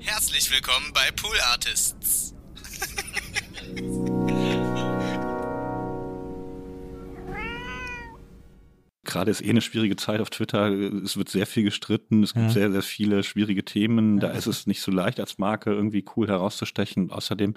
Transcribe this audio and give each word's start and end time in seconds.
Herzlich 0.00 0.50
willkommen 0.50 0.92
bei 0.94 1.10
Pool 1.14 1.36
Artists. 1.52 2.34
Gerade 9.04 9.30
ist 9.30 9.42
eh 9.42 9.50
eine 9.50 9.60
schwierige 9.60 9.96
Zeit 9.96 10.20
auf 10.20 10.30
Twitter. 10.30 10.70
Es 10.70 11.16
wird 11.16 11.28
sehr 11.28 11.46
viel 11.46 11.64
gestritten. 11.64 12.22
Es 12.22 12.32
gibt 12.32 12.50
sehr, 12.50 12.72
sehr 12.72 12.82
viele 12.82 13.22
schwierige 13.22 13.64
Themen. 13.64 14.20
Da 14.20 14.30
ist 14.30 14.46
es 14.46 14.66
nicht 14.66 14.80
so 14.80 14.90
leicht, 14.90 15.20
als 15.20 15.38
Marke 15.38 15.70
irgendwie 15.70 16.04
cool 16.16 16.28
herauszustechen. 16.28 17.04
Und 17.04 17.12
außerdem 17.12 17.54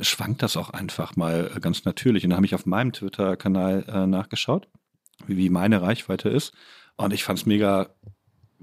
schwankt 0.00 0.42
das 0.42 0.56
auch 0.56 0.70
einfach 0.70 1.16
mal 1.16 1.50
ganz 1.60 1.84
natürlich. 1.84 2.22
Und 2.24 2.30
da 2.30 2.36
habe 2.36 2.46
ich 2.46 2.54
auf 2.54 2.66
meinem 2.66 2.92
Twitter-Kanal 2.92 3.84
äh, 3.88 4.06
nachgeschaut, 4.06 4.68
wie, 5.26 5.36
wie 5.36 5.50
meine 5.50 5.82
Reichweite 5.82 6.28
ist. 6.28 6.52
Und 6.96 7.12
ich 7.12 7.24
fand 7.24 7.40
es 7.40 7.46
mega 7.46 7.90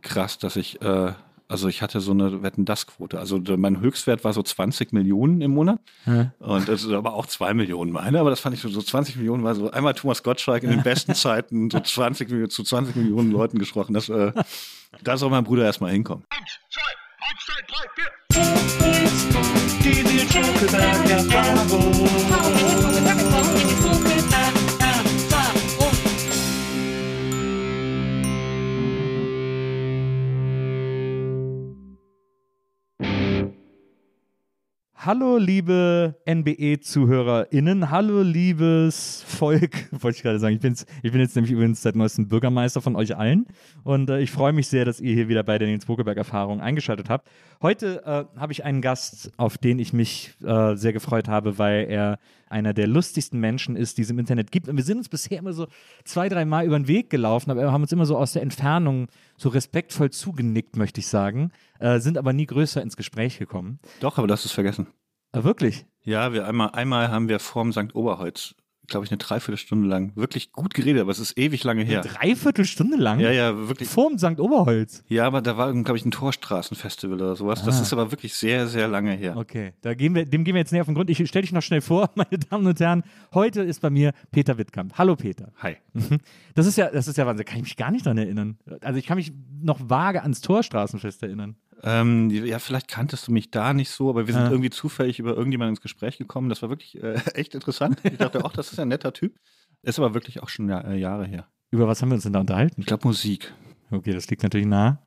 krass, 0.02 0.38
dass 0.38 0.56
ich, 0.56 0.82
äh, 0.82 1.14
also 1.52 1.68
ich 1.68 1.82
hatte 1.82 2.00
so 2.00 2.12
eine 2.12 2.42
Wetten-Das-Quote. 2.44 3.20
Also 3.20 3.38
mein 3.58 3.82
Höchstwert 3.82 4.24
war 4.24 4.32
so 4.32 4.42
20 4.42 4.94
Millionen 4.94 5.42
im 5.42 5.52
Monat. 5.52 5.82
Und 6.40 6.70
das 6.70 6.84
ist 6.84 6.92
aber 6.92 7.14
auch 7.14 7.26
2 7.26 7.54
Millionen 7.54 7.92
meine. 7.92 8.22
Aber 8.22 8.30
das 8.30 8.40
fand 8.40 8.56
ich 8.56 8.62
so, 8.62 8.70
so 8.70 8.82
20 8.82 9.18
Millionen 9.18 9.44
war 9.44 9.54
so 9.54 9.70
einmal 9.70 9.94
Thomas 9.94 10.24
Gottschalk 10.24 10.64
in 10.64 10.70
den 10.70 10.82
besten 10.82 11.14
Zeiten 11.14 11.70
so 11.70 11.80
20 11.82 12.30
Millionen, 12.30 12.50
zu 12.50 12.64
20 12.64 12.96
Millionen 12.96 13.32
Leuten 13.32 13.60
gesprochen. 13.60 13.94
Das, 13.94 14.08
äh, 14.08 14.32
da 15.04 15.18
soll 15.18 15.30
mein 15.30 15.44
Bruder 15.44 15.66
erstmal 15.66 15.92
hinkommen. 15.92 16.24
Hallo, 35.04 35.38
liebe 35.38 36.14
NBE-ZuhörerInnen. 36.28 37.90
Hallo, 37.90 38.22
liebes 38.22 39.24
Volk. 39.26 39.88
Wollte 40.00 40.18
ich 40.18 40.22
gerade 40.22 40.38
sagen. 40.38 40.54
Ich, 40.54 40.62
bin's, 40.62 40.86
ich 41.02 41.12
bin 41.12 41.20
jetzt 41.20 41.36
nämlich 41.36 41.52
übrigens 41.52 41.82
seit 41.82 41.96
neuestem 41.96 42.28
Bürgermeister 42.28 42.84
von 42.84 42.96
euch 42.96 43.18
allen. 43.18 43.48
Und 43.84 44.12
äh, 44.12 44.20
ich 44.20 44.30
freue 44.30 44.54
mich 44.54 44.68
sehr, 44.68 44.86
dass 44.86 45.02
ihr 45.02 45.16
hier 45.16 45.28
wieder 45.28 45.42
bei 45.42 45.58
der 45.58 45.68
Nils 45.70 45.88
Bokelberg-Erfahrung 45.88 46.62
eingeschaltet 46.62 47.10
habt. 47.10 47.28
Heute 47.64 48.04
äh, 48.06 48.40
habe 48.40 48.52
ich 48.52 48.64
einen 48.64 48.82
Gast, 48.82 49.32
auf 49.38 49.58
den 49.58 49.80
ich 49.80 49.92
mich 49.92 50.36
äh, 50.44 50.76
sehr 50.76 50.94
gefreut 50.94 51.28
habe, 51.28 51.58
weil 51.58 51.88
er 51.90 52.20
einer 52.52 52.74
der 52.74 52.86
lustigsten 52.86 53.40
Menschen 53.40 53.76
ist, 53.76 53.98
die 53.98 54.04
es 54.04 54.12
im 54.12 54.20
Internet 54.20 54.52
gibt. 54.52 54.68
Und 54.68 54.78
wir 54.78 54.84
sind 54.84 54.98
uns 54.98 55.10
bisher 55.10 55.40
immer 55.40 55.54
so 55.54 55.68
zwei, 56.04 56.30
drei 56.30 56.46
Mal 56.46 56.66
über 56.66 56.78
den 56.78 56.88
Weg 56.88 57.10
gelaufen, 57.10 57.50
aber 57.50 57.62
wir 57.62 57.72
haben 57.72 57.82
uns 57.82 57.92
immer 57.92 58.06
so 58.06 58.18
aus 58.18 58.34
der 58.34 58.44
Entfernung 58.44 59.08
so 59.42 59.50
respektvoll 59.50 60.12
zugenickt, 60.12 60.78
möchte 60.78 61.00
ich 61.00 61.08
sagen, 61.08 61.52
äh, 61.80 62.00
sind 62.00 62.18
aber 62.18 62.32
nie 62.32 62.46
größer 62.46 62.82
ins 62.82 62.96
Gespräch 62.96 63.40
gekommen. 63.40 63.80
Doch, 64.00 64.18
aber 64.18 64.28
das 64.28 64.46
ist 64.46 64.52
vergessen. 64.52 64.88
Äh, 65.32 65.44
wirklich? 65.44 65.86
Ja, 66.04 66.34
wir 66.34 66.48
einmal, 66.48 66.72
einmal 66.72 67.10
haben 67.10 67.28
wir 67.28 67.40
vorm 67.40 67.72
St. 67.72 67.96
Oberholz, 67.96 68.56
glaube 68.92 69.06
ich, 69.06 69.12
eine 69.12 69.18
Dreiviertelstunde 69.18 69.88
lang 69.90 70.12
wirklich 70.16 70.52
gut 70.52 70.74
geredet, 70.74 71.02
aber 71.02 71.12
es 71.12 71.20
ist 71.20 71.38
ewig 71.38 71.64
lange 71.64 71.84
her. 71.84 72.02
Dreiviertel 72.02 72.66
Stunde 72.66 72.98
lang? 72.98 73.20
Ja, 73.20 73.32
ja, 73.32 73.68
wirklich. 73.68 73.90
Vorm 73.90 74.18
St. 74.20 74.40
Oberholz. 74.40 75.04
Ja, 75.08 75.26
aber 75.26 75.42
da 75.42 75.58
war, 75.58 75.74
glaube 75.74 75.98
ich, 75.98 76.06
ein 76.06 76.12
Torstraßenfestival 76.12 77.16
oder 77.16 77.36
sowas. 77.36 77.64
Das 77.64 77.80
Ah. 77.80 77.82
ist 77.82 77.94
aber 77.94 78.12
wirklich 78.12 78.34
sehr, 78.34 78.68
sehr 78.68 78.88
lange 78.88 79.14
her. 79.14 79.36
Okay, 79.38 79.74
da 79.82 79.94
gehen 79.94 80.14
wir, 80.14 80.26
dem 80.26 80.44
gehen 80.44 80.54
wir 80.54 80.60
jetzt 80.60 80.72
näher 80.72 80.82
auf 80.82 80.88
den 80.88 80.96
Grund. 80.96 81.10
Ich 81.10 81.26
stelle 81.28 81.42
dich 81.42 81.52
noch 81.54 81.62
schnell 81.64 81.82
vor, 81.82 82.10
meine 82.16 82.38
Damen 82.50 82.68
und 82.68 82.80
Herren. 82.80 83.04
Heute 83.34 83.62
ist 83.64 83.80
bei 83.82 83.90
mir 83.90 84.12
Peter 84.32 84.58
Wittkamp. 84.58 84.94
Hallo 84.98 85.16
Peter. 85.16 85.52
Hi. 85.60 85.78
Das 86.54 86.68
ist 86.68 86.78
ja, 86.78 86.90
das 86.92 87.08
ist 87.08 87.18
ja 87.18 87.26
Wahnsinn. 87.26 87.46
Kann 87.46 87.58
ich 87.58 87.64
mich 87.64 87.78
gar 87.78 87.92
nicht 87.92 88.06
daran 88.06 88.18
erinnern. 88.18 88.58
Also 88.82 89.00
ich 89.00 89.06
kann 89.06 89.18
mich 89.18 89.32
noch 89.62 89.80
vage 89.90 90.22
ans 90.22 90.42
Torstraßenfest 90.42 91.24
erinnern. 91.24 91.56
Ähm, 91.84 92.30
ja, 92.30 92.60
vielleicht 92.60 92.88
kanntest 92.88 93.28
du 93.28 93.32
mich 93.32 93.50
da 93.52 93.74
nicht 93.74 93.90
so, 93.90 94.10
aber 94.10 94.28
wir 94.28 94.34
sind 94.34 94.44
Ah. 94.44 94.52
irgendwie 94.52 94.70
zufällig 94.70 95.20
über 95.20 95.32
irgendjemanden 95.36 95.72
ins 95.74 95.82
Gespräch 95.82 96.18
gekommen. 96.18 96.50
Das 96.50 96.62
war 96.62 96.70
wirklich 96.70 97.02
äh, 97.02 97.14
echt 97.34 97.56
interessant. 97.56 98.00
Ich 98.04 98.18
dachte, 98.18 98.44
ach, 98.46 98.54
das 98.54 98.72
ist 98.72 98.80
ein 98.80 98.88
netter 98.90 99.14
Typ. 99.14 99.36
Ist 99.82 99.98
aber 99.98 100.14
wirklich 100.14 100.44
auch 100.44 100.50
schon 100.50 100.70
ja, 100.70 100.82
äh, 100.82 100.98
Jahre 100.98 101.26
her. 101.26 101.48
Über 101.72 101.88
was 101.88 102.02
haben 102.02 102.10
wir 102.10 102.16
uns 102.16 102.24
denn 102.24 102.34
da 102.34 102.40
unterhalten? 102.42 102.82
Ich 102.82 102.86
glaube 102.88 103.08
Musik. 103.08 103.54
Okay, 103.90 104.14
das 104.14 104.30
liegt 104.30 104.44
natürlich 104.44 104.68
nah. 104.68 105.02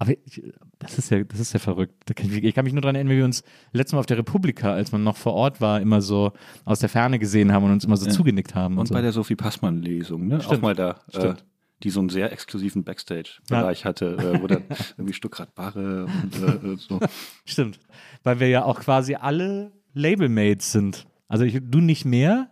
Aber 0.00 0.12
ich, 0.12 0.42
das 0.78 0.96
ist 0.98 1.10
ja, 1.10 1.24
das 1.24 1.40
ist 1.40 1.52
ja 1.54 1.58
verrückt. 1.58 2.14
Kann 2.14 2.26
ich, 2.30 2.44
ich 2.44 2.54
kann 2.54 2.64
mich 2.64 2.72
nur 2.72 2.82
daran 2.82 2.94
erinnern, 2.94 3.12
wie 3.12 3.16
wir 3.18 3.24
uns 3.24 3.42
letztes 3.72 3.94
Mal 3.94 4.00
auf 4.00 4.06
der 4.06 4.18
Republika, 4.18 4.72
als 4.72 4.92
man 4.92 5.02
noch 5.02 5.16
vor 5.16 5.32
Ort 5.34 5.60
war, 5.60 5.80
immer 5.80 6.00
so 6.02 6.32
aus 6.64 6.78
der 6.78 6.88
Ferne 6.88 7.18
gesehen 7.18 7.52
haben 7.52 7.64
und 7.64 7.72
uns 7.72 7.84
immer 7.84 7.96
so 7.96 8.06
Ja. 8.06 8.12
zugenickt 8.12 8.54
haben. 8.54 8.74
Und, 8.74 8.80
Und 8.80 8.86
so. 8.88 8.94
bei 8.94 9.00
der 9.02 9.10
Sophie 9.12 9.34
Passmann-Lesung, 9.34 10.28
ne? 10.28 10.38
Auch 10.38 10.42
Stimmt. 10.42 10.62
mal 10.62 10.74
da. 10.76 11.00
Äh, 11.12 11.16
Stimmt. 11.18 11.44
Die 11.82 11.90
so 11.90 12.00
einen 12.00 12.08
sehr 12.08 12.32
exklusiven 12.32 12.82
Backstage-Bereich 12.84 13.84
hatte, 13.84 14.16
äh, 14.16 14.42
wo 14.42 14.46
dann 14.46 14.64
irgendwie 14.96 15.12
Stuttgart 15.14 15.54
Barre 15.54 16.06
und 16.06 16.42
äh, 16.42 16.76
so. 16.76 16.98
Stimmt. 17.44 17.78
Weil 18.24 18.40
wir 18.40 18.48
ja 18.48 18.64
auch 18.64 18.80
quasi 18.80 19.14
alle 19.14 19.72
Labelmates 19.94 20.72
sind. 20.72 21.06
Also 21.28 21.44
ich, 21.44 21.60
du 21.62 21.80
nicht 21.80 22.04
mehr. 22.04 22.50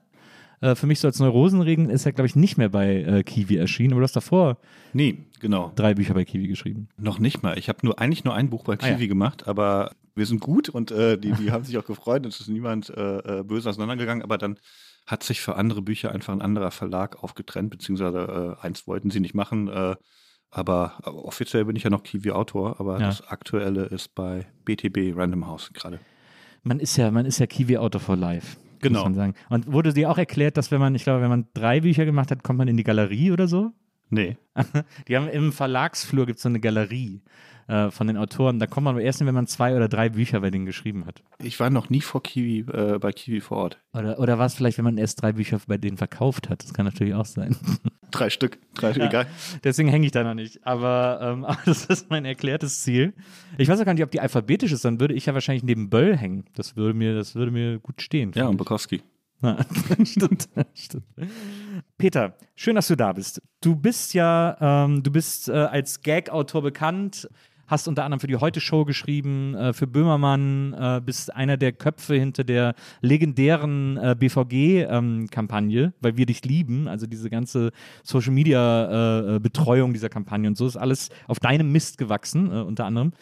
Äh, 0.61 0.75
für 0.75 0.87
mich 0.87 1.01
so 1.01 1.09
als 1.09 1.19
Neurosenregen 1.19 1.91
ist 1.91 2.07
er, 2.07 2.13
glaube 2.13 2.27
ich, 2.27 2.37
nicht 2.37 2.57
mehr 2.57 2.69
bei 2.69 3.03
äh, 3.03 3.23
Kiwi 3.25 3.57
erschienen. 3.57 3.93
Aber 3.93 4.01
du 4.01 4.05
hast 4.05 4.17
davor 4.17 4.59
Nee, 4.93 5.19
genau. 5.41 5.73
drei 5.77 5.95
Bücher 5.95 6.15
bei 6.15 6.25
Kiwi 6.25 6.47
geschrieben. 6.47 6.89
Noch 6.97 7.19
nicht 7.19 7.43
mal. 7.43 7.59
Ich 7.59 7.69
habe 7.69 7.81
nur 7.85 7.99
eigentlich 7.99 8.25
nur 8.25 8.35
ein 8.35 8.49
Buch 8.49 8.65
bei 8.65 8.75
Ah, 8.75 8.87
ja. 8.89 8.95
Kiwi 8.95 9.09
gemacht, 9.09 9.47
aber 9.49 9.93
wir 10.15 10.25
sind 10.25 10.41
gut 10.41 10.69
und 10.71 10.91
äh, 10.93 11.19
die, 11.19 11.33
die 11.33 11.51
haben 11.51 11.65
sich 11.65 11.77
auch 11.77 11.85
gefreut. 11.85 12.25
Es 12.25 12.41
ist 12.41 12.49
niemand 12.49 12.89
äh, 12.91 13.41
äh, 13.41 13.43
böse 13.43 13.69
auseinandergegangen, 13.69 14.23
aber 14.23 14.39
dann 14.39 14.59
hat 15.07 15.23
sich 15.23 15.41
für 15.41 15.57
andere 15.57 15.83
Bücher 15.83 16.13
einfach 16.13 16.33
ein 16.33 16.43
anderer 16.43 16.71
Verlag 16.71 17.23
aufgetrennt, 17.23 17.71
beziehungsweise 17.71 18.57
äh, 18.61 18.65
eins 18.67 18.87
wollten 18.87 19.11
sie 19.11 19.21
nicht 19.21 19.35
machen. 19.35 19.69
Äh, 19.69 19.97
aber, 20.51 20.95
aber 21.03 21.25
offiziell 21.25 21.65
bin 21.65 21.77
ich 21.77 21.83
ja 21.85 21.91
noch 21.91 22.03
Kiwi-Autor, 22.03 22.81
aber 22.81 23.01
Ja. 23.01 23.07
das 23.07 23.27
aktuelle 23.29 23.85
ist 23.87 24.15
bei 24.15 24.47
BTB 24.65 25.17
Random 25.17 25.47
House 25.47 25.71
gerade. 25.73 26.01
Man 26.63 26.81
ist 26.81 26.97
ja, 26.97 27.11
man 27.11 27.27
ist 27.27 27.39
ja 27.39 27.47
Kiwi-Autor 27.47 28.01
for 28.01 28.17
life. 28.17 28.57
Genau. 28.81 29.01
Muss 29.01 29.05
man 29.05 29.15
sagen. 29.15 29.35
Und 29.49 29.73
wurde 29.73 29.93
dir 29.93 30.11
auch 30.11 30.19
erklärt, 30.19 30.57
dass 30.57 30.71
wenn 30.71 30.81
man, 30.81 30.95
ich 30.95 31.05
glaube, 31.05 31.23
wenn 31.23 31.31
man 31.31 31.47
drei 31.55 31.81
Bücher 31.81 32.05
gemacht 32.05 32.31
hat, 32.31 32.43
kommt 32.43 32.59
man 32.59 32.69
in 32.69 32.77
die 32.77 32.85
Galerie 32.85 33.31
oder 33.33 33.49
so? 33.49 33.73
Nee. 34.11 34.37
Die 35.09 35.17
haben 35.17 35.29
im 35.29 35.53
Verlagsflur 35.53 36.27
gibt 36.27 36.37
es 36.39 36.43
so 36.43 36.49
eine 36.49 36.61
Galerie 36.61 37.23
äh, 37.69 37.91
von 37.91 38.07
den 38.07 38.17
Autoren. 38.17 38.59
Da 38.59 38.67
kommt 38.67 38.85
man 38.85 38.95
aber 38.95 39.03
erst 39.03 39.19
hin, 39.19 39.27
wenn 39.27 39.35
man 39.35 39.47
zwei 39.47 39.75
oder 39.75 39.89
drei 39.89 40.09
Bücher 40.09 40.41
bei 40.41 40.51
denen 40.51 40.67
geschrieben 40.67 41.07
hat. 41.07 41.23
Ich 41.43 41.59
war 41.61 41.71
noch 41.71 41.91
nie 41.91 42.01
vor 42.01 42.23
Kiwi, 42.23 42.61
äh, 42.73 42.99
bei 42.99 43.13
Kiwi 43.13 43.41
vor 43.41 43.59
Ort. 43.59 43.79
Oder, 43.93 44.19
oder 44.19 44.39
war 44.39 44.47
es 44.47 44.55
vielleicht, 44.55 44.79
wenn 44.79 44.85
man 44.85 44.99
erst 44.99 45.23
drei 45.23 45.33
Bücher 45.33 45.61
bei 45.67 45.79
denen 45.79 45.97
verkauft 45.97 46.49
hat? 46.49 46.63
Das 46.63 46.75
kann 46.75 46.85
natürlich 46.85 47.15
auch 47.15 47.27
sein. 47.27 47.57
Drei 48.13 48.31
Stück, 48.31 48.59
drei 48.75 48.93
Stück, 48.93 49.03
egal. 49.03 49.27
Deswegen 49.65 49.89
hänge 49.89 50.07
ich 50.07 50.13
da 50.13 50.23
noch 50.23 50.35
nicht. 50.35 50.65
Aber, 50.65 51.19
ähm, 51.21 51.45
aber 51.45 51.59
das 51.67 51.87
ist 51.87 52.09
mein 52.09 52.25
erklärtes 52.25 52.83
Ziel. 52.83 53.15
Ich 53.59 53.69
weiß 53.69 53.81
auch 53.81 53.85
gar 53.85 53.95
nicht, 53.95 54.05
ob 54.05 54.13
die 54.13 54.21
alphabetisch 54.21 54.71
ist, 54.71 54.85
dann 54.85 55.01
würde 55.01 55.13
ich 55.13 55.27
ja 55.27 55.35
wahrscheinlich 55.35 55.65
neben 55.65 55.91
Böll 55.91 56.17
hängen. 56.17 56.45
Das 56.55 56.77
würde 56.77 56.95
mir, 56.95 57.15
das 57.15 57.35
würde 57.35 57.51
mir 57.51 57.81
gut 57.81 58.01
stehen. 58.01 58.31
Ja, 58.37 58.47
und. 58.47 58.59
Bukowski. 58.59 59.03
Ja, 59.43 59.59
stimmt, 60.05 60.49
stimmt. 60.75 61.05
Peter, 61.99 62.37
schön, 62.55 62.77
dass 62.77 62.89
du 62.89 62.97
da 62.97 63.13
bist. 63.13 63.43
Du 63.61 63.77
bist 63.77 64.15
ja, 64.15 64.57
ähm, 64.61 65.03
du 65.03 65.11
bist 65.11 65.49
äh, 65.49 65.53
als 65.53 66.01
Gag-Autor 66.01 66.63
bekannt, 66.63 67.29
hast 67.67 67.89
unter 67.89 68.05
anderem 68.05 68.21
für 68.21 68.27
die 68.27 68.37
Heute-Show 68.37 68.85
geschrieben, 68.85 69.55
äh, 69.55 69.73
für 69.73 69.87
Böhmermann, 69.87 70.75
äh, 70.75 71.01
bist 71.05 71.35
einer 71.35 71.57
der 71.57 71.73
Köpfe 71.73 72.15
hinter 72.15 72.45
der 72.45 72.75
legendären 73.01 73.97
äh, 73.97 74.17
BVG-Kampagne, 74.19 75.83
ähm, 75.83 75.93
weil 76.01 76.17
wir 76.17 76.27
dich 76.27 76.45
lieben, 76.45 76.89
also 76.89 77.07
diese 77.07 77.31
ganze 77.31 77.73
Social-Media-Betreuung 78.03 79.93
dieser 79.93 80.09
Kampagne 80.09 80.49
und 80.49 80.57
so 80.57 80.67
ist 80.67 80.77
alles 80.77 81.11
auf 81.27 81.41
deinem 81.41 81.73
Mist 81.73 81.99
gewachsen, 81.99 82.51
äh, 82.51 82.61
unter 82.61 82.85
anderem. 82.85 83.13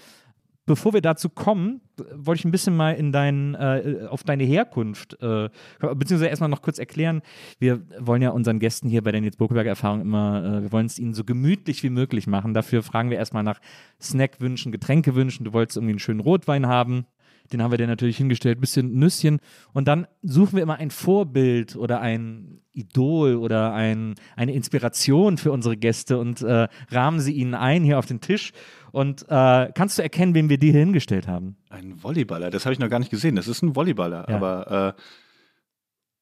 Bevor 0.66 0.94
wir 0.94 1.02
dazu 1.02 1.28
kommen, 1.28 1.82
wollte 2.14 2.40
ich 2.40 2.44
ein 2.46 2.50
bisschen 2.50 2.74
mal 2.74 2.92
in 2.92 3.12
dein, 3.12 3.54
äh, 3.54 4.06
auf 4.08 4.24
deine 4.24 4.44
Herkunft, 4.44 5.20
äh, 5.20 5.50
beziehungsweise 5.80 6.28
erstmal 6.28 6.48
noch 6.48 6.62
kurz 6.62 6.78
erklären. 6.78 7.20
Wir 7.58 7.82
wollen 7.98 8.22
ja 8.22 8.30
unseren 8.30 8.60
Gästen 8.60 8.88
hier 8.88 9.02
bei 9.02 9.12
der 9.12 9.20
Nils 9.20 9.36
Bokelberg 9.36 9.66
Erfahrung 9.66 10.00
immer, 10.00 10.42
äh, 10.42 10.62
wir 10.62 10.72
wollen 10.72 10.86
es 10.86 10.98
ihnen 10.98 11.12
so 11.12 11.24
gemütlich 11.24 11.82
wie 11.82 11.90
möglich 11.90 12.26
machen. 12.26 12.54
Dafür 12.54 12.82
fragen 12.82 13.10
wir 13.10 13.18
erstmal 13.18 13.42
nach 13.42 13.60
Snackwünschen, 14.00 14.72
Getränkewünschen. 14.72 15.44
Du 15.44 15.52
wolltest 15.52 15.76
irgendwie 15.76 15.92
einen 15.92 15.98
schönen 15.98 16.20
Rotwein 16.20 16.66
haben. 16.66 17.06
Den 17.52 17.62
haben 17.62 17.70
wir 17.70 17.78
dir 17.78 17.86
natürlich 17.86 18.16
hingestellt, 18.16 18.60
bisschen 18.60 18.94
Nüsschen. 18.94 19.38
Und 19.74 19.86
dann 19.86 20.06
suchen 20.22 20.56
wir 20.56 20.62
immer 20.62 20.76
ein 20.76 20.90
Vorbild 20.90 21.76
oder 21.76 22.00
ein 22.00 22.60
Idol 22.72 23.36
oder 23.36 23.74
ein, 23.74 24.14
eine 24.34 24.54
Inspiration 24.54 25.36
für 25.36 25.52
unsere 25.52 25.76
Gäste 25.76 26.18
und 26.18 26.42
äh, 26.42 26.68
rahmen 26.90 27.20
sie 27.20 27.32
ihnen 27.32 27.54
ein 27.54 27.84
hier 27.84 27.98
auf 27.98 28.06
den 28.06 28.20
Tisch. 28.20 28.52
Und 28.94 29.22
äh, 29.28 29.72
kannst 29.74 29.98
du 29.98 30.02
erkennen, 30.02 30.34
wen 30.34 30.48
wir 30.48 30.56
dir 30.58 30.70
hier 30.70 30.80
hingestellt 30.80 31.26
haben? 31.26 31.56
Ein 31.68 32.00
Volleyballer, 32.00 32.50
das 32.50 32.64
habe 32.64 32.72
ich 32.74 32.78
noch 32.78 32.88
gar 32.88 33.00
nicht 33.00 33.10
gesehen. 33.10 33.34
Das 33.34 33.48
ist 33.48 33.60
ein 33.62 33.74
Volleyballer, 33.74 34.26
Ja. 34.28 34.36
aber 34.36 34.94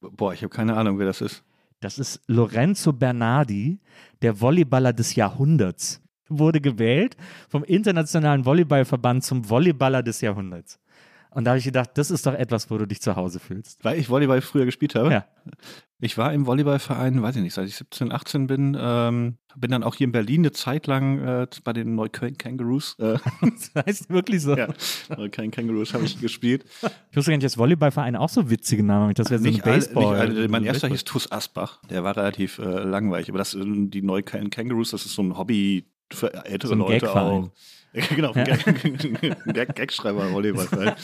äh, 0.02 0.08
boah, 0.10 0.32
ich 0.32 0.42
habe 0.42 0.48
keine 0.54 0.74
Ahnung, 0.76 0.98
wer 0.98 1.04
das 1.06 1.20
ist. 1.20 1.44
Das 1.80 1.98
ist 1.98 2.20
Lorenzo 2.28 2.92
Bernardi, 2.94 3.78
der 4.22 4.40
Volleyballer 4.40 4.92
des 4.94 5.14
Jahrhunderts. 5.16 6.00
Wurde 6.28 6.62
gewählt 6.62 7.16
vom 7.50 7.62
Internationalen 7.62 8.46
Volleyballverband 8.46 9.22
zum 9.22 9.44
Volleyballer 9.50 10.02
des 10.02 10.22
Jahrhunderts. 10.22 10.80
Und 11.30 11.44
da 11.44 11.50
habe 11.50 11.58
ich 11.58 11.64
gedacht, 11.64 11.90
das 11.94 12.10
ist 12.10 12.24
doch 12.26 12.34
etwas, 12.34 12.70
wo 12.70 12.78
du 12.78 12.86
dich 12.86 13.02
zu 13.02 13.16
Hause 13.16 13.38
fühlst. 13.38 13.84
Weil 13.84 13.98
ich 13.98 14.08
Volleyball 14.08 14.40
früher 14.40 14.64
gespielt 14.64 14.94
habe. 14.94 15.10
Ja. 15.12 15.26
Ich 16.04 16.18
war 16.18 16.32
im 16.32 16.46
Volleyballverein, 16.46 17.22
weiß 17.22 17.36
ich 17.36 17.42
nicht, 17.42 17.54
seit 17.54 17.68
ich 17.68 17.76
17, 17.76 18.10
18 18.10 18.48
bin. 18.48 18.76
Ähm, 18.78 19.36
bin 19.54 19.70
dann 19.70 19.84
auch 19.84 19.94
hier 19.94 20.06
in 20.06 20.10
Berlin 20.10 20.40
eine 20.40 20.50
Zeit 20.50 20.88
lang 20.88 21.20
äh, 21.20 21.46
bei 21.62 21.72
den 21.72 21.94
Neukölln 21.94 22.36
Kangaroos. 22.36 22.96
Äh, 22.98 23.18
Das 23.40 23.86
heißt 23.86 24.10
wirklich 24.10 24.42
so. 24.42 24.56
ja, 24.56 24.66
Neukölln 25.16 25.52
Kangaroos 25.52 25.94
habe 25.94 26.04
ich 26.04 26.20
gespielt. 26.20 26.64
Ich 27.12 27.16
wusste 27.16 27.30
gar 27.30 27.36
nicht, 27.36 27.44
dass 27.44 27.56
Volleyballvereine 27.56 28.18
auch 28.18 28.30
so 28.30 28.50
witzige 28.50 28.82
Namen 28.82 29.04
haben. 29.04 29.14
Das 29.14 29.30
wäre 29.30 29.40
so 29.40 29.46
ein 29.46 29.52
Nicht 29.52 29.64
alle, 29.64 29.74
Baseball. 29.74 30.28
nicht 30.28 30.38
alle. 30.38 30.48
Mein 30.48 30.64
erster 30.64 30.88
hieß 30.88 31.04
TuS 31.04 31.30
Asbach. 31.30 31.78
Der 31.88 32.02
war 32.02 32.16
relativ 32.16 32.58
äh, 32.58 32.64
langweilig. 32.64 33.28
Aber 33.28 33.38
das 33.38 33.52
sind 33.52 33.92
die 33.92 34.02
Neukölln 34.02 34.50
Kangaroos, 34.50 34.90
das 34.90 35.06
ist 35.06 35.14
so 35.14 35.22
ein 35.22 35.38
Hobby 35.38 35.84
für 36.12 36.34
ältere 36.44 36.70
So 36.70 36.74
ein 36.74 36.78
Leute 36.80 37.14
auch. 37.14 37.48
genau, 38.16 38.32
ein 38.32 38.44
Gag, 38.44 39.44
Gag, 39.54 39.76
Gagschreiber 39.76 40.32
Volleyball. 40.32 40.96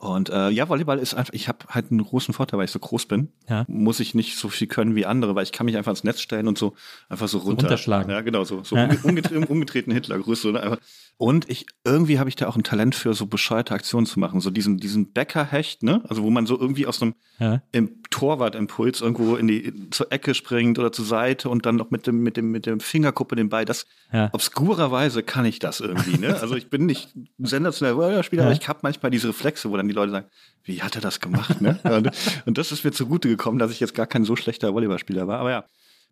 Und 0.00 0.30
äh, 0.30 0.48
ja, 0.50 0.68
Volleyball 0.68 1.00
ist 1.00 1.14
einfach, 1.14 1.32
ich 1.34 1.48
habe 1.48 1.58
halt 1.70 1.90
einen 1.90 2.04
großen 2.04 2.32
Vorteil, 2.32 2.56
weil 2.58 2.66
ich 2.66 2.70
so 2.70 2.78
groß 2.78 3.06
bin. 3.06 3.32
Ja. 3.48 3.64
Muss 3.66 3.98
ich 3.98 4.14
nicht 4.14 4.36
so 4.36 4.48
viel 4.48 4.68
können 4.68 4.94
wie 4.94 5.04
andere, 5.06 5.34
weil 5.34 5.42
ich 5.42 5.50
kann 5.50 5.66
mich 5.66 5.76
einfach 5.76 5.90
ins 5.90 6.04
Netz 6.04 6.20
stellen 6.20 6.46
und 6.46 6.56
so 6.56 6.74
einfach 7.08 7.26
so 7.26 7.38
runter. 7.38 7.64
runterschlagen. 7.64 8.08
Ja, 8.10 8.20
genau, 8.20 8.44
so, 8.44 8.62
so 8.62 8.76
Ja. 8.76 8.84
umge- 8.86 9.04
umgetre 9.04 9.40
umgetreten 9.40 9.90
Hitlergruß. 9.90 10.40
So, 10.42 10.52
ne? 10.52 10.78
Und 11.16 11.50
ich, 11.50 11.66
irgendwie 11.84 12.20
habe 12.20 12.28
ich 12.28 12.36
da 12.36 12.46
auch 12.46 12.54
ein 12.54 12.62
Talent 12.62 12.94
für, 12.94 13.12
so 13.12 13.26
bescheuerte 13.26 13.74
Aktionen 13.74 14.06
zu 14.06 14.20
machen. 14.20 14.40
So 14.40 14.50
diesen, 14.50 14.76
diesen 14.78 15.12
Bäckerhecht, 15.12 15.82
ne? 15.82 16.00
Also 16.08 16.22
wo 16.22 16.30
man 16.30 16.46
so 16.46 16.56
irgendwie 16.60 16.86
aus 16.86 17.02
einem 17.02 17.14
Ja. 17.40 17.60
im 17.72 18.00
Torwartimpuls 18.10 19.00
irgendwo 19.00 19.36
in 19.36 19.48
die 19.48 19.90
zur 19.90 20.10
Ecke 20.12 20.34
springt 20.34 20.78
oder 20.78 20.92
zur 20.92 21.04
Seite 21.04 21.48
und 21.48 21.66
dann 21.66 21.76
noch 21.76 21.90
mit 21.90 22.06
dem 22.06 22.22
mit 22.22 22.36
dem 22.36 22.50
mit 22.50 22.66
dem 22.66 22.80
Fingerkuppe 22.80 23.36
den 23.36 23.48
Ball. 23.48 23.64
Das 23.64 23.86
Ja. 24.12 24.30
obskurerweise 24.32 25.22
kann 25.22 25.44
ich 25.44 25.58
das 25.58 25.80
irgendwie. 25.80 26.18
Ne? 26.18 26.38
Also 26.40 26.56
ich 26.56 26.70
bin 26.70 26.86
nicht 26.86 27.10
sensationeller 27.38 27.96
Volleyballspieler, 27.98 28.42
Ja. 28.44 28.48
aber 28.50 28.58
ich 28.60 28.68
habe 28.68 28.80
manchmal 28.82 29.10
diese 29.10 29.28
Reflexe, 29.28 29.70
wo 29.70 29.76
dann 29.76 29.88
die 29.88 29.94
Leute 29.94 30.12
sagen, 30.12 30.26
wie 30.64 30.82
hat 30.82 30.94
er 30.94 31.00
das 31.00 31.20
gemacht? 31.20 31.60
Ne? 31.60 31.78
und, 31.84 32.10
und 32.46 32.58
das 32.58 32.72
ist 32.72 32.84
mir 32.84 32.92
zugute 32.92 33.28
gekommen, 33.28 33.58
dass 33.58 33.70
ich 33.70 33.80
jetzt 33.80 33.94
gar 33.94 34.06
kein 34.06 34.24
so 34.24 34.36
schlechter 34.36 34.72
Volleyballspieler 34.74 35.26
war. 35.26 35.40
Aber 35.40 35.50
ja, 35.50 35.64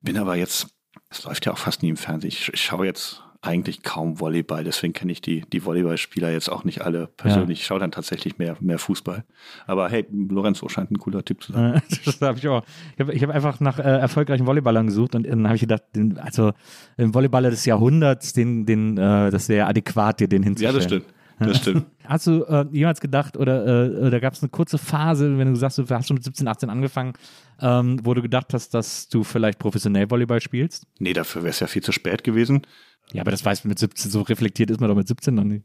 bin 0.02 0.18
aber 0.18 0.36
jetzt. 0.36 0.68
Es 1.10 1.24
läuft 1.24 1.46
ja 1.46 1.52
auch 1.52 1.58
fast 1.58 1.82
nie 1.82 1.88
im 1.90 1.96
Fernsehen. 1.96 2.28
Ich, 2.28 2.50
ich 2.52 2.60
schaue 2.62 2.86
jetzt 2.86 3.22
eigentlich 3.46 3.82
kaum 3.82 4.20
Volleyball, 4.20 4.64
deswegen 4.64 4.92
kenne 4.92 5.12
ich 5.12 5.20
die, 5.20 5.42
die 5.52 5.64
Volleyballspieler 5.64 6.30
jetzt 6.30 6.48
auch 6.50 6.64
nicht 6.64 6.82
alle 6.82 7.06
persönlich. 7.06 7.60
Ich 7.60 7.66
schaue 7.66 7.78
dann 7.78 7.90
tatsächlich 7.92 8.38
mehr, 8.38 8.56
mehr 8.60 8.78
Fußball. 8.78 9.24
Aber 9.66 9.88
hey, 9.88 10.06
Lorenzo 10.10 10.68
scheint 10.68 10.90
ein 10.90 10.98
cooler 10.98 11.24
Typ 11.24 11.42
zu 11.42 11.52
sein. 11.52 11.80
Das 12.04 12.20
habe 12.20 12.38
ich 12.38 12.48
auch. 12.48 12.64
Ich 12.96 13.00
habe 13.00 13.12
hab 13.18 13.30
einfach 13.30 13.60
nach 13.60 13.78
äh, 13.78 13.82
erfolgreichen 13.82 14.46
Volleyballern 14.46 14.86
gesucht 14.86 15.14
und 15.14 15.26
dann 15.26 15.44
habe 15.46 15.54
ich 15.56 15.60
gedacht, 15.62 15.82
den, 15.94 16.18
also 16.18 16.52
den 16.98 17.14
Volleyballer 17.14 17.50
des 17.50 17.64
Jahrhunderts, 17.64 18.32
den, 18.32 18.66
den, 18.66 18.98
äh, 18.98 19.30
das 19.30 19.48
wäre 19.48 19.66
adäquat, 19.66 20.20
dir 20.20 20.28
den 20.28 20.42
Ja, 20.42 20.46
hinzustellen. 20.46 20.74
das 20.74 20.84
stimmt. 20.84 21.06
Das 21.38 21.58
stimmt. 21.58 21.86
Hast 22.04 22.26
du 22.26 22.44
äh, 22.44 22.64
jemals 22.72 23.00
gedacht 23.00 23.36
oder, 23.36 23.66
äh, 23.66 24.06
oder 24.06 24.20
gab 24.20 24.32
es 24.32 24.42
eine 24.42 24.48
kurze 24.48 24.78
Phase, 24.78 25.36
wenn 25.38 25.48
du 25.52 25.56
sagst, 25.56 25.76
du 25.76 25.86
hast 25.88 26.06
schon 26.08 26.14
mit 26.14 26.24
17, 26.24 26.48
18 26.48 26.70
angefangen, 26.70 27.12
ähm, 27.60 28.00
wo 28.04 28.14
du 28.14 28.22
gedacht 28.22 28.54
hast, 28.54 28.72
dass 28.74 29.08
du 29.08 29.22
vielleicht 29.22 29.58
professionell 29.58 30.10
Volleyball 30.10 30.40
spielst? 30.40 30.86
Nee, 30.98 31.12
dafür 31.12 31.42
wäre 31.42 31.50
es 31.50 31.60
ja 31.60 31.66
viel 31.66 31.82
zu 31.82 31.92
spät 31.92 32.24
gewesen. 32.24 32.62
Ja, 33.12 33.22
aber 33.22 33.30
das 33.30 33.44
weiß 33.44 33.64
man 33.64 33.70
mit 33.70 33.78
17, 33.78 34.10
so 34.10 34.22
reflektiert 34.22 34.70
ist 34.70 34.80
man 34.80 34.88
doch 34.88 34.96
mit 34.96 35.08
17 35.08 35.34
noch 35.34 35.44
nicht. 35.44 35.64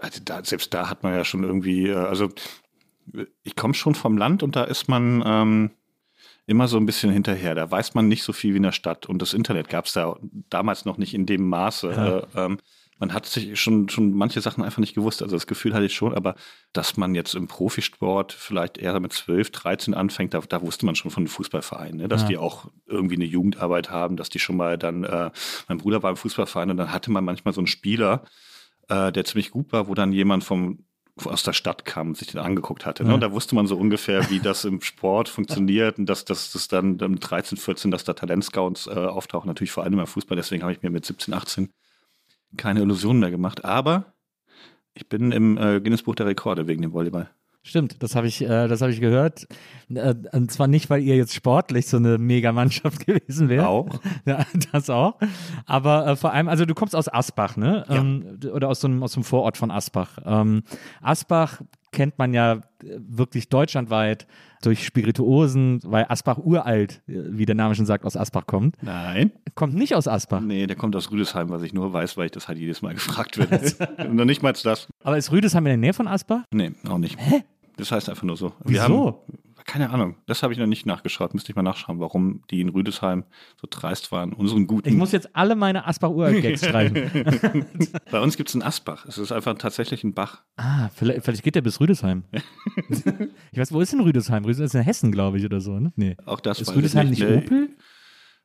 Also 0.00 0.20
da, 0.24 0.44
selbst 0.44 0.72
da 0.74 0.88
hat 0.88 1.02
man 1.02 1.14
ja 1.14 1.24
schon 1.24 1.44
irgendwie, 1.44 1.88
äh, 1.88 1.94
also 1.94 2.28
ich 3.42 3.56
komme 3.56 3.74
schon 3.74 3.94
vom 3.94 4.16
Land 4.16 4.42
und 4.42 4.56
da 4.56 4.64
ist 4.64 4.88
man 4.88 5.22
ähm, 5.24 5.70
immer 6.46 6.68
so 6.68 6.76
ein 6.76 6.86
bisschen 6.86 7.10
hinterher. 7.10 7.54
Da 7.54 7.70
weiß 7.70 7.94
man 7.94 8.08
nicht 8.08 8.22
so 8.22 8.32
viel 8.32 8.54
wie 8.54 8.58
in 8.58 8.62
der 8.62 8.72
Stadt. 8.72 9.06
Und 9.06 9.20
das 9.20 9.34
Internet 9.34 9.68
gab 9.68 9.86
es 9.86 9.92
da 9.92 10.16
damals 10.50 10.84
noch 10.84 10.96
nicht 10.96 11.14
in 11.14 11.26
dem 11.26 11.48
Maße. 11.48 11.90
Ja. 11.90 12.18
Äh, 12.18 12.46
ähm, 12.46 12.58
man 12.98 13.12
hat 13.12 13.26
sich 13.26 13.60
schon, 13.60 13.88
schon 13.88 14.12
manche 14.12 14.40
Sachen 14.40 14.64
einfach 14.64 14.78
nicht 14.78 14.94
gewusst. 14.94 15.22
Also 15.22 15.36
das 15.36 15.46
Gefühl 15.46 15.74
hatte 15.74 15.84
ich 15.84 15.94
schon, 15.94 16.14
aber 16.14 16.34
dass 16.72 16.96
man 16.96 17.14
jetzt 17.14 17.34
im 17.34 17.46
Profisport 17.46 18.32
vielleicht 18.32 18.78
eher 18.78 18.98
mit 19.00 19.12
12, 19.12 19.50
13 19.50 19.94
anfängt, 19.94 20.32
da, 20.34 20.40
da 20.40 20.62
wusste 20.62 20.86
man 20.86 20.94
schon 20.94 21.10
von 21.10 21.24
den 21.24 21.28
Fußballvereinen, 21.28 21.98
ne? 21.98 22.08
dass 22.08 22.22
Ja. 22.22 22.28
die 22.28 22.36
auch 22.38 22.70
irgendwie 22.86 23.16
eine 23.16 23.24
Jugendarbeit 23.26 23.90
haben, 23.90 24.16
dass 24.16 24.30
die 24.30 24.38
schon 24.38 24.56
mal 24.56 24.78
dann, 24.78 25.04
äh, 25.04 25.30
mein 25.68 25.78
Bruder 25.78 26.02
war 26.02 26.10
im 26.10 26.16
Fußballverein 26.16 26.70
und 26.70 26.78
dann 26.78 26.92
hatte 26.92 27.10
man 27.10 27.24
manchmal 27.24 27.52
so 27.52 27.60
einen 27.60 27.66
Spieler, 27.66 28.24
äh, 28.88 29.12
der 29.12 29.24
ziemlich 29.24 29.50
gut 29.50 29.72
war, 29.72 29.88
wo 29.88 29.94
dann 29.94 30.12
jemand 30.12 30.44
vom 30.44 30.84
aus 31.24 31.42
der 31.42 31.54
Stadt 31.54 31.86
kam 31.86 32.08
und 32.08 32.16
sich 32.18 32.28
den 32.28 32.40
angeguckt 32.40 32.84
hatte. 32.84 33.02
Ne? 33.02 33.08
Ja. 33.08 33.14
Und 33.14 33.22
da 33.22 33.32
wusste 33.32 33.54
man 33.54 33.66
so 33.66 33.76
ungefähr, 33.78 34.28
wie 34.28 34.38
das 34.38 34.66
im 34.66 34.82
Sport 34.82 35.30
funktioniert 35.30 35.98
und 35.98 36.04
dass 36.06 36.26
das 36.26 36.52
dass 36.52 36.68
dann 36.68 36.98
dann 36.98 37.16
13, 37.16 37.56
14, 37.56 37.90
dass 37.90 38.04
da 38.04 38.12
Talentscouts 38.12 38.86
äh, 38.86 38.90
auftauchen, 38.90 39.48
natürlich 39.48 39.70
vor 39.70 39.82
allem 39.84 39.98
im 39.98 40.06
Fußball. 40.06 40.36
Deswegen 40.36 40.62
habe 40.62 40.72
ich 40.72 40.82
mir 40.82 40.90
mit 40.90 41.06
17, 41.06 41.32
18 41.32 41.70
keine 42.56 42.80
Illusionen 42.80 43.20
mehr 43.20 43.30
gemacht. 43.30 43.64
Aber 43.64 44.14
ich 44.94 45.08
bin 45.08 45.32
im 45.32 45.58
äh, 45.58 45.80
Guinness-Buch 45.80 46.14
der 46.14 46.26
Rekorde 46.26 46.66
wegen 46.66 46.82
dem 46.82 46.92
Volleyball. 46.92 47.30
Stimmt, 47.66 48.00
das 48.00 48.14
habe 48.14 48.28
ich, 48.28 48.42
äh, 48.42 48.68
das 48.68 48.80
habe 48.80 48.92
ich 48.92 49.00
gehört. 49.00 49.48
Äh, 49.92 50.14
und 50.30 50.52
zwar 50.52 50.68
nicht, 50.68 50.88
weil 50.88 51.02
ihr 51.02 51.16
jetzt 51.16 51.34
sportlich 51.34 51.88
so 51.88 51.96
eine 51.96 52.16
Mega-Mannschaft 52.16 53.06
gewesen 53.06 53.48
wärt. 53.48 53.66
Auch. 53.66 53.88
Ja, 54.24 54.46
das 54.70 54.88
auch. 54.88 55.18
Aber 55.64 56.06
äh, 56.06 56.16
vor 56.16 56.32
allem, 56.32 56.48
also 56.48 56.64
du 56.64 56.74
kommst 56.74 56.94
aus 56.94 57.12
Asbach, 57.12 57.56
ne? 57.56 57.84
Ja. 57.88 57.96
Ähm, 57.96 58.38
oder 58.52 58.68
aus 58.68 58.80
so 58.80 58.86
einem, 58.86 59.02
aus 59.02 59.14
dem 59.14 59.24
Vorort 59.24 59.56
von 59.56 59.72
Asbach. 59.72 60.18
Ähm, 60.24 60.62
Asbach 61.02 61.60
kennt 61.92 62.18
man 62.18 62.34
ja 62.34 62.54
äh, 62.54 62.60
wirklich 62.98 63.48
deutschlandweit 63.48 64.26
durch 64.62 64.84
Spirituosen, 64.84 65.80
weil 65.84 66.06
Asbach 66.08 66.38
uralt, 66.38 67.02
äh, 67.08 67.14
wie 67.30 67.46
der 67.46 67.54
Name 67.54 67.74
schon 67.74 67.86
sagt, 67.86 68.04
aus 68.04 68.16
Asbach 68.16 68.46
kommt. 68.46 68.76
Nein. 68.82 69.32
Kommt 69.54 69.74
nicht 69.74 69.94
aus 69.94 70.08
Asbach. 70.08 70.40
Nee, 70.40 70.66
der 70.66 70.76
kommt 70.76 70.96
aus 70.96 71.10
Rüdesheim, 71.10 71.48
was 71.50 71.62
ich 71.62 71.72
nur 71.72 71.92
weiß, 71.92 72.16
weil 72.16 72.26
ich 72.26 72.32
das 72.32 72.48
halt 72.48 72.58
jedes 72.58 72.82
Mal 72.82 72.94
gefragt 72.94 73.38
werde. 73.38 74.12
Noch 74.12 74.24
nicht 74.24 74.42
mal 74.42 74.52
das. 74.52 74.88
Aber 75.02 75.16
ist 75.16 75.30
Rüdesheim 75.32 75.64
in 75.66 75.70
der 75.70 75.76
Nähe 75.78 75.92
von 75.92 76.08
Asbach? 76.08 76.42
Nee, 76.52 76.72
auch 76.88 76.98
nicht. 76.98 77.18
Hä? 77.18 77.44
Das 77.76 77.92
heißt 77.92 78.08
einfach 78.08 78.22
nur 78.22 78.36
so. 78.36 78.52
Wir 78.64 78.82
Wieso? 78.82 79.06
haben, 79.28 79.40
keine 79.66 79.90
Ahnung. 79.90 80.16
Das 80.26 80.42
habe 80.42 80.52
ich 80.52 80.58
noch 80.58 80.66
nicht 80.66 80.86
nachgeschaut. 80.86 81.34
Müsste 81.34 81.50
ich 81.50 81.56
mal 81.56 81.62
nachschauen, 81.62 81.98
warum 81.98 82.42
die 82.50 82.60
in 82.60 82.68
Rüdesheim 82.68 83.24
so 83.60 83.66
dreist 83.68 84.12
waren. 84.12 84.32
Unseren 84.32 84.66
guten. 84.66 84.88
Ich 84.88 84.94
muss 84.94 85.12
jetzt 85.12 85.34
alle 85.34 85.56
meine 85.56 85.86
Asbach-Uralt-Gags 85.86 86.64
streichen. 86.64 87.66
Bei 88.10 88.20
uns 88.20 88.36
gibt 88.36 88.48
es 88.48 88.54
einen 88.54 88.62
Asbach. 88.62 89.06
Es 89.06 89.18
ist 89.18 89.32
einfach 89.32 89.58
tatsächlich 89.58 90.04
ein 90.04 90.14
Bach. 90.14 90.42
Ah, 90.56 90.88
vielleicht, 90.94 91.24
vielleicht 91.24 91.42
geht 91.42 91.56
der 91.56 91.62
bis 91.62 91.80
Rüdesheim. 91.80 92.24
ich 93.52 93.58
weiß, 93.58 93.72
wo 93.72 93.80
ist 93.80 93.92
denn 93.92 94.00
Rüdesheim? 94.00 94.44
Rüdesheim 94.44 94.66
ist 94.66 94.74
in 94.74 94.82
Hessen, 94.82 95.12
glaube 95.12 95.38
ich, 95.38 95.44
oder 95.44 95.60
so, 95.60 95.78
ne? 95.80 95.92
Nee. 95.96 96.16
Auch 96.24 96.40
das 96.40 96.60
Ist 96.60 96.74
Rüdesheim 96.74 97.12
ich 97.12 97.18
nicht 97.18 97.28
Nee. 97.28 97.36
Opel? 97.36 97.68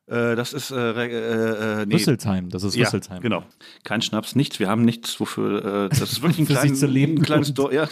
Äh, 0.06 0.34
das 0.34 0.52
ist 0.52 0.72
äh, 0.72 0.90
äh, 0.92 1.82
äh, 1.82 1.86
nee. 1.86 1.94
Rüsselsheim, 1.94 2.48
das 2.48 2.64
ist 2.64 2.74
Ja, 2.74 2.84
Rüsselsheim. 2.86 3.22
genau. 3.22 3.44
Kein 3.84 4.02
Schnaps, 4.02 4.34
nichts. 4.34 4.58
Wir 4.58 4.68
haben 4.68 4.84
nichts, 4.84 5.18
wofür. 5.20 5.84
Äh, 5.84 5.88
das 5.88 6.02
ist 6.02 6.22
wirklich 6.22 6.40
ein, 6.40 6.46
klein, 6.46 6.72
ein 6.72 7.22
kleines. 7.22 7.54
Dorf. 7.54 7.72
Ja, 7.72 7.88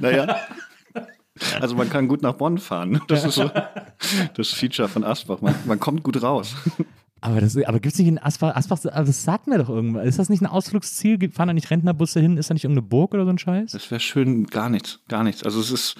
naja. 0.00 0.36
Also 1.60 1.74
man 1.74 1.90
kann 1.90 2.06
gut 2.08 2.22
nach 2.22 2.34
Bonn 2.34 2.58
fahren. 2.58 3.00
Das 3.08 3.24
ist 3.24 3.34
so 3.34 3.50
das 4.36 4.48
Feature 4.50 4.88
von 4.88 5.02
Asbach. 5.04 5.40
Man, 5.40 5.54
man 5.66 5.80
kommt 5.80 6.02
gut 6.02 6.22
raus. 6.22 6.54
Aber, 7.20 7.40
das- 7.40 7.56
aber 7.56 7.80
gibt 7.80 7.94
es 7.94 7.98
nicht 7.98 8.08
in 8.08 8.18
Asbach, 8.18 8.54
Asbach, 8.54 8.78
das 8.80 9.24
sagt 9.24 9.46
mir 9.46 9.56
doch 9.56 9.70
irgendwas. 9.70 10.04
Ist 10.06 10.18
das 10.18 10.28
nicht 10.28 10.42
ein 10.42 10.46
Ausflugsziel? 10.46 11.30
Fahren 11.30 11.46
da 11.48 11.54
nicht 11.54 11.70
Rentnerbusse 11.70 12.20
hin? 12.20 12.36
Ist 12.36 12.50
da 12.50 12.54
nicht 12.54 12.64
irgendeine 12.64 12.86
Burg 12.86 13.14
oder 13.14 13.24
so 13.24 13.30
ein 13.30 13.38
Scheiß? 13.38 13.72
Das 13.72 13.90
wäre 13.90 13.98
schön, 13.98 14.46
gar 14.46 14.68
nichts, 14.68 15.00
gar 15.08 15.24
nichts. 15.24 15.42
Also 15.42 15.58
es 15.60 15.70
ist 15.70 15.94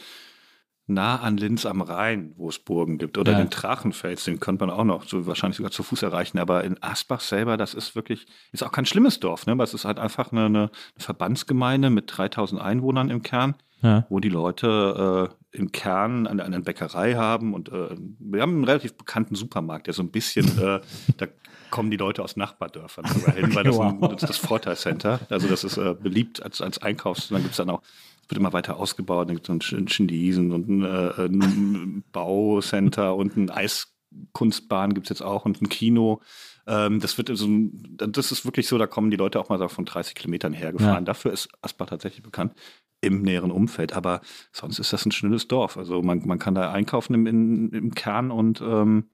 nah 0.87 1.17
an 1.21 1.39
Linz 1.39 1.65
am 1.65 1.81
Rhein, 1.81 2.35
wo 2.37 2.51
es 2.51 2.59
Burgen 2.59 2.99
gibt. 2.99 3.17
Oder 3.17 3.33
Ja. 3.33 3.39
den 3.39 3.49
Drachenfels, 3.49 4.25
den 4.25 4.39
könnte 4.39 4.67
man 4.67 4.77
auch 4.77 4.85
noch 4.85 5.09
so 5.09 5.27
wahrscheinlich 5.27 5.57
sogar 5.57 5.73
zu 5.73 5.83
Fuß 5.83 6.03
erreichen. 6.03 6.39
Aber 6.39 6.63
in 6.63 6.77
Asbach 6.83 7.21
selber, 7.23 7.57
das 7.57 7.73
ist 7.73 7.97
wirklich, 7.97 8.27
ist 8.53 8.63
auch 8.63 8.73
kein 8.73 8.85
schlimmes 8.85 9.19
Dorf, 9.19 9.47
ne? 9.47 9.53
Aber 9.53 9.65
es 9.65 9.73
ist 9.73 9.87
halt 9.87 9.99
einfach 9.99 10.31
eine, 10.31 10.45
eine 10.45 10.71
Verbandsgemeinde 10.99 11.89
mit 11.89 12.05
3000 12.15 12.61
Einwohnern 12.61 13.09
im 13.09 13.23
Kern, 13.23 13.55
Ja. 13.85 14.07
wo 14.09 14.19
die 14.19 14.31
Leute 14.31 15.31
äh, 15.53 15.57
im 15.59 15.71
Kern 15.71 16.27
eine, 16.27 16.43
eine 16.43 16.61
Bäckerei 16.61 17.15
haben 17.15 17.53
und 17.55 17.69
äh, 17.69 17.91
wir 18.19 18.41
haben 18.43 18.55
einen 18.55 18.65
relativ 18.65 18.95
bekannten 18.95 19.35
Supermarkt, 19.37 19.87
der 19.87 19.95
so 19.95 20.03
ein 20.03 20.11
bisschen, 20.11 20.47
äh, 20.59 20.81
da 21.19 21.27
kommen 21.71 21.91
die 21.91 21.97
Leute 21.97 22.23
aus 22.23 22.37
Nachbardörfern 22.37 23.05
hin, 23.35 23.55
weil 23.55 23.65
das, 23.65 23.79
ein, 23.79 24.01
Wow. 24.01 24.13
das 24.13 24.23
ist 24.23 24.29
das 24.31 24.37
Vorteilcenter. 24.39 25.21
Also 25.29 25.49
das 25.49 25.65
ist 25.65 25.77
äh, 25.77 25.95
beliebt 25.95 26.43
als, 26.43 26.61
als 26.61 26.79
Einkaufs. 26.81 27.29
Dann 27.29 27.43
gibt 27.43 27.51
es 27.53 27.59
dann 27.59 27.69
auch, 27.69 27.83
es 28.23 28.31
wird 28.31 28.39
immer 28.39 28.53
weiter 28.55 28.79
ausgebaut, 28.79 29.29
dann 29.29 29.37
gibt 29.37 29.49
es 29.51 29.73
einen 29.75 29.87
Chinesen 29.87 30.53
und 30.53 30.69
ein, 30.69 30.83
äh, 30.83 31.27
ein 31.27 32.05
Baucenter 32.13 33.15
und 33.17 33.37
ein 33.37 33.51
Eiskunstbahn 33.51 34.95
gibt 34.95 35.07
es 35.07 35.11
jetzt 35.11 35.23
auch 35.23 35.45
und 35.45 35.61
ein 35.61 35.69
Kino. 35.69 36.21
Ähm, 36.67 37.01
das 37.01 37.19
wird 37.19 37.31
so, 37.37 37.49
das 37.97 38.33
ist 38.33 38.45
wirklich 38.45 38.69
so, 38.69 38.79
da 38.79 38.87
kommen 38.87 39.11
die 39.11 39.17
Leute 39.17 39.39
auch 39.39 39.49
mal 39.49 39.59
so 39.59 39.69
von 39.69 39.85
30 39.85 40.15
Kilometern 40.15 40.53
hergefahren. 40.53 40.95
Ja. 40.95 41.01
Dafür 41.03 41.33
ist 41.33 41.49
Asbach 41.63 41.87
tatsächlich 41.87 42.23
bekannt. 42.23 42.55
im 43.01 43.23
näheren 43.23 43.51
Umfeld. 43.51 43.93
Aber 43.93 44.21
sonst 44.53 44.79
ist 44.79 44.93
das 44.93 45.05
ein 45.07 45.13
schnelles 45.13 45.47
Dorf. 45.49 45.77
Also 45.77 46.03
man, 46.03 46.27
man 46.27 46.39
kann 46.39 46.55
da 46.55 46.73
einkaufen 46.73 47.15
im, 47.15 47.27
im, 47.27 47.73
im 47.73 47.95
Kern 47.95 48.31
und 48.31 48.61
ähm, 48.63 49.11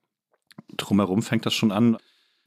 drumherum 0.77 1.21
fängt 1.21 1.45
das 1.45 1.53
schon 1.53 1.71
an. 1.71 1.97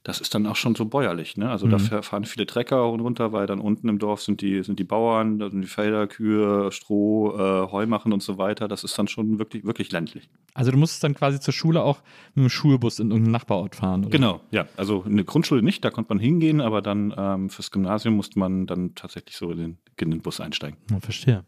Das 0.05 0.21
ist 0.21 0.35
dann 0.35 0.47
auch 0.47 0.55
schon 0.57 0.75
so 0.75 0.85
bäuerlich. 0.85 1.37
Ne? 1.39 1.51
Also 1.51 1.67
Mhm. 1.67 1.71
da 1.91 2.03
fahren 2.03 2.25
viele 2.27 2.45
Trecker 2.47 2.77
runter, 2.77 3.33
weil 3.33 3.47
dann 3.47 3.59
unten 3.59 3.89
im 3.89 3.99
Dorf 3.99 4.21
sind 4.23 4.43
die, 4.43 4.63
sind 4.63 4.79
die 4.79 4.85
Bauern, 4.85 5.39
da 5.39 5.49
sind 5.51 5.63
die 5.63 5.67
Felder, 5.67 6.07
Kühe, 6.07 6.71
Stroh, 6.73 7.35
äh, 7.37 7.73
Heu 7.73 7.87
machen 7.87 8.13
und 8.13 8.23
so 8.23 8.37
weiter. 8.37 8.69
Das 8.69 8.85
ist 8.85 8.99
dann 8.99 9.09
schon 9.09 9.39
wirklich, 9.39 9.65
wirklich 9.65 9.91
ländlich. 9.93 10.29
Also 10.53 10.71
du 10.71 10.77
musstest 10.77 11.03
dann 11.05 11.15
quasi 11.15 11.41
zur 11.41 11.55
Schule 11.55 11.83
auch 11.83 12.03
mit 12.35 12.45
dem 12.45 12.51
Schulbus 12.51 12.99
in 13.01 13.09
irgendeinen 13.11 13.33
Nachbarort 13.33 13.75
fahren, 13.77 14.03
oder? 14.03 14.11
Genau, 14.11 14.41
ja. 14.51 14.67
Also 14.77 15.03
eine 15.05 15.25
Grundschule 15.25 15.63
nicht, 15.63 15.83
da 15.85 15.91
konnte 15.91 16.11
man 16.15 16.19
hingehen, 16.21 16.61
aber 16.61 16.83
dann 16.83 17.15
ähm, 17.17 17.49
fürs 17.49 17.71
Gymnasium 17.71 18.15
musste 18.15 18.39
man 18.39 18.67
dann 18.67 18.95
tatsächlich 18.95 19.37
so 19.37 19.51
in 19.51 19.59
den, 19.59 19.79
in 19.99 20.11
den 20.11 20.21
Bus 20.21 20.39
einsteigen. 20.39 20.77
Ja, 20.91 21.01
verstehe. 21.01 21.45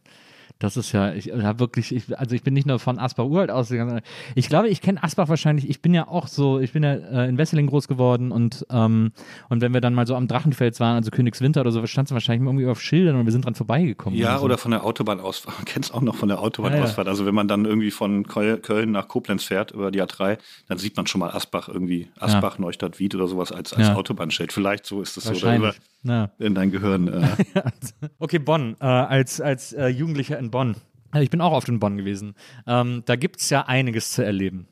Das 0.58 0.78
ist 0.78 0.92
ja, 0.92 1.12
ich 1.12 1.30
habe 1.32 1.58
wirklich, 1.60 1.94
ich, 1.94 2.18
also 2.18 2.34
ich 2.34 2.42
bin 2.42 2.54
nicht 2.54 2.66
nur 2.66 2.78
von 2.78 2.98
Asbach 2.98 3.24
uralt 3.24 3.50
ausgegangen. 3.50 3.90
sondern 3.90 4.06
Ich 4.34 4.48
glaube, 4.48 4.68
ich 4.68 4.80
kenne 4.80 5.02
Asbach 5.02 5.28
wahrscheinlich. 5.28 5.68
Ich 5.68 5.82
bin 5.82 5.92
ja 5.92 6.08
auch 6.08 6.28
so, 6.28 6.60
ich 6.60 6.72
bin 6.72 6.82
ja 6.82 6.94
äh, 6.94 7.28
in 7.28 7.36
Wesseling 7.36 7.66
groß 7.66 7.88
geworden 7.88 8.32
und 8.32 8.66
ähm, 8.70 9.12
und 9.50 9.60
wenn 9.60 9.74
wir 9.74 9.82
dann 9.82 9.92
mal 9.92 10.06
so 10.06 10.14
am 10.14 10.28
Drachenfels 10.28 10.80
waren, 10.80 10.96
also 10.96 11.10
Königswinter 11.10 11.60
oder 11.60 11.72
so, 11.72 11.84
stand 11.86 12.08
es 12.08 12.12
wahrscheinlich 12.12 12.46
irgendwie 12.46 12.66
auf 12.66 12.80
Schildern 12.80 13.16
und 13.16 13.26
wir 13.26 13.32
sind 13.32 13.44
dran 13.44 13.54
vorbeigekommen. 13.54 14.18
Ja, 14.18 14.38
so. 14.38 14.44
oder 14.44 14.56
von 14.56 14.70
der 14.70 14.84
Autobahnausfahrt. 14.84 15.56
Man 15.58 15.64
kennt 15.66 15.84
es 15.84 15.90
auch 15.90 16.00
noch 16.00 16.14
von 16.14 16.28
der 16.28 16.40
Autobahnausfahrt. 16.40 17.06
Also 17.08 17.26
wenn 17.26 17.34
man 17.34 17.48
dann 17.48 17.64
irgendwie 17.66 17.90
von 17.90 18.26
Köln 18.26 18.92
nach 18.92 19.08
Koblenz 19.08 19.44
fährt 19.44 19.72
über 19.72 19.90
die 19.90 20.02
A3, 20.02 20.38
dann 20.68 20.78
sieht 20.78 20.96
man 20.96 21.06
schon 21.06 21.18
mal 21.18 21.30
Asbach 21.30 21.68
irgendwie, 21.68 22.08
Asbach, 22.18 22.58
Neustadt, 22.58 22.98
Wied 22.98 23.14
oder 23.14 23.28
sowas 23.28 23.52
als, 23.52 23.72
als 23.72 23.88
Ja. 23.88 23.94
Autobahnschild. 23.94 24.52
Vielleicht 24.52 24.86
so 24.86 25.02
ist 25.02 25.16
es 25.16 25.24
so 25.24 25.34
da 25.34 25.54
über 25.54 25.74
Ja. 26.02 26.30
in 26.38 26.54
dein 26.54 26.70
Gehirn. 26.70 27.08
Äh, 27.08 27.26
Okay, 28.18 28.38
Bonn, 28.38 28.76
äh, 28.80 28.84
als, 28.86 29.40
als 29.40 29.72
äh, 29.72 29.88
Jugendlicher 29.88 30.38
in 30.38 30.50
Bonn. 30.50 30.76
Äh, 31.14 31.22
Ich 31.24 31.30
bin 31.30 31.40
auch 31.40 31.52
oft 31.52 31.68
in 31.68 31.80
Bonn 31.80 31.96
gewesen. 31.96 32.34
Ähm, 32.66 33.02
da 33.06 33.16
gibt 33.16 33.40
es 33.40 33.50
ja 33.50 33.62
einiges 33.62 34.12
zu 34.12 34.24
erleben. 34.24 34.68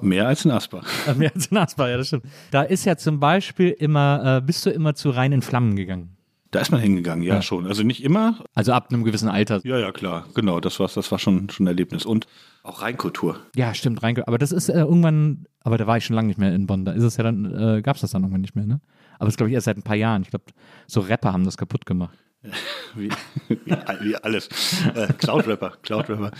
mehr 0.00 0.26
als 0.28 0.44
in 0.44 0.50
Asbach. 0.50 0.86
Äh, 1.08 1.14
Mehr 1.14 1.32
als 1.34 1.46
in 1.46 1.56
Asbach, 1.56 1.88
ja, 1.88 1.96
das 1.96 2.08
stimmt. 2.08 2.24
Da 2.50 2.62
ist 2.62 2.84
ja 2.84 2.96
zum 2.96 3.18
Beispiel 3.20 3.70
immer, 3.70 4.38
äh, 4.38 4.40
bist 4.46 4.64
du 4.66 4.70
immer 4.70 4.94
zu 4.94 5.10
Rhein 5.10 5.32
in 5.32 5.42
Flammen 5.42 5.76
gegangen. 5.76 6.10
Da 6.52 6.60
ist 6.60 6.70
man 6.70 6.80
hingegangen, 6.80 7.24
ja, 7.24 7.34
Ja. 7.34 7.42
schon. 7.42 7.66
Also 7.66 7.82
nicht 7.82 8.02
immer. 8.04 8.44
Also 8.54 8.72
ab 8.72 8.88
einem 8.92 9.02
gewissen 9.04 9.28
Alter. 9.28 9.60
Ja, 9.64 9.78
ja, 9.78 9.90
klar. 9.90 10.26
Genau, 10.34 10.60
das 10.60 10.78
war, 10.78 10.88
das 10.94 11.10
war 11.10 11.18
schon, 11.18 11.50
schon 11.50 11.64
ein 11.64 11.68
Erlebnis. 11.68 12.06
Und 12.06 12.26
auch 12.62 12.82
Rheinkultur. 12.82 13.40
Ja, 13.56 13.74
stimmt, 13.74 14.02
rein. 14.02 14.16
Aber 14.24 14.38
das 14.38 14.52
ist 14.52 14.68
äh, 14.68 14.78
irgendwann, 14.78 15.46
aber 15.60 15.76
da 15.76 15.86
war 15.88 15.96
ich 15.96 16.04
schon 16.04 16.14
lange 16.14 16.28
nicht 16.28 16.38
mehr 16.38 16.54
in 16.54 16.66
Bonn. 16.66 16.84
Da 16.84 16.92
ist 16.92 17.02
es 17.02 17.16
ja 17.16 17.24
dann, 17.24 17.44
äh, 17.46 17.82
gab 17.82 17.96
es 17.96 18.02
das 18.02 18.12
dann 18.12 18.22
irgendwann 18.22 18.40
nicht 18.42 18.54
mehr, 18.54 18.64
ne? 18.66 18.80
Aber 19.18 19.26
das 19.26 19.36
glaube 19.36 19.50
ich 19.50 19.54
erst 19.54 19.66
seit 19.66 19.76
ein 19.76 19.82
paar 19.82 19.96
Jahren. 19.96 20.22
Ich 20.22 20.30
glaube, 20.30 20.46
so 20.86 21.00
Rapper 21.00 21.32
haben 21.32 21.44
das 21.44 21.56
kaputt 21.56 21.86
gemacht. 21.86 22.16
Wie, 22.94 23.10
wie, 23.48 23.58
wie 24.00 24.16
alles. 24.16 24.48
Äh, 24.94 25.12
Cloud-Rapper, 25.18 25.78
Cloud-Rapper. 25.82 26.30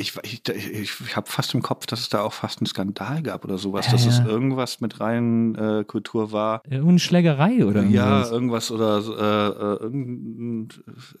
Ich, 0.00 0.16
ich, 0.22 0.42
ich, 0.48 1.16
habe 1.16 1.28
fast 1.28 1.52
im 1.54 1.60
Kopf, 1.62 1.84
dass 1.86 1.98
es 1.98 2.08
da 2.08 2.22
auch 2.22 2.32
fast 2.32 2.60
einen 2.60 2.66
Skandal 2.66 3.20
gab 3.20 3.44
oder 3.44 3.58
sowas, 3.58 3.86
Ja, 3.86 3.92
dass 3.92 4.06
es 4.06 4.18
ja. 4.18 4.26
irgendwas 4.26 4.80
mit 4.80 5.00
rein 5.00 5.56
äh, 5.56 5.82
Kultur 5.84 6.30
war. 6.30 6.62
Irgendeine 6.70 7.00
Schlägerei 7.00 7.66
oder 7.66 7.82
Ja, 7.82 8.06
irgendwas. 8.30 8.30
irgendwas 8.30 8.70
oder 8.70 8.98
äh, 8.98 9.48
äh, 9.48 9.82
irgendein 9.82 10.68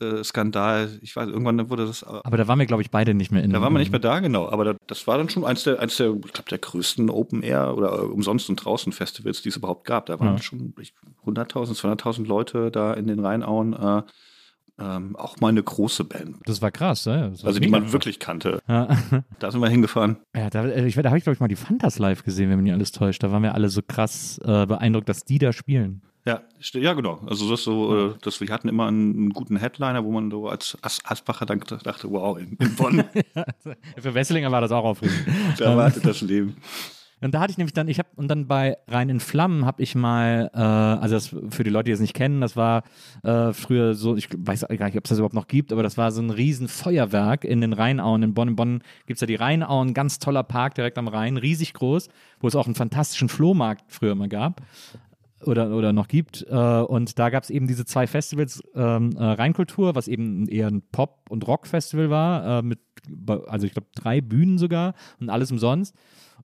äh, 0.00 0.22
Skandal. 0.22 0.90
Ich 1.02 1.16
weiß, 1.16 1.28
irgendwann 1.28 1.68
wurde 1.70 1.86
das. 1.86 2.04
Aber 2.04 2.36
da 2.36 2.46
waren 2.46 2.60
wir, 2.60 2.66
glaube 2.66 2.82
ich, 2.82 2.92
beide 2.92 3.14
nicht 3.14 3.32
mehr 3.32 3.42
in. 3.42 3.50
Da 3.52 3.60
waren 3.60 3.72
wir 3.72 3.80
nicht 3.80 3.90
mehr 3.90 3.98
da, 4.00 4.20
genau. 4.20 4.48
Aber 4.48 4.64
da, 4.64 4.74
das 4.86 5.08
war 5.08 5.18
dann 5.18 5.28
schon 5.28 5.44
eins 5.44 5.64
der, 5.64 5.80
eins 5.80 5.96
der 5.96 6.10
ich 6.14 6.32
glaube, 6.32 6.48
der 6.48 6.58
größten 6.58 7.10
Open 7.10 7.42
Air 7.42 7.76
oder 7.76 7.94
äh, 7.98 8.02
umsonst 8.02 8.48
und 8.48 8.64
draußen 8.64 8.92
Festivals, 8.92 9.42
die 9.42 9.48
es 9.48 9.56
überhaupt 9.56 9.86
gab. 9.86 10.06
Da 10.06 10.20
waren 10.20 10.36
Ja. 10.36 10.42
schon 10.42 10.72
ich- 10.80 10.94
100.000, 11.26 11.74
200.000 11.74 12.26
Leute 12.28 12.70
da 12.70 12.94
in 12.94 13.08
den 13.08 13.18
Rheinauen. 13.18 13.72
Äh, 13.72 14.02
ähm, 14.80 15.16
auch 15.16 15.40
mal 15.40 15.48
eine 15.48 15.62
große 15.62 16.04
Band. 16.04 16.36
Das 16.44 16.62
war 16.62 16.70
krass, 16.70 17.04
ja. 17.04 17.28
Das 17.28 17.42
war 17.42 17.48
Also 17.48 17.60
die 17.60 17.68
man 17.68 17.82
krass. 17.84 17.92
wirklich 17.92 18.18
kannte. 18.18 18.60
Ja. 18.68 18.88
Da 19.38 19.50
sind 19.50 19.60
wir 19.60 19.68
hingefahren. 19.68 20.16
Ja, 20.34 20.50
da, 20.50 20.66
äh, 20.66 20.86
ich, 20.86 20.94
da 20.94 21.04
habe 21.08 21.18
ich, 21.18 21.24
glaube 21.24 21.34
ich, 21.34 21.40
mal 21.40 21.48
die 21.48 21.56
Fantas 21.56 21.98
live 21.98 22.24
gesehen, 22.24 22.50
wenn 22.50 22.56
mich 22.56 22.64
nicht 22.64 22.72
alles 22.72 22.92
täuscht. 22.92 23.22
Da 23.22 23.30
waren 23.30 23.42
wir 23.42 23.54
alle 23.54 23.68
so 23.68 23.82
krass 23.86 24.38
äh, 24.44 24.66
beeindruckt, 24.66 25.08
dass 25.08 25.24
die 25.24 25.38
da 25.38 25.52
spielen. 25.52 26.02
Ja, 26.24 26.42
ja 26.74 26.92
genau. 26.92 27.20
Also 27.26 27.48
das 27.50 27.62
so, 27.62 28.10
äh, 28.10 28.14
das, 28.22 28.40
wir 28.40 28.48
hatten 28.48 28.68
immer 28.68 28.86
einen, 28.86 29.30
guten 29.30 29.56
Headliner, 29.56 30.04
wo 30.04 30.12
man 30.12 30.30
so 30.30 30.48
als 30.48 30.76
As 30.82 31.00
Asbacher 31.04 31.46
dann 31.46 31.60
dachte, 31.82 32.10
wow, 32.10 32.38
in, 32.38 32.56
in 32.60 32.74
Bonn, 32.74 33.04
Für 33.96 34.14
Wesselinger 34.14 34.50
war 34.50 34.60
das 34.60 34.72
auch 34.72 34.84
aufregend. 34.84 35.24
da 35.58 35.76
wartet 35.76 36.04
das 36.04 36.20
Leben. 36.20 36.56
Und 37.20 37.34
da 37.34 37.40
hatte 37.40 37.50
ich 37.50 37.58
nämlich 37.58 37.72
dann, 37.72 37.88
ich 37.88 37.98
habe, 37.98 38.08
und 38.16 38.28
dann 38.28 38.46
bei 38.46 38.76
Rhein 38.86 39.08
in 39.08 39.20
Flammen 39.20 39.64
habe 39.64 39.82
ich 39.82 39.94
mal, 39.94 40.50
äh, 40.54 40.58
also 40.58 41.16
das 41.16 41.34
für 41.50 41.64
die 41.64 41.70
Leute, 41.70 41.86
die 41.86 41.92
es 41.92 42.00
nicht 42.00 42.14
kennen, 42.14 42.40
das 42.40 42.56
war 42.56 42.84
äh, 43.22 43.52
früher 43.52 43.94
so, 43.94 44.16
ich 44.16 44.28
weiß 44.36 44.66
gar 44.68 44.86
nicht, 44.86 44.96
ob 44.96 45.04
es 45.04 45.08
das 45.08 45.18
überhaupt 45.18 45.34
noch 45.34 45.48
gibt, 45.48 45.72
aber 45.72 45.82
das 45.82 45.98
war 45.98 46.12
so 46.12 46.22
ein 46.22 46.30
riesen 46.30 46.68
Feuerwerk 46.68 47.44
in 47.44 47.60
den 47.60 47.72
Rheinauen 47.72 48.22
in 48.22 48.34
Bonn. 48.34 48.48
In 48.48 48.56
Bonn 48.56 48.82
gibt 49.06 49.18
es 49.18 49.20
ja 49.20 49.26
die 49.26 49.34
Rheinauen, 49.34 49.94
ganz 49.94 50.18
toller 50.18 50.44
Park 50.44 50.74
direkt 50.74 50.98
am 50.98 51.08
Rhein, 51.08 51.36
riesig 51.36 51.74
groß, 51.74 52.08
wo 52.40 52.48
es 52.48 52.54
auch 52.54 52.66
einen 52.66 52.74
fantastischen 52.74 53.28
Flohmarkt 53.28 53.84
früher 53.88 54.14
mal 54.14 54.28
gab 54.28 54.62
oder, 55.44 55.70
oder 55.70 55.92
noch 55.92 56.08
gibt. 56.08 56.46
Äh, 56.48 56.54
und 56.54 57.18
da 57.18 57.30
gab 57.30 57.42
es 57.42 57.50
eben 57.50 57.66
diese 57.66 57.84
zwei 57.84 58.06
Festivals, 58.06 58.62
ähm, 58.74 59.12
äh, 59.16 59.24
Rheinkultur, 59.24 59.94
was 59.94 60.08
eben 60.08 60.46
eher 60.48 60.68
ein 60.68 60.82
Pop- 60.92 61.30
und 61.30 61.46
Rock-Festival 61.46 62.10
war, 62.10 62.58
äh, 62.58 62.62
mit, 62.62 62.80
also 63.46 63.66
ich 63.66 63.72
glaube, 63.72 63.88
drei 63.94 64.20
Bühnen 64.20 64.58
sogar 64.58 64.94
und 65.20 65.30
alles 65.30 65.50
umsonst. 65.50 65.94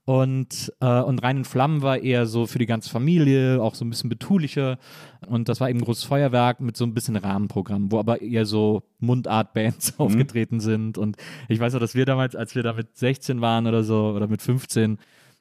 Und, 0.06 0.70
äh, 0.80 1.00
und 1.00 1.22
Rhein 1.22 1.38
in 1.38 1.44
Flammen 1.44 1.80
war 1.80 1.98
eher 1.98 2.26
so 2.26 2.46
für 2.46 2.58
die 2.58 2.66
ganze 2.66 2.90
Familie, 2.90 3.62
auch 3.62 3.74
so 3.74 3.84
ein 3.84 3.90
bisschen 3.90 4.10
betulicher. 4.10 4.78
Und 5.26 5.48
das 5.48 5.60
war 5.60 5.70
eben 5.70 5.78
ein 5.78 5.84
großes 5.84 6.04
Feuerwerk 6.04 6.60
mit 6.60 6.76
so 6.76 6.84
ein 6.84 6.92
bisschen 6.92 7.16
Rahmenprogramm, 7.16 7.90
wo 7.90 7.98
aber 7.98 8.20
eher 8.20 8.44
so 8.44 8.82
Mundart-Bands 9.00 9.94
aufgetreten 9.98 10.60
sind. 10.60 10.98
Und 10.98 11.16
ich 11.48 11.58
weiß 11.58 11.72
noch, 11.72 11.80
dass 11.80 11.94
wir 11.94 12.04
damals, 12.04 12.36
als 12.36 12.54
wir 12.54 12.62
da 12.62 12.74
mit 12.74 12.96
16 12.96 13.40
waren 13.40 13.66
oder 13.66 13.82
so, 13.82 14.12
oder 14.14 14.28
mit 14.28 14.42
15, 14.42 14.98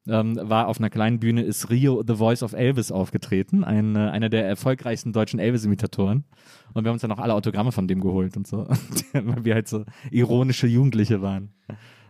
ähm, 0.07 0.37
war 0.41 0.67
auf 0.67 0.79
einer 0.79 0.89
kleinen 0.89 1.19
Bühne 1.19 1.43
ist 1.43 1.69
Rio 1.69 2.03
The 2.05 2.15
Voice 2.15 2.43
of 2.43 2.53
Elvis 2.53 2.91
aufgetreten, 2.91 3.63
ein, 3.63 3.95
äh, 3.95 3.99
einer 3.99 4.29
der 4.29 4.45
erfolgreichsten 4.45 5.13
deutschen 5.13 5.39
Elvis-Imitatoren. 5.39 6.25
Und 6.73 6.83
wir 6.83 6.89
haben 6.89 6.95
uns 6.95 7.01
dann 7.01 7.11
auch 7.11 7.19
alle 7.19 7.33
Autogramme 7.33 7.71
von 7.71 7.87
dem 7.87 8.01
geholt 8.01 8.35
und 8.35 8.47
so, 8.47 8.67
weil 9.13 9.45
wir 9.45 9.55
halt 9.55 9.67
so 9.67 9.85
ironische 10.11 10.67
Jugendliche 10.67 11.21
waren. 11.21 11.53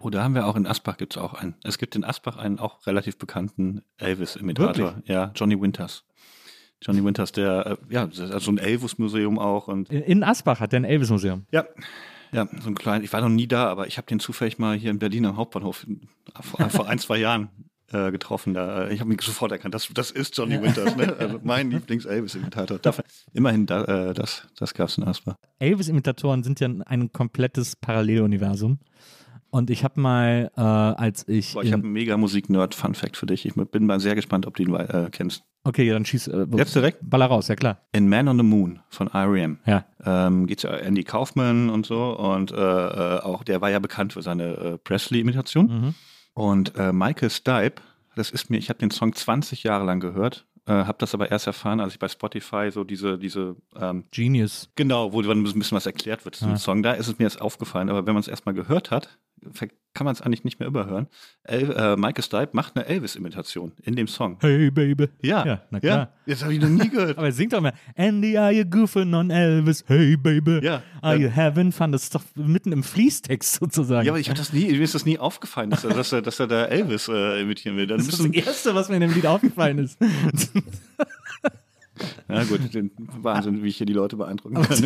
Oh, 0.03 0.09
da 0.09 0.21
haben 0.21 0.35
wir 0.35 0.45
auch 0.45 0.57
in 0.57 0.67
Asbach 0.67 0.97
gibt 0.97 1.15
es 1.15 1.21
auch 1.21 1.33
einen. 1.33 1.55
Es 1.63 1.77
gibt 1.77 1.95
in 1.95 2.03
Asbach 2.03 2.35
einen 2.35 2.59
auch 2.59 2.85
relativ 2.85 3.17
bekannten 3.17 3.83
Elvis-Imitator. 3.97 5.01
Ja, 5.05 5.31
Johnny 5.33 5.59
Winters. 5.59 6.03
Johnny 6.81 7.01
Winters, 7.05 7.31
der, 7.31 7.65
äh, 7.65 7.93
ja, 7.93 8.03
ist 8.03 8.19
also 8.19 8.51
ein 8.51 8.57
Elvis-Museum 8.57 9.39
auch 9.39 9.69
und 9.69 9.89
In, 9.89 10.25
Asbach 10.25 10.59
hat 10.59 10.73
der 10.73 10.81
ein 10.81 10.83
Elvis-Museum. 10.83 11.45
ja, 11.51 11.65
ja, 12.33 12.49
so 12.59 12.67
ein 12.67 12.75
kleiner, 12.75 13.01
ich 13.05 13.13
war 13.13 13.21
noch 13.21 13.29
nie 13.29 13.47
da, 13.47 13.67
aber 13.67 13.87
ich 13.87 13.97
habe 13.97 14.07
den 14.07 14.19
zufällig 14.19 14.59
mal 14.59 14.75
hier 14.75 14.91
in 14.91 14.99
Berlin 14.99 15.25
am 15.25 15.37
Hauptbahnhof 15.37 15.85
vor, 16.41 16.69
vor 16.69 16.89
ein, 16.89 16.99
zwei 16.99 17.17
Jahren 17.17 17.49
äh, 17.93 18.11
getroffen. 18.11 18.53
Da, 18.53 18.87
äh, 18.87 18.93
ich 18.93 18.99
habe 18.99 19.09
mich 19.09 19.21
sofort 19.21 19.53
erkannt, 19.53 19.73
das, 19.73 19.87
das 19.93 20.11
ist 20.11 20.37
Johnny 20.37 20.61
Winters, 20.61 20.97
ne? 20.97 21.15
also 21.19 21.39
mein 21.43 21.71
Lieblings-Elvis-Imitator. 21.71 22.79
Immerhin, 23.33 23.67
da, 23.67 24.09
äh, 24.09 24.13
das, 24.13 24.49
das 24.57 24.73
gab 24.73 24.89
es 24.89 24.97
in 24.97 25.05
Asbach. 25.05 25.35
Elvis-Imitatoren 25.59 26.43
sind 26.43 26.59
ja 26.59 26.67
ein 26.67 27.13
komplettes 27.13 27.77
Paralleluniversum. 27.77 28.79
Und 29.53 29.69
ich 29.69 29.83
habe 29.83 30.01
mal, 30.01 30.49
äh, 30.57 30.61
als 30.61 31.27
ich. 31.27 31.53
Boah, 31.53 31.63
ich 31.63 31.71
habe 31.71 31.83
einen 31.83 31.93
mega 31.93 32.17
Musik-Nerd-Fun-Fact 32.17 33.15
für 33.15 33.27
dich. 33.27 33.45
Ich 33.45 33.53
bin 33.53 33.85
mal 33.85 33.99
sehr 33.99 34.15
gespannt, 34.15 34.47
ob 34.47 34.55
du 34.55 34.63
ihn 34.63 34.73
äh, 34.73 35.09
kennst. 35.11 35.43
okay, 35.63 35.87
dann 35.91 36.05
schieß. 36.05 36.27
Äh, 36.29 36.47
Jetzt 36.55 36.73
direkt? 36.75 36.97
Baller 37.07 37.27
raus, 37.27 37.49
ja 37.49 37.55
klar. 37.55 37.77
In 37.91 38.09
Man 38.09 38.27
on 38.27 38.37
the 38.37 38.43
Moon 38.43 38.79
von 38.89 39.07
R.E.M. 39.13 39.59
Ja. 39.67 39.85
ähm, 40.03 40.47
geht's 40.47 40.63
ja 40.63 40.71
Andy 40.71 41.03
Kaufman 41.03 41.69
und 41.69 41.85
so 41.85 42.17
und 42.17 42.51
äh, 42.51 42.55
äh, 42.55 43.19
auch 43.19 43.43
der 43.43 43.61
war 43.61 43.69
ja 43.69 43.77
bekannt 43.77 44.13
für 44.13 44.23
seine 44.23 44.53
äh, 44.57 44.77
Presley-Imitation. 44.79 45.65
Mhm. 45.67 45.93
Und 46.33 46.75
äh, 46.75 46.91
Michael 46.91 47.29
Stipe, 47.29 47.75
das 48.15 48.31
ist 48.31 48.49
mir, 48.49 48.57
ich 48.57 48.69
habe 48.69 48.79
den 48.79 48.89
Song 48.89 49.13
20 49.13 49.61
Jahre 49.61 49.85
lang 49.85 49.99
gehört, 49.99 50.47
äh, 50.65 50.71
habe 50.71 50.95
das 50.97 51.13
aber 51.13 51.29
erst 51.29 51.45
erfahren, 51.45 51.79
als 51.79 51.93
ich 51.93 51.99
bei 51.99 52.07
Spotify 52.07 52.69
so 52.71 52.83
diese, 52.83 53.19
diese 53.19 53.55
ähm, 53.79 54.05
Genius. 54.09 54.69
genau, 54.75 55.13
wo 55.13 55.21
dann 55.21 55.37
ein 55.39 55.43
bisschen 55.43 55.75
was 55.75 55.85
erklärt 55.85 56.25
wird 56.25 56.35
zu 56.37 56.45
dem 56.45 56.53
Ja. 56.53 56.57
Song, 56.57 56.81
da 56.81 56.93
ist 56.93 57.07
es 57.07 57.19
mir 57.19 57.25
jetzt 57.25 57.39
aufgefallen, 57.39 57.89
aber 57.91 58.07
wenn 58.07 58.13
man 58.15 58.21
es 58.21 58.27
erstmal 58.27 58.55
gehört 58.55 58.89
hat, 58.89 59.19
kann 59.93 60.05
man 60.05 60.13
es 60.13 60.21
eigentlich 60.21 60.43
nicht 60.43 60.59
mehr 60.59 60.67
überhören. 60.67 61.07
El 61.43 61.71
äh, 61.71 61.95
Michael 61.95 62.23
Stipe 62.23 62.49
macht 62.53 62.75
eine 62.75 62.85
Elvis-Imitation 62.85 63.73
in 63.83 63.95
dem 63.95 64.07
Song. 64.07 64.37
Hey, 64.41 64.71
Baby. 64.71 65.09
Ja, 65.21 65.45
Ja, 65.45 65.61
na 65.69 65.79
klar. 65.79 66.13
Jetzt 66.25 66.43
habe 66.43 66.53
ich 66.53 66.61
noch 66.61 66.69
nie 66.69 66.89
gehört. 66.89 67.17
Aber 67.17 67.27
er 67.27 67.31
singt 67.31 67.53
doch 67.53 67.59
immer, 67.59 67.73
Andy, 67.95 68.37
are 68.37 68.51
you 68.51 68.65
goofing 68.65 69.13
on 69.13 69.29
Elvis? 69.29 69.83
Hey, 69.87 70.17
Baby. 70.17 70.59
Ja. 70.63 70.81
Are 71.01 71.15
you 71.15 71.29
having 71.33 71.71
fun? 71.71 71.91
Das 71.91 72.03
ist 72.03 72.15
doch 72.15 72.23
mitten 72.35 72.71
im 72.71 72.83
Fließtext 72.83 73.55
sozusagen. 73.55 74.05
Ja, 74.05 74.11
aber 74.13 74.19
ich 74.19 74.27
das 74.27 74.51
nie, 74.51 74.71
mir 74.71 74.81
ist 74.81 74.95
das 74.95 75.05
nie 75.05 75.19
aufgefallen, 75.19 75.69
dass 75.69 75.83
er, 75.83 75.93
dass 75.93 76.11
er, 76.11 76.21
dass 76.21 76.39
er 76.39 76.47
da 76.47 76.65
Elvis 76.65 77.07
äh, 77.07 77.41
imitieren 77.41 77.77
will. 77.77 77.85
Dann 77.85 77.97
das 77.97 78.07
ist 78.07 78.19
das 78.19 78.27
Erste, 78.27 78.73
was 78.73 78.89
mir 78.89 78.95
in 78.95 79.01
dem 79.01 79.13
Lied 79.13 79.25
aufgefallen 79.25 79.77
ist. 79.77 79.99
ja 82.29 82.43
gut, 82.43 82.73
den 82.73 82.91
Wahnsinn, 82.97 83.63
wie 83.63 83.67
ich 83.67 83.77
hier 83.77 83.85
die 83.85 83.93
Leute 83.93 84.15
beeindrucken 84.15 84.61
kann. 84.61 84.83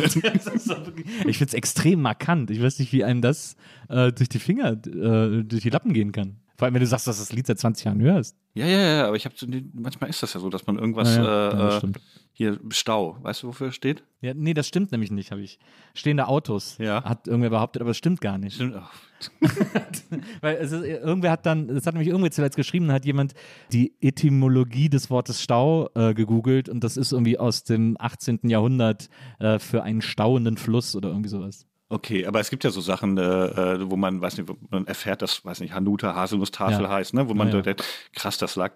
Ich 1.26 1.38
finde 1.38 1.48
es 1.48 1.54
extrem 1.54 2.02
markant. 2.02 2.50
Ich 2.50 2.62
weiß 2.62 2.78
nicht, 2.78 2.92
wie 2.92 3.04
einem 3.04 3.22
das 3.22 3.56
äh, 3.88 4.12
durch 4.12 4.28
die 4.28 4.38
Finger, 4.38 4.72
äh, 4.72 5.42
durch 5.44 5.62
die 5.62 5.70
Lappen 5.70 5.92
gehen 5.92 6.12
kann. 6.12 6.36
Vor 6.56 6.66
allem, 6.66 6.74
wenn 6.74 6.80
du 6.80 6.86
sagst, 6.86 7.06
dass 7.06 7.16
du 7.16 7.22
das 7.22 7.32
Lied 7.32 7.46
seit 7.46 7.58
20 7.58 7.84
Jahren 7.84 8.00
hörst. 8.00 8.36
Ja, 8.54 8.66
ja, 8.66 8.78
ja, 8.80 9.06
aber 9.06 9.16
ich 9.16 9.24
habe 9.24 9.34
manchmal 9.74 10.10
ist 10.10 10.22
das 10.22 10.34
ja 10.34 10.40
so, 10.40 10.50
dass 10.50 10.66
man 10.66 10.76
irgendwas, 10.76 11.16
Ja, 11.16 11.22
ja, 11.22 11.50
ja, 11.50 11.50
das 11.50 11.74
äh, 11.74 11.78
stimmt. 11.78 12.00
Hier 12.40 12.56
Stau, 12.70 13.16
weißt 13.20 13.42
du, 13.42 13.48
wofür 13.48 13.66
es 13.70 13.74
steht? 13.74 14.04
Ja, 14.20 14.32
nee, 14.32 14.54
das 14.54 14.68
stimmt 14.68 14.92
nämlich 14.92 15.10
nicht, 15.10 15.32
habe 15.32 15.40
ich. 15.40 15.58
Stehende 15.92 16.28
Autos, 16.28 16.76
Ja. 16.78 17.02
hat 17.02 17.26
irgendwer 17.26 17.50
behauptet, 17.50 17.82
aber 17.82 17.90
es 17.90 17.96
stimmt 17.96 18.20
gar 18.20 18.38
nicht. 18.38 18.54
Stimmt 18.54 18.76
auch. 18.76 18.90
Weil 20.40 20.54
es 20.58 20.70
ist, 20.70 20.84
irgendwer 20.84 21.32
hat 21.32 21.46
dann, 21.46 21.66
das 21.66 21.84
hat 21.84 21.94
nämlich 21.94 22.06
irgendwer 22.08 22.30
zuletzt 22.30 22.54
geschrieben, 22.56 22.92
hat 22.92 23.04
jemand 23.04 23.34
die 23.72 23.92
Etymologie 24.00 24.88
des 24.88 25.10
Wortes 25.10 25.42
Stau 25.42 25.90
äh, 25.96 26.14
gegoogelt 26.14 26.68
und 26.68 26.84
das 26.84 26.96
ist 26.96 27.10
irgendwie 27.10 27.38
aus 27.38 27.64
dem 27.64 27.96
18. 27.98 28.38
Jahrhundert 28.44 29.08
äh, 29.40 29.58
für 29.58 29.82
einen 29.82 30.00
stauenden 30.00 30.58
Fluss 30.58 30.94
oder 30.94 31.08
irgendwie 31.08 31.30
sowas. 31.30 31.66
Okay, 31.88 32.24
aber 32.24 32.38
es 32.38 32.50
gibt 32.50 32.62
ja 32.62 32.70
so 32.70 32.80
Sachen, 32.80 33.18
äh, 33.18 33.22
äh, 33.22 33.90
wo 33.90 33.96
man, 33.96 34.20
weiß 34.20 34.36
nicht, 34.38 34.48
wo 34.48 34.56
man 34.70 34.86
erfährt, 34.86 35.22
dass, 35.22 35.44
weiß 35.44 35.58
nicht, 35.58 35.74
Hanuta 35.74 36.14
Haselnusstafel 36.14 36.82
Ja. 36.84 36.88
heißt, 36.88 37.14
ne? 37.14 37.28
Wo 37.28 37.34
man 37.34 37.48
Ja, 37.48 37.56
ja. 37.56 37.62
denkt, 37.62 37.82
krass, 38.12 38.38
das 38.38 38.54
lag 38.54 38.74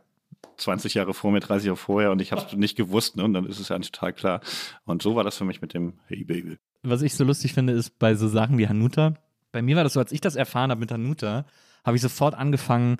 20 0.56 0.94
Jahre 0.94 1.14
vor 1.14 1.32
mir, 1.32 1.40
30 1.40 1.66
Jahre 1.66 1.76
vorher 1.76 2.10
und 2.12 2.20
ich 2.20 2.32
habe 2.32 2.42
es 2.46 2.52
nicht 2.52 2.76
gewusst, 2.76 3.16
ne? 3.16 3.24
Und 3.24 3.34
dann 3.34 3.46
ist 3.46 3.58
es 3.58 3.68
ja 3.68 3.78
total 3.78 4.12
klar. 4.12 4.40
Und 4.84 5.02
so 5.02 5.16
war 5.16 5.24
das 5.24 5.36
für 5.36 5.44
mich 5.44 5.60
mit 5.60 5.74
dem 5.74 5.94
Hey 6.06 6.24
Baby. 6.24 6.58
Was 6.82 7.02
ich 7.02 7.14
so 7.14 7.24
lustig 7.24 7.52
finde, 7.52 7.72
ist 7.72 7.98
bei 7.98 8.14
so 8.14 8.28
Sachen 8.28 8.58
wie 8.58 8.68
Hanuta. 8.68 9.14
Bei 9.52 9.62
mir 9.62 9.76
war 9.76 9.84
das 9.84 9.92
so, 9.94 10.00
als 10.00 10.12
ich 10.12 10.20
das 10.20 10.36
erfahren 10.36 10.70
habe 10.70 10.80
mit 10.80 10.90
Hanuta, 10.90 11.44
habe 11.84 11.96
ich 11.96 12.02
sofort 12.02 12.34
angefangen, 12.34 12.98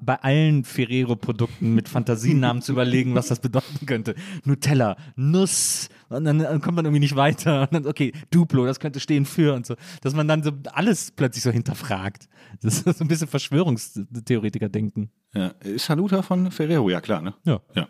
bei 0.00 0.16
allen 0.16 0.64
Ferrero-Produkten 0.64 1.74
mit 1.74 1.88
Fantasienamen 1.88 2.62
zu 2.62 2.72
überlegen, 2.72 3.14
was 3.14 3.28
das 3.28 3.40
bedeuten 3.40 3.86
könnte. 3.86 4.14
Nutella, 4.44 4.96
Nuss, 5.16 5.88
und 6.08 6.24
dann 6.24 6.40
äh, 6.40 6.58
kommt 6.60 6.76
man 6.76 6.84
irgendwie 6.84 7.00
nicht 7.00 7.16
weiter. 7.16 7.62
Und 7.62 7.74
dann, 7.74 7.86
okay, 7.86 8.12
Duplo, 8.30 8.64
das 8.64 8.80
könnte 8.80 9.00
stehen 9.00 9.26
für 9.26 9.54
und 9.54 9.66
so. 9.66 9.74
Dass 10.02 10.14
man 10.14 10.28
dann 10.28 10.42
so 10.42 10.52
alles 10.72 11.10
plötzlich 11.10 11.42
so 11.42 11.50
hinterfragt. 11.50 12.28
Das 12.62 12.80
ist 12.82 12.98
so 12.98 13.04
ein 13.04 13.08
bisschen 13.08 13.28
Verschwörungstheoretiker-Denken. 13.28 15.10
Ja. 15.34 15.48
Ist 15.60 15.88
Hanuta 15.90 16.22
von 16.22 16.50
Ferrero? 16.50 16.88
Ja, 16.90 17.00
klar, 17.00 17.20
ne? 17.20 17.34
Ja. 17.44 17.60
Ja. 17.74 17.88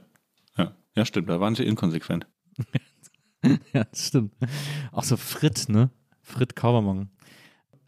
Ja, 0.56 0.72
ja 0.96 1.04
stimmt, 1.04 1.28
da 1.28 1.40
waren 1.40 1.54
sie 1.54 1.64
inkonsequent. 1.64 2.26
Ja, 3.72 3.84
das 3.84 4.08
stimmt. 4.08 4.34
Auch 4.90 5.04
so 5.04 5.16
Frit, 5.16 5.68
ne? 5.68 5.90
Frit 6.22 6.56
Kaubermong. 6.56 7.08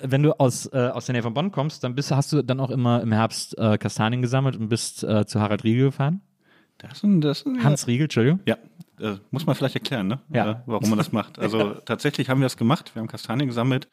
Wenn 0.03 0.23
du 0.23 0.33
aus, 0.39 0.67
äh, 0.73 0.89
aus 0.89 1.07
der 1.07 1.15
Nähe 1.15 1.23
von 1.23 1.35
Bonn 1.35 1.51
kommst, 1.53 1.85
dann 1.85 1.95
bist, 1.95 2.11
hast 2.11 2.33
du 2.33 2.43
dann 2.43 2.61
auch 2.61 2.71
immer 2.71 3.03
im 3.03 3.13
Herbst 3.13 3.57
äh, 3.59 3.79
Kastanien 3.79 4.23
gesammelt 4.23 4.57
und 4.57 4.69
bist 4.69 5.03
äh, 5.05 5.27
zu 5.27 5.41
Harald 5.41 5.65
Riegel 5.65 5.87
gefahren. 5.87 6.21
Das 6.79 6.93
ist 6.95 7.03
ein, 7.05 7.21
das 7.21 7.45
ein, 7.45 7.63
Hans 7.63 7.87
Riegel, 7.87 8.05
Entschuldigung. 8.05 8.41
Ja, 8.47 8.57
äh, 8.99 9.17
muss 9.31 9.47
man 9.47 9.55
vielleicht 9.55 9.75
erklären, 9.75 10.07
ne? 10.07 10.21
Ja. 10.33 10.51
Äh, 10.51 10.57
warum 10.67 10.89
man 10.89 10.99
das 10.99 11.13
macht. 11.13 11.39
Also 11.39 11.75
tatsächlich 11.85 12.29
haben 12.31 12.41
wir 12.41 12.47
das 12.47 12.57
gemacht. 12.57 12.95
Wir 12.95 13.01
haben 13.01 13.09
Kastanien 13.09 13.49
gesammelt, 13.49 13.89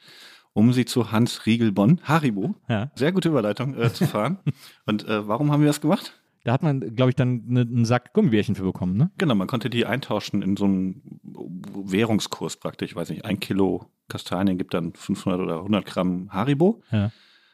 um 0.53 0.71
sie 0.73 0.85
zu 0.85 1.11
Hans 1.11 1.45
Riegel 1.45 1.71
Bonn, 1.71 1.99
Haribo, 2.03 2.55
Ja. 2.69 2.89
sehr 2.95 3.11
gute 3.11 3.29
Überleitung, 3.29 3.75
äh, 3.77 3.91
zu 3.93 4.07
fahren. 4.07 4.39
Und 4.85 5.07
äh, 5.07 5.27
warum 5.27 5.51
haben 5.51 5.61
wir 5.61 5.67
das 5.67 5.81
gemacht? 5.81 6.13
Da 6.47 6.53
hat 6.53 6.63
man, 6.63 6.95
glaube 6.95 7.09
ich, 7.09 7.15
dann 7.17 7.43
ne, 7.45 7.59
einen 7.59 7.83
Sack 7.83 8.13
Gummibärchen 8.13 8.55
für 8.55 8.63
bekommen, 8.63 8.95
ne? 8.95 9.11
Genau, 9.17 9.35
man 9.35 9.47
konnte 9.47 9.69
die 9.69 9.85
eintauschen 9.85 10.41
in 10.41 10.55
so 10.55 10.63
einem 10.63 11.01
Währungskurs 11.25 12.55
praktisch. 12.55 12.91
Ich 12.91 12.95
weiß 12.95 13.09
nicht, 13.09 13.25
ein 13.25 13.41
Kilo 13.41 13.87
Kastanien 14.07 14.57
gibt 14.57 14.73
dann 14.73 14.93
500 14.93 15.41
oder 15.41 15.57
100 15.57 15.85
Gramm 15.85 16.29
Haribo. 16.31 16.81
Ja. 16.89 17.11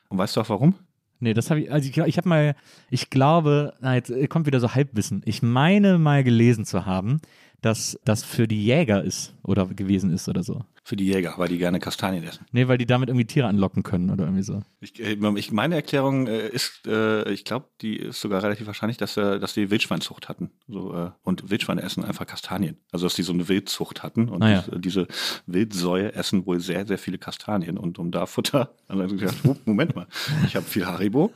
Und 0.09 0.19
weißt 0.19 0.35
du 0.35 0.41
auch 0.41 0.49
warum? 0.49 0.75
Nee, 1.19 1.33
das 1.33 1.49
habe 1.49 1.61
ich, 1.61 1.71
also 1.71 1.89
ich, 1.89 1.97
ich 1.97 2.17
habe 2.17 2.29
mal, 2.29 2.55
ich 2.91 3.09
glaube, 3.09 3.73
na, 3.81 3.95
jetzt 3.95 4.13
kommt 4.29 4.45
wieder 4.45 4.59
so 4.59 4.75
Halbwissen. 4.75 5.23
Ich 5.25 5.41
meine 5.41 5.97
mal 5.97 6.23
gelesen 6.23 6.63
zu 6.63 6.85
haben, 6.85 7.19
dass 7.63 7.97
das 8.05 8.23
für 8.23 8.47
die 8.47 8.63
Jäger 8.63 9.03
ist 9.03 9.33
oder 9.43 9.65
gewesen 9.65 10.11
ist 10.11 10.27
oder 10.29 10.43
so. 10.43 10.63
Für 10.85 10.97
die 10.97 11.05
Jäger, 11.05 11.35
weil 11.37 11.47
die 11.47 11.57
gerne 11.57 11.79
Kastanien 11.79 12.25
essen. 12.25 12.45
Nee, 12.51 12.67
weil 12.67 12.77
die 12.77 12.85
damit 12.85 13.07
irgendwie 13.07 13.25
Tiere 13.25 13.47
anlocken 13.47 13.83
können 13.83 14.09
oder 14.09 14.25
irgendwie 14.25 14.43
so. 14.43 14.61
Ich, 14.81 14.99
äh, 14.99 15.15
ich, 15.37 15.51
meine 15.53 15.75
Erklärung 15.75 16.27
äh, 16.27 16.49
ist, 16.49 16.85
äh, 16.85 17.29
ich 17.31 17.45
glaube, 17.45 17.67
die 17.81 17.95
ist 17.95 18.19
sogar 18.19 18.43
relativ 18.43 18.67
wahrscheinlich, 18.67 18.97
dass, 18.97 19.13
dass 19.13 19.53
die 19.53 19.71
Wildschweinzucht 19.71 20.27
hatten. 20.27 20.51
So, 20.67 21.11
und 21.23 21.49
Wildschweine 21.49 21.81
essen 21.81 22.03
einfach 22.03 22.27
Kastanien. 22.27 22.77
Also, 22.91 23.05
dass 23.05 23.15
die 23.15 23.23
so 23.23 23.31
eine 23.31 23.47
Wildzucht 23.47 24.03
hatten 24.03 24.27
und 24.27 24.43
Ah, 24.43 24.51
ja. 24.51 24.63
diese, 24.77 25.07
Wildsäue 25.45 26.13
essen 26.13 26.45
wohl 26.45 26.59
sehr, 26.59 26.85
sehr 26.85 26.97
viele 26.97 27.17
Kastanien. 27.17 27.77
Und 27.77 27.97
um 27.97 28.11
da 28.11 28.25
Futter, 28.25 28.75
dann 28.89 28.99
haben 29.01 29.09
sie 29.09 29.17
gesagt, 29.17 29.65
Moment 29.65 29.95
mal, 29.95 30.07
ich 30.45 30.55
habe 30.57 30.65
viel 30.65 30.85
Haribo. 30.85 31.31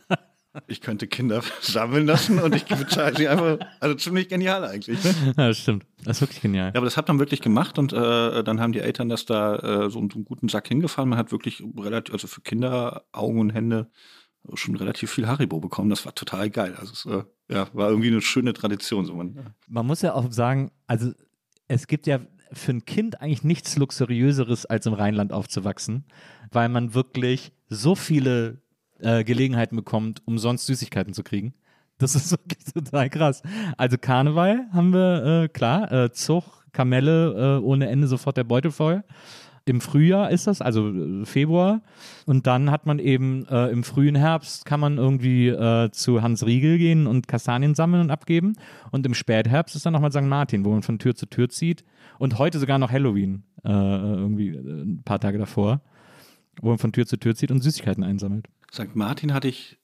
Ich 0.68 0.82
könnte 0.82 1.08
Kinder 1.08 1.42
sammeln 1.62 2.06
lassen 2.06 2.40
und 2.40 2.56
ich 2.56 2.66
bezahle 2.66 3.16
sie 3.16 3.28
einfach. 3.28 3.60
Also 3.80 3.96
ziemlich 3.96 4.30
genial 4.30 4.64
eigentlich. 4.66 5.04
Ne? 5.04 5.14
Ja, 5.38 5.48
das 5.48 5.60
stimmt. 5.60 5.86
Das 6.04 6.18
ist 6.18 6.22
wirklich 6.22 6.42
genial. 6.42 6.68
Ja, 6.68 6.76
aber 6.76 6.86
das 6.86 6.98
hat 6.98 7.08
man 7.08 7.20
wirklich 7.20 7.42
gemacht 7.42 7.78
und 7.78 7.94
äh, 7.94 8.44
dann 8.44 8.60
haben 8.60 8.72
die 8.72 8.80
Eltern 8.80 9.10
das 9.10 9.26
da 9.26 9.56
äh, 9.56 9.90
so 9.90 10.00
einen, 10.00 10.12
einen 10.12 10.26
guten 10.26 10.50
Sack 10.50 10.68
hingefahren. 10.68 11.10
Man 11.10 11.20
hat 11.20 11.32
wirklich 11.32 11.64
relativ, 11.78 12.14
also 12.14 12.28
für 12.28 12.42
Kinder, 12.42 13.06
Augen 13.12 13.40
und 13.40 13.50
Hände 13.52 13.90
schon 14.54 14.76
relativ 14.76 15.12
viel 15.12 15.28
Haribo 15.28 15.60
bekommen. 15.60 15.90
Das 15.90 16.06
war 16.06 16.16
total 16.16 16.50
geil. 16.50 16.76
Also 16.80 16.94
es 16.94 17.06
äh, 17.06 17.24
ja, 17.54 17.68
war 17.74 17.90
irgendwie 17.90 18.08
eine 18.08 18.22
schöne 18.22 18.54
Tradition. 18.54 19.06
So 19.06 19.14
man, 19.16 19.54
Man 19.68 19.86
muss 19.86 20.02
ja 20.02 20.14
auch 20.14 20.32
sagen, 20.32 20.72
also 20.86 21.12
es 21.68 21.88
gibt 21.88 22.08
ja 22.08 22.20
für 22.52 22.72
ein 22.72 22.86
Kind 22.86 23.22
eigentlich 23.22 23.44
nichts 23.44 23.76
Luxuriöseres, 23.78 24.66
als 24.66 24.86
im 24.86 24.94
Rheinland 24.94 25.34
aufzuwachsen, 25.34 26.06
weil 26.52 26.70
man 26.70 26.94
wirklich 26.94 27.52
so 27.68 27.96
viele 27.96 28.62
äh, 29.00 29.24
Gelegenheiten 29.24 29.76
bekommt, 29.76 30.22
umsonst 30.26 30.66
Süßigkeiten 30.68 31.14
zu 31.14 31.24
kriegen. 31.24 31.54
Das 31.98 32.16
ist 32.16 32.32
wirklich 32.32 32.64
total 32.74 33.10
krass. 33.10 33.42
Also 33.78 33.98
Karneval 33.98 34.68
haben 34.72 34.94
wir, 34.94 35.44
äh, 35.44 35.48
klar, 35.48 35.92
äh, 35.92 36.12
Zug, 36.12 36.66
Kamelle, 36.72 37.58
äh, 37.60 37.64
ohne 37.64 37.90
Ende 37.90 38.08
sofort 38.08 38.38
der 38.38 38.44
Beutel 38.44 38.72
voll. 38.72 39.04
Im 39.68 39.82
Frühjahr 39.82 40.32
ist 40.32 40.48
das, 40.48 40.62
also 40.62 40.90
äh, 40.90 41.26
Februar. 41.26 41.82
Und 42.26 42.48
dann 42.48 42.72
hat 42.72 42.86
man 42.86 43.00
eben 43.00 43.46
äh, 43.50 43.68
im 43.68 43.84
frühen 43.84 44.16
Herbst 44.16 44.66
kann 44.66 44.80
man 44.80 44.98
irgendwie 44.98 45.50
äh, 45.50 45.92
zu 45.92 46.22
Hans 46.22 46.46
Riegel 46.46 46.78
gehen 46.78 47.06
und 47.06 47.28
Kastanien 47.28 47.76
sammeln 47.76 48.04
und 48.04 48.12
abgeben. 48.12 48.54
Und 48.92 49.06
im 49.06 49.14
Spätherbst 49.14 49.76
ist 49.76 49.86
dann 49.86 49.92
nochmal 49.92 50.12
St. 50.12 50.22
Martin, 50.22 50.64
wo 50.64 50.72
man 50.72 50.84
von 50.84 51.00
Tür 51.00 51.16
zu 51.16 51.26
Tür 51.26 51.50
zieht. 51.50 51.84
Und 52.18 52.40
heute 52.40 52.60
sogar 52.60 52.80
noch 52.80 52.92
Halloween, 52.92 53.44
irgendwie 53.64 54.50
ein 54.50 55.02
paar 55.04 55.20
Tage 55.20 55.38
davor, 55.38 55.82
wo 56.62 56.70
man 56.70 56.78
von 56.80 56.92
Tür 56.94 57.06
zu 57.06 57.18
Tür 57.18 57.36
zieht 57.36 57.52
und 57.52 57.62
Süßigkeiten 57.62 58.04
einsammelt. 58.04 58.48
St. 58.74 58.96
Martin 58.96 59.34
hatte 59.34 59.48
ich 59.48 59.78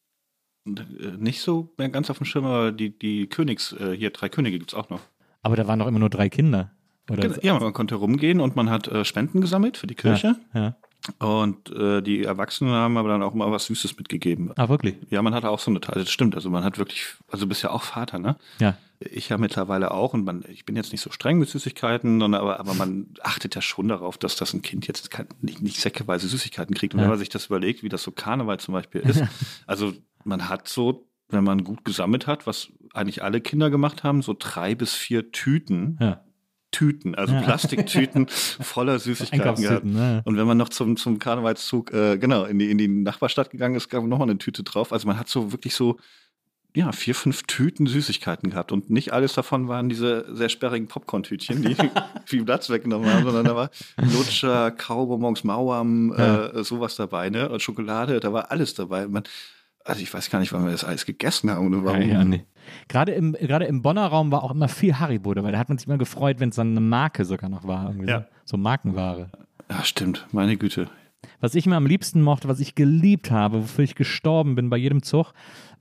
äh, 0.65 0.71
nicht 1.17 1.41
so 1.41 1.73
mehr 1.77 1.89
ganz 1.89 2.09
auf 2.09 2.17
dem 2.17 2.25
Schirm, 2.25 2.45
aber 2.45 2.71
die, 2.71 2.97
die 2.97 3.27
Königs, 3.27 3.73
äh, 3.73 3.95
hier 3.95 4.11
drei 4.11 4.29
Könige 4.29 4.59
gibt's 4.59 4.73
auch 4.73 4.89
noch. 4.89 5.01
Aber 5.41 5.55
da 5.55 5.67
waren 5.67 5.79
doch 5.79 5.87
immer 5.87 5.99
nur 5.99 6.09
drei 6.09 6.29
Kinder. 6.29 6.71
Oder 7.09 7.23
Genau, 7.23 7.37
Ja, 7.41 7.59
man 7.59 7.73
konnte 7.73 7.95
rumgehen 7.95 8.39
und 8.39 8.55
man 8.55 8.69
hat 8.69 8.87
äh, 8.87 9.03
Spenden 9.03 9.41
gesammelt 9.41 9.77
für 9.77 9.87
die 9.87 9.95
Kirche. 9.95 10.35
Ja. 10.53 10.75
Und 11.19 11.69
äh, 11.71 12.01
die 12.01 12.23
Erwachsenen 12.23 12.71
haben 12.71 12.95
aber 12.97 13.09
dann 13.09 13.23
auch 13.23 13.33
mal 13.33 13.51
was 13.51 13.65
Süßes 13.65 13.97
mitgegeben. 13.97 14.53
Ah, 14.55 14.69
wirklich? 14.69 14.95
Ja, 15.09 15.21
man 15.21 15.33
hatte 15.35 15.49
auch 15.49 15.59
so 15.59 15.69
eine 15.69 15.81
Teil, 15.81 15.95
das 16.01 16.09
stimmt. 16.09 16.33
Also 16.33 16.49
man 16.49 16.63
hat 16.63 16.77
wirklich, 16.77 17.05
also 17.29 17.43
du 17.43 17.49
bist 17.49 17.61
ja 17.61 17.71
auch 17.71 17.83
Vater, 17.83 18.19
ne? 18.19 18.37
Ja. 18.59 18.77
Ich 19.11 19.29
ja 19.29 19.37
mittlerweile 19.37 19.91
auch 19.91 20.13
und 20.13 20.23
man, 20.25 20.43
ich 20.47 20.65
bin 20.65 20.75
jetzt 20.75 20.91
nicht 20.91 21.01
so 21.01 21.11
streng 21.11 21.39
mit 21.39 21.49
Süßigkeiten, 21.49 22.19
sondern 22.19 22.41
aber, 22.41 22.59
aber 22.59 22.73
man 22.73 23.07
achtet 23.21 23.55
ja 23.55 23.61
schon 23.61 23.87
darauf, 23.87 24.17
dass 24.17 24.35
das 24.35 24.53
ein 24.53 24.61
Kind 24.61 24.87
jetzt 24.87 25.11
kein, 25.11 25.27
nicht, 25.41 25.61
nicht 25.61 25.79
säckeweise 25.79 26.27
Süßigkeiten 26.27 26.75
kriegt. 26.75 26.93
Und 26.93 26.99
Ja. 26.99 27.03
wenn 27.05 27.11
man 27.11 27.19
sich 27.19 27.29
das 27.29 27.47
überlegt, 27.47 27.83
wie 27.83 27.89
das 27.89 28.03
so 28.03 28.11
Karneval 28.11 28.59
zum 28.59 28.73
Beispiel 28.73 29.01
ist, 29.01 29.23
also 29.67 29.93
man 30.23 30.49
hat 30.49 30.67
so, 30.67 31.07
wenn 31.29 31.43
man 31.43 31.63
gut 31.63 31.83
gesammelt 31.85 32.27
hat, 32.27 32.45
was 32.47 32.69
eigentlich 32.93 33.23
alle 33.23 33.41
Kinder 33.41 33.69
gemacht 33.69 34.03
haben, 34.03 34.21
so 34.21 34.35
drei 34.37 34.75
bis 34.75 34.93
vier 34.93 35.31
Tüten, 35.31 35.97
Ja. 36.01 36.23
Tüten, 36.71 37.13
also 37.13 37.35
Plastiktüten 37.35 38.27
voller 38.59 38.97
Süßigkeiten 38.97 39.61
gehabt. 39.63 39.85
Ne? 39.85 40.23
Und 40.25 40.37
wenn 40.37 40.47
man 40.47 40.57
noch 40.57 40.69
zum, 40.69 40.97
zum 40.97 41.19
Karnevalszug, 41.19 41.93
äh, 41.93 42.17
genau, 42.17 42.45
in 42.45 42.57
die, 42.57 42.71
in 42.71 42.79
die 42.79 42.87
Nachbarstadt 42.87 43.51
gegangen 43.51 43.75
ist, 43.75 43.89
gab 43.89 44.03
nochmal 44.05 44.27
eine 44.27 44.39
Tüte 44.39 44.63
drauf. 44.63 44.91
Also 44.91 45.07
man 45.07 45.19
hat 45.19 45.29
so 45.29 45.51
wirklich 45.51 45.75
so, 45.75 45.99
ja, 46.75 46.91
vier, 46.91 47.13
fünf 47.13 47.43
Tüten 47.43 47.85
Süßigkeiten 47.85 48.49
gehabt. 48.49 48.71
Und 48.71 48.89
nicht 48.89 49.13
alles 49.13 49.33
davon 49.33 49.67
waren 49.67 49.89
diese 49.89 50.25
sehr 50.35 50.49
sperrigen 50.49 50.87
Popcorn-Tütchen, 50.87 51.61
die 51.61 51.75
viel 52.25 52.43
Platz 52.43 52.69
weggenommen 52.69 53.11
haben, 53.11 53.23
sondern 53.23 53.45
da 53.45 53.55
war 53.55 53.69
Lutscher, 53.97 54.71
Kaubonbons, 54.71 55.43
Mauern, 55.43 56.11
äh, 56.13 56.63
sowas 56.63 56.95
dabei, 56.95 57.29
ne? 57.29 57.49
Und 57.49 57.61
Schokolade, 57.61 58.19
da 58.19 58.33
war 58.33 58.49
alles 58.51 58.73
dabei. 58.73 59.07
Man, 59.07 59.23
also 59.85 60.01
ich 60.01 60.11
weiß 60.11 60.29
gar 60.31 60.39
nicht, 60.39 60.51
wann 60.51 60.65
wir 60.65 60.71
das 60.71 60.83
alles 60.83 61.05
gegessen 61.05 61.51
haben 61.51 61.67
oder 61.67 61.85
warum. 61.85 62.01
Ja, 62.01 62.07
ja, 62.07 62.23
nee. 62.23 62.45
Gerade 62.87 63.11
im, 63.11 63.33
gerade 63.33 63.65
im 63.65 63.81
Bonner 63.81 64.07
Raum 64.07 64.31
war 64.31 64.43
auch 64.43 64.51
immer 64.51 64.67
viel 64.67 64.97
Haribo 64.97 65.33
dabei. 65.33 65.51
Da 65.51 65.59
hat 65.59 65.69
man 65.69 65.77
sich 65.77 65.87
immer 65.87 65.97
gefreut, 65.97 66.39
wenn 66.39 66.49
es 66.49 66.55
dann 66.55 66.71
eine 66.71 66.79
Marke 66.79 67.25
sogar 67.25 67.49
noch 67.49 67.67
war. 67.67 67.93
Ja. 68.05 68.21
so, 68.45 68.55
so 68.55 68.57
Markenware. 68.57 69.29
Ja, 69.69 69.83
stimmt, 69.83 70.25
meine 70.31 70.57
Güte. 70.57 70.89
Was 71.39 71.55
ich 71.55 71.65
mir 71.65 71.75
am 71.75 71.85
liebsten 71.85 72.21
mochte, 72.21 72.47
was 72.47 72.59
ich 72.59 72.75
geliebt 72.75 73.31
habe, 73.31 73.63
wofür 73.63 73.83
ich 73.83 73.95
gestorben 73.95 74.55
bin 74.55 74.69
bei 74.69 74.77
jedem 74.77 75.03
Zug, 75.03 75.33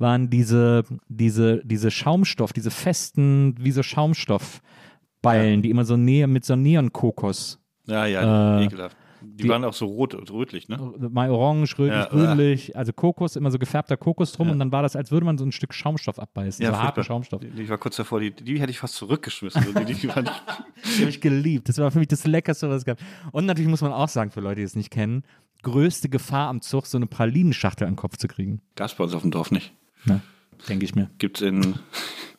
waren 0.02 0.28
diese, 0.28 0.82
diese, 1.08 1.62
diese 1.64 1.90
Schaumstoff, 1.90 2.52
diese 2.52 2.70
festen, 2.70 3.54
wie 3.58 3.70
so 3.70 3.82
Schaumstoffballen, 3.82 5.62
die 5.62 5.70
immer 5.70 5.84
so 5.84 5.96
näher 5.96 6.26
mit 6.26 6.44
so 6.44 6.56
Neon-Kokos. 6.56 7.58
Ja, 7.86 8.06
ja, 8.06 8.58
Äh, 8.60 8.64
ekelhaft. 8.66 8.96
Die, 9.24 9.44
die- 9.44 9.48
waren 9.48 9.64
auch 9.64 9.72
so 9.72 9.86
rot 9.86 10.14
und 10.16 10.32
rötlich, 10.32 10.68
ne? 10.68 10.76
Mal 11.10 11.30
orange, 11.30 11.78
rötlich, 11.78 11.96
Ja, 11.96 12.06
grünlich, 12.06 12.76
also 12.76 12.92
Kokos, 12.92 13.36
immer 13.36 13.52
so 13.52 13.58
gefärbter 13.60 13.96
Kokos 13.96 14.32
drum 14.32 14.48
Ja. 14.48 14.52
und 14.52 14.58
dann 14.58 14.72
war 14.72 14.82
das, 14.82 14.96
als 14.96 15.12
würde 15.12 15.24
man 15.24 15.38
so 15.38 15.44
ein 15.44 15.52
Stück 15.52 15.72
Schaumstoff 15.72 16.18
abbeißen, 16.18 16.66
so 16.66 16.72
harten. 16.76 17.04
Schaumstoff. 17.04 17.40
Ich 17.56 17.68
war 17.68 17.78
kurz 17.78 17.94
davor, 17.96 18.18
die, 18.18 18.32
die 18.32 18.60
hätte 18.60 18.72
ich 18.72 18.80
fast 18.80 18.96
zurückgeschmissen. 18.96 19.62
Also 19.64 19.78
die, 19.84 19.94
die 19.94 20.08
waren, 20.08 20.24
Die 20.96 21.00
habe 21.02 21.10
ich 21.10 21.20
geliebt. 21.20 21.68
Das 21.68 21.78
war 21.78 21.88
für 21.92 22.00
mich 22.00 22.08
das 22.08 22.26
Leckerste, 22.26 22.68
was 22.68 22.78
es 22.78 22.84
gab. 22.84 22.98
Und 23.30 23.46
natürlich 23.46 23.70
muss 23.70 23.80
man 23.80 23.92
auch 23.92 24.08
sagen, 24.08 24.32
für 24.32 24.40
Leute, 24.40 24.56
die 24.56 24.62
es 24.62 24.74
nicht 24.74 24.90
kennen, 24.90 25.22
größte 25.62 26.08
Gefahr 26.08 26.48
am 26.48 26.60
Zug, 26.60 26.86
so 26.86 26.98
eine 26.98 27.06
Pralinenschachtel 27.06 27.86
an 27.86 27.92
den 27.92 27.96
Kopf 27.98 28.16
zu 28.16 28.26
kriegen. 28.26 28.60
gab's 28.74 28.94
bei 28.96 29.04
uns 29.04 29.14
auf 29.14 29.22
dem 29.22 29.30
Dorf 29.30 29.52
nicht. 29.52 29.72
Ne? 30.04 30.20
Denke 30.68 30.84
ich 30.84 30.94
mir. 30.94 31.10
Gibt's 31.18 31.40
in, 31.40 31.76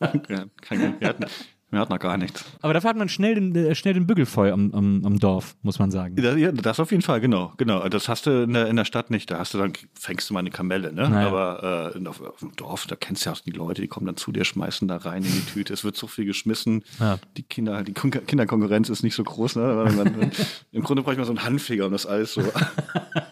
ja, 0.00 0.46
keine, 0.62 1.00
wir 1.00 1.08
hatten, 1.08 1.24
Wir 1.74 1.80
hatten 1.80 1.92
noch 1.92 1.98
gar 1.98 2.16
nichts. 2.16 2.44
Aber 2.62 2.72
dafür 2.72 2.90
hat 2.90 2.96
man 2.96 3.08
schnell 3.08 3.34
den, 3.34 3.54
äh, 3.54 3.74
schnell 3.74 3.94
den 3.94 4.06
Bügel 4.06 4.26
voll 4.26 4.50
am, 4.50 4.72
am, 4.72 5.04
am 5.04 5.18
Dorf, 5.18 5.56
muss 5.62 5.78
man 5.78 5.90
sagen. 5.90 6.16
Ja, 6.38 6.52
das 6.52 6.80
auf 6.80 6.90
jeden 6.90 7.02
Fall, 7.02 7.20
genau, 7.20 7.52
genau. 7.56 7.88
Das 7.88 8.08
hast 8.08 8.26
du 8.26 8.44
in 8.44 8.52
der, 8.54 8.68
in 8.68 8.76
der 8.76 8.84
Stadt 8.84 9.10
nicht. 9.10 9.30
Da 9.30 9.38
hast 9.38 9.54
du 9.54 9.58
dann, 9.58 9.72
fängst 9.98 10.28
du 10.30 10.34
mal 10.34 10.40
eine 10.40 10.50
Kamelle, 10.50 10.92
ne? 10.92 11.08
Naja. 11.08 11.28
Aber 11.28 11.92
äh, 11.96 12.08
auf, 12.08 12.20
auf 12.20 12.38
dem 12.40 12.54
Dorf, 12.56 12.86
da 12.86 12.96
kennst 12.96 13.24
du 13.24 13.30
ja 13.30 13.36
auch 13.36 13.40
die 13.40 13.50
Leute, 13.50 13.82
die 13.82 13.88
kommen 13.88 14.06
dann 14.06 14.16
zu 14.16 14.32
dir, 14.32 14.44
schmeißen 14.44 14.88
da 14.88 14.96
rein 14.96 15.22
in 15.24 15.32
die 15.32 15.44
Tüte. 15.44 15.72
Es 15.72 15.84
wird 15.84 15.96
so 15.96 16.06
viel 16.06 16.24
geschmissen. 16.24 16.84
Ja. 17.00 17.18
Die 17.36 17.42
Kinder, 17.42 17.82
die 17.82 17.92
Kun- 17.92 18.10
Kinderkonkurrenz 18.10 18.88
ist 18.88 19.02
nicht 19.02 19.14
so 19.14 19.24
groß, 19.24 19.56
ne? 19.56 19.62
Aber 19.64 19.90
man, 19.92 20.30
Im 20.72 20.82
Grunde 20.82 21.02
brauche 21.02 21.12
ich 21.12 21.18
mal 21.18 21.24
so 21.24 21.32
einen 21.32 21.44
Handfeger, 21.44 21.86
um 21.86 21.92
das 21.92 22.06
alles 22.06 22.34
so. 22.34 22.40
Aber 22.40 22.62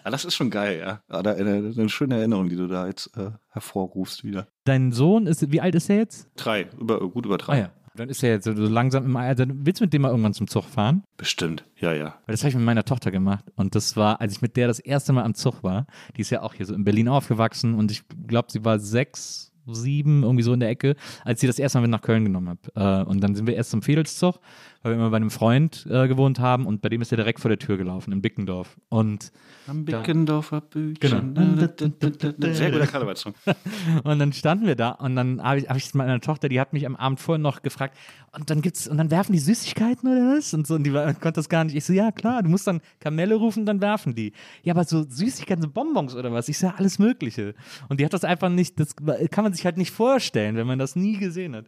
das 0.11 0.25
ist 0.25 0.35
schon 0.35 0.51
geil, 0.51 0.79
ja. 0.79 1.01
ja 1.11 1.23
da, 1.23 1.33
eine, 1.33 1.73
eine 1.77 1.89
schöne 1.89 2.17
Erinnerung, 2.19 2.49
die 2.49 2.57
du 2.57 2.67
da 2.67 2.87
jetzt 2.87 3.17
äh, 3.17 3.31
hervorrufst 3.51 4.25
wieder. 4.25 4.47
Dein 4.65 4.93
Sohn 4.93 5.27
ist, 5.27 5.51
wie 5.53 5.61
alt 5.61 5.75
ist 5.75 5.89
er 5.91 5.97
jetzt? 5.97 6.29
Drei, 6.37 6.67
über, 6.79 7.01
gut 7.11 7.27
über 7.27 7.39
drei. 7.39 7.53
Ah 7.53 7.59
ja. 7.59 7.71
Dann 7.95 8.09
ist 8.09 8.23
er 8.23 8.31
jetzt 8.31 8.45
so 8.45 8.53
langsam 8.53 9.05
im 9.05 9.17
Alter. 9.17 9.47
Willst 9.49 9.81
du 9.81 9.85
mit 9.85 9.93
dem 9.93 10.03
mal 10.03 10.09
irgendwann 10.09 10.35
zum 10.35 10.49
Zug 10.49 10.65
fahren? 10.65 11.03
Bestimmt, 11.17 11.65
ja, 11.77 11.93
ja. 11.93 12.15
Weil 12.27 12.33
das 12.33 12.41
habe 12.41 12.51
ich 12.51 12.57
mit 12.57 12.65
meiner 12.65 12.85
Tochter 12.85 13.11
gemacht. 13.11 13.45
Und 13.57 13.75
das 13.75 13.97
war, 13.97 14.21
als 14.21 14.33
ich 14.33 14.43
mit 14.43 14.57
der 14.57 14.67
das 14.67 14.79
erste 14.79 15.13
Mal 15.13 15.25
am 15.25 15.35
Zug 15.35 15.63
war. 15.63 15.87
Die 16.17 16.23
ist 16.23 16.31
ja 16.31 16.43
auch 16.43 16.55
hier 16.55 16.67
so 16.67 16.75
in 16.75 16.85
Berlin 16.85 17.09
aufgewachsen. 17.09 17.75
Und 17.75 17.91
ich 17.91 18.03
glaube, 18.27 18.51
sie 18.51 18.65
war 18.65 18.79
sechs, 18.79 19.53
sieben, 19.67 20.23
irgendwie 20.23 20.43
so 20.43 20.53
in 20.53 20.61
der 20.61 20.71
Ecke, 20.71 20.97
als 21.25 21.41
sie 21.41 21.47
das 21.47 21.59
erste 21.59 21.79
Mal 21.79 21.83
mit 21.83 21.91
nach 21.91 22.03
Köln 22.03 22.25
genommen 22.25 22.49
habe. 22.49 23.05
Äh, 23.05 23.09
und 23.09 23.21
dann 23.21 23.35
sind 23.35 23.47
wir 23.47 23.55
erst 23.55 23.71
zum 23.71 23.83
Fädelszug, 23.83 24.37
weil 24.83 24.93
wir 24.93 24.97
immer 24.97 25.11
bei 25.11 25.17
einem 25.17 25.31
Freund 25.31 25.87
äh, 25.89 26.09
gewohnt 26.09 26.41
haben. 26.41 26.67
Und 26.67 26.83
bei 26.83 26.89
dem 26.89 27.01
ist 27.01 27.13
er 27.13 27.17
direkt 27.17 27.41
vor 27.41 27.49
der 27.49 27.59
Tür 27.59 27.77
gelaufen, 27.77 28.13
in 28.13 28.21
Bickendorf. 28.21 28.77
Und 28.89 29.33
Am 29.67 29.85
Bickendorfer 29.85 30.61
Bütchen. 30.61 31.35
Genau. 31.35 31.69
Sehr 32.53 32.71
guter 32.71 32.87
Karnevalssong. 32.87 33.35
Und 34.05 34.19
dann 34.19 34.33
standen 34.33 34.67
wir 34.67 34.75
da 34.75 34.91
und 34.91 35.17
dann 35.17 35.43
habe 35.43 35.61
ich, 35.61 35.69
hab 35.69 35.77
ich 35.77 35.95
meiner 35.95 36.21
Tochter, 36.21 36.49
die 36.49 36.61
hat 36.61 36.73
mich 36.73 36.87
am 36.87 36.97
Abend 36.97 37.21
vorher 37.21 37.39
noch 37.39 37.63
gefragt, 37.63 37.97
und 38.33 38.49
dann 38.51 38.63
gibt's, 38.63 38.89
und 38.89 38.97
dann 38.97 39.11
werfen 39.11 39.33
die 39.33 39.39
Süßigkeiten 39.39 40.11
oder 40.11 40.37
was? 40.37 40.55
Und 40.55 40.67
so, 40.67 40.75
und 40.75 40.85
die 40.85 40.93
war, 40.93 41.13
konnte 41.15 41.33
das 41.33 41.49
gar 41.49 41.65
nicht. 41.65 41.77
Ich 41.77 41.85
so, 41.85 41.93
ja 41.93 42.11
klar, 42.13 42.43
du 42.43 42.49
musst 42.49 42.67
dann 42.67 42.81
Kamelle 42.99 43.35
rufen, 43.35 43.67
dann 43.67 43.81
werfen 43.81 44.15
die. 44.15 44.33
Ja, 44.63 44.75
aber 44.75 44.85
so 44.85 45.05
Süßigkeiten, 45.09 45.63
so 45.63 45.69
Bonbons 45.69 46.15
oder 46.15 46.33
was? 46.33 46.49
Ich 46.49 46.59
so, 46.59 46.67
ja, 46.67 46.75
alles 46.77 46.99
Mögliche. 46.99 47.55
Und 47.89 48.01
die 48.01 48.05
hat 48.05 48.13
das 48.13 48.25
einfach 48.25 48.49
nicht, 48.49 48.81
das 48.81 48.97
kann 48.97 49.45
man 49.45 49.53
sich 49.53 49.65
halt 49.65 49.77
nicht 49.77 49.91
vorstellen, 49.91 50.57
wenn 50.57 50.67
man 50.67 50.79
das 50.79 50.97
nie 50.97 51.19
gesehen 51.19 51.55
hat. 51.55 51.67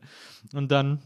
Und 0.52 0.70
dann, 0.70 1.00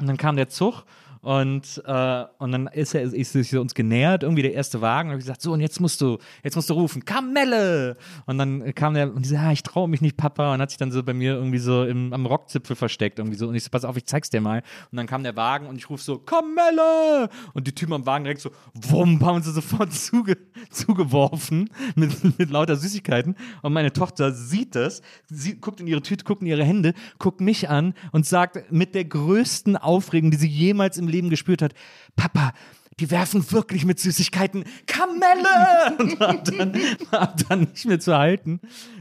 und 0.00 0.06
dann 0.06 0.16
kam 0.16 0.36
der 0.36 0.48
Zug 0.48 0.84
und, 1.26 1.82
äh, 1.84 2.24
und 2.38 2.52
dann 2.52 2.68
ist 2.68 2.94
er 2.94 3.02
ist 3.02 3.32
sich 3.32 3.56
uns 3.56 3.74
genähert, 3.74 4.22
irgendwie 4.22 4.42
der 4.42 4.54
erste 4.54 4.80
Wagen. 4.80 5.10
Und 5.10 5.16
ich 5.16 5.24
gesagt, 5.24 5.42
so, 5.42 5.54
und 5.54 5.60
jetzt 5.60 5.80
musst 5.80 6.00
du, 6.00 6.18
jetzt 6.44 6.54
musst 6.54 6.70
du 6.70 6.74
rufen, 6.74 7.04
Kamelle! 7.04 7.96
Und 8.26 8.38
dann 8.38 8.72
kam 8.76 8.94
der 8.94 9.12
und 9.12 9.24
die 9.24 9.30
so, 9.30 9.34
ja, 9.34 9.50
ich 9.50 9.64
traue 9.64 9.88
mich 9.88 10.00
nicht, 10.00 10.16
Papa. 10.16 10.54
Und 10.54 10.60
hat 10.60 10.70
sich 10.70 10.78
dann 10.78 10.92
so 10.92 11.02
bei 11.02 11.14
mir 11.14 11.32
irgendwie 11.32 11.58
so 11.58 11.82
im, 11.82 12.12
am 12.12 12.26
Rockzipfel 12.26 12.76
versteckt. 12.76 13.18
Irgendwie 13.18 13.36
so. 13.36 13.48
Und 13.48 13.56
ich 13.56 13.64
so, 13.64 13.70
pass 13.70 13.84
auf, 13.84 13.96
ich 13.96 14.06
zeig's 14.06 14.30
dir 14.30 14.40
mal. 14.40 14.62
Und 14.92 14.98
dann 14.98 15.08
kam 15.08 15.24
der 15.24 15.34
Wagen 15.34 15.66
und 15.66 15.74
ich 15.78 15.90
rufe 15.90 16.00
so, 16.00 16.18
Kamelle! 16.18 17.28
Und 17.54 17.66
die 17.66 17.74
Typen 17.74 17.94
am 17.94 18.06
Wagen 18.06 18.22
direkt 18.22 18.42
so, 18.42 18.52
wumm, 18.74 19.18
haben 19.26 19.42
sie 19.42 19.50
sofort 19.50 19.92
zuge 19.92 20.36
zugeworfen 20.70 21.70
mit, 21.96 22.38
mit 22.38 22.50
lauter 22.50 22.76
Süßigkeiten. 22.76 23.34
Und 23.62 23.72
meine 23.72 23.92
Tochter 23.92 24.32
sieht 24.32 24.76
das, 24.76 25.02
sie 25.28 25.58
guckt 25.58 25.80
in 25.80 25.88
ihre 25.88 26.02
Tüte, 26.02 26.24
guckt 26.24 26.42
in 26.42 26.46
ihre 26.46 26.64
Hände, 26.64 26.94
guckt 27.18 27.40
mich 27.40 27.68
an 27.68 27.94
und 28.12 28.26
sagt 28.26 28.70
mit 28.70 28.94
der 28.94 29.06
größten 29.06 29.76
Aufregung, 29.76 30.30
die 30.30 30.36
sie 30.36 30.46
jemals 30.46 30.98
im 30.98 31.08
Leben 31.08 31.15
gespürt 31.30 31.62
hat, 31.62 31.74
Papa, 32.14 32.52
die 33.00 33.10
werfen 33.10 33.50
wirklich 33.52 33.84
mit 33.84 34.00
Süßigkeiten 34.00 34.64
Kamelle 34.86 35.96
und 35.98 36.18
war 36.18 36.42
dann, 36.42 36.74
war 37.10 37.36
dann 37.48 37.60
nicht 37.60 37.86
mehr 37.86 38.00
zu 38.00 38.16
halten. 38.16 38.60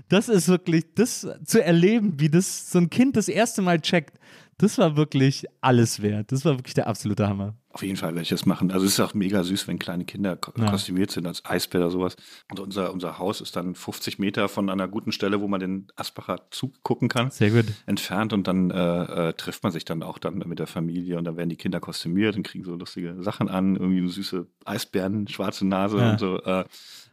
Das 0.10 0.30
ist 0.30 0.47
wirklich, 0.47 0.86
das 0.95 1.28
zu 1.45 1.63
erleben, 1.63 2.19
wie 2.19 2.30
das 2.30 2.69
so 2.69 2.80
ein 2.80 2.89
Kind 2.89 3.15
das 3.15 3.28
erste 3.28 3.62
Mal 3.62 3.80
checkt, 3.80 4.19
das 4.58 4.78
war 4.78 4.96
wirklich 4.96 5.46
alles 5.62 6.02
wert. 6.02 6.32
Das 6.32 6.46
war 6.46 6.58
wirklich 6.58 6.74
der 6.74 6.88
absolute 6.88 7.28
Hammer. 7.28 7.56
Auf 7.70 7.84
jeden 7.84 7.98
Fall 7.98 8.12
werde 8.12 8.22
ich 8.22 8.30
das 8.30 8.46
machen. 8.46 8.72
Also 8.72 8.86
es 8.86 8.94
ist 8.94 9.00
auch 9.02 9.13
mega 9.13 9.44
süß, 9.44 9.68
wenn 9.68 9.80
kleine 9.80 10.06
Kinder 10.06 10.38
ko 10.38 10.54
Ja. 10.58 10.70
kostümiert 10.72 11.12
sind 11.12 11.28
als 11.28 11.44
Eisbär 11.44 11.82
oder 11.82 11.91
sowas. 11.91 12.15
Und 12.50 12.62
unser, 12.62 12.94
unser 12.94 13.20
Haus 13.20 13.41
ist 13.41 13.56
dann 13.58 13.76
50 13.76 14.18
Meter 14.18 14.48
von 14.48 14.70
einer 14.70 14.88
guten 14.88 15.12
Stelle, 15.12 15.41
wo 15.41 15.50
man 15.50 15.60
den 15.60 15.88
Asbacher 15.98 16.48
Zug 16.52 16.82
gucken 16.84 17.10
kann, 17.10 17.32
Sehr 17.32 17.52
gut. 17.52 17.65
entfernt. 17.86 18.32
Und 18.32 18.48
dann 18.48 18.72
äh, 18.72 19.30
äh, 19.30 19.34
trifft 19.34 19.63
man 19.63 19.74
sich 19.74 19.84
dann 19.84 20.04
auch 20.04 20.20
dann 20.20 20.38
mit 20.46 20.60
der 20.60 20.68
Familie 20.68 21.18
und 21.18 21.26
dann 21.26 21.36
werden 21.36 21.50
die 21.50 21.58
Kinder 21.58 21.82
kostümiert 21.82 22.38
und 22.38 22.44
kriegen 22.44 22.63
so 22.63 22.76
lustige 22.76 23.22
Sachen 23.22 23.50
an, 23.50 23.76
irgendwie 23.76 24.00
eine 24.00 24.10
süße 24.10 24.48
Eisbären, 24.63 25.28
schwarze 25.28 25.68
Nase 25.68 25.98
Ja. 25.98 26.12
und 26.12 26.20
so. 26.22 26.41
Äh, 26.44 26.63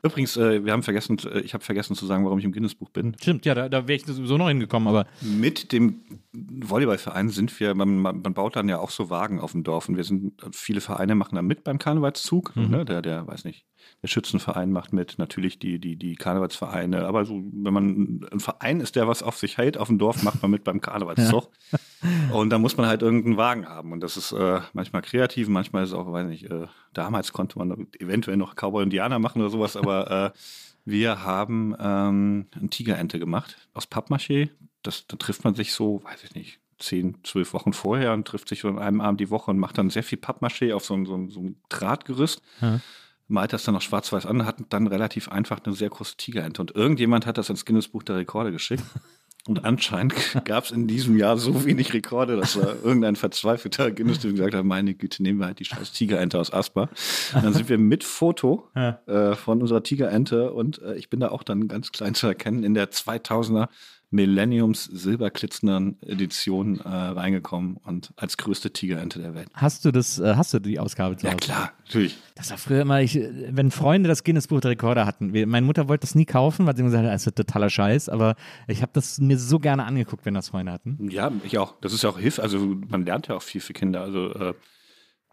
übrigens, 0.03 0.37
äh, 0.37 0.65
wir 0.65 0.73
haben 0.73 0.83
vergessen, 0.83 1.19
äh, 1.25 1.41
ich 1.41 1.55
habe 1.55 1.65
vergessen 1.65 1.95
zu 1.95 2.07
sagen, 2.07 2.25
warum 2.25 2.39
ich 2.39 2.45
im 2.45 2.53
Guinness-Buch 2.53 2.91
bin. 2.91 3.17
Stimmt, 3.21 3.47
ja, 3.47 3.55
da, 3.55 3.69
da 3.69 3.89
wäre 3.89 3.97
ich 3.97 4.05
sowieso 4.05 4.37
noch 4.37 4.49
hingekommen, 4.49 4.89
aber 4.89 5.07
Mit 5.21 5.73
dem 5.73 6.03
Volleyballverein 6.33 7.29
sind 7.29 7.59
wir, 7.61 7.75
man, 7.75 7.99
man, 7.99 8.23
man 8.23 8.35
baut 8.35 8.57
dann 8.57 8.69
ja 8.69 8.79
auch 8.79 8.91
so 8.91 9.11
Wagen 9.11 9.41
auf 9.41 9.53
dem 9.53 9.65
Dorf 9.65 9.89
und 9.89 9.97
wir 9.97 10.05
sind, 10.05 10.35
viele 10.53 10.81
Vereine 10.81 11.15
machen 11.15 11.37
da 11.37 11.43
mit 11.43 11.65
beim 11.65 11.79
Karnevalszug. 11.79 12.55
Ne? 12.57 12.85
Der, 12.85 13.03
der, 13.03 13.27
weiß 13.27 13.45
nicht, 13.45 13.65
der 14.03 14.09
Schützenverein 14.09 14.73
macht 14.73 14.93
mit, 14.93 15.19
natürlich 15.19 15.59
die, 15.59 15.79
die, 15.79 15.97
die 15.97 16.17
Karnevalsvereine, 16.17 17.07
aber 17.07 17.25
so, 17.25 17.43
wenn 17.53 17.75
man 17.75 18.27
ein 18.33 18.41
Verein 18.41 18.81
ist, 18.81 18.97
der 18.97 19.09
was 19.09 19.23
auf 19.23 19.39
sich 19.39 19.59
hält, 19.59 19.79
auf 19.79 19.89
dem 19.89 19.99
Dorf, 19.99 20.23
macht 20.23 20.43
man 20.43 20.51
mit 20.51 20.65
beim 20.65 20.81
Karnevalszug. 20.81 21.49
Und 22.33 22.51
da 22.51 22.59
muss 22.59 22.77
man 22.77 22.87
halt 22.87 23.03
irgendeinen 23.03 23.37
Wagen 23.37 23.69
haben. 23.69 23.93
Und 23.93 24.01
das 24.01 24.17
ist 24.17 24.33
äh, 24.33 24.61
manchmal 24.73 25.03
kreativ, 25.03 25.49
manchmal 25.49 25.85
ist 25.85 25.91
es 25.91 25.95
auch, 25.95 26.11
weiß 26.11 26.27
nicht, 26.27 26.51
äh, 26.51 26.67
damals 26.93 27.33
konnte 27.33 27.59
man 27.59 27.87
eventuell 27.99 28.37
noch 28.37 28.55
Cowboy 28.57 28.83
Indianer 28.83 29.19
machen 29.19 29.41
oder 29.41 29.51
sowas, 29.51 29.77
aber 29.77 30.33
äh, 30.35 30.39
wir 30.85 31.23
haben 31.23 31.77
ähm, 31.79 32.47
eine 32.53 32.71
Tigerente 32.71 33.19
gemacht 33.19 33.57
aus 33.73 33.89
Pappmaché. 33.89 34.51
Das, 34.83 35.07
da 35.07 35.17
trifft 35.17 35.45
man 35.45 35.55
sich 35.55 35.73
so, 35.73 36.03
weiß 36.05 36.25
ich 36.25 36.35
nicht, 36.35 36.59
zehn, 36.83 37.19
zwölf 37.23 37.55
Wochen 37.55 37.73
vorher 37.73 38.13
und 38.13 38.27
trifft 38.27 38.49
sich 38.49 38.61
so 38.61 38.69
an 38.69 38.79
einem 38.79 39.01
Abend 39.01 39.21
die 39.21 39.31
Woche 39.31 39.51
und 39.51 39.59
macht 39.59 39.79
dann 39.79 39.91
sehr 39.91 40.03
viel 40.03 40.19
Pappmaché 40.19 40.75
auf 40.75 40.85
so 40.85 40.95
ein, 40.95 41.07
so 41.07 41.15
ein, 41.15 41.31
so 41.31 41.41
ein 41.41 41.57
Drahtgerüst. 41.69 42.43
Ja. 42.61 42.81
Malt 43.33 43.53
das 43.53 43.65
dann 43.65 43.75
noch 43.75 43.83
schwarz-weiß 43.83 44.27
an, 44.27 44.47
hat 44.47 44.57
dann 44.69 44.87
relativ 44.87 45.29
einfach 45.29 45.61
eine 45.65 45.75
sehr 45.75 45.91
große 45.91 46.17
Tigerente. 46.17 46.61
Und 46.61 46.75
irgendjemand 46.75 47.27
hat 47.27 47.39
das 47.39 47.51
ins 47.51 47.65
Guinness-Buch 47.65 48.05
der 48.05 48.17
Rekorde 48.17 48.53
geschickt. 48.53 48.85
Und 49.49 49.65
anscheinend 49.65 50.15
gab 50.45 50.65
es 50.65 50.71
in 50.71 50.87
diesem 50.87 51.17
Jahr 51.17 51.37
so 51.37 51.65
wenig 51.65 51.93
Rekorde, 51.93 52.37
dass 52.37 52.55
da 52.55 52.75
irgendein 52.85 53.17
verzweifelter 53.17 53.91
guinness 53.91 54.21
gesagt 54.21 54.55
hat, 54.55 54.65
meine 54.65 54.95
Güte, 54.95 55.23
nehmen 55.23 55.41
wir 55.41 55.47
halt 55.47 55.59
die 55.59 55.65
scheiß 55.65 55.93
Tigerente 55.93 56.39
aus 56.39 56.53
Asper. 56.53 56.89
Und 57.35 57.45
dann 57.45 57.53
sind 57.53 57.69
wir 57.69 57.79
mit 57.79 58.05
Foto 58.05 58.69
äh, 58.75 59.35
von 59.35 59.61
unserer 59.61 59.83
Tigerente 59.83 60.53
und 60.53 60.81
äh, 60.83 60.95
ich 60.95 61.11
bin 61.11 61.19
da 61.19 61.31
auch 61.31 61.43
dann 61.43 61.67
ganz 61.67 61.91
klein 61.91 62.15
zu 62.15 62.29
erkennen 62.29 62.63
in 62.63 62.75
der 62.75 62.93
2000er 62.93 63.69
Millenniums 64.13 64.85
silberglitzernden 64.85 65.97
Edition 66.03 66.79
äh, 66.81 66.89
reingekommen 66.89 67.79
und 67.79 68.13
als 68.17 68.37
größte 68.37 68.71
Tigerente 68.73 69.19
der 69.21 69.35
Welt. 69.35 69.49
hast 69.55 69.85
du 69.85 69.91
das, 69.91 70.19
äh, 70.21 70.35
hast 70.37 70.53
du 70.55 70.59
die 70.61 70.79
Ausgabe 70.79 71.17
zu 71.17 71.27
Ja 71.27 71.33
Hause? 71.33 71.41
klar, 71.41 71.73
natürlich. 71.85 72.19
Das 72.35 72.51
war 72.51 72.59
früher 72.59 72.83
immer, 72.83 73.01
ich, 73.01 73.19
wenn 73.51 73.71
Freunde 73.71 74.09
das 74.09 74.23
Guinness-Buch 74.23 74.61
der 74.61 74.73
Rekorde 74.73 75.07
hatten. 75.07 75.33
Wir, 75.33 75.47
meine 75.47 75.67
Mutter 75.67 75.89
wollte 75.89 76.03
das 76.03 76.15
nie 76.15 76.27
kaufen, 76.27 76.67
weil 76.67 76.77
sie 76.77 76.81
immer 76.83 76.91
gesagt 76.91 77.07
hat, 77.07 77.15
das 77.15 77.27
ist 77.27 77.37
totaler 77.37 77.71
Scheiß. 77.71 78.09
Aber 78.11 78.37
ich 78.69 78.83
habe 78.83 78.93
das 78.95 79.19
mir 79.19 79.39
so 79.39 79.59
gerne 79.59 79.85
angeguckt, 79.85 80.25
wenn 80.27 80.35
das 80.35 80.51
Freunde 80.51 80.73
hatten. 80.73 81.09
Ja, 81.11 81.33
ich 81.43 81.57
auch. 81.59 81.75
Das 81.81 81.93
ist 81.93 82.03
ja 82.03 82.11
auch 82.11 82.19
Hilf. 82.19 82.39
Also 82.39 82.59
man 82.89 83.05
lernt 83.07 83.29
ja 83.29 83.37
auch 83.37 83.43
viel 83.43 83.61
für 83.63 83.73
Kinder. 83.73 84.03
Also 84.03 84.35
äh, 84.35 84.55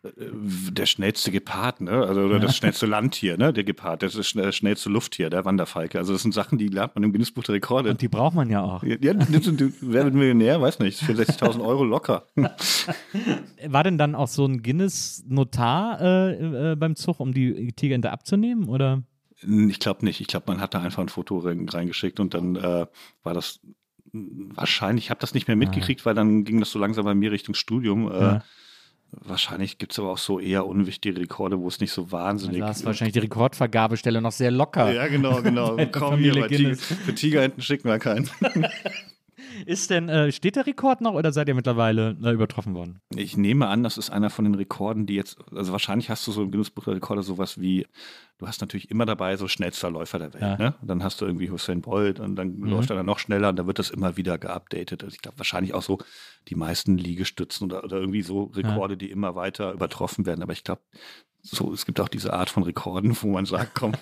der 0.03 0.85
schnellste 0.85 1.29
Gepard, 1.31 1.81
ne? 1.81 1.91
Also 1.91 2.21
oder 2.21 2.39
das 2.39 2.55
schnellste 2.55 2.85
Landtier, 2.85 3.37
ne? 3.37 3.51
Der 3.51 3.63
Gepard, 3.63 4.01
das 4.01 4.15
ist 4.15 4.35
das 4.35 4.55
schnellste 4.55 4.89
Lufttier, 4.89 5.29
der 5.29 5.43
Wanderfalke. 5.45 5.97
Also 5.97 6.13
das 6.13 6.21
sind 6.21 6.33
Sachen, 6.33 6.57
die 6.57 6.67
lernt 6.69 6.95
man 6.95 7.03
im 7.03 7.11
Guinness-Buch 7.11 7.43
der 7.43 7.55
Rekorde. 7.55 7.89
Und 7.89 8.01
die 8.01 8.07
braucht 8.07 8.35
man 8.35 8.49
ja 8.49 8.61
auch. 8.61 8.83
Ja, 8.83 8.95
wer 9.01 10.03
wird 10.05 10.13
Millionär? 10.13 10.61
Weiß 10.61 10.79
nicht. 10.79 11.01
64.000 11.03 11.63
Euro 11.65 11.83
locker. 11.83 12.27
War 13.67 13.83
denn 13.83 13.97
dann 13.97 14.15
auch 14.15 14.27
so 14.27 14.45
ein 14.45 14.61
Guinness-Notar 14.63 16.01
äh, 16.01 16.71
äh, 16.71 16.75
beim 16.75 16.95
Zug, 16.95 17.19
um 17.19 17.33
die 17.33 17.71
Tigerente 17.73 18.11
abzunehmen? 18.11 18.69
Oder? 18.69 19.03
Ich 19.41 19.79
glaube 19.79 20.05
nicht. 20.05 20.21
Ich 20.21 20.27
glaube, 20.27 20.45
man 20.47 20.61
hat 20.61 20.73
da 20.73 20.81
einfach 20.81 21.01
ein 21.01 21.09
Foto 21.09 21.39
rein- 21.39 21.67
reingeschickt 21.69 22.19
und 22.19 22.33
dann 22.33 22.55
äh, 22.55 22.85
war 23.23 23.33
das 23.33 23.59
wahrscheinlich, 24.11 25.05
ich 25.05 25.09
habe 25.11 25.19
das 25.21 25.33
nicht 25.33 25.47
mehr 25.47 25.55
mitgekriegt, 25.55 26.05
weil 26.05 26.15
dann 26.15 26.43
ging 26.43 26.59
das 26.59 26.71
so 26.71 26.79
langsam 26.79 27.05
bei 27.05 27.13
mir 27.15 27.31
Richtung 27.31 27.53
Studium. 27.55 28.11
Äh, 28.11 28.19
Ja. 28.19 28.43
Wahrscheinlich 29.11 29.77
gibt 29.77 29.91
es 29.93 29.99
aber 29.99 30.11
auch 30.11 30.17
so 30.17 30.39
eher 30.39 30.67
unwichtige 30.67 31.19
Rekorde, 31.19 31.59
wo 31.59 31.67
es 31.67 31.79
nicht 31.79 31.91
so 31.91 32.11
wahnsinnig 32.11 32.63
ist 32.63 32.85
wahrscheinlich 32.85 33.13
die 33.13 33.19
Rekordvergabestelle 33.19 34.21
noch 34.21 34.31
sehr 34.31 34.51
locker. 34.51 34.91
Ja, 34.93 35.07
genau, 35.07 35.41
genau. 35.41 35.77
Komm 35.91 36.19
hier, 36.19 36.35
bei 36.35 36.47
Tiger, 36.47 36.75
für 36.75 37.15
Tigerenten 37.15 37.61
schicken 37.61 37.89
wir 37.89 37.99
keinen. 37.99 38.29
Ist 39.65 39.89
denn, 39.89 40.09
äh, 40.09 40.31
steht 40.31 40.55
der 40.55 40.65
Rekord 40.65 41.01
noch 41.01 41.13
oder 41.13 41.31
seid 41.31 41.47
ihr 41.47 41.55
mittlerweile 41.55 42.17
äh, 42.23 42.31
übertroffen 42.31 42.73
worden? 42.75 43.01
Ich 43.15 43.37
nehme 43.37 43.67
an, 43.67 43.83
das 43.83 43.97
ist 43.97 44.09
einer 44.09 44.29
von 44.29 44.45
den 44.45 44.55
Rekorden, 44.55 45.05
die 45.05 45.15
jetzt, 45.15 45.37
also 45.53 45.71
wahrscheinlich 45.71 46.09
hast 46.09 46.25
du 46.27 46.31
so 46.31 46.43
im 46.43 46.51
Guinness-Buch 46.51 46.83
der 46.85 46.95
Rekorde 46.95 47.23
sowas 47.23 47.59
wie, 47.59 47.87
du 48.37 48.47
hast 48.47 48.61
natürlich 48.61 48.89
immer 48.89 49.05
dabei 49.05 49.35
so 49.37 49.47
schnellster 49.47 49.89
Läufer 49.89 50.19
der 50.19 50.33
Welt, 50.33 50.41
Ja. 50.43 50.57
ne? 50.57 50.73
Und 50.81 50.87
dann 50.87 51.03
hast 51.03 51.21
du 51.21 51.25
irgendwie 51.25 51.49
Hussein 51.49 51.81
Bolt 51.81 52.19
und 52.19 52.35
dann 52.35 52.57
läuft 52.59 52.89
er 52.89 52.95
dann 52.95 53.05
noch 53.05 53.19
schneller 53.19 53.49
und 53.49 53.55
dann 53.57 53.67
wird 53.67 53.79
das 53.79 53.89
immer 53.89 54.17
wieder 54.17 54.37
geupdatet. 54.37 55.03
Also 55.03 55.13
ich 55.13 55.21
glaube 55.21 55.37
wahrscheinlich 55.37 55.73
auch 55.73 55.81
so 55.83 55.99
die 56.47 56.55
meisten 56.55 56.97
Liegestützen 56.97 57.65
oder, 57.65 57.83
oder 57.83 57.97
irgendwie 57.97 58.21
so 58.21 58.43
Rekorde, 58.55 58.97
die 58.97 59.11
immer 59.11 59.35
weiter 59.35 59.73
übertroffen 59.73 60.25
werden. 60.25 60.41
Aber 60.41 60.53
ich 60.53 60.63
glaube, 60.63 60.81
so, 61.41 61.71
es 61.73 61.85
gibt 61.85 61.99
auch 61.99 62.09
diese 62.09 62.33
Art 62.33 62.49
von 62.49 62.63
Rekorden, 62.63 63.15
wo 63.21 63.27
man 63.27 63.45
sagt, 63.45 63.73
komm, 63.73 63.93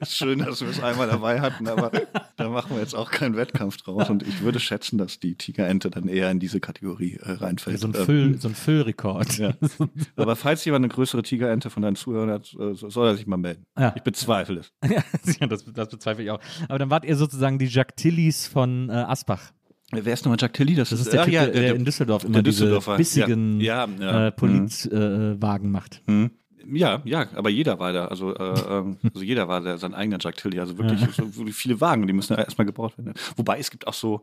ist 0.00 0.16
schön, 0.16 0.40
dass 0.40 0.60
wir 0.60 0.68
es 0.68 0.82
einmal 0.82 1.06
dabei 1.08 1.40
hatten, 1.40 1.68
aber 1.68 1.92
da 2.36 2.48
machen 2.48 2.72
wir 2.74 2.80
jetzt 2.80 2.94
auch 2.94 3.10
keinen 3.10 3.36
Wettkampf 3.36 3.76
draus. 3.76 4.10
Und 4.10 4.22
ich 4.26 4.42
würde 4.42 4.58
schätzen, 4.58 4.98
dass 4.98 5.20
die 5.20 5.36
Tigerente 5.36 5.90
dann 5.90 6.08
eher 6.08 6.30
in 6.30 6.40
diese 6.40 6.58
Kategorie 6.60 7.18
äh, 7.22 7.32
reinfällt. 7.32 7.78
So 7.78 7.86
ein, 7.88 7.94
Ähm, 7.94 8.04
Füll, 8.04 8.40
so 8.40 8.48
ein 8.48 8.54
Füllrekord. 8.54 9.38
ja. 9.38 9.54
Aber 10.16 10.34
falls 10.36 10.64
jemand 10.64 10.84
eine 10.84 10.92
größere 10.92 11.22
Tigerente 11.22 11.70
von 11.70 11.82
deinen 11.82 11.96
Zuhörern 11.96 12.30
hat, 12.30 12.52
äh, 12.58 12.74
soll 12.74 13.06
er 13.08 13.16
sich 13.16 13.26
mal 13.26 13.36
melden. 13.36 13.64
Ja. 13.78 13.92
Ich 13.96 14.02
bezweifle 14.02 14.60
es. 14.60 14.72
ja, 15.40 15.46
das, 15.46 15.64
das 15.72 15.88
bezweifle 15.88 16.24
ich 16.24 16.30
auch. 16.30 16.40
Aber 16.68 16.78
dann 16.78 16.90
wart 16.90 17.04
ihr 17.04 17.16
sozusagen 17.16 17.58
die 17.58 17.66
Jacques 17.66 17.94
Tillys 17.96 18.46
von 18.48 18.88
äh, 18.90 18.92
Asbach. 18.92 19.52
Wer 19.94 20.14
ist 20.14 20.24
nochmal 20.24 20.38
Jack 20.40 20.54
Tilly? 20.54 20.74
Das, 20.74 20.88
Das 20.88 21.00
ist 21.00 21.12
der 21.12 21.20
ach 21.20 21.24
Typ, 21.26 21.34
ja, 21.34 21.46
der, 21.46 21.74
in 21.74 21.84
Düsseldorf 21.84 22.24
immer 22.24 22.42
der 22.42 22.44
diese 22.44 22.80
bissigen 22.96 23.60
Ja, 23.60 23.86
ja. 24.00 24.28
Äh, 24.28 24.32
Polizwagen 24.32 25.36
äh, 25.36 25.42
Wagen 25.42 25.70
macht. 25.70 26.00
Mhm. 26.06 26.30
Ja, 26.70 27.00
ja, 27.04 27.26
aber 27.34 27.50
jeder 27.50 27.78
war 27.78 27.92
da. 27.92 28.06
Also, 28.06 28.34
äh, 28.34 28.60
ähm, 28.78 28.98
also 29.14 29.24
jeder 29.24 29.48
war 29.48 29.60
da 29.60 29.78
sein 29.78 29.94
eigener 29.94 30.18
Jack 30.20 30.36
Tilly. 30.36 30.60
Also 30.60 30.76
wirklich 30.78 31.00
so 31.14 31.36
wirklich 31.36 31.56
viele 31.56 31.80
Wagen, 31.80 32.06
die 32.06 32.12
müssen 32.12 32.34
ja 32.34 32.42
erstmal 32.42 32.66
gebaut 32.66 32.96
werden. 32.98 33.14
Wobei 33.36 33.58
es 33.58 33.70
gibt 33.70 33.86
auch 33.86 33.94
so 33.94 34.22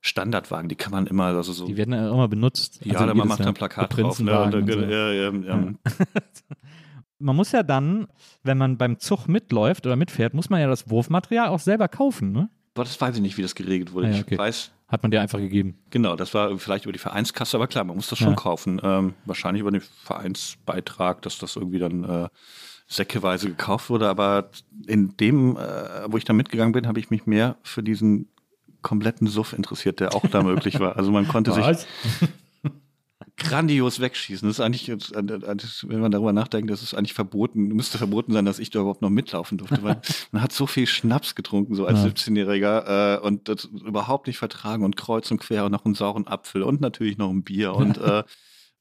Standardwagen, 0.00 0.68
die 0.68 0.74
kann 0.74 0.90
man 0.92 1.06
immer, 1.06 1.26
also 1.26 1.52
so. 1.52 1.66
Die 1.66 1.76
werden 1.76 1.94
ja 1.94 2.10
immer 2.10 2.26
benutzt. 2.28 2.80
ja, 2.84 2.94
Also 2.94 3.04
oder 3.04 3.14
man 3.14 3.28
macht 3.28 3.40
Jahr. 3.40 3.48
ein 3.48 3.54
Plakat 3.54 3.96
drauf. 3.96 4.18
Ne? 4.20 4.40
Und, 4.40 4.54
äh, 4.54 4.56
und 4.56 4.72
so. 4.72 4.80
ja, 4.80 5.12
ja, 5.12 5.32
ja, 5.32 5.72
Man 7.18 7.36
muss 7.36 7.52
ja 7.52 7.62
dann, 7.62 8.08
wenn 8.42 8.58
man 8.58 8.76
beim 8.78 8.98
Zug 8.98 9.28
mitläuft 9.28 9.86
oder 9.86 9.94
mitfährt, 9.94 10.34
muss 10.34 10.50
man 10.50 10.60
ja 10.60 10.66
das 10.66 10.90
Wurfmaterial 10.90 11.48
auch 11.48 11.60
selber 11.60 11.86
kaufen, 11.86 12.32
ne? 12.32 12.50
Aber 12.74 12.82
das 12.84 13.00
weiß 13.00 13.14
ich 13.14 13.22
nicht, 13.22 13.36
wie 13.38 13.42
das 13.42 13.54
geregelt 13.54 13.92
wurde. 13.92 14.08
Ah, 14.08 14.10
ja, 14.10 14.16
Ich 14.16 14.22
okay. 14.22 14.38
weiß, 14.38 14.72
Hat 14.92 15.02
man 15.02 15.10
dir 15.10 15.20
einfach 15.22 15.38
gegeben. 15.38 15.78
genau, 15.90 16.14
das 16.16 16.34
war 16.34 16.56
vielleicht 16.58 16.84
über 16.84 16.92
die 16.92 16.98
Vereinskasse, 16.98 17.56
aber 17.56 17.66
klar, 17.66 17.82
man 17.84 17.96
muss 17.96 18.08
das 18.08 18.18
schon 18.18 18.28
Ja. 18.28 18.34
kaufen. 18.36 18.80
Ähm, 18.84 19.14
wahrscheinlich 19.24 19.62
über 19.62 19.70
den 19.72 19.80
Vereinsbeitrag, 19.80 21.22
dass 21.22 21.38
das 21.38 21.56
irgendwie 21.56 21.78
dann 21.78 22.04
äh, 22.04 22.28
säckeweise 22.86 23.48
gekauft 23.48 23.88
wurde. 23.90 24.08
Aber 24.08 24.50
in 24.86 25.16
dem, 25.16 25.56
äh, 25.56 25.60
wo 26.08 26.16
ich 26.18 26.24
da 26.24 26.32
mitgegangen 26.34 26.72
bin, 26.72 26.86
habe 26.86 27.00
ich 27.00 27.10
mich 27.10 27.26
mehr 27.26 27.56
für 27.62 27.82
diesen 27.82 28.28
kompletten 28.82 29.28
Suff 29.28 29.52
interessiert, 29.52 30.00
der 30.00 30.14
auch 30.14 30.26
da 30.26 30.42
möglich 30.42 30.78
war. 30.80 30.96
Also 30.96 31.10
man 31.10 31.26
konnte 31.28 31.52
sich 31.52 31.86
grandios 33.42 34.00
wegschießen. 34.00 34.48
Das 34.48 34.58
ist 34.58 34.64
eigentlich, 34.64 34.86
jetzt, 34.86 35.14
äh, 35.14 35.20
äh, 35.20 35.56
wenn 35.84 36.00
man 36.00 36.10
darüber 36.10 36.32
nachdenkt, 36.32 36.70
das 36.70 36.82
ist 36.82 36.94
eigentlich 36.94 37.14
verboten, 37.14 37.68
müsste 37.68 37.98
verboten 37.98 38.32
sein, 38.32 38.44
dass 38.44 38.58
ich 38.58 38.70
da 38.70 38.80
überhaupt 38.80 39.02
noch 39.02 39.10
mitlaufen 39.10 39.58
durfte, 39.58 39.82
weil 39.82 40.00
man 40.32 40.42
hat 40.42 40.52
so 40.52 40.66
viel 40.66 40.86
Schnaps 40.86 41.34
getrunken, 41.34 41.74
so 41.74 41.86
als 41.86 42.02
Ja. 42.02 42.08
17-Jähriger, 42.10 43.16
äh, 43.16 43.18
und 43.20 43.48
das 43.48 43.64
überhaupt 43.64 44.26
nicht 44.26 44.38
vertragen 44.38 44.84
und 44.84 44.96
kreuz 44.96 45.30
und 45.30 45.38
quer 45.38 45.64
und 45.64 45.72
noch 45.72 45.84
einen 45.84 45.94
sauren 45.94 46.26
Apfel 46.26 46.62
und 46.62 46.80
natürlich 46.80 47.18
noch 47.18 47.30
ein 47.30 47.42
Bier 47.42 47.74
und 47.76 47.98
äh, 47.98 48.24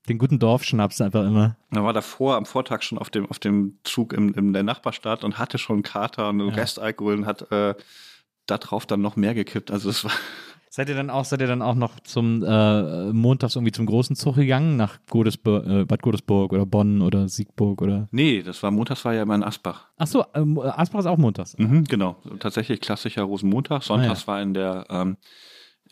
Den 0.08 0.18
guten 0.18 0.40
Dorfschnaps 0.40 1.00
einfach 1.02 1.26
immer. 1.26 1.58
man 1.70 1.84
war 1.84 1.94
davor 1.94 2.36
am 2.36 2.46
Vortag 2.46 2.82
schon 2.82 2.98
auf 2.98 3.10
dem, 3.10 3.26
auf 3.28 3.40
dem 3.40 3.78
Zug 3.84 4.14
im, 4.14 4.34
in 4.34 4.54
der 4.54 4.64
Nachbarstadt 4.64 5.24
und 5.24 5.38
hatte 5.38 5.58
schon 5.58 5.78
einen 5.78 5.84
Kater 5.84 6.30
und 6.30 6.40
Ja. 6.40 6.48
Restalkohol 6.56 7.14
und 7.16 7.26
hat 7.26 7.52
äh, 7.52 7.76
da 8.48 8.58
drauf 8.58 8.86
dann 8.88 9.02
noch 9.02 9.16
mehr 9.16 9.34
gekippt. 9.36 9.70
Also 9.72 9.90
es 9.92 10.04
war 10.04 10.12
Seid 10.74 10.88
ihr 10.88 10.96
dann 10.96 11.10
auch, 11.10 11.26
seid 11.26 11.42
ihr 11.42 11.48
dann 11.48 11.62
auch 11.62 11.76
noch 11.76 12.00
zum 12.00 12.44
äh, 12.44 13.12
montags 13.12 13.58
irgendwie 13.58 13.74
zum 13.74 13.86
großen 13.86 14.16
Zug 14.16 14.36
gegangen, 14.36 14.78
nach 14.78 15.00
Godesburg, 15.10 15.68
äh, 15.68 15.84
Bad 15.84 16.02
Godesburg 16.02 16.54
oder 16.54 16.66
Bonn 16.66 17.02
oder 17.02 17.28
Siegburg 17.28 17.82
oder. 17.82 18.08
Nee, 18.12 18.42
das 18.42 18.64
war 18.64 18.72
montags 18.72 19.04
war 19.04 19.14
ja 19.14 19.24
immer 19.24 19.36
in 19.36 19.44
Asbach. 19.44 19.88
Ach 19.98 20.08
so, 20.08 20.24
ähm, 20.34 20.58
Asbach 20.60 21.00
ist 21.02 21.08
auch 21.08 21.18
montags. 21.18 21.58
Mhm, 21.58 21.84
genau. 21.84 22.16
Tatsächlich 22.40 22.80
klassischer 22.80 23.24
Rosenmontag. 23.24 23.84
Sonntags 23.84 24.26
war 24.28 24.42
in 24.42 24.54
der 24.54 24.86
ähm, 24.90 25.18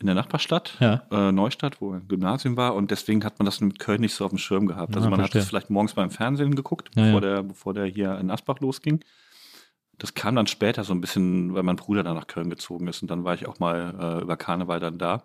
in 0.00 0.06
der 0.06 0.14
Nachbarstadt, 0.14 0.78
Ja. 0.80 1.02
äh, 1.10 1.30
Neustadt, 1.30 1.82
wo 1.82 1.92
ein 1.92 2.08
Gymnasium 2.08 2.56
war 2.56 2.74
und 2.74 2.90
deswegen 2.90 3.22
hat 3.22 3.38
man 3.38 3.44
das 3.44 3.60
mit 3.60 3.78
Köln 3.78 4.00
nicht 4.00 4.14
so 4.14 4.24
auf 4.24 4.30
dem 4.30 4.38
Schirm 4.38 4.66
gehabt. 4.66 4.96
Also 4.96 5.08
Ah, 5.08 5.10
man 5.10 5.18
verstehe. 5.20 5.40
hat 5.40 5.44
es 5.44 5.50
vielleicht 5.50 5.68
morgens 5.68 5.92
beim 5.92 6.08
Fernsehen 6.10 6.54
geguckt, 6.54 6.88
Ja, 6.94 7.02
bevor, 7.04 7.20
ja. 7.22 7.34
Der, 7.34 7.42
bevor 7.42 7.74
der 7.74 7.84
hier 7.84 8.16
in 8.18 8.30
Asbach 8.30 8.60
losging. 8.60 9.00
Das 10.00 10.14
kam 10.14 10.34
dann 10.34 10.46
später 10.46 10.82
so 10.82 10.94
ein 10.94 11.00
bisschen, 11.00 11.54
weil 11.54 11.62
mein 11.62 11.76
Bruder 11.76 12.02
dann 12.02 12.16
nach 12.16 12.26
Köln 12.26 12.48
gezogen 12.48 12.88
ist 12.88 13.02
und 13.02 13.10
dann 13.10 13.22
war 13.22 13.34
ich 13.34 13.46
auch 13.46 13.58
mal 13.58 14.18
äh, 14.18 14.22
über 14.22 14.36
Karneval 14.36 14.80
dann 14.80 14.98
da. 14.98 15.24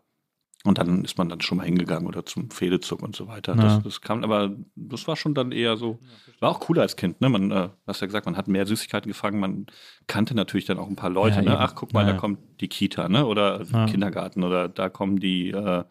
Und 0.65 0.79
dann 0.79 1.05
ist 1.05 1.17
man 1.17 1.29
dann 1.29 1.41
schon 1.41 1.59
mal 1.59 1.63
hingegangen 1.63 2.07
oder 2.07 2.25
zum 2.25 2.49
Fedezug 2.49 3.03
und 3.03 3.15
so 3.15 3.27
weiter. 3.27 3.55
Ja. 3.55 3.61
Das, 3.61 3.83
das 3.83 4.01
kam, 4.01 4.23
aber 4.23 4.55
das 4.75 5.07
war 5.07 5.15
schon 5.15 5.35
dann 5.35 5.51
eher 5.51 5.77
so, 5.77 5.99
war 6.39 6.49
auch 6.49 6.59
cooler 6.59 6.81
als 6.81 6.95
Kind, 6.95 7.21
ne? 7.21 7.29
Man, 7.29 7.51
äh, 7.51 7.69
hast 7.85 8.01
ja 8.01 8.07
gesagt, 8.07 8.25
man 8.25 8.35
hat 8.35 8.47
mehr 8.47 8.65
Süßigkeiten 8.65 9.07
gefangen, 9.07 9.39
man 9.39 9.67
kannte 10.07 10.33
natürlich 10.33 10.65
dann 10.65 10.79
auch 10.79 10.88
ein 10.88 10.95
paar 10.95 11.11
Leute, 11.11 11.38
Ja, 11.38 11.41
ne? 11.43 11.59
Ach, 11.59 11.75
guck 11.75 11.93
mal, 11.93 12.05
Ja, 12.05 12.13
da 12.13 12.17
kommt 12.17 12.39
die 12.61 12.67
Kita, 12.67 13.07
ne? 13.07 13.27
Oder 13.27 13.61
Ja. 13.61 13.85
Kindergarten 13.85 14.43
oder 14.43 14.67
da 14.67 14.89
kommen 14.89 15.19
die, 15.19 15.51
äh, 15.51 15.83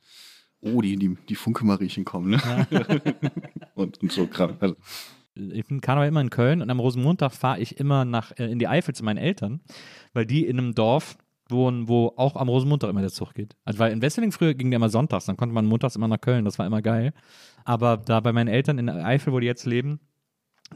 oh, 0.61 0.83
die, 0.83 0.97
die, 0.97 1.16
die 1.29 1.37
Funke-Mariechen 1.37 2.05
kommen, 2.05 2.31
ne? 2.31 2.66
und, 3.75 4.03
und 4.03 4.12
so 4.12 4.27
Kram. 4.27 4.57
Also, 4.59 4.75
Ich 5.35 5.66
bin 5.66 5.81
Karneval 5.81 6.09
immer 6.09 6.20
in 6.20 6.31
Köln 6.31 6.62
und 6.62 6.70
am 6.70 6.81
Rosenmontag 6.81 7.33
fahre 7.33 7.61
ich 7.61 7.79
immer 7.79 8.05
nach 8.05 8.33
äh, 8.38 8.51
in 8.51 8.59
die 8.59 8.68
Eifel 8.68 8.94
zu 8.94 9.05
meinen 9.05 9.16
Eltern, 9.16 9.61
weil 10.12 10.27
die 10.27 10.47
in 10.47 10.59
einem 10.59 10.75
Dorf 10.75 11.16
wohnen, 11.49 11.88
wo 11.88 12.12
auch 12.16 12.37
am 12.37 12.49
Rosenmontag 12.49 12.90
immer 12.90 13.01
der 13.01 13.11
Zug 13.11 13.35
geht. 13.35 13.57
Also 13.64 13.79
weil 13.79 13.92
in 13.92 14.01
Wesseling 14.01 14.33
früher 14.33 14.55
ging 14.55 14.70
der 14.70 14.77
immer 14.77 14.88
sonntags, 14.88 15.27
dann 15.27 15.37
konnte 15.37 15.55
man 15.55 15.66
montags 15.66 15.97
immer 15.97 16.09
nach 16.09 16.20
Köln, 16.20 16.44
das 16.44 16.59
war 16.59 16.66
immer 16.66 16.83
geil. 16.83 17.12
Aber 17.64 17.97
da 17.97 18.20
bei 18.20 18.33
meinen 18.33 18.49
Eltern 18.49 18.79
in 18.79 18.88
Eifel, 18.88 19.33
wo 19.33 19.40
die 19.40 19.47
jetzt 19.47 19.66
leben, 19.66 20.01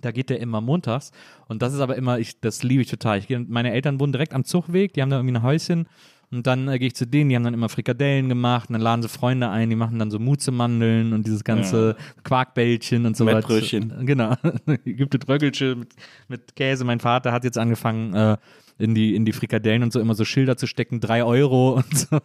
da 0.01 0.11
geht 0.13 0.31
der 0.31 0.41
immer 0.41 0.61
montags. 0.61 1.13
Und 1.49 1.63
das 1.63 1.73
ist 1.73 1.81
aber 1.81 1.97
immer, 1.97 2.19
ich, 2.19 2.41
das 2.41 2.63
liebe 2.63 2.83
ich 2.83 2.89
total. 2.89 3.19
Ich, 3.19 3.29
meine 3.29 3.73
Eltern 3.73 3.99
wohnen 4.01 4.13
direkt 4.13 4.35
am 4.35 4.45
Zugweg, 4.45 4.93
die 4.93 5.03
haben 5.03 5.11
da 5.11 5.17
irgendwie 5.17 5.37
ein 5.37 5.43
Häuschen. 5.43 5.89
Und 6.31 6.47
dann 6.47 6.69
äh, 6.69 6.79
gehe 6.79 6.89
ich 6.89 6.95
zu 6.95 7.07
denen, 7.07 7.31
die 7.31 7.37
haben 7.37 7.45
dann 7.45 7.55
immer 7.55 7.69
Frikadellen 7.69 8.29
gemacht 8.29 8.69
und 8.69 8.75
dann 8.75 8.83
laden 8.83 9.03
sie 9.03 9.09
Freunde 9.09 9.49
ein, 9.49 9.71
die 9.71 9.77
machen 9.77 9.99
dann 9.99 10.11
so 10.11 10.19
Muzemandeln 10.19 11.13
und 11.15 11.27
dieses 11.27 11.43
ganze 11.43 11.97
Quarkbällchen 12.23 13.07
und 13.07 13.17
so 13.17 13.25
weiter. 13.25 13.37
Mettbrötchen. 13.37 14.05
Genau. 14.05 14.35
Gibt 14.85 15.15
es 15.15 15.29
Röckelchen 15.29 15.79
mit, 15.81 15.95
mit 16.29 16.57
Käse. 16.57 16.85
Mein 16.85 17.01
Vater 17.01 17.33
hat 17.33 17.45
jetzt 17.45 17.57
angefangen, 17.57 18.15
äh, 18.15 18.37
in 18.79 18.95
die, 18.95 19.15
in 19.15 19.25
die 19.25 19.33
Frikadellen 19.33 19.83
und 19.83 19.93
so 19.93 20.01
immer 20.01 20.15
so 20.15 20.25
Schilder 20.25 20.57
zu 20.57 20.67
stecken, 20.67 21.01
drei 21.01 21.25
Euro 21.25 21.75
und 21.75 21.99
so. 21.99 22.19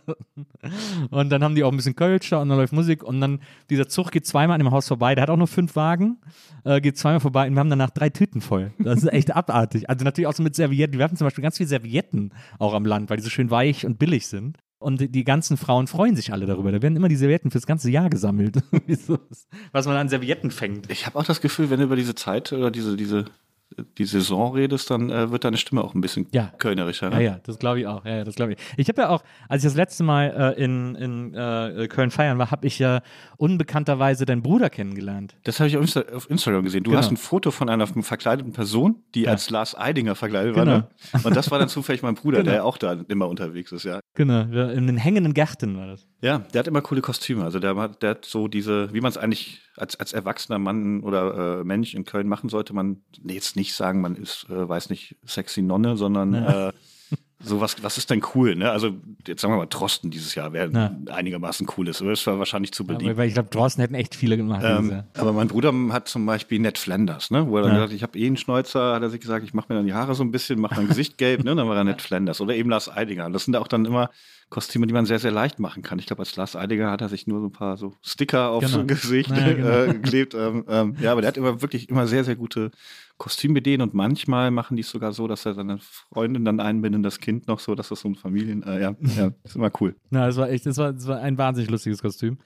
Und 1.10 1.30
dann 1.30 1.44
haben 1.44 1.56
die 1.56 1.63
auch 1.63 1.72
ein 1.72 1.78
bisschen 1.78 1.96
Kölscher 1.96 2.39
und 2.42 2.50
dann 2.50 2.58
läuft 2.58 2.74
Musik 2.74 3.04
und 3.04 3.20
dann 3.22 3.39
dieser 3.70 3.88
Zug 3.88 4.12
geht 4.12 4.26
zweimal 4.26 4.56
an 4.56 4.60
dem 4.60 4.72
Haus 4.72 4.88
vorbei, 4.88 5.16
der 5.16 5.24
hat 5.24 5.30
auch 5.30 5.38
nur 5.38 5.48
fünf 5.48 5.76
Wagen, 5.76 6.18
äh, 6.63 6.80
geht 6.80 6.98
zweimal 6.98 7.20
vorbei 7.20 7.48
und 7.48 7.54
wir 7.54 7.60
haben 7.60 7.70
danach 7.70 7.89
drei 7.89 8.10
Tüten 8.10 8.42
voll. 8.42 8.72
Das 8.80 9.04
ist 9.04 9.12
echt 9.12 9.36
abartig. 9.36 9.89
Also 9.89 10.06
natürlich 10.06 10.28
auch 10.28 10.34
so 10.34 10.44
mit 10.44 10.56
Servietten. 10.56 10.98
Wir 10.98 11.04
hatten 11.06 11.18
zum 11.18 11.26
Beispiel 11.26 11.42
ganz 11.42 11.58
viele 11.58 11.70
Servietten 11.70 12.32
auch 12.60 12.74
am 12.74 12.86
Land, 12.86 13.10
weil 13.10 13.18
die 13.18 13.24
so 13.24 13.30
schön 13.30 13.50
weich 13.52 13.86
und 13.86 14.00
billig 14.00 14.28
sind. 14.28 14.58
Und 14.80 15.00
die- 15.16 15.24
ganzen 15.24 15.56
Frauen 15.56 15.88
freuen 15.88 16.16
sich 16.18 16.34
alle 16.34 16.46
darüber. 16.46 16.72
Da 16.74 16.82
werden 16.82 16.98
immer 16.98 17.08
die 17.08 17.16
Servietten 17.16 17.52
fürs 17.52 17.66
ganze 17.66 17.89
Jahr 17.89 18.10
gesammelt. 18.10 18.58
Was 19.72 19.86
man 19.86 19.96
an 19.96 20.10
Servietten 20.10 20.52
fängt. 20.52 20.92
ich 20.92 21.06
habe 21.06 21.18
auch 21.18 21.24
das 21.24 21.39
Gefühl, 21.39 21.70
wenn 21.70 21.80
du 21.80 21.86
über 21.86 21.96
diese 21.96 22.16
Zeit 22.16 22.52
oder 22.52 22.70
diese, 22.70 22.98
diese, 22.98 23.26
die 23.98 24.06
Saison 24.06 24.54
redest, 24.54 24.90
dann 24.92 25.10
äh, 25.10 25.32
wird 25.32 25.44
deine 25.44 25.58
Stimme 25.58 25.84
auch 25.84 25.94
ein 25.94 26.02
bisschen 26.02 26.28
Ja. 26.32 26.52
kölnerischer. 26.58 27.10
Ja, 27.12 27.18
Ne? 27.18 27.24
ja, 27.24 27.40
das 27.44 27.60
glaube 27.60 27.80
ich 27.80 27.88
auch. 27.88 28.06
Ja, 28.06 28.18
ja, 28.18 28.24
das 28.24 28.36
glaube 28.36 28.54
ich. 28.54 28.60
Ich 28.78 28.88
habe 28.90 29.02
ja 29.02 29.10
auch, 29.10 29.24
als 29.50 29.64
ich 29.64 29.68
das 29.70 29.76
letzte 29.76 30.04
Mal 30.04 30.56
äh, 30.58 30.64
in, 30.64 30.96
in 30.96 31.34
äh, 31.34 31.88
Köln 31.88 32.12
feiern 32.12 32.38
war, 32.38 32.52
habe 32.52 32.66
ich 32.68 32.80
ja 32.80 33.02
unbekannterweise 33.38 34.26
deinen 34.26 34.42
Bruder 34.42 34.70
kennengelernt. 34.70 35.36
Das 35.44 35.60
habe 35.60 35.68
ich 35.68 35.76
auf, 35.78 35.82
Insta 35.84 36.02
auf 36.16 36.30
Instagram 36.30 36.64
gesehen. 36.64 36.84
Du 36.84 36.92
Genau. 36.92 37.02
hast 37.02 37.12
ein 37.12 37.18
Foto 37.18 37.52
von 37.52 37.70
einer 37.70 37.88
verkleideten 37.88 38.54
Person, 38.54 38.96
die 39.16 39.28
als 39.28 39.50
Lars 39.50 39.78
Eidinger 39.78 40.16
verkleidet 40.16 40.56
Genau. 40.56 40.66
war. 40.72 40.78
Ne? 40.80 40.88
Und 41.24 41.36
das 41.36 41.52
war 41.52 41.60
dann 41.60 41.70
zufällig 41.70 42.02
mein 42.04 42.16
Bruder, 42.16 42.44
der 42.44 42.66
auch 42.66 42.78
da 42.78 42.98
immer 43.08 43.28
unterwegs 43.28 43.72
ist, 43.72 43.84
ja. 43.84 44.00
Genau, 44.16 44.42
in 44.70 44.88
den 44.88 44.98
hängenden 44.98 45.34
Gärten 45.34 45.76
war 45.78 45.88
das. 45.88 46.08
Ja, 46.22 46.40
der 46.54 46.60
hat 46.60 46.68
immer 46.68 46.82
coole 46.82 47.02
Kostüme. 47.02 47.44
Also 47.44 47.60
der, 47.60 47.74
der 47.90 48.10
hat 48.12 48.26
so 48.26 48.48
diese, 48.48 48.94
wie 48.94 49.02
man 49.02 49.10
es 49.10 49.18
eigentlich 49.18 49.62
als, 49.76 50.00
als 50.00 50.14
erwachsener 50.14 50.60
Mann 50.60 51.02
oder 51.02 51.60
äh, 51.60 51.64
Mensch 51.64 51.94
in 51.94 52.06
Köln 52.06 52.28
machen 52.28 52.50
sollte, 52.50 52.74
man 52.74 53.02
nee, 53.22 53.34
jetzt 53.34 53.56
nicht 53.56 53.74
sagen, 53.74 54.02
man 54.02 54.16
ist, 54.16 54.48
äh, 54.50 54.68
weiß 54.68 54.90
nicht, 54.90 55.16
sexy 55.26 55.62
Nonne, 55.62 55.98
sondern 55.98 56.34
äh, 56.34 56.72
so 57.45 57.60
was, 57.60 57.84
was 57.84 57.97
ist 57.97 58.10
denn 58.10 58.23
cool, 58.34 58.56
ne? 58.56 58.71
Also 58.71 58.95
jetzt 59.27 59.41
sagen 59.41 59.53
wir 59.53 59.58
mal, 59.58 59.65
Drosten 59.65 60.10
dieses 60.12 60.34
Jahr 60.34 60.53
wäre 60.53 60.71
Ja. 60.71 60.91
einigermaßen 61.13 61.67
cool 61.77 61.88
ist. 61.89 62.01
Aber 62.01 62.12
das 62.12 62.25
war 62.25 62.39
wahrscheinlich 62.39 62.71
zu 62.71 62.86
beliebt. 62.86 63.03
Aber, 63.03 63.17
weil 63.17 63.27
ich 63.27 63.34
glaube, 63.34 63.49
draußen 63.49 63.82
hätten 63.82 63.95
echt 63.95 64.15
viele 64.15 64.38
gemacht. 64.38 64.63
Ähm, 64.65 65.03
aber 65.17 65.34
mein 65.34 65.49
Bruder 65.49 65.73
hat 65.91 66.08
zum 66.08 66.25
Beispiel 66.25 66.60
Ned 66.60 66.77
Flanders, 66.77 67.32
ne? 67.32 67.47
wo 67.47 67.58
er 67.58 67.63
dann 67.63 67.71
Ja. 67.71 67.75
gesagt 67.77 67.91
hat, 67.91 67.95
ich 67.97 68.03
habe 68.03 68.17
eh 68.17 68.27
einen 68.27 68.38
Schnäuzer, 68.38 68.93
hat 68.95 69.01
er 69.01 69.10
sich 69.10 69.19
gesagt, 69.19 69.43
ich 69.45 69.53
mache 69.53 69.65
mir 69.69 69.75
dann 69.75 69.86
die 69.86 69.93
Haare 69.93 70.15
so 70.15 70.23
ein 70.23 70.32
bisschen, 70.32 70.60
mache 70.60 70.73
mein 70.75 70.88
Gesicht 70.88 71.17
gelb, 71.17 71.43
ne? 71.43 71.51
Und 71.51 71.58
dann 71.58 71.67
war 71.67 71.75
er 71.75 71.84
Ned 71.84 72.01
Flanders 72.01 72.39
oder 72.39 72.56
eben 72.56 72.69
Lars 72.69 72.89
Eidinger. 72.89 73.25
Und 73.25 73.34
das 73.34 73.43
sind 73.45 73.56
auch 73.58 73.67
dann 73.67 73.84
immer 73.86 74.10
Kostüme, 74.49 74.86
die 74.88 74.93
man 74.93 75.06
sehr, 75.06 75.19
sehr 75.19 75.32
leicht 75.32 75.60
machen 75.60 75.82
kann. 75.84 75.97
Ich 75.99 76.06
glaube, 76.06 76.21
als 76.21 76.36
Lars 76.36 76.56
Eidinger 76.56 76.91
hat 76.91 77.01
er 77.01 77.10
sich 77.10 77.27
nur 77.27 77.39
so 77.41 77.47
ein 77.47 77.51
paar 77.51 77.75
so 77.75 77.93
Sticker 78.01 78.49
aufs 78.51 78.71
Genau. 78.71 78.86
Gesicht 78.86 79.32
Ja, 79.32 79.53
genau. 79.53 79.84
äh, 79.84 79.91
geklebt. 79.93 80.34
Ähm, 80.36 80.63
ähm, 80.69 80.95
ja, 80.99 81.12
aber 81.12 81.21
der 81.21 81.29
hat 81.29 81.38
immer 81.38 81.62
wirklich 81.62 81.89
immer 81.89 82.06
sehr, 82.08 82.23
sehr 82.23 82.36
gute 82.36 82.69
Kostümbideen 83.17 83.82
und 83.82 83.93
manchmal 83.93 84.49
machen 84.52 84.76
die 84.76 84.82
es 84.82 84.89
sogar 84.89 85.13
so, 85.13 85.28
dass 85.28 85.45
er 85.45 85.54
seine 85.54 85.78
Freundin 85.80 86.43
dann 86.45 86.60
einbindet, 86.60 87.06
das 87.06 87.19
Kind 87.19 87.47
noch 87.47 87.60
so, 87.60 87.76
dass 87.76 87.89
das 87.89 87.99
so 88.02 88.10
ein 88.10 88.15
Familien, 88.15 88.63
äh, 88.63 88.82
ja, 88.82 88.95
ja, 89.17 89.32
ist 89.43 89.56
immer 89.56 89.71
cool. 89.80 89.95
Ja, 90.12 90.26
das 90.28 90.36
war 90.38 90.49
echt, 90.49 90.65
das 90.65 90.78
war, 90.78 90.93
war 91.08 91.19
ein 91.19 91.38
wahnsinnig 91.38 91.69
lustiges 91.69 92.02
Kostüm. 92.02 92.38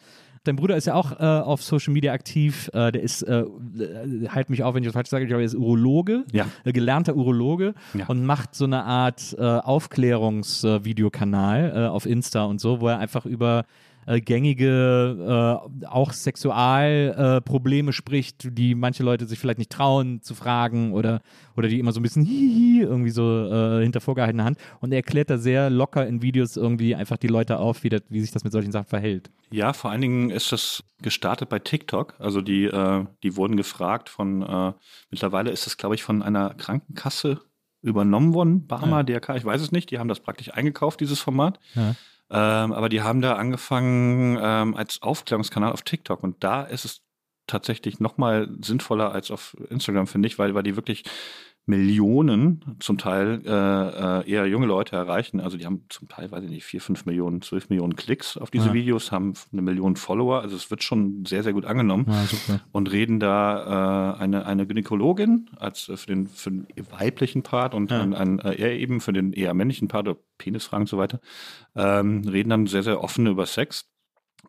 Dein 0.44 0.56
Bruder 0.56 0.78
ist 0.78 0.86
ja 0.88 0.94
auch 0.94 1.12
äh, 1.20 1.24
auf 1.24 1.62
Social 1.64 1.92
Media 1.94 2.14
aktiv. 2.14 2.70
Äh, 2.74 2.92
der 2.94 3.02
ist, 3.02 3.22
äh, 3.24 3.42
äh, 3.42 4.28
halt 4.30 4.50
mich 4.50 4.64
auf, 4.64 4.76
wenn 4.76 4.84
ich 4.84 4.88
das 4.88 4.94
falsch 4.94 5.10
sage, 5.10 5.26
ich 5.26 5.30
glaube, 5.30 5.42
er 5.42 5.46
ist 5.46 5.56
Urologe, 5.56 6.24
Ja. 6.32 6.46
äh, 6.64 6.72
gelernter 6.72 7.16
Urologe 7.18 7.74
Ja. 7.94 8.06
und 8.08 8.24
macht 8.26 8.56
so 8.56 8.64
eine 8.66 8.84
Art 8.86 9.36
äh, 9.38 9.42
Aufklärungsvideokanal 9.42 11.88
auf 11.88 12.06
Insta 12.06 12.44
und 12.46 12.62
so, 12.62 12.80
wo 12.82 12.88
er 12.88 13.00
einfach 13.00 13.26
über 13.26 13.66
äh, 14.08 14.22
gängige, 14.22 15.62
äh, 15.84 15.86
auch 15.86 16.14
Sexualprobleme 16.14 17.94
spricht, 17.94 18.58
die 18.58 18.74
manche 18.74 19.04
Leute 19.04 19.26
sich 19.26 19.38
vielleicht 19.38 19.60
nicht 19.60 19.72
trauen 19.72 20.22
zu 20.22 20.34
fragen 20.34 20.94
oder, 20.94 21.22
oder 21.56 21.68
die 21.68 21.78
immer 21.78 21.92
so 21.92 22.00
ein 22.00 22.04
bisschen 22.04 22.24
hihi 22.24 22.82
irgendwie 22.82 23.10
so 23.10 23.48
äh, 23.52 23.84
hinter 23.84 24.00
vorgehaltener 24.00 24.46
Hand. 24.46 24.58
Und 24.80 24.92
er 24.92 24.98
erklärt 24.98 25.30
da 25.30 25.38
sehr 25.38 25.70
locker 25.70 26.08
in 26.08 26.22
Videos 26.22 26.56
irgendwie 26.56 26.96
einfach 26.96 27.18
die 27.18 27.28
Leute 27.28 27.60
auf, 27.60 27.84
wie, 27.84 27.90
das, 27.90 28.02
wie 28.10 28.22
sich 28.22 28.32
das 28.32 28.44
mit 28.44 28.54
solchen 28.54 28.72
Sachen 28.72 28.88
verhält. 28.88 29.30
Ja, 29.52 29.74
vor 29.74 29.92
allen 29.92 30.02
Dingen 30.02 30.30
ist 30.30 30.52
das 30.52 30.84
gestartet 31.02 31.50
bei 31.50 31.60
TikTok. 31.60 32.16
Also 32.20 32.42
die, 32.42 32.64
äh, 32.64 33.06
die 33.24 33.36
wurden 33.36 33.58
gefragt 33.58 34.08
von, 34.08 34.42
äh, 34.42 34.74
mittlerweile 35.12 35.52
ist 35.52 35.66
das, 35.66 35.78
glaube 35.78 35.96
ich, 35.96 36.04
von 36.04 36.24
einer 36.24 36.54
Krankenkasse 36.54 37.42
übernommen 37.82 38.34
worden, 38.34 38.68
Barmer, 38.68 38.98
ja. 38.98 39.04
DRK, 39.04 39.36
ich 39.36 39.46
weiß 39.46 39.62
es 39.62 39.72
nicht. 39.72 39.92
Die 39.92 40.00
haben 40.00 40.08
das 40.08 40.20
praktisch 40.20 40.54
eingekauft, 40.54 41.00
dieses 41.00 41.20
Format. 41.20 41.60
Ja. 41.76 41.96
Ähm, 42.30 42.74
aber 42.74 42.90
die 42.90 43.02
haben 43.02 43.22
da 43.22 43.36
angefangen 43.36 44.38
ähm, 44.42 44.76
als 44.76 45.02
Aufklärungskanal 45.02 45.72
auf 45.72 45.82
TikTok. 45.84 46.24
Und 46.24 46.44
da 46.44 46.64
ist 46.64 46.86
es 46.86 47.02
tatsächlich 47.48 48.00
noch 48.00 48.18
mal 48.18 48.50
sinnvoller 48.62 49.12
als 49.14 49.32
auf 49.32 49.56
Instagram, 49.70 50.08
finde 50.08 50.28
ich, 50.28 50.38
weil, 50.38 50.54
weil 50.54 50.64
die 50.64 50.76
wirklich 50.76 51.04
Millionen 51.68 52.78
zum 52.80 52.98
Teil 52.98 53.42
äh, 53.46 53.50
äh, 53.50 54.30
eher 54.32 54.48
junge 54.48 54.66
Leute 54.66 54.96
erreichen. 54.96 55.42
Also 55.42 55.58
die 55.58 55.66
haben 55.66 55.84
zum 55.90 56.08
Teil, 56.08 56.32
weiß 56.32 56.46
ich 56.46 56.50
nicht, 56.50 56.64
vier, 56.64 56.80
fünf 56.80 57.06
Millionen, 57.06 57.42
zwölf 57.42 57.70
Millionen 57.70 57.98
Klicks 57.98 58.38
auf 58.38 58.50
diese 58.50 58.68
ja. 58.68 58.74
Videos, 58.74 59.12
haben 59.12 59.34
eine 59.52 59.62
Million 59.62 59.98
Follower. 59.98 60.42
Also 60.42 60.56
es 60.56 60.72
wird 60.72 60.82
schon 60.82 61.26
sehr, 61.26 61.44
sehr 61.44 61.52
gut 61.52 61.66
angenommen 61.66 62.06
ja, 62.08 62.62
und 62.72 62.90
reden 62.90 63.20
da 63.20 64.16
äh, 64.16 64.24
eine, 64.24 64.46
eine 64.46 64.66
Gynäkologin 64.66 65.50
als 65.58 65.90
äh, 65.90 65.98
für 65.98 66.08
den, 66.08 66.28
für 66.28 66.52
den 66.52 66.68
weiblichen 66.98 67.44
Part 67.44 67.74
und 67.74 67.92
ja. 67.92 68.02
ein, 68.02 68.14
ein, 68.14 68.40
äh, 68.40 68.56
er 68.56 68.72
eben 68.72 69.02
für 69.02 69.12
den 69.12 69.34
eher 69.34 69.54
männlichen 69.54 69.90
Part, 69.90 70.08
oder 70.08 70.18
Penisfragen 70.38 70.84
und 70.84 70.90
so 70.90 70.98
weiter, 70.98 71.20
ähm, 71.76 72.22
reden 72.26 72.50
dann 72.50 72.68
sehr, 72.68 72.84
sehr 72.84 73.04
offen 73.04 73.28
über 73.28 73.46
Sex 73.46 73.90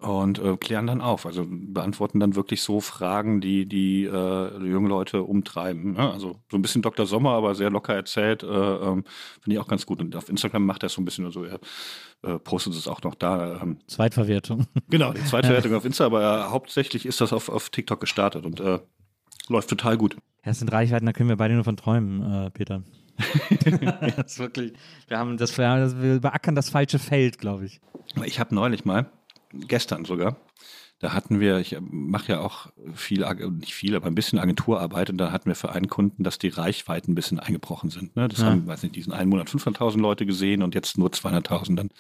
und 0.01 0.39
äh, 0.39 0.57
klären 0.57 0.87
dann 0.87 1.01
auf. 1.01 1.27
Also 1.27 1.45
beantworten 1.49 2.21
dann 2.21 2.37
wirklich 2.37 2.63
so 2.63 2.81
Fragen, 2.81 3.41
die 3.41 3.67
die 3.67 4.05
äh, 4.05 4.59
junge 4.65 4.89
Leute 4.89 5.23
umtreiben. 5.23 5.97
Ja, 5.97 6.13
also 6.13 6.37
so 6.51 6.57
ein 6.57 6.63
bisschen 6.63 6.83
Dr. 6.83 7.07
Sommer, 7.07 7.33
aber 7.33 7.55
sehr 7.55 7.71
locker 7.71 7.95
erzählt, 7.95 8.43
äh, 8.43 8.47
ähm, 8.47 9.05
finde 9.41 9.57
ich 9.57 9.59
auch 9.59 9.67
ganz 9.67 9.87
gut. 9.87 10.01
Und 10.01 10.15
auf 10.15 10.29
Instagram 10.29 10.65
macht 10.65 10.83
er 10.85 10.89
so 10.89 11.01
ein 11.01 11.05
bisschen 11.05 11.31
so, 11.31 11.45
er 11.45 11.59
äh, 12.23 12.39
postet 12.39 12.75
es 12.75 12.87
auch 12.87 13.03
noch 13.03 13.15
da. 13.15 13.61
Ähm, 13.61 13.79
Zweitverwertung. 13.87 14.67
Genau, 14.91 15.13
die 15.13 15.25
Zweitverwertung 15.25 15.75
auf 15.75 15.85
Insta, 15.85 16.07
aber 16.07 16.23
äh, 16.23 16.51
hauptsächlich 16.51 17.05
ist 17.05 17.21
das 17.21 17.33
auf, 17.33 17.49
auf 17.49 17.69
TikTok 17.69 18.01
gestartet 18.01 18.47
und 18.47 18.61
äh, 18.61 18.79
läuft 19.49 19.69
total 19.69 19.99
gut. 19.99 20.17
Ja, 20.45 20.53
es 20.53 20.61
sind 20.61 20.73
Reichweiten, 20.73 21.05
da 21.05 21.13
können 21.13 21.29
wir 21.29 21.37
beide 21.37 21.55
nur 21.55 21.65
von 21.65 21.77
träumen, 21.77 22.47
äh, 22.47 22.51
Peter. 22.51 22.83
das 24.17 24.33
ist 24.33 24.39
wirklich, 24.39 24.73
wir 25.09 25.19
haben 25.19 25.37
das, 25.37 25.59
wir 25.59 26.21
beackern 26.21 26.55
das 26.55 26.71
falsche 26.71 26.99
Feld, 26.99 27.39
glaube 27.39 27.67
ich. 27.67 27.81
Ich 28.25 28.41
habe 28.41 28.55
neulich 28.55 28.85
mal 28.85 29.11
gestern 29.53 30.05
sogar. 30.05 30.37
Da 31.01 31.13
hatten 31.13 31.39
wir, 31.39 31.59
ich 31.59 31.77
mache 31.81 32.33
ja 32.33 32.41
auch 32.41 32.73
viel, 32.95 33.25
nicht 33.53 33.75
viel, 33.75 33.95
aber 33.95 34.07
ein 34.07 34.17
bisschen 34.17 34.41
Agenturarbeit 34.41 35.11
und 35.11 35.19
da 35.19 35.31
hatten 35.31 35.47
wir 35.47 35.55
für 35.55 35.71
einen 35.71 35.89
Kunden, 35.89 36.25
dass 36.25 36.39
die 36.39 36.49
Reichweiten 36.49 37.13
ein 37.13 37.15
bisschen 37.15 37.39
eingebrochen 37.39 37.91
sind. 37.91 38.17
Ne? 38.17 38.27
Das 38.27 38.41
ja. 38.41 38.47
haben, 38.47 38.67
weiß 38.67 38.83
nicht, 38.83 38.97
diesen 38.97 39.13
einen 39.13 39.31
Monat 39.31 39.49
500.000 39.49 40.01
Leute 40.01 40.27
gesehen 40.27 40.63
und 40.63 40.75
jetzt 40.75 40.99
nur 40.99 41.11
200.000. 41.11 41.77
Dann 41.77 41.91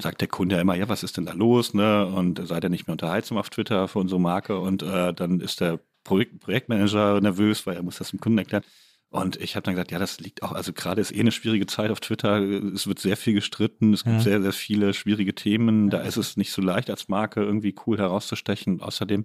sagt 0.00 0.20
der 0.20 0.28
Kunde 0.28 0.56
ja 0.56 0.60
immer, 0.60 0.74
ja, 0.74 0.88
was 0.88 1.04
ist 1.04 1.16
denn 1.16 1.26
da 1.26 1.34
los? 1.34 1.72
Ne? 1.72 2.04
Und 2.06 2.44
seid 2.48 2.64
ihr 2.64 2.70
nicht 2.70 2.88
mehr 2.88 2.92
unter 2.92 3.10
Heizung 3.10 3.38
auf 3.38 3.48
Twitter 3.48 3.86
für 3.86 4.00
unsere 4.00 4.20
Marke 4.20 4.58
und 4.58 4.82
äh, 4.82 5.14
dann 5.14 5.38
ist 5.38 5.60
der 5.60 5.78
Projekt 6.02 6.40
Projektmanager 6.40 7.20
nervös, 7.20 7.64
weil 7.66 7.76
er 7.76 7.82
muss 7.82 7.98
das 7.98 8.10
dem 8.10 8.20
Kunden 8.20 8.38
erklären. 8.38 8.64
Und 9.10 9.36
ich 9.40 9.56
habe 9.56 9.64
dann 9.64 9.74
gesagt, 9.74 9.90
ja, 9.90 9.98
das 9.98 10.20
liegt 10.20 10.44
auch, 10.44 10.52
also 10.52 10.72
gerade 10.72 11.00
ist 11.00 11.12
eh 11.12 11.18
eine 11.18 11.32
schwierige 11.32 11.66
Zeit 11.66 11.90
auf 11.90 11.98
Twitter. 11.98 12.38
Es 12.38 12.86
wird 12.86 13.00
sehr 13.00 13.16
viel 13.16 13.34
gestritten, 13.34 13.92
es 13.92 14.04
gibt 14.04 14.16
ja. 14.16 14.22
sehr, 14.22 14.40
sehr 14.40 14.52
viele 14.52 14.94
schwierige 14.94 15.34
Themen. 15.34 15.90
Da 15.90 16.00
ist 16.02 16.16
es 16.16 16.36
nicht 16.36 16.52
so 16.52 16.62
leicht 16.62 16.90
als 16.90 17.08
Marke 17.08 17.42
irgendwie 17.42 17.74
cool 17.86 17.98
herauszustechen. 17.98 18.74
Und 18.74 18.82
außerdem 18.82 19.24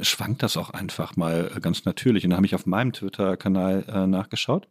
schwankt 0.00 0.42
das 0.42 0.56
auch 0.56 0.70
einfach 0.70 1.14
mal 1.14 1.48
ganz 1.62 1.84
natürlich. 1.84 2.24
Und 2.24 2.30
da 2.30 2.36
habe 2.36 2.46
ich 2.46 2.56
auf 2.56 2.66
meinem 2.66 2.92
Twitter-Kanal 2.92 3.84
äh, 3.86 4.06
nachgeschaut, 4.08 4.66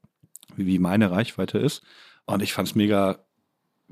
wie, 0.57 0.65
wie 0.65 0.79
meine 0.79 1.09
Reichweite 1.09 1.57
ist. 1.57 1.81
Und 2.25 2.41
ich 2.41 2.51
fand 2.51 2.67
es 2.67 2.75
mega 2.75 3.19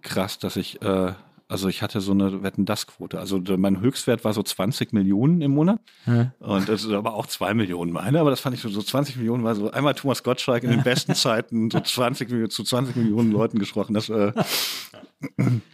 krass, 0.02 0.38
dass 0.38 0.58
ich 0.58 0.82
äh, 0.82 1.14
also 1.52 1.68
ich 1.68 1.82
hatte 1.82 2.00
so 2.00 2.14
eine 2.14 2.44
Wetten-Das-Quote. 2.44 3.20
Also 3.20 3.42
mein 3.58 3.82
Höchstwert 3.82 4.24
war 4.24 4.34
so 4.34 4.42
20 4.42 4.94
Millionen 4.94 5.42
im 5.42 5.52
Monat. 5.52 5.82
Ja. 6.06 6.32
Und 6.40 6.70
das 6.70 6.86
ist 6.86 6.92
aber 6.92 7.14
auch 7.14 7.26
2 7.26 7.54
Millionen 7.54 7.92
meine. 7.92 8.22
Aber 8.22 8.30
das 8.30 8.40
fand 8.40 8.56
ich 8.56 8.62
so, 8.62 8.70
so 8.70 8.82
20 8.82 9.18
Millionen 9.18 9.44
war 9.44 9.54
so 9.56 9.70
einmal 9.70 9.94
Thomas 9.94 10.24
Gottschalk 10.24 10.64
in 10.64 10.70
den 10.70 10.84
besten 10.84 11.14
Zeiten 11.14 11.70
so 11.70 11.82
20 11.82 12.50
zu 12.50 12.64
20 12.64 12.96
Millionen 12.96 13.34
Leuten 13.34 13.60
gesprochen. 13.60 13.94
Das, 13.94 14.08
äh, 14.08 14.32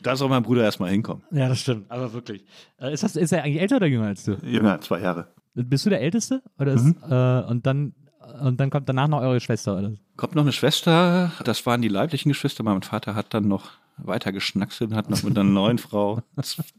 da 0.01 0.15
soll 0.15 0.29
mein 0.29 0.41
Bruder 0.41 0.63
erstmal 0.63 0.89
hinkommen. 0.89 1.23
Ja, 1.29 1.47
das 1.47 1.59
stimmt. 1.59 1.91
Aber 1.91 2.11
wirklich. 2.11 2.43
Äh, 2.79 2.93
ist, 2.93 3.03
das, 3.03 3.15
ist 3.15 3.31
er 3.31 3.43
eigentlich 3.43 3.61
älter 3.61 3.75
oder 3.75 3.87
jünger 3.87 4.07
als 4.07 4.23
du? 4.23 4.31
Jünger, 4.43 4.81
zwei 4.81 4.99
Jahre. 4.99 5.27
Bist 5.53 5.85
du 5.85 5.91
der 5.91 6.01
Älteste? 6.01 6.41
Oder 6.57 6.73
ist, 6.73 6.85
mhm. 6.85 6.95
äh, 7.07 7.41
und 7.43 7.67
dann 7.67 7.93
und 8.41 8.59
dann 8.59 8.69
kommt 8.69 8.89
danach 8.89 9.07
noch 9.07 9.21
eure 9.21 9.39
Schwester, 9.39 9.77
oder? 9.77 9.93
Kommt 10.17 10.35
noch 10.35 10.41
eine 10.41 10.51
Schwester, 10.51 11.31
das 11.45 11.65
waren 11.65 11.81
die 11.81 11.87
leiblichen 11.87 12.29
Geschwister. 12.29 12.61
Mein 12.61 12.81
Vater 12.81 13.15
hat 13.15 13.33
dann 13.33 13.47
noch 13.47 13.69
weiter 13.97 14.31
geschnackselt, 14.31 14.93
hat 14.93 15.09
noch 15.09 15.23
mit 15.23 15.37
einer 15.37 15.49
neuen 15.49 15.77
Frau 15.77 16.21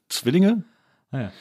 Zwillinge. 0.09 0.65
Ah, 1.11 1.21
ja. 1.21 1.33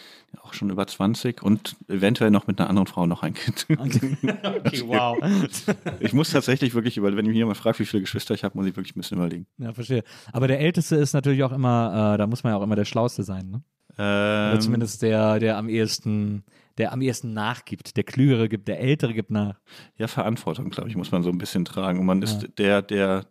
Auch 0.41 0.53
schon 0.53 0.69
über 0.69 0.87
20 0.87 1.41
und 1.41 1.75
eventuell 1.89 2.31
noch 2.31 2.47
mit 2.47 2.59
einer 2.59 2.69
anderen 2.69 2.87
Frau 2.87 3.05
noch 3.05 3.23
ein 3.23 3.33
Kind. 3.33 3.65
Okay, 3.77 4.17
okay 4.43 4.83
wow. 4.85 5.17
Ich 5.99 6.13
muss 6.13 6.31
tatsächlich 6.31 6.73
wirklich 6.73 6.97
über, 6.97 7.09
wenn 7.15 7.25
ich 7.25 7.29
mich 7.29 7.37
jemand 7.37 7.57
fragt, 7.57 7.79
wie 7.79 7.85
viele 7.85 8.01
Geschwister 8.01 8.33
ich 8.33 8.43
habe, 8.43 8.57
muss 8.57 8.65
ich 8.65 8.75
wirklich 8.75 8.95
ein 8.95 8.99
bisschen 9.01 9.17
überlegen. 9.17 9.45
Ja, 9.57 9.73
verstehe. 9.73 10.03
Aber 10.31 10.47
der 10.47 10.59
Älteste 10.59 10.95
ist 10.95 11.13
natürlich 11.13 11.43
auch 11.43 11.51
immer, 11.51 12.13
äh, 12.13 12.17
da 12.17 12.27
muss 12.27 12.43
man 12.43 12.53
ja 12.53 12.57
auch 12.57 12.63
immer 12.63 12.75
der 12.75 12.85
Schlauste 12.85 13.23
sein, 13.23 13.49
ne? 13.49 13.61
Ähm, 13.97 14.51
Oder 14.51 14.59
zumindest 14.59 15.01
der, 15.01 15.39
der 15.39 15.57
am 15.57 15.69
ehesten, 15.69 16.43
der 16.77 16.93
am 16.93 17.01
ehesten 17.01 17.33
nachgibt. 17.33 17.97
Der 17.97 18.03
Klügere 18.03 18.47
gibt, 18.47 18.67
der 18.67 18.79
Ältere 18.79 19.13
gibt 19.13 19.31
nach. 19.31 19.59
Ja, 19.97 20.07
Verantwortung, 20.07 20.69
glaube 20.69 20.89
ich, 20.89 20.95
muss 20.95 21.11
man 21.11 21.23
so 21.23 21.29
ein 21.29 21.37
bisschen 21.37 21.65
tragen. 21.65 21.99
Und 21.99 22.05
man 22.05 22.21
ist 22.21 22.43
ja. 22.43 22.47
der, 22.57 22.81
der 22.83 23.25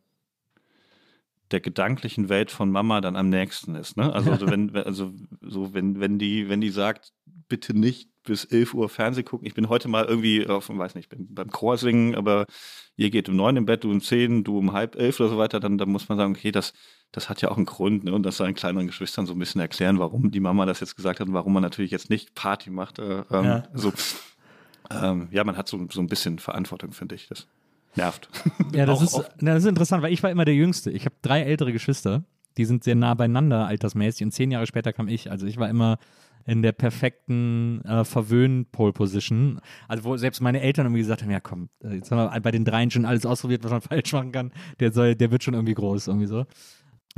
der 1.50 1.61
gedanklichen 1.61 2.28
Welt 2.28 2.50
von 2.50 2.70
Mama 2.70 3.00
dann 3.00 3.16
am 3.16 3.28
nächsten 3.28 3.74
ist. 3.74 3.96
Ne? 3.96 4.12
Also, 4.12 4.32
also 4.32 4.46
wenn, 4.50 4.74
also 4.76 5.12
so 5.40 5.74
wenn, 5.74 6.00
wenn 6.00 6.18
die, 6.18 6.48
wenn 6.48 6.61
die 6.61 6.70
sagt, 6.70 7.12
bitte 7.48 7.74
nicht 7.74 8.09
bis 8.24 8.44
11 8.44 8.74
Uhr 8.74 8.88
Fernseh 8.88 9.22
gucken. 9.22 9.46
Ich 9.46 9.54
bin 9.54 9.68
heute 9.68 9.88
mal 9.88 10.04
irgendwie 10.04 10.46
auf, 10.46 10.68
weiß 10.68 10.96
nicht, 10.96 11.09
bin 11.09 11.32
beim 11.32 11.50
Chor 11.50 11.78
singen, 11.78 12.14
aber 12.14 12.46
ihr 12.96 13.11
geht 13.11 13.28
um 13.28 13.37
neun 13.37 13.56
im 13.56 13.66
Bett, 13.66 13.85
du 13.85 13.90
um 13.90 14.00
zehn, 14.00 14.44
du 14.44 14.59
um 14.59 14.72
halb 14.72 14.96
elf 14.96 15.20
oder 15.20 15.28
so 15.28 15.38
weiter, 15.38 15.61
dann, 15.61 15.78
dann 15.78 15.88
muss 15.88 16.09
man 16.09 16.18
sagen, 16.18 16.35
okay, 16.35 16.50
das, 16.50 16.74
das 17.12 17.28
hat 17.28 17.40
ja 17.40 17.50
auch 17.50 17.56
einen 17.56 17.66
Grund, 17.66 18.04
ne? 18.04 18.12
Und 18.12 18.24
das 18.24 18.37
seinen 18.37 18.54
kleineren 18.54 18.88
Geschwistern 18.88 19.26
so 19.26 19.32
ein 19.32 19.38
bisschen 19.38 19.61
erklären, 19.61 19.98
warum 19.98 20.30
die 20.30 20.40
Mama 20.40 20.66
das 20.66 20.80
jetzt 20.80 20.96
gesagt 20.96 21.20
hat 21.20 21.28
und 21.28 21.35
warum 21.35 21.52
man 21.52 21.62
natürlich 21.62 21.92
jetzt 21.92 22.11
nicht 22.11 22.35
Party 22.35 22.70
macht. 22.70 22.98
Äh, 22.98 23.22
ähm, 23.30 23.44
ja. 23.44 23.62
Also, 23.72 23.92
ähm, 24.90 25.28
ja, 25.30 25.44
man 25.44 25.56
hat 25.56 25.68
so, 25.68 25.87
so 25.90 26.00
ein 26.00 26.09
bisschen 26.09 26.38
Verantwortung, 26.38 26.92
finde 26.92 27.14
ich. 27.14 27.28
Das 27.28 27.46
nervt. 27.96 28.28
Ja, 28.72 28.85
das, 28.85 29.00
ist, 29.00 29.22
das 29.40 29.62
ist 29.62 29.68
interessant, 29.68 30.02
weil 30.02 30.12
ich 30.12 30.22
war 30.22 30.30
immer 30.30 30.44
der 30.44 30.54
Jüngste. 30.54 30.90
Ich 30.90 31.06
habe 31.06 31.14
drei 31.22 31.42
ältere 31.42 31.72
Geschwister, 31.72 32.24
die 32.59 32.64
sind 32.64 32.85
sehr 32.85 32.94
nah 32.94 33.14
beieinander 33.14 33.66
altersmäßig 33.66 34.24
und 34.24 34.32
zehn 34.32 34.50
Jahre 34.50 34.66
später 34.66 34.92
kam 34.92 35.09
ich. 35.09 35.30
Also 35.30 35.46
ich 35.46 35.56
war 35.56 35.68
immer 35.68 35.98
in 36.46 36.62
der 36.62 36.72
perfekten 36.72 37.82
äh, 37.85 38.04
Verwöhn-Pole-Position. 38.04 39.61
Also 39.88 40.04
wo 40.04 40.16
selbst 40.16 40.40
meine 40.40 40.61
Eltern 40.61 40.87
irgendwie 40.87 41.00
gesagt 41.00 41.22
haben, 41.22 41.30
ja 41.30 41.40
komm, 41.40 41.68
äh, 41.82 41.94
jetzt 41.94 42.11
haben 42.11 42.18
wir 42.18 42.40
bei 42.40 42.50
den 42.50 42.64
dreien 42.64 42.90
schon 42.90 43.04
alles 43.04 43.26
ausprobiert, 43.26 43.64
was 43.64 43.72
man 43.72 43.80
falsch 43.82 44.12
machen 44.12 44.32
kann. 44.32 44.52
Der 44.80 44.92
soll, 44.92 45.14
der 45.14 45.30
wird 45.30 45.42
schon 45.42 45.54
irgendwie 45.54 45.74
groß, 45.74 46.06
irgendwie 46.06 46.26
so. 46.26 46.46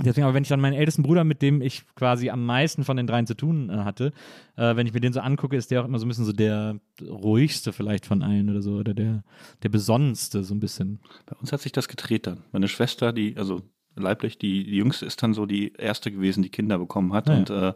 Deswegen, 0.04 0.24
aber 0.24 0.34
wenn 0.34 0.42
ich 0.42 0.48
dann 0.48 0.60
meinen 0.60 0.74
ältesten 0.74 1.02
Bruder, 1.02 1.24
mit 1.24 1.42
dem 1.42 1.60
ich 1.60 1.82
quasi 1.96 2.30
am 2.30 2.46
meisten 2.46 2.84
von 2.84 2.96
den 2.96 3.06
dreien 3.06 3.26
zu 3.26 3.34
tun 3.34 3.68
äh, 3.68 3.78
hatte, 3.78 4.12
äh, 4.56 4.76
wenn 4.76 4.86
ich 4.86 4.94
mir 4.94 5.00
den 5.00 5.12
so 5.12 5.20
angucke, 5.20 5.56
ist 5.56 5.70
der 5.70 5.80
auch 5.82 5.86
immer 5.86 5.98
so 5.98 6.06
ein 6.06 6.08
bisschen 6.08 6.24
so 6.24 6.32
der 6.32 6.78
ruhigste 7.02 7.72
vielleicht 7.72 8.06
von 8.06 8.22
allen 8.22 8.48
oder 8.48 8.62
so, 8.62 8.76
oder 8.76 8.94
der, 8.94 9.24
der 9.62 9.68
besonnenste 9.68 10.44
so 10.44 10.54
ein 10.54 10.60
bisschen. 10.60 11.00
Bei 11.26 11.36
uns 11.36 11.52
hat 11.52 11.60
sich 11.60 11.72
das 11.72 11.88
gedreht 11.88 12.26
dann. 12.26 12.44
Meine 12.52 12.68
Schwester, 12.68 13.12
die, 13.12 13.36
also 13.36 13.62
leiblich, 13.96 14.38
die, 14.38 14.64
die 14.64 14.76
jüngste 14.76 15.04
ist 15.04 15.22
dann 15.22 15.34
so 15.34 15.46
die 15.46 15.72
erste 15.72 16.12
gewesen, 16.12 16.42
die 16.42 16.50
Kinder 16.50 16.78
bekommen 16.78 17.12
hat. 17.12 17.28
Ja. 17.28 17.36
Und 17.36 17.50
äh, 17.50 17.72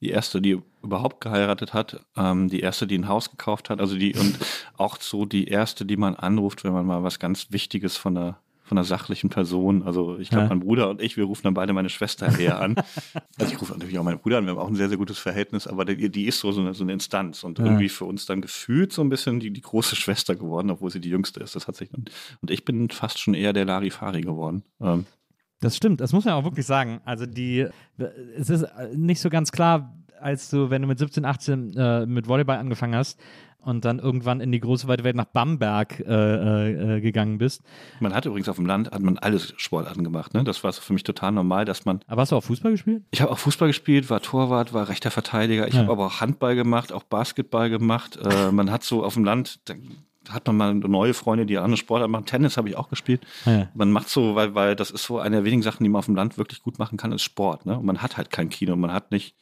die 0.00 0.10
erste, 0.10 0.40
die 0.42 0.60
überhaupt 0.82 1.20
geheiratet 1.20 1.72
hat, 1.72 2.04
ähm, 2.16 2.48
die 2.48 2.60
erste, 2.60 2.86
die 2.86 2.98
ein 2.98 3.08
Haus 3.08 3.30
gekauft 3.30 3.70
hat, 3.70 3.80
also 3.80 3.96
die 3.96 4.14
und 4.14 4.38
auch 4.76 5.00
so 5.00 5.24
die 5.24 5.48
erste, 5.48 5.86
die 5.86 5.96
man 5.96 6.14
anruft, 6.14 6.64
wenn 6.64 6.72
man 6.72 6.86
mal 6.86 7.02
was 7.02 7.18
ganz 7.18 7.50
Wichtiges 7.50 7.96
von 7.96 8.14
der 8.14 8.38
von 8.66 8.76
einer 8.76 8.84
sachlichen 8.84 9.30
Person. 9.30 9.84
Also 9.84 10.18
ich 10.18 10.28
glaube, 10.28 10.44
ja. 10.44 10.48
mein 10.48 10.60
Bruder 10.60 10.90
und 10.90 11.00
ich, 11.00 11.16
wir 11.16 11.24
rufen 11.24 11.44
dann 11.44 11.54
beide 11.54 11.72
meine 11.72 11.88
Schwester 11.88 12.38
eher 12.38 12.60
an. 12.60 12.74
also 13.38 13.52
ich 13.52 13.60
rufe 13.60 13.72
natürlich 13.72 13.98
auch 13.98 14.02
meine 14.02 14.16
Bruder 14.16 14.38
an, 14.38 14.44
wir 14.44 14.50
haben 14.50 14.58
auch 14.58 14.68
ein 14.68 14.74
sehr, 14.74 14.88
sehr 14.88 14.98
gutes 14.98 15.18
Verhältnis, 15.18 15.66
aber 15.66 15.84
die, 15.84 16.10
die 16.10 16.26
ist 16.26 16.40
so, 16.40 16.50
so 16.50 16.60
eine, 16.60 16.74
so 16.74 16.82
eine 16.82 16.92
Instanz 16.92 17.44
und 17.44 17.58
ja. 17.58 17.64
irgendwie 17.64 17.88
für 17.88 18.04
uns 18.04 18.26
dann 18.26 18.40
gefühlt 18.40 18.92
so 18.92 19.02
ein 19.02 19.08
bisschen 19.08 19.38
die, 19.38 19.52
die 19.52 19.60
große 19.60 19.94
Schwester 19.94 20.34
geworden, 20.34 20.70
obwohl 20.70 20.90
sie 20.90 21.00
die 21.00 21.10
jüngste 21.10 21.40
ist. 21.40 21.54
Das 21.54 21.68
hat 21.68 21.76
sich 21.76 21.90
dann, 21.90 22.06
und 22.40 22.50
ich 22.50 22.64
bin 22.64 22.90
fast 22.90 23.20
schon 23.20 23.34
eher 23.34 23.52
der 23.52 23.64
Larifari 23.64 24.20
geworden. 24.20 24.64
Ähm, 24.80 25.06
das 25.60 25.76
stimmt, 25.76 26.00
das 26.00 26.12
muss 26.12 26.24
man 26.24 26.34
auch 26.34 26.44
wirklich 26.44 26.66
sagen. 26.66 27.00
Also 27.04 27.24
die, 27.24 27.66
es 28.36 28.50
ist 28.50 28.66
nicht 28.94 29.20
so 29.20 29.30
ganz 29.30 29.52
klar, 29.52 29.94
als 30.20 30.50
du, 30.50 30.70
wenn 30.70 30.82
du 30.82 30.88
mit 30.88 30.98
17, 30.98 31.24
18 31.24 31.74
äh, 31.76 32.06
mit 32.06 32.26
Volleyball 32.26 32.58
angefangen 32.58 32.94
hast, 32.94 33.18
und 33.66 33.84
dann 33.84 33.98
irgendwann 33.98 34.40
in 34.40 34.52
die 34.52 34.60
große 34.60 34.88
weite 34.88 35.04
Welt 35.04 35.16
nach 35.16 35.26
Bamberg 35.26 36.00
äh, 36.00 36.04
äh, 36.12 36.96
äh, 36.96 37.00
gegangen 37.00 37.38
bist. 37.38 37.62
Man 38.00 38.14
hat 38.14 38.24
übrigens 38.24 38.48
auf 38.48 38.56
dem 38.56 38.66
Land, 38.66 38.90
hat 38.92 39.02
man 39.02 39.18
alles 39.18 39.52
Sportarten 39.56 40.04
gemacht. 40.04 40.32
Ne? 40.34 40.44
Das 40.44 40.64
war 40.64 40.72
so 40.72 40.80
für 40.80 40.92
mich 40.92 41.02
total 41.04 41.32
normal, 41.32 41.64
dass 41.64 41.84
man. 41.84 42.00
Aber 42.06 42.22
hast 42.22 42.32
du 42.32 42.36
auch 42.36 42.44
Fußball 42.44 42.70
gespielt? 42.72 43.02
Ich 43.10 43.20
habe 43.20 43.30
auch 43.32 43.38
Fußball 43.38 43.68
gespielt, 43.68 44.08
war 44.08 44.22
Torwart, 44.22 44.72
war 44.72 44.88
rechter 44.88 45.10
Verteidiger. 45.10 45.68
Ich 45.68 45.74
Ja. 45.74 45.80
habe 45.80 45.92
aber 45.92 46.06
auch 46.06 46.20
Handball 46.20 46.54
gemacht, 46.54 46.92
auch 46.92 47.02
Basketball 47.02 47.68
gemacht. 47.70 48.16
Äh, 48.24 48.52
man 48.52 48.70
hat 48.70 48.84
so 48.84 49.04
auf 49.04 49.14
dem 49.14 49.24
Land, 49.24 49.60
da 49.68 49.74
hat 50.30 50.46
man 50.46 50.56
mal 50.56 50.74
neue 50.74 51.14
Freunde, 51.14 51.46
die 51.46 51.58
andere 51.58 51.76
Sportarten 51.76 52.12
machen. 52.12 52.26
Tennis 52.26 52.56
habe 52.56 52.68
ich 52.68 52.76
auch 52.76 52.88
gespielt. 52.88 53.26
Ja. 53.44 53.68
Man 53.74 53.90
macht 53.92 54.08
so, 54.08 54.34
weil, 54.34 54.54
weil 54.54 54.74
das 54.76 54.90
ist 54.90 55.04
so 55.04 55.18
eine 55.18 55.36
der 55.36 55.44
wenigen 55.44 55.62
Sachen, 55.62 55.84
die 55.84 55.88
man 55.90 55.98
auf 56.00 56.06
dem 56.06 56.16
Land 56.16 56.38
wirklich 56.38 56.62
gut 56.62 56.78
machen 56.78 56.96
kann, 56.98 57.12
ist 57.12 57.22
Sport. 57.22 57.66
Ne? 57.66 57.78
Und 57.78 57.84
man 57.84 58.02
hat 58.02 58.16
halt 58.16 58.30
kein 58.30 58.48
Kino, 58.48 58.74
man 58.76 58.92
hat 58.92 59.10
nicht 59.10 59.34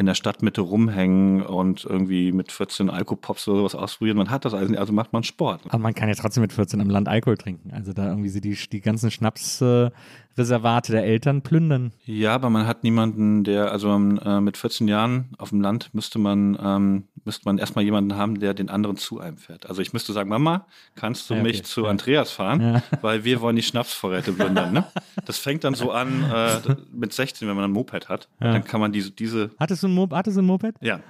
in 0.00 0.06
der 0.06 0.14
Stadtmitte 0.14 0.62
rumhängen 0.62 1.42
und 1.42 1.84
irgendwie 1.84 2.32
mit 2.32 2.50
14 2.50 2.88
Alkopops 2.88 3.46
oder 3.46 3.58
sowas 3.58 3.74
ausprobieren. 3.74 4.16
Man 4.16 4.30
hat 4.30 4.46
das 4.46 4.54
also, 4.54 4.74
also 4.74 4.92
macht 4.94 5.12
man 5.12 5.22
Sport. 5.22 5.60
Aber 5.68 5.78
man 5.78 5.94
kann 5.94 6.08
ja 6.08 6.14
trotzdem 6.14 6.40
mit 6.40 6.54
14 6.54 6.80
im 6.80 6.88
Land 6.88 7.06
Alkohol 7.06 7.36
trinken. 7.36 7.70
Also 7.72 7.92
da 7.92 8.08
irgendwie 8.08 8.30
sie 8.30 8.40
die, 8.40 8.56
die 8.72 8.80
ganzen 8.80 9.10
Schnapsreservate 9.10 9.92
äh, 9.94 10.40
Reservate 10.40 10.92
der 10.92 11.04
Eltern 11.04 11.42
plündern. 11.42 11.92
Ja, 12.06 12.34
aber 12.34 12.48
man 12.48 12.66
hat 12.66 12.82
niemanden, 12.82 13.44
der, 13.44 13.72
also 13.72 13.90
ähm, 13.90 14.18
äh, 14.24 14.40
mit 14.40 14.56
14 14.56 14.88
Jahren 14.88 15.28
auf 15.36 15.50
dem 15.50 15.60
Land 15.60 15.90
müsste 15.92 16.18
man, 16.18 16.58
ähm, 16.62 17.04
müsste 17.24 17.42
man 17.44 17.58
erstmal 17.58 17.84
jemanden 17.84 18.16
haben, 18.16 18.40
der 18.40 18.54
den 18.54 18.70
anderen 18.70 18.96
zu 18.96 19.20
einem 19.20 19.36
fährt. 19.36 19.68
Also 19.68 19.82
ich 19.82 19.92
müsste 19.92 20.14
sagen, 20.14 20.30
Mama, 20.30 20.66
kannst 20.94 21.28
du 21.28 21.34
Ja, 21.34 21.40
okay. 21.40 21.48
mich 21.48 21.64
zu 21.64 21.86
Andreas 21.86 22.30
fahren? 22.30 22.80
Weil 23.02 23.24
wir 23.24 23.42
wollen 23.42 23.56
die 23.56 23.62
Schnapsvorräte 23.62 24.32
plündern. 24.32 24.72
Ne? 24.72 24.84
Das 25.26 25.36
fängt 25.36 25.64
dann 25.64 25.74
so 25.74 25.90
an 25.90 26.24
äh, 26.32 26.60
mit 26.90 27.12
16, 27.12 27.46
wenn 27.46 27.56
man 27.56 27.64
ein 27.66 27.72
Moped 27.72 28.08
hat. 28.08 28.28
Dann 28.38 28.64
kann 28.64 28.80
man 28.80 28.92
diese, 28.92 29.10
diese 29.10 29.50
Hattest 29.58 29.82
du 29.82 29.88
ein, 29.90 29.94
Mo 29.94 30.08
hattest 30.12 30.36
du 30.36 30.42
ein 30.42 30.46
Moped? 30.46 30.76
ja. 30.80 31.00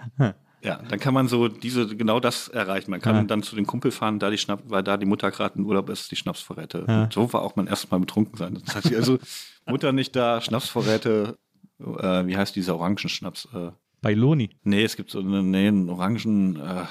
Ja, 0.63 0.79
dann 0.91 1.01
kann 1.01 1.15
man 1.15 1.27
so 1.27 1.49
diese 1.49 1.87
genau 1.97 2.21
das 2.21 2.49
erreichen. 2.49 2.91
Man 2.91 3.01
kann 3.01 3.17
Ja. 3.17 3.23
dann 3.23 3.43
zu 3.43 3.57
den 3.57 3.65
Kumpel 3.67 3.91
fahren, 3.91 4.19
da 4.19 4.29
die 4.29 4.37
Schnaps, 4.37 4.65
weil 4.67 4.83
da 4.83 4.99
die 4.99 5.07
Mutter 5.07 5.31
gerade 5.31 5.59
in 5.59 5.65
Urlaub 5.65 5.89
ist, 5.89 6.11
die 6.11 6.17
Schnapsvorräte. 6.17 6.85
Und 6.85 7.15
so 7.15 7.33
war 7.33 7.41
auch 7.41 7.57
mein 7.57 7.67
erstes 7.67 7.91
Mal 7.91 7.99
betrunken 7.99 8.37
sein. 8.37 8.61
Das 8.67 8.75
heißt, 8.77 8.95
also 8.95 9.17
Mutter 9.67 9.93
nicht 9.93 10.15
da, 10.15 10.43
Schnapsvorräte, 10.43 11.39
äh, 11.81 12.27
wie 12.27 12.37
heißt 12.37 12.55
dieser 12.57 12.77
Orangenschnaps? 12.77 13.49
Äh, 13.55 13.71
Bei 14.03 14.13
Loni. 14.13 14.51
nee, 14.63 14.85
es 14.85 14.97
gibt 14.97 15.11
so 15.11 15.21
eine, 15.21 15.43
nee, 15.43 15.67
einen 15.69 15.89
Orangen, 15.89 16.57
äh, 16.57 16.85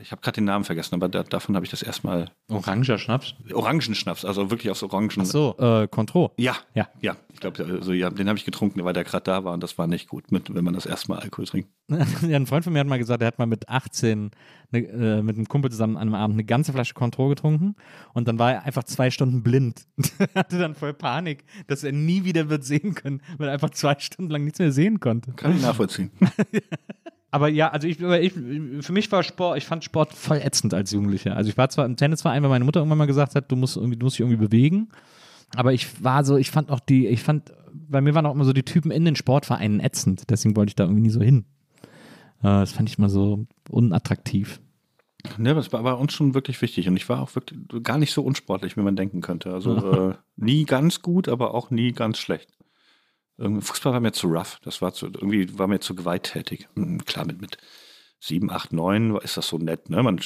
ich 0.00 0.12
habe 0.12 0.22
gerade 0.22 0.36
den 0.36 0.44
Namen 0.44 0.64
vergessen, 0.64 0.94
aber 0.94 1.08
da, 1.08 1.22
davon 1.22 1.54
habe 1.54 1.64
ich 1.64 1.70
das 1.70 1.82
erstmal 1.82 2.30
Oranger 2.48 2.98
Schnaps. 2.98 3.34
Orangenschnaps, 3.52 4.24
also 4.24 4.50
wirklich 4.50 4.70
aus 4.70 4.82
Orangen. 4.82 5.10
Ach 5.20 5.24
so, 5.24 5.56
äh, 5.58 5.88
Contro. 5.88 6.32
Ja, 6.38 6.56
Ja. 6.74 6.88
ja. 7.00 7.16
Ich 7.32 7.40
glaube, 7.40 7.64
also, 7.64 7.92
ja, 7.92 8.08
den 8.10 8.28
habe 8.28 8.38
ich 8.38 8.44
getrunken, 8.44 8.84
weil 8.84 8.92
der 8.92 9.04
gerade 9.04 9.24
da 9.24 9.42
war 9.44 9.52
und 9.52 9.62
das 9.62 9.76
war 9.76 9.86
nicht 9.86 10.08
gut, 10.08 10.30
mit, 10.30 10.54
wenn 10.54 10.64
man 10.64 10.74
das 10.74 10.86
erste 10.86 11.10
Mal 11.10 11.18
Alkohol 11.18 11.46
trinkt. 11.46 11.68
Ja, 12.22 12.36
ein 12.36 12.46
Freund 12.46 12.64
von 12.64 12.72
mir 12.72 12.78
hat 12.78 12.86
mal 12.86 12.98
gesagt, 12.98 13.20
er 13.20 13.26
hat 13.26 13.38
mal 13.38 13.46
mit 13.46 13.68
18 13.68 14.30
ne, 14.70 14.78
äh, 14.78 15.22
mit 15.22 15.36
einem 15.36 15.48
Kumpel 15.48 15.70
zusammen 15.70 15.96
an 15.96 16.02
einem 16.02 16.14
Abend 16.14 16.34
eine 16.36 16.44
ganze 16.44 16.72
Flasche 16.72 16.94
Contro 16.94 17.28
getrunken 17.28 17.74
und 18.14 18.28
dann 18.28 18.38
war 18.38 18.52
er 18.52 18.62
einfach 18.64 18.84
zwei 18.84 19.10
Stunden 19.10 19.42
blind. 19.42 19.86
er 20.18 20.40
hatte 20.40 20.58
dann 20.58 20.74
voll 20.74 20.94
Panik, 20.94 21.44
dass 21.66 21.84
er 21.84 21.92
nie 21.92 22.24
wieder 22.24 22.48
wird 22.48 22.64
sehen 22.64 22.94
können, 22.94 23.20
weil 23.38 23.48
er 23.48 23.54
einfach 23.54 23.70
zwei 23.70 23.96
Stunden 23.98 24.30
lang 24.30 24.44
nichts 24.44 24.58
mehr 24.58 24.72
sehen 24.72 25.00
konnte. 25.00 25.32
Kann 25.32 25.56
ich 25.56 25.62
nachvollziehen. 25.62 26.10
Aber 27.32 27.48
ja, 27.48 27.70
also 27.70 27.88
ich, 27.88 27.98
ich 27.98 28.32
für 28.84 28.92
mich 28.92 29.10
war 29.10 29.22
Sport, 29.22 29.56
ich 29.56 29.64
fand 29.64 29.82
Sport 29.82 30.12
voll 30.12 30.36
ätzend 30.36 30.74
als 30.74 30.92
Jugendlicher. 30.92 31.34
Also 31.34 31.48
ich 31.50 31.56
war 31.56 31.70
zwar 31.70 31.86
im 31.86 31.96
Tennisverein, 31.96 32.42
weil 32.42 32.50
meine 32.50 32.66
Mutter 32.66 32.80
irgendwann 32.80 32.98
mal 32.98 33.06
gesagt 33.06 33.34
hat, 33.34 33.50
du 33.50 33.56
musst 33.56 33.76
irgendwie, 33.76 33.96
du 33.96 34.04
musst 34.04 34.16
dich 34.16 34.20
irgendwie 34.20 34.36
bewegen. 34.44 34.90
Aber 35.56 35.72
ich 35.72 36.04
war 36.04 36.24
so, 36.24 36.36
ich 36.36 36.50
fand 36.50 36.70
auch 36.70 36.80
die, 36.80 37.06
ich 37.06 37.22
fand, 37.22 37.52
bei 37.72 38.02
mir 38.02 38.14
waren 38.14 38.26
auch 38.26 38.34
immer 38.34 38.44
so 38.44 38.52
die 38.52 38.64
Typen 38.64 38.90
in 38.90 39.06
den 39.06 39.16
Sportvereinen 39.16 39.80
ätzend. 39.80 40.30
Deswegen 40.30 40.56
wollte 40.56 40.70
ich 40.70 40.76
da 40.76 40.84
irgendwie 40.84 41.02
nie 41.02 41.10
so 41.10 41.22
hin. 41.22 41.46
Äh, 42.42 42.48
Das 42.48 42.72
fand 42.72 42.90
ich 42.90 42.98
mal 42.98 43.08
so 43.08 43.46
unattraktiv. 43.70 44.60
Ne, 45.38 45.54
das 45.54 45.72
war 45.72 45.82
bei 45.84 45.92
uns 45.94 46.12
schon 46.12 46.34
wirklich 46.34 46.60
wichtig 46.60 46.88
und 46.88 46.96
ich 46.96 47.08
war 47.08 47.22
auch 47.22 47.34
wirklich 47.34 47.58
gar 47.82 47.96
nicht 47.96 48.12
so 48.12 48.22
unsportlich, 48.22 48.76
wie 48.76 48.80
man 48.82 48.96
denken 48.96 49.20
könnte. 49.20 49.54
Also 49.54 50.10
äh, 50.10 50.14
nie 50.36 50.64
ganz 50.64 51.00
gut, 51.00 51.28
aber 51.28 51.54
auch 51.54 51.70
nie 51.70 51.92
ganz 51.92 52.18
schlecht. 52.18 52.50
Fußball 53.38 53.92
war 53.92 54.00
mir 54.00 54.12
zu 54.12 54.28
rough. 54.28 54.58
Das 54.62 54.82
war 54.82 54.92
zu, 54.92 55.06
irgendwie 55.06 55.58
war 55.58 55.66
mir 55.66 55.80
zu 55.80 55.94
gewalttätig. 55.94 56.68
Hm, 56.76 57.04
Klar, 57.04 57.26
mit, 57.26 57.40
mit 57.40 57.58
sieben, 58.20 58.50
acht, 58.50 58.72
neun 58.72 59.16
ist 59.16 59.36
das 59.36 59.48
so 59.48 59.58
nett, 59.58 59.90
ne? 59.90 60.02
Man 60.02 60.20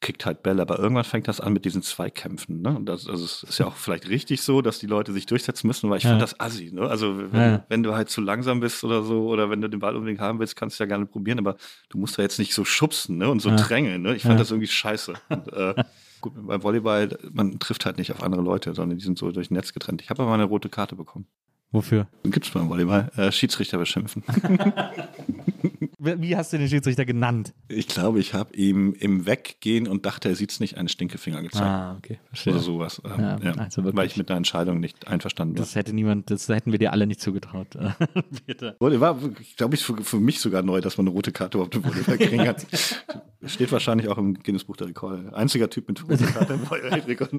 kickt 0.00 0.26
halt 0.26 0.42
Bälle, 0.42 0.60
aber 0.60 0.78
irgendwann 0.78 1.04
fängt 1.04 1.28
das 1.28 1.40
an 1.40 1.54
mit 1.54 1.64
diesen 1.64 1.80
Zweikämpfen. 1.82 2.60
Ne? 2.60 2.76
Und 2.76 2.86
das, 2.86 3.08
also 3.08 3.24
es 3.24 3.42
ist 3.42 3.58
ja 3.58 3.66
auch 3.66 3.76
vielleicht 3.76 4.06
richtig 4.10 4.42
so, 4.42 4.60
dass 4.60 4.78
die 4.78 4.86
Leute 4.86 5.14
sich 5.14 5.24
durchsetzen 5.24 5.66
müssen, 5.66 5.88
weil 5.88 5.96
ich 5.96 6.04
Ja. 6.04 6.10
finde 6.10 6.24
das 6.24 6.38
assi. 6.38 6.70
Ne? 6.72 6.82
Also 6.82 7.32
wenn, 7.32 7.40
Ja. 7.40 7.64
wenn 7.70 7.82
du 7.82 7.94
halt 7.94 8.10
zu 8.10 8.20
langsam 8.20 8.60
bist 8.60 8.84
oder 8.84 9.02
so, 9.02 9.28
oder 9.28 9.48
wenn 9.48 9.62
du 9.62 9.68
den 9.70 9.80
Ball 9.80 9.96
unbedingt 9.96 10.20
haben 10.20 10.40
willst, 10.40 10.56
kannst 10.56 10.78
du 10.78 10.84
ja 10.84 10.88
gerne 10.88 11.06
probieren, 11.06 11.38
aber 11.38 11.56
du 11.88 11.96
musst 11.96 12.18
da 12.18 12.22
jetzt 12.22 12.38
nicht 12.38 12.52
so 12.52 12.66
schubsen 12.66 13.16
ne? 13.16 13.30
und 13.30 13.40
so 13.40 13.48
Ja. 13.48 13.56
drängeln. 13.56 14.02
Ne? 14.02 14.14
Ich 14.14 14.24
fand 14.24 14.38
das 14.38 14.50
irgendwie 14.50 14.66
scheiße. 14.68 15.14
Und, 15.30 15.52
äh, 15.54 15.74
gut, 16.20 16.32
beim 16.36 16.62
Volleyball, 16.62 17.18
man 17.32 17.58
trifft 17.58 17.86
halt 17.86 17.96
nicht 17.96 18.12
auf 18.12 18.22
andere 18.22 18.42
Leute, 18.42 18.74
sondern 18.74 18.98
die 18.98 19.04
sind 19.04 19.16
so 19.18 19.30
durch 19.32 19.50
Netz 19.50 19.72
getrennt. 19.72 20.02
Ich 20.02 20.10
habe 20.10 20.20
aber 20.22 20.28
mal 20.30 20.34
eine 20.34 20.44
rote 20.44 20.68
Karte 20.68 20.96
bekommen. 20.96 21.26
Wofür? 21.74 22.06
Gibt's 22.22 22.50
beim 22.50 22.68
Volleyball. 22.68 23.10
Äh, 23.16 23.32
Schiedsrichter 23.32 23.78
beschimpfen. 23.78 24.22
Wie 25.98 26.36
hast 26.36 26.52
du 26.52 26.58
den 26.58 26.68
Schiedsrichter 26.68 27.04
genannt? 27.04 27.52
Ich 27.66 27.88
glaube, 27.88 28.20
ich 28.20 28.32
habe 28.32 28.54
ihm 28.54 28.92
im 28.92 29.26
Weggehen 29.26 29.88
und 29.88 30.06
dachte, 30.06 30.28
er 30.28 30.36
sieht's 30.36 30.60
nicht, 30.60 30.76
einen 30.78 30.88
Stinkefinger 30.88 31.42
gezeigt. 31.42 31.64
Ah, 31.64 31.96
okay, 31.98 32.18
verstehe. 32.28 32.52
Oder 32.52 32.62
sowas. 32.62 33.02
Ähm, 33.04 33.20
Ja, 33.20 33.38
ja, 33.42 33.52
also 33.54 33.84
weil 33.96 34.06
ich 34.06 34.16
mit 34.16 34.28
der 34.28 34.36
Entscheidung 34.36 34.78
nicht 34.78 35.08
einverstanden 35.08 35.54
war. 35.56 35.64
Das 35.64 35.74
hätte 35.74 35.92
niemand, 35.92 36.30
das 36.30 36.48
hätten 36.48 36.70
wir 36.70 36.78
dir 36.78 36.92
alle 36.92 37.08
nicht 37.08 37.20
zugetraut. 37.20 37.66
Bitte. 38.46 38.76
Wurde- 38.78 39.00
War, 39.00 39.18
glaube 39.56 39.74
ich, 39.74 39.82
für, 39.82 39.96
für 40.04 40.20
mich 40.20 40.38
sogar 40.40 40.62
neu, 40.62 40.80
dass 40.80 40.96
man 40.96 41.06
eine 41.08 41.14
rote 41.14 41.32
Karte 41.32 41.58
auf 41.58 41.70
dem 41.70 41.82
Volleyball 41.84 42.18
kriegen 42.18 42.44
kann. 42.44 42.56
Steht 43.46 43.72
wahrscheinlich 43.72 44.08
auch 44.08 44.18
im 44.18 44.34
Guinness 44.34 44.62
Buch 44.64 44.76
der 44.76 44.86
Rekorde. 44.86 45.34
Einziger 45.34 45.68
Typ 45.68 45.88
mit 45.88 46.02
roter 46.08 46.26
Karte 46.26 46.52
im 46.54 46.70
Weltrekord. 46.70 47.30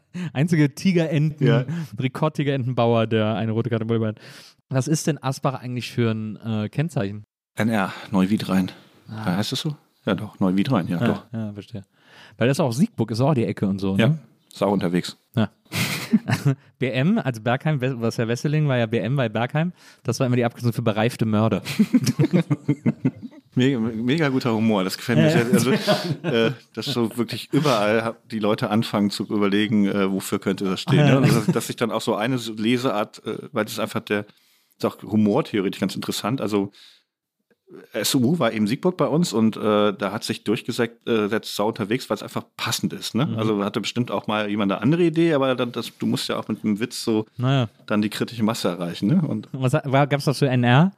Einzige 0.32 0.74
Tigerenten, 0.74 1.46
Ja. 1.46 1.64
Rekord-Tigerentenbauer, 1.98 3.06
der 3.06 3.34
eine 3.34 3.52
rote 3.52 3.70
Karte 3.70 3.82
im 3.84 3.88
Volleyball 3.88 4.08
hat. 4.10 4.20
Was 4.68 4.88
ist 4.88 5.06
denn 5.06 5.22
Asbach 5.22 5.54
eigentlich 5.60 5.90
für 5.90 6.10
ein 6.10 6.36
äh, 6.36 6.68
Kennzeichen? 6.68 7.24
NR, 7.56 7.92
Neuwiedrhein. 8.10 8.70
Ah. 9.08 9.36
Heißt 9.36 9.52
es 9.52 9.60
so? 9.60 9.76
Ja, 10.06 10.14
doch, 10.14 10.40
Neuwiedrhein, 10.40 10.88
ja, 10.88 10.98
doch. 10.98 11.24
Ja, 11.32 11.46
ja, 11.46 11.52
verstehe. 11.52 11.82
Weil 12.38 12.48
das 12.48 12.56
ist 12.56 12.60
auch 12.60 12.72
Siegburg, 12.72 13.10
ist 13.10 13.20
auch 13.20 13.34
die 13.34 13.44
Ecke 13.44 13.66
und 13.66 13.78
so. 13.78 13.96
Ja, 13.96 14.08
Ne? 14.08 14.18
ist 14.52 14.62
auch 14.62 14.72
unterwegs. 14.72 15.16
Ja. 15.36 15.50
BM, 16.78 17.18
also 17.18 17.40
Bergheim, 17.40 17.80
was 17.80 18.16
ja 18.18 18.28
Wesseling 18.28 18.68
war 18.68 18.76
ja 18.78 18.86
BM 18.86 19.16
bei 19.16 19.28
Bergheim, 19.28 19.72
das 20.02 20.18
war 20.20 20.26
immer 20.26 20.36
die 20.36 20.44
Abkürzung 20.44 20.72
für 20.72 20.82
bereifte 20.82 21.24
Mörder. 21.24 21.62
Mega, 23.54 23.78
mega 23.78 24.28
guter 24.30 24.54
Humor, 24.54 24.82
das 24.82 24.96
gefällt 24.96 25.18
mir 25.18 25.30
sehr. 25.30 25.46
Also, 25.52 25.70
äh, 26.22 26.52
dass 26.74 26.86
so 26.86 27.16
wirklich 27.18 27.48
überall 27.52 28.16
die 28.30 28.38
Leute 28.38 28.70
anfangen 28.70 29.10
zu 29.10 29.24
überlegen, 29.24 29.86
äh, 29.86 30.10
wofür 30.10 30.38
könnte 30.38 30.64
das 30.64 30.80
stehen. 30.80 31.04
Ne? 31.06 31.18
Und 31.18 31.28
dass, 31.28 31.46
dass 31.46 31.66
sich 31.66 31.76
dann 31.76 31.90
auch 31.90 32.00
so 32.00 32.14
eine 32.14 32.36
Leseart, 32.36 33.24
äh, 33.26 33.38
weil 33.52 33.64
das 33.64 33.74
ist 33.74 33.80
einfach 33.80 34.00
der, 34.00 34.24
ist 34.78 34.86
auch 34.86 35.02
humortheoretisch 35.02 35.80
ganz 35.80 35.94
interessant. 35.94 36.40
Also 36.40 36.72
SUU 38.02 38.38
war 38.38 38.52
eben 38.52 38.66
Siegburg 38.66 38.96
bei 38.96 39.06
uns 39.06 39.32
und 39.32 39.56
äh, 39.56 39.92
da 39.92 40.12
hat 40.12 40.24
sich 40.24 40.44
durchgesetzt, 40.44 41.06
äh, 41.06 41.28
sau 41.42 41.68
unterwegs, 41.68 42.08
weil 42.10 42.16
es 42.16 42.22
einfach 42.22 42.44
passend 42.56 42.92
ist. 42.92 43.14
Ne? 43.14 43.34
Also 43.36 43.64
hatte 43.64 43.80
bestimmt 43.80 44.10
auch 44.10 44.26
mal 44.26 44.48
jemand 44.50 44.72
eine 44.72 44.80
andere 44.80 45.02
Idee, 45.04 45.32
aber 45.34 45.54
dann, 45.54 45.72
das, 45.72 45.90
du 45.98 46.06
musst 46.06 46.28
ja 46.28 46.38
auch 46.38 46.48
mit 46.48 46.64
einem 46.64 46.80
Witz 46.80 47.02
so 47.02 47.26
Naja. 47.36 47.68
dann 47.86 48.02
die 48.02 48.10
kritische 48.10 48.42
Masse 48.42 48.68
erreichen. 48.68 49.08
Ne? 49.08 49.22
Und 49.26 49.48
Was 49.52 49.72
gab 49.72 50.12
es 50.12 50.24
das 50.24 50.38
für 50.38 50.48
NR? 50.48 50.92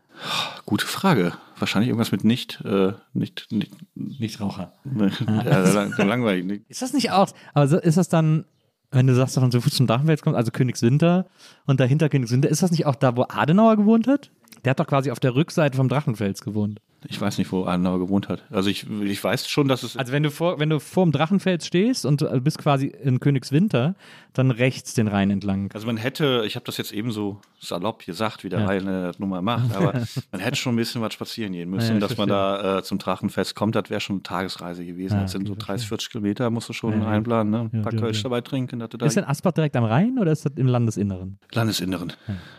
Gute 0.67 0.87
Frage. 0.87 1.33
Wahrscheinlich 1.59 1.89
irgendwas 1.89 2.13
mit 2.13 2.25
nicht, 2.25 2.61
äh, 2.65 2.93
nicht, 3.13 3.47
nicht, 3.51 3.73
Nichtraucher. 3.95 4.73
ja, 5.45 5.59
lang, 5.73 5.97
langweilig. 5.97 6.45
Nicht. 6.45 6.65
Ist 6.69 6.83
das 6.83 6.93
nicht 6.93 7.11
auch, 7.11 7.29
aber 7.53 7.69
so- 7.69 7.79
ist 7.79 7.97
das 7.97 8.09
dann, 8.09 8.45
wenn 8.91 9.07
du 9.07 9.15
sagst, 9.15 9.35
von 9.35 9.51
so 9.51 9.61
Fuß 9.61 9.75
zum 9.75 9.87
Drachenfels 9.87 10.23
kommt, 10.23 10.37
also 10.37 10.51
Königswinter 10.51 11.27
und 11.67 11.81
dahinter 11.81 12.09
Königswinter, 12.09 12.49
ist 12.49 12.63
das 12.63 12.71
nicht 12.71 12.87
auch 12.87 12.95
da, 12.97 13.17
wo 13.17 13.25
Adenauer 13.29 13.77
gewohnt 13.77 14.07
hat? 14.07 14.31
Der 14.65 14.71
hat 14.71 14.81
doch 14.81 14.87
quasi 14.87 15.11
auf 15.11 15.21
der 15.21 15.35
Rückseite 15.35 15.77
vom 15.77 15.89
Drachenfels 15.89 16.41
gewohnt. 16.43 16.81
Ich 17.09 17.21
weiß 17.21 17.39
nicht, 17.39 17.53
wo 17.53 17.65
Adenauer 17.67 17.99
gewohnt 17.99 18.29
hat. 18.29 18.43
Also 18.51 18.71
ich, 18.71 18.87
ich 19.03 19.23
weiß 19.23 19.49
schon, 19.49 19.69
dass 19.69 19.83
es. 19.83 19.97
Also 19.97 20.13
wenn 20.13 20.23
du 20.23 20.31
vor, 20.31 20.59
wenn 20.59 20.71
du 20.71 20.81
vor 20.81 21.05
dem 21.05 21.13
Drachenfels 21.13 21.67
stehst 21.67 22.07
und 22.07 22.21
du 22.23 22.41
bist 22.41 22.59
quasi 22.59 22.87
in 22.87 23.21
Königswinter, 23.21 23.95
dann 24.33 24.51
rechts 24.51 24.95
den 24.95 25.09
Rhein 25.09 25.31
entlang. 25.31 25.71
Also 25.75 25.87
man 25.87 25.97
hätte, 25.97 26.45
ich 26.47 26.57
habe 26.57 26.65
das 26.65 26.77
jetzt 26.79 26.93
eben 26.93 27.13
so 27.13 27.41
salopp 27.61 28.05
gesagt, 28.05 28.43
wie 28.45 28.49
der 28.49 28.61
Ja. 28.61 28.67
Rhein 28.67 28.87
das 28.87 29.19
nun 29.19 29.29
mal 29.29 29.43
macht, 29.43 29.75
aber 29.77 29.93
man 30.33 30.41
hätte 30.41 30.57
schon 30.57 30.75
ein 30.75 30.77
bisschen 30.77 31.03
was 31.03 31.13
spazieren 31.15 31.53
gehen 31.53 31.71
müssen, 31.71 31.95
Ja, 31.95 32.01
dass 32.01 32.17
man 32.17 32.29
da 32.29 32.79
äh, 32.79 32.83
zum 32.83 32.99
Drachenfest 32.99 33.55
kommt. 33.55 33.75
Das 33.77 33.91
wäre 33.91 34.01
schon 34.01 34.17
eine 34.17 34.23
Tagesreise 34.23 34.85
gewesen. 34.85 35.19
Ah, 35.19 35.23
das 35.23 35.33
sind 35.33 35.47
so 35.47 35.55
verstehe. 35.55 35.75
30, 35.77 35.89
40 35.89 36.11
Kilometer, 36.11 36.51
musst 36.51 36.69
du 36.69 36.73
schon 36.73 36.93
Ja, 36.95 37.01
ja. 37.01 37.09
einplanen. 37.09 37.51
Ne? 37.51 37.59
Ein 37.61 37.71
Ja, 37.77 37.83
paar 37.83 37.93
ja, 37.95 38.01
Kölsch 38.01 38.19
ja. 38.19 38.23
dabei 38.25 38.41
trinken. 38.41 38.79
Dass 38.81 38.91
da 38.91 39.05
Ist 39.07 39.17
denn 39.17 39.25
Asbach 39.25 39.53
direkt 39.53 39.77
am 39.77 39.85
Rhein 39.85 40.19
oder 40.19 40.33
ist 40.33 40.45
das 40.45 40.53
im 40.57 40.67
Landesinneren? 40.67 41.39
Landesinneren. 41.53 42.13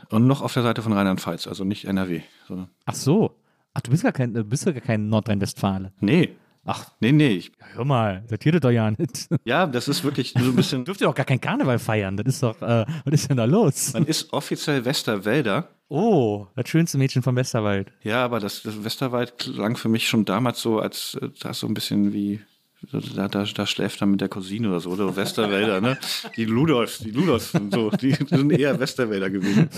Und 0.09 0.27
noch 0.27 0.41
auf 0.41 0.53
der 0.53 0.63
Seite 0.63 0.81
von 0.81 0.93
Rheinland-Pfalz, 0.93 1.47
also 1.47 1.63
nicht 1.63 1.85
NRW. 1.85 2.21
Ach 2.85 2.93
so. 2.93 3.31
Ach, 3.76 3.82
du 3.82 3.91
bist 3.91 4.01
gar 4.03 4.11
kein, 4.11 4.34
du 4.34 4.43
bist 4.43 4.65
ja 4.65 4.71
gar 4.71 4.82
kein 4.82 5.09
Nordrhein-Westfale. 5.09 5.91
nee, 5.99 6.36
Ach, 6.67 6.91
nee, 6.99 7.11
nee. 7.11 7.28
Ich, 7.28 7.51
ja, 7.59 7.65
hör 7.76 7.86
mal, 7.86 8.23
sortiert 8.28 8.63
doch 8.63 8.71
ja 8.71 8.89
nicht. 8.89 9.28
ja, 9.43 9.67
das 9.67 9.88
ist 9.88 10.03
wirklich 10.03 10.34
so 10.36 10.45
ein 10.45 10.55
bisschen. 10.55 10.84
Dürft 10.86 10.99
ihr 10.99 11.05
doch 11.05 11.13
gar 11.13 11.26
kein 11.26 11.39
Karneval 11.39 11.78
feiern. 11.78 12.17
Das 12.17 12.26
ist 12.26 12.41
doch, 12.41 12.59
äh, 12.59 12.86
was 13.05 13.13
ist 13.13 13.30
denn 13.30 13.38
da 13.38 13.45
los? 13.45 13.93
Man 13.93 14.07
ist 14.07 14.34
offiziell 14.34 14.84
Westerwälder. 14.84 15.69
Oh, 15.89 16.47
das 16.55 16.67
schönste 16.67 16.97
Mädchen 16.97 17.21
vom 17.21 17.36
Westerwald. 17.36 17.91
Ja, 18.01 18.26
aber 18.26 18.39
das, 18.39 18.63
das 18.63 18.84
Westerwald 18.84 19.38
klang 19.38 19.76
für 19.76 19.89
mich 19.89 20.07
schon 20.07 20.26
damals 20.26 20.59
so, 20.59 20.80
als 20.80 21.15
äh, 21.21 21.30
das 21.39 21.59
so 21.59 21.67
ein 21.67 21.76
bisschen 21.76 22.13
wie 22.13 22.41
da, 22.91 23.27
da, 23.27 23.43
da 23.43 23.65
schläft 23.65 24.01
er 24.01 24.07
mit 24.07 24.21
der 24.21 24.29
Cousine 24.29 24.69
oder 24.69 24.79
so, 24.79 24.91
oder 24.91 25.15
Westerwälder, 25.15 25.81
ne? 25.81 25.97
Die 26.36 26.45
Ludolfs, 26.45 26.99
die 26.99 27.11
Ludolfs 27.11 27.53
und 27.55 27.73
so, 27.73 27.89
die 27.91 28.11
sind 28.13 28.51
eher 28.51 28.79
Westerwälder 28.79 29.29
gewesen. 29.29 29.69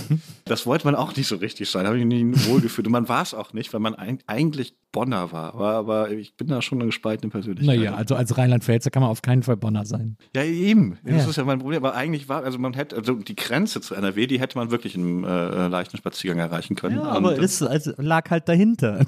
Das 0.46 0.66
wollte 0.66 0.86
man 0.86 0.96
auch 0.96 1.16
nicht 1.16 1.28
so 1.28 1.36
richtig 1.38 1.70
sein, 1.70 1.86
habe 1.86 1.98
ich 2.00 2.06
mich 2.06 2.24
nicht 2.24 2.48
wohlgefühlt. 2.50 2.88
Und 2.88 2.94
man 2.94 3.08
war 3.10 3.22
es 3.24 3.34
auch 3.34 3.54
nicht, 3.54 3.74
weil 3.74 3.80
man 3.82 3.96
eigentlich 3.96 4.74
Bonner 4.94 5.32
war. 5.32 5.54
Aber, 5.54 5.74
aber 5.74 6.12
ich 6.12 6.36
bin 6.36 6.48
da 6.48 6.62
schon 6.62 6.80
eine 6.80 6.88
gespaltene 6.88 7.30
Persönlichkeit. 7.30 7.78
Naja, 7.78 7.94
also 7.96 8.16
als 8.16 8.38
Rheinland-Pfälzer 8.38 8.90
kann 8.90 9.02
man 9.02 9.12
auf 9.12 9.22
keinen 9.22 9.44
Fall 9.44 9.58
Bonner 9.58 9.86
sein. 9.86 10.18
Ja, 10.36 10.44
eben. 10.44 10.98
Das 11.04 11.24
Ja. 11.24 11.30
ist 11.30 11.36
ja 11.36 11.44
mein 11.44 11.60
Problem. 11.60 11.84
Aber 11.84 11.94
eigentlich 11.96 12.30
war, 12.30 12.44
also 12.44 12.58
man 12.58 12.74
hätte, 12.74 12.96
also 12.96 13.14
die 13.16 13.36
Grenze 13.36 13.82
zu 13.82 13.94
NRW, 13.96 14.28
die 14.28 14.40
hätte 14.40 14.58
man 14.58 14.72
wirklich 14.72 14.96
in 14.96 15.02
einem 15.02 15.24
äh, 15.26 15.68
leichten 15.68 15.98
Spaziergang 15.98 16.40
erreichen 16.40 16.76
können. 16.76 16.96
Ja, 16.98 17.04
aber 17.04 17.34
Und, 17.36 17.40
es 17.44 17.62
also, 17.62 17.92
lag 17.98 18.30
halt 18.30 18.48
dahinter. 18.50 19.00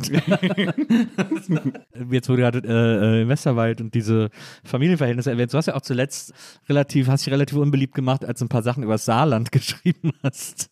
Jetzt 2.11 2.29
wurde 2.29 2.41
gerade 2.41 2.59
äh, 2.59 3.21
äh, 3.21 3.27
Westerwald 3.27 3.81
und 3.81 3.88
diese 3.93 4.29
Familienverhältnisse 4.63 5.31
erwähnt. 5.31 5.53
Du 5.53 5.57
hast 5.57 5.65
ja 5.67 5.75
auch 5.75 5.81
zuletzt 5.81 6.33
relativ, 6.67 7.07
hast 7.07 7.25
dich 7.25 7.33
relativ 7.33 7.57
unbeliebt 7.57 7.93
gemacht, 7.95 8.23
als 8.25 8.39
du 8.39 8.45
ein 8.45 8.49
paar 8.49 8.63
Sachen 8.63 8.83
über 8.83 8.93
das 8.93 9.05
Saarland 9.05 9.51
geschrieben 9.51 10.11
hast. 10.23 10.69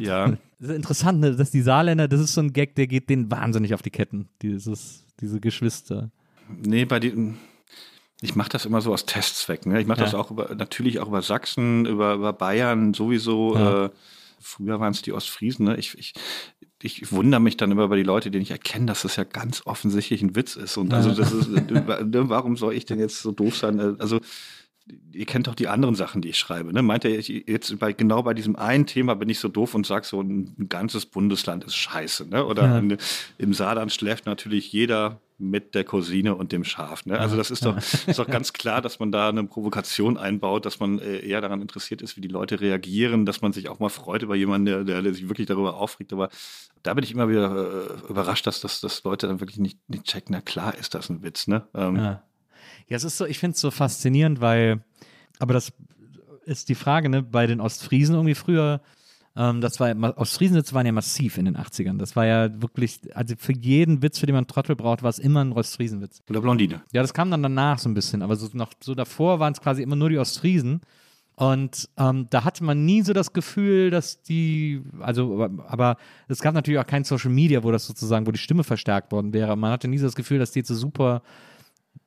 ja. 0.00 0.36
Das 0.60 0.70
ist 0.70 0.76
interessant, 0.76 1.20
ne, 1.20 1.34
dass 1.36 1.50
die 1.50 1.60
Saarländer, 1.60 2.08
das 2.08 2.20
ist 2.20 2.32
so 2.34 2.40
ein 2.40 2.52
Gag, 2.52 2.74
der 2.76 2.86
geht 2.86 3.10
denen 3.10 3.30
wahnsinnig 3.30 3.74
auf 3.74 3.82
die 3.82 3.90
Ketten. 3.90 4.28
Dieses, 4.40 5.04
diese 5.20 5.40
Geschwister. 5.40 6.10
Nee, 6.48 6.84
bei 6.86 7.00
den. 7.00 7.36
Ich 8.22 8.34
mache 8.36 8.48
das 8.48 8.64
immer 8.64 8.80
so 8.80 8.92
aus 8.92 9.04
Testzwecken. 9.04 9.72
Ne? 9.72 9.80
Ich 9.82 9.86
mache 9.86 10.00
das 10.00 10.12
Ja. 10.12 10.18
auch 10.18 10.30
über, 10.30 10.54
natürlich 10.54 11.00
auch 11.00 11.08
über 11.08 11.20
Sachsen, 11.20 11.84
über, 11.84 12.14
über 12.14 12.32
Bayern 12.32 12.94
sowieso. 12.94 13.56
Ja. 13.56 13.84
Äh, 13.86 13.90
früher 14.44 14.80
waren 14.80 14.92
es 14.92 15.02
die 15.02 15.12
Ostfriesen. 15.12 15.66
Ne? 15.66 15.76
Ich, 15.76 15.96
ich, 15.98 16.12
ich 16.82 17.12
wundere 17.12 17.40
mich 17.40 17.56
dann 17.56 17.70
immer 17.70 17.84
über 17.84 17.96
die 17.96 18.02
Leute, 18.02 18.30
die 18.30 18.38
nicht 18.38 18.50
erkennen, 18.50 18.86
dass 18.86 19.02
das 19.02 19.16
ja 19.16 19.24
ganz 19.24 19.62
offensichtlich 19.64 20.22
ein 20.22 20.36
Witz 20.36 20.56
ist. 20.56 20.76
Und 20.76 20.92
also 20.92 21.12
das 21.12 21.32
ist, 21.32 21.48
ne, 21.48 21.84
warum 22.28 22.56
soll 22.56 22.74
ich 22.74 22.84
denn 22.84 22.98
jetzt 22.98 23.20
so 23.22 23.32
doof 23.32 23.56
sein? 23.56 23.78
Äh, 23.78 23.94
Also 23.98 24.20
ihr 25.12 25.24
kennt 25.26 25.46
doch 25.46 25.54
die 25.54 25.68
anderen 25.68 25.94
Sachen, 25.94 26.20
die 26.20 26.28
ich 26.28 26.38
schreibe. 26.38 26.72
Ne? 26.72 26.82
Meint 26.82 27.04
ihr, 27.04 27.18
ich, 27.18 27.28
jetzt 27.28 27.78
bei, 27.78 27.92
genau 27.92 28.22
bei 28.22 28.34
diesem 28.34 28.56
einen 28.56 28.84
Thema 28.86 29.14
bin 29.14 29.28
ich 29.30 29.38
so 29.38 29.48
doof 29.48 29.74
und 29.74 29.86
sage 29.86 30.04
so, 30.06 30.20
ein, 30.20 30.66
ganzes 30.68 31.06
Bundesland 31.06 31.64
ist 31.64 31.74
scheiße. 31.76 32.28
Ne? 32.28 32.44
Oder 32.44 32.64
Ja. 32.64 32.78
in, 32.78 32.98
im 33.38 33.54
Saarland 33.54 33.92
schläft 33.92 34.26
natürlich 34.26 34.70
jeder 34.72 35.20
mit 35.38 35.74
der 35.74 35.84
Cousine 35.84 36.34
und 36.36 36.52
dem 36.52 36.64
Schaf. 36.64 37.06
Ne? 37.06 37.18
Also 37.18 37.36
das 37.36 37.50
ist 37.50 37.64
doch, 37.64 37.76
ist 37.76 38.18
doch 38.18 38.26
ganz 38.28 38.52
klar, 38.52 38.82
dass 38.82 38.98
man 39.00 39.10
da 39.10 39.30
eine 39.30 39.44
Provokation 39.44 40.16
einbaut, 40.16 40.64
dass 40.66 40.78
man 40.80 40.98
äh, 40.98 41.18
eher 41.26 41.40
daran 41.40 41.60
interessiert 41.62 42.02
ist, 42.02 42.16
wie 42.16 42.20
die 42.20 42.28
Leute 42.28 42.60
reagieren, 42.60 43.24
dass 43.26 43.40
man 43.40 43.52
sich 43.52 43.68
auch 43.68 43.80
mal 43.80 43.88
freut 43.88 44.22
über 44.22 44.36
jemanden, 44.36 44.66
der, 44.66 44.84
der, 44.84 45.02
der 45.02 45.14
sich 45.14 45.28
wirklich 45.28 45.46
darüber 45.46 45.76
aufregt. 45.76 46.12
Aber 46.12 46.28
da 46.82 46.92
bin 46.94 47.02
ich 47.02 47.10
immer 47.12 47.28
wieder 47.30 47.50
äh, 48.06 48.10
überrascht, 48.10 48.46
dass, 48.46 48.60
dass, 48.60 48.80
dass 48.80 49.02
Leute 49.02 49.26
dann 49.26 49.40
wirklich 49.40 49.58
nicht, 49.58 49.78
nicht 49.88 50.04
checken, 50.04 50.34
na 50.34 50.40
klar 50.42 50.74
ist 50.76 50.94
das 50.94 51.08
ein 51.08 51.22
Witz. 51.22 51.46
Ne? 51.48 51.66
Ähm, 51.74 51.96
Ja. 51.96 52.22
Ja, 52.88 52.96
es 52.96 53.04
ist 53.04 53.16
so, 53.16 53.26
ich 53.26 53.38
finde 53.38 53.54
es 53.54 53.60
so 53.60 53.70
faszinierend, 53.70 54.40
weil, 54.40 54.84
aber 55.38 55.54
das 55.54 55.72
ist 56.44 56.68
die 56.68 56.74
Frage, 56.74 57.08
ne, 57.08 57.22
bei 57.22 57.46
den 57.46 57.60
Ostfriesen 57.60 58.14
irgendwie 58.14 58.34
früher, 58.34 58.80
ähm, 59.36 59.60
das 59.60 59.80
war, 59.80 59.94
Ostfriesenwitze 60.18 60.74
waren 60.74 60.86
ja 60.86 60.92
massiv 60.92 61.38
in 61.38 61.46
den 61.46 61.56
80ern. 61.56 61.98
Das 61.98 62.14
war 62.14 62.26
ja 62.26 62.62
wirklich, 62.62 63.00
also 63.14 63.34
für 63.36 63.52
jeden 63.52 64.02
Witz, 64.02 64.18
für 64.18 64.26
den 64.26 64.34
man 64.34 64.46
Trottel 64.46 64.76
braucht, 64.76 65.02
war 65.02 65.10
es 65.10 65.18
immer 65.18 65.42
ein 65.42 65.52
Ostfriesenwitz. 65.52 66.22
Oder 66.30 66.40
Blondine. 66.40 66.82
Ja, 66.92 67.02
das 67.02 67.14
kam 67.14 67.30
dann 67.30 67.42
danach 67.42 67.78
so 67.78 67.88
ein 67.88 67.94
bisschen, 67.94 68.22
aber 68.22 68.36
so, 68.36 68.48
noch, 68.52 68.72
so 68.80 68.94
davor 68.94 69.40
waren 69.40 69.52
es 69.52 69.60
quasi 69.60 69.82
immer 69.82 69.96
nur 69.96 70.10
die 70.10 70.18
Ostfriesen. 70.18 70.82
Und 71.36 71.88
ähm, 71.96 72.28
da 72.30 72.44
hatte 72.44 72.62
man 72.62 72.84
nie 72.84 73.02
so 73.02 73.12
das 73.12 73.32
Gefühl, 73.32 73.90
dass 73.90 74.22
die, 74.22 74.82
also, 75.00 75.42
aber, 75.42 75.68
aber 75.68 75.96
es 76.28 76.40
gab 76.40 76.54
natürlich 76.54 76.78
auch 76.78 76.86
kein 76.86 77.02
Social 77.02 77.32
Media, 77.32 77.64
wo 77.64 77.72
das 77.72 77.86
sozusagen, 77.86 78.24
wo 78.28 78.30
die 78.30 78.38
Stimme 78.38 78.62
verstärkt 78.62 79.10
worden 79.10 79.32
wäre. 79.32 79.56
Man 79.56 79.72
hatte 79.72 79.88
nie 79.88 79.98
so 79.98 80.06
das 80.06 80.14
Gefühl, 80.14 80.38
dass 80.38 80.52
die 80.52 80.60
jetzt 80.60 80.68
so 80.68 80.76
super 80.76 81.22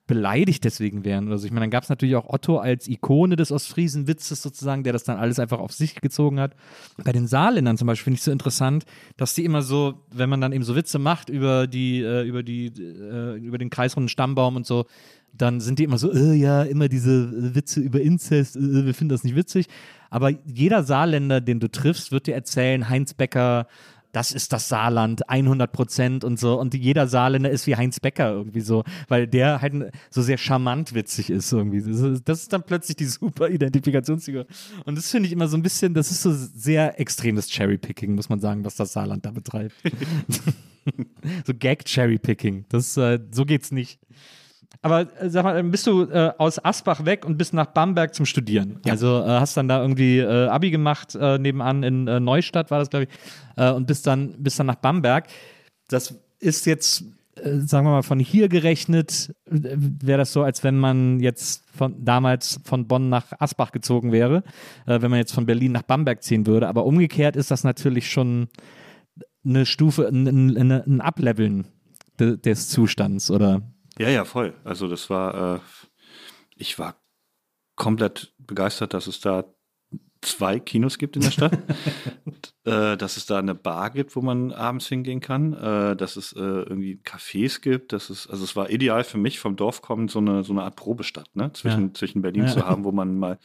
beleidigt 0.08 0.64
deswegen 0.64 1.06
wären 1.06 1.28
oder 1.28 1.38
so. 1.38 1.46
Ich 1.46 1.52
meine, 1.52 1.66
dann 1.66 1.70
gab 1.70 1.84
es 1.84 1.90
natürlich 1.90 2.16
auch 2.16 2.30
Otto 2.30 2.58
als 2.58 2.88
Ikone 2.88 3.36
des 3.36 3.52
Ostfriesenwitzes 3.52 4.42
sozusagen, 4.42 4.84
der 4.84 4.94
das 4.94 5.04
dann 5.04 5.18
alles 5.18 5.38
einfach 5.38 5.60
auf 5.60 5.74
sich 5.74 5.96
gezogen 5.96 6.40
hat. 6.40 6.56
Bei 7.04 7.12
den 7.12 7.28
Saarländern 7.28 7.78
zum 7.78 7.88
Beispiel 7.88 8.06
finde 8.06 8.18
ich 8.18 8.24
so 8.24 8.32
interessant, 8.32 8.86
dass 9.18 9.36
die 9.36 9.44
immer 9.44 9.62
so, 9.62 10.06
wenn 10.12 10.30
man 10.30 10.42
dann 10.42 10.54
eben 10.54 10.64
so 10.64 10.76
Witze 10.76 10.98
macht 10.98 11.30
über 11.30 11.68
die, 11.68 12.02
äh, 12.02 12.24
über 12.24 12.42
die, 12.42 12.68
äh, 12.68 13.36
über 13.36 13.58
den 13.58 13.70
kreisrunden 13.70 14.10
Stammbaum 14.10 14.56
und 14.56 14.66
so, 14.66 14.86
dann 15.34 15.60
sind 15.60 15.80
die 15.80 15.84
immer 15.84 15.98
so, 15.98 16.12
äh, 16.12 16.34
ja, 16.34 16.64
immer 16.64 16.88
diese 16.88 17.54
Witze 17.54 17.82
über 17.82 18.02
Inzest, 18.02 18.56
äh, 18.56 18.86
wir 18.86 18.94
finden 18.94 19.10
das 19.10 19.24
nicht 19.24 19.36
witzig. 19.36 19.68
Aber 20.10 20.32
jeder 20.46 20.84
Saarländer, 20.84 21.42
den 21.42 21.60
du 21.60 21.70
triffst, 21.70 22.12
wird 22.12 22.28
dir 22.28 22.36
erzählen, 22.36 22.90
Heinz 22.90 23.14
Becker, 23.14 23.68
das 24.18 24.32
ist 24.32 24.52
das 24.52 24.68
Saarland, 24.68 25.30
100 25.30 25.72
Prozent 25.72 26.24
und 26.24 26.40
so. 26.40 26.60
Und 26.60 26.74
jeder 26.74 27.08
Saarländer 27.08 27.52
ist 27.52 27.68
wie 27.68 27.76
Heinz 27.76 28.00
Becker 28.00 28.32
irgendwie 28.32 28.62
so, 28.62 28.84
weil 29.10 29.28
der 29.28 29.62
halt 29.62 29.92
so 30.10 30.24
sehr 30.24 30.40
charmant 30.40 30.96
witzig 30.96 31.30
ist 31.30 31.52
irgendwie. 31.54 31.84
Das 32.26 32.40
ist, 32.40 32.52
dann 32.52 32.64
plötzlich 32.64 32.98
die 32.98 33.06
super 33.06 33.48
Identifikationsfigur. 33.48 34.48
Und 34.86 34.98
das 34.98 35.12
finde 35.12 35.28
ich 35.28 35.34
immer 35.34 35.48
so 35.48 35.56
ein 35.56 35.62
bisschen, 35.62 35.94
das 35.94 36.10
ist 36.10 36.24
so 36.24 36.32
sehr 36.34 37.00
extremes 37.00 37.48
Cherrypicking, 37.48 38.16
muss 38.16 38.28
man 38.28 38.40
sagen, 38.40 38.66
was 38.66 38.76
das 38.76 38.92
Saarland 38.92 39.24
da 39.24 39.30
betreibt. 39.30 39.76
so 41.46 41.54
Gag-Cherrypicking. 41.54 42.66
Das, 42.70 42.98
äh, 42.98 43.20
so 43.32 43.46
geht's 43.46 43.72
nicht. 43.72 44.00
Aber 44.82 45.08
äh, 45.22 45.30
sag 45.30 45.44
mal, 45.44 45.62
bist 45.64 45.88
du 45.88 46.04
äh, 46.04 46.32
aus 46.38 46.64
Asbach 46.64 47.06
weg 47.06 47.26
und 47.26 47.38
bist 47.38 47.54
nach 47.54 47.68
Bamberg 47.68 48.14
zum 48.14 48.26
Studieren. 48.26 48.80
Also 48.88 49.22
äh, 49.24 49.28
hast 49.28 49.58
dann 49.58 49.68
da 49.68 49.82
irgendwie 49.82 50.20
äh, 50.20 50.48
Abi 50.48 50.72
gemacht, 50.72 51.16
äh, 51.16 51.38
nebenan 51.40 51.84
in 51.84 52.08
äh, 52.08 52.20
Neustadt 52.20 52.70
war 52.72 52.80
das, 52.80 52.90
glaube 52.90 53.06
ich, 53.06 53.64
und 53.76 53.88
bist 53.88 54.06
dann, 54.06 54.36
bist 54.38 54.60
dann 54.60 54.68
nach 54.68 54.76
Bamberg. 54.76 55.26
Das 55.88 56.14
ist 56.40 56.66
jetzt, 56.68 57.06
sagen 57.36 57.88
wir 57.88 57.92
mal, 57.92 58.04
von 58.04 58.20
hier 58.20 58.50
gerechnet, 58.50 59.34
wäre 59.46 60.20
das 60.20 60.32
so, 60.32 60.44
als 60.44 60.64
wenn 60.64 60.78
man 60.78 61.20
jetzt 61.20 61.64
von 61.76 62.04
damals 62.06 62.60
von 62.64 62.88
Bonn 62.88 63.10
nach 63.10 63.32
Asbach 63.40 63.72
gezogen 63.72 64.12
wäre, 64.12 64.44
wenn 64.86 65.10
man 65.10 65.18
jetzt 65.20 65.34
von 65.34 65.48
Berlin 65.48 65.72
nach 65.72 65.82
Bamberg 65.82 66.22
ziehen 66.22 66.46
würde. 66.46 66.68
Aber 66.68 66.86
umgekehrt 66.86 67.36
ist 67.36 67.50
das 67.50 67.64
natürlich 67.64 68.12
schon 68.12 68.48
eine 69.44 69.66
Stufe, 69.66 70.08
ein, 70.08 70.28
ein, 70.28 70.72
ein- 70.72 71.02
Ableveln 71.02 71.66
de, 72.20 72.38
des 72.38 72.70
Zustands, 72.70 73.32
oder? 73.32 73.62
Ja, 74.00 74.10
ja, 74.10 74.26
voll. 74.26 74.54
Also 74.64 74.88
das 74.88 75.10
war, 75.10 75.56
äh, 75.56 75.60
ich 76.56 76.78
war 76.80 76.96
komplett 77.76 78.34
begeistert, 78.38 78.94
dass 78.94 79.08
es 79.08 79.20
da 79.20 79.46
zwei 80.22 80.60
Kinos 80.60 80.98
gibt 80.98 81.16
in 81.16 81.22
der 81.24 81.32
Stadt, 81.32 81.54
äh, 82.66 82.98
dass 82.98 83.18
es 83.18 83.26
da 83.28 83.38
eine 83.38 83.54
Bar 83.56 83.92
gibt, 83.92 84.16
wo 84.16 84.22
man 84.22 84.52
abends 84.52 84.88
hingehen 84.88 85.20
kann, 85.20 85.54
äh, 85.54 85.96
dass 85.96 86.16
es 86.16 86.34
äh, 86.34 86.40
irgendwie 86.40 87.00
Cafés 87.04 87.62
gibt, 87.62 87.94
dass 87.94 88.10
es, 88.10 88.28
also 88.28 88.44
es 88.44 88.56
war 88.56 88.70
ideal 88.70 89.04
für 89.04 89.18
mich 89.20 89.40
vom 89.40 89.56
Dorf 89.56 89.82
kommend 89.82 90.10
so 90.12 90.20
eine, 90.20 90.44
so 90.44 90.54
eine 90.54 90.64
Art 90.64 90.76
Probestadt, 90.76 91.30
ne, 91.36 91.52
zwischen, 91.54 91.88
Ja. 91.90 91.94
zwischen 91.94 92.22
Berlin 92.24 92.46
Ja. 92.46 92.54
zu 92.54 92.66
haben, 92.66 92.84
wo 92.84 92.92
man 92.92 93.18
mal 93.18 93.38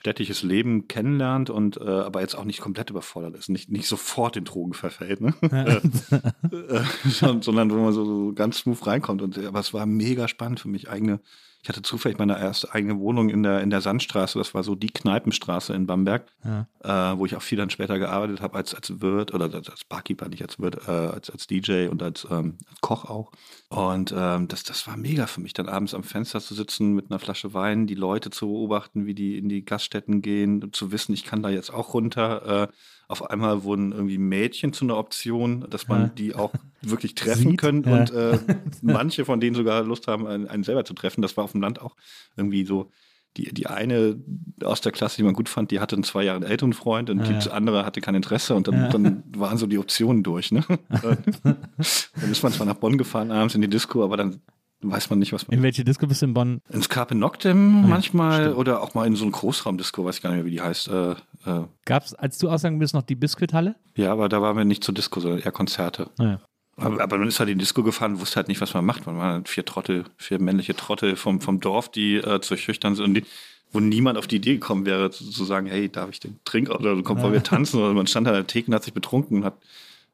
städtisches 0.00 0.42
Leben 0.42 0.86
kennenlernt 0.88 1.50
und 1.50 1.76
äh, 1.78 1.84
aber 1.84 2.20
jetzt 2.20 2.34
auch 2.36 2.44
nicht 2.44 2.60
komplett 2.60 2.90
überfordert 2.90 3.34
ist, 3.36 3.48
nicht, 3.48 3.68
nicht 3.70 3.86
sofort 3.88 4.36
in 4.36 4.44
Drogen 4.44 4.72
verfällt, 4.74 5.20
ne? 5.20 5.34
äh, 5.42 6.80
sondern- 7.10 7.42
sondern 7.42 7.70
wo 7.70 7.76
man 7.76 7.92
so, 7.92 8.04
so 8.04 8.32
ganz 8.32 8.58
smooth 8.58 8.86
reinkommt. 8.86 9.22
Und, 9.22 9.38
aber 9.38 9.60
es 9.60 9.74
war 9.74 9.86
mega 9.86 10.28
spannend 10.28 10.60
für 10.60 10.68
mich. 10.68 10.88
Eigene, 10.88 11.20
ich 11.68 11.76
hatte 11.76 11.82
zufällig 11.82 12.16
meine 12.16 12.40
erste 12.40 12.72
eigene 12.72 12.98
Wohnung 12.98 13.28
in 13.28 13.42
der, 13.42 13.60
in 13.60 13.68
der 13.68 13.82
Sandstraße. 13.82 14.38
Das 14.38 14.54
war 14.54 14.64
so 14.64 14.74
die 14.74 14.88
Kneipenstraße 14.88 15.74
in 15.74 15.86
Bamberg, 15.86 16.24
äh, 16.42 16.88
wo 16.88 17.26
ich 17.26 17.36
auch 17.36 17.42
viel 17.42 17.58
dann 17.58 17.68
später 17.68 17.98
gearbeitet 17.98 18.40
habe 18.40 18.56
als, 18.56 18.74
als 18.74 19.02
Wirt 19.02 19.34
oder 19.34 19.52
als, 19.52 19.68
als 19.68 19.84
Barkeeper, 19.84 20.30
nicht 20.30 20.40
als 20.40 20.58
Wirt, 20.58 20.88
äh, 20.88 20.90
als, 20.90 21.28
als 21.28 21.46
DJ 21.46 21.88
und 21.88 22.02
als, 22.02 22.26
ähm, 22.30 22.56
Koch 22.80 23.04
auch. 23.04 23.32
Und 23.68 24.14
ähm, 24.16 24.48
das, 24.48 24.62
das 24.62 24.86
war 24.86 24.96
mega 24.96 25.26
für 25.26 25.42
mich, 25.42 25.52
dann 25.52 25.68
abends 25.68 25.92
am 25.92 26.04
Fenster 26.04 26.40
zu 26.40 26.54
sitzen 26.54 26.94
mit 26.94 27.10
einer 27.10 27.18
Flasche 27.18 27.52
Wein, 27.52 27.86
die 27.86 27.94
Leute 27.94 28.30
zu 28.30 28.46
beobachten, 28.46 29.04
wie 29.04 29.14
die 29.14 29.36
in 29.36 29.50
die 29.50 29.62
Gaststätten 29.62 30.22
gehen, 30.22 30.72
zu 30.72 30.90
wissen, 30.90 31.12
ich 31.12 31.24
kann 31.24 31.42
da 31.42 31.50
jetzt 31.50 31.68
auch 31.68 31.92
runter. 31.92 32.62
Äh, 32.62 32.68
auf 33.08 33.30
einmal 33.30 33.64
wurden 33.64 33.92
irgendwie 33.92 34.18
Mädchen 34.18 34.72
zu 34.72 34.84
einer 34.84 34.96
Option, 34.98 35.64
dass 35.70 35.88
man 35.88 36.00
Ja. 36.02 36.08
die 36.08 36.34
auch 36.34 36.52
wirklich 36.82 37.14
treffen 37.14 37.50
Sieht, 37.52 37.58
können 37.58 37.82
ja. 37.84 37.98
und 37.98 38.10
äh, 38.12 38.38
manche 38.82 39.24
von 39.24 39.40
denen 39.40 39.56
sogar 39.56 39.82
Lust 39.82 40.06
haben, 40.06 40.26
einen, 40.26 40.62
selber 40.62 40.84
zu 40.84 40.94
treffen. 40.94 41.22
Das 41.22 41.36
war 41.36 41.44
auf 41.44 41.52
dem 41.52 41.62
Land 41.62 41.80
auch 41.80 41.96
irgendwie 42.36 42.64
so. 42.64 42.90
Die, 43.36 43.52
die 43.54 43.66
eine 43.66 44.18
aus 44.64 44.80
der 44.80 44.90
Klasse, 44.90 45.16
die 45.18 45.22
man 45.22 45.34
gut 45.34 45.48
fand, 45.48 45.70
die 45.70 45.78
hatte 45.80 45.94
einen 45.94 46.02
zwei 46.02 46.24
Jahre 46.24 46.44
älteren 46.46 46.72
Freund 46.72 47.08
und 47.08 47.26
Ja. 47.28 47.38
die 47.38 47.50
andere 47.50 47.84
hatte 47.84 48.00
kein 48.00 48.14
Interesse 48.14 48.54
und 48.54 48.66
dann, 48.68 48.90
dann 48.90 49.22
waren 49.36 49.58
so 49.58 49.66
die 49.66 49.78
Optionen 49.78 50.22
durch. 50.22 50.50
Ne? 50.50 50.64
dann 51.02 52.30
ist 52.32 52.42
man 52.42 52.52
zwar 52.52 52.66
nach 52.66 52.74
Bonn 52.74 52.98
gefahren 52.98 53.30
abends 53.30 53.54
in 53.54 53.60
die 53.60 53.68
Disco, 53.68 54.02
aber 54.02 54.16
dann 54.16 54.40
weiß 54.80 55.10
man 55.10 55.18
nicht, 55.18 55.32
was 55.32 55.48
man. 55.48 55.56
In 55.56 55.62
welche 55.62 55.84
Disco 55.84 56.06
bist 56.06 56.22
du 56.22 56.26
in 56.26 56.34
Bonn? 56.34 56.60
Ins 56.70 56.88
Carpe 56.88 57.14
Noctem 57.14 57.82
ja, 57.82 57.88
manchmal 57.88 58.42
stimmt. 58.42 58.56
oder 58.56 58.82
auch 58.82 58.94
mal 58.94 59.06
in 59.06 59.16
so 59.16 59.24
ein 59.24 59.32
Großraumdisco, 59.32 60.04
weiß 60.04 60.16
ich 60.16 60.22
gar 60.22 60.30
nicht 60.30 60.38
mehr, 60.38 60.46
wie 60.46 60.52
die 60.52 60.60
heißt. 60.60 60.88
Äh, 60.88 61.10
äh, 61.46 61.64
Gab 61.84 62.04
es, 62.04 62.14
als 62.14 62.38
du 62.38 62.48
ausgegangen 62.48 62.78
bist, 62.78 62.94
noch 62.94 63.02
die 63.02 63.14
Biskuithalle? 63.16 63.76
ja, 63.96 64.12
aber 64.12 64.28
da 64.28 64.40
waren 64.40 64.56
wir 64.56 64.64
nicht 64.64 64.84
zur 64.84 64.94
Disco, 64.94 65.20
sondern 65.20 65.40
eher 65.40 65.52
Konzerte. 65.52 66.10
Naja. 66.18 66.40
Aber, 66.76 67.02
aber 67.02 67.18
man 67.18 67.26
ist 67.26 67.40
halt 67.40 67.50
in 67.50 67.58
die 67.58 67.64
Disco 67.64 67.82
gefahren, 67.82 68.20
wusste 68.20 68.36
halt 68.36 68.48
nicht, 68.48 68.60
was 68.60 68.72
man 68.72 68.84
macht. 68.84 69.06
Man 69.06 69.18
waren 69.18 69.32
halt 69.32 69.48
vier 69.48 69.64
Trottel, 69.64 70.04
vier 70.16 70.40
männliche 70.40 70.76
Trottel 70.76 71.16
vom, 71.16 71.40
vom 71.40 71.58
Dorf, 71.58 71.90
die 71.90 72.16
äh, 72.16 72.40
zu 72.40 72.56
schüchtern 72.56 72.94
sind 72.94 73.04
und 73.04 73.14
die, 73.14 73.24
wo 73.72 73.80
niemand 73.80 74.16
auf 74.16 74.28
die 74.28 74.36
Idee 74.36 74.54
gekommen 74.54 74.86
wäre, 74.86 75.10
zu, 75.10 75.28
zu 75.28 75.44
sagen, 75.44 75.66
hey, 75.66 75.88
darf 75.88 76.10
ich 76.10 76.20
den 76.20 76.38
Trink 76.44 76.70
oder 76.70 77.00
komm, 77.02 77.20
wollen 77.20 77.32
wir 77.32 77.42
tanzen? 77.42 77.80
Oder 77.80 77.94
man 77.94 78.06
stand 78.06 78.28
an 78.28 78.34
der 78.34 78.46
Theke 78.46 78.68
und 78.68 78.74
hat 78.74 78.84
sich 78.84 78.94
betrunken 78.94 79.38
und 79.38 79.44
hat 79.44 79.58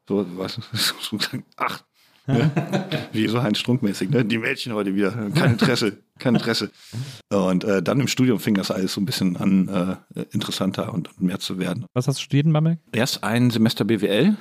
so, 0.07 0.25
was, 0.37 0.59
so 1.01 1.17
gesagt, 1.17 1.43
ach, 1.55 1.83
Ne? 2.27 2.51
Wie 3.11 3.27
so 3.27 3.41
Heinz 3.41 3.59
Strunkmäßig, 3.59 4.09
ne? 4.09 4.25
Die 4.25 4.37
Mädchen 4.37 4.73
heute 4.73 4.95
wieder, 4.95 5.11
kein 5.11 5.53
Interesse, 5.53 5.97
kein 6.19 6.35
Interesse. 6.35 6.71
Und 7.29 7.63
äh, 7.63 7.81
dann 7.81 7.99
im 7.99 8.07
Studium 8.07 8.39
fing 8.39 8.55
das 8.55 8.71
alles 8.71 8.93
so 8.93 9.01
ein 9.01 9.05
bisschen 9.05 9.37
an, 9.37 9.99
äh, 10.15 10.25
interessanter 10.31 10.93
und, 10.93 11.09
und 11.09 11.21
mehr 11.21 11.39
zu 11.39 11.59
werden. 11.59 11.85
Was 11.93 12.07
hast 12.07 12.17
du 12.17 12.23
studiert 12.23 12.45
in 12.45 12.53
Bamberg? 12.53 12.79
Erst 12.91 13.23
ein 13.23 13.51
Semester 13.51 13.85
BWL 13.85 14.35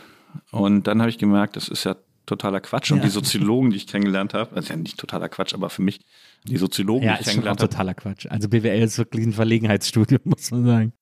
und 0.51 0.87
dann 0.87 1.01
habe 1.01 1.11
ich 1.11 1.19
gemerkt, 1.19 1.57
das 1.57 1.69
ist 1.69 1.85
ja 1.85 1.97
totaler 2.27 2.61
Quatsch. 2.61 2.91
Und 2.91 2.99
Ja. 2.99 3.05
die 3.05 3.11
Soziologen, 3.11 3.71
die 3.71 3.77
ich 3.77 3.87
kennengelernt 3.87 4.35
habe, 4.35 4.55
also 4.57 4.73
ja 4.73 4.77
nicht 4.77 4.99
totaler 4.99 5.29
Quatsch, 5.29 5.55
aber 5.55 5.71
für 5.71 5.83
mich, 5.83 6.01
die 6.47 6.57
Soziologen, 6.57 7.05
Ja, 7.07 7.15
die 7.15 7.21
ich 7.21 7.27
kennengelernt 7.27 7.61
habe, 7.61 7.71
totaler 7.71 7.95
Quatsch. 7.95 8.27
Also 8.29 8.49
BWL 8.49 8.83
ist 8.83 8.99
wirklich 8.99 9.27
ein 9.27 9.33
Verlegenheitsstudium, 9.33 10.21
muss 10.25 10.51
man 10.51 10.65
sagen. 10.65 10.93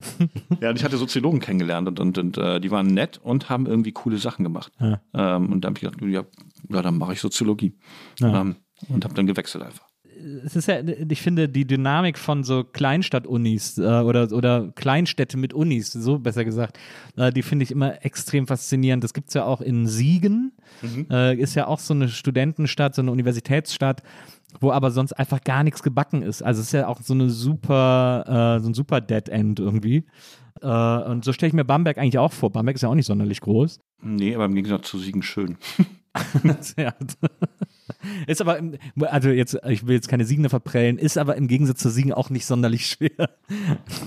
Ja, 0.61 0.69
und 0.69 0.77
ich 0.77 0.83
hatte 0.83 0.97
Soziologen 0.97 1.39
kennengelernt 1.39 1.87
und, 1.87 1.99
und, 1.99 2.17
und 2.17 2.37
äh, 2.37 2.59
die 2.59 2.71
waren 2.71 2.87
nett 2.87 3.19
und 3.21 3.49
haben 3.49 3.65
irgendwie 3.65 3.91
coole 3.91 4.17
Sachen 4.17 4.43
gemacht. 4.43 4.71
Ja. 4.79 5.01
Ähm, 5.13 5.51
und 5.51 5.61
da 5.61 5.67
habe 5.67 5.77
ich 5.77 5.81
gedacht, 5.81 6.01
ja, 6.01 6.23
ja 6.69 6.81
dann 6.81 6.97
mache 6.97 7.13
ich 7.13 7.19
Soziologie. 7.21 7.77
Ähm, 8.21 8.55
und 8.89 9.03
habe 9.05 9.13
dann 9.13 9.27
gewechselt 9.27 9.63
einfach. 9.63 9.87
Es 10.45 10.55
ist 10.55 10.67
ja, 10.67 10.79
ich 10.81 11.21
finde, 11.21 11.49
die 11.49 11.65
Dynamik 11.65 12.17
von 12.17 12.43
so 12.43 12.63
Kleinstadt-Unis 12.63 13.77
äh, 13.77 13.81
oder, 13.81 14.31
oder 14.31 14.71
Kleinstädte 14.75 15.37
mit 15.37 15.53
Unis, 15.53 15.91
so 15.91 16.19
besser 16.19 16.45
gesagt, 16.45 16.79
äh, 17.17 17.31
die 17.31 17.41
finde 17.41 17.63
ich 17.63 17.71
immer 17.71 18.03
extrem 18.05 18.47
faszinierend. 18.47 19.03
Das 19.03 19.13
gibt 19.13 19.29
es 19.29 19.33
ja 19.33 19.45
auch 19.45 19.61
in 19.61 19.87
Siegen, 19.87 20.53
äh, 21.09 21.37
ist 21.37 21.55
ja 21.55 21.67
auch 21.67 21.79
so 21.79 21.93
eine 21.93 22.09
Studentenstadt, 22.09 22.95
so 22.95 23.01
eine 23.01 23.11
Universitätsstadt, 23.11 24.03
wo 24.59 24.71
aber 24.71 24.91
sonst 24.91 25.13
einfach 25.13 25.41
gar 25.41 25.63
nichts 25.63 25.83
gebacken 25.83 26.21
ist. 26.21 26.41
Also 26.41 26.61
es 26.61 26.67
ist 26.67 26.73
ja 26.73 26.87
auch 26.87 27.01
so 27.01 27.13
eine 27.13 27.29
super, 27.29 28.57
äh, 28.57 28.61
so 28.61 28.69
ein 28.69 28.73
super 28.73 29.01
Dead 29.01 29.27
End 29.29 29.59
irgendwie. 29.59 30.05
Äh, 30.61 30.67
und 30.67 31.25
so 31.25 31.33
stelle 31.33 31.49
ich 31.49 31.53
mir 31.53 31.65
Bamberg 31.65 31.97
eigentlich 31.97 32.19
auch 32.19 32.31
vor. 32.31 32.51
Bamberg 32.51 32.75
ist 32.75 32.81
ja 32.81 32.89
auch 32.89 32.95
nicht 32.95 33.07
sonderlich 33.07 33.41
groß. 33.41 33.79
Nee, 34.01 34.35
aber 34.35 34.45
im 34.45 34.55
Gegensatz 34.55 34.89
zu 34.89 34.99
Siegen 34.99 35.23
schön. 35.23 35.57
Ja. 36.77 36.93
Ist 38.27 38.41
aber, 38.41 38.57
im- 38.57 38.77
also 39.01 39.29
jetzt, 39.29 39.57
ich 39.67 39.85
will 39.87 39.95
jetzt 39.95 40.07
keine 40.07 40.25
Siegner 40.25 40.49
verprellen, 40.49 40.97
ist 40.97 41.17
aber 41.17 41.35
im 41.35 41.47
Gegensatz 41.47 41.79
zu 41.79 41.89
Siegen 41.89 42.13
auch 42.13 42.29
nicht 42.29 42.45
sonderlich 42.45 42.87
schwer. 42.87 43.29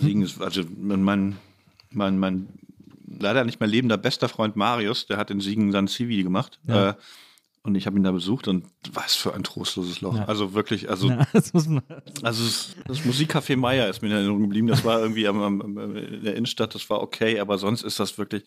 Siegen 0.00 0.22
ist, 0.22 0.40
also 0.40 0.62
mein, 0.78 1.36
mein, 1.90 2.18
mein 2.18 2.48
leider 3.18 3.44
nicht 3.44 3.60
mehr 3.60 3.68
lebender 3.68 3.96
bester 3.98 4.28
Freund 4.28 4.56
Marius, 4.56 5.06
der 5.06 5.16
hat 5.16 5.30
in 5.30 5.40
Siegen 5.40 5.72
sein 5.72 5.88
Zivi 5.88 6.22
gemacht. 6.22 6.58
Ja. 6.66 6.90
Äh, 6.90 6.94
und 7.62 7.74
ich 7.74 7.86
habe 7.86 7.96
ihn 7.98 8.04
da 8.04 8.12
besucht 8.12 8.46
und 8.46 8.64
was 8.92 9.16
für 9.16 9.34
ein 9.34 9.42
trostloses 9.42 10.00
Loch. 10.00 10.14
Ja. 10.16 10.26
Also 10.26 10.54
wirklich, 10.54 10.88
also 10.88 11.08
Ja, 11.08 11.26
das 11.32 11.52
Also 12.22 12.44
es, 12.44 12.76
das 12.86 13.00
Musikcafé 13.00 13.56
Meier 13.56 13.88
ist 13.88 14.02
mir 14.02 14.08
in 14.08 14.14
Erinnerung 14.14 14.42
geblieben. 14.42 14.68
Das 14.68 14.84
war 14.84 15.00
irgendwie 15.00 15.26
am, 15.26 15.42
am, 15.42 15.60
am, 15.60 15.96
in 15.96 16.22
der 16.22 16.36
Innenstadt, 16.36 16.76
das 16.76 16.88
war 16.88 17.02
okay, 17.02 17.40
aber 17.40 17.58
sonst 17.58 17.82
ist 17.82 17.98
das 17.98 18.16
wirklich. 18.18 18.44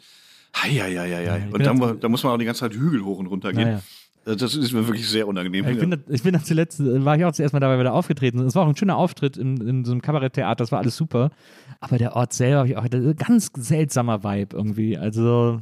Hei, 0.55 0.69
hei, 0.69 0.95
hei, 0.95 1.27
hei, 1.27 1.47
Und 1.51 1.65
da, 1.65 1.73
da 1.73 2.09
muss 2.09 2.23
man 2.23 2.33
auch 2.33 2.37
die 2.37 2.45
ganze 2.45 2.61
Zeit 2.61 2.73
Hügel 2.73 3.03
hoch 3.03 3.19
und 3.19 3.27
runter 3.27 3.53
gehen. 3.53 3.63
Naja. 3.63 3.81
Das 4.25 4.53
ist 4.53 4.73
mir 4.73 4.85
wirklich 4.85 5.07
sehr 5.07 5.27
unangenehm. 5.27 5.67
Ich 5.67 5.79
bin, 5.79 5.91
da, 5.91 5.97
ich 6.07 6.21
bin 6.21 6.33
da 6.33 6.43
zuletzt, 6.43 6.79
äh, 6.79 7.03
war 7.03 7.17
ich 7.17 7.25
auch 7.25 7.31
zuerst 7.31 7.53
mal 7.53 7.59
dabei, 7.59 7.81
da 7.81 7.91
aufgetreten. 7.91 8.39
Es 8.39 8.53
war 8.53 8.63
auch 8.63 8.67
ein 8.67 8.75
schöner 8.75 8.97
Auftritt 8.97 9.37
in, 9.37 9.57
in 9.57 9.85
so 9.85 9.91
einem 9.91 10.01
Kabaretttheater, 10.01 10.55
das 10.55 10.71
war 10.71 10.79
alles 10.79 10.95
super. 10.97 11.31
Aber 11.79 11.97
der 11.97 12.15
Ort 12.15 12.33
selber, 12.33 12.59
hab 12.59 12.67
ich 12.67 12.77
auch, 12.77 12.87
das 12.87 13.01
ist 13.01 13.07
ein 13.07 13.15
ganz 13.15 13.49
seltsamer 13.55 14.23
Vibe 14.23 14.55
irgendwie. 14.55 14.97
Also 14.97 15.61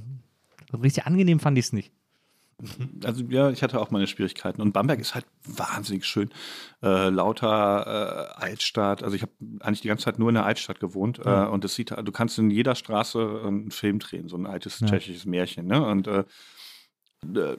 richtig 0.74 1.06
angenehm 1.06 1.40
fand 1.40 1.58
ich 1.58 1.66
es 1.66 1.74
nicht. 1.74 1.94
Also 3.04 3.24
ja, 3.30 3.50
ich 3.52 3.62
hatte 3.62 3.80
auch 3.80 3.92
meine 3.92 4.08
Schwierigkeiten. 4.08 4.62
Und 4.62 4.72
Bamberg 4.74 5.00
ist 5.00 5.14
halt 5.16 5.26
wahnsinnig 5.46 6.06
schön. 6.06 6.30
Äh, 6.82 7.10
lauter 7.10 8.34
äh, 8.40 8.42
Altstadt. 8.44 9.04
Also 9.04 9.16
ich 9.16 9.22
habe 9.22 9.32
eigentlich 9.60 9.82
die 9.82 9.88
ganze 9.90 10.06
Zeit 10.06 10.18
nur 10.20 10.30
in 10.30 10.36
der 10.36 10.46
Altstadt 10.46 10.80
gewohnt. 10.80 11.20
Äh, 11.24 11.46
und 11.46 11.64
das 11.64 11.76
sieht, 11.76 11.92
du 11.92 12.12
kannst 12.12 12.38
in 12.40 12.50
jeder 12.50 12.76
Straße 12.76 13.42
einen 13.46 13.72
Film 13.72 14.00
drehen, 14.00 14.28
so 14.28 14.38
ein 14.38 14.48
altes 14.48 14.80
Ja. 14.80 14.88
tschechisches 14.88 15.26
Märchen. 15.26 15.68
Ne? 15.68 15.86
Und 15.86 16.08
äh, 16.08 16.24
äh, 17.36 17.58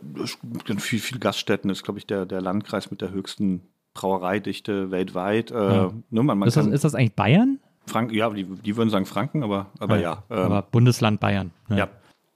viel, 0.78 0.98
viel 0.98 1.18
Gaststätten. 1.18 1.70
Ist, 1.70 1.84
glaube 1.84 1.98
ich, 1.98 2.06
der, 2.06 2.26
der 2.26 2.40
Landkreis 2.40 2.90
mit 2.90 3.00
der 3.00 3.10
höchsten 3.10 3.62
Brauereidichte 3.94 4.90
weltweit. 4.90 5.50
Äh, 5.50 5.54
Ja. 5.54 5.92
ne, 6.10 6.22
man, 6.22 6.38
man 6.38 6.48
Ist 6.48 6.56
das, 6.56 6.66
ist 6.66 6.84
das 6.84 6.94
eigentlich 6.94 7.14
Bayern? 7.14 7.58
Franken, 7.86 8.14
ja, 8.14 8.28
die, 8.30 8.44
die 8.44 8.76
würden 8.76 8.90
sagen 8.90 9.06
Franken, 9.06 9.42
aber, 9.42 9.66
aber 9.78 9.98
ja. 9.98 10.22
ähm, 10.28 10.38
Aber 10.38 10.62
Bundesland 10.62 11.20
Bayern. 11.20 11.52
ja. 11.70 11.88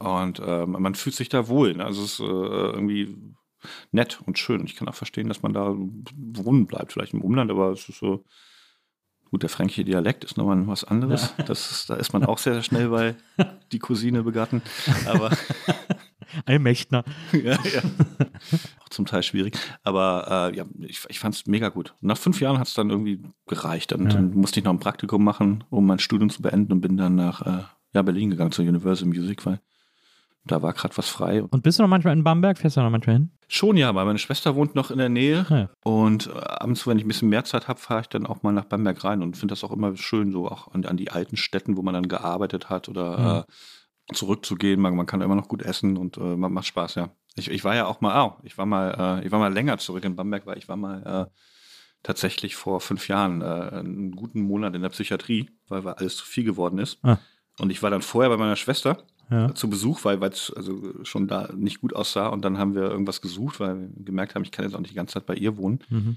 Und 0.02 0.38
äh, 0.40 0.66
man 0.66 0.94
fühlt 0.94 1.14
sich 1.16 1.28
da 1.28 1.48
wohl. 1.48 1.74
Ne? 1.74 1.84
Also 1.84 2.02
es 2.02 2.14
ist 2.14 2.20
äh, 2.20 2.24
irgendwie 2.24 3.16
nett 3.92 4.20
und 4.26 4.38
schön. 4.38 4.64
Ich 4.64 4.76
kann 4.76 4.88
auch 4.88 4.94
verstehen, 4.94 5.28
dass 5.28 5.42
man 5.42 5.52
da 5.52 5.74
wohnen 6.16 6.66
bleibt, 6.66 6.92
vielleicht 6.92 7.14
im 7.14 7.22
Umland, 7.22 7.50
aber 7.50 7.70
es 7.70 7.88
ist 7.88 7.98
so. 7.98 8.24
Gut, 9.30 9.42
der 9.42 9.48
fränkische 9.48 9.84
Dialekt 9.84 10.24
ist 10.24 10.36
nochmal 10.36 10.66
was 10.66 10.84
anderes. 10.84 11.32
Das 11.46 11.70
ist, 11.70 11.88
da 11.88 11.94
ist 11.94 12.12
man 12.12 12.22
auch 12.22 12.36
sehr, 12.36 12.52
sehr 12.52 12.62
schnell 12.62 12.90
bei 12.90 13.14
die 13.72 13.78
Cousine 13.78 14.24
begatten. 14.24 14.60
Aber 15.06 15.30
Allmächtner. 16.44 17.02
ja, 17.32 17.52
ja. 17.52 17.82
Auch 18.82 18.88
zum 18.90 19.06
Teil 19.06 19.22
schwierig. 19.22 19.56
Aber 19.84 20.50
äh, 20.52 20.56
ja, 20.56 20.64
ich, 20.80 21.00
ich 21.08 21.18
fand 21.18 21.34
es 21.34 21.46
mega 21.46 21.70
gut. 21.70 21.94
Nach 22.02 22.18
fünf 22.18 22.40
Jahren 22.42 22.58
hat 22.58 22.68
es 22.68 22.74
dann 22.74 22.90
irgendwie 22.90 23.22
gereicht. 23.46 23.92
Dann, 23.92 24.02
Ja. 24.04 24.08
dann 24.10 24.32
musste 24.34 24.60
ich 24.60 24.64
noch 24.64 24.72
ein 24.72 24.80
Praktikum 24.80 25.24
machen, 25.24 25.64
um 25.70 25.86
mein 25.86 25.98
Studium 25.98 26.28
zu 26.28 26.42
beenden 26.42 26.72
und 26.72 26.80
bin 26.82 26.98
dann 26.98 27.14
nach 27.14 27.40
äh, 27.40 27.62
ja, 27.94 28.02
Berlin 28.02 28.30
gegangen 28.30 28.52
zur 28.52 28.66
Universal 28.66 29.08
Music, 29.08 29.44
weil 29.46 29.60
da 30.44 30.60
war 30.60 30.72
gerade 30.72 30.96
was 30.96 31.08
frei. 31.08 31.42
Und 31.42 31.62
bist 31.62 31.78
du 31.78 31.82
noch 31.82 31.88
manchmal 31.88 32.14
in 32.14 32.24
Bamberg? 32.24 32.58
Fährst 32.58 32.76
du 32.76 32.80
noch 32.80 32.90
manchmal 32.90 33.16
hin? 33.16 33.30
Schon 33.48 33.76
ja, 33.76 33.94
weil 33.94 34.04
meine 34.04 34.18
Schwester 34.18 34.56
wohnt 34.56 34.74
noch 34.74 34.90
in 34.90 34.98
der 34.98 35.08
Nähe. 35.08 35.46
Ja. 35.48 35.70
Und 35.84 36.26
äh, 36.26 36.32
abends, 36.32 36.86
wenn 36.86 36.98
ich 36.98 37.04
ein 37.04 37.08
bisschen 37.08 37.28
mehr 37.28 37.44
Zeit 37.44 37.68
habe, 37.68 37.78
fahre 37.78 38.00
ich 38.00 38.08
dann 38.08 38.26
auch 38.26 38.42
mal 38.42 38.52
nach 38.52 38.64
Bamberg 38.64 39.04
rein 39.04 39.22
und 39.22 39.36
finde 39.36 39.52
das 39.52 39.62
auch 39.62 39.70
immer 39.70 39.96
schön, 39.96 40.32
so 40.32 40.48
auch 40.48 40.72
an, 40.72 40.84
an 40.84 40.96
die 40.96 41.10
alten 41.10 41.36
Städten, 41.36 41.76
wo 41.76 41.82
man 41.82 41.94
dann 41.94 42.08
gearbeitet 42.08 42.70
hat 42.70 42.88
oder 42.88 43.46
äh, 43.48 44.14
zurückzugehen. 44.14 44.80
Man, 44.80 44.96
man 44.96 45.06
kann 45.06 45.20
da 45.20 45.26
immer 45.26 45.36
noch 45.36 45.48
gut 45.48 45.62
essen 45.62 45.96
und 45.96 46.16
äh, 46.16 46.36
man 46.36 46.52
macht 46.52 46.66
Spaß, 46.66 46.96
ja. 46.96 47.10
Ich, 47.36 47.50
ich 47.50 47.64
war 47.64 47.74
ja 47.74 47.86
auch 47.86 48.00
mal, 48.00 48.26
oh, 48.26 48.36
ich 48.42 48.58
war 48.58 48.66
mal, 48.66 49.20
äh, 49.20 49.26
ich 49.26 49.32
war 49.32 49.38
mal 49.38 49.52
länger 49.52 49.78
zurück 49.78 50.04
in 50.04 50.16
Bamberg, 50.16 50.44
weil 50.44 50.58
ich 50.58 50.68
war 50.68 50.76
mal 50.76 51.28
äh, 51.28 51.32
tatsächlich 52.02 52.56
vor 52.56 52.80
fünf 52.80 53.08
Jahren 53.08 53.42
äh, 53.42 53.44
einen 53.44 54.12
guten 54.12 54.42
Monat 54.42 54.74
in 54.74 54.82
der 54.82 54.88
Psychiatrie, 54.90 55.50
weil, 55.68 55.84
weil 55.84 55.94
alles 55.94 56.16
zu 56.16 56.26
viel 56.26 56.44
geworden 56.44 56.78
ist. 56.78 56.98
Ah. 57.02 57.18
Und 57.58 57.70
ich 57.70 57.82
war 57.82 57.90
dann 57.90 58.02
vorher 58.02 58.30
bei 58.30 58.36
meiner 58.36 58.56
Schwester 58.56 59.04
Ja. 59.32 59.54
zu 59.54 59.68
Besuch, 59.70 60.04
weil 60.04 60.22
es 60.24 60.52
also 60.54 60.82
schon 61.04 61.26
da 61.26 61.48
nicht 61.56 61.80
gut 61.80 61.94
aussah. 61.96 62.28
Und 62.28 62.44
dann 62.44 62.58
haben 62.58 62.74
wir 62.74 62.82
irgendwas 62.82 63.20
gesucht, 63.20 63.58
weil 63.60 63.80
wir 63.96 64.04
gemerkt 64.04 64.34
haben, 64.34 64.42
ich 64.44 64.50
kann 64.52 64.64
jetzt 64.64 64.74
auch 64.74 64.80
nicht 64.80 64.90
die 64.92 64.96
ganze 64.96 65.14
Zeit 65.14 65.26
bei 65.26 65.34
ihr 65.34 65.56
wohnen. 65.56 65.80
Mhm. 65.88 66.16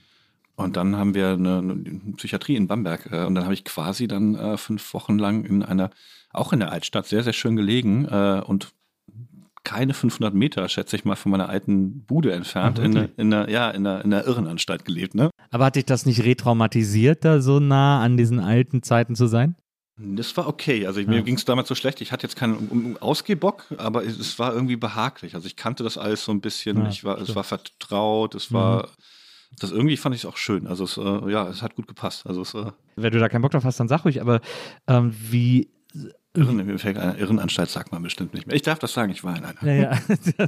Und 0.57 0.77
dann 0.77 0.95
haben 0.95 1.13
wir 1.15 1.29
eine, 1.31 1.57
eine 1.57 1.75
Psychiatrie 2.17 2.55
in 2.55 2.67
Bamberg. 2.67 3.09
äh, 3.11 3.25
Und 3.25 3.35
dann 3.35 3.43
habe 3.45 3.53
ich 3.53 3.63
quasi 3.65 4.07
dann 4.07 4.35
äh, 4.35 4.57
fünf 4.57 4.93
Wochen 4.93 5.17
lang 5.19 5.43
in 5.45 5.63
einer, 5.63 5.89
auch 6.31 6.53
in 6.53 6.59
der 6.59 6.71
Altstadt, 6.71 7.07
sehr, 7.07 7.23
sehr 7.23 7.33
schön 7.33 7.55
gelegen 7.55 8.05
äh, 8.05 8.41
und 8.45 8.71
keine 9.63 9.95
500 9.95 10.33
Meter, 10.35 10.69
schätze 10.69 10.95
ich 10.95 11.05
mal, 11.05 11.15
von 11.15 11.31
meiner 11.31 11.49
alten 11.49 12.01
Bude 12.05 12.31
entfernt, 12.33 12.77
Ach, 12.79 12.83
in, 12.85 12.95
einer- 12.97 13.09
in, 13.17 13.33
einer, 13.33 13.49
ja, 13.49 13.71
in, 13.71 13.85
einer, 13.87 14.05
in 14.05 14.13
einer 14.13 14.23
Irrenanstalt 14.25 14.85
gelebt. 14.85 15.15
Ne? 15.15 15.31
Aber 15.49 15.65
hat 15.65 15.75
dich 15.75 15.85
das 15.85 16.05
nicht 16.05 16.23
retraumatisiert, 16.23 17.25
da 17.25 17.41
so 17.41 17.59
nah 17.59 18.01
an 18.01 18.15
diesen 18.15 18.39
alten 18.39 18.83
Zeiten 18.83 19.15
zu 19.15 19.25
sein? 19.27 19.55
Das 19.97 20.35
war 20.35 20.47
okay. 20.47 20.85
Also 20.85 20.99
Ja. 20.99 21.07
mir 21.07 21.21
ging 21.21 21.35
es 21.35 21.45
damals 21.45 21.67
so 21.69 21.75
schlecht. 21.75 22.01
Ich 22.01 22.11
hatte 22.11 22.27
jetzt 22.27 22.35
keinen 22.35 22.67
um, 22.67 22.97
Ausgehbock, 22.97 23.65
aber 23.77 24.03
es, 24.03 24.19
es 24.19 24.37
war 24.39 24.53
irgendwie 24.53 24.75
behaglich. 24.75 25.35
Also 25.35 25.47
ich 25.47 25.55
kannte 25.55 25.83
das 25.83 25.97
alles 25.97 26.25
so 26.25 26.31
ein 26.31 26.41
bisschen. 26.41 26.77
Ja, 26.77 26.89
ich 26.89 27.03
war, 27.03 27.17
es 27.19 27.33
war 27.35 27.43
vertraut. 27.45 28.35
Es 28.35 28.51
war, 28.51 28.89
das 29.59 29.71
irgendwie 29.71 29.95
fand 29.95 30.13
ich 30.15 30.21
es 30.21 30.25
auch 30.25 30.37
schön. 30.37 30.67
Also 30.67 30.83
es, 30.83 30.97
äh, 30.97 31.31
ja, 31.31 31.47
es 31.47 31.61
hat 31.61 31.75
gut 31.75 31.87
gepasst. 31.87 32.27
Also 32.27 32.41
es 32.41 32.53
äh, 32.53 32.71
Wenn 32.97 33.13
du 33.13 33.19
da 33.19 33.29
keinen 33.29 33.41
Bock 33.41 33.51
drauf 33.51 33.63
hast, 33.63 33.79
dann 33.79 33.87
sag 33.87 34.03
ruhig, 34.05 34.19
aber 34.21 34.41
ähm, 34.87 35.15
wie. 35.17 35.69
Irren, 36.37 37.17
Irrenanstalt 37.17 37.69
sagt 37.69 37.91
man 37.91 38.03
bestimmt 38.03 38.33
nicht 38.33 38.47
mehr. 38.47 38.55
Ich 38.55 38.61
darf 38.61 38.79
das 38.79 38.93
sagen. 38.93 39.11
Ich 39.11 39.23
war 39.23 39.37
in 39.37 39.45
einer. 39.45 39.63
Ja, 39.63 39.73
ja. 39.73 40.47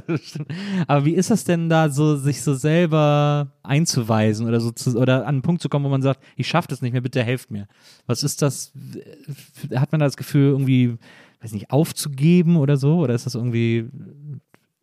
Aber 0.86 1.04
wie 1.04 1.14
ist 1.14 1.30
das 1.30 1.44
denn 1.44 1.68
da 1.68 1.90
so, 1.90 2.16
sich 2.16 2.42
so 2.42 2.54
selber 2.54 3.52
einzuweisen 3.62 4.46
oder 4.46 4.60
so 4.60 4.70
zu, 4.70 4.98
oder 4.98 5.22
an 5.22 5.36
einen 5.36 5.42
Punkt 5.42 5.62
zu 5.62 5.68
kommen, 5.68 5.84
wo 5.84 5.88
man 5.88 6.02
sagt, 6.02 6.22
ich 6.36 6.48
schaffe 6.48 6.68
das 6.68 6.82
nicht 6.82 6.92
mehr, 6.92 7.00
bitte 7.00 7.22
helft 7.22 7.50
mir? 7.50 7.66
Was 8.06 8.22
ist 8.22 8.42
das? 8.42 8.72
Hat 9.74 9.92
man 9.92 10.00
da 10.00 10.06
das 10.06 10.16
Gefühl, 10.16 10.50
irgendwie, 10.50 10.96
weiß 11.40 11.52
nicht, 11.52 11.70
aufzugeben 11.70 12.56
oder 12.56 12.76
so? 12.76 12.98
Oder 12.98 13.14
ist 13.14 13.26
das 13.26 13.34
irgendwie. 13.34 13.88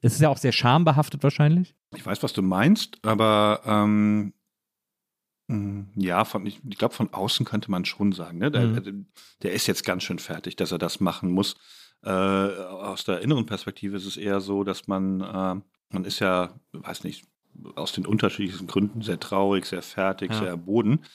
Es 0.01 0.13
ist 0.13 0.21
ja 0.21 0.29
auch 0.29 0.37
sehr 0.37 0.51
schambehaftet 0.51 1.23
wahrscheinlich. 1.23 1.73
Ich 1.95 2.05
weiß, 2.05 2.21
was 2.21 2.33
du 2.33 2.41
meinst, 2.41 2.99
aber 3.03 3.61
ähm, 3.65 4.33
ja, 5.95 6.25
von, 6.25 6.45
ich, 6.45 6.59
ich 6.67 6.77
glaube, 6.77 6.95
von 6.95 7.13
außen 7.13 7.45
könnte 7.45 7.69
man 7.69 7.85
schon 7.85 8.11
sagen, 8.13 8.39
ne? 8.39 8.49
der, 8.49 8.61
Mhm. 8.67 9.05
der 9.43 9.53
ist 9.53 9.67
jetzt 9.67 9.85
ganz 9.85 10.01
schön 10.03 10.17
fertig, 10.19 10.55
dass 10.55 10.71
er 10.71 10.79
das 10.79 10.99
machen 10.99 11.31
muss. 11.31 11.55
Äh, 12.03 12.09
aus 12.09 13.03
der 13.03 13.21
inneren 13.21 13.45
Perspektive 13.45 13.95
ist 13.97 14.05
es 14.05 14.17
eher 14.17 14.41
so, 14.41 14.63
dass 14.63 14.87
man, 14.87 15.21
äh, 15.21 15.55
man 15.91 16.05
ist 16.05 16.19
ja, 16.19 16.49
weiß 16.73 17.03
nicht, 17.03 17.25
aus 17.75 17.91
den 17.93 18.05
unterschiedlichsten 18.05 18.67
Gründen 18.67 19.01
sehr 19.01 19.19
traurig, 19.19 19.65
sehr 19.65 19.81
fertig, 19.83 20.31
Ja. 20.31 20.39
sehr 20.39 20.47
erboden. 20.49 21.05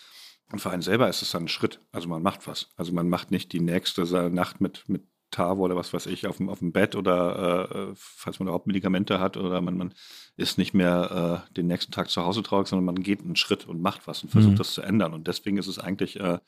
Und 0.53 0.61
für 0.61 0.71
einen 0.71 0.83
selber 0.83 1.09
ist 1.09 1.23
es 1.23 1.31
dann 1.33 1.45
ein 1.45 1.49
Schritt. 1.49 1.81
Also 1.93 2.09
man 2.09 2.23
macht 2.23 2.47
was. 2.47 2.71
Also 2.77 2.93
man 2.93 3.09
macht 3.09 3.31
nicht 3.31 3.53
die 3.53 3.61
nächste 3.61 4.03
Nacht 4.31 4.61
mit, 4.61 4.89
mit 4.89 5.03
Tavo 5.31 5.63
oder 5.65 5.77
was 5.77 5.93
weiß 5.93 6.07
ich 6.07 6.27
auf 6.27 6.39
dem, 6.39 6.49
auf 6.49 6.59
dem 6.59 6.73
Bett 6.73 6.97
oder 6.97 7.91
äh, 7.91 7.93
falls 7.95 8.41
man 8.41 8.49
überhaupt 8.49 8.67
Medikamente 8.67 9.21
hat 9.21 9.37
oder 9.37 9.61
man, 9.61 9.77
man 9.77 9.95
ist 10.41 10.59
nicht 10.59 10.75
mehr 10.75 11.45
äh, 11.51 11.55
den 11.55 11.67
nächsten 11.69 11.93
Tag 11.93 12.11
zu 12.11 12.23
Hause 12.25 12.43
traurig, 12.43 12.67
sondern 12.69 12.87
man 12.87 13.03
geht 13.03 13.21
einen 13.21 13.37
Schritt 13.37 13.67
und 13.67 13.81
macht 13.81 14.07
was 14.07 14.23
und 14.23 14.31
versucht 14.31 14.55
Mhm. 14.55 14.59
das 14.59 14.73
zu 14.75 14.83
ändern. 14.83 15.15
Und 15.15 15.29
deswegen 15.29 15.59
ist 15.59 15.67
es 15.69 15.79
eigentlich 15.79 16.19
äh, 16.19 16.39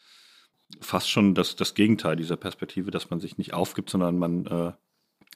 fast 0.80 1.11
schon 1.11 1.34
das, 1.34 1.55
das 1.57 1.74
Gegenteil 1.74 2.16
dieser 2.16 2.36
Perspektive, 2.36 2.90
dass 2.90 3.11
man 3.11 3.20
sich 3.20 3.38
nicht 3.38 3.53
aufgibt, 3.55 3.90
sondern 3.90 4.18
man, 4.18 4.47
äh, 4.47 4.72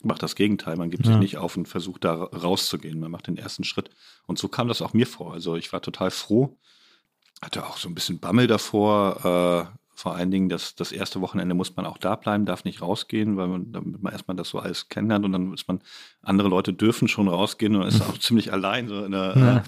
macht 0.02 0.22
das 0.22 0.34
Gegenteil. 0.34 0.76
Man 0.76 0.90
gibt 0.90 1.04
Ja. 1.06 1.12
sich 1.12 1.20
nicht 1.20 1.36
auf 1.38 1.56
und 1.56 1.66
versucht 1.68 2.04
da 2.04 2.14
rauszugehen. 2.14 2.98
Man 3.00 3.10
macht 3.10 3.26
den 3.28 3.36
ersten 3.38 3.64
Schritt. 3.64 3.90
Und 4.26 4.38
so 4.38 4.48
kam 4.48 4.68
das 4.68 4.82
auch 4.82 4.92
mir 4.94 5.06
vor. 5.06 5.32
Also 5.32 5.56
ich 5.56 5.72
war 5.72 5.80
total 5.82 6.10
froh. 6.10 6.56
Hatte 7.42 7.66
auch 7.66 7.76
so 7.76 7.88
ein 7.88 7.94
bisschen 7.94 8.18
Bammel 8.18 8.46
davor. 8.46 9.70
Vor 9.98 10.14
allen 10.14 10.30
Dingen, 10.30 10.50
das, 10.50 10.74
das 10.74 10.92
erste 10.92 11.22
Wochenende 11.22 11.54
muss 11.54 11.74
man 11.74 11.86
auch 11.86 11.96
da 11.96 12.16
bleiben, 12.16 12.44
darf 12.44 12.64
nicht 12.64 12.82
rausgehen, 12.82 13.38
weil 13.38 13.48
man, 13.48 13.72
damit 13.72 14.02
man 14.02 14.12
erstmal 14.12 14.36
das 14.36 14.50
so 14.50 14.58
alles 14.58 14.90
kennenlernt 14.90 15.24
und 15.24 15.32
dann 15.32 15.54
ist 15.54 15.66
man, 15.68 15.80
andere 16.22 16.48
Leute 16.48 16.74
dürfen 16.74 17.08
schon 17.08 17.28
rausgehen 17.28 17.74
und 17.76 17.88
ist 17.88 18.02
auch 18.02 18.18
ziemlich 18.18 18.52
allein. 18.52 18.88
So 18.88 19.08
der, 19.08 19.36
Ja. 19.36 19.56
äh, 19.56 19.62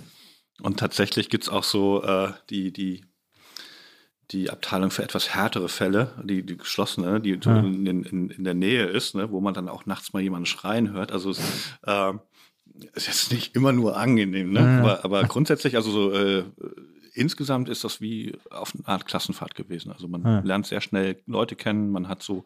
und 0.60 0.78
tatsächlich 0.78 1.30
gibt's 1.30 1.48
auch 1.48 1.64
so 1.64 2.02
äh, 2.02 2.32
die, 2.50 2.72
die, 2.74 3.04
die 4.30 4.50
Abteilung 4.50 4.90
für 4.90 5.02
etwas 5.02 5.34
härtere 5.34 5.70
Fälle, 5.70 6.12
die, 6.22 6.44
die 6.44 6.58
geschlossene, 6.58 7.20
die 7.20 7.38
Ja. 7.42 7.58
in, 7.60 7.86
in, 7.86 8.28
in 8.30 8.44
der 8.44 8.54
Nähe 8.54 8.84
ist, 8.84 9.14
ne, 9.14 9.30
wo 9.30 9.40
man 9.40 9.54
dann 9.54 9.68
auch 9.70 9.86
nachts 9.86 10.12
mal 10.12 10.20
jemanden 10.22 10.44
schreien 10.46 10.92
hört. 10.92 11.10
Also 11.10 11.30
es 11.30 11.40
äh, 11.86 12.12
ist 12.92 13.06
jetzt 13.06 13.32
nicht 13.32 13.56
immer 13.56 13.72
nur 13.72 13.96
angenehm, 13.96 14.52
ne? 14.52 14.60
Ja. 14.60 14.78
aber, 14.78 15.04
aber 15.06 15.24
grundsätzlich, 15.24 15.76
also 15.76 15.90
so 15.90 16.12
äh, 16.12 16.44
insgesamt 17.14 17.68
ist 17.68 17.84
das 17.84 18.00
wie 18.00 18.36
auf 18.50 18.72
eine 18.74 18.86
Art 18.88 19.06
Klassenfahrt 19.06 19.54
gewesen. 19.54 19.92
Also 19.92 20.08
man 20.08 20.22
Ja. 20.22 20.40
lernt 20.40 20.66
sehr 20.66 20.80
schnell 20.80 21.20
Leute 21.26 21.56
kennen, 21.56 21.90
man 21.90 22.08
hat 22.08 22.22
so 22.22 22.44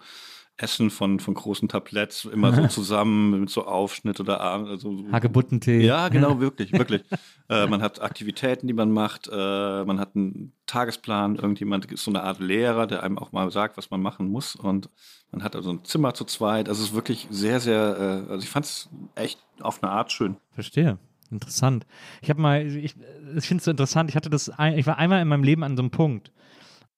Essen 0.58 0.90
von, 0.90 1.18
von 1.18 1.32
großen 1.32 1.66
Tabletts 1.68 2.26
immer 2.26 2.52
so 2.52 2.66
zusammen 2.68 3.40
mit 3.40 3.50
so 3.50 3.64
Aufschnitt 3.66 4.20
oder 4.20 4.40
also 4.42 4.76
so- 4.76 5.10
Hagebuttentee. 5.10 5.80
ja, 5.80 6.08
genau, 6.10 6.40
wirklich, 6.40 6.72
wirklich. 6.72 7.02
äh, 7.48 7.66
man 7.66 7.80
hat 7.80 8.02
Aktivitäten, 8.02 8.66
die 8.66 8.74
man 8.74 8.92
macht, 8.92 9.28
äh, 9.32 9.84
man 9.84 9.98
hat 9.98 10.14
einen 10.14 10.52
Tagesplan, 10.66 11.36
irgendjemand 11.36 11.86
ist 11.90 12.04
so 12.04 12.10
eine 12.10 12.22
Art 12.22 12.38
Lehrer, 12.38 12.86
der 12.86 13.02
einem 13.02 13.18
auch 13.18 13.32
mal 13.32 13.50
sagt, 13.50 13.78
was 13.78 13.90
man 13.90 14.02
machen 14.02 14.28
muss 14.28 14.54
und 14.54 14.90
man 15.30 15.42
hat 15.42 15.56
also 15.56 15.70
ein 15.72 15.84
Zimmer 15.84 16.12
zu 16.12 16.26
zweit. 16.26 16.68
Also 16.68 16.82
es 16.82 16.90
ist 16.90 16.94
wirklich 16.94 17.26
sehr, 17.30 17.58
sehr, 17.58 18.24
äh, 18.28 18.30
also 18.32 18.44
ich 18.44 18.50
fand 18.50 18.66
es 18.66 18.90
echt 19.14 19.38
auf 19.60 19.82
eine 19.82 19.90
Art 19.90 20.12
schön. 20.12 20.36
Verstehe. 20.52 20.98
Interessant. 21.32 21.86
Ich 22.20 22.30
habe 22.30 22.40
mal, 22.40 22.66
ich, 22.66 22.94
ich 23.36 23.46
finde 23.46 23.60
es 23.60 23.64
so 23.64 23.70
interessant, 23.70 24.10
ich 24.10 24.16
hatte 24.16 24.30
das, 24.30 24.52
ich 24.76 24.86
war 24.86 24.98
einmal 24.98 25.22
in 25.22 25.28
meinem 25.28 25.44
Leben 25.44 25.64
an 25.64 25.76
so 25.76 25.82
einem 25.82 25.90
Punkt, 25.90 26.30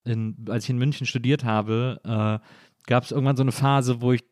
in, 0.03 0.35
als 0.49 0.65
ich 0.65 0.69
in 0.69 0.77
München 0.77 1.07
studiert 1.07 1.43
habe, 1.43 1.99
äh, 2.03 2.45
gab 2.85 3.03
es 3.03 3.11
irgendwann 3.11 3.37
so 3.37 3.43
eine 3.43 3.51
Phase, 3.51 4.01
wo 4.01 4.11
ich 4.11 4.23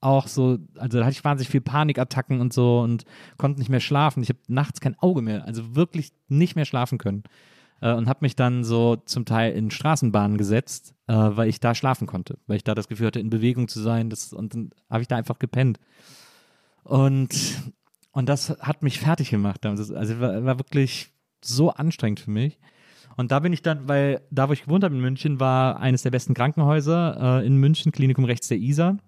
auch 0.00 0.28
so, 0.28 0.58
also 0.76 0.98
da 0.98 1.04
hatte 1.04 1.12
ich 1.12 1.24
wahnsinnig 1.24 1.50
viel 1.50 1.60
Panikattacken 1.60 2.40
und 2.40 2.52
so 2.52 2.80
und 2.80 3.04
konnte 3.36 3.58
nicht 3.58 3.68
mehr 3.68 3.80
schlafen. 3.80 4.22
Ich 4.22 4.30
habe 4.30 4.38
nachts 4.48 4.80
kein 4.80 4.98
Auge 4.98 5.20
mehr, 5.20 5.44
also 5.44 5.76
wirklich 5.76 6.12
nicht 6.28 6.56
mehr 6.56 6.64
schlafen 6.64 6.96
können. 6.96 7.24
Äh, 7.80 7.92
und 7.92 8.08
habe 8.08 8.20
mich 8.22 8.36
dann 8.36 8.64
so 8.64 8.96
zum 8.96 9.24
Teil 9.24 9.52
in 9.52 9.70
Straßenbahnen 9.70 10.38
gesetzt, 10.38 10.94
äh, 11.06 11.14
weil 11.14 11.48
ich 11.48 11.60
da 11.60 11.74
schlafen 11.74 12.06
konnte, 12.06 12.38
weil 12.46 12.56
ich 12.56 12.64
da 12.64 12.74
das 12.74 12.88
Gefühl 12.88 13.08
hatte, 13.08 13.20
in 13.20 13.30
Bewegung 13.30 13.68
zu 13.68 13.80
sein. 13.80 14.10
Das, 14.10 14.32
und 14.32 14.54
dann 14.54 14.70
habe 14.88 15.02
ich 15.02 15.08
da 15.08 15.16
einfach 15.16 15.38
gepennt. 15.38 15.78
Und, 16.84 17.34
und 18.12 18.28
das 18.28 18.50
hat 18.60 18.82
mich 18.82 18.98
fertig 18.98 19.30
gemacht. 19.30 19.64
Also 19.64 19.94
war, 20.20 20.44
war 20.44 20.58
wirklich 20.58 21.12
so 21.42 21.70
anstrengend 21.70 22.20
für 22.20 22.30
mich. 22.30 22.58
Und 23.16 23.32
da 23.32 23.40
bin 23.40 23.52
ich 23.52 23.62
dann, 23.62 23.88
weil 23.88 24.22
da, 24.30 24.48
wo 24.48 24.52
ich 24.52 24.64
gewohnt 24.64 24.84
habe 24.84 24.94
in 24.94 25.00
München, 25.00 25.40
war 25.40 25.80
eines 25.80 26.02
der 26.02 26.10
besten 26.10 26.34
Krankenhäuser 26.34 27.40
äh, 27.40 27.46
in 27.46 27.56
München, 27.56 27.92
Klinikum 27.92 28.24
rechts 28.24 28.48
der 28.48 28.58
Isar. 28.58 28.98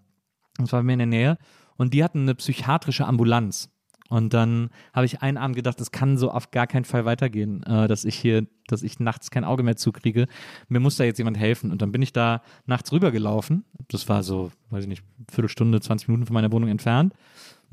Das 0.58 0.72
war 0.72 0.82
mir 0.82 0.92
in 0.92 0.98
der 0.98 1.06
Nähe. 1.06 1.38
Und 1.76 1.94
die 1.94 2.04
hatten 2.04 2.22
eine 2.22 2.34
psychiatrische 2.34 3.06
Ambulanz. 3.06 3.70
Und 4.08 4.34
dann 4.34 4.68
habe 4.92 5.06
ich 5.06 5.22
einen 5.22 5.38
Abend 5.38 5.56
gedacht, 5.56 5.80
das 5.80 5.90
kann 5.90 6.18
so 6.18 6.30
auf 6.30 6.50
gar 6.50 6.66
keinen 6.66 6.84
Fall 6.84 7.06
weitergehen, 7.06 7.62
äh, 7.62 7.88
dass 7.88 8.04
ich 8.04 8.14
hier, 8.16 8.46
dass 8.66 8.82
ich 8.82 9.00
nachts 9.00 9.30
kein 9.30 9.44
Auge 9.44 9.62
mehr 9.62 9.76
zukriege. 9.76 10.26
Mir 10.68 10.80
muss 10.80 10.96
da 10.96 11.04
jetzt 11.04 11.16
jemand 11.16 11.38
helfen. 11.38 11.70
Und 11.70 11.80
dann 11.80 11.92
bin 11.92 12.02
ich 12.02 12.12
da 12.12 12.42
nachts 12.66 12.92
rübergelaufen. 12.92 13.64
Das 13.88 14.10
war 14.10 14.22
so, 14.22 14.52
weiß 14.68 14.82
ich 14.84 14.88
nicht, 14.88 15.04
Viertelstunde, 15.30 15.80
20 15.80 16.08
Minuten 16.08 16.26
von 16.26 16.34
meiner 16.34 16.52
Wohnung 16.52 16.68
entfernt. 16.68 17.14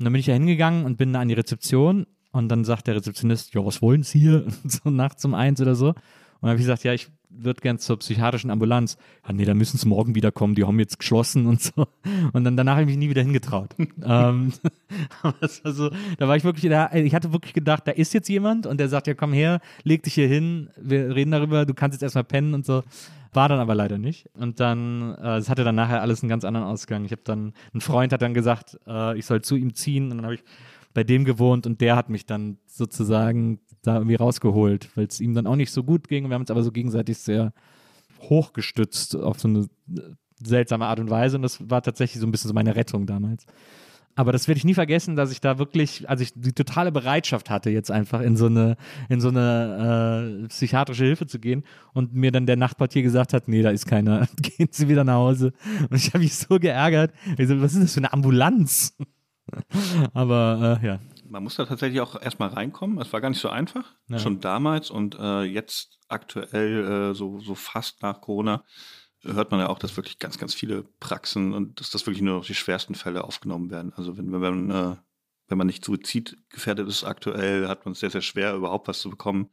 Und 0.00 0.04
dann 0.04 0.14
bin 0.14 0.20
ich 0.20 0.26
da 0.26 0.32
hingegangen 0.32 0.86
und 0.86 0.96
bin 0.96 1.12
da 1.12 1.20
an 1.20 1.28
die 1.28 1.34
Rezeption. 1.34 2.06
Und 2.32 2.48
dann 2.48 2.64
sagt 2.64 2.86
der 2.86 2.96
Rezeptionist, 2.96 3.52
ja, 3.52 3.64
was 3.66 3.82
wollen 3.82 4.02
Sie 4.02 4.18
hier? 4.18 4.46
so 4.64 4.88
nachts 4.88 5.22
um 5.26 5.34
eins 5.34 5.60
oder 5.60 5.74
so. 5.74 5.88
Und 5.88 5.96
dann 6.40 6.50
habe 6.50 6.58
ich 6.58 6.62
gesagt, 6.62 6.84
ja, 6.84 6.94
ich 6.94 7.08
würde 7.28 7.60
gern 7.60 7.78
zur 7.78 7.98
psychiatrischen 7.98 8.50
Ambulanz. 8.50 8.96
Ja, 9.26 9.34
nee, 9.34 9.44
da 9.44 9.52
müssen 9.52 9.76
sie 9.76 9.86
morgen 9.86 10.14
wiederkommen, 10.14 10.54
die 10.54 10.64
haben 10.64 10.78
jetzt 10.78 10.98
geschlossen 10.98 11.46
und 11.46 11.60
so. 11.60 11.86
Und 12.32 12.44
dann 12.44 12.56
danach 12.56 12.72
habe 12.72 12.82
ich 12.82 12.88
mich 12.88 12.96
nie 12.96 13.10
wieder 13.10 13.20
hingetraut. 13.20 13.74
ähm, 14.02 14.54
aber 15.22 15.34
das 15.38 15.62
war 15.64 15.72
so, 15.72 15.90
da 16.16 16.28
war 16.28 16.36
ich 16.36 16.44
wirklich, 16.44 16.70
da, 16.70 16.90
ich 16.94 17.14
hatte 17.14 17.34
wirklich 17.34 17.52
gedacht, 17.52 17.86
da 17.86 17.92
ist 17.92 18.14
jetzt 18.14 18.28
jemand 18.30 18.66
und 18.66 18.80
der 18.80 18.88
sagt, 18.88 19.06
ja, 19.06 19.12
komm 19.12 19.34
her, 19.34 19.60
leg 19.84 20.02
dich 20.02 20.14
hier 20.14 20.28
hin, 20.28 20.70
wir 20.80 21.14
reden 21.14 21.30
darüber, 21.30 21.66
du 21.66 21.74
kannst 21.74 21.94
jetzt 21.94 22.02
erstmal 22.02 22.24
pennen 22.24 22.54
und 22.54 22.64
so. 22.64 22.82
War 23.32 23.48
dann 23.48 23.60
aber 23.60 23.74
leider 23.74 23.98
nicht. 23.98 24.28
Und 24.34 24.58
dann, 24.58 25.14
äh, 25.14 25.36
es 25.36 25.48
hatte 25.48 25.62
dann 25.62 25.76
nachher 25.76 26.02
alles 26.02 26.22
einen 26.22 26.28
ganz 26.28 26.44
anderen 26.44 26.66
Ausgang. 26.66 27.04
Ich 27.04 27.12
habe 27.12 27.22
dann, 27.24 27.52
ein 27.72 27.80
Freund 27.80 28.12
hat 28.12 28.22
dann 28.22 28.34
gesagt, 28.34 28.78
äh, 28.86 29.16
ich 29.16 29.26
soll 29.26 29.42
zu 29.42 29.56
ihm 29.56 29.74
ziehen 29.74 30.10
und 30.10 30.18
dann 30.18 30.24
habe 30.24 30.34
ich 30.34 30.44
bei 30.94 31.04
dem 31.04 31.24
gewohnt 31.24 31.66
und 31.66 31.80
der 31.80 31.94
hat 31.94 32.08
mich 32.08 32.26
dann 32.26 32.58
sozusagen 32.66 33.60
da 33.82 33.94
irgendwie 33.94 34.16
rausgeholt, 34.16 34.90
weil 34.96 35.06
es 35.06 35.20
ihm 35.20 35.34
dann 35.34 35.46
auch 35.46 35.56
nicht 35.56 35.70
so 35.70 35.84
gut 35.84 36.08
ging. 36.08 36.28
Wir 36.28 36.34
haben 36.34 36.42
uns 36.42 36.50
aber 36.50 36.64
so 36.64 36.72
gegenseitig 36.72 37.18
sehr 37.18 37.52
hochgestützt 38.20 39.16
auf 39.16 39.38
so 39.38 39.48
eine 39.48 39.68
äh, 39.96 40.00
seltsame 40.42 40.86
Art 40.86 41.00
und 41.00 41.10
Weise 41.10 41.36
und 41.36 41.42
das 41.42 41.70
war 41.70 41.82
tatsächlich 41.82 42.20
so 42.20 42.26
ein 42.26 42.32
bisschen 42.32 42.48
so 42.48 42.54
meine 42.54 42.74
Rettung 42.74 43.06
damals. 43.06 43.46
Aber 44.16 44.32
das 44.32 44.48
werde 44.48 44.58
ich 44.58 44.64
nie 44.64 44.74
vergessen, 44.74 45.16
dass 45.16 45.30
ich 45.32 45.40
da 45.40 45.58
wirklich, 45.58 46.08
also 46.10 46.22
ich 46.22 46.32
die 46.34 46.52
totale 46.52 46.92
Bereitschaft 46.92 47.48
hatte, 47.48 47.70
jetzt 47.70 47.90
einfach 47.90 48.20
in 48.20 48.36
so 48.36 48.46
eine, 48.46 48.76
in 49.08 49.20
so 49.20 49.28
eine 49.28 50.42
äh, 50.44 50.48
psychiatrische 50.48 51.04
Hilfe 51.04 51.26
zu 51.26 51.38
gehen 51.38 51.64
und 51.94 52.12
mir 52.12 52.32
dann 52.32 52.44
der 52.44 52.56
Nachtportier 52.56 53.02
gesagt 53.02 53.32
hat, 53.32 53.48
nee, 53.48 53.62
da 53.62 53.70
ist 53.70 53.86
keiner, 53.86 54.26
gehen 54.36 54.68
Sie 54.72 54.88
wieder 54.88 55.04
nach 55.04 55.14
Hause. 55.14 55.52
Und 55.88 55.96
ich 55.96 56.08
habe 56.08 56.18
mich 56.18 56.34
so 56.34 56.58
geärgert. 56.58 57.12
Ich 57.38 57.48
so, 57.48 57.60
was 57.62 57.74
ist 57.74 57.82
das 57.82 57.94
für 57.94 58.00
eine 58.00 58.12
Ambulanz? 58.12 58.96
Aber 60.12 60.78
äh, 60.82 60.86
ja, 60.86 61.00
Man 61.28 61.42
muss 61.42 61.56
da 61.56 61.64
tatsächlich 61.64 62.00
auch 62.00 62.20
erstmal 62.20 62.50
reinkommen. 62.50 62.98
Es 63.00 63.12
war 63.12 63.20
gar 63.20 63.30
nicht 63.30 63.40
so 63.40 63.48
einfach, 63.48 63.94
Ja. 64.08 64.18
schon 64.18 64.40
damals 64.40 64.90
und 64.90 65.16
äh, 65.18 65.42
jetzt 65.42 65.98
aktuell, 66.08 67.10
äh, 67.10 67.14
so, 67.14 67.38
so 67.40 67.54
fast 67.54 68.02
nach 68.02 68.20
Corona, 68.20 68.64
hört 69.22 69.50
man 69.50 69.60
ja 69.60 69.68
auch, 69.68 69.78
dass 69.78 69.96
wirklich 69.96 70.18
ganz, 70.18 70.38
ganz 70.38 70.54
viele 70.54 70.84
Praxen 70.98 71.52
und 71.52 71.80
dass 71.80 71.90
das 71.90 72.06
wirklich 72.06 72.22
nur 72.22 72.36
noch 72.38 72.46
die 72.46 72.54
schwersten 72.54 72.94
Fälle 72.94 73.24
aufgenommen 73.24 73.70
werden. 73.70 73.92
Also 73.94 74.16
wenn, 74.16 74.32
wenn 74.32 74.40
man, 74.40 74.70
äh, 74.70 74.96
wenn 75.48 75.58
man 75.58 75.66
nicht 75.66 75.84
suizidgefährdet 75.84 76.88
ist 76.88 77.04
aktuell, 77.04 77.68
hat 77.68 77.84
man 77.84 77.92
es 77.92 78.00
sehr, 78.00 78.10
sehr 78.10 78.22
schwer, 78.22 78.54
überhaupt 78.54 78.88
was 78.88 79.00
zu 79.00 79.10
bekommen, 79.10 79.50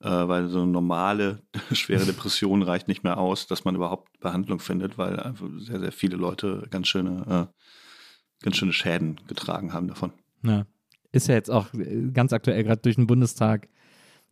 äh, 0.00 0.08
weil 0.08 0.48
so 0.48 0.62
eine 0.62 0.70
normale, 0.70 1.42
schwere 1.72 2.06
Depression 2.06 2.62
reicht 2.62 2.88
nicht 2.88 3.04
mehr 3.04 3.18
aus, 3.18 3.46
dass 3.46 3.64
man 3.64 3.74
überhaupt 3.74 4.18
Behandlung 4.20 4.60
findet, 4.60 4.98
weil 4.98 5.20
einfach 5.20 5.48
sehr, 5.58 5.80
sehr 5.80 5.92
viele 5.92 6.16
Leute 6.16 6.66
ganz 6.70 6.88
schöne, 6.88 7.48
äh, 7.50 8.44
ganz 8.44 8.56
schöne 8.56 8.72
Schäden 8.72 9.20
getragen 9.26 9.72
haben 9.72 9.88
davon. 9.88 10.12
Ja. 10.42 10.66
Ist 11.12 11.28
ja 11.28 11.34
jetzt 11.34 11.50
auch 11.50 11.72
äh, 11.74 12.10
ganz 12.12 12.32
aktuell 12.32 12.64
gerade 12.64 12.80
durch 12.80 12.96
den 12.96 13.06
Bundestag 13.06 13.68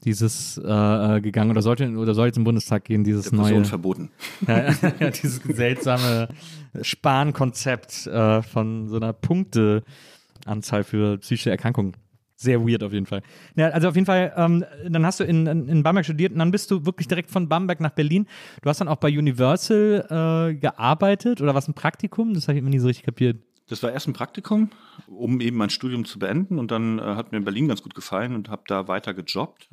dieses 0.05 0.59
äh, 0.59 1.17
äh, 1.17 1.21
gegangen 1.21 1.51
oder 1.51 1.63
sollte 1.63 1.91
oder 1.91 2.15
soll 2.15 2.27
jetzt 2.27 2.39
im 2.39 2.45
Bundestag 2.45 2.85
gehen, 2.85 3.05
dieses 3.05 3.25
Depression 3.25 3.59
neue 3.59 3.65
verboten. 3.65 4.11
ja, 4.47 4.73
ja, 4.99 5.11
dieses 5.11 5.43
seltsame 5.43 6.29
Spankonzept 6.81 8.07
äh, 8.07 8.43
von 8.43 8.89
so 8.89 8.97
einer 8.97 9.13
Punkteanzahl 9.13 10.85
für 10.85 11.19
psychische 11.19 11.51
Erkrankungen. 11.51 11.97
Sehr 12.41 12.67
weird 12.67 12.83
auf 12.83 12.95
jeden 12.95 13.05
Fall. 13.05 13.21
Ja, 13.55 13.69
also 13.69 13.89
auf 13.89 13.95
jeden 13.97 14.07
Fall, 14.07 14.33
ähm, 14.35 14.65
dann 14.89 15.05
hast 15.05 15.21
du 15.21 15.25
in, 15.25 15.47
in, 15.47 15.69
in 15.69 15.83
Bamberg 15.83 16.07
studiert 16.07 16.33
und 16.33 16.39
dann 16.39 16.51
bist 16.51 16.71
du 16.71 16.87
wirklich 16.87 17.07
direkt 17.07 17.31
von 17.31 17.51
Bamberg 17.51 17.81
nach 17.81 17.91
Berlin. 17.91 18.27
Du 18.63 18.71
hast 18.71 18.81
dann 18.81 18.89
auch 18.89 18.97
bei 18.97 19.09
Universal 19.09 20.07
äh, 20.49 20.55
gearbeitet 20.55 21.43
oder 21.43 21.55
was 21.55 21.69
ein 21.69 21.75
Praktikum? 21.75 22.33
Das 22.33 22.49
habe 22.49 22.55
ich 22.55 22.61
immer 22.61 22.71
nie 22.71 22.79
so 22.79 22.87
richtig 22.87 23.05
kapiert. 23.05 23.43
Das 23.71 23.85
war 23.85 23.93
erst 23.93 24.09
ein 24.09 24.15
Praktikum, 24.15 24.71
um 25.07 25.41
eben 25.41 25.57
mein 25.57 25.71
Studium 25.71 26.05
zu 26.05 26.19
beenden. 26.19 26.59
Und 26.59 26.73
dann 26.73 26.99
äh, 26.99 27.03
hat 27.03 27.31
mir 27.31 27.41
Berlin 27.41 27.69
ganz 27.69 27.83
gut 27.83 27.95
gefallen 27.95 28.35
und 28.35 28.49
habe 28.49 28.63
da 28.67 28.89
weiter 28.89 29.15
gejobbt. 29.15 29.69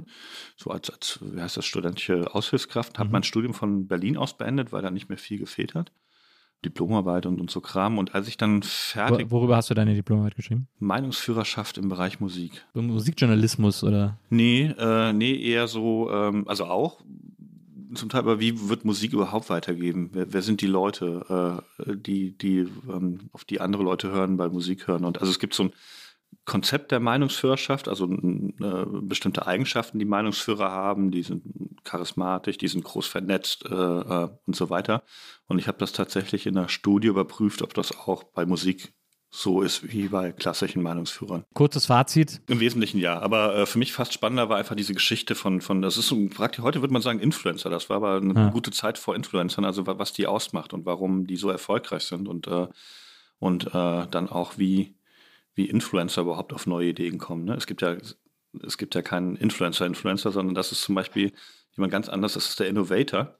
So 0.56 0.70
als, 0.70 0.92
als 0.92 1.20
wie 1.22 1.42
heißt 1.42 1.58
das, 1.58 1.66
studentische 1.66 2.34
Aushilfskraft. 2.34 3.00
Habe 3.00 3.10
mein 3.10 3.24
Studium 3.24 3.56
von 3.56 3.88
Berlin 3.88 4.16
aus 4.16 4.38
beendet, 4.38 4.72
weil 4.72 4.84
da 4.84 4.92
nicht 4.92 5.10
mehr 5.10 5.18
viel 5.18 5.40
gefehlt 5.40 5.74
hat. 5.74 5.92
Diplomarbeit 6.64 7.26
und, 7.26 7.42
und 7.42 7.50
so 7.50 7.60
Kram. 7.60 7.98
Und 7.98 8.14
als 8.14 8.28
ich 8.28 8.38
dann 8.38 8.62
fertig, 8.62 9.32
Wo, 9.32 9.38
worüber 9.38 9.56
hast 9.56 9.72
du 9.72 9.74
deine 9.74 9.96
Diplomarbeit 9.96 10.36
geschrieben? 10.36 10.68
Meinungsführerschaft 10.78 11.80
im 11.80 11.90
Bereich 11.90 12.20
Musik. 12.20 12.66
Musikjournalismus 12.76 13.84
oder? 13.84 14.20
Nee, 14.30 14.74
äh, 14.78 15.12
nee, 15.12 15.36
eher 15.36 15.68
so, 15.68 16.12
ähm, 16.12 16.48
also 16.48 16.66
auch 16.66 17.02
zum 17.94 18.10
Teil, 18.10 18.22
aber 18.22 18.40
wie 18.40 18.70
wird 18.70 18.86
Musik 18.86 19.14
überhaupt 19.14 19.50
weitergeben? 19.50 20.10
Wer, 20.14 20.34
wer 20.34 20.42
sind 20.42 20.62
die 20.62 20.68
Leute, 20.68 21.64
äh, 21.80 21.96
die, 21.96 22.38
die, 22.38 22.68
ähm, 22.90 23.30
auf 23.32 23.46
die 23.46 23.62
andere 23.62 23.84
Leute 23.84 24.12
hören, 24.12 24.38
bei 24.38 24.50
Musik 24.50 24.88
hören? 24.88 25.06
Und 25.06 25.20
also 25.20 25.32
es 25.32 25.40
gibt 25.40 25.54
so 25.54 25.64
ein 25.64 25.74
Konzept 26.46 26.92
der 26.92 27.00
Meinungsführerschaft, 27.00 27.88
also 27.88 28.06
äh, 28.06 28.86
bestimmte 29.02 29.48
Eigenschaften, 29.48 30.00
die 30.00 30.06
Meinungsführer 30.06 30.72
haben, 30.72 31.12
die 31.12 31.24
sind 31.24 31.44
charismatisch, 31.84 32.58
die 32.58 32.68
sind 32.68 32.84
groß 32.84 33.08
vernetzt 33.08 33.66
äh, 33.66 33.74
äh, 33.74 34.30
und 34.46 34.56
so 34.56 34.70
weiter. 34.70 35.04
Und 35.48 35.60
ich 35.60 35.68
habe 35.68 35.78
das 35.78 35.92
tatsächlich 35.92 36.46
in 36.46 36.58
einer 36.58 36.70
Studie 36.70 37.08
überprüft, 37.08 37.62
ob 37.62 37.74
das 37.74 37.98
auch 37.98 38.24
bei 38.24 38.46
Musik 38.46 38.94
so 39.30 39.62
ist 39.62 39.92
wie 39.92 40.08
bei 40.08 40.32
klassischen 40.32 40.82
Meinungsführern. 40.82 41.44
Kurzes 41.54 41.88
Fazit. 41.88 42.42
Im 42.48 42.60
Wesentlichen 42.60 42.98
ja, 42.98 43.20
aber 43.20 43.56
äh, 43.56 43.66
für 43.66 43.78
mich 43.78 43.92
fast 43.94 44.14
spannender 44.14 44.48
war 44.50 44.58
einfach 44.58 44.76
diese 44.76 44.94
Geschichte 44.94 45.36
von, 45.36 45.60
von 45.62 45.82
das 45.82 45.98
ist 45.98 46.08
so 46.08 46.28
praktisch, 46.30 46.64
heute 46.64 46.82
würde 46.82 46.94
man 46.94 47.02
sagen 47.02 47.20
Influencer, 47.20 47.70
das 47.70 47.90
war 47.90 47.98
aber 47.98 48.16
eine 48.18 48.34
Ja. 48.34 48.50
gute 48.50 48.72
Zeit 48.72 48.98
vor 48.98 49.16
Influencern, 49.16 49.66
also 49.66 49.86
wa- 49.86 50.00
was 50.00 50.14
die 50.14 50.28
ausmacht 50.28 50.74
und 50.74 50.86
warum 50.86 51.28
die 51.28 51.36
so 51.36 51.50
erfolgreich 51.50 52.04
sind 52.04 52.28
und, 52.28 52.48
äh, 52.48 52.68
und 53.40 53.68
äh, 53.68 54.08
dann 54.10 54.30
auch 54.30 54.58
wie, 54.58 54.96
wie 55.56 55.66
Influencer 55.66 56.22
überhaupt 56.22 56.54
auf 56.54 56.66
neue 56.66 56.90
Ideen 56.90 57.18
kommen. 57.18 57.44
Ne? 57.46 57.56
Es 57.56 57.68
gibt 57.68 57.82
ja, 57.82 57.98
es 58.66 58.78
gibt 58.78 58.96
ja 58.96 59.02
keinen 59.02 59.36
Influencer-Influencer, 59.36 60.32
sondern 60.32 60.56
das 60.56 60.72
ist 60.72 60.82
zum 60.84 60.96
Beispiel 60.96 61.34
jemand 61.76 61.92
ganz 61.92 62.08
anderes, 62.10 62.34
das 62.34 62.48
ist 62.50 62.60
der 62.60 62.70
Innovator. 62.70 63.38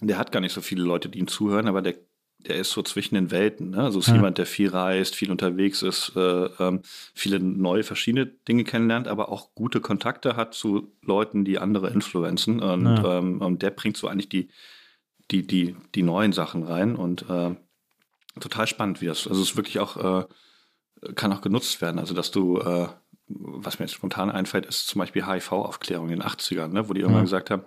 Der 0.00 0.16
hat 0.18 0.32
gar 0.32 0.40
nicht 0.40 0.52
so 0.52 0.62
viele 0.62 0.82
Leute, 0.82 1.08
die 1.10 1.18
ihm 1.20 1.28
zuhören, 1.28 1.68
aber 1.68 1.82
der, 1.82 1.94
der 2.48 2.56
ist 2.56 2.70
so 2.72 2.82
zwischen 2.82 3.14
den 3.14 3.30
Welten. 3.30 3.70
Ne? 3.70 3.82
Also 3.82 3.98
ist 3.98 4.08
Ja. 4.08 4.14
jemand, 4.14 4.38
der 4.38 4.46
viel 4.46 4.68
reist, 4.68 5.14
viel 5.14 5.30
unterwegs 5.30 5.82
ist, 5.82 6.12
äh, 6.16 6.46
ähm, 6.58 6.80
viele 7.14 7.38
neue, 7.40 7.82
verschiedene 7.84 8.26
Dinge 8.26 8.64
kennenlernt, 8.64 9.08
aber 9.08 9.28
auch 9.30 9.54
gute 9.54 9.80
Kontakte 9.80 10.36
hat 10.36 10.54
zu 10.54 10.92
Leuten, 11.02 11.44
die 11.44 11.58
andere 11.58 11.90
influenzen. 11.90 12.60
Und, 12.60 12.98
Ja. 13.02 13.18
ähm, 13.18 13.40
und 13.40 13.62
der 13.62 13.70
bringt 13.70 13.96
so 13.96 14.08
eigentlich 14.08 14.28
die, 14.28 14.48
die, 15.30 15.46
die, 15.46 15.76
die 15.94 16.02
neuen 16.02 16.32
Sachen 16.32 16.62
rein 16.64 16.96
und 16.96 17.28
äh, 17.30 17.54
total 18.40 18.66
spannend, 18.66 19.00
wie 19.00 19.06
das, 19.06 19.26
also 19.26 19.42
es 19.42 19.50
ist 19.50 19.56
wirklich 19.56 19.78
auch, 19.78 19.96
äh, 20.22 21.12
kann 21.14 21.32
auch 21.32 21.40
genutzt 21.40 21.80
werden. 21.80 21.98
Also 21.98 22.14
dass 22.14 22.30
du, 22.30 22.58
äh, 22.58 22.88
was 23.28 23.78
mir 23.78 23.86
jetzt 23.86 23.94
spontan 23.94 24.30
einfällt, 24.30 24.66
ist 24.66 24.86
zum 24.88 24.98
Beispiel 24.98 25.26
HIV-Aufklärung 25.26 26.10
in 26.10 26.20
den 26.20 26.22
80ern, 26.22 26.68
ne, 26.68 26.88
wo 26.88 26.92
die 26.92 27.00
irgendwann 27.00 27.20
Ja. 27.22 27.26
gesagt 27.26 27.50
haben, 27.50 27.64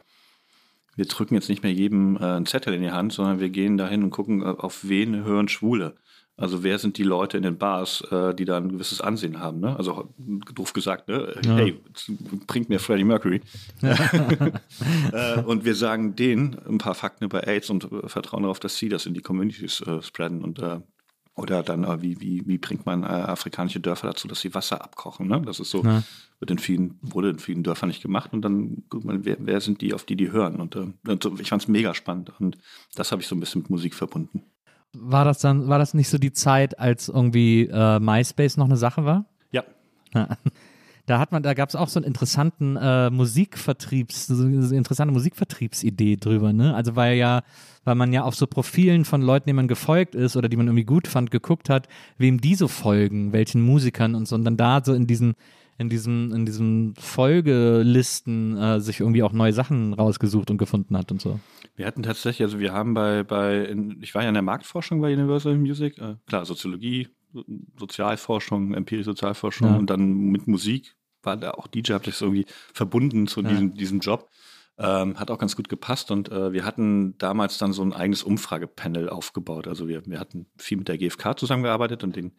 wir 0.95 1.05
drücken 1.05 1.35
jetzt 1.35 1.49
nicht 1.49 1.63
mehr 1.63 1.73
jedem 1.73 2.17
äh, 2.17 2.19
einen 2.19 2.45
Zettel 2.45 2.73
in 2.73 2.81
die 2.81 2.91
Hand, 2.91 3.13
sondern 3.13 3.39
wir 3.39 3.49
gehen 3.49 3.77
dahin 3.77 4.03
und 4.03 4.11
gucken, 4.11 4.41
äh, 4.41 4.45
auf 4.45 4.87
wen 4.87 5.23
hören 5.23 5.47
Schwule. 5.47 5.95
Also 6.37 6.63
wer 6.63 6.79
sind 6.79 6.97
die 6.97 7.03
Leute 7.03 7.37
in 7.37 7.43
den 7.43 7.57
Bars, 7.57 8.01
äh, 8.11 8.33
die 8.33 8.43
da 8.43 8.57
ein 8.57 8.69
gewisses 8.69 8.99
Ansehen 8.99 9.39
haben? 9.39 9.61
Ne? 9.61 9.77
Also 9.77 10.13
doof 10.53 10.73
gesagt, 10.73 11.07
ne? 11.07 11.33
Ja. 11.45 11.55
hey, 11.55 11.79
bringt 12.45 12.67
mir 12.67 12.79
Freddie 12.79 13.05
Mercury. 13.05 13.41
äh, 13.81 15.41
und 15.45 15.63
wir 15.63 15.75
sagen 15.75 16.15
denen 16.15 16.57
ein 16.67 16.77
paar 16.77 16.95
Fakten 16.95 17.23
über 17.23 17.47
AIDS 17.47 17.69
und 17.69 17.89
äh, 17.89 18.09
vertrauen 18.09 18.43
darauf, 18.43 18.59
dass 18.59 18.77
sie 18.77 18.89
das 18.89 19.05
in 19.05 19.13
die 19.13 19.21
Communities 19.21 19.81
spreaden. 20.01 20.43
Und, 20.43 20.61
oder 21.35 21.63
dann, 21.63 22.01
wie, 22.01 22.19
wie, 22.19 22.45
wie 22.45 22.57
bringt 22.57 22.85
man 22.85 23.03
afrikanische 23.03 23.79
Dörfer 23.79 24.07
dazu, 24.07 24.27
dass 24.27 24.41
sie 24.41 24.53
Wasser 24.53 24.81
abkochen? 24.81 25.27
Ne? 25.27 25.41
Das 25.45 25.59
ist 25.59 25.69
so, 25.69 25.83
Ja. 25.83 26.03
Wird 26.45 26.51
in 26.51 26.59
vielen, 26.59 26.99
wurde 27.01 27.31
in 27.31 27.39
vielen 27.39 27.63
Dörfern 27.63 27.89
nicht 27.89 28.01
gemacht. 28.01 28.31
Und 28.33 28.43
dann 28.43 28.83
guckt 28.89 29.05
man, 29.05 29.25
wer, 29.25 29.37
wer 29.39 29.59
sind 29.61 29.81
die, 29.81 29.93
auf 29.93 30.03
die 30.03 30.15
die 30.15 30.31
hören? 30.31 30.61
Und, 30.61 30.75
äh, 30.75 30.87
und 31.07 31.39
ich 31.39 31.49
fand 31.49 31.63
es 31.63 31.67
mega 31.67 31.93
spannend. 31.93 32.31
Und 32.39 32.57
das 32.95 33.11
habe 33.11 33.21
ich 33.21 33.27
so 33.27 33.35
ein 33.35 33.39
bisschen 33.39 33.61
mit 33.61 33.71
Musik 33.71 33.95
verbunden. 33.95 34.43
War 34.93 35.25
das 35.25 35.39
dann, 35.39 35.67
war 35.67 35.79
das 35.79 35.93
nicht 35.93 36.09
so 36.09 36.17
die 36.17 36.31
Zeit, 36.31 36.79
als 36.79 37.09
irgendwie 37.09 37.67
äh, 37.71 37.99
MySpace 37.99 38.57
noch 38.57 38.65
eine 38.65 38.77
Sache 38.77 39.03
war? 39.03 39.25
Ja, 39.51 39.63
Da 41.05 41.19
hat 41.19 41.31
man, 41.31 41.43
da 41.43 41.53
gab 41.53 41.69
es 41.69 41.75
auch 41.75 41.87
so 41.87 41.99
einen 41.99 42.07
interessanten 42.07 42.77
äh, 42.77 43.11
Musikvertriebs, 43.11 44.25
so 44.25 44.43
eine 44.43 44.75
interessante 44.75 45.13
Musikvertriebsidee 45.13 46.17
drüber, 46.17 46.51
ne? 46.51 46.73
Also 46.73 46.95
weil 46.95 47.15
ja, 47.15 47.43
weil 47.83 47.93
man 47.93 48.11
ja 48.11 48.23
auf 48.23 48.35
so 48.35 48.47
Profilen 48.47 49.05
von 49.05 49.21
Leuten, 49.21 49.45
denen 49.45 49.57
man 49.57 49.67
gefolgt 49.67 50.15
ist 50.15 50.35
oder 50.35 50.49
die 50.49 50.57
man 50.57 50.65
irgendwie 50.65 50.83
gut 50.83 51.07
fand, 51.07 51.29
geguckt 51.29 51.69
hat, 51.69 51.87
wem 52.17 52.41
die 52.41 52.55
so 52.55 52.67
folgen, 52.67 53.33
welchen 53.33 53.61
Musikern 53.61 54.15
und 54.15 54.27
so, 54.27 54.35
und 54.35 54.45
dann 54.45 54.57
da 54.57 54.81
so 54.83 54.95
in 54.95 55.05
diesen, 55.05 55.35
in 55.77 55.89
diesem, 55.89 56.31
in 56.33 56.45
diesen 56.45 56.93
Folgelisten 56.97 58.57
äh, 58.57 58.79
sich 58.79 58.99
irgendwie 58.99 59.23
auch 59.23 59.33
neue 59.33 59.53
Sachen 59.53 59.93
rausgesucht 59.93 60.49
und 60.51 60.57
gefunden 60.57 60.97
hat 60.97 61.11
und 61.11 61.21
so. 61.21 61.39
Wir 61.75 61.85
hatten 61.85 62.03
tatsächlich, 62.03 62.43
also 62.45 62.59
wir 62.59 62.73
haben 62.73 62.93
bei, 62.93 63.23
bei 63.23 63.65
in, 63.65 64.01
ich 64.01 64.15
war 64.15 64.21
ja 64.23 64.29
in 64.29 64.33
der 64.35 64.43
Marktforschung 64.43 65.01
bei 65.01 65.13
Universal 65.13 65.57
Music, 65.57 65.97
äh, 65.97 66.15
klar, 66.27 66.45
Soziologie, 66.45 67.09
So- 67.33 67.43
Sozialforschung, 67.77 68.73
empirische 68.73 69.05
Sozialforschung 69.11 69.67
Ja. 69.69 69.75
und 69.77 69.89
dann 69.89 70.13
mit 70.13 70.47
Musik 70.47 70.95
war 71.23 71.37
da 71.37 71.51
auch 71.51 71.67
DJ, 71.67 71.93
hat 71.93 72.05
sich 72.05 72.21
irgendwie 72.21 72.45
verbunden 72.73 73.27
zu 73.27 73.41
Ja. 73.41 73.49
diesem, 73.49 73.73
diesem 73.73 73.99
Job. 73.99 74.29
Ähm, 74.77 75.17
hat 75.17 75.31
auch 75.31 75.37
ganz 75.39 75.55
gut 75.55 75.69
gepasst 75.69 76.11
und 76.11 76.29
äh, 76.33 76.51
wir 76.51 76.65
hatten 76.65 77.17
damals 77.17 77.57
dann 77.57 77.71
so 77.71 77.81
ein 77.81 77.93
eigenes 77.93 78.23
Umfragepanel 78.23 79.07
aufgebaut. 79.07 79.69
Also 79.69 79.87
wir, 79.87 80.05
wir 80.05 80.19
hatten 80.19 80.47
viel 80.57 80.77
mit 80.77 80.89
der 80.89 80.97
GfK 80.97 81.37
zusammengearbeitet 81.37 82.03
und 82.03 82.13
den 82.17 82.33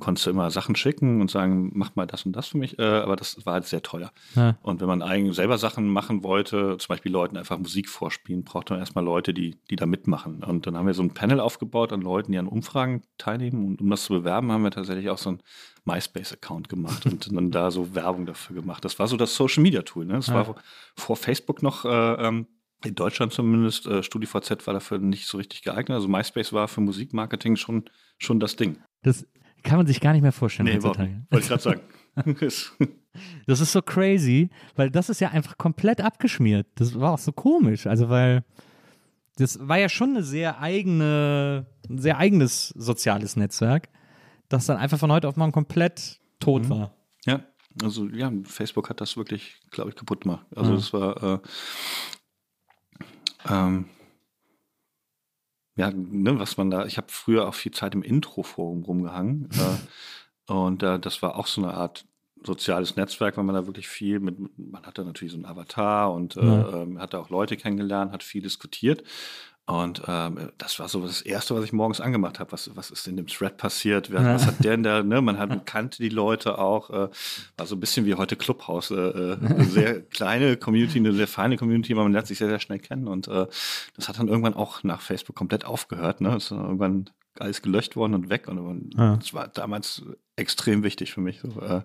konntest 0.00 0.26
du 0.26 0.30
immer 0.30 0.50
Sachen 0.50 0.74
schicken 0.74 1.20
und 1.20 1.30
sagen, 1.30 1.70
mach 1.74 1.94
mal 1.94 2.06
das 2.06 2.26
und 2.26 2.32
das 2.32 2.48
für 2.48 2.58
mich, 2.58 2.78
äh, 2.78 2.82
aber 2.82 3.14
das 3.16 3.44
war 3.46 3.52
halt 3.54 3.66
sehr 3.66 3.82
teuer. 3.82 4.10
Ja. 4.34 4.56
Und 4.62 4.80
wenn 4.80 4.88
man 4.88 5.02
eigentlich 5.02 5.36
selber 5.36 5.58
Sachen 5.58 5.88
machen 5.88 6.24
wollte, 6.24 6.76
zum 6.78 6.88
Beispiel 6.88 7.12
Leuten 7.12 7.36
einfach 7.36 7.58
Musik 7.58 7.88
vorspielen, 7.88 8.42
braucht 8.42 8.70
man 8.70 8.78
erstmal 8.80 9.04
Leute, 9.04 9.32
die, 9.32 9.58
die 9.70 9.76
da 9.76 9.86
mitmachen. 9.86 10.42
Und 10.42 10.66
dann 10.66 10.76
haben 10.76 10.86
wir 10.86 10.94
so 10.94 11.02
ein 11.02 11.14
Panel 11.14 11.38
aufgebaut 11.38 11.92
an 11.92 12.00
Leuten, 12.00 12.32
die 12.32 12.38
an 12.38 12.48
Umfragen 12.48 13.02
teilnehmen. 13.18 13.64
Und 13.66 13.80
um 13.80 13.90
das 13.90 14.04
zu 14.04 14.14
bewerben, 14.14 14.50
haben 14.50 14.64
wir 14.64 14.70
tatsächlich 14.72 15.10
auch 15.10 15.18
so 15.18 15.30
ein 15.30 15.42
MySpace-Account 15.84 16.68
gemacht 16.68 17.06
und 17.06 17.34
dann 17.34 17.50
da 17.50 17.70
so 17.70 17.94
Werbung 17.94 18.26
dafür 18.26 18.56
gemacht. 18.56 18.84
Das 18.84 18.98
war 18.98 19.06
so 19.06 19.16
das 19.16 19.34
Social-Media-Tool. 19.34 20.04
Ne? 20.06 20.14
Das 20.14 20.28
Ja. 20.28 20.34
war 20.34 20.44
vor, 20.46 20.56
vor 20.96 21.16
Facebook 21.16 21.62
noch, 21.62 21.84
äh, 21.84 21.88
ähm, 22.26 22.46
in 22.84 22.94
Deutschland 22.94 23.32
zumindest, 23.32 23.86
äh, 23.86 24.02
StudiVZ 24.02 24.66
war 24.66 24.72
dafür 24.74 24.98
nicht 24.98 25.26
so 25.26 25.36
richtig 25.36 25.62
geeignet. 25.62 25.96
Also 25.96 26.08
MySpace 26.08 26.52
war 26.54 26.66
für 26.66 26.80
Musikmarketing 26.80 27.56
schon, 27.56 27.84
schon 28.18 28.40
das 28.40 28.56
Ding. 28.56 28.78
Das 29.02 29.26
kann 29.62 29.78
man 29.78 29.86
sich 29.86 30.00
gar 30.00 30.12
nicht 30.12 30.22
mehr 30.22 30.32
vorstellen 30.32 30.68
überhaupt 30.68 30.98
heutzutage. 30.98 31.26
Wollte 31.30 31.42
ich 31.42 31.48
gerade 31.48 31.62
sagen. 31.62 32.90
Das 33.46 33.60
ist 33.60 33.72
so 33.72 33.82
crazy, 33.82 34.50
weil 34.76 34.88
das 34.88 35.08
ist 35.08 35.20
ja 35.20 35.30
einfach 35.30 35.58
komplett 35.58 36.00
abgeschmiert. 36.00 36.68
Das 36.76 36.98
war 36.98 37.12
auch 37.12 37.18
so 37.18 37.32
komisch. 37.32 37.88
Also, 37.88 38.08
weil 38.08 38.44
das 39.36 39.58
war 39.66 39.78
ja 39.78 39.88
schon 39.88 40.10
eine 40.10 40.22
sehr 40.22 40.60
eigene, 40.60 41.66
ein 41.88 41.98
sehr 41.98 42.18
eigenes 42.18 42.68
soziales 42.68 43.34
Netzwerk, 43.34 43.88
das 44.48 44.66
dann 44.66 44.76
einfach 44.76 44.98
von 44.98 45.10
heute 45.10 45.28
auf 45.28 45.36
morgen 45.36 45.50
komplett 45.50 46.20
tot 46.38 46.68
war. 46.70 46.94
Ja, 47.26 47.44
also 47.82 48.06
ja, 48.08 48.32
Facebook 48.44 48.88
hat 48.90 49.00
das 49.00 49.16
wirklich, 49.16 49.56
glaube 49.70 49.90
ich, 49.90 49.96
kaputt 49.96 50.22
gemacht. 50.22 50.46
Also 50.54 50.74
es 50.74 50.92
war 50.92 51.22
äh, 51.22 51.38
ähm, 53.48 53.86
ja, 55.76 55.90
ne, 55.92 56.38
was 56.38 56.56
man 56.56 56.70
da, 56.70 56.84
ich 56.86 56.96
habe 56.98 57.08
früher 57.10 57.48
auch 57.48 57.54
viel 57.54 57.72
Zeit 57.72 57.94
im 57.94 58.02
Intro-Forum 58.02 58.82
rumgehangen 58.84 59.50
äh, 59.56 59.78
und 60.52 60.82
äh, 60.82 60.98
das 60.98 61.22
war 61.22 61.36
auch 61.36 61.46
so 61.46 61.62
eine 61.62 61.74
Art 61.74 62.06
soziales 62.42 62.96
Netzwerk, 62.96 63.36
weil 63.36 63.44
man 63.44 63.54
da 63.54 63.66
wirklich 63.66 63.88
viel 63.88 64.18
mit, 64.20 64.38
man 64.58 64.84
hatte 64.86 65.04
natürlich 65.04 65.32
so 65.32 65.38
einen 65.38 65.46
Avatar 65.46 66.12
und 66.12 66.36
äh, 66.36 66.40
Ja. 66.40 66.82
ähm, 66.82 66.98
hatte 66.98 67.18
auch 67.18 67.28
Leute 67.30 67.56
kennengelernt, 67.56 68.12
hat 68.12 68.22
viel 68.22 68.42
diskutiert 68.42 69.04
und 69.70 70.02
ähm, 70.06 70.50
das 70.58 70.78
war 70.78 70.88
so 70.88 71.00
das 71.06 71.22
Erste, 71.22 71.54
was 71.54 71.64
ich 71.64 71.72
morgens 71.72 72.00
angemacht 72.00 72.38
habe. 72.40 72.52
Was, 72.52 72.70
was 72.74 72.90
ist 72.90 73.06
in 73.08 73.16
dem 73.16 73.26
Thread 73.26 73.56
passiert? 73.56 74.08
Ja. 74.08 74.34
Was 74.34 74.46
hat 74.46 74.64
der 74.64 74.72
denn 74.72 74.82
da? 74.82 75.02
Ne? 75.02 75.20
Man 75.22 75.38
hat, 75.38 75.66
kannte 75.66 76.02
die 76.02 76.08
Leute 76.08 76.58
auch. 76.58 76.90
Äh, 76.90 77.08
war 77.56 77.66
so 77.66 77.76
ein 77.76 77.80
bisschen 77.80 78.06
wie 78.06 78.14
heute 78.14 78.36
Clubhouse. 78.36 78.90
Äh, 78.90 78.94
äh, 78.94 79.36
eine 79.40 79.64
sehr 79.64 80.00
kleine 80.10 80.56
Community, 80.56 80.98
eine 80.98 81.12
sehr 81.12 81.28
feine 81.28 81.56
Community, 81.56 81.92
aber 81.92 82.02
man 82.04 82.12
lernt 82.12 82.26
sich 82.26 82.38
sehr, 82.38 82.48
sehr 82.48 82.60
schnell 82.60 82.78
kennen. 82.78 83.06
Und 83.08 83.28
äh, 83.28 83.46
das 83.96 84.08
hat 84.08 84.18
dann 84.18 84.28
irgendwann 84.28 84.54
auch 84.54 84.82
nach 84.82 85.00
Facebook 85.00 85.36
komplett 85.36 85.64
aufgehört. 85.64 86.20
Ne? 86.20 86.36
Ist 86.36 86.50
dann 86.50 86.60
irgendwann 86.60 87.10
alles 87.38 87.62
gelöscht 87.62 87.96
worden 87.96 88.14
und 88.14 88.28
weg. 88.30 88.48
Und 88.48 88.94
Ja. 88.96 89.16
das 89.16 89.32
war 89.34 89.48
damals 89.48 90.02
extrem 90.36 90.82
wichtig 90.82 91.12
für 91.12 91.20
mich. 91.20 91.40
So, 91.40 91.60
äh, 91.60 91.82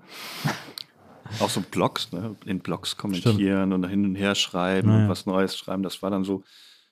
auch 1.39 1.49
so 1.49 1.61
Blogs, 1.61 2.11
ne? 2.11 2.35
in 2.45 2.59
Blogs 2.59 2.97
kommentieren 2.97 3.73
und 3.73 3.87
hin 3.87 4.05
und 4.05 4.15
her 4.15 4.35
schreiben 4.35 4.89
Ja, 4.89 4.95
ja. 4.97 5.03
und 5.03 5.09
was 5.09 5.25
Neues 5.25 5.57
schreiben. 5.57 5.83
Das 5.83 6.01
war 6.01 6.09
dann 6.11 6.23
so 6.23 6.43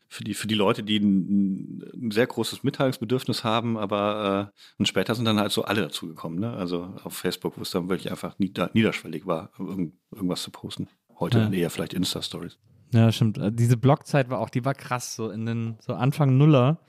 für 0.10 0.24
die, 0.24 0.34
für 0.34 0.48
die 0.48 0.56
Leute, 0.56 0.84
die 0.84 0.98
ein, 0.98 1.82
ein 1.96 2.12
sehr 2.12 2.28
großes 2.28 2.64
Mitteilungsbedürfnis 2.64 3.44
haben, 3.44 3.78
aber 3.78 4.52
äh, 4.54 4.60
und 4.78 4.88
später 4.88 5.16
sind 5.16 5.26
dann 5.26 5.40
halt 5.40 5.52
so 5.52 5.64
alle 5.64 5.82
dazugekommen, 5.82 6.40
ne? 6.40 6.54
Also 6.54 6.94
auf 7.04 7.14
Facebook, 7.14 7.58
wo 7.58 7.62
es 7.62 7.72
dann 7.72 7.90
wirklich 7.90 8.12
einfach 8.12 8.38
nieder, 8.40 8.70
niederschwellig 8.74 9.26
war, 9.26 9.52
irgend, 9.58 9.94
irgendwas 10.12 10.44
zu 10.44 10.52
posten. 10.52 10.88
Heute 11.20 11.40
Ja. 11.40 11.52
eher 11.52 11.70
vielleicht 11.70 11.94
Insta-Stories. 11.94 12.58
Ja, 12.94 13.12
stimmt. 13.12 13.38
Äh, 13.40 13.52
Diese 13.52 13.78
Blogzeit 13.78 14.30
war 14.30 14.40
auch, 14.40 14.50
die 14.50 14.66
war 14.66 14.76
krass, 14.76 15.16
so 15.16 15.30
in 15.32 15.46
den, 15.46 15.76
so 15.80 15.94
Anfang 15.94 16.38
Nuller. 16.38 16.80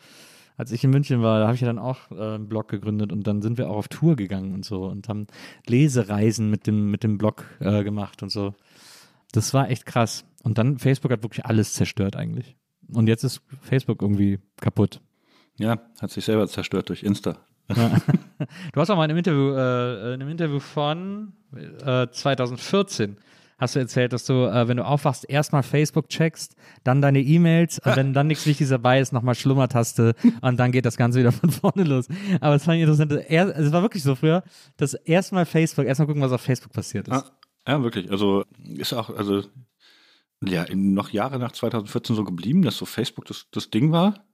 Als 0.57 0.71
ich 0.71 0.85
in 0.85 0.91
München 0.91 1.21
war, 1.23 1.41
da 1.41 1.47
habe 1.47 1.57
ich 1.57 1.63
ja 1.63 1.67
dann 1.67 1.81
auch 1.81 2.11
äh, 2.13 2.35
einen 2.35 2.49
Blog 2.49 2.69
gegründet 2.69 3.11
und 3.13 3.27
dann 3.27 3.43
sind 3.43 3.59
wir 3.59 3.69
auch 3.71 3.77
auf 3.77 3.89
Tour 3.89 4.15
gegangen 4.15 4.53
und 4.55 4.65
so 4.65 4.85
und 4.85 5.09
haben 5.09 5.27
Lesereisen 5.67 6.49
mit 6.51 6.67
dem, 6.67 6.91
mit 6.91 7.03
dem 7.03 7.19
Blog 7.19 7.45
äh, 7.61 7.83
gemacht 7.83 8.23
und 8.23 8.29
so. 8.31 8.55
Das 9.33 9.53
war 9.53 9.69
echt 9.71 9.85
krass. 9.85 10.25
Und 10.45 10.59
dann, 10.59 10.79
Facebook 10.79 11.11
hat 11.11 11.23
wirklich 11.25 11.45
alles 11.45 11.73
zerstört 11.73 12.15
eigentlich. 12.15 12.55
Und 12.93 13.09
jetzt 13.09 13.25
ist 13.25 13.41
Facebook 13.63 14.03
irgendwie 14.03 14.39
kaputt. 14.61 15.01
Ja, 15.59 15.79
hat 16.01 16.11
sich 16.11 16.25
selber 16.25 16.47
zerstört 16.49 16.89
durch 16.89 17.03
Insta. 17.03 17.39
Du 18.75 18.81
hast 18.81 18.91
auch 18.91 18.97
mal 18.97 19.05
in 19.05 19.11
einem 19.11 19.19
Interview, 19.19 19.53
äh, 19.53 20.15
in 20.15 20.21
einem 20.21 20.29
Interview 20.29 20.59
von 20.59 21.33
äh, 21.55 22.09
2014 22.11 23.17
hast 23.59 23.75
du 23.75 23.81
erzählt, 23.81 24.13
dass 24.13 24.25
du, 24.25 24.45
äh, 24.45 24.69
wenn 24.69 24.77
du 24.77 24.85
aufwachst, 24.85 25.29
erstmal 25.29 25.63
Facebook 25.63 26.09
checkst, 26.09 26.57
dann 26.83 27.01
deine 27.01 27.21
E-Mails 27.21 27.79
und 27.79 27.97
wenn 27.97 28.13
dann 28.13 28.27
nichts 28.27 28.47
Wichtiges 28.47 28.71
dabei 28.71 29.01
ist, 29.01 29.13
nochmal 29.13 29.35
Schlummertaste 29.35 30.15
und 30.41 30.59
dann 30.59 30.73
geht 30.73 30.85
das 30.85 30.97
Ganze 30.97 31.21
wieder 31.21 31.33
von 31.33 31.51
vorne 31.51 31.85
los. 31.85 32.09
Aber 32.41 32.55
es 32.55 32.65
fand 32.65 32.77
ich 32.77 32.83
interessant. 32.83 33.13
Er, 33.13 33.47
also 33.47 33.63
es 33.63 33.73
war 33.73 33.83
wirklich 33.83 34.03
so 34.03 34.15
früher, 34.15 34.43
dass 34.77 34.95
erstmal 34.95 35.47
Facebook, 35.47 35.87
erstmal 35.87 36.07
gucken, 36.07 36.23
was 36.23 36.33
auf 36.33 36.41
Facebook 36.41 36.73
passiert 36.73 37.09
ist. 37.09 37.15
Ah, 37.15 37.31
ja, 37.67 37.83
wirklich. 37.83 38.11
Also 38.11 38.45
ist 38.77 38.93
auch, 38.93 39.11
also 39.11 39.43
ja, 40.49 40.67
noch 40.75 41.11
Jahre 41.11 41.39
nach 41.39 41.53
2014 41.53 42.17
so 42.17 42.25
geblieben, 42.25 42.63
dass 42.63 42.77
so 42.77 42.87
Facebook 42.87 43.27
das, 43.27 43.47
das 43.51 43.71
Ding 43.71 43.93
war. 43.93 44.25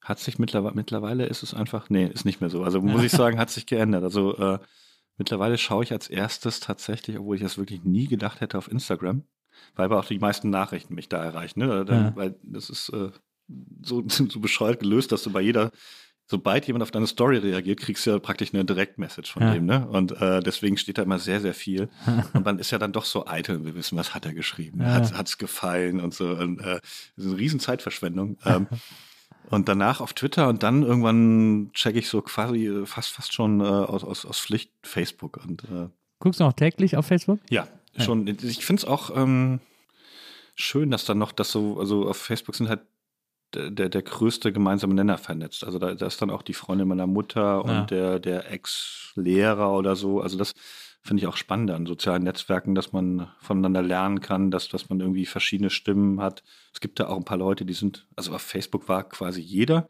Hat 0.00 0.18
sich 0.18 0.38
mittlerweile, 0.38 0.74
mittlerweile 0.74 1.26
ist 1.26 1.42
es 1.42 1.54
einfach, 1.54 1.90
nee, 1.90 2.06
ist 2.06 2.24
nicht 2.24 2.40
mehr 2.40 2.50
so. 2.50 2.62
Also 2.62 2.80
muss 2.80 3.02
ich 3.02 3.12
sagen, 3.12 3.38
hat 3.38 3.50
sich 3.50 3.66
geändert. 3.66 4.04
Also 4.04 4.36
äh, 4.36 4.58
mittlerweile 5.16 5.58
schaue 5.58 5.84
ich 5.84 5.92
als 5.92 6.08
erstes 6.08 6.60
tatsächlich, 6.60 7.18
obwohl 7.18 7.36
ich 7.36 7.42
das 7.42 7.58
wirklich 7.58 7.84
nie 7.84 8.06
gedacht 8.06 8.40
hätte, 8.40 8.56
auf 8.56 8.70
Instagram, 8.70 9.24
weil 9.74 9.86
aber 9.86 9.98
auch 9.98 10.04
die 10.06 10.18
meisten 10.18 10.50
Nachrichten 10.50 10.94
mich 10.94 11.08
da 11.08 11.22
erreichen. 11.22 11.60
Ne? 11.60 11.84
Dann, 11.84 12.04
Ja. 12.04 12.16
Weil 12.16 12.36
das 12.42 12.70
ist 12.70 12.88
äh, 12.90 13.10
so, 13.82 14.04
so 14.08 14.40
bescheuert 14.40 14.80
gelöst, 14.80 15.12
dass 15.12 15.22
du 15.22 15.30
bei 15.30 15.40
jeder 15.40 15.72
sobald 16.30 16.66
jemand 16.66 16.82
auf 16.82 16.90
deine 16.90 17.06
Story 17.06 17.38
reagiert, 17.38 17.80
kriegst 17.80 18.04
du 18.06 18.10
ja 18.10 18.18
praktisch 18.18 18.52
eine 18.52 18.64
Direktmessage 18.64 19.32
von 19.32 19.42
Ja. 19.42 19.54
dem, 19.54 19.64
ne? 19.66 19.88
Und 19.88 20.12
äh, 20.20 20.40
deswegen 20.40 20.76
steht 20.76 20.98
da 20.98 21.02
immer 21.02 21.18
sehr, 21.18 21.40
sehr 21.40 21.54
viel. 21.54 21.88
und 22.34 22.44
man 22.44 22.58
ist 22.58 22.70
ja 22.70 22.78
dann 22.78 22.92
doch 22.92 23.06
so 23.06 23.26
eitel, 23.26 23.64
wir 23.64 23.74
wissen, 23.74 23.96
was 23.96 24.14
hat 24.14 24.26
er 24.26 24.34
geschrieben, 24.34 24.80
Ja. 24.82 25.10
hat 25.16 25.26
es 25.26 25.38
gefallen 25.38 26.00
und 26.00 26.12
so. 26.14 26.28
Und, 26.28 26.60
äh, 26.60 26.80
das 27.16 27.24
ist 27.24 27.30
eine 27.32 27.38
riesen 27.40 27.60
Zeitverschwendung. 27.60 28.36
Ähm, 28.44 28.66
und 29.50 29.68
danach 29.70 30.02
auf 30.02 30.12
Twitter 30.12 30.48
und 30.48 30.62
dann 30.62 30.82
irgendwann 30.82 31.70
checke 31.72 31.98
ich 31.98 32.08
so 32.10 32.20
quasi 32.20 32.66
äh, 32.66 32.84
fast 32.84 33.12
fast 33.12 33.32
schon 33.32 33.60
äh, 33.60 33.64
aus, 33.64 34.04
aus, 34.04 34.26
aus 34.26 34.38
Pflicht 34.38 34.70
Facebook. 34.82 35.38
Und 35.42 35.64
äh, 35.64 35.88
Guckst 36.20 36.40
du 36.40 36.44
noch 36.44 36.52
täglich 36.52 36.96
auf 36.98 37.06
Facebook? 37.06 37.38
ja, 37.48 37.66
schon. 37.96 38.26
Ich 38.26 38.66
finde 38.66 38.80
es 38.80 38.84
auch 38.84 39.16
ähm, 39.16 39.60
schön, 40.54 40.90
dass 40.90 41.04
dann 41.06 41.16
noch 41.18 41.32
das 41.32 41.50
so, 41.50 41.78
also 41.80 42.08
auf 42.08 42.16
Facebook 42.18 42.54
sind 42.54 42.68
halt 42.68 42.80
der, 43.54 43.88
der, 43.88 44.02
größte 44.02 44.52
gemeinsame 44.52 44.94
Nenner 44.94 45.18
vernetzt. 45.18 45.64
Also 45.64 45.78
da, 45.78 45.94
da 45.94 46.06
ist 46.06 46.20
dann 46.20 46.30
auch 46.30 46.42
die 46.42 46.54
Freundin 46.54 46.88
meiner 46.88 47.06
Mutter 47.06 47.64
und 47.64 47.70
Ja. 47.70 47.84
der, 47.86 48.18
der 48.18 48.50
Ex-Lehrer 48.50 49.72
oder 49.72 49.96
so. 49.96 50.20
Also 50.20 50.36
das 50.36 50.54
finde 51.02 51.22
ich 51.22 51.26
auch 51.26 51.36
spannend 51.36 51.70
an 51.70 51.86
sozialen 51.86 52.24
Netzwerken, 52.24 52.74
dass 52.74 52.92
man 52.92 53.28
voneinander 53.40 53.82
lernen 53.82 54.20
kann, 54.20 54.50
dass, 54.50 54.68
dass 54.68 54.88
man 54.88 55.00
irgendwie 55.00 55.26
verschiedene 55.26 55.70
Stimmen 55.70 56.20
hat. 56.20 56.42
Es 56.74 56.80
gibt 56.80 57.00
da 57.00 57.08
auch 57.08 57.16
ein 57.16 57.24
paar 57.24 57.38
Leute, 57.38 57.64
die 57.64 57.72
sind, 57.74 58.06
also 58.16 58.34
auf 58.34 58.42
Facebook 58.42 58.88
war 58.88 59.08
quasi 59.08 59.40
jeder 59.40 59.88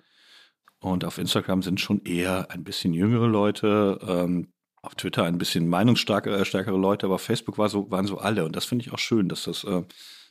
und 0.81 1.05
auf 1.05 1.19
Instagram 1.19 1.63
sind 1.63 1.81
schon 1.81 2.03
eher 2.05 2.51
ein 2.51 2.63
bisschen 2.63 2.93
jüngere 2.93 3.27
Leute. 3.27 3.99
Ähm, 4.07 4.53
auf 4.81 4.95
Twitter 4.95 5.25
ein 5.25 5.39
bisschen 5.39 5.69
meinungsstärkere 5.69 6.45
stärkere 6.45 6.79
Leute, 6.79 7.07
aber 7.07 7.17
auf 7.17 7.23
Facebook 7.23 7.59
war 7.59 7.69
so, 7.69 7.91
waren 7.91 8.07
so 8.07 8.19
alle. 8.19 8.45
Und 8.45 8.55
das 8.55 8.65
finde 8.65 8.85
ich 8.85 8.93
auch 8.93 8.99
schön, 8.99 9.29
dass 9.29 9.43
das 9.43 9.65
äh, 9.65 9.79
ein 9.79 9.87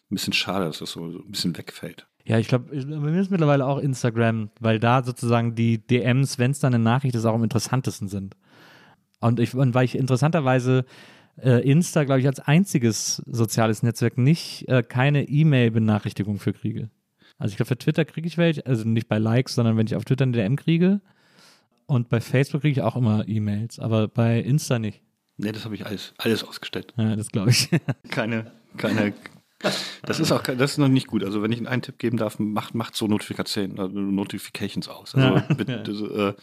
bisschen 0.09 0.31
schade, 0.33 0.65
dass 0.65 0.79
das 0.79 0.91
so, 0.91 1.11
so 1.11 1.19
ein 1.19 1.31
bisschen 1.31 1.57
wegfällt. 1.57 2.07
Ja, 2.27 2.37
ich 2.37 2.49
glaube, 2.49 2.75
bei 2.75 2.83
mir 2.83 3.21
ist 3.21 3.31
mittlerweile 3.31 3.65
auch 3.65 3.79
Instagram, 3.79 4.49
weil 4.59 4.79
da 4.79 5.01
sozusagen 5.01 5.55
die 5.55 5.77
DMs, 5.77 6.37
wenn 6.37 6.51
es 6.51 6.59
dann 6.59 6.73
eine 6.73 6.83
Nachricht 6.83 7.15
ist, 7.15 7.23
auch 7.23 7.33
am 7.33 7.43
interessantesten 7.43 8.09
sind. 8.09 8.35
Und, 9.21 9.39
ich, 9.39 9.55
und 9.55 9.73
weil 9.73 9.85
ich 9.85 9.97
interessanterweise 9.97 10.83
äh, 11.41 11.61
Insta, 11.69 12.03
glaube 12.03 12.19
ich, 12.19 12.27
als 12.27 12.41
einziges 12.41 13.23
soziales 13.27 13.81
Netzwerk 13.81 14.17
nicht 14.17 14.67
äh, 14.67 14.83
keine 14.83 15.29
E-Mail-Benachrichtigung 15.29 16.37
für 16.37 16.51
kriege. 16.51 16.89
Also 17.37 17.53
ich 17.53 17.55
glaube, 17.55 17.69
für 17.69 17.77
Twitter 17.77 18.03
kriege 18.03 18.27
ich 18.27 18.37
welche, 18.37 18.65
also 18.65 18.83
nicht 18.83 19.07
bei 19.07 19.19
Likes, 19.19 19.55
sondern 19.55 19.77
wenn 19.77 19.87
ich 19.87 19.95
auf 19.95 20.03
Twitter 20.03 20.23
eine 20.23 20.33
DM 20.33 20.57
kriege. 20.57 20.99
Und 21.85 22.09
bei 22.09 22.19
Facebook 22.19 22.59
kriege 22.59 22.73
ich 22.73 22.81
auch 22.81 22.97
immer 22.97 23.25
E-Mails, 23.25 23.79
aber 23.79 24.09
bei 24.09 24.41
Insta 24.41 24.79
nicht. 24.79 25.01
Nee, 25.37 25.53
das 25.53 25.63
habe 25.63 25.75
ich 25.75 25.85
alles, 25.85 26.13
alles 26.17 26.43
ausgestellt. 26.43 26.93
Ja, 26.97 27.15
das 27.15 27.29
glaube 27.29 27.51
ich. 27.51 27.69
Keine, 28.09 28.51
keine. 28.75 29.13
Das 29.59 30.19
ist 30.19 30.31
auch 30.31 30.43
das 30.43 30.71
ist 30.73 30.77
noch 30.77 30.87
nicht 30.87 31.07
gut. 31.07 31.23
Also 31.23 31.41
wenn 31.41 31.51
ich 31.51 31.67
einen 31.67 31.81
Tipp 31.81 31.97
geben 31.97 32.17
darf, 32.17 32.37
macht, 32.39 32.75
macht 32.75 32.95
so 32.95 33.07
Notifikationen, 33.07 33.77
äh, 33.77 33.87
Notifications 33.87 34.87
aus. 34.87 35.15
Also 35.15 35.35
Ja. 35.37 35.39
bitte, 35.55 35.81
das, 35.83 36.01
äh, 36.01 36.33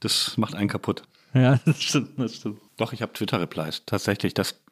das 0.00 0.36
macht 0.36 0.54
einen 0.54 0.68
kaputt. 0.68 1.02
ja, 1.34 1.58
das 1.66 1.82
stimmt, 1.82 2.10
das 2.16 2.36
stimmt. 2.36 2.60
Doch, 2.76 2.92
ich 2.92 3.02
habe 3.02 3.12
Twitter-Replies. 3.12 3.82
Tatsächlich, 3.86 4.34
das, 4.34 4.62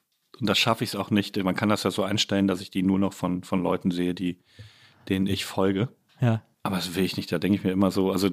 und 0.40 0.48
das 0.48 0.58
schaffe 0.58 0.84
ich 0.84 0.90
es 0.90 0.96
auch 0.96 1.10
nicht. 1.10 1.36
Man 1.42 1.56
kann 1.56 1.68
das 1.68 1.82
ja 1.82 1.90
so 1.90 2.04
einstellen, 2.04 2.46
dass 2.46 2.60
ich 2.60 2.70
die 2.70 2.82
nur 2.84 2.98
noch 3.00 3.12
von, 3.12 3.42
von 3.42 3.62
Leuten 3.62 3.90
sehe, 3.90 4.14
die, 4.14 4.38
denen 5.08 5.26
ich 5.26 5.44
folge. 5.44 5.88
Ja. 6.20 6.42
Aber 6.62 6.76
das 6.76 6.94
will 6.94 7.04
ich 7.04 7.16
nicht. 7.16 7.32
Da 7.32 7.38
denke 7.40 7.58
ich 7.58 7.64
mir 7.64 7.72
immer 7.72 7.90
so, 7.90 8.12
also 8.12 8.30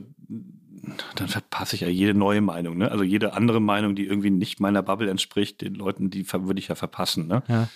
dann 1.16 1.28
verpasse 1.28 1.76
ich 1.76 1.82
ja 1.82 1.88
jede 1.90 2.14
neue 2.14 2.42
Meinung. 2.42 2.78
Ne? 2.78 2.92
Also 2.92 3.04
jede 3.04 3.34
andere 3.34 3.60
Meinung, 3.60 3.96
die 3.96 4.06
irgendwie 4.06 4.30
nicht 4.30 4.60
meiner 4.60 4.82
Bubble 4.84 5.10
entspricht, 5.10 5.62
den 5.62 5.74
Leuten, 5.76 6.10
die 6.10 6.32
würde 6.32 6.60
ich 6.60 6.68
ja 6.68 6.76
verpassen. 6.76 7.28
Ne? 7.28 7.42
Ja. 7.48 7.68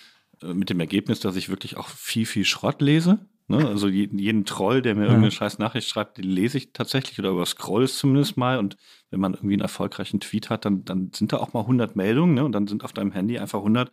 Äh, 0.44 0.54
Mit 0.54 0.70
dem 0.70 0.80
Ergebnis, 0.80 1.20
dass 1.20 1.36
ich 1.36 1.48
wirklich 1.48 1.76
auch 1.76 1.88
viel, 1.88 2.26
viel 2.26 2.44
Schrott 2.44 2.80
lese. 2.82 3.18
Ne? 3.46 3.66
Also 3.68 3.88
jeden, 3.88 4.18
jeden 4.18 4.46
Troll, 4.46 4.80
der 4.80 4.94
mir 4.94 5.02
irgendeine 5.02 5.30
scheiß 5.30 5.58
Nachricht 5.58 5.88
schreibt, 5.88 6.16
den 6.16 6.24
lese 6.24 6.56
ich 6.56 6.72
tatsächlich 6.72 7.18
oder 7.18 7.30
überscroll 7.30 7.84
es 7.84 7.98
zumindest 7.98 8.36
mal. 8.38 8.58
Und 8.58 8.76
wenn 9.10 9.20
man 9.20 9.34
irgendwie 9.34 9.54
einen 9.54 9.62
erfolgreichen 9.62 10.20
Tweet 10.20 10.48
hat, 10.48 10.64
dann, 10.64 10.84
dann 10.84 11.10
sind 11.14 11.32
da 11.32 11.38
auch 11.38 11.52
mal 11.52 11.60
100 11.60 11.94
Meldungen 11.94 12.34
ne? 12.34 12.44
und 12.44 12.52
dann 12.52 12.66
sind 12.66 12.84
auf 12.84 12.92
deinem 12.92 13.12
Handy 13.12 13.38
einfach 13.38 13.58
100 13.58 13.90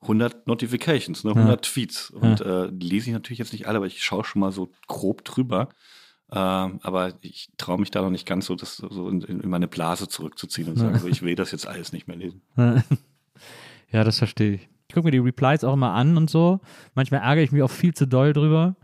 100 0.00 0.46
Notifications, 0.46 1.24
ne, 1.24 1.32
100 1.32 1.64
Tweets. 1.64 2.10
Und 2.10 2.40
äh, 2.40 2.68
die 2.70 2.88
lese 2.88 3.08
ich 3.10 3.12
natürlich 3.14 3.40
jetzt 3.40 3.52
nicht 3.52 3.66
alle, 3.66 3.78
aber 3.78 3.86
ich 3.86 4.02
schaue 4.02 4.24
schon 4.24 4.40
mal 4.40 4.52
so 4.52 4.70
grob 4.86 5.24
drüber. 5.24 5.70
Ähm, 6.30 6.78
aber 6.82 7.14
ich 7.22 7.50
traue 7.56 7.80
mich 7.80 7.90
da 7.90 8.02
noch 8.02 8.10
nicht 8.10 8.26
ganz 8.26 8.46
so, 8.46 8.54
das 8.54 8.76
so 8.76 9.08
in, 9.08 9.22
in 9.22 9.48
meine 9.48 9.66
Blase 9.66 10.08
zurückzuziehen 10.08 10.68
und 10.68 10.76
sagen, 10.76 10.98
so, 10.98 11.08
ich 11.08 11.22
will 11.22 11.34
das 11.34 11.50
jetzt 11.52 11.66
alles 11.66 11.92
nicht 11.92 12.06
mehr 12.06 12.16
lesen. 12.16 12.42
Ja, 13.90 14.04
das 14.04 14.18
verstehe 14.18 14.56
ich. 14.56 14.68
Ich 14.90 14.94
gucke 14.94 15.08
mir 15.08 15.10
die 15.10 15.18
Replies 15.18 15.64
auch 15.64 15.74
immer 15.74 15.92
an 15.92 16.16
und 16.16 16.30
so. 16.30 16.60
Manchmal 16.94 17.20
ärgere 17.20 17.44
ich 17.44 17.52
mich 17.52 17.62
auch 17.62 17.70
viel 17.70 17.92
zu 17.92 18.06
doll 18.06 18.32
drüber. 18.32 18.74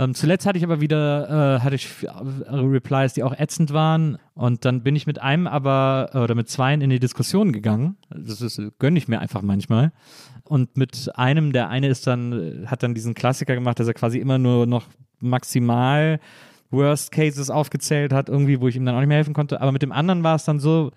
Ähm, 0.00 0.12
zuletzt 0.12 0.46
hatte 0.46 0.58
ich 0.58 0.64
aber 0.64 0.80
wieder, 0.80 1.58
äh, 1.58 1.60
hatte 1.60 1.76
ich 1.76 1.88
äh, 2.02 2.08
Replies, 2.50 3.12
die 3.12 3.22
auch 3.22 3.38
ätzend 3.38 3.72
waren. 3.72 4.18
Und 4.34 4.64
dann 4.64 4.82
bin 4.82 4.96
ich 4.96 5.06
mit 5.06 5.22
einem 5.22 5.46
aber, 5.46 6.10
äh, 6.12 6.18
oder 6.18 6.34
mit 6.34 6.48
zweien 6.48 6.80
in 6.80 6.90
die 6.90 6.98
Diskussion 6.98 7.52
gegangen. 7.52 7.96
Das 8.10 8.40
ist, 8.40 8.60
gönne 8.80 8.98
ich 8.98 9.06
mir 9.06 9.20
einfach 9.20 9.42
manchmal. 9.42 9.92
Und 10.42 10.76
mit 10.76 11.12
einem, 11.14 11.52
der 11.52 11.68
eine 11.68 11.86
ist 11.86 12.08
dann, 12.08 12.32
äh, 12.32 12.66
hat 12.66 12.82
dann 12.82 12.94
diesen 12.94 13.14
Klassiker 13.14 13.54
gemacht, 13.54 13.78
dass 13.78 13.86
er 13.86 13.94
quasi 13.94 14.18
immer 14.18 14.38
nur 14.38 14.66
noch 14.66 14.86
maximal 15.20 16.18
Worst 16.72 17.12
Cases 17.12 17.48
aufgezählt 17.48 18.12
hat, 18.12 18.28
irgendwie, 18.28 18.60
wo 18.60 18.66
ich 18.66 18.74
ihm 18.74 18.84
dann 18.84 18.96
auch 18.96 19.00
nicht 19.00 19.06
mehr 19.08 19.18
helfen 19.18 19.34
konnte. 19.34 19.60
Aber 19.60 19.70
mit 19.70 19.82
dem 19.82 19.92
anderen 19.92 20.24
war 20.24 20.34
es 20.34 20.42
dann 20.42 20.58
so, 20.58 20.90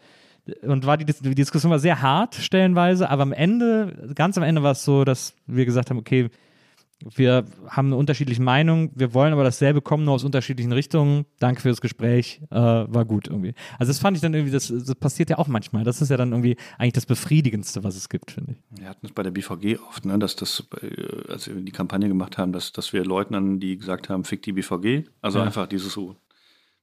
und 0.61 0.85
war 0.85 0.97
die, 0.97 1.05
die 1.05 1.35
Diskussion 1.35 1.71
war 1.71 1.79
sehr 1.79 2.01
hart 2.01 2.35
stellenweise, 2.35 3.09
aber 3.09 3.23
am 3.23 3.33
Ende, 3.33 4.11
ganz 4.15 4.37
am 4.37 4.43
Ende 4.43 4.63
war 4.63 4.71
es 4.71 4.83
so, 4.85 5.03
dass 5.03 5.33
wir 5.45 5.65
gesagt 5.65 5.89
haben, 5.89 5.97
okay, 5.97 6.29
wir 7.15 7.45
haben 7.69 7.87
eine 7.89 7.95
unterschiedliche 7.95 8.41
Meinung, 8.41 8.89
wir 8.95 9.13
wollen 9.13 9.31
aber 9.31 9.43
dasselbe 9.43 9.81
kommen, 9.81 10.03
nur 10.03 10.15
aus 10.15 10.23
unterschiedlichen 10.23 10.71
Richtungen. 10.71 11.25
Danke 11.37 11.61
für 11.61 11.69
das 11.69 11.79
Gespräch, 11.79 12.41
äh, 12.49 12.55
war 12.55 13.05
gut 13.05 13.27
irgendwie. 13.27 13.53
Also 13.77 13.91
das 13.91 13.99
fand 13.99 14.17
ich 14.17 14.21
dann 14.21 14.33
irgendwie, 14.33 14.51
das, 14.51 14.67
das 14.75 14.95
passiert 14.95 15.29
ja 15.29 15.37
auch 15.37 15.47
manchmal. 15.47 15.83
Das 15.83 16.01
ist 16.01 16.09
ja 16.09 16.17
dann 16.17 16.31
irgendwie 16.31 16.57
eigentlich 16.79 16.93
das 16.93 17.05
Befriedigendste, 17.05 17.83
was 17.83 17.95
es 17.95 18.09
gibt, 18.09 18.31
finde 18.31 18.53
ich. 18.53 18.81
Wir 18.81 18.89
hatten 18.89 19.05
es 19.05 19.11
bei 19.11 19.21
der 19.21 19.29
BVG 19.29 19.77
oft, 19.87 20.05
ne, 20.05 20.17
dass 20.17 20.35
das, 20.35 20.63
äh, 20.81 21.31
als 21.31 21.47
wir 21.47 21.55
die 21.61 21.71
Kampagne 21.71 22.07
gemacht 22.07 22.39
haben, 22.39 22.51
dass, 22.51 22.71
dass 22.73 22.91
wir 22.93 23.05
Leuten 23.05 23.35
an, 23.35 23.59
die 23.59 23.77
gesagt 23.77 24.09
haben, 24.09 24.23
fick 24.23 24.41
die 24.41 24.53
BVG. 24.53 25.03
Also 25.21 25.37
Ja. 25.37 25.45
einfach 25.45 25.67
dieses 25.67 25.93
so, 25.93 26.15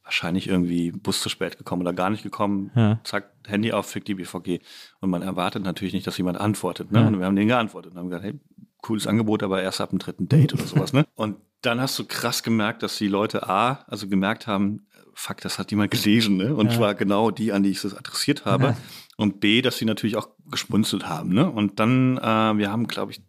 wahrscheinlich 0.05 0.48
irgendwie 0.48 0.92
Bus 0.92 1.20
zu 1.22 1.28
spät 1.28 1.57
gekommen 1.59 1.82
oder 1.82 1.92
gar 1.92 2.11
nicht 2.11 2.22
gekommen, 2.22 2.70
Ja. 2.74 3.00
zack, 3.05 3.30
Handy 3.46 3.72
auf, 3.72 3.86
fick 3.86 4.05
die 4.05 4.14
BVG. 4.14 4.61
Und 5.00 5.11
man 5.11 5.22
erwartet 5.22 5.62
natürlich 5.64 5.94
nicht, 5.94 6.07
dass 6.07 6.18
jemand 6.18 6.38
antwortet. 6.38 6.92
Ne? 6.92 7.00
Ja. 7.00 7.07
Und 7.07 7.18
wir 7.18 7.26
haben 7.26 7.36
denen 7.36 7.48
geantwortet 7.48 7.92
und 7.92 7.98
haben 7.98 8.09
gesagt, 8.11 8.24
hey, 8.24 8.38
cooles 8.82 9.07
Angebot, 9.07 9.42
aber 9.42 9.62
erst 9.62 9.80
ab 9.80 9.90
dem 9.90 9.98
dritten 9.98 10.28
Date 10.28 10.52
oder 10.52 10.64
sowas. 10.66 10.92
Ne? 10.92 11.07
Und 11.14 11.36
dann 11.62 11.80
hast 11.80 11.98
du 11.98 12.05
krass 12.05 12.42
gemerkt, 12.42 12.82
dass 12.82 12.98
die 12.98 13.09
Leute 13.09 13.48
A, 13.48 13.84
also 13.88 14.07
gemerkt 14.07 14.46
haben, 14.46 14.86
fuck, 15.14 15.40
das 15.40 15.59
hat 15.59 15.70
jemand 15.70 15.90
gelesen, 15.92 16.36
ne? 16.36 16.55
Und 16.55 16.70
Ja. 16.72 16.76
zwar 16.76 16.94
genau 16.94 17.30
die, 17.30 17.52
an 17.52 17.62
die 17.62 17.70
ich 17.70 17.80
das 17.80 17.94
adressiert 17.96 18.44
habe. 18.44 18.76
Und 19.16 19.40
B, 19.40 19.62
dass 19.62 19.78
sie 19.78 19.86
natürlich 19.86 20.16
auch 20.16 20.28
gespunzelt 20.50 21.09
haben, 21.09 21.30
ne? 21.30 21.50
Und 21.50 21.80
dann, 21.80 22.18
äh, 22.18 22.59
wir 22.59 22.70
haben, 22.70 22.86
glaube 22.86 23.12
ich, 23.12 23.22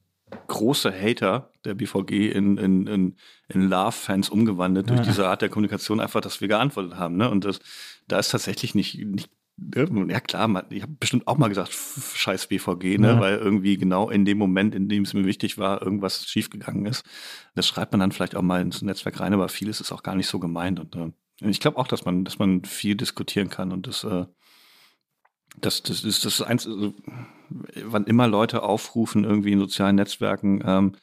große 0.48 0.92
Hater 0.92 1.52
der 1.66 1.74
BVG 1.76 2.32
in, 2.32 2.58
in, 2.58 2.88
in, 2.88 3.16
in 3.50 3.70
Love-Fans 3.70 4.30
umgewandelt 4.30 4.90
durch 4.90 5.00
Ja. 5.02 5.06
diese 5.06 5.28
Art 5.28 5.42
der 5.42 5.50
Kommunikation, 5.50 6.00
einfach, 6.00 6.22
dass 6.22 6.42
wir 6.42 6.48
geantwortet 6.48 6.96
haben, 6.96 7.18
ne? 7.18 7.30
Und 7.30 7.46
das, 7.46 7.60
da 8.08 8.20
ist 8.20 8.30
tatsächlich 8.30 8.76
nicht, 8.76 8.98
nicht 9.06 9.30
ja 9.58 10.20
klar, 10.20 10.50
man, 10.50 10.66
ich 10.70 10.82
habe 10.82 10.92
bestimmt 11.00 11.28
auch 11.28 11.38
mal 11.38 11.48
gesagt, 11.48 11.72
scheiß 11.72 12.48
BVG, 12.48 12.98
ne, 13.00 13.08
Ja. 13.14 13.20
weil 13.22 13.38
irgendwie 13.38 13.78
genau 13.78 14.10
in 14.10 14.26
dem 14.26 14.38
Moment, 14.38 14.76
in 14.76 14.90
dem 14.90 15.04
es 15.04 15.14
mir 15.14 15.26
wichtig 15.26 15.58
war, 15.58 15.82
irgendwas 15.82 16.26
schiefgegangen 16.28 16.86
ist. 16.86 17.06
Das 17.56 17.66
schreibt 17.66 17.94
man 17.94 18.02
dann 18.02 18.12
vielleicht 18.12 18.36
auch 18.36 18.42
mal 18.42 18.62
ins 18.62 18.82
Netzwerk 18.82 19.20
rein, 19.22 19.34
aber 19.34 19.48
vieles 19.48 19.80
ist 19.80 19.94
auch 19.94 20.04
gar 20.04 20.16
nicht 20.16 20.28
so 20.28 20.40
gemeint. 20.40 20.80
Und 20.82 20.96
äh, 20.98 21.12
ich 21.50 21.62
glaube 21.62 21.78
auch, 21.78 21.88
dass 21.88 22.04
man, 22.04 22.26
dass 22.26 22.38
man 22.38 22.66
viel 22.66 22.96
diskutieren 22.96 23.50
kann 23.50 23.72
und 23.72 23.88
das, 23.88 24.04
äh, 24.04 24.26
das, 25.62 25.84
das 25.84 26.04
ist 26.04 26.26
das 26.26 26.42
eins, 26.42 26.68
also, 26.68 26.94
wann 27.86 28.06
immer 28.06 28.28
Leute 28.28 28.64
aufrufen, 28.64 29.24
irgendwie 29.24 29.52
in 29.52 29.60
sozialen 29.60 29.96
Netzwerken, 29.96 30.64
ähm, 30.66 30.94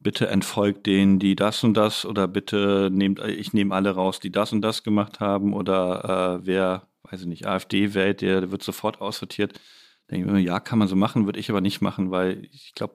bitte 0.00 0.28
entfolgt 0.28 0.86
denen, 0.86 1.18
die 1.18 1.36
das 1.36 1.62
und 1.62 1.74
das 1.74 2.04
oder 2.04 2.26
bitte 2.26 2.90
nehmt, 2.92 3.20
ich 3.20 3.52
nehme 3.52 3.74
alle 3.74 3.90
raus, 3.90 4.18
die 4.20 4.30
das 4.32 4.52
und 4.52 4.62
das 4.62 4.82
gemacht 4.82 5.20
haben 5.20 5.54
oder 5.54 6.40
äh, 6.42 6.46
wer, 6.46 6.88
weiß 7.04 7.20
ich 7.22 7.26
nicht, 7.26 7.46
AfD 7.46 7.94
wählt, 7.94 8.20
der, 8.20 8.40
der 8.40 8.50
wird 8.50 8.62
sofort 8.62 9.00
aussortiert. 9.00 9.60
Denke 10.10 10.26
ich 10.26 10.32
mir, 10.32 10.40
ja, 10.40 10.58
kann 10.60 10.78
man 10.78 10.88
so 10.88 10.96
machen, 10.96 11.26
würde 11.26 11.38
ich 11.38 11.50
aber 11.50 11.60
nicht 11.60 11.80
machen, 11.80 12.10
weil 12.10 12.48
ich 12.50 12.72
glaube, 12.74 12.94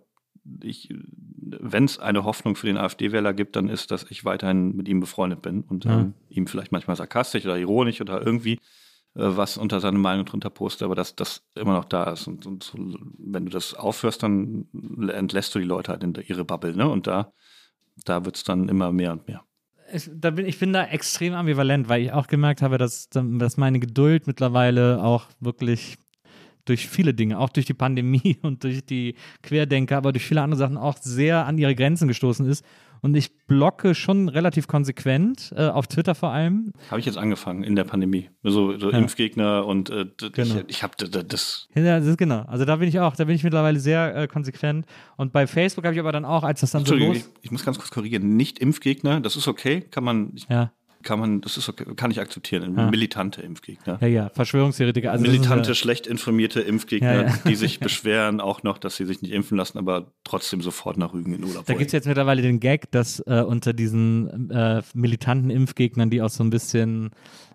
ich, 0.64 0.94
wenn 1.40 1.86
es 1.86 2.00
eine 2.00 2.24
Hoffnung 2.24 2.56
für 2.56 2.68
den 2.68 2.78
AfD-Wähler 2.78 3.34
gibt, 3.34 3.56
dann 3.56 3.70
ist, 3.70 3.92
dass 3.92 4.10
ich 4.10 4.24
weiterhin 4.24 4.76
mit 4.76 4.88
ihm 4.88 5.00
befreundet 5.00 5.42
bin 5.42 5.62
und 5.62 5.86
Ja. 5.86 6.00
ähm, 6.00 6.14
ihm 6.30 6.48
vielleicht 6.48 6.72
manchmal 6.72 6.96
sarkastisch 6.96 7.46
oder 7.46 7.58
ironisch 7.58 8.00
oder 8.02 8.26
irgendwie 8.26 8.54
äh, 8.54 8.60
was 9.18 9.57
unter 9.57 9.80
seine 9.80 9.97
Meinung 9.97 10.26
drunter 10.26 10.49
poste, 10.49 10.86
aber 10.86 10.95
dass 10.95 11.15
das 11.15 11.43
immer 11.55 11.74
noch 11.74 11.86
da 11.86 12.11
ist. 12.11 12.28
Und, 12.28 12.45
und 12.45 12.74
wenn 13.18 13.45
du 13.45 13.51
das 13.51 13.74
aufhörst, 13.74 14.22
dann 14.22 14.68
entlässt 15.09 15.55
du 15.55 15.59
die 15.59 15.65
Leute 15.65 15.91
halt 15.91 16.03
in 16.03 16.13
ihre 16.28 16.45
Bubble, 16.45 16.76
ne? 16.76 16.88
Und 16.88 17.07
da, 17.07 17.34
da 18.05 18.26
wird's 18.26 18.43
dann 18.43 18.70
immer 18.70 18.91
mehr 18.91 19.11
und 19.13 19.28
mehr. 19.28 19.43
Ich, 19.91 20.09
da 20.13 20.32
bin, 20.32 20.45
ich 20.45 20.59
bin 20.59 20.74
da 20.74 20.86
extrem 20.86 21.34
ambivalent, 21.34 21.89
weil 21.89 22.03
ich 22.03 22.11
auch 22.11 22.28
gemerkt 22.28 22.61
habe, 22.61 22.78
dass, 22.78 23.09
dass 23.09 23.57
meine 23.57 23.80
Geduld 23.80 24.28
mittlerweile 24.28 25.01
auch 25.01 25.26
wirklich 25.39 25.97
durch 26.65 26.88
viele 26.88 27.13
Dinge, 27.13 27.39
auch 27.39 27.49
durch 27.49 27.65
die 27.65 27.74
Pandemie 27.74 28.38
und 28.43 28.63
durch 28.63 28.86
die 28.86 29.15
Querdenker, 29.41 29.97
aber 29.97 30.11
durch 30.11 30.26
viele 30.26 30.41
andere 30.41 30.59
Sachen 30.59 30.78
auch 30.78 30.97
sehr 30.97 31.45
an 31.45 31.57
ihre 31.57 31.76
Grenzen 31.76 32.07
gestoßen 32.07 32.45
ist. 32.45 32.63
Und 33.02 33.16
ich 33.16 33.38
blocke 33.48 33.95
schon 33.95 34.30
relativ 34.30 34.68
konsequent, 34.68 35.54
äh, 35.56 35.68
auf 35.68 35.88
Twitter 35.88 36.16
vor 36.16 36.32
allem. 36.32 36.74
Habe 36.89 37.00
ich 37.00 37.06
jetzt 37.06 37.18
angefangen 37.18 37.64
in 37.64 37.76
der 37.76 37.84
Pandemie. 37.84 38.30
So, 38.43 38.78
so 38.78 38.91
ja. 38.91 38.98
Impfgegner 38.98 39.66
und 39.66 39.89
äh, 39.89 40.06
genau. 40.32 40.56
ich, 40.56 40.64
ich 40.68 40.84
habe 40.84 40.93
das. 40.98 41.68
Ja, 41.76 42.00
das 42.00 42.08
ist 42.08 42.18
genau. 42.18 42.41
Also 42.41 42.66
da 42.66 42.78
bin 42.78 42.89
ich 42.89 43.00
auch, 43.00 43.16
da 43.16 43.26
bin 43.26 43.36
ich 43.36 43.43
mittlerweile 43.43 43.80
sehr 43.80 44.16
äh, 44.16 44.28
konsequent. 44.28 44.86
Und 45.16 45.34
bei 45.34 45.48
Facebook 45.48 45.86
habe 45.86 45.93
ich 45.93 46.00
aber 46.00 46.12
dann 46.12 46.26
auch, 46.26 46.43
als 46.43 46.62
das 46.62 46.72
dann 46.72 46.86
so 46.86 46.95
los... 46.95 47.18
Ich, 47.18 47.26
ich 47.41 47.52
muss 47.52 47.66
ganz 47.66 47.78
kurz 47.78 47.91
korrigieren. 47.91 48.36
Nicht 48.36 48.60
Impfgegner, 48.60 49.22
das 49.22 49.36
ist 49.36 49.48
okay, 49.48 49.82
kann 49.82 50.04
man... 50.04 50.32
Ich, 50.36 50.48
ja 50.50 50.72
kann 51.04 51.20
man, 51.20 51.41
das 51.41 51.58
ist 51.58 51.70
okay, 51.70 51.86
kann 51.95 52.12
ich 52.12 52.20
akzeptieren. 52.20 52.76
Ja. 52.78 52.89
Militante 52.89 53.41
Impfgegner. 53.41 53.98
Ja, 54.02 54.08
ja, 54.08 54.30
Verschwörungstheoretiker. 54.30 55.12
Also 55.12 55.24
Militante, 55.24 55.70
ja, 55.70 55.76
schlecht 55.76 56.08
informierte 56.08 56.62
Impfgegner, 56.62 57.28
ja, 57.28 57.34
die 57.45 57.56
sich 57.56 57.80
beschweren 57.80 58.41
auch 58.41 58.64
noch, 58.64 58.78
dass 58.78 58.95
sie 58.95 59.06
sich 59.06 59.22
nicht 59.22 59.32
impfen 59.32 59.58
lassen, 59.58 59.78
aber 59.78 60.12
trotzdem 60.24 60.62
sofort 60.62 60.98
nach 60.98 61.14
Rügen 61.14 61.34
in 61.34 61.43
Urlaub 61.43 61.66
Da 61.66 61.74
gibt 61.74 61.88
es 61.88 61.93
jetzt 61.93 62.08
mittlerweile 62.08 62.41
den 62.41 62.60
Gag, 62.60 62.91
dass 62.91 63.20
äh, 63.22 63.43
unter 63.45 63.74
diesen 63.74 64.50
äh, 64.50 64.82
militanten 64.93 65.50
Impfgegnern, 65.50 66.10
die 66.10 66.22
auch 66.22 66.30
so 66.30 66.43
ein 66.43 66.50
bisschen 66.50 67.12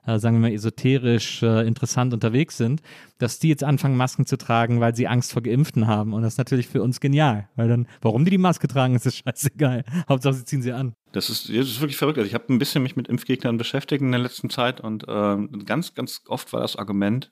äh, 0.06 0.18
sagen 0.18 0.36
wir 0.36 0.48
mal, 0.48 0.54
esoterisch 0.54 1.42
äh, 1.42 1.66
interessant 1.66 2.12
unterwegs 2.12 2.56
sind, 2.56 2.82
dass 3.18 3.38
die 3.38 3.48
jetzt 3.48 3.64
anfangen, 3.64 3.96
Masken 3.96 4.26
zu 4.26 4.36
tragen, 4.36 4.80
weil 4.80 4.94
sie 4.94 5.06
Angst 5.06 5.32
vor 5.32 5.42
Geimpften 5.42 5.86
haben. 5.86 6.12
Und 6.12 6.22
das 6.22 6.34
ist 6.34 6.38
natürlich 6.38 6.68
für 6.68 6.82
uns 6.82 7.00
genial, 7.00 7.48
weil 7.56 7.68
dann, 7.68 7.86
warum 8.00 8.24
die 8.24 8.30
die 8.30 8.38
Maske 8.38 8.68
tragen, 8.68 8.94
ist 8.94 9.06
das 9.06 9.16
scheißegal. 9.18 9.84
Hauptsache, 10.08 10.34
sie 10.34 10.44
ziehen 10.44 10.62
sie 10.62 10.72
an. 10.72 10.94
Das 11.12 11.30
ist, 11.30 11.48
das 11.48 11.56
ist 11.56 11.80
wirklich 11.80 11.96
verrückt. 11.96 12.18
Also 12.18 12.26
ich 12.26 12.34
habe 12.34 12.52
ein 12.52 12.58
bisschen 12.58 12.82
mich 12.82 12.96
mit 12.96 13.08
Impfgegnern 13.08 13.58
beschäftigt 13.58 14.02
in 14.02 14.12
der 14.12 14.20
letzten 14.20 14.50
Zeit 14.50 14.80
und 14.80 15.06
äh, 15.06 15.36
ganz, 15.64 15.94
ganz 15.94 16.22
oft 16.26 16.52
war 16.52 16.60
das 16.60 16.76
Argument, 16.76 17.30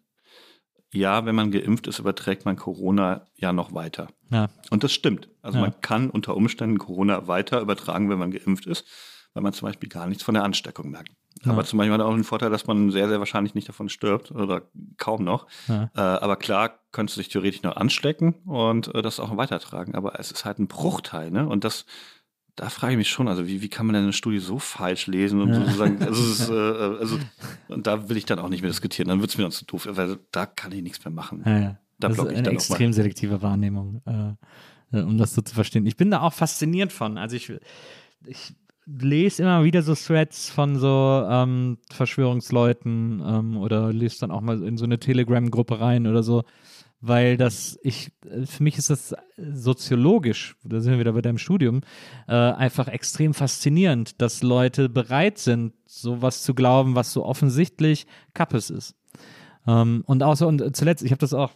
ja, 0.92 1.24
wenn 1.24 1.34
man 1.34 1.50
geimpft 1.50 1.86
ist, 1.86 2.00
überträgt 2.00 2.44
man 2.44 2.56
Corona 2.56 3.26
ja 3.36 3.52
noch 3.52 3.72
weiter. 3.72 4.08
Ja. 4.30 4.48
Und 4.70 4.82
das 4.82 4.92
stimmt. 4.92 5.28
Also 5.40 5.58
ja. 5.58 5.62
man 5.62 5.80
kann 5.80 6.10
unter 6.10 6.36
Umständen 6.36 6.78
Corona 6.78 7.28
weiter 7.28 7.60
übertragen, 7.60 8.10
wenn 8.10 8.18
man 8.18 8.32
geimpft 8.32 8.66
ist, 8.66 8.86
weil 9.34 9.42
man 9.42 9.52
zum 9.52 9.66
Beispiel 9.66 9.88
gar 9.88 10.06
nichts 10.06 10.22
von 10.22 10.34
der 10.34 10.44
Ansteckung 10.44 10.90
merkt. 10.90 11.12
Ja. 11.44 11.52
Aber 11.52 11.64
zum 11.64 11.78
Beispiel 11.78 11.94
hat 11.94 12.00
auch 12.00 12.14
den 12.14 12.24
Vorteil, 12.24 12.50
dass 12.50 12.66
man 12.66 12.90
sehr, 12.90 13.08
sehr 13.08 13.18
wahrscheinlich 13.18 13.54
nicht 13.54 13.68
davon 13.68 13.88
stirbt 13.88 14.30
oder 14.30 14.62
kaum 14.98 15.24
noch. 15.24 15.46
Ja. 15.68 15.90
Äh, 15.94 16.00
aber 16.00 16.36
klar, 16.36 16.80
könntest 16.92 17.16
du 17.16 17.20
dich 17.20 17.28
theoretisch 17.28 17.62
noch 17.62 17.76
anstecken 17.76 18.34
und 18.44 18.94
äh, 18.94 19.02
das 19.02 19.20
auch 19.20 19.36
weitertragen. 19.36 19.94
Aber 19.94 20.18
es 20.18 20.30
ist 20.30 20.44
halt 20.44 20.58
ein 20.58 20.66
Bruchteil, 20.66 21.30
ne? 21.30 21.48
Und 21.48 21.64
das, 21.64 21.86
da 22.56 22.68
frage 22.68 22.92
ich 22.92 22.98
mich 22.98 23.08
schon, 23.08 23.28
also 23.28 23.46
wie, 23.46 23.62
wie 23.62 23.68
kann 23.68 23.86
man 23.86 23.94
denn 23.94 24.02
eine 24.02 24.12
Studie 24.12 24.38
so 24.38 24.58
falsch 24.58 25.06
lesen 25.06 25.40
und 25.40 25.50
ja. 25.50 25.60
sozusagen, 25.60 26.02
also, 26.02 26.22
ist, 26.22 26.48
äh, 26.50 26.52
äh, 26.52 26.98
also, 26.98 27.18
und 27.68 27.86
da 27.86 28.08
will 28.08 28.16
ich 28.16 28.26
dann 28.26 28.38
auch 28.38 28.48
nicht 28.48 28.60
mehr 28.60 28.70
diskutieren, 28.70 29.08
dann 29.08 29.20
wird 29.20 29.30
es 29.30 29.38
mir 29.38 29.44
dann 29.44 29.52
zu 29.52 29.64
doof, 29.64 29.88
weil 29.90 30.18
da 30.32 30.46
kann 30.46 30.72
ich 30.72 30.82
nichts 30.82 31.02
mehr 31.04 31.12
machen. 31.12 31.42
Ja. 31.46 31.78
Da 32.00 32.08
das 32.08 32.18
ist 32.18 32.26
eine 32.26 32.50
extrem 32.50 32.92
selektive 32.92 33.42
Wahrnehmung, 33.42 34.02
äh, 34.06 34.98
äh, 34.98 35.02
um 35.02 35.18
das 35.18 35.34
so 35.34 35.42
zu 35.42 35.54
verstehen. 35.54 35.86
Ich 35.86 35.96
bin 35.96 36.10
da 36.10 36.22
auch 36.22 36.32
fasziniert 36.32 36.92
von. 36.92 37.18
Also 37.18 37.36
ich, 37.36 37.52
ich 38.26 38.54
lese 38.86 39.42
immer 39.42 39.64
wieder 39.64 39.82
so 39.82 39.94
Threads 39.94 40.50
von 40.50 40.76
so 40.76 41.26
ähm, 41.28 41.78
Verschwörungsleuten 41.92 43.22
ähm, 43.24 43.56
oder 43.56 43.92
lese 43.92 44.20
dann 44.20 44.30
auch 44.30 44.40
mal 44.40 44.62
in 44.62 44.76
so 44.76 44.84
eine 44.84 44.98
Telegram-Gruppe 44.98 45.80
rein 45.80 46.06
oder 46.06 46.22
so, 46.22 46.44
weil 47.00 47.36
das, 47.36 47.78
ich, 47.82 48.12
für 48.44 48.62
mich 48.62 48.76
ist 48.78 48.90
das 48.90 49.14
soziologisch, 49.36 50.56
da 50.64 50.80
sind 50.80 50.92
wir 50.92 51.00
wieder 51.00 51.12
bei 51.12 51.22
deinem 51.22 51.38
Studium, 51.38 51.80
äh, 52.28 52.34
einfach 52.34 52.88
extrem 52.88 53.32
faszinierend, 53.32 54.20
dass 54.20 54.42
Leute 54.42 54.88
bereit 54.88 55.38
sind, 55.38 55.72
sowas 55.86 56.42
zu 56.42 56.54
glauben, 56.54 56.94
was 56.94 57.12
so 57.12 57.24
offensichtlich 57.24 58.06
Kappes 58.34 58.70
ist. 58.70 58.94
Ähm, 59.66 60.02
und 60.06 60.22
außer, 60.22 60.46
und 60.46 60.76
zuletzt, 60.76 61.02
ich 61.02 61.12
habe 61.12 61.20
das 61.20 61.32
auch, 61.32 61.52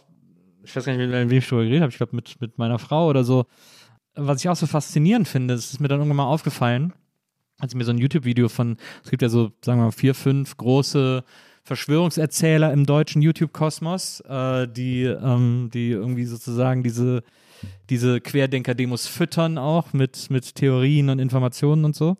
ich 0.63 0.75
weiß 0.75 0.85
gar 0.85 0.95
nicht, 0.95 1.09
mit 1.09 1.29
wem 1.29 1.37
ich 1.37 1.47
darüber 1.47 1.63
geredet 1.63 1.81
habe, 1.81 1.91
ich 1.91 1.97
glaube 1.97 2.15
mit, 2.15 2.39
mit 2.41 2.57
meiner 2.57 2.79
Frau 2.79 3.07
oder 3.07 3.23
so, 3.23 3.45
was 4.15 4.39
ich 4.39 4.49
auch 4.49 4.55
so 4.55 4.65
faszinierend 4.65 5.27
finde, 5.27 5.53
das 5.53 5.73
ist 5.73 5.79
mir 5.79 5.89
dann 5.89 5.99
irgendwann 5.99 6.17
mal 6.17 6.25
aufgefallen, 6.25 6.93
als 7.65 7.73
ich 7.73 7.77
mir 7.77 7.83
so 7.83 7.91
ein 7.91 7.97
YouTube-Video 7.97 8.47
von, 8.47 8.77
es 9.03 9.09
gibt 9.09 9.21
ja 9.21 9.29
so, 9.29 9.51
sagen 9.63 9.79
wir 9.79 9.85
mal, 9.85 9.91
vier, 9.91 10.13
fünf 10.13 10.55
große 10.55 11.23
Verschwörungserzähler 11.63 12.71
im 12.71 12.85
deutschen 12.85 13.23
YouTube-Kosmos, 13.23 14.21
äh, 14.21 14.67
die, 14.67 15.03
ähm, 15.03 15.71
die 15.73 15.89
irgendwie 15.89 16.25
sozusagen 16.25 16.83
diese, 16.83 17.23
diese 17.89 18.21
Querdenker-Demos 18.21 19.07
füttern 19.07 19.57
auch 19.57 19.93
mit, 19.93 20.29
mit 20.29 20.53
Theorien 20.53 21.09
und 21.09 21.17
Informationen 21.17 21.85
und 21.85 21.95
so 21.95 22.17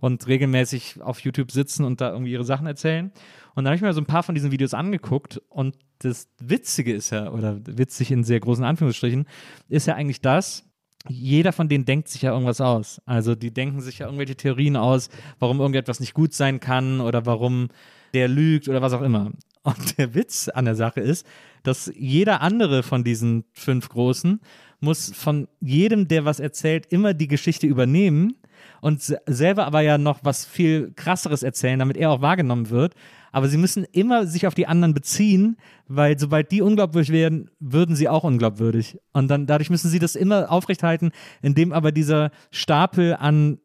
und 0.00 0.26
regelmäßig 0.26 1.00
auf 1.00 1.20
YouTube 1.20 1.50
sitzen 1.52 1.84
und 1.84 2.02
da 2.02 2.10
irgendwie 2.10 2.32
ihre 2.32 2.44
Sachen 2.44 2.66
erzählen. 2.66 3.12
Und 3.54 3.64
da 3.64 3.70
habe 3.70 3.76
ich 3.76 3.82
mir 3.82 3.94
so 3.94 4.00
ein 4.00 4.06
paar 4.06 4.22
von 4.22 4.34
diesen 4.34 4.50
Videos 4.50 4.74
angeguckt 4.74 5.40
und 5.48 5.76
das 6.00 6.28
Witzige 6.38 6.92
ist 6.92 7.10
ja, 7.10 7.30
oder 7.30 7.60
witzig 7.64 8.10
in 8.10 8.24
sehr 8.24 8.40
großen 8.40 8.64
Anführungsstrichen, 8.64 9.26
ist 9.68 9.86
ja 9.86 9.94
eigentlich 9.94 10.20
das, 10.20 10.68
jeder 11.08 11.52
von 11.52 11.68
denen 11.68 11.84
denkt 11.84 12.08
sich 12.08 12.22
ja 12.22 12.32
irgendwas 12.32 12.60
aus. 12.60 13.00
Also 13.06 13.34
die 13.34 13.52
denken 13.52 13.80
sich 13.80 13.98
ja 13.98 14.06
irgendwelche 14.06 14.36
Theorien 14.36 14.76
aus, 14.76 15.08
warum 15.38 15.60
irgendetwas 15.60 16.00
nicht 16.00 16.14
gut 16.14 16.34
sein 16.34 16.60
kann 16.60 17.00
oder 17.00 17.26
warum 17.26 17.68
der 18.14 18.28
lügt 18.28 18.68
oder 18.68 18.82
was 18.82 18.92
auch 18.92 19.02
immer. 19.02 19.32
Und 19.62 19.98
der 19.98 20.14
Witz 20.14 20.48
an 20.48 20.64
der 20.64 20.74
Sache 20.74 21.00
ist, 21.00 21.26
dass 21.62 21.92
jeder 21.96 22.40
andere 22.40 22.82
von 22.82 23.04
diesen 23.04 23.44
fünf 23.52 23.88
Großen 23.88 24.40
muss 24.80 25.12
von 25.14 25.46
jedem, 25.60 26.08
der 26.08 26.24
was 26.24 26.40
erzählt, 26.40 26.86
immer 26.86 27.14
die 27.14 27.28
Geschichte 27.28 27.68
übernehmen 27.68 28.34
und 28.82 29.00
selber 29.00 29.64
aber 29.64 29.80
ja 29.80 29.96
noch 29.96 30.18
was 30.22 30.44
viel 30.44 30.92
krasseres 30.94 31.42
erzählen, 31.42 31.78
damit 31.78 31.96
er 31.96 32.10
auch 32.10 32.20
wahrgenommen 32.20 32.68
wird 32.68 32.94
aber 33.32 33.48
sie 33.48 33.56
müssen 33.56 33.84
immer 33.92 34.26
sich 34.26 34.46
auf 34.46 34.54
die 34.54 34.66
anderen 34.66 34.94
beziehen, 34.94 35.56
weil 35.88 36.18
sobald 36.18 36.52
die 36.52 36.60
unglaubwürdig 36.60 37.10
werden, 37.10 37.50
würden 37.58 37.96
sie 37.96 38.08
auch 38.08 38.24
unglaubwürdig. 38.24 38.98
Und 39.12 39.28
dann 39.28 39.46
dadurch 39.46 39.70
müssen 39.70 39.88
sie 39.88 39.98
das 39.98 40.14
immer 40.14 40.52
aufrechthalten, 40.52 41.10
indem 41.40 41.72
aber 41.72 41.90
dieser 41.90 42.30
Stapel 42.50 43.14
an 43.14 43.58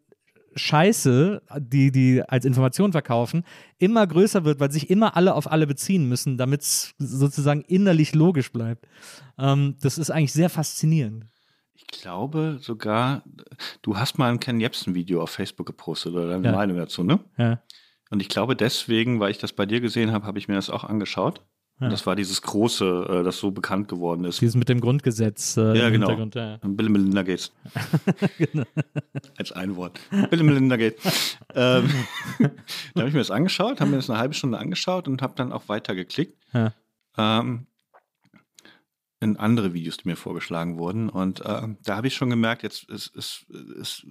Scheiße, 0.56 1.44
die 1.60 1.92
die 1.92 2.24
als 2.24 2.44
Information 2.44 2.92
verkaufen, 2.92 3.44
immer 3.78 4.08
größer 4.08 4.44
wird, 4.44 4.60
weil 4.60 4.72
sich 4.72 4.90
immer 4.90 5.16
alle 5.16 5.36
auf 5.36 5.52
alle 5.52 5.68
beziehen 5.68 6.10
müssen, 6.10 6.38
damit 6.38 6.62
es 6.62 6.96
sozusagen 6.98 7.62
innerlich 7.62 8.16
logisch 8.16 8.52
bleibt. 8.52 8.88
Ähm, 9.38 9.76
das 9.82 10.00
ist 10.00 10.10
eigentlich 10.10 10.34
sehr 10.34 10.50
faszinierend. 10.50 11.26
Ich 11.78 11.86
glaube 11.86 12.58
sogar, 12.60 13.22
du 13.84 13.98
hast 13.98 14.18
mal 14.18 14.32
ein 14.32 14.40
Ken 14.40 14.60
Jebsen-Video 14.60 15.22
auf 15.22 15.30
Facebook 15.30 15.68
gepostet 15.68 16.14
oder 16.14 16.28
deine 16.28 16.48
ja. 16.48 16.52
Meinung 16.52 16.78
dazu, 16.78 17.04
ne? 17.04 17.20
Ja. 17.38 17.62
Und 18.10 18.20
ich 18.20 18.30
glaube 18.30 18.56
deswegen, 18.56 19.20
weil 19.20 19.30
ich 19.30 19.38
das 19.38 19.54
bei 19.54 19.68
dir 19.68 19.80
gesehen 19.80 20.12
habe, 20.12 20.26
habe 20.26 20.40
ich 20.40 20.48
mir 20.48 20.56
das 20.56 20.72
auch 20.72 20.84
angeschaut. 20.84 21.42
Ja. 21.80 21.90
Das 21.90 22.08
war 22.08 22.16
dieses 22.16 22.42
große, 22.42 23.08
äh, 23.08 23.24
das 23.24 23.38
so 23.38 23.52
bekannt 23.52 23.88
geworden 23.88 24.24
ist. 24.26 24.42
Dieses 24.42 24.56
mit 24.56 24.68
dem 24.68 24.82
Grundgesetz. 24.82 25.58
Äh, 25.58 25.78
ja, 25.78 25.90
genau. 25.92 26.10
Ja. 26.34 26.58
Bill 26.64 26.90
Melinda 26.90 27.22
Gates. 27.22 27.52
genau. 28.40 28.66
Als 29.38 29.52
ein 29.52 29.76
Wort. 29.76 30.00
Bill 30.32 30.42
Melinda 30.42 30.78
Gates. 30.78 31.38
ähm, 31.54 31.88
da 32.40 33.02
habe 33.02 33.10
ich 33.10 33.14
mir 33.14 33.20
das 33.20 33.30
angeschaut, 33.30 33.80
habe 33.80 33.92
mir 33.92 33.98
das 33.98 34.10
eine 34.10 34.18
halbe 34.18 34.34
Stunde 34.34 34.58
angeschaut 34.58 35.08
und 35.08 35.22
habe 35.22 35.34
dann 35.36 35.52
auch 35.52 35.70
weiter 35.70 35.94
geklickt. 35.94 36.36
Ja. 36.52 36.74
Ähm, 37.16 37.68
in 39.20 39.38
andere 39.38 39.74
Videos, 39.74 39.98
die 39.98 40.08
mir 40.08 40.16
vorgeschlagen 40.16 40.78
wurden. 40.78 41.10
Und 41.10 41.42
äh, 41.42 41.68
da 41.84 41.96
habe 41.96 42.08
ich 42.08 42.16
schon 42.16 42.30
gemerkt, 42.30 42.64
jetzt 42.64 42.90
ist, 42.90 43.16
ist, 43.16 43.46
ist 43.50 44.06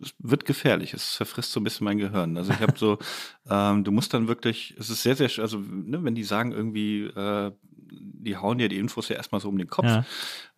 es 0.00 0.14
wird 0.18 0.44
gefährlich. 0.44 0.94
Es 0.94 1.16
verfrisst 1.16 1.52
so 1.52 1.60
ein 1.60 1.64
bisschen 1.64 1.84
mein 1.84 1.98
Gehirn. 1.98 2.36
Also 2.36 2.52
ich 2.52 2.60
habe 2.60 2.74
so, 2.76 2.98
ähm, 3.50 3.84
du 3.84 3.92
musst 3.92 4.12
dann 4.12 4.28
wirklich, 4.28 4.74
es 4.78 4.90
ist 4.90 5.02
sehr, 5.02 5.16
sehr, 5.16 5.30
also 5.38 5.58
ne, 5.58 6.04
wenn 6.04 6.14
die 6.14 6.24
sagen 6.24 6.52
irgendwie, 6.52 7.04
äh, 7.04 7.52
die 7.92 8.36
hauen 8.36 8.58
dir 8.58 8.68
die 8.68 8.78
Infos 8.78 9.08
ja 9.08 9.16
erstmal 9.16 9.40
so 9.40 9.48
um 9.48 9.58
den 9.58 9.68
Kopf. 9.68 9.86
Ja. 9.86 10.04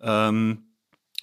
Ähm, 0.00 0.71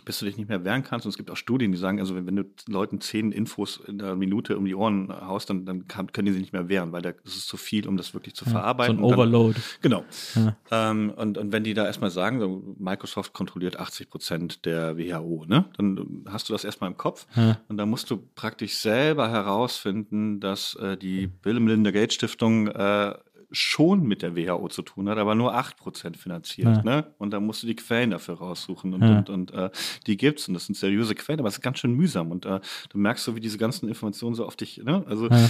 bis 0.06 0.20
du 0.20 0.26
dich 0.26 0.38
nicht 0.38 0.50
mehr 0.50 0.64
wehren 0.64 0.84
kannst. 0.84 1.06
Und 1.06 1.12
es 1.12 1.18
gibt 1.18 1.32
auch 1.32 1.38
Studien, 1.38 1.72
die 1.72 1.78
sagen, 1.78 2.00
also 2.00 2.16
wenn, 2.16 2.28
wenn 2.28 2.36
du 2.36 2.44
Leuten 2.68 3.02
zehn 3.02 3.32
Infos 3.32 3.80
in 3.88 4.02
einer 4.02 4.16
Minute 4.16 4.58
um 4.58 4.66
die 4.66 4.76
Ohren 4.76 5.10
haust, 5.10 5.50
dann, 5.50 5.66
dann 5.66 5.88
kann, 5.88 6.12
können 6.12 6.28
die 6.28 6.32
sich 6.32 6.42
nicht 6.42 6.54
mehr 6.54 6.70
wehren, 6.70 6.92
weil 6.92 7.02
das 7.02 7.16
ist 7.26 7.48
zu 7.48 7.58
viel, 7.58 7.88
um 7.88 7.98
das 7.98 8.14
wirklich 8.14 8.36
zu 8.36 8.46
ja, 8.46 8.52
verarbeiten. 8.52 8.98
So 8.98 9.08
ein 9.08 9.14
Overload. 9.14 9.54
Dann, 9.54 9.64
genau. 9.82 10.06
Ja. 10.36 10.56
Ähm, 10.72 11.12
und, 11.16 11.38
und 11.38 11.52
wenn 11.52 11.64
die 11.64 11.74
da 11.74 11.86
erstmal 11.86 12.12
sagen, 12.12 12.40
so, 12.40 12.76
Microsoft 12.78 13.34
kontrolliert 13.34 13.80
80 13.80 14.10
Prozent 14.10 14.66
der 14.66 14.98
WHO, 14.98 15.46
ne? 15.48 15.66
dann 15.78 16.26
hast 16.30 16.50
du 16.50 16.54
das 16.54 16.64
erstmal 16.64 16.90
im 16.90 16.98
Kopf. 16.98 17.28
Ja. 17.36 17.60
Und 17.68 17.78
dann 17.78 17.90
musst 17.90 18.10
du 18.10 18.18
praktisch 18.36 18.78
selber 18.78 19.30
herausfinden, 19.30 20.40
dass 20.40 20.76
äh, 20.76 20.98
die 20.98 21.28
Bill 21.28 21.58
und 21.58 21.64
Melinda 21.66 21.92
Gates 21.92 22.16
Stiftung 22.16 22.68
äh, 22.68 23.14
schon 23.52 24.04
mit 24.04 24.22
der 24.22 24.36
WHO 24.36 24.68
zu 24.70 24.82
tun 24.82 25.10
hat, 25.10 25.18
aber 25.18 25.36
nur 25.36 25.56
8% 25.56 26.16
finanziert. 26.18 26.78
Ja. 26.78 26.84
Ne? 26.84 27.14
Und 27.18 27.32
da 27.32 27.40
musst 27.40 27.64
du 27.64 27.68
die 27.68 27.76
Quellen 27.76 28.12
dafür 28.12 28.36
raussuchen 28.36 28.94
und, 28.94 29.02
ja. 29.02 29.18
und, 29.18 29.30
und 29.30 29.52
äh, 29.54 29.70
die 30.06 30.18
gibt's 30.18 30.48
und 30.48 30.54
das 30.54 30.66
sind 30.66 30.76
seriöse 30.76 31.16
Quellen, 31.16 31.40
aber 31.40 31.50
es 31.50 31.56
ist 31.56 31.62
ganz 31.62 31.80
schön 31.80 31.94
mühsam 31.94 32.32
und 32.32 32.46
äh, 32.46 32.60
du 32.90 32.98
merkst 32.98 33.24
so, 33.24 33.36
wie 33.36 33.40
diese 33.40 33.58
ganzen 33.58 33.88
Informationen 33.88 34.36
so 34.36 34.46
auf 34.46 34.56
dich, 34.56 34.78
ne? 34.78 35.04
also 35.08 35.28
ja. 35.30 35.50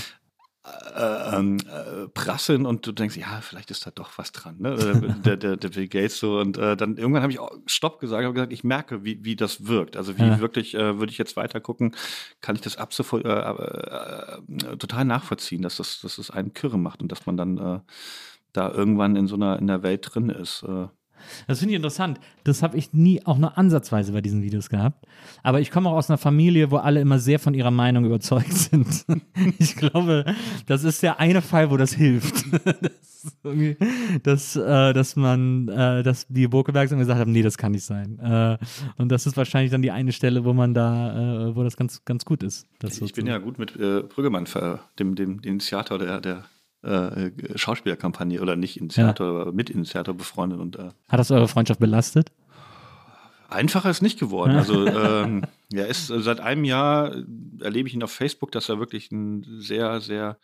Äh, 0.66 1.38
ähm, 1.38 1.58
äh, 1.58 2.10
prasseln 2.10 2.66
und 2.66 2.86
du 2.86 2.92
denkst, 2.92 3.16
ja, 3.16 3.40
vielleicht 3.42 3.72
ist 3.72 3.88
da 3.88 3.92
doch 3.92 4.18
was 4.18 4.34
dran, 4.34 4.58
ne? 4.60 4.74
Äh, 4.74 5.22
der, 5.22 5.38
der, 5.38 5.56
der 5.56 5.70
Bill 5.70 5.88
Gates 5.88 6.20
so 6.20 6.38
und 6.38 6.58
äh, 6.58 6.76
dann 6.76 6.98
irgendwann 6.98 7.22
habe 7.22 7.32
ich 7.32 7.40
auch 7.40 7.52
Stopp 7.66 8.02
gesagt, 8.02 8.26
habe 8.26 8.34
gesagt, 8.34 8.52
ich 8.52 8.66
merke, 8.66 9.06
wie, 9.06 9.24
wie 9.24 9.38
das 9.38 9.68
wirkt. 9.68 9.96
Also 9.96 10.18
wie 10.18 10.24
ja. 10.24 10.40
wirklich 10.42 10.76
äh, 10.76 11.00
würde 11.00 11.14
ich 11.14 11.18
jetzt 11.18 11.38
weiter 11.38 11.62
gucken, 11.62 11.96
kann 12.42 12.56
ich 12.56 12.62
das 12.62 12.76
ab 12.76 12.94
sofort 12.94 13.24
äh, 13.24 13.30
äh, 13.30 14.78
total 14.78 15.06
nachvollziehen, 15.06 15.62
dass 15.62 15.78
das, 15.78 16.02
dass 16.02 16.18
das 16.18 16.30
einen 16.30 16.54
Kürre 16.54 16.78
macht 16.78 17.02
und 17.02 17.10
dass 17.10 17.26
man 17.26 17.38
dann 17.38 17.58
äh, 17.58 17.80
da 18.52 18.70
irgendwann 18.70 19.16
in 19.16 19.28
so 19.28 19.36
einer 19.36 19.60
in 19.60 19.68
der 19.68 19.82
Welt 19.82 20.10
drin 20.14 20.30
ist. 20.30 20.64
Äh. 20.64 20.88
Das 21.48 21.60
finde 21.60 21.74
ich 21.74 21.76
interessant. 21.78 22.20
Das 22.44 22.64
habe 22.64 22.78
ich 22.78 22.94
nie 22.94 23.26
auch 23.26 23.38
nur 23.38 23.58
ansatzweise 23.58 24.12
bei 24.12 24.22
diesen 24.22 24.42
Videos 24.42 24.70
gehabt. 24.70 25.06
Aber 25.44 25.60
ich 25.60 25.72
komme 25.72 25.90
auch 25.90 25.96
aus 25.96 26.10
einer 26.10 26.18
Familie, 26.18 26.72
wo 26.72 26.78
alle 26.78 27.02
immer 27.02 27.20
sehr 27.20 27.40
von 27.40 27.54
ihrer 27.54 27.72
Meinung 27.72 28.06
überzeugt 28.06 28.54
sind. 28.54 29.06
ich 29.58 29.76
glaube, 29.76 30.26
das 30.66 30.84
ist 30.84 31.04
der 31.04 31.20
eine 31.20 31.42
Fall, 31.42 31.72
wo 31.72 31.78
das 31.78 31.94
hilft. 31.94 32.46
das, 34.24 34.54
dass, 34.54 34.56
äh, 34.56 34.94
dass 34.94 35.16
man, 35.16 35.68
äh, 35.68 36.04
dass 36.04 36.28
die 36.28 36.48
Burkebergs 36.48 36.92
gesagt 36.92 37.20
haben, 37.20 37.32
nee, 37.32 37.42
das 37.42 37.58
kann 37.58 37.72
nicht 37.72 37.84
sein. 37.84 38.20
Äh, 38.20 38.58
und 38.98 39.10
das 39.10 39.26
ist 39.26 39.38
wahrscheinlich 39.38 39.72
dann 39.72 39.82
die 39.82 39.92
eine 39.92 40.12
Stelle, 40.12 40.46
wo 40.46 40.54
man 40.54 40.74
da, 40.74 41.50
äh, 41.50 41.56
wo 41.56 41.64
das 41.64 41.78
ganz, 41.78 42.04
ganz 42.06 42.26
gut 42.26 42.44
ist. 42.44 42.68
ich 42.84 43.14
bin 43.14 43.28
ja 43.28 43.38
gut 43.38 43.60
mit 43.60 43.76
äh, 43.76 44.04
Brüggemann, 44.04 44.46
dem, 44.46 45.16
dem, 45.16 45.16
dem 45.16 45.40
Initiator 45.40 46.00
der, 46.00 46.22
der 46.22 46.46
äh, 46.82 47.32
Schauspielerkampagne 47.56 48.42
oder 48.42 48.56
nicht 48.56 48.78
Initiator, 48.78 49.28
ja. 49.28 49.42
aber 49.42 49.52
Mitinitiator 49.52 50.14
befreundet. 50.14 50.60
Und, 50.60 50.78
äh, 50.78 50.90
Hat 51.10 51.20
das 51.20 51.32
eure 51.32 51.48
Freundschaft 51.48 51.80
belastet? 51.80 52.32
Einfacher 53.50 53.90
ist 53.90 54.02
nicht 54.02 54.20
geworden. 54.20 54.56
Also 54.58 54.86
ähm, 54.86 55.44
er 55.74 55.88
ist 55.88 56.08
seit 56.08 56.40
einem 56.40 56.64
Jahr 56.64 57.14
erlebe 57.60 57.88
ich 57.88 57.94
ihn 57.96 58.04
auf 58.04 58.12
Facebook, 58.12 58.52
dass 58.52 58.70
er 58.70 58.80
wirklich 58.80 59.12
ein 59.12 59.46
sehr, 59.60 60.02
sehr 60.02 60.38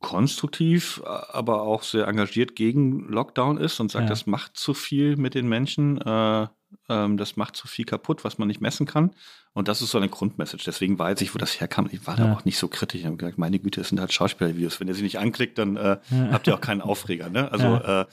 konstruktiv, 0.00 1.00
aber 1.04 1.62
auch 1.62 1.82
sehr 1.82 2.06
engagiert 2.08 2.56
gegen 2.56 3.08
Lockdown 3.08 3.56
ist 3.56 3.80
und 3.80 3.90
sagt, 3.90 4.04
ja. 4.04 4.08
das 4.08 4.26
macht 4.26 4.56
zu 4.56 4.74
viel 4.74 5.16
mit 5.16 5.34
den 5.34 5.48
Menschen, 5.48 5.98
äh, 5.98 6.46
ähm, 6.88 7.16
das 7.16 7.36
macht 7.36 7.56
zu 7.56 7.66
viel 7.66 7.84
kaputt, 7.84 8.24
was 8.24 8.38
man 8.38 8.48
nicht 8.48 8.60
messen 8.60 8.86
kann. 8.86 9.14
Und 9.52 9.68
das 9.68 9.82
ist 9.82 9.90
so 9.90 9.98
eine 9.98 10.08
Grundmessage. 10.08 10.64
Deswegen 10.66 10.98
weiß 10.98 11.20
ich, 11.20 11.34
wo 11.34 11.38
das 11.38 11.60
herkam. 11.60 11.88
Ich 11.92 12.06
war 12.06 12.18
ja. 12.18 12.26
da 12.26 12.32
auch 12.34 12.44
nicht 12.44 12.58
so 12.58 12.68
kritisch. 12.68 13.00
Ich 13.00 13.06
habe 13.06 13.16
gesagt, 13.16 13.38
meine 13.38 13.58
Güte, 13.58 13.80
das 13.80 13.88
sind 13.88 14.00
halt 14.00 14.12
Schauspielervideos. 14.12 14.80
Wenn 14.80 14.88
ihr 14.88 14.94
sie 14.94 15.02
nicht 15.02 15.18
anklickt, 15.18 15.58
dann 15.58 15.76
äh, 15.76 15.98
ja. 16.10 16.28
habt 16.32 16.46
ihr 16.46 16.54
auch 16.54 16.60
keinen 16.60 16.80
Aufreger. 16.80 17.30
Ne? 17.30 17.50
Also 17.50 17.76
äh, 17.76 18.06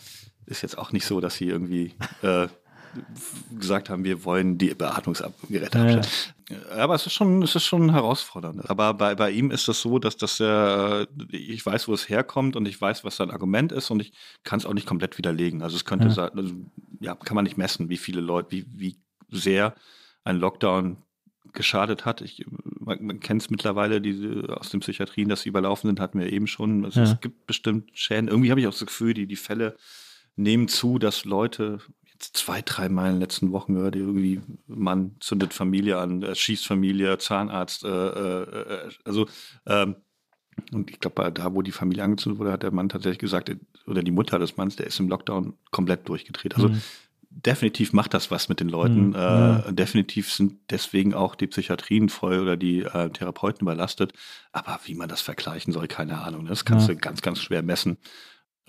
ist 0.45 0.61
jetzt 0.61 0.77
auch 0.77 0.91
nicht 0.91 1.05
so, 1.05 1.21
dass 1.21 1.35
sie 1.35 1.47
irgendwie 1.47 1.93
äh, 2.21 2.47
gesagt 3.57 3.89
haben, 3.89 4.03
wir 4.03 4.25
wollen 4.25 4.57
die 4.57 4.73
Beatmungsgeräte 4.73 5.77
ja, 5.77 5.83
abstellen. 5.83 6.05
Aber 6.77 6.95
es 6.95 7.05
ist 7.05 7.13
schon, 7.13 7.41
es 7.43 7.55
ist 7.55 7.65
schon 7.65 7.91
herausfordernd. 7.91 8.69
Aber 8.69 8.93
bei, 8.93 9.15
bei 9.15 9.31
ihm 9.31 9.51
ist 9.51 9.67
es 9.67 9.81
so, 9.81 9.99
dass 9.99 10.17
das 10.17 10.39
er, 10.39 11.07
ich 11.29 11.65
weiß, 11.65 11.87
wo 11.87 11.93
es 11.93 12.09
herkommt 12.09 12.55
und 12.55 12.67
ich 12.67 12.79
weiß, 12.79 13.03
was 13.03 13.15
sein 13.15 13.31
Argument 13.31 13.71
ist 13.71 13.89
und 13.89 14.01
ich 14.01 14.11
kann 14.43 14.59
es 14.59 14.65
auch 14.65 14.73
nicht 14.73 14.87
komplett 14.87 15.17
widerlegen. 15.17 15.61
Also 15.61 15.75
es 15.75 15.85
könnte 15.85 16.07
ja. 16.07 16.11
sein, 16.11 16.29
also, 16.35 16.53
ja, 16.99 17.15
kann 17.15 17.35
man 17.35 17.43
nicht 17.43 17.57
messen, 17.57 17.89
wie 17.89 17.97
viele 17.97 18.21
Leute, 18.21 18.51
wie, 18.51 18.65
wie 18.73 18.97
sehr 19.29 19.75
ein 20.23 20.37
Lockdown 20.37 20.97
geschadet 21.53 22.05
hat. 22.05 22.21
Ich, 22.21 22.45
man, 22.79 23.03
man 23.03 23.19
kennt 23.19 23.41
es 23.41 23.49
mittlerweile 23.49 24.01
diese, 24.01 24.57
aus 24.57 24.69
den 24.69 24.79
Psychiatrien, 24.79 25.29
dass 25.29 25.41
sie 25.41 25.49
überlaufen 25.49 25.89
sind, 25.89 25.99
hatten 25.99 26.19
wir 26.19 26.31
eben 26.31 26.47
schon. 26.47 26.85
Also 26.85 27.01
ja. 27.01 27.05
Es 27.05 27.19
gibt 27.19 27.47
bestimmt 27.47 27.89
Schäden. 27.93 28.27
Irgendwie 28.27 28.51
habe 28.51 28.61
ich 28.61 28.67
auch 28.67 28.71
das 28.71 28.85
Gefühl, 28.85 29.13
die, 29.13 29.27
die 29.27 29.35
Fälle 29.35 29.75
nehmen 30.35 30.67
zu, 30.67 30.97
dass 30.97 31.25
Leute 31.25 31.79
zwei, 32.21 32.61
drei 32.61 32.89
Mal 32.89 33.07
in 33.07 33.15
den 33.15 33.21
letzten 33.21 33.51
Wochen 33.51 33.75
gehört, 33.75 33.95
irgendwie 33.95 34.41
Mann 34.67 35.15
zündet 35.19 35.53
Familie 35.53 35.97
an, 35.97 36.23
äh, 36.23 36.35
schießt 36.35 36.65
Familie, 36.65 37.17
Zahnarzt, 37.17 37.83
äh, 37.83 37.87
äh, 37.87 38.43
äh 38.43 38.89
also 39.05 39.27
ähm, 39.65 39.95
und 40.71 40.91
ich 40.91 40.99
glaube, 40.99 41.31
da, 41.31 41.53
wo 41.53 41.61
die 41.61 41.71
Familie 41.71 42.03
angezündet 42.03 42.39
wurde, 42.39 42.51
hat 42.51 42.63
der 42.63 42.71
Mann 42.71 42.89
tatsächlich 42.89 43.19
gesagt, 43.19 43.51
oder 43.87 44.03
die 44.03 44.11
Mutter 44.11 44.39
des 44.39 44.57
Manns, 44.57 44.75
der 44.75 44.87
ist 44.87 44.99
im 44.99 45.09
Lockdown 45.09 45.53
komplett 45.71 46.07
durchgedreht. 46.07 46.55
Also 46.55 46.69
mhm. 46.69 46.81
definitiv 47.29 47.93
macht 47.93 48.13
das 48.13 48.31
was 48.31 48.49
mit 48.49 48.59
den 48.59 48.69
Leuten. 48.69 49.09
Mhm. 49.09 49.15
Äh. 49.15 49.73
Definitiv 49.73 50.31
sind 50.31 50.59
deswegen 50.69 51.13
auch 51.13 51.35
die 51.35 51.47
Psychiatrien 51.47 52.09
voll 52.09 52.39
oder 52.39 52.57
die 52.57 52.81
äh, 52.81 53.09
Therapeuten 53.09 53.61
überlastet. 53.61 54.13
Aber 54.51 54.79
wie 54.85 54.95
man 54.95 55.09
das 55.09 55.21
vergleichen 55.21 55.73
soll, 55.73 55.87
keine 55.87 56.21
Ahnung. 56.21 56.45
Das 56.45 56.65
kannst 56.65 56.87
ja. 56.87 56.93
du 56.93 56.99
ganz, 56.99 57.21
ganz 57.21 57.39
schwer 57.39 57.63
messen. 57.63 57.97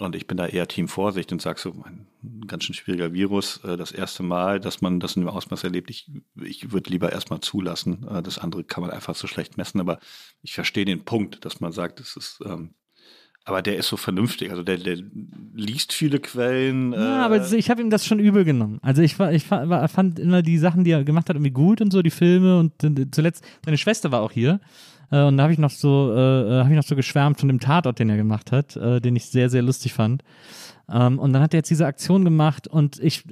Und 0.03 0.17
ich 0.17 0.27
bin 0.27 0.37
da 0.37 0.47
eher 0.47 0.67
Team 0.67 0.89
Vorsicht 0.89 1.33
und 1.33 1.41
sage 1.41 1.61
so, 1.61 1.71
ein 1.85 2.47
ganz 2.47 2.65
schön 2.65 2.75
schwieriger 2.75 3.13
Virus. 3.13 3.61
Äh, 3.65 3.77
das 3.77 3.93
erste 3.93 4.23
Mal, 4.23 4.61
dass 4.61 4.81
man 4.81 5.01
das 5.01 5.17
in 5.17 5.23
dem 5.23 5.29
Ausmaß 5.29 5.65
erlebt, 5.65 5.91
ich, 5.91 6.11
ich 6.41 6.73
würde 6.73 6.91
lieber 6.91 7.13
erstmal 7.13 7.41
zulassen. 7.41 8.07
Äh, 8.09 8.23
das 8.23 8.39
andere 8.39 8.65
kann 8.65 8.83
man 8.83 8.91
einfach 8.91 9.15
so 9.15 9.27
schlecht 9.27 9.57
messen. 9.57 9.81
Aber 9.81 9.99
ich 10.43 10.55
verstehe 10.55 10.85
den 10.85 11.05
Punkt, 11.05 11.45
dass 11.45 11.61
man 11.61 11.73
sagt, 11.73 12.01
es 12.01 12.17
ist, 12.17 12.41
ähm, 12.45 12.75
aber 13.45 13.63
der 13.63 13.77
ist 13.77 13.89
so 13.89 13.97
vernünftig. 13.97 14.51
Also 14.51 14.63
der, 14.63 14.79
der 14.79 14.99
liest 15.55 15.93
viele 15.93 16.21
Quellen. 16.21 16.93
Ja, 16.93 17.23
äh 17.23 17.25
aber 17.25 17.53
ich 17.53 17.71
habe 17.71 17.81
ihm 17.81 17.91
das 17.91 18.07
schon 18.07 18.19
übel 18.21 18.45
genommen. 18.45 18.79
Also 18.83 19.03
ich, 19.03 19.19
war, 19.19 19.33
ich 19.33 19.45
fand 19.45 20.19
immer 20.19 20.43
die 20.43 20.59
Sachen, 20.59 20.85
die 20.85 20.93
er 20.93 21.05
gemacht 21.05 21.29
hat, 21.29 21.37
irgendwie 21.37 21.51
gut 21.51 21.81
und 21.81 21.93
so, 21.93 22.03
die 22.03 22.11
Filme. 22.11 22.59
Und 22.59 22.73
zuletzt, 23.13 23.45
seine 23.65 23.79
Schwester 23.79 24.13
war 24.13 24.23
auch 24.23 24.33
hier. 24.33 24.61
Äh, 25.13 25.23
und 25.23 25.37
da 25.37 25.45
habe 25.45 25.53
ich 25.53 25.59
noch 25.59 25.71
so, 25.71 26.13
äh, 26.13 26.61
habe 26.61 26.71
ich 26.71 26.77
noch 26.77 26.83
so 26.83 26.97
geschwärmt 26.97 27.39
von 27.39 27.49
dem 27.49 27.61
Tatort, 27.61 27.99
den 27.99 28.11
er 28.11 28.17
gemacht 28.17 28.51
hat, 28.51 28.75
äh, 28.77 29.01
den 29.01 29.15
ich 29.15 29.27
sehr, 29.27 29.51
sehr 29.51 29.63
lustig 29.63 29.93
fand. 29.93 30.25
Ähm, 30.91 31.19
und 31.19 31.33
dann 31.33 31.43
hat 31.43 31.55
er 31.55 31.59
jetzt 31.59 31.71
diese 31.71 31.87
Aktion 31.87 32.25
gemacht 32.25 32.67
und 32.67 32.99
ich, 32.99 33.25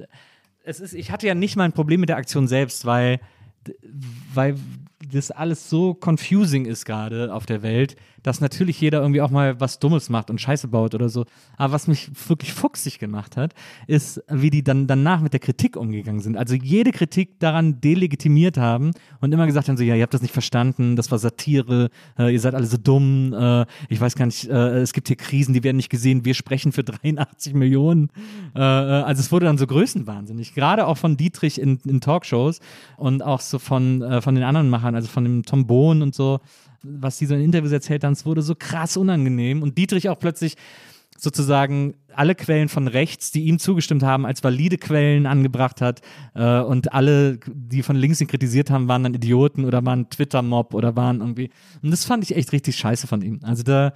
es 0.63 0.79
ist, 0.79 0.93
ich 0.93 1.11
hatte 1.11 1.27
ja 1.27 1.35
nicht 1.35 1.57
mal 1.57 1.65
ein 1.65 1.73
Problem 1.73 1.99
mit 1.99 2.09
der 2.09 2.17
Aktion 2.17 2.47
selbst, 2.47 2.85
weil, 2.85 3.19
weil 4.33 4.55
das 5.11 5.31
alles 5.31 5.69
so 5.69 5.97
confusing 5.99 6.65
ist 6.65 6.85
gerade 6.85 7.33
auf 7.33 7.45
der 7.45 7.61
Welt, 7.61 7.95
dass 8.23 8.41
natürlich 8.41 8.79
jeder 8.79 9.01
irgendwie 9.01 9.21
auch 9.21 9.31
mal 9.31 9.59
was 9.59 9.79
Dummes 9.79 10.09
macht 10.09 10.29
und 10.29 10.39
Scheiße 10.39 10.67
baut 10.67 10.93
oder 10.93 11.09
so. 11.09 11.25
Aber 11.57 11.73
was 11.73 11.87
mich 11.87 12.11
wirklich 12.27 12.53
fuchsig 12.53 12.99
gemacht 12.99 13.37
hat, 13.37 13.53
ist, 13.87 14.23
wie 14.29 14.49
die 14.49 14.63
dann 14.63 14.87
danach 14.87 15.21
mit 15.21 15.33
der 15.33 15.39
Kritik 15.39 15.75
umgegangen 15.75 16.21
sind. 16.21 16.37
Also 16.37 16.55
jede 16.55 16.91
Kritik 16.91 17.39
daran 17.39 17.81
delegitimiert 17.81 18.57
haben 18.57 18.91
und 19.19 19.33
immer 19.33 19.47
gesagt 19.47 19.69
haben 19.69 19.77
so, 19.77 19.83
ja, 19.83 19.95
ihr 19.95 20.03
habt 20.03 20.13
das 20.13 20.21
nicht 20.21 20.33
verstanden, 20.33 20.95
das 20.95 21.09
war 21.11 21.17
Satire, 21.17 21.89
äh, 22.17 22.31
ihr 22.31 22.39
seid 22.39 22.53
alle 22.53 22.65
so 22.65 22.77
dumm, 22.77 23.33
äh, 23.33 23.65
ich 23.89 23.99
weiß 23.99 24.15
gar 24.15 24.25
nicht, 24.25 24.47
äh, 24.47 24.79
es 24.79 24.93
gibt 24.93 25.07
hier 25.07 25.17
Krisen, 25.17 25.53
die 25.53 25.63
werden 25.63 25.77
nicht 25.77 25.89
gesehen, 25.89 26.25
wir 26.25 26.33
sprechen 26.33 26.71
für 26.71 26.83
83 26.83 27.53
Millionen. 27.53 28.09
Äh, 28.55 28.59
äh, 28.59 28.63
also 28.63 29.19
es 29.19 29.31
wurde 29.31 29.45
dann 29.45 29.57
so 29.57 29.65
größenwahnsinnig, 29.65 30.53
gerade 30.53 30.85
auch 30.85 30.97
von 30.97 31.17
Dietrich 31.17 31.59
in, 31.59 31.79
in 31.85 32.01
Talkshows 32.01 32.59
und 32.97 33.23
auch 33.23 33.39
so 33.39 33.59
von, 33.59 34.01
äh, 34.01 34.21
von 34.21 34.35
den 34.35 34.43
anderen 34.43 34.69
Machern, 34.69 34.90
also 34.95 35.07
von 35.07 35.23
dem 35.23 35.43
Tom 35.43 35.67
Bohn 35.67 36.01
und 36.01 36.15
so, 36.15 36.39
was 36.83 37.17
die 37.17 37.25
so 37.25 37.35
in 37.35 37.41
Interviews 37.41 37.71
erzählt 37.71 38.03
haben, 38.03 38.13
es 38.13 38.25
wurde 38.25 38.41
so 38.41 38.55
krass 38.55 38.97
unangenehm. 38.97 39.61
Und 39.61 39.77
Dietrich 39.77 40.09
auch 40.09 40.19
plötzlich 40.19 40.55
sozusagen 41.17 41.93
alle 42.15 42.33
Quellen 42.33 42.67
von 42.67 42.87
rechts, 42.87 43.31
die 43.31 43.43
ihm 43.43 43.59
zugestimmt 43.59 44.01
haben, 44.01 44.25
als 44.25 44.43
valide 44.43 44.77
Quellen 44.77 45.27
angebracht 45.27 45.79
hat. 45.79 46.01
Äh, 46.33 46.61
und 46.61 46.93
alle, 46.93 47.39
die 47.45 47.83
von 47.83 47.95
links 47.95 48.21
ihn 48.21 48.27
kritisiert 48.27 48.71
haben, 48.71 48.87
waren 48.87 49.03
dann 49.03 49.13
Idioten 49.13 49.65
oder 49.65 49.85
waren 49.85 50.09
Twitter-Mob 50.09 50.73
oder 50.73 50.95
waren 50.95 51.19
irgendwie. 51.19 51.51
Und 51.83 51.91
das 51.91 52.05
fand 52.05 52.23
ich 52.23 52.35
echt 52.35 52.51
richtig 52.51 52.75
scheiße 52.75 53.05
von 53.05 53.21
ihm. 53.21 53.39
Also 53.43 53.61
da, 53.61 53.93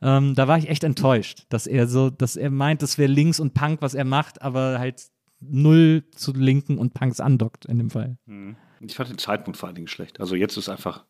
ähm, 0.00 0.36
da 0.36 0.46
war 0.46 0.56
ich 0.58 0.68
echt 0.68 0.84
enttäuscht, 0.84 1.46
dass 1.48 1.66
er 1.66 1.88
so, 1.88 2.10
dass 2.10 2.36
er 2.36 2.50
meint, 2.50 2.82
das 2.82 2.96
wäre 2.96 3.10
links 3.10 3.40
und 3.40 3.54
Punk, 3.54 3.82
was 3.82 3.94
er 3.94 4.04
macht, 4.04 4.40
aber 4.42 4.78
halt 4.78 5.02
null 5.40 6.04
zu 6.14 6.32
Linken 6.32 6.78
und 6.78 6.94
Punks 6.94 7.20
andockt 7.20 7.64
in 7.64 7.78
dem 7.78 7.90
Fall. 7.90 8.18
Mhm. 8.26 8.56
Ich 8.80 8.94
fand 8.94 9.10
den 9.10 9.18
Zeitpunkt 9.18 9.56
vor 9.56 9.68
allen 9.68 9.76
Dingen 9.76 9.88
schlecht. 9.88 10.20
Also 10.20 10.34
jetzt 10.34 10.56
ist 10.56 10.68
einfach, 10.68 11.04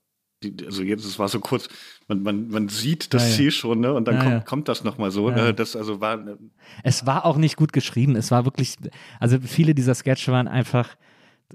also 0.64 0.82
jetzt, 0.82 1.04
es 1.04 1.18
war 1.18 1.28
so 1.28 1.40
kurz, 1.40 1.68
man, 2.06 2.22
man, 2.22 2.48
man 2.48 2.68
sieht 2.68 3.12
das 3.12 3.30
ja, 3.30 3.36
Ziel 3.36 3.50
schon, 3.50 3.80
ne? 3.80 3.92
Und 3.92 4.06
dann 4.06 4.16
ja, 4.16 4.20
kommt, 4.22 4.32
ja. 4.32 4.40
kommt 4.40 4.68
das 4.68 4.84
nochmal 4.84 5.10
so. 5.10 5.30
Ne? 5.30 5.52
Das 5.52 5.76
also 5.76 6.00
war. 6.00 6.16
Ne? 6.16 6.38
Es 6.82 7.06
war 7.06 7.24
auch 7.24 7.36
nicht 7.36 7.56
gut 7.56 7.72
geschrieben. 7.72 8.16
Es 8.16 8.30
war 8.30 8.44
wirklich, 8.44 8.76
also 9.20 9.38
viele 9.40 9.74
dieser 9.74 9.94
Sketche 9.94 10.32
waren 10.32 10.48
einfach 10.48 10.96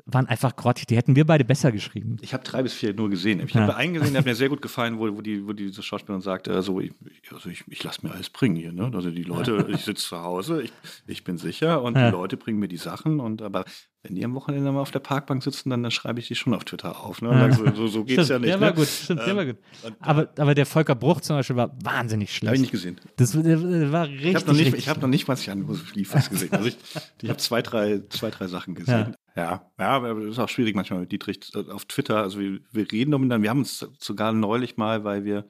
waren 0.06 0.28
einfach 0.28 0.56
grottig. 0.56 0.88
Die 0.88 0.96
hätten 0.96 1.16
wir 1.16 1.26
beide 1.26 1.46
besser 1.46 1.72
geschrieben. 1.72 2.18
Ich 2.22 2.34
habe 2.34 2.44
drei 2.44 2.64
bis 2.64 2.74
vier 2.74 2.94
nur 2.94 3.10
gesehen. 3.10 3.40
Ich 3.42 3.54
ja. 3.54 3.62
habe 3.62 3.76
einen 3.76 3.94
gesehen, 3.94 4.14
der 4.14 4.20
hat 4.20 4.26
mir 4.26 4.36
sehr 4.36 4.50
gut 4.50 4.62
gefallen, 4.62 4.98
wo, 4.98 5.16
wo, 5.16 5.22
die, 5.22 5.48
wo 5.48 5.54
diese 5.54 5.84
Schauspielerin 5.84 6.22
sagt, 6.22 6.48
also 6.48 6.80
ich, 6.80 6.94
also 7.32 7.50
ich, 7.50 7.64
ich 7.68 7.84
lasse 7.84 8.06
mir 8.06 8.12
alles 8.12 8.30
bringen 8.30 8.56
hier. 8.56 8.72
Ne? 8.72 8.92
Also 8.94 9.12
die 9.12 9.24
Leute, 9.24 9.68
ich 9.70 9.82
sitze 9.82 10.04
zu 10.04 10.22
Hause, 10.22 10.64
ich, 10.64 10.74
ich 11.06 11.24
bin 11.24 11.38
sicher 11.38 11.82
und 11.84 11.96
ja. 11.96 12.08
die 12.08 12.12
Leute 12.12 12.38
bringen 12.38 12.60
mir 12.60 12.68
die 12.68 12.78
Sachen. 12.78 13.20
Und 13.20 13.42
aber 13.42 13.66
wenn 14.04 14.16
die 14.16 14.26
am 14.26 14.36
Wochenende 14.36 14.70
mal 14.74 14.82
auf 14.82 14.92
der 14.92 15.00
Parkbank 15.00 15.42
sitzen, 15.42 15.70
dann, 15.70 15.82
dann 15.82 15.92
schreibe 15.92 16.20
ich 16.20 16.28
die 16.28 16.36
schon 16.36 16.54
auf 16.54 16.66
Twitter 16.66 17.00
auf. 17.00 17.22
Ne? 17.22 17.30
Ja. 17.30 17.52
So, 17.54 17.74
so, 17.74 17.88
so 17.88 18.04
geht 18.06 18.20
es 18.20 18.28
ja 18.28 18.38
nicht. 18.38 18.50
Der 18.50 18.58
ne? 18.58 18.66
war 18.66 18.74
gut, 18.74 18.88
stimmt, 18.88 19.22
der 19.26 19.36
war 19.36 19.46
gut. 19.46 19.56
Ähm, 19.86 19.96
aber, 20.02 20.30
aber 20.38 20.54
der 20.54 20.66
Volker 20.66 20.94
Bruch 20.94 21.22
zum 21.22 21.38
Beispiel 21.38 21.56
war 21.56 21.74
wahnsinnig 21.82 22.36
schlecht. 22.36 22.48
Habe 22.48 22.56
ich 22.58 22.62
nicht 22.62 22.72
gesehen. 22.72 23.00
Das 23.16 23.34
war 23.34 24.08
richtig. 24.08 24.26
Ich 24.26 24.36
habe 24.36 24.48
noch 24.48 24.54
nicht, 24.56 24.74
ich 24.74 24.90
hab 24.90 25.02
noch 25.02 25.08
nicht 25.08 25.28
mal 25.30 25.38
Jan 25.38 25.66
Liefers 25.94 26.30
gesehen. 26.30 26.52
Also 26.52 26.68
ich, 26.68 26.78
ich 27.22 27.30
habe 27.30 27.40
zwei 27.40 27.62
drei, 27.62 28.02
zwei, 28.10 28.30
drei 28.30 28.48
Sachen 28.48 28.76
gesehen. 28.76 29.16
Ja, 29.38 29.72
ja, 29.80 29.88
aber 29.88 30.14
das 30.16 30.32
ist 30.32 30.40
auch 30.40 30.50
schwierig 30.50 30.76
manchmal 30.76 31.00
mit 31.00 31.12
Dietrich 31.12 31.40
äh, 31.56 31.72
auf 31.72 31.86
Twitter. 31.86 32.18
Also 32.18 32.40
wir, 32.40 32.60
wir 32.72 32.92
reden 32.92 33.12
dann, 33.12 33.42
wir 33.42 33.50
haben 33.50 33.60
uns 33.60 33.88
sogar 34.00 34.34
neulich 34.34 34.76
mal, 34.76 35.06
weil 35.06 35.24
wir, 35.24 35.50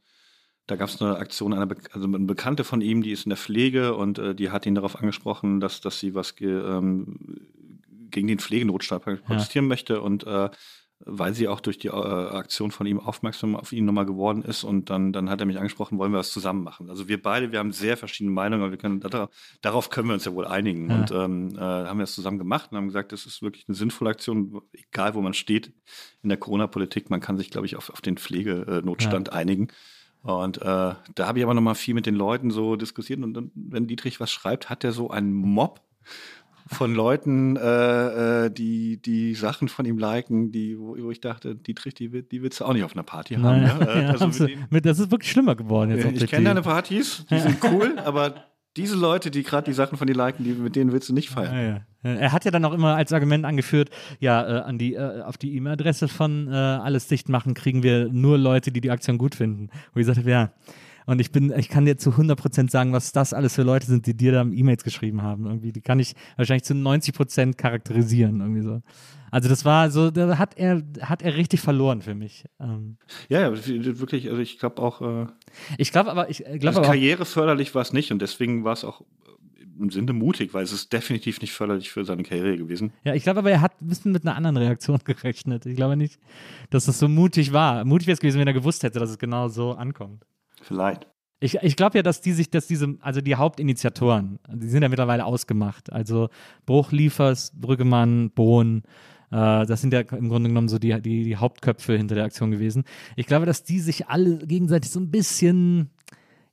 da 0.67 0.75
gab 0.75 0.89
es 0.89 1.01
eine 1.01 1.17
Aktion, 1.17 1.53
einer, 1.53 1.75
also 1.91 2.05
eine 2.07 2.19
Bekannte 2.19 2.63
von 2.63 2.81
ihm, 2.81 3.01
die 3.01 3.11
ist 3.11 3.25
in 3.25 3.31
der 3.31 3.37
Pflege 3.37 3.95
und 3.95 4.19
äh, 4.19 4.35
die 4.35 4.51
hat 4.51 4.67
ihn 4.67 4.75
darauf 4.75 4.95
angesprochen, 4.95 5.59
dass, 5.59 5.81
dass 5.81 5.99
sie 5.99 6.13
was 6.13 6.35
ge, 6.35 6.49
ähm, 6.49 7.17
gegen 8.13 8.27
den 8.27 8.39
Pflegenotstand 8.39 9.03
protestieren 9.03 9.65
ja. 9.65 9.69
möchte 9.69 10.01
und 10.01 10.25
äh, 10.25 10.49
weil 11.05 11.33
sie 11.33 11.47
auch 11.47 11.59
durch 11.59 11.77
die 11.77 11.89
äh, 11.89 11.91
Aktion 11.91 12.71
von 12.71 12.87
ihm 12.87 12.99
aufmerksam 12.99 13.55
auf 13.55 13.73
ihn 13.73 13.85
nochmal 13.85 14.05
geworden 14.05 14.41
ist. 14.41 14.63
Und 14.63 14.89
dann, 14.89 15.11
dann 15.11 15.29
hat 15.29 15.41
er 15.41 15.45
mich 15.45 15.57
angesprochen, 15.57 15.97
wollen 15.97 16.11
wir 16.11 16.19
was 16.19 16.31
zusammen 16.31 16.63
machen. 16.63 16.89
Also 16.89 17.07
wir 17.07 17.21
beide, 17.21 17.51
wir 17.51 17.59
haben 17.59 17.73
sehr 17.73 17.97
verschiedene 17.97 18.33
Meinungen, 18.33 18.63
aber 18.63 18.71
wir 18.71 18.77
können, 18.77 19.01
darauf, 19.01 19.29
darauf 19.61 19.89
können 19.89 20.07
wir 20.07 20.13
uns 20.13 20.25
ja 20.25 20.33
wohl 20.33 20.47
einigen. 20.47 20.89
Ja. 20.89 20.95
Und 20.95 21.11
ähm, 21.11 21.55
äh, 21.55 21.59
haben 21.59 21.97
wir 21.97 22.03
das 22.03 22.15
zusammen 22.15 22.37
gemacht 22.37 22.71
und 22.71 22.77
haben 22.77 22.87
gesagt, 22.87 23.11
das 23.11 23.25
ist 23.25 23.41
wirklich 23.41 23.65
eine 23.67 23.75
sinnvolle 23.75 24.11
Aktion, 24.11 24.61
egal 24.71 25.13
wo 25.13 25.21
man 25.21 25.33
steht 25.33 25.73
in 26.21 26.29
der 26.29 26.37
Corona-Politik. 26.37 27.09
Man 27.09 27.19
kann 27.19 27.37
sich, 27.37 27.49
glaube 27.49 27.67
ich, 27.67 27.75
auf, 27.75 27.89
auf 27.89 28.01
den 28.01 28.17
Pflegenotstand 28.17 29.27
ja. 29.29 29.33
einigen. 29.33 29.67
Und 30.21 30.61
äh, 30.61 30.61
da 30.63 31.27
habe 31.27 31.39
ich 31.39 31.43
aber 31.43 31.53
nochmal 31.53 31.75
viel 31.75 31.93
mit 31.93 32.05
den 32.05 32.15
Leuten 32.15 32.49
so 32.49 32.77
diskutiert. 32.77 33.21
Und 33.21 33.33
dann, 33.33 33.51
wenn 33.55 33.87
Dietrich 33.87 34.21
was 34.21 34.31
schreibt, 34.31 34.69
hat 34.69 34.85
er 34.85 34.93
so 34.93 35.09
einen 35.09 35.33
Mob 35.33 35.81
von 36.67 36.93
Leuten, 36.95 37.55
äh, 37.57 38.45
äh, 38.45 38.49
die 38.51 39.01
die 39.01 39.35
Sachen 39.35 39.67
von 39.67 39.85
ihm 39.85 39.97
liken, 39.97 40.51
die, 40.51 40.77
wo, 40.79 40.95
wo 40.99 41.11
ich 41.11 41.21
dachte, 41.21 41.55
Dietrich, 41.55 41.93
die, 41.93 42.11
will- 42.11 42.23
die 42.23 42.41
willst 42.41 42.59
du 42.59 42.65
auch 42.65 42.73
nicht 42.73 42.83
auf 42.83 42.93
einer 42.93 43.03
Party 43.03 43.35
haben. 43.35 43.41
Naja, 43.43 43.77
Ne? 43.77 43.87
Äh, 43.89 44.01
ja, 44.03 44.09
also 44.09 44.25
haben 44.25 44.29
mit 44.39 44.49
denen, 44.49 44.65
mit, 44.69 44.85
das 44.85 44.99
ist 44.99 45.11
wirklich 45.11 45.31
schlimmer 45.31 45.55
geworden 45.55 45.91
jetzt. 45.91 46.05
auf 46.05 46.13
ich 46.13 46.27
kenne 46.27 46.45
deine 46.45 46.61
Partys, 46.61 47.25
die 47.29 47.39
sind 47.39 47.57
cool, 47.63 47.97
aber 48.03 48.33
diese 48.75 48.95
Leute, 48.95 49.29
die 49.29 49.43
gerade 49.43 49.65
die 49.65 49.73
Sachen 49.73 49.97
von 49.99 50.07
dir 50.07 50.15
liken, 50.15 50.43
die, 50.43 50.51
mit 50.53 50.75
denen 50.75 50.91
willst 50.91 51.07
du 51.09 51.13
nicht 51.13 51.29
feiern. 51.29 51.53
Ja, 51.55 51.61
ja. 51.61 51.81
Er 52.19 52.31
hat 52.31 52.43
ja 52.43 52.49
dann 52.51 52.65
auch 52.65 52.73
immer 52.73 52.95
als 52.95 53.13
Argument 53.13 53.45
angeführt, 53.45 53.89
ja, 54.19 54.41
äh, 54.41 54.61
an 54.63 54.77
die, 54.77 54.95
äh, 54.95 55.21
auf 55.21 55.37
die 55.37 55.55
E-Mail-Adresse 55.55 56.07
von 56.07 56.47
äh, 56.47 56.55
alles 56.55 57.07
dicht 57.07 57.29
machen 57.29 57.53
kriegen 57.53 57.83
wir 57.83 58.09
nur 58.11 58.37
Leute, 58.37 58.71
die 58.71 58.81
die 58.81 58.89
Aktion 58.91 59.17
gut 59.17 59.35
finden. 59.35 59.69
Wo 59.93 59.99
ich 59.99 60.05
sagte, 60.05 60.29
ja. 60.29 60.51
Und 61.05 61.19
ich 61.19 61.31
bin, 61.31 61.53
ich 61.57 61.69
kann 61.69 61.85
dir 61.85 61.97
zu 61.97 62.11
100% 62.11 62.69
sagen, 62.69 62.93
was 62.93 63.11
das 63.11 63.33
alles 63.33 63.55
für 63.55 63.63
Leute 63.63 63.87
sind, 63.87 64.05
die 64.05 64.15
dir 64.15 64.31
da 64.31 64.41
E-Mails 64.41 64.83
geschrieben 64.83 65.21
haben. 65.21 65.45
Irgendwie, 65.45 65.71
die 65.71 65.81
kann 65.81 65.99
ich 65.99 66.13
wahrscheinlich 66.37 66.63
zu 66.63 66.73
90% 66.73 67.55
charakterisieren, 67.55 68.39
irgendwie 68.39 68.61
so. 68.61 68.81
Also 69.31 69.49
das 69.49 69.65
war 69.65 69.89
so, 69.89 70.11
da 70.11 70.37
hat 70.37 70.59
er, 70.59 70.83
hat 71.01 71.23
er 71.23 71.35
richtig 71.35 71.59
verloren 71.59 72.03
für 72.03 72.13
mich. 72.13 72.45
Ähm, 72.59 72.97
Ja, 73.29 73.41
ja, 73.41 73.51
wirklich, 73.51 74.29
also 74.29 74.39
ich 74.39 74.59
glaube 74.59 74.79
auch, 74.79 75.01
äh, 75.01 75.25
ich 75.79 75.91
glaube 75.91 76.11
aber, 76.11 76.29
ich 76.29 76.43
glaube 76.43 76.67
also 76.67 76.81
karriereförderlich 76.83 77.73
war 77.73 77.81
es 77.81 77.93
nicht 77.93 78.11
und 78.11 78.21
deswegen 78.21 78.63
war 78.63 78.73
es 78.73 78.83
auch 78.83 79.01
im 79.79 79.89
Sinne 79.89 80.13
mutig, 80.13 80.53
weil 80.53 80.63
es 80.63 80.71
ist 80.71 80.93
definitiv 80.93 81.41
nicht 81.41 81.51
förderlich 81.51 81.89
für 81.89 82.05
seine 82.05 82.23
Karriere 82.23 82.57
gewesen. 82.57 82.93
Ja, 83.03 83.15
ich 83.15 83.23
glaube 83.23 83.39
aber, 83.39 83.49
er 83.49 83.61
hat 83.61 83.81
ein 83.81 83.87
bisschen 83.87 84.11
mit 84.11 84.23
einer 84.23 84.35
anderen 84.35 84.57
Reaktion 84.57 84.99
gerechnet. 85.03 85.65
Ich 85.65 85.75
glaube 85.75 85.97
nicht, 85.97 86.19
dass 86.69 86.85
das 86.85 86.99
so 86.99 87.07
mutig 87.07 87.53
war. 87.53 87.83
Mutig 87.85 88.07
wäre 88.07 88.13
es 88.13 88.19
gewesen, 88.19 88.39
wenn 88.39 88.47
er 88.47 88.53
gewusst 88.53 88.83
hätte, 88.83 88.99
dass 88.99 89.09
es 89.09 89.17
genau 89.17 89.47
so 89.47 89.71
ankommt. 89.71 90.25
Vielleicht. 90.63 91.07
Ich, 91.39 91.55
ich 91.55 91.75
glaube 91.75 91.97
ja, 91.97 92.03
dass 92.03 92.21
die 92.21 92.31
sich, 92.31 92.49
dass 92.49 92.67
diese, 92.67 92.95
also 93.01 93.19
die 93.19 93.35
Hauptinitiatoren, 93.35 94.39
die 94.49 94.69
sind 94.69 94.81
ja 94.81 94.87
mittlerweile 94.87 95.25
ausgemacht. 95.25 95.91
Also 95.91 96.29
Bruch, 96.65 96.93
Liefers, 96.93 97.51
Brüggemann, 97.53 98.31
Bohn, 98.31 98.83
äh, 99.29 99.65
das 99.65 99.81
sind 99.81 99.91
ja 99.91 99.99
im 100.01 100.29
Grunde 100.29 100.49
genommen 100.49 100.69
so 100.69 100.79
die, 100.79 101.01
die, 101.01 101.23
die 101.23 101.35
Hauptköpfe 101.35 101.97
hinter 101.97 102.15
der 102.15 102.23
Aktion 102.23 102.51
gewesen. 102.51 102.85
Ich 103.17 103.25
glaube, 103.25 103.45
dass 103.45 103.63
die 103.63 103.79
sich 103.79 104.07
alle 104.07 104.37
gegenseitig 104.37 104.89
so 104.89 105.01
ein 105.01 105.11
bisschen, 105.11 105.89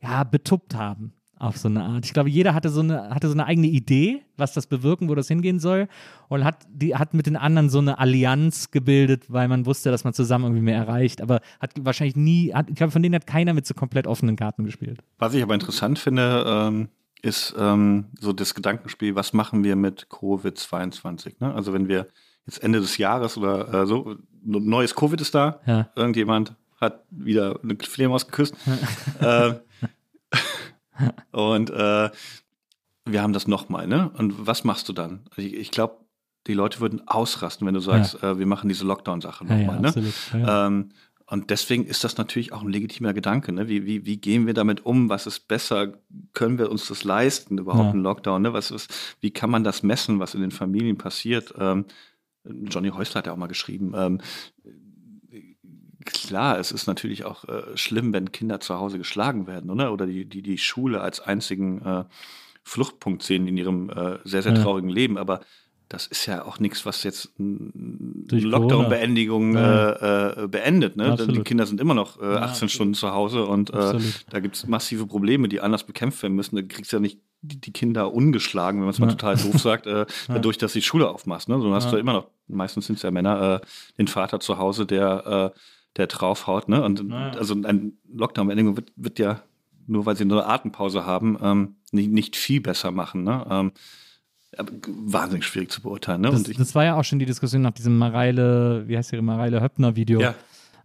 ja, 0.03 0.25
betuppt 0.25 0.75
haben. 0.75 1.13
Auf 1.41 1.57
so 1.57 1.69
eine 1.69 1.83
Art. 1.83 2.05
Ich 2.05 2.13
glaube, 2.13 2.29
jeder 2.29 2.53
hatte 2.53 2.69
so 2.69 2.81
eine, 2.81 3.09
hatte 3.09 3.27
so 3.29 3.33
eine 3.33 3.47
eigene 3.47 3.67
Idee, 3.67 4.21
was 4.37 4.53
das 4.53 4.67
bewirken, 4.67 5.09
wo 5.09 5.15
das 5.15 5.27
hingehen 5.27 5.59
soll. 5.59 5.89
Und 6.29 6.45
hat, 6.45 6.67
die, 6.71 6.95
hat 6.95 7.15
mit 7.15 7.25
den 7.25 7.37
anderen 7.37 7.71
so 7.71 7.79
eine 7.79 7.99
Allianz 7.99 8.71
gebildet, 8.71 9.25
weil 9.33 9.49
man 9.49 9.65
wusste, 9.65 9.91
dass 9.91 10.05
man 10.05 10.13
zusammen 10.13 10.45
irgendwie 10.45 10.65
mehr 10.65 10.77
erreicht. 10.77 11.23
Aber 11.23 11.41
hat 11.59 11.71
wahrscheinlich 11.81 12.15
nie, 12.15 12.53
hat, 12.53 12.69
ich 12.69 12.77
glaube, 12.77 12.91
von 12.91 13.03
denen 13.03 13.15
hat 13.15 13.27
keiner 13.27 13.55
mit 13.55 13.67
so 13.67 13.73
komplett 13.73 14.07
offenen 14.07 14.37
Karten 14.37 14.65
gespielt. 14.65 15.01
Was 15.19 15.33
ich 15.33 15.43
aber 15.43 15.55
interessant 15.55 15.99
finde, 15.99 16.45
ähm, 16.47 16.89
ist 17.23 17.55
ähm, 17.59 18.05
so 18.21 18.35
das 18.35 18.55
Gedankenspiel, 18.55 19.15
was 19.15 19.33
machen 19.33 19.65
wir 19.65 19.77
mit 19.77 20.09
Covid-22? 20.11 21.37
Ne? 21.41 21.55
Also 21.55 21.73
wenn 21.73 21.89
wir 21.89 22.07
jetzt 22.47 22.63
Ende 22.63 22.81
des 22.81 22.99
Jahres 22.99 23.37
oder 23.39 23.83
äh, 23.83 23.87
so, 23.87 24.17
neues 24.43 24.95
Covid 24.95 25.21
ist 25.23 25.35
da, 25.35 25.61
Ja. 25.67 25.89
irgendjemand 25.97 26.55
hat 26.81 27.05
wieder 27.11 27.59
eine 27.63 27.77
Fledermaus 27.77 28.27
geküsst. 28.27 28.55
äh, 29.21 29.53
und 31.33 31.71
äh, 31.71 32.11
wir 33.07 33.23
haben 33.23 33.33
das 33.33 33.47
nochmal, 33.49 33.87
ne? 33.87 34.11
Und 34.17 34.47
was 34.47 34.65
machst 34.65 34.89
du 34.89 34.93
dann? 34.93 35.21
Also 35.31 35.43
ich, 35.43 35.55
ich 35.55 35.71
glaube, 35.71 35.97
die 36.47 36.55
Leute 36.55 36.81
würden 36.81 37.07
ausrasten, 37.09 37.67
wenn 37.67 37.75
du 37.75 37.81
sagst, 37.81 38.23
äh, 38.23 38.39
wir 38.39 38.47
machen 38.47 38.69
diese 38.69 38.87
Lockdown-Sache 38.87 39.45
Ja, 39.47 39.55
ja, 39.55 39.59
nochmal, 39.67 39.81
ne? 39.81 39.89
absolut. 39.89 40.15
Ja, 40.33 40.39
ja. 40.39 40.67
Ähm, 40.67 40.89
und 41.27 41.51
deswegen 41.51 41.85
ist 41.87 42.03
das 42.03 42.17
natürlich 42.17 42.53
auch 42.53 42.63
ein 42.63 42.69
legitimer 42.71 43.13
Gedanke. 43.13 43.53
Ne? 43.53 43.69
Wie, 43.69 43.87
wie, 43.87 44.05
wie 44.05 44.17
gehen 44.17 44.47
wir 44.47 44.55
damit 44.55 44.85
um? 44.85 45.09
Was 45.09 45.27
ist 45.29 45.47
besser? 45.47 45.93
Können 46.33 46.59
wir 46.59 46.71
uns 46.73 46.89
das 46.89 47.05
leisten, 47.05 47.59
überhaupt 47.59 47.85
Ja. 47.85 47.91
einen 47.93 48.03
Lockdown? 48.03 48.43
Ne? 48.43 48.53
Was 48.53 48.71
ist, 48.73 48.93
wie 49.21 49.31
kann 49.31 49.49
man 49.51 49.63
das 49.63 49.83
messen, 49.85 50.19
was 50.19 50.35
in 50.35 50.41
den 50.41 50.51
Familien 50.51 50.99
passiert? 50.99 51.55
Ähm, 51.57 51.85
Johnny 52.45 52.89
Häusler 52.89 53.19
hat 53.19 53.27
ja 53.27 53.33
auch 53.33 53.37
mal 53.37 53.47
geschrieben, 53.47 53.93
ähm, 53.95 54.21
klar, 56.05 56.59
es 56.59 56.73
ist 56.73 56.87
natürlich 56.87 57.25
auch 57.25 57.45
äh, 57.45 57.77
schlimm, 57.77 58.13
wenn 58.13 58.33
Kinder 58.33 58.61
zu 58.61 58.79
Hause 58.79 58.99
geschlagen 58.99 59.47
werden, 59.47 59.71
oder? 59.71 59.93
Oder 59.93 60.07
die, 60.07 60.25
die, 60.25 60.43
die 60.43 60.59
Schule 60.59 61.01
als 61.01 61.21
einzigen 61.21 61.83
äh, 61.85 62.05
Fluchtpunkt 62.65 63.23
sehen 63.23 63.47
in 63.47 63.57
ihrem 63.57 63.91
äh, 63.91 64.19
sehr, 64.25 64.43
sehr 64.43 64.55
Ja. 64.55 64.63
traurigen 64.63 64.91
Leben. 64.91 65.19
Aber 65.19 65.41
das 65.89 66.07
ist 66.07 66.27
ja 66.27 66.45
auch 66.45 66.61
nichts, 66.61 66.87
was 66.87 67.03
jetzt 67.03 67.33
Durch 67.37 68.45
Lockdown-Beendigung 68.45 69.55
Ja. 69.57 69.91
äh, 69.91 70.45
äh, 70.45 70.49
beendet. 70.49 70.97
Ne? 70.97 71.07
Absolut. 71.13 71.37
Die 71.37 71.43
Kinder 71.43 71.67
sind 71.67 71.81
immer 71.81 71.95
noch 71.95 72.21
äh, 72.21 72.25
18 72.27 72.43
absolut. 72.43 72.71
Stunden 72.71 72.95
zu 72.95 73.11
Hause 73.13 73.45
und 73.47 73.71
äh, 73.71 73.99
da 74.31 74.41
gibt 74.41 74.57
es 74.57 74.67
massive 74.69 75.07
Probleme, 75.07 75.49
die 75.49 75.61
anders 75.61 75.85
bekämpft 75.85 76.23
werden 76.23 76.35
müssen. 76.35 76.57
Da 76.57 76.63
kriegst 76.63 76.93
du 76.93 76.97
ja 76.97 77.01
nicht 77.01 77.19
die, 77.43 77.73
Kinder 77.73 78.13
ungeschlagen, 78.13 78.79
wenn 78.81 78.85
man 78.85 78.91
es 78.95 78.99
mal 79.01 79.07
Ja. 79.09 79.15
total 79.15 79.37
doof 79.37 79.59
sagt, 79.61 79.87
äh, 79.87 80.07
dadurch, 80.29 80.59
dass 80.59 80.75
die 80.75 80.83
Schule 80.83 81.09
aufmachst. 81.09 81.49
Ne? 81.49 81.59
So 81.61 81.75
hast 81.75 81.87
Ja. 81.87 81.91
du 81.93 81.97
immer 81.97 82.13
noch, 82.13 82.29
meistens 82.47 82.87
sind 82.87 82.97
es 82.97 83.03
ja 83.03 83.11
Männer, 83.11 83.61
äh, 83.63 83.67
den 83.99 84.07
Vater 84.09 84.39
zu 84.41 84.59
Hause, 84.59 84.87
der, 84.87 85.53
äh, 85.57 85.59
der 85.97 86.07
draufhaut. 86.07 86.69
Ne? 86.69 86.83
Und 86.83 87.09
Ja. 87.09 87.31
also 87.33 87.55
ein 87.55 87.99
Lockdown-Beendigung 88.13 88.77
wird, 88.77 88.93
wird 88.97 89.19
ja, 89.19 89.43
nur 89.87 90.07
weil 90.07 90.17
sie 90.17 90.25
nur 90.25 90.45
eine 90.45 90.53
Atempause 90.53 91.05
haben, 91.05 91.37
ähm, 91.43 91.77
nicht, 91.93 92.11
nicht 92.11 92.37
viel 92.37 92.61
besser 92.61 92.91
machen. 92.91 93.25
Ne? 93.25 93.45
Ähm, 93.51 93.73
wahnsinnig 94.89 95.45
schwierig 95.45 95.71
zu 95.71 95.81
beurteilen. 95.83 96.23
Ne? 96.23 96.31
Das, 96.31 96.43
das 96.43 96.75
war 96.75 96.85
ja 96.85 96.97
auch 96.97 97.05
schon 97.05 97.19
die 97.19 97.27
Diskussion 97.27 97.63
nach 97.63 97.71
diesem 97.73 97.97
Mareile, 97.99 98.85
wie 98.89 98.97
heißt 98.97 99.13
ihre 99.13 99.23
Mareile 99.23 99.61
Höppner-Video. 99.61 100.21
ja, 100.21 100.35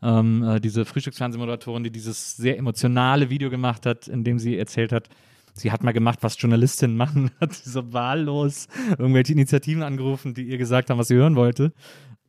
ähm, 0.01 0.43
äh, 0.43 0.59
diese 0.59 0.85
Frühstücksfernsehmoderatorin, 0.85 1.83
die 1.83 1.91
dieses 1.91 2.35
sehr 2.37 2.57
emotionale 2.57 3.29
Video 3.29 3.49
gemacht 3.49 3.85
hat, 3.85 4.07
in 4.07 4.23
dem 4.23 4.37
sie 4.39 4.57
erzählt 4.57 4.91
hat, 4.91 5.09
sie 5.53 5.71
hat 5.71 5.83
mal 5.83 5.93
gemacht, 5.93 6.19
was 6.21 6.39
Journalistinnen 6.39 6.95
machen, 6.97 7.31
hat 7.41 7.53
sie 7.53 7.69
so 7.69 7.91
wahllos 7.93 8.67
irgendwelche 8.99 9.33
Initiativen 9.33 9.81
angerufen, 9.81 10.33
die 10.35 10.43
ihr 10.43 10.57
gesagt 10.57 10.89
haben, 10.89 10.99
was 10.99 11.07
sie 11.07 11.15
hören 11.15 11.35
wollte. 11.35 11.73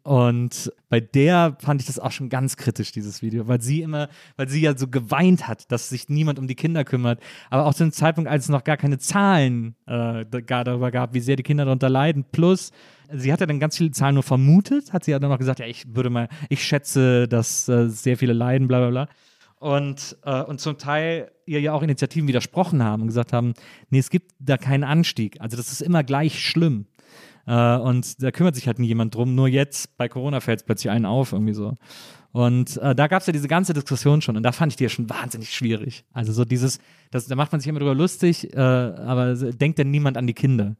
Und 0.06 0.72
bei 0.88 1.00
der 1.00 1.56
fand 1.58 1.80
ich 1.80 1.88
das 1.88 1.98
auch 1.98 2.12
schon 2.12 2.28
ganz 2.28 2.56
kritisch, 2.56 2.92
dieses 2.92 3.22
Video, 3.22 3.48
weil 3.48 3.60
sie 3.60 3.82
immer, 3.82 4.08
weil 4.36 4.48
sie 4.48 4.60
ja 4.60 4.78
so 4.78 4.86
geweint 4.86 5.48
hat, 5.48 5.72
dass 5.72 5.88
sich 5.88 6.08
niemand 6.08 6.38
um 6.38 6.46
die 6.46 6.54
Kinder 6.54 6.84
kümmert. 6.84 7.20
Aber 7.50 7.66
auch 7.66 7.74
zu 7.74 7.82
einem 7.82 7.90
Zeitpunkt, 7.90 8.30
als 8.30 8.44
es 8.44 8.48
noch 8.48 8.62
gar 8.62 8.76
keine 8.76 8.98
Zahlen 8.98 9.74
äh, 9.86 10.24
gar 10.42 10.62
darüber 10.62 10.92
gab, 10.92 11.12
wie 11.12 11.18
sehr 11.18 11.34
die 11.34 11.42
Kinder 11.42 11.64
darunter 11.64 11.88
leiden. 11.88 12.24
Plus, 12.30 12.70
sie 13.12 13.32
hat 13.32 13.40
ja 13.40 13.46
dann 13.46 13.58
ganz 13.58 13.78
viele 13.78 13.90
Zahlen 13.90 14.14
nur 14.14 14.22
vermutet, 14.22 14.92
hat 14.92 15.02
sie 15.02 15.10
ja 15.10 15.18
dann 15.18 15.28
noch 15.28 15.38
gesagt, 15.38 15.58
ja, 15.58 15.66
ich 15.66 15.96
würde 15.96 16.08
mal, 16.08 16.28
ich 16.50 16.62
schätze, 16.62 17.26
dass 17.26 17.68
äh, 17.68 17.88
sehr 17.88 18.16
viele 18.16 18.32
leiden, 18.32 18.68
bla 18.68 18.78
bla 18.78 18.90
bla. 18.90 19.08
Und, 19.58 20.16
äh, 20.24 20.40
und 20.40 20.60
zum 20.60 20.78
Teil 20.78 21.32
ihr 21.46 21.60
ja 21.60 21.72
auch 21.72 21.82
Initiativen 21.82 22.28
widersprochen 22.28 22.80
haben 22.80 23.02
und 23.02 23.08
gesagt 23.08 23.32
haben, 23.32 23.54
nee, 23.90 23.98
es 23.98 24.10
gibt 24.10 24.30
da 24.38 24.56
keinen 24.56 24.84
Anstieg. 24.84 25.40
Also 25.40 25.56
das 25.56 25.72
ist 25.72 25.82
immer 25.82 26.04
gleich 26.04 26.40
schlimm. 26.40 26.86
Äh, 27.46 27.76
und 27.76 28.22
da 28.22 28.30
kümmert 28.30 28.54
sich 28.54 28.66
halt 28.66 28.78
nie 28.78 28.88
jemand 28.88 29.14
drum. 29.14 29.34
Nur 29.34 29.48
jetzt 29.48 29.96
bei 29.96 30.08
Corona 30.08 30.40
fällt 30.40 30.60
es 30.60 30.66
plötzlich 30.66 30.90
einen 30.90 31.06
auf, 31.06 31.32
irgendwie 31.32 31.54
so. 31.54 31.76
Und 32.32 32.76
äh, 32.78 32.94
da 32.94 33.06
gab 33.06 33.22
es 33.22 33.26
ja 33.26 33.32
diese 33.32 33.48
ganze 33.48 33.72
Diskussion 33.72 34.20
schon 34.20 34.36
und 34.36 34.42
da 34.42 34.52
fand 34.52 34.70
ich 34.70 34.76
die 34.76 34.84
ja 34.84 34.90
schon 34.90 35.08
wahnsinnig 35.08 35.54
schwierig. 35.54 36.04
Also 36.12 36.34
so 36.34 36.44
dieses, 36.44 36.80
das, 37.10 37.26
da 37.26 37.34
macht 37.34 37.50
man 37.50 37.62
sich 37.62 37.68
immer 37.68 37.78
drüber 37.78 37.94
lustig, 37.94 38.52
äh, 38.52 38.60
aber 38.60 39.34
denkt 39.34 39.78
denn 39.78 39.90
niemand 39.90 40.18
an 40.18 40.26
die 40.26 40.34
Kinder? 40.34 40.76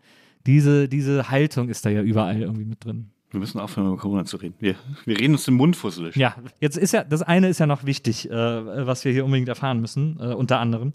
Diese, 0.46 0.86
diese 0.86 1.30
Haltung 1.30 1.70
ist 1.70 1.86
da 1.86 1.88
ja 1.88 2.02
überall 2.02 2.42
irgendwie 2.42 2.66
mit 2.66 2.84
drin. 2.84 3.10
wir 3.30 3.40
müssen 3.40 3.58
aufhören, 3.58 3.86
über 3.86 3.96
Corona 3.96 4.26
zu 4.26 4.36
reden. 4.36 4.54
Wir, 4.58 4.74
wir 5.06 5.18
reden 5.18 5.32
uns 5.32 5.46
den 5.46 5.54
Mund 5.54 5.76
fusselig. 5.76 6.14
Ja, 6.14 6.36
jetzt 6.60 6.76
ist 6.76 6.92
ja, 6.92 7.04
das 7.04 7.22
eine 7.22 7.48
ist 7.48 7.58
ja 7.58 7.66
noch 7.66 7.86
wichtig, 7.86 8.30
äh, 8.30 8.86
was 8.86 9.06
wir 9.06 9.12
hier 9.12 9.24
unbedingt 9.24 9.48
erfahren 9.48 9.80
müssen, 9.80 10.18
äh, 10.20 10.34
unter 10.34 10.60
anderem. 10.60 10.92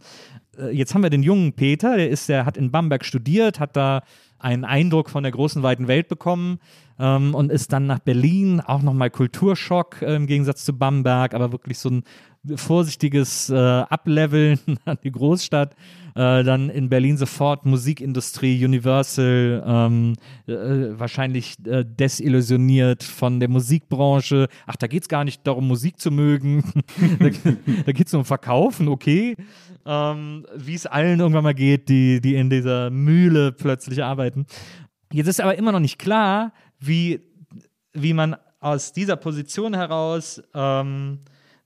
Äh, 0.57 0.69
jetzt 0.77 0.93
haben 0.93 1.01
wir 1.01 1.09
den 1.09 1.23
jungen 1.23 1.53
Peter, 1.53 1.97
der 1.97 2.09
ist, 2.09 2.29
der 2.29 2.45
hat 2.45 2.55
in 2.55 2.69
Bamberg 2.69 3.03
studiert, 3.03 3.59
hat 3.59 3.75
da 3.75 4.03
einen 4.41 4.65
Eindruck 4.65 5.09
von 5.09 5.23
der 5.23 5.31
großen, 5.31 5.63
weiten 5.63 5.87
Welt 5.87 6.07
bekommen 6.07 6.59
ähm, 6.99 7.35
und 7.35 7.51
ist 7.51 7.71
dann 7.73 7.87
nach 7.87 7.99
Berlin, 7.99 8.59
auch 8.59 8.81
nochmal 8.81 9.09
Kulturschock 9.09 10.01
äh, 10.01 10.15
im 10.15 10.27
Gegensatz 10.27 10.65
zu 10.65 10.77
Bamberg, 10.77 11.33
aber 11.33 11.51
wirklich 11.51 11.79
so 11.79 11.89
ein 11.89 12.03
vorsichtiges 12.55 13.49
äh, 13.49 13.55
Ableveln 13.55 14.59
an 14.85 14.97
die 15.03 15.11
Großstadt. 15.11 15.75
Äh, 16.15 16.43
dann 16.43 16.69
in 16.69 16.89
Berlin 16.89 17.17
sofort 17.17 17.65
Musikindustrie, 17.65 18.63
Universal, 18.63 19.63
ähm, 19.65 20.15
äh, 20.47 20.99
wahrscheinlich 20.99 21.55
äh, 21.65 21.85
desillusioniert 21.85 23.03
von 23.03 23.39
der 23.39 23.49
Musikbranche. 23.49 24.47
Ach, 24.65 24.75
da 24.75 24.87
geht 24.87 25.03
es 25.03 25.09
gar 25.09 25.23
nicht 25.23 25.45
darum, 25.47 25.67
Musik 25.67 25.99
zu 25.99 26.11
mögen. 26.11 26.63
da 27.19 27.29
da 27.85 27.91
geht 27.91 28.07
es 28.07 28.13
um 28.13 28.25
Verkaufen, 28.25 28.87
okay. 28.87 29.35
Ähm, 29.85 30.45
Wie 30.55 30.75
es 30.75 30.85
allen 30.85 31.19
irgendwann 31.19 31.43
mal 31.43 31.53
geht, 31.53 31.89
die, 31.89 32.21
die 32.21 32.35
in 32.35 32.49
dieser 32.49 32.89
Mühle 32.89 33.51
plötzlich 33.51 34.03
arbeiten. 34.03 34.45
Jetzt 35.11 35.27
ist 35.27 35.41
aber 35.41 35.57
immer 35.57 35.71
noch 35.71 35.79
nicht 35.79 35.99
klar, 35.99 36.53
wie, 36.79 37.21
wie 37.93 38.13
man 38.13 38.35
aus 38.59 38.93
dieser 38.93 39.15
Position 39.15 39.73
heraus, 39.73 40.41
ähm, 40.53 41.19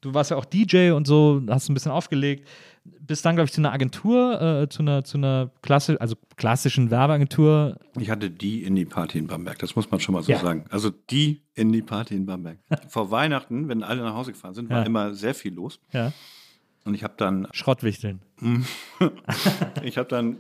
du 0.05 0.13
warst 0.13 0.31
ja 0.31 0.37
auch 0.37 0.45
DJ 0.45 0.91
und 0.91 1.07
so, 1.07 1.41
hast 1.49 1.69
ein 1.69 1.73
bisschen 1.73 1.91
aufgelegt, 1.91 2.47
bist 2.99 3.25
dann, 3.25 3.35
glaube 3.35 3.47
ich, 3.47 3.51
zu 3.53 3.61
einer 3.61 3.73
Agentur, 3.73 4.39
äh, 4.41 4.69
zu 4.69 4.83
einer, 4.83 5.03
zu 5.03 5.17
einer 5.17 5.49
klassi 5.63 5.95
also 5.99 6.15
klassischen 6.37 6.91
Werbeagentur. 6.91 7.77
Ich 7.99 8.09
hatte 8.11 8.29
die 8.29 8.63
Indie-Party 8.63 9.17
in 9.17 9.27
Bamberg, 9.27 9.57
das 9.59 9.75
muss 9.75 9.89
man 9.89 9.99
schon 9.99 10.13
mal 10.13 10.21
so 10.23 10.31
Ja. 10.31 10.39
sagen. 10.39 10.65
Also 10.69 10.91
die 10.91 11.41
Indie-Party 11.55 12.15
in 12.15 12.25
Bamberg. 12.27 12.59
Vor 12.89 13.09
Weihnachten, 13.09 13.67
wenn 13.67 13.81
alle 13.83 14.03
nach 14.03 14.13
Hause 14.13 14.31
gefahren 14.33 14.53
sind, 14.53 14.69
war 14.69 14.79
Ja. 14.81 14.85
immer 14.85 15.13
sehr 15.15 15.33
viel 15.33 15.53
los. 15.53 15.79
Ja. 15.91 16.13
Und 16.83 16.93
ich 16.93 17.03
habe 17.03 17.15
dann, 17.17 17.47
Schrottwichteln. 17.51 18.21
ich 19.83 19.97
habe 19.97 20.07
dann 20.09 20.37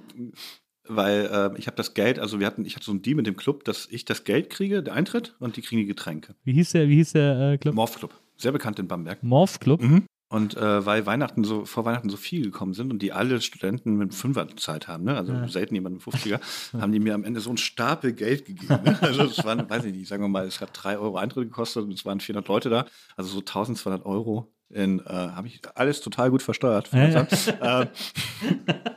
weil 0.87 1.25
äh, 1.55 1.57
ich 1.57 1.65
habe 1.65 1.77
das 1.77 1.95
Geld, 1.95 2.19
also 2.19 2.39
wir 2.39 2.45
hatten, 2.45 2.63
ich 2.63 2.75
hatte 2.75 2.85
so 2.85 2.91
ein 2.91 3.01
Deal 3.01 3.15
mit 3.15 3.25
dem 3.25 3.35
Club, 3.35 3.63
dass 3.63 3.87
ich 3.89 4.05
das 4.05 4.23
Geld 4.23 4.51
kriege, 4.51 4.83
der 4.83 4.93
Eintritt, 4.93 5.33
und 5.39 5.57
die 5.57 5.61
kriegen 5.63 5.81
die 5.81 5.87
Getränke. 5.87 6.35
Wie 6.43 6.53
hieß 6.53 6.73
der, 6.73 6.87
wie 6.89 6.95
hieß 6.97 7.13
der 7.13 7.53
äh, 7.53 7.57
Club? 7.57 7.73
Morph 7.73 7.97
Club, 7.97 8.13
sehr 8.37 8.51
bekannt 8.51 8.79
in 8.79 8.87
Bamberg. 8.87 9.23
Morph 9.23 9.59
Club? 9.59 9.81
Und 10.27 10.57
äh, 10.57 10.85
weil 10.85 11.05
Weihnachten 11.05 11.43
so 11.43 11.65
vor 11.65 11.85
Weihnachten 11.85 12.09
so 12.09 12.17
viel 12.17 12.43
gekommen 12.43 12.73
sind 12.73 12.91
und 12.91 13.01
die 13.01 13.13
alle 13.13 13.39
Studenten 13.41 13.95
mit 13.95 14.13
Fünfer 14.13 14.47
Zeit 14.57 14.87
haben, 14.87 15.03
ne? 15.03 15.15
also 15.15 15.47
selten 15.47 15.75
jemand 15.75 15.95
mit 15.95 16.03
50er, 16.03 16.39
haben 16.79 16.91
die 16.91 16.99
mir 16.99 17.13
am 17.13 17.23
Ende 17.23 17.39
so 17.41 17.51
einen 17.51 17.57
Stapel 17.57 18.11
Geld 18.11 18.45
gegeben. 18.45 18.79
Ne? 18.83 18.97
Also 19.01 19.23
es 19.23 19.45
waren, 19.45 19.69
weiß 19.69 19.85
ich 19.85 19.93
nicht, 19.93 20.07
sagen 20.07 20.23
wir 20.23 20.27
mal, 20.27 20.47
es 20.47 20.61
hat 20.61 20.71
drei 20.73 20.97
Euro 20.97 21.17
Eintritt 21.17 21.49
gekostet 21.49 21.83
und 21.83 21.93
es 21.93 22.05
waren 22.05 22.19
400 22.19 22.47
Leute 22.47 22.69
da, 22.69 22.85
also 23.15 23.29
so 23.29 23.39
1200 23.39 24.05
Euro. 24.05 24.51
In, 24.75 24.99
äh, 24.99 25.03
habe 25.09 25.47
ich 25.47 25.61
alles 25.73 26.01
total 26.01 26.29
gut 26.29 26.43
versteuert. 26.43 26.89
Ja, 26.91 27.07
ja. 27.07 27.81
äh, 27.81 27.87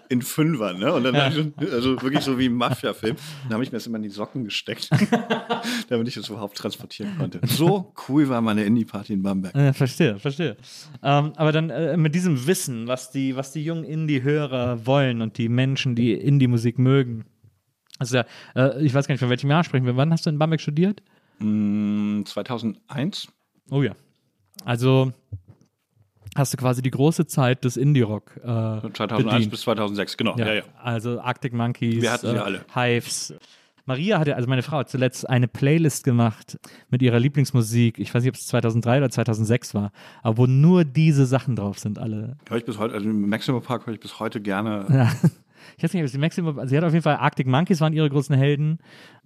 in 0.09 0.23
Fünfern, 0.23 0.81
ne? 0.81 0.93
Und 0.93 1.05
dann, 1.05 1.15
ich, 1.15 1.73
also 1.73 2.03
wirklich 2.03 2.25
so 2.25 2.37
wie 2.37 2.47
im 2.47 2.55
Mafia-Film. 2.55 3.15
Dann 3.45 3.53
habe 3.53 3.63
ich 3.63 3.71
mir 3.71 3.77
das 3.77 3.87
immer 3.87 3.99
in 3.99 4.03
die 4.03 4.09
Socken 4.09 4.43
gesteckt, 4.43 4.91
damit 5.89 6.09
ich 6.09 6.15
das 6.15 6.29
überhaupt 6.31 6.57
transportieren 6.57 7.17
konnte. 7.17 7.39
So 7.45 7.93
cool 8.09 8.29
war 8.29 8.41
meine 8.41 8.65
Indie-Party 8.65 9.13
in 9.13 9.23
Bamberg. 9.23 9.55
Ja, 9.55 9.73
verstehe, 9.73 10.19
verstehe. 10.19 10.57
Ähm, 11.01 11.33
aber 11.37 11.53
dann 11.53 11.71
äh, 11.71 11.97
mit 11.97 12.13
diesem 12.13 12.49
Wissen, 12.49 12.89
was 12.89 13.13
die, 13.13 13.37
was 13.37 13.53
die 13.53 13.63
jungen 13.63 13.85
Indie-Hörer 13.85 14.85
wollen 14.85 15.23
und 15.23 15.39
die 15.39 15.49
Menschen, 15.49 15.95
die 15.95 16.13
Indie-Musik 16.13 16.81
mögen. 16.81 17.25
Also 18.01 18.17
ja, 18.17 18.77
ich 18.79 18.93
weiß 18.93 19.07
gar 19.07 19.13
nicht, 19.13 19.21
von 19.21 19.31
welchem 19.31 19.49
Jahr 19.51 19.63
sprechen 19.63 19.87
wir. 19.87 19.97
Wann 19.97 20.13
hast 20.13 20.27
du 20.27 20.31
in 20.31 20.41
Bamberg 20.41 20.61
studiert? 20.61 21.03
Mm, 21.39 22.25
2001. 22.25 23.29
Oh 23.71 23.83
ja. 23.83 23.95
Also 24.65 25.13
hast 26.37 26.53
du 26.53 26.57
quasi 26.57 26.83
die 26.83 26.91
große 26.91 27.27
Zeit 27.27 27.65
des 27.65 27.77
Indie-Rock. 27.77 28.37
Äh, 28.39 28.45
2001 28.45 29.25
bedient. 29.25 29.51
bis 29.51 29.61
2006, 29.63 30.17
genau. 30.17 30.37
Ja, 30.37 30.55
ja. 30.55 30.63
Also 30.83 31.21
Arctic 31.21 31.53
Monkeys, 31.53 32.03
Wir 32.03 32.13
hatten 32.13 32.29
sie 32.29 32.37
äh, 32.37 32.39
alle. 32.39 32.65
Hives. 32.75 33.35
Maria 33.89 34.19
hatte, 34.19 34.37
also 34.37 34.49
meine 34.49 34.63
Frau, 34.63 34.79
hat 34.79 34.91
zuletzt 34.91 35.29
eine 35.29 35.49
Playlist 35.49 36.05
gemacht 36.05 36.59
mit 36.91 37.01
ihrer 37.01 37.19
Lieblingsmusik. 37.19 37.99
Ich 37.99 38.15
weiß 38.15 38.23
nicht, 38.23 38.29
ob 38.29 38.35
es 38.37 38.47
2003 38.47 38.99
oder 38.99 39.11
2006 39.11 39.75
war, 39.75 39.93
aber 40.23 40.37
wo 40.37 40.47
nur 40.47 40.85
diese 40.85 41.25
Sachen 41.25 41.57
drauf 41.57 41.79
sind, 41.79 41.99
alle. 41.99 42.37
Höre 42.49 42.59
ich 42.59 42.67
bis 42.67 42.79
heute, 42.79 42.93
also 42.95 43.09
im 43.09 43.31
Maximum 43.31 43.63
Park 43.63 43.87
höre 43.87 43.95
ich 43.95 44.01
bis 44.01 44.21
heute 44.21 44.41
gerne. 44.41 44.87
Ja. 44.99 45.11
Ich 45.77 45.85
weiß 45.85 45.93
nicht, 45.93 46.03
ob 46.03 46.07
es 46.07 46.13
die 46.13 46.19
Maximum, 46.19 46.59
also 46.59 46.71
sie 46.71 46.77
hat 46.77 46.85
auf 46.85 46.93
jeden 46.93 47.03
Fall 47.03 47.17
Arctic 47.17 47.47
Monkeys 47.47 47.81
waren 47.81 47.93
ihre 47.93 48.09
großen 48.09 48.35
Helden. 48.35 48.79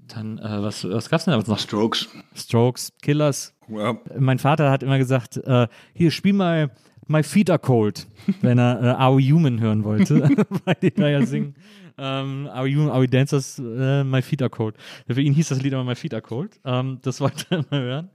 Dann, 0.08 0.38
äh, 0.38 0.62
was, 0.62 0.84
was 0.88 1.08
gab's 1.08 1.24
denn 1.24 1.38
da 1.38 1.46
noch? 1.46 1.58
Strokes. 1.58 2.08
Strokes, 2.34 2.92
Killers. 3.00 3.54
Ja. 3.68 3.96
Mein 4.18 4.38
Vater 4.38 4.70
hat 4.70 4.82
immer 4.82 4.98
gesagt, 4.98 5.36
äh, 5.36 5.68
hier, 5.94 6.10
spiel 6.10 6.32
mal 6.32 6.70
My 7.08 7.22
Feet 7.22 7.50
Are 7.50 7.58
Cold, 7.58 8.06
wenn 8.40 8.58
er 8.58 8.82
äh, 8.82 8.86
Are 8.88 9.16
We 9.16 9.22
Human 9.32 9.60
hören 9.60 9.84
wollte, 9.84 10.20
weil 10.64 10.76
die 10.80 10.92
da 10.92 11.08
ja 11.08 11.24
singen. 11.26 11.54
Ähm, 11.98 12.48
are, 12.52 12.64
we 12.64 12.74
human, 12.74 12.90
are 12.90 13.02
we 13.02 13.08
Dancers? 13.08 13.58
Äh, 13.58 14.04
my 14.04 14.22
Feet 14.22 14.42
Are 14.42 14.50
Cold. 14.50 14.76
Für 15.06 15.20
ihn 15.20 15.34
hieß 15.34 15.48
das 15.48 15.62
Lied 15.62 15.72
immer 15.72 15.84
My 15.84 15.94
Feet 15.94 16.14
Are 16.14 16.22
Cold. 16.22 16.58
Ähm, 16.64 16.98
das 17.02 17.20
wollte 17.20 17.44
er 17.50 17.58
immer 17.58 17.82
hören. 17.82 18.10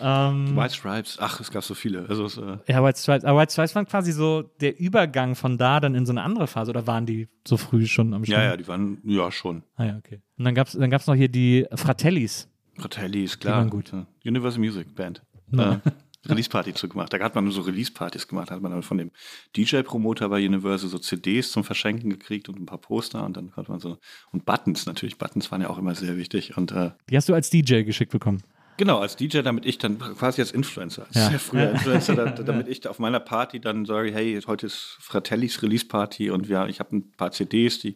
Ähm, 0.00 0.56
White 0.56 0.74
Stripes, 0.74 1.18
ach, 1.20 1.40
es 1.40 1.50
gab 1.50 1.62
so 1.62 1.74
viele. 1.74 2.06
Also 2.08 2.24
es, 2.24 2.38
äh, 2.38 2.56
ja, 2.66 2.82
White 2.82 2.98
Stripes. 2.98 3.24
Aber 3.24 3.40
White 3.40 3.52
Stripes 3.52 3.74
waren 3.74 3.86
quasi 3.86 4.12
so 4.12 4.42
der 4.60 4.78
Übergang 4.78 5.34
von 5.34 5.58
da 5.58 5.80
dann 5.80 5.94
in 5.94 6.06
so 6.06 6.12
eine 6.12 6.22
andere 6.22 6.46
Phase. 6.46 6.70
Oder 6.70 6.86
waren 6.86 7.06
die 7.06 7.28
so 7.46 7.56
früh 7.56 7.86
schon 7.86 8.14
am 8.14 8.24
Start? 8.24 8.42
ja, 8.42 8.50
ja, 8.50 8.56
die 8.56 8.66
waren, 8.66 8.98
ja, 9.04 9.30
schon. 9.30 9.62
Ah 9.76 9.84
ja, 9.84 9.96
okay. 9.98 10.20
Und 10.38 10.44
dann 10.44 10.54
gab 10.54 10.68
es 10.68 10.72
dann 10.72 10.90
gab's 10.90 11.06
noch 11.06 11.14
hier 11.14 11.28
die 11.28 11.66
Fratellis. 11.74 12.48
Fratelli 12.78 13.24
ist 13.24 13.40
klar. 13.40 13.58
waren 13.58 13.70
gut. 13.70 13.92
Ja. 13.92 14.06
Universal 14.24 14.60
Music 14.60 14.94
Band. 14.94 15.22
Ja. 15.50 15.82
Release-Party 16.26 16.74
zu 16.74 16.88
gemacht. 16.88 17.12
Da 17.12 17.18
hat 17.18 17.34
man 17.34 17.50
so 17.50 17.62
Release-Partys 17.62 18.28
gemacht. 18.28 18.50
Da 18.50 18.54
hat 18.54 18.62
man 18.62 18.70
dann 18.72 18.82
von 18.82 18.98
dem 18.98 19.10
DJ-Promoter 19.56 20.28
bei 20.28 20.44
Universal 20.46 20.88
so 20.88 20.98
CDs 20.98 21.50
zum 21.52 21.64
Verschenken 21.64 22.10
gekriegt 22.10 22.48
und 22.48 22.60
ein 22.60 22.66
paar 22.66 22.78
Poster 22.78 23.24
und 23.24 23.36
dann 23.36 23.52
hat 23.56 23.68
man 23.68 23.80
so 23.80 23.98
und 24.30 24.44
Buttons 24.44 24.86
natürlich. 24.86 25.18
Buttons 25.18 25.50
waren 25.50 25.62
ja 25.62 25.70
auch 25.70 25.78
immer 25.78 25.94
sehr 25.94 26.16
wichtig 26.16 26.56
und 26.56 26.72
äh, 26.72 26.90
Die 27.10 27.16
hast 27.16 27.28
du 27.28 27.34
als 27.34 27.50
DJ 27.50 27.82
geschickt 27.82 28.12
bekommen. 28.12 28.42
Genau, 28.78 28.98
als 29.00 29.16
DJ, 29.16 29.42
damit 29.42 29.66
ich 29.66 29.76
dann 29.78 29.98
quasi 29.98 30.40
als 30.40 30.50
Influencer, 30.50 31.04
als 31.06 31.14
Ja. 31.14 31.28
sehr 31.28 31.38
früher 31.38 31.70
Influencer, 31.72 32.14
da, 32.16 32.30
damit 32.30 32.68
ich 32.68 32.80
da 32.80 32.90
auf 32.90 32.98
meiner 32.98 33.20
Party 33.20 33.60
dann 33.60 33.84
sage, 33.84 34.12
hey, 34.12 34.40
heute 34.46 34.66
ist 34.66 34.96
Fratellis 34.98 35.62
Release 35.62 35.84
Party 35.86 36.30
und 36.30 36.48
wir, 36.48 36.66
ich 36.68 36.80
habe 36.80 36.96
ein 36.96 37.12
paar 37.12 37.32
CDs, 37.32 37.80
die 37.80 37.94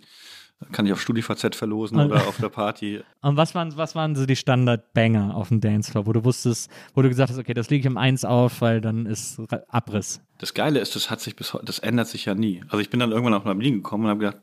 kann 0.72 0.86
ich 0.86 0.92
auf 0.92 1.00
StudiVZ 1.00 1.54
verlosen 1.54 1.98
oder 2.00 2.26
auf 2.26 2.38
der 2.38 2.48
Party. 2.48 3.02
Und 3.22 3.36
was 3.36 3.54
waren, 3.54 3.76
was 3.76 3.94
waren 3.94 4.14
so 4.14 4.26
die 4.26 4.36
Standard-Banger 4.36 5.34
auf 5.34 5.48
dem 5.48 5.60
Dancefloor, 5.60 6.06
wo 6.06 6.12
du 6.12 6.24
wusstest, 6.24 6.70
wo 6.94 7.02
du 7.02 7.08
gesagt 7.08 7.30
hast, 7.30 7.38
okay, 7.38 7.54
das 7.54 7.70
lege 7.70 7.82
ich 7.82 7.88
um 7.88 7.96
eins 7.96 8.24
auf, 8.24 8.60
weil 8.60 8.80
dann 8.80 9.06
ist 9.06 9.40
Abriss. 9.68 10.20
Das 10.38 10.54
Geile 10.54 10.80
ist, 10.80 10.96
das 10.96 11.10
hat 11.10 11.20
sich 11.20 11.36
bis 11.36 11.56
das 11.62 11.78
ändert 11.78 12.08
sich 12.08 12.24
ja 12.24 12.34
nie. 12.34 12.62
Also 12.68 12.78
ich 12.78 12.90
bin 12.90 13.00
dann 13.00 13.12
irgendwann 13.12 13.34
auch 13.34 13.44
nach 13.44 13.54
Berlin 13.54 13.76
gekommen 13.76 14.04
und 14.04 14.10
habe 14.10 14.20
gedacht, 14.20 14.42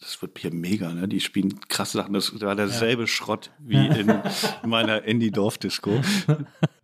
das 0.00 0.20
wird 0.22 0.38
hier 0.38 0.52
mega, 0.52 0.92
ne? 0.94 1.08
Die 1.08 1.20
spielen 1.20 1.60
krasse 1.68 1.98
Sachen. 1.98 2.14
Das 2.14 2.40
war 2.40 2.56
derselbe 2.56 3.06
Schrott 3.06 3.50
wie 3.58 3.86
in 3.86 4.22
meiner 4.64 5.04
Indie-Dorf-Disco. 5.04 6.00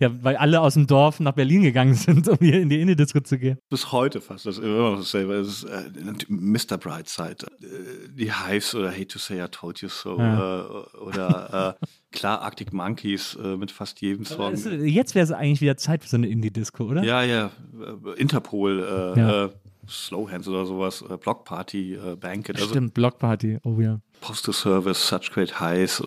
Ja, 0.00 0.10
weil 0.24 0.36
alle 0.36 0.60
aus 0.60 0.74
dem 0.74 0.86
Dorf 0.86 1.20
nach 1.20 1.32
Berlin 1.34 1.62
gegangen 1.62 1.94
sind, 1.94 2.26
um 2.28 2.38
hier 2.40 2.60
in 2.60 2.68
die 2.70 2.80
Indie-Disco 2.80 3.20
zu 3.20 3.38
gehen. 3.38 3.58
Bis 3.68 3.92
heute 3.92 4.20
fast. 4.20 4.46
Das 4.46 4.56
ist 4.58 4.64
immer 4.64 4.90
noch 4.92 4.96
dasselbe. 4.98 5.34
Es 5.34 5.62
ist 5.62 5.64
äh, 5.64 5.90
Mr. 6.28 6.78
Brightside, 6.78 7.46
äh, 7.62 8.08
die 8.16 8.32
Hives 8.32 8.74
oder 8.74 8.90
Hate 8.90 9.06
to 9.08 9.18
Say 9.18 9.44
I 9.44 9.48
Told 9.50 9.80
You 9.82 9.88
So 9.88 10.18
Ja. 10.18 10.60
äh, 10.60 10.98
oder 11.00 11.76
äh, 11.80 11.86
klar 12.12 12.40
Arctic 12.40 12.72
Monkeys 12.72 13.36
äh, 13.42 13.56
mit 13.56 13.70
fast 13.70 14.00
jedem 14.00 14.24
Song. 14.24 14.54
Es- 14.54 14.64
Jetzt 14.64 15.14
wäre 15.14 15.24
es 15.24 15.32
eigentlich 15.32 15.60
wieder 15.60 15.76
Zeit 15.76 16.02
für 16.02 16.08
so 16.08 16.16
eine 16.16 16.28
Indie-Disco, 16.28 16.84
oder? 16.84 17.02
Ja, 17.04 17.22
ja, 17.22 17.50
Interpol, 18.16 19.14
äh, 19.16 19.20
Ja. 19.20 19.50
Slowhands 19.88 20.46
oder 20.46 20.66
sowas, 20.66 21.02
äh, 21.08 21.16
Block 21.16 21.44
Party, 21.44 21.94
äh, 21.94 22.14
Banquet, 22.14 22.54
also 22.56 22.68
Stimmt, 22.68 22.94
Blockparty, 22.94 23.58
oh 23.64 23.80
ja. 23.80 23.98
Postal 24.20 24.54
Service, 24.54 25.08
Such 25.08 25.32
Great 25.32 25.58
Highs. 25.58 26.02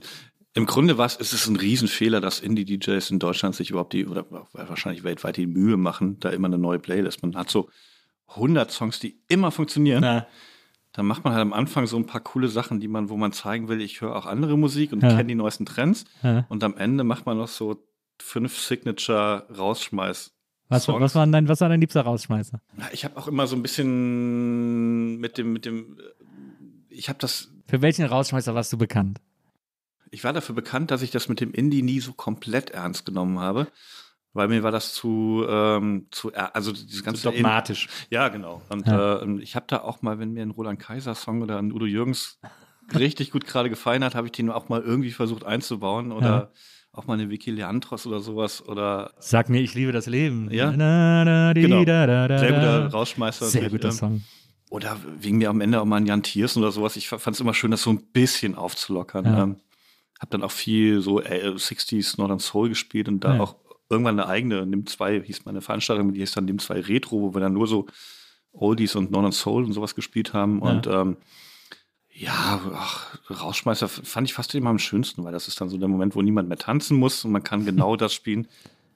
Im 0.55 0.65
Grunde 0.67 0.97
was, 0.99 1.15
ist 1.15 1.33
es 1.33 1.47
ein 1.47 1.55
Riesenfehler, 1.55 2.21
dass 2.21 2.39
Indie-DJs 2.39 3.09
in 3.09 3.19
Deutschland 3.19 3.55
sich 3.55 3.71
überhaupt 3.71 3.93
die, 3.93 4.05
oder 4.05 4.25
wahrscheinlich 4.53 5.03
weltweit 5.03 5.37
die 5.37 5.47
Mühe 5.47 5.77
machen, 5.77 6.19
da 6.19 6.29
immer 6.29 6.47
eine 6.47 6.59
neue 6.59 6.77
Playlist. 6.79 7.23
Man 7.23 7.35
hat 7.35 7.49
so 7.49 7.69
100 8.27 8.69
Songs, 8.71 8.99
die 8.99 9.19
immer 9.27 9.49
funktionieren. 9.51 10.03
Ja. 10.03 10.27
Dann 10.91 11.07
macht 11.07 11.23
man 11.23 11.33
halt 11.33 11.41
am 11.41 11.53
Anfang 11.53 11.87
so 11.87 11.97
ein 11.97 12.05
paar 12.05 12.21
coole 12.21 12.49
Sachen, 12.49 12.79
die 12.79 12.87
man, 12.87 13.09
wo 13.09 13.17
man 13.17 13.31
zeigen 13.31 13.67
will, 13.67 13.81
ich 13.81 14.01
höre 14.01 14.15
auch 14.15 14.27
andere 14.27 14.55
Musik 14.57 14.93
und 14.93 15.01
Ja. 15.01 15.09
kenne 15.09 15.25
die 15.25 15.35
neuesten 15.35 15.65
Trends. 15.65 16.05
Ja. 16.21 16.45
Und 16.49 16.63
am 16.63 16.77
Ende 16.77 17.03
macht 17.03 17.25
man 17.25 17.37
noch 17.37 17.47
so 17.47 17.83
fünf 18.21 18.59
Signature 18.59 19.47
rausschmeiß. 19.57 20.31
Was, 20.69 20.83
Songs. 20.83 21.01
was, 21.01 21.15
war 21.15 21.25
dein, 21.25 21.47
was 21.47 21.61
war 21.61 21.69
dein 21.69 21.81
liebster 21.81 22.01
Rausschmeißer? 22.01 22.61
Ich 22.93 23.05
habe 23.05 23.17
auch 23.17 23.27
immer 23.27 23.47
so 23.47 23.55
ein 23.55 23.61
bisschen 23.63 25.17
mit 25.19 25.37
dem, 25.39 25.51
mit 25.51 25.65
dem, 25.65 25.97
ich 26.89 27.09
habe 27.09 27.17
das 27.19 27.49
Für 27.67 27.81
welchen 27.81 28.05
Rausschmeißer 28.05 28.53
warst 28.53 28.71
du 28.71 28.77
bekannt? 28.77 29.19
Ich 30.13 30.23
war 30.23 30.31
dafür 30.33 30.55
bekannt, 30.55 30.91
dass 30.91 31.01
ich 31.01 31.11
das 31.11 31.27
mit 31.29 31.41
dem 31.41 31.51
Indie 31.51 31.81
nie 31.81 31.99
so 31.99 32.13
komplett 32.13 32.69
ernst 32.69 33.05
genommen 33.05 33.39
habe, 33.39 33.67
weil 34.33 34.47
mir 34.47 34.63
war 34.63 34.71
das 34.71 34.93
zu, 34.93 35.45
ähm, 35.47 36.07
zu 36.11 36.31
also 36.33 36.71
dieses 36.71 37.03
ganze 37.03 37.23
Dogmatisch. 37.23 37.87
ja, 38.09 38.29
genau. 38.29 38.61
Und 38.69 38.87
Ja. 38.87 39.17
Äh, 39.21 39.39
ich 39.41 39.55
habe 39.55 39.65
da 39.67 39.81
auch 39.81 40.01
mal, 40.01 40.19
wenn 40.19 40.33
mir 40.33 40.43
ein 40.43 40.51
Roland 40.51 40.79
Kaiser 40.79 41.15
Song 41.15 41.41
oder 41.41 41.57
ein 41.57 41.71
Udo 41.71 41.85
Jürgens 41.85 42.39
richtig 42.95 43.31
gut 43.31 43.45
gerade 43.45 43.69
gefallen 43.69 44.03
hat, 44.03 44.15
habe 44.15 44.27
ich 44.27 44.31
den 44.31 44.49
auch 44.49 44.69
mal 44.69 44.81
irgendwie 44.81 45.11
versucht 45.11 45.43
einzubauen 45.45 46.11
oder 46.11 46.27
Ja. 46.27 46.49
auch 46.91 47.07
mal 47.07 47.13
eine 47.15 47.29
Vicky 47.29 47.51
Leandros 47.51 48.05
oder 48.07 48.19
sowas 48.19 48.63
oder 48.67 49.13
Sag 49.19 49.49
mir, 49.49 49.61
ich 49.61 49.73
liebe 49.73 49.91
das 49.91 50.05
Leben. 50.05 50.49
Ja. 50.51 50.71
Na, 50.71 51.23
na, 51.25 51.53
di, 51.53 51.61
Genau. 51.61 51.83
da, 51.85 52.05
da, 52.07 52.27
da, 52.27 52.37
sehr 52.39 52.51
guter. 52.53 52.87
Rausschmeißer. 52.91 53.45
Sehr 53.47 53.69
guter 53.69 53.89
ähm, 53.89 53.93
Song. 53.93 54.23
Oder 54.69 54.97
wegen 55.19 55.37
mir 55.37 55.49
am 55.51 55.61
Ende 55.61 55.79
auch 55.79 55.85
mal 55.85 55.97
ein 55.97 56.07
Jan 56.07 56.23
Thiersen 56.23 56.63
oder 56.63 56.71
sowas. 56.71 56.95
Ich 56.95 57.07
fand 57.09 57.27
es 57.35 57.39
immer 57.39 57.53
schön, 57.53 57.69
das 57.69 57.83
so 57.83 57.91
ein 57.91 58.01
bisschen 58.11 58.55
aufzulockern. 58.55 59.25
Ja. 59.25 59.43
Ähm, 59.43 59.57
hab 60.23 60.31
dann 60.31 60.41
auch 60.41 60.51
viel 60.51 61.01
so 61.01 61.21
äh, 61.21 61.49
60s 61.49 62.15
Northern 62.17 62.39
Soul 62.39 62.69
gespielt 62.69 63.07
und 63.09 63.19
da 63.23 63.35
Ja. 63.35 63.41
auch 63.41 63.57
irgendwann 63.89 64.19
eine 64.19 64.27
eigene, 64.29 64.65
Nimm 64.65 64.87
2 64.87 65.21
hieß 65.21 65.45
meine 65.45 65.61
Veranstaltung, 65.61 66.13
die 66.13 66.21
hieß 66.21 66.31
dann 66.31 66.45
Nimm 66.45 66.57
2 66.59 66.79
Retro, 66.79 67.21
wo 67.21 67.33
wir 67.35 67.41
dann 67.41 67.53
nur 67.53 67.67
so 67.67 67.85
Oldies 68.53 68.95
und 68.95 69.11
Northern 69.11 69.33
Soul 69.33 69.65
und 69.65 69.73
sowas 69.73 69.93
gespielt 69.95 70.33
haben. 70.33 70.61
Ja. 70.63 70.71
Und 70.71 70.87
ähm, 70.87 71.17
ja, 72.15 72.61
ach, 72.73 73.17
Rausschmeißer 73.29 73.87
fand 73.89 74.27
ich 74.27 74.33
fast 74.33 74.53
immer 74.55 74.69
am 74.69 74.79
schönsten, 74.79 75.23
weil 75.23 75.31
das 75.33 75.47
ist 75.47 75.59
dann 75.59 75.69
so 75.69 75.77
der 75.77 75.87
Moment, 75.89 76.15
wo 76.15 76.21
niemand 76.21 76.47
mehr 76.47 76.57
tanzen 76.57 76.97
muss 76.97 77.25
und 77.25 77.31
man 77.31 77.43
kann 77.43 77.65
genau 77.65 77.95
das 77.95 78.13
spielen, 78.13 78.47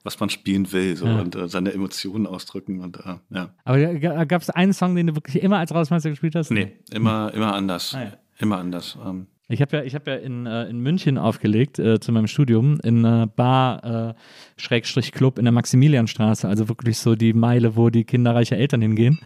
was 0.04 0.18
man 0.20 0.30
spielen 0.30 0.70
will 0.72 0.96
so, 0.96 1.06
Ja. 1.06 1.20
und 1.20 1.34
äh, 1.34 1.48
seine 1.48 1.72
Emotionen 1.74 2.26
ausdrücken. 2.26 2.80
Und 2.80 2.96
äh, 2.98 3.16
ja. 3.30 3.50
Aber 3.64 4.24
gab 4.24 4.40
es 4.42 4.50
einen 4.50 4.72
Song, 4.72 4.94
den 4.94 5.08
du 5.08 5.14
wirklich 5.16 5.42
immer 5.42 5.58
als 5.58 5.74
Rausschmeißer 5.74 6.08
gespielt 6.10 6.34
hast? 6.36 6.50
Nee, 6.52 6.72
immer, 6.90 7.34
immer 7.34 7.52
anders. 7.54 7.94
Ah, 7.94 8.02
ja. 8.04 8.12
Immer 8.38 8.58
anders. 8.58 8.96
Ähm, 9.04 9.26
Ich 9.50 9.62
habe 9.62 9.78
ja, 9.78 9.82
ich 9.82 9.94
hab 9.94 10.06
ja 10.06 10.14
in, 10.14 10.44
äh, 10.44 10.64
in 10.64 10.80
München 10.80 11.16
aufgelegt 11.16 11.78
äh, 11.78 11.98
zu 12.00 12.12
meinem 12.12 12.26
Studium 12.26 12.78
in 12.82 13.04
einer 13.04 13.26
Bar 13.26 14.10
äh, 14.10 14.14
Schrägstrich 14.60 15.12
Club 15.12 15.38
in 15.38 15.46
der 15.46 15.52
Maximilianstraße, 15.52 16.46
also 16.46 16.68
wirklich 16.68 16.98
so 16.98 17.14
die 17.14 17.32
Meile, 17.32 17.74
wo 17.74 17.88
die 17.88 18.04
kinderreiche 18.04 18.56
Eltern 18.56 18.82
hingehen. 18.82 19.18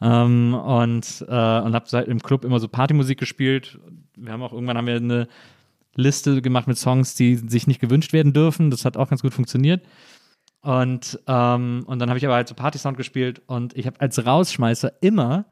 Ähm, 0.00 0.54
und 0.54 1.24
äh, 1.28 1.60
und 1.60 1.74
habe 1.74 1.84
seit 1.86 2.08
im 2.08 2.20
Club 2.20 2.44
immer 2.44 2.58
so 2.58 2.66
Partymusik 2.66 3.18
gespielt. 3.18 3.78
Wir 4.16 4.32
haben 4.32 4.42
auch 4.42 4.52
irgendwann 4.52 4.76
haben 4.76 4.88
wir 4.88 4.96
eine 4.96 5.28
Liste 5.94 6.42
gemacht 6.42 6.66
mit 6.66 6.76
Songs, 6.76 7.14
die 7.14 7.36
sich 7.36 7.68
nicht 7.68 7.80
gewünscht 7.80 8.12
werden 8.12 8.32
dürfen. 8.32 8.70
Das 8.70 8.84
hat 8.84 8.96
auch 8.96 9.10
ganz 9.10 9.22
gut 9.22 9.32
funktioniert. 9.32 9.84
Und, 10.62 11.20
ähm, 11.28 11.84
und 11.86 11.98
dann 12.00 12.08
habe 12.08 12.18
ich 12.18 12.24
aber 12.24 12.34
halt 12.34 12.48
so 12.48 12.54
Party-Sound 12.54 12.96
gespielt 12.96 13.42
und 13.46 13.76
ich 13.76 13.86
habe 13.86 14.00
als 14.00 14.24
Rausschmeißer 14.24 14.92
immer 15.00 15.44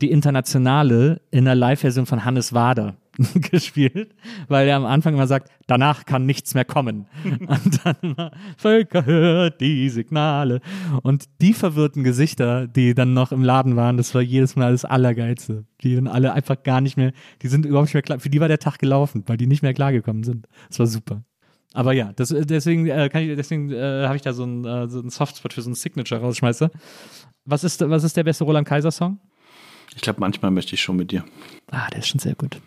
die 0.00 0.10
Internationale 0.10 1.20
in 1.30 1.44
der 1.44 1.54
Live-Version 1.54 2.06
von 2.06 2.24
Hannes 2.24 2.52
Wader 2.54 2.96
gespielt, 3.50 4.14
weil 4.46 4.68
er 4.68 4.76
am 4.76 4.86
Anfang 4.86 5.14
immer 5.14 5.26
sagt, 5.26 5.50
danach 5.66 6.04
kann 6.04 6.24
nichts 6.24 6.54
mehr 6.54 6.64
kommen. 6.64 7.06
Und 7.24 7.84
dann 7.84 7.96
immer, 8.02 8.30
Völker 8.56 9.04
hört 9.04 9.60
die 9.60 9.88
Signale. 9.88 10.60
Und 11.02 11.24
die 11.40 11.52
verwirrten 11.52 12.04
Gesichter, 12.04 12.68
die 12.68 12.94
dann 12.94 13.14
noch 13.14 13.32
im 13.32 13.42
Laden 13.42 13.76
waren, 13.76 13.96
das 13.96 14.14
war 14.14 14.22
jedes 14.22 14.56
Mal 14.56 14.72
das 14.72 14.84
Allergeilste. 14.84 15.64
Die 15.82 15.96
dann 15.96 16.06
alle 16.06 16.32
einfach 16.32 16.62
gar 16.62 16.80
nicht 16.80 16.96
mehr, 16.96 17.12
die 17.42 17.48
sind 17.48 17.66
überhaupt 17.66 17.86
nicht 17.86 17.94
mehr 17.94 18.02
klar, 18.02 18.20
für 18.20 18.30
die 18.30 18.40
war 18.40 18.48
der 18.48 18.60
Tag 18.60 18.78
gelaufen, 18.78 19.24
weil 19.26 19.36
die 19.36 19.46
nicht 19.46 19.62
mehr 19.62 19.74
klargekommen 19.74 20.22
sind. 20.22 20.46
Das 20.68 20.78
war 20.78 20.86
super. 20.86 21.22
Aber 21.74 21.92
ja, 21.92 22.12
das, 22.14 22.30
deswegen 22.30 22.86
äh, 22.86 23.08
kann 23.08 23.22
ich, 23.22 23.36
deswegen 23.36 23.70
äh, 23.70 24.04
habe 24.06 24.16
ich 24.16 24.22
da 24.22 24.32
so 24.32 24.44
einen, 24.44 24.64
äh, 24.64 24.88
so 24.88 25.00
einen 25.00 25.10
Softspot 25.10 25.52
für 25.52 25.62
so 25.62 25.68
einen 25.68 25.74
Signature 25.74 26.20
rausschmeiße. 26.20 26.70
Was 27.44 27.64
ist, 27.64 27.80
was 27.88 28.04
ist 28.04 28.16
der 28.16 28.24
beste 28.24 28.44
Roland 28.44 28.66
Kaiser 28.66 28.90
Song? 28.90 29.20
Ich 29.94 30.02
glaube, 30.02 30.20
manchmal 30.20 30.50
möchte 30.50 30.74
ich 30.74 30.82
schon 30.82 30.96
mit 30.96 31.10
dir. 31.12 31.24
Ah, 31.70 31.88
der 31.90 31.98
ist 31.98 32.08
schon 32.08 32.20
sehr 32.20 32.34
gut. 32.34 32.60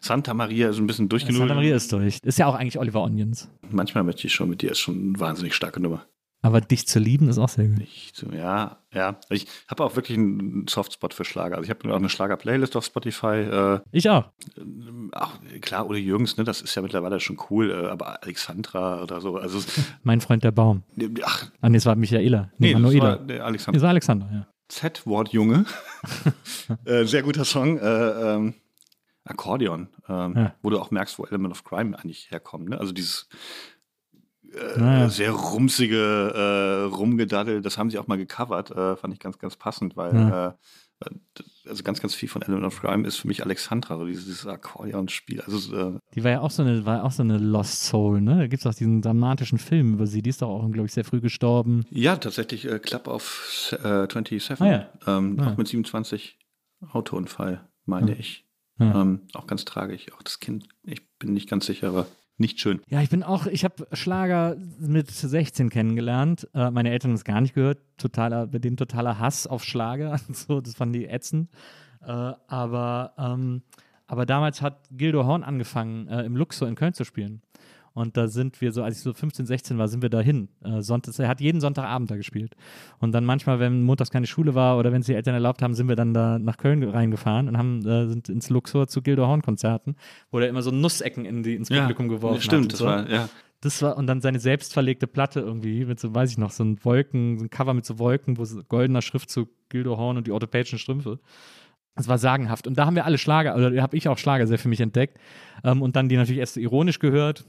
Santa 0.00 0.34
Maria 0.34 0.70
ist 0.70 0.78
ein 0.78 0.86
bisschen 0.86 1.08
durchgenudelt. 1.08 1.48
Santa 1.48 1.54
Maria 1.54 1.76
ist 1.76 1.92
durch. 1.92 2.18
Ist 2.22 2.38
ja 2.38 2.46
auch 2.46 2.54
eigentlich 2.54 2.78
Oliver 2.78 3.02
Onions. 3.02 3.48
Manchmal 3.70 4.04
möchte 4.04 4.26
ich 4.26 4.32
schon 4.32 4.48
mit 4.48 4.62
dir, 4.62 4.72
ist 4.72 4.78
schon 4.80 5.10
eine 5.10 5.20
wahnsinnig 5.20 5.54
starke 5.54 5.80
Nummer. 5.80 6.06
Aber 6.42 6.62
dich 6.62 6.86
zu 6.86 6.98
lieben 6.98 7.28
ist 7.28 7.36
auch 7.36 7.50
sehr 7.50 7.68
gut. 7.68 7.80
Ich, 7.80 8.12
so, 8.14 8.26
ja, 8.32 8.78
ja. 8.94 9.16
Ich 9.28 9.46
habe 9.68 9.84
auch 9.84 9.94
wirklich 9.94 10.16
einen 10.16 10.66
Softspot 10.68 11.12
für 11.12 11.26
Schlager. 11.26 11.56
Also 11.56 11.64
ich 11.64 11.70
habe 11.70 11.92
auch 11.92 11.98
eine 11.98 12.08
Schlager-Playlist 12.08 12.76
auf 12.76 12.86
Spotify. 12.86 13.26
Äh, 13.26 13.80
ich 13.92 14.08
auch. 14.08 14.24
auch. 15.12 15.32
Klar, 15.60 15.86
Ole 15.90 15.98
Jürgens, 15.98 16.38
ne, 16.38 16.44
das 16.44 16.62
ist 16.62 16.74
ja 16.74 16.80
mittlerweile 16.80 17.20
schon 17.20 17.38
cool, 17.50 17.70
äh, 17.70 17.88
aber 17.88 18.22
Alexandra 18.22 19.02
oder 19.02 19.20
so. 19.20 19.36
Also, 19.36 19.60
mein 20.02 20.22
Freund 20.22 20.42
der 20.42 20.52
Baum. 20.52 20.82
Ach. 21.22 21.50
Ah, 21.60 21.68
nee, 21.68 21.76
es 21.76 21.84
war 21.84 21.94
Michaela. 21.94 22.50
Nee, 22.56 22.74
Nee, 22.74 22.82
das 22.82 22.98
war 23.00 23.16
der 23.18 23.44
Alexandra. 23.44 23.72
Das 23.76 23.82
war 23.82 23.90
Alexander, 23.90 24.30
ja. 24.32 24.46
Z-Wort 24.68 25.32
Junge. 25.34 25.66
äh, 26.84 27.04
sehr 27.04 27.22
guter 27.22 27.44
Song. 27.44 27.76
Äh, 27.78 28.36
ähm, 28.36 28.54
Akkordeon, 29.30 29.88
ähm, 30.08 30.34
Ja. 30.36 30.54
wo 30.62 30.70
du 30.70 30.78
auch 30.78 30.90
merkst, 30.90 31.18
wo 31.18 31.24
Element 31.24 31.52
of 31.52 31.64
Crime 31.64 31.98
eigentlich 31.98 32.30
herkommt. 32.30 32.68
Ne? 32.68 32.78
Also 32.78 32.92
dieses 32.92 33.28
äh, 34.52 34.78
Naja. 34.80 35.08
sehr 35.08 35.30
rumsige 35.30 35.96
äh, 36.34 36.94
Rumgedaddel, 36.94 37.62
das 37.62 37.78
haben 37.78 37.90
sie 37.90 37.98
auch 37.98 38.06
mal 38.08 38.18
gecovert, 38.18 38.70
äh, 38.72 38.96
fand 38.96 39.14
ich 39.14 39.20
ganz, 39.20 39.38
ganz 39.38 39.56
passend, 39.56 39.96
weil 39.96 40.14
Ja. 40.14 40.48
äh, 40.48 40.52
also 41.66 41.82
ganz, 41.82 42.00
ganz 42.02 42.14
viel 42.14 42.28
von 42.28 42.42
Element 42.42 42.66
of 42.66 42.78
Crime 42.80 43.06
ist 43.08 43.16
für 43.16 43.28
mich 43.28 43.42
Alexandra, 43.42 43.96
so 43.96 44.04
dieses, 44.04 44.24
dieses 44.26 44.46
Akkordeon-Spiel. 44.46 45.40
Also 45.40 45.74
äh, 45.74 45.98
Die 46.14 46.22
war 46.24 46.30
ja 46.32 46.40
auch 46.40 46.50
so 46.50 46.62
eine, 46.62 46.84
war 46.84 47.04
auch 47.04 47.10
so 47.12 47.22
eine 47.22 47.38
Lost 47.38 47.84
Soul, 47.84 48.20
ne? 48.20 48.36
Da 48.36 48.46
gibt 48.48 48.60
es 48.60 48.66
auch 48.66 48.74
diesen 48.76 49.00
dramatischen 49.00 49.56
Film 49.58 49.94
über 49.94 50.06
sie. 50.06 50.20
Die 50.20 50.28
ist 50.28 50.42
doch 50.42 50.48
auch, 50.50 50.70
glaube 50.70 50.86
ich, 50.88 50.92
sehr 50.92 51.04
früh 51.04 51.20
gestorben. 51.22 51.86
ja, 51.90 52.16
tatsächlich 52.16 52.66
äh, 52.66 52.78
Club 52.80 53.06
of 53.08 53.74
äh, 53.82 54.06
27, 54.12 54.60
Ah, 54.60 54.66
ja. 54.66 54.88
ähm, 55.06 55.38
Ah. 55.40 55.52
auch 55.52 55.56
mit 55.56 55.68
27 55.68 56.38
Autounfall, 56.92 57.66
meine 57.86 58.14
ich. 58.14 58.44
Ja. 58.80 59.02
Ähm, 59.02 59.20
auch 59.34 59.46
ganz 59.46 59.64
tragisch. 59.64 60.06
Auch 60.12 60.22
das 60.22 60.40
Kind, 60.40 60.66
ich 60.82 61.06
bin 61.18 61.32
nicht 61.32 61.48
ganz 61.48 61.66
sicher, 61.66 61.88
aber 61.88 62.06
nicht 62.38 62.58
schön. 62.58 62.80
Ja, 62.88 63.02
ich 63.02 63.10
bin 63.10 63.22
auch, 63.22 63.46
ich 63.46 63.64
habe 63.64 63.86
Schlager 63.92 64.56
mit 64.78 65.10
16 65.10 65.68
kennengelernt. 65.68 66.48
Äh, 66.54 66.70
meine 66.70 66.90
Eltern 66.90 67.10
haben 67.10 67.16
es 67.16 67.24
gar 67.24 67.40
nicht 67.42 67.54
gehört. 67.54 67.78
Totaler, 67.98 68.46
bei 68.46 68.58
denen 68.58 68.78
totaler 68.78 69.18
Hass 69.18 69.46
auf 69.46 69.62
Schlager. 69.62 70.18
so, 70.32 70.60
das 70.60 70.74
fanden 70.74 70.94
die 70.94 71.06
ätzend. 71.06 71.50
Äh, 72.00 72.06
aber, 72.06 73.12
ähm, 73.18 73.62
aber 74.06 74.24
damals 74.24 74.62
hat 74.62 74.88
Gildo 74.90 75.26
Horn 75.26 75.44
angefangen, 75.44 76.08
äh, 76.08 76.24
im 76.24 76.34
Luxor 76.34 76.66
in 76.66 76.74
Köln 76.74 76.94
zu 76.94 77.04
spielen. 77.04 77.42
Und 77.92 78.16
da 78.16 78.28
sind 78.28 78.60
wir 78.60 78.72
so, 78.72 78.82
als 78.82 78.98
ich 78.98 79.02
so 79.02 79.12
15, 79.12 79.46
16 79.46 79.78
war, 79.78 79.88
sind 79.88 80.02
wir 80.02 80.10
dahin. 80.10 80.48
Äh, 80.62 80.80
Sonntags, 80.80 81.18
er 81.18 81.28
hat 81.28 81.40
jeden 81.40 81.60
Sonntagabend 81.60 82.10
da 82.10 82.16
gespielt. 82.16 82.54
Und 82.98 83.12
dann 83.12 83.24
manchmal, 83.24 83.58
wenn 83.58 83.82
montags 83.82 84.10
keine 84.10 84.26
Schule 84.26 84.54
war 84.54 84.78
oder 84.78 84.92
wenn 84.92 85.00
es 85.00 85.06
die 85.06 85.14
Eltern 85.14 85.34
erlaubt 85.34 85.60
haben, 85.62 85.74
sind 85.74 85.88
wir 85.88 85.96
dann 85.96 86.14
da 86.14 86.38
nach 86.38 86.56
Köln 86.56 86.82
reingefahren 86.82 87.48
und 87.48 87.58
haben, 87.58 87.86
äh, 87.86 88.08
sind 88.08 88.28
ins 88.28 88.48
Luxor 88.48 88.86
zu 88.86 89.02
Gildo 89.02 89.26
Horn 89.26 89.42
Konzerten, 89.42 89.96
wo 90.30 90.38
der 90.38 90.48
immer 90.48 90.62
so 90.62 90.70
Nussecken 90.70 91.24
in 91.24 91.42
die, 91.42 91.56
ins 91.56 91.68
Publikum 91.68 92.08
geworfen 92.08 92.36
hat. 92.36 92.42
Stimmt, 92.44 92.62
und 92.64 92.72
das 92.72 92.78
so. 92.78 92.86
war, 92.86 93.10
ja. 93.10 93.28
Das 93.62 93.82
war, 93.82 93.98
und 93.98 94.06
dann 94.06 94.22
seine 94.22 94.40
selbst 94.40 94.72
verlegte 94.72 95.06
Platte 95.06 95.40
irgendwie 95.40 95.84
mit 95.84 96.00
so, 96.00 96.14
weiß 96.14 96.30
ich 96.30 96.38
noch, 96.38 96.50
so 96.50 96.64
ein 96.64 96.82
Wolken, 96.82 97.38
so 97.38 97.44
ein 97.44 97.50
Cover 97.50 97.74
mit 97.74 97.84
so 97.84 97.98
Wolken, 97.98 98.38
wo 98.38 98.44
so 98.44 98.62
goldener 98.66 99.02
Schriftzug 99.02 99.50
Gildo 99.68 99.98
Horn 99.98 100.16
und 100.16 100.26
die 100.26 100.32
orthopädischen 100.32 100.78
Strümpfe. 100.78 101.18
Das 101.94 102.08
war 102.08 102.16
sagenhaft. 102.16 102.66
Und 102.66 102.78
da 102.78 102.86
haben 102.86 102.96
wir 102.96 103.04
alle 103.04 103.18
Schlager, 103.18 103.54
oder 103.56 103.82
habe 103.82 103.96
ich 103.96 104.08
auch 104.08 104.16
Schlager 104.16 104.46
sehr 104.46 104.58
für 104.58 104.68
mich 104.68 104.80
entdeckt. 104.80 105.18
Ähm, 105.64 105.82
und 105.82 105.96
dann 105.96 106.08
die 106.08 106.16
natürlich 106.16 106.40
erst 106.40 106.56
ironisch 106.56 106.98
gehört. 106.98 107.44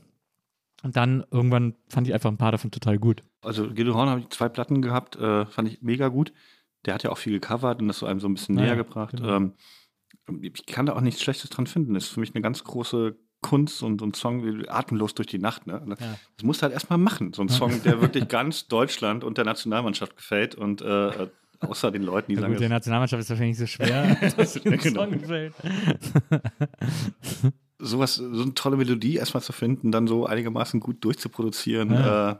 Und 0.83 0.95
dann 0.95 1.23
irgendwann 1.31 1.75
fand 1.89 2.07
ich 2.07 2.13
einfach 2.13 2.29
ein 2.31 2.37
paar 2.37 2.51
davon 2.51 2.71
total 2.71 2.97
gut. 2.97 3.23
Also 3.41 3.67
Guido 3.69 3.93
Horn 3.93 4.09
habe 4.09 4.21
ich 4.21 4.29
zwei 4.29 4.49
Platten 4.49 4.81
gehabt, 4.81 5.15
äh, 5.15 5.45
fand 5.45 5.67
ich 5.67 5.81
mega 5.81 6.07
gut. 6.07 6.33
Der 6.85 6.95
hat 6.95 7.03
ja 7.03 7.11
auch 7.11 7.17
viel 7.19 7.33
gecovert 7.39 7.81
und 7.81 7.87
das 7.87 7.99
so 7.99 8.07
einem 8.07 8.19
so 8.19 8.27
ein 8.27 8.33
bisschen 8.33 8.57
Ja, 8.57 8.65
näher 8.65 8.75
gebracht. 8.75 9.15
genau. 9.15 9.35
Ähm, 9.35 9.53
ich 10.41 10.65
kann 10.65 10.85
da 10.87 10.93
auch 10.93 11.01
nichts 11.01 11.21
Schlechtes 11.21 11.49
dran 11.49 11.67
finden. 11.67 11.93
Das 11.93 12.05
ist 12.05 12.09
für 12.11 12.19
mich 12.19 12.33
eine 12.33 12.41
ganz 12.41 12.63
große 12.63 13.15
Kunst 13.41 13.81
und, 13.83 14.01
und 14.01 14.15
Song 14.15 14.43
wie 14.45 14.69
atemlos 14.69 15.13
durch 15.15 15.27
die 15.27 15.39
Nacht. 15.39 15.67
Ne? 15.67 15.81
Das 15.97 16.43
musst 16.43 16.61
du 16.61 16.63
halt 16.63 16.73
erstmal 16.73 16.99
machen. 16.99 17.33
So 17.33 17.41
ein 17.41 17.49
Song, 17.49 17.81
der 17.83 18.01
wirklich 18.01 18.27
ganz 18.27 18.67
Deutschland 18.67 19.23
und 19.23 19.37
der 19.37 19.45
Nationalmannschaft 19.45 20.15
gefällt 20.15 20.55
und 20.55 20.81
äh, 20.81 21.27
außer 21.59 21.91
den 21.91 22.03
Leuten, 22.03 22.29
die 22.29 22.35
Ja, 22.35 22.41
sagen, 22.41 22.53
gut, 22.53 22.61
der 22.61 22.69
das- 22.69 22.75
Nationalmannschaft 22.77 23.21
ist 23.21 23.29
wahrscheinlich 23.29 23.59
nicht 23.59 23.69
so 23.69 23.83
schwer, 23.83 24.15
dass 24.37 24.53
dem 24.53 24.77
genau. 24.77 25.03
Song 25.03 25.11
gefällt. 25.11 25.53
sowas, 27.81 28.15
so 28.15 28.41
eine 28.41 28.53
tolle 28.53 28.77
Melodie 28.77 29.15
erstmal 29.15 29.43
zu 29.43 29.53
finden, 29.53 29.91
dann 29.91 30.07
so 30.07 30.25
einigermaßen 30.25 30.79
gut 30.79 31.03
durchzuproduzieren. 31.03 31.91
Ja. 31.91 32.31
Äh, 32.31 32.35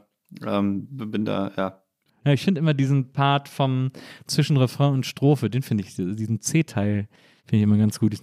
ähm, 0.46 0.86
bin 0.90 1.24
da, 1.24 1.52
ja. 1.56 1.82
ja 2.24 2.32
ich 2.32 2.42
finde 2.42 2.60
immer 2.60 2.74
diesen 2.74 3.12
Part 3.12 3.48
vom 3.48 3.90
zwischen 4.26 4.56
Refrain 4.56 4.94
und 4.94 5.06
Strophe, 5.06 5.50
den 5.50 5.62
finde 5.62 5.84
ich, 5.84 5.94
diesen 5.94 6.40
C-Teil 6.40 7.08
finde 7.44 7.56
ich 7.56 7.62
immer 7.62 7.76
ganz 7.76 7.98
gut. 7.98 8.12
Das 8.12 8.20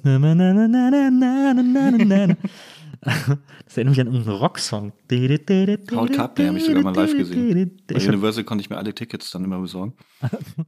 erinnert 3.78 3.92
mich 3.92 4.02
an 4.02 4.08
irgendeinen 4.08 4.38
Rocksong. 4.38 4.94
Howard 5.12 6.14
Carpendale 6.14 6.50
habe 6.50 6.58
ich 6.58 6.66
sogar 6.66 6.84
mal 6.84 6.96
live 6.96 7.16
gesehen. 7.16 7.82
Bei 7.88 7.96
Universal 7.96 8.44
konnte 8.44 8.64
ich 8.64 8.70
mir 8.70 8.78
alle 8.78 8.94
Tickets 8.94 9.32
dann 9.32 9.46
immer 9.46 9.60
besorgen. 9.60 9.94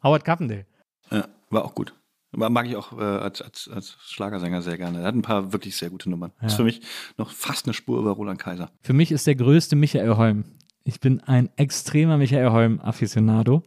Howard 0.03 0.23
Carpenter. 0.23 0.63
Ja, 1.11 1.27
war 1.49 1.65
auch 1.65 1.75
gut. 1.75 1.93
Mag 2.33 2.65
ich 2.65 2.75
auch 2.77 2.97
äh, 2.97 3.01
als, 3.03 3.41
als, 3.41 3.69
als 3.73 3.97
Schlagersänger 4.07 4.61
sehr 4.61 4.77
gerne. 4.77 4.99
Er 4.99 5.05
hat 5.05 5.15
ein 5.15 5.21
paar 5.21 5.51
wirklich 5.51 5.75
sehr 5.75 5.89
gute 5.89 6.09
Nummern. 6.09 6.31
Ist 6.41 6.55
für 6.55 6.63
mich 6.63 6.81
noch 7.17 7.29
fast 7.29 7.65
eine 7.65 7.73
Spur 7.73 7.99
über 7.99 8.11
Roland 8.11 8.39
Kaiser. 8.39 8.71
Für 8.81 8.93
mich 8.93 9.11
ist 9.11 9.27
der 9.27 9.35
größte 9.35 9.75
Michael 9.75 10.15
Holm. 10.15 10.45
Ich 10.85 10.99
bin 11.01 11.19
ein 11.21 11.49
extremer 11.57 12.17
Michael 12.17 12.51
Holm-Afficionado, 12.51 13.63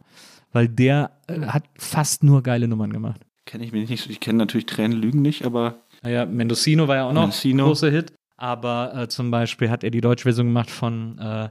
weil 0.51 0.67
der 0.67 1.11
äh, 1.27 1.41
hat 1.41 1.63
fast 1.77 2.23
nur 2.23 2.41
geile 2.41 2.67
Nummern 2.67 2.91
gemacht. 2.91 3.21
Kenne 3.45 3.63
ich 3.65 3.71
mich 3.71 3.87
nicht 3.89 4.03
so. 4.03 4.09
Ich 4.09 4.19
kenne 4.19 4.39
natürlich 4.39 4.65
Tränen 4.65 4.97
lügen 4.99 5.21
nicht, 5.21 5.45
aber 5.45 5.75
Naja, 6.01 6.25
Mendocino 6.25 6.87
war 6.87 6.95
ja 6.95 7.03
auch 7.07 7.13
noch 7.13 7.21
Mendocino. 7.21 7.63
ein 7.63 7.67
großer 7.67 7.91
Hit. 7.91 8.13
Aber 8.37 8.93
äh, 8.95 9.07
zum 9.07 9.29
Beispiel 9.31 9.69
hat 9.69 9.83
er 9.83 9.91
die 9.91 10.01
deutsche 10.01 10.23
Version 10.23 10.47
gemacht 10.47 10.71
von 10.71 11.17
äh, 11.19 11.49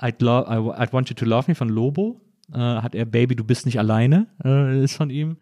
I'd, 0.00 0.20
I'd 0.22 0.92
Want 0.92 1.08
You 1.10 1.14
to 1.16 1.24
Love 1.24 1.46
Me 1.50 1.54
von 1.54 1.68
Lobo. 1.68 2.20
Äh, 2.52 2.58
hat 2.58 2.94
er 2.94 3.04
Baby, 3.04 3.34
du 3.36 3.44
bist 3.44 3.66
nicht 3.66 3.78
alleine, 3.78 4.28
äh, 4.44 4.82
ist 4.84 4.94
von 4.96 5.10
ihm. 5.10 5.36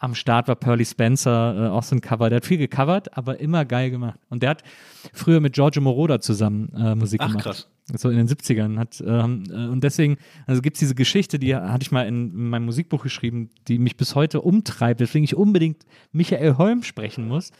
Am 0.00 0.14
Start 0.14 0.48
war 0.48 0.56
Pearly 0.56 0.86
Spencer, 0.86 1.66
äh, 1.66 1.68
auch 1.68 1.82
so 1.82 1.94
ein 1.94 2.00
Cover. 2.00 2.30
Der 2.30 2.36
hat 2.36 2.46
viel 2.46 2.56
gecovert, 2.56 3.16
aber 3.18 3.38
immer 3.38 3.66
geil 3.66 3.90
gemacht. 3.90 4.18
Und 4.30 4.42
der 4.42 4.50
hat 4.50 4.64
früher 5.12 5.40
mit 5.40 5.52
Giorgio 5.52 5.82
Moroder 5.82 6.20
zusammen 6.20 6.72
äh, 6.74 6.94
Musik 6.94 7.20
Ach, 7.22 7.28
gemacht. 7.28 7.44
krass. 7.44 7.68
So 7.94 8.08
in 8.08 8.16
den 8.16 8.26
70ern. 8.26 8.78
Hat, 8.78 9.02
ähm, 9.06 9.44
äh, 9.50 9.66
und 9.66 9.84
deswegen, 9.84 10.16
also 10.46 10.62
gibt 10.62 10.76
es 10.76 10.80
diese 10.80 10.94
Geschichte, 10.94 11.38
die 11.38 11.54
hatte 11.54 11.82
ich 11.82 11.92
mal 11.92 12.06
in, 12.06 12.30
in 12.30 12.48
meinem 12.48 12.64
Musikbuch 12.64 13.02
geschrieben, 13.02 13.50
die 13.68 13.78
mich 13.78 13.98
bis 13.98 14.14
heute 14.14 14.40
umtreibt, 14.40 15.00
weswegen 15.00 15.24
ich 15.24 15.36
unbedingt 15.36 15.84
Michael 16.12 16.56
Holm 16.56 16.82
sprechen 16.82 17.28
muss. 17.28 17.52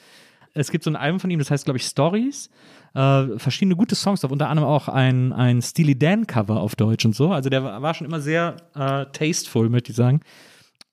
Es 0.54 0.70
gibt 0.70 0.82
so 0.84 0.90
ein 0.90 0.96
Album 0.96 1.20
von 1.20 1.30
ihm, 1.30 1.38
das 1.38 1.50
heißt, 1.50 1.64
glaube 1.64 1.76
ich, 1.76 1.84
Stories. 1.84 2.48
Äh, 2.94 3.38
verschiedene 3.38 3.76
gute 3.76 3.94
Songs 3.94 4.22
drauf, 4.22 4.32
unter 4.32 4.48
anderem 4.48 4.68
auch 4.68 4.88
ein, 4.88 5.34
ein 5.34 5.60
Steely 5.60 5.96
Dan-Cover 5.96 6.58
auf 6.58 6.74
Deutsch 6.74 7.04
und 7.04 7.14
so. 7.14 7.32
Also 7.32 7.50
der 7.50 7.62
war 7.62 7.94
schon 7.94 8.06
immer 8.06 8.20
sehr 8.20 8.56
äh, 8.74 9.04
tasteful, 9.12 9.68
möchte 9.68 9.90
ich 9.90 9.96
sagen. 9.96 10.22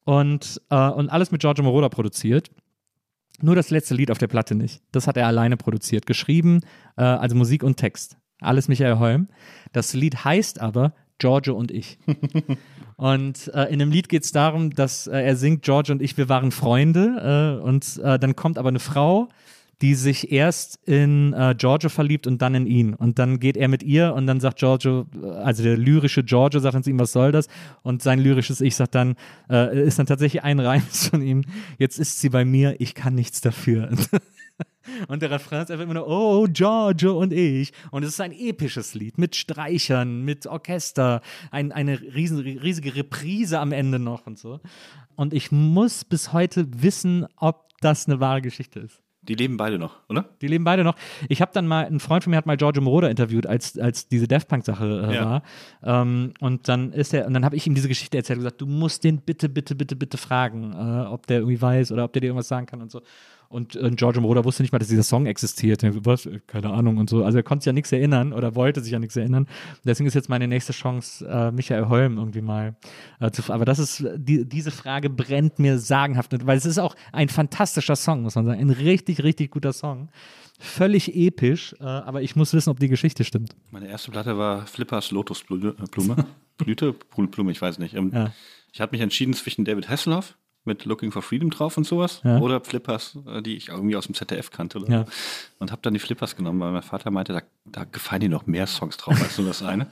Und, 0.08 0.62
äh, 0.70 0.90
und 0.90 1.10
alles 1.10 1.32
mit 1.32 1.42
Giorgio 1.42 1.66
Moroder 1.66 1.90
produziert. 1.90 2.50
Nur 3.42 3.56
das 3.58 3.72
letzte 3.72 3.94
Lied 3.94 4.10
auf 4.10 4.18
der 4.18 4.28
Platte 4.28 4.56
nicht. 4.56 4.82
Das 4.94 5.06
hat 5.06 5.18
er 5.18 5.28
alleine 5.28 5.58
produziert, 5.58 6.06
geschrieben, 6.06 6.62
äh, 6.96 7.04
also 7.04 7.36
Musik 7.36 7.62
und 7.62 7.76
Text. 7.76 8.16
Alles 8.40 8.70
Michael 8.70 9.00
Holm. 9.00 9.28
Das 9.74 9.94
Lied 9.94 10.24
heißt 10.24 10.62
aber 10.62 10.94
Giorgio 11.18 11.56
und 11.58 11.72
ich. 11.72 12.00
und 12.96 13.52
äh, 13.54 13.66
in 13.66 13.80
dem 13.80 13.92
Lied 13.92 14.08
geht 14.08 14.24
es 14.24 14.32
darum, 14.32 14.70
dass 14.70 15.08
äh, 15.08 15.20
er 15.20 15.36
singt, 15.36 15.64
Giorgio 15.64 15.92
und 15.92 16.02
ich, 16.02 16.16
wir 16.16 16.30
waren 16.30 16.52
Freunde. 16.52 17.60
Äh, 17.60 17.62
und 17.62 17.98
äh, 18.02 18.18
dann 18.18 18.38
kommt 18.38 18.58
aber 18.58 18.70
eine 18.70 18.80
Frau, 18.80 19.28
die 19.82 19.94
sich 19.94 20.32
erst 20.32 20.80
in 20.88 21.34
äh, 21.34 21.54
Giorgio 21.58 21.90
verliebt 21.90 22.26
und 22.26 22.42
dann 22.42 22.56
in 22.56 22.66
ihn. 22.66 22.94
Und 22.94 23.20
dann 23.20 23.40
geht 23.40 23.58
er 23.58 23.68
mit 23.68 23.84
ihr 23.84 24.14
und 24.14 24.26
dann 24.26 24.40
sagt 24.40 24.60
Giorgio, 24.60 25.06
also 25.44 25.64
der 25.64 25.78
lyrische 25.78 26.24
Giorgio 26.24 26.60
sagt 26.60 26.84
zu 26.84 26.90
ihm, 26.90 27.00
was 27.00 27.12
soll 27.12 27.32
das? 27.32 27.48
Und 27.84 28.02
sein 28.02 28.20
lyrisches 28.20 28.62
Ich 28.62 28.76
sagt 28.76 28.96
dann, 28.96 29.16
äh, 29.50 29.86
ist 29.86 30.00
dann 30.00 30.08
tatsächlich 30.08 30.44
ein 30.44 30.60
Reim 30.60 30.82
von 30.82 31.22
ihm, 31.22 31.44
jetzt 31.78 32.00
ist 32.00 32.20
sie 32.20 32.30
bei 32.30 32.44
mir, 32.44 32.76
ich 32.80 32.96
kann 32.96 33.16
nichts 33.16 33.42
dafür. 33.42 33.90
Und 35.08 35.22
der 35.22 35.32
Refrain 35.32 35.62
ist 35.62 35.72
einfach 35.72 35.84
immer 35.84 35.96
nur, 35.96 36.08
oh, 36.08 36.48
Giorgio 36.50 37.20
und 37.20 37.34
ich. 37.34 37.74
Und 37.92 38.04
es 38.04 38.10
ist 38.10 38.22
ein 38.22 38.32
episches 38.32 38.94
Lied 38.94 39.18
mit 39.18 39.36
Streichern, 39.36 40.22
mit 40.24 40.48
Orchester, 40.48 41.22
ein, 41.52 41.72
eine 41.72 42.00
riesen, 42.00 42.40
riesige 42.40 42.96
Reprise 42.96 43.60
am 43.60 43.74
Ende 43.74 44.00
noch 44.00 44.26
und 44.26 44.40
so. 44.40 44.62
Und 45.16 45.34
ich 45.34 45.52
muss 45.52 46.06
bis 46.06 46.32
heute 46.34 46.68
wissen, 46.82 47.28
ob 47.36 47.70
das 47.82 48.08
eine 48.08 48.20
wahre 48.20 48.42
Geschichte 48.42 48.80
ist. 48.80 49.02
Die 49.28 49.36
leben 49.36 49.58
beide 49.58 49.78
noch, 49.78 49.98
oder? 50.10 50.26
Die 50.42 50.48
leben 50.48 50.64
beide 50.64 50.84
noch. 50.84 50.96
Ich 51.28 51.42
habe 51.42 51.52
dann 51.54 51.68
mal, 51.68 51.86
ein 51.86 52.00
Freund 52.00 52.24
von 52.24 52.32
mir 52.32 52.38
hat 52.38 52.46
mal 52.46 52.58
Giorgio 52.58 52.82
Moroder 52.82 53.10
interviewt, 53.10 53.46
als, 53.46 53.78
als 53.78 54.08
diese 54.08 54.28
Daft 54.28 54.48
Punk-Sache 54.48 55.08
äh, 55.10 55.16
Ja. 55.16 55.26
war. 55.84 56.02
Ähm, 56.02 56.34
und 56.40 56.68
dann 56.68 56.94
ist 56.94 57.14
er, 57.14 57.28
und 57.28 57.34
dann 57.34 57.44
habe 57.46 57.56
ich 57.56 57.68
ihm 57.68 57.76
diese 57.76 57.88
Geschichte 57.88 58.18
erzählt 58.18 58.38
und 58.38 58.44
gesagt, 58.46 58.62
du 58.62 58.66
musst 58.66 59.04
den 59.04 59.20
bitte, 59.20 59.50
bitte, 59.50 59.76
bitte, 59.76 59.96
bitte 59.96 60.18
fragen, 60.18 60.74
äh, 60.74 61.08
ob 61.08 61.28
der 61.28 61.40
irgendwie 61.40 61.62
weiß 61.62 61.92
oder 61.92 62.04
ob 62.06 62.14
der 62.14 62.22
dir 62.22 62.28
irgendwas 62.28 62.48
sagen 62.48 62.66
kann 62.66 62.82
und 62.82 62.92
so. 62.92 63.02
Und 63.50 63.76
äh, 63.76 63.92
Giorgio 63.92 64.22
Moroder 64.22 64.44
wusste 64.46 64.64
nicht 64.64 64.72
mal, 64.72 64.80
dass 64.80 64.88
dieser 64.88 65.04
Song 65.04 65.26
existiert. 65.26 65.84
Er 65.84 65.94
Was? 66.06 66.30
Keine 66.48 66.72
Ahnung 66.72 66.98
und 66.98 67.10
so. 67.10 67.24
Also 67.24 67.38
er 67.38 67.44
konnte 67.44 67.64
sich 67.64 67.68
ja 67.68 67.74
nichts 67.74 67.92
erinnern 67.92 68.34
oder 68.34 68.56
wollte 68.56 68.82
sich 68.82 68.92
ja 68.92 69.00
nichts 69.00 69.16
erinnern. 69.16 69.48
Deswegen 69.86 70.08
ist 70.08 70.14
jetzt 70.14 70.30
meine 70.30 70.48
nächste 70.48 70.74
Chance, 70.74 71.26
äh, 71.28 71.52
Michael 71.52 71.88
Holm 71.88 72.18
irgendwie 72.18 72.42
mal 72.42 72.76
äh, 73.20 73.32
zu 73.32 73.52
Aber 73.54 73.66
das 73.66 73.80
ist, 73.80 74.06
die, 74.16 74.48
diese 74.48 74.72
Frage 74.72 75.10
brennt 75.10 75.60
mir 75.60 75.80
sagenhaft, 75.80 76.46
weil 76.46 76.58
es 76.58 76.66
ist 76.66 76.78
auch 76.78 76.96
ein 77.12 77.30
fantastischer 77.30 77.96
Song, 77.96 78.22
muss 78.24 78.36
man 78.36 78.46
sagen. 78.46 78.60
Ein 78.60 78.70
richtig, 78.70 79.24
richtig 79.24 79.52
guter 79.52 79.74
Song. 79.74 80.10
Völlig 80.60 81.16
episch, 81.16 81.76
äh, 81.80 81.84
aber 81.84 82.22
ich 82.22 82.36
muss 82.36 82.54
wissen, 82.54 82.70
ob 82.72 82.80
die 82.80 82.90
Geschichte 82.90 83.24
stimmt. 83.24 83.56
Meine 83.72 83.88
erste 83.88 84.12
Platte 84.12 84.38
war 84.38 84.66
Flippers 84.66 85.12
Lotusblume. 85.12 85.74
Blume. 85.92 86.26
Blüte? 86.58 86.96
Blume, 87.16 87.52
ich 87.52 87.62
weiß 87.62 87.78
nicht. 87.80 87.94
Ähm, 87.94 88.12
Ja. 88.14 88.34
Ich 88.74 88.82
habe 88.82 88.92
mich 88.92 89.02
entschieden 89.02 89.34
zwischen 89.34 89.66
David 89.66 89.90
Hasselhoff 89.90 90.38
mit 90.68 90.86
Looking 90.86 91.12
for 91.12 91.24
Freedom 91.24 91.50
drauf 91.50 91.78
und 91.78 91.86
sowas 91.86 92.22
Ja. 92.24 92.38
oder 92.40 92.62
Flippers, 92.62 93.18
äh, 93.28 93.42
die 93.42 93.58
ich 93.58 93.70
irgendwie 93.70 93.96
aus 93.96 94.06
dem 94.06 94.14
ZDF 94.14 94.52
kannte. 94.52 94.84
Ja. 94.88 95.06
Und 95.58 95.72
habe 95.72 95.82
dann 95.82 95.94
die 95.94 96.00
Flippers 96.00 96.36
genommen, 96.36 96.60
weil 96.60 96.72
mein 96.72 96.84
Vater 96.84 97.10
meinte, 97.10 97.34
da, 97.34 97.42
da 97.66 97.84
gefallen 97.86 98.22
dir 98.22 98.30
noch 98.30 98.46
mehr 98.46 98.68
Songs 98.68 98.98
drauf 98.98 99.20
als 99.20 99.38
nur 99.38 99.48
das 99.48 99.64
eine. 99.64 99.88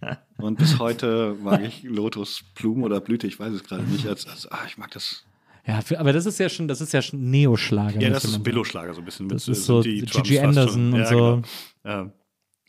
Und 0.38 0.56
bis 0.56 0.78
heute 0.78 1.36
mag 1.42 1.62
ich 1.62 1.82
Lotus, 1.82 2.42
Blume 2.54 2.86
oder 2.86 3.00
Blüte, 3.00 3.26
ich 3.26 3.38
weiß 3.38 3.52
es 3.52 3.62
gerade 3.62 3.82
nicht. 3.82 4.06
Als, 4.06 4.26
als, 4.26 4.50
ah, 4.50 4.60
ich 4.66 4.78
mag 4.78 4.90
das. 4.92 5.26
Ja, 5.66 5.82
für, 5.82 6.00
aber 6.00 6.14
das 6.14 6.24
ist 6.24 6.38
ja 6.38 6.48
schon, 6.48 6.68
das 6.68 6.80
ist 6.80 6.92
ja 6.94 7.02
schon 7.02 7.30
Neoschlager. 7.30 8.00
Ja, 8.00 8.08
das 8.08 8.24
ist. 8.24 8.42
Billo-Schlager 8.42 8.94
so 8.94 9.02
ein 9.02 9.04
bisschen. 9.04 9.28
Das 9.28 9.46
mit, 9.46 9.56
ist 9.56 9.62
äh, 9.62 9.66
so 9.66 9.82
die 9.82 10.00
Gigi 10.00 10.38
Anderson 10.40 10.94
und 10.94 11.00
ja, 11.00 11.06
so. 11.06 11.16
Genau. 11.16 11.42
Ja, 11.84 12.12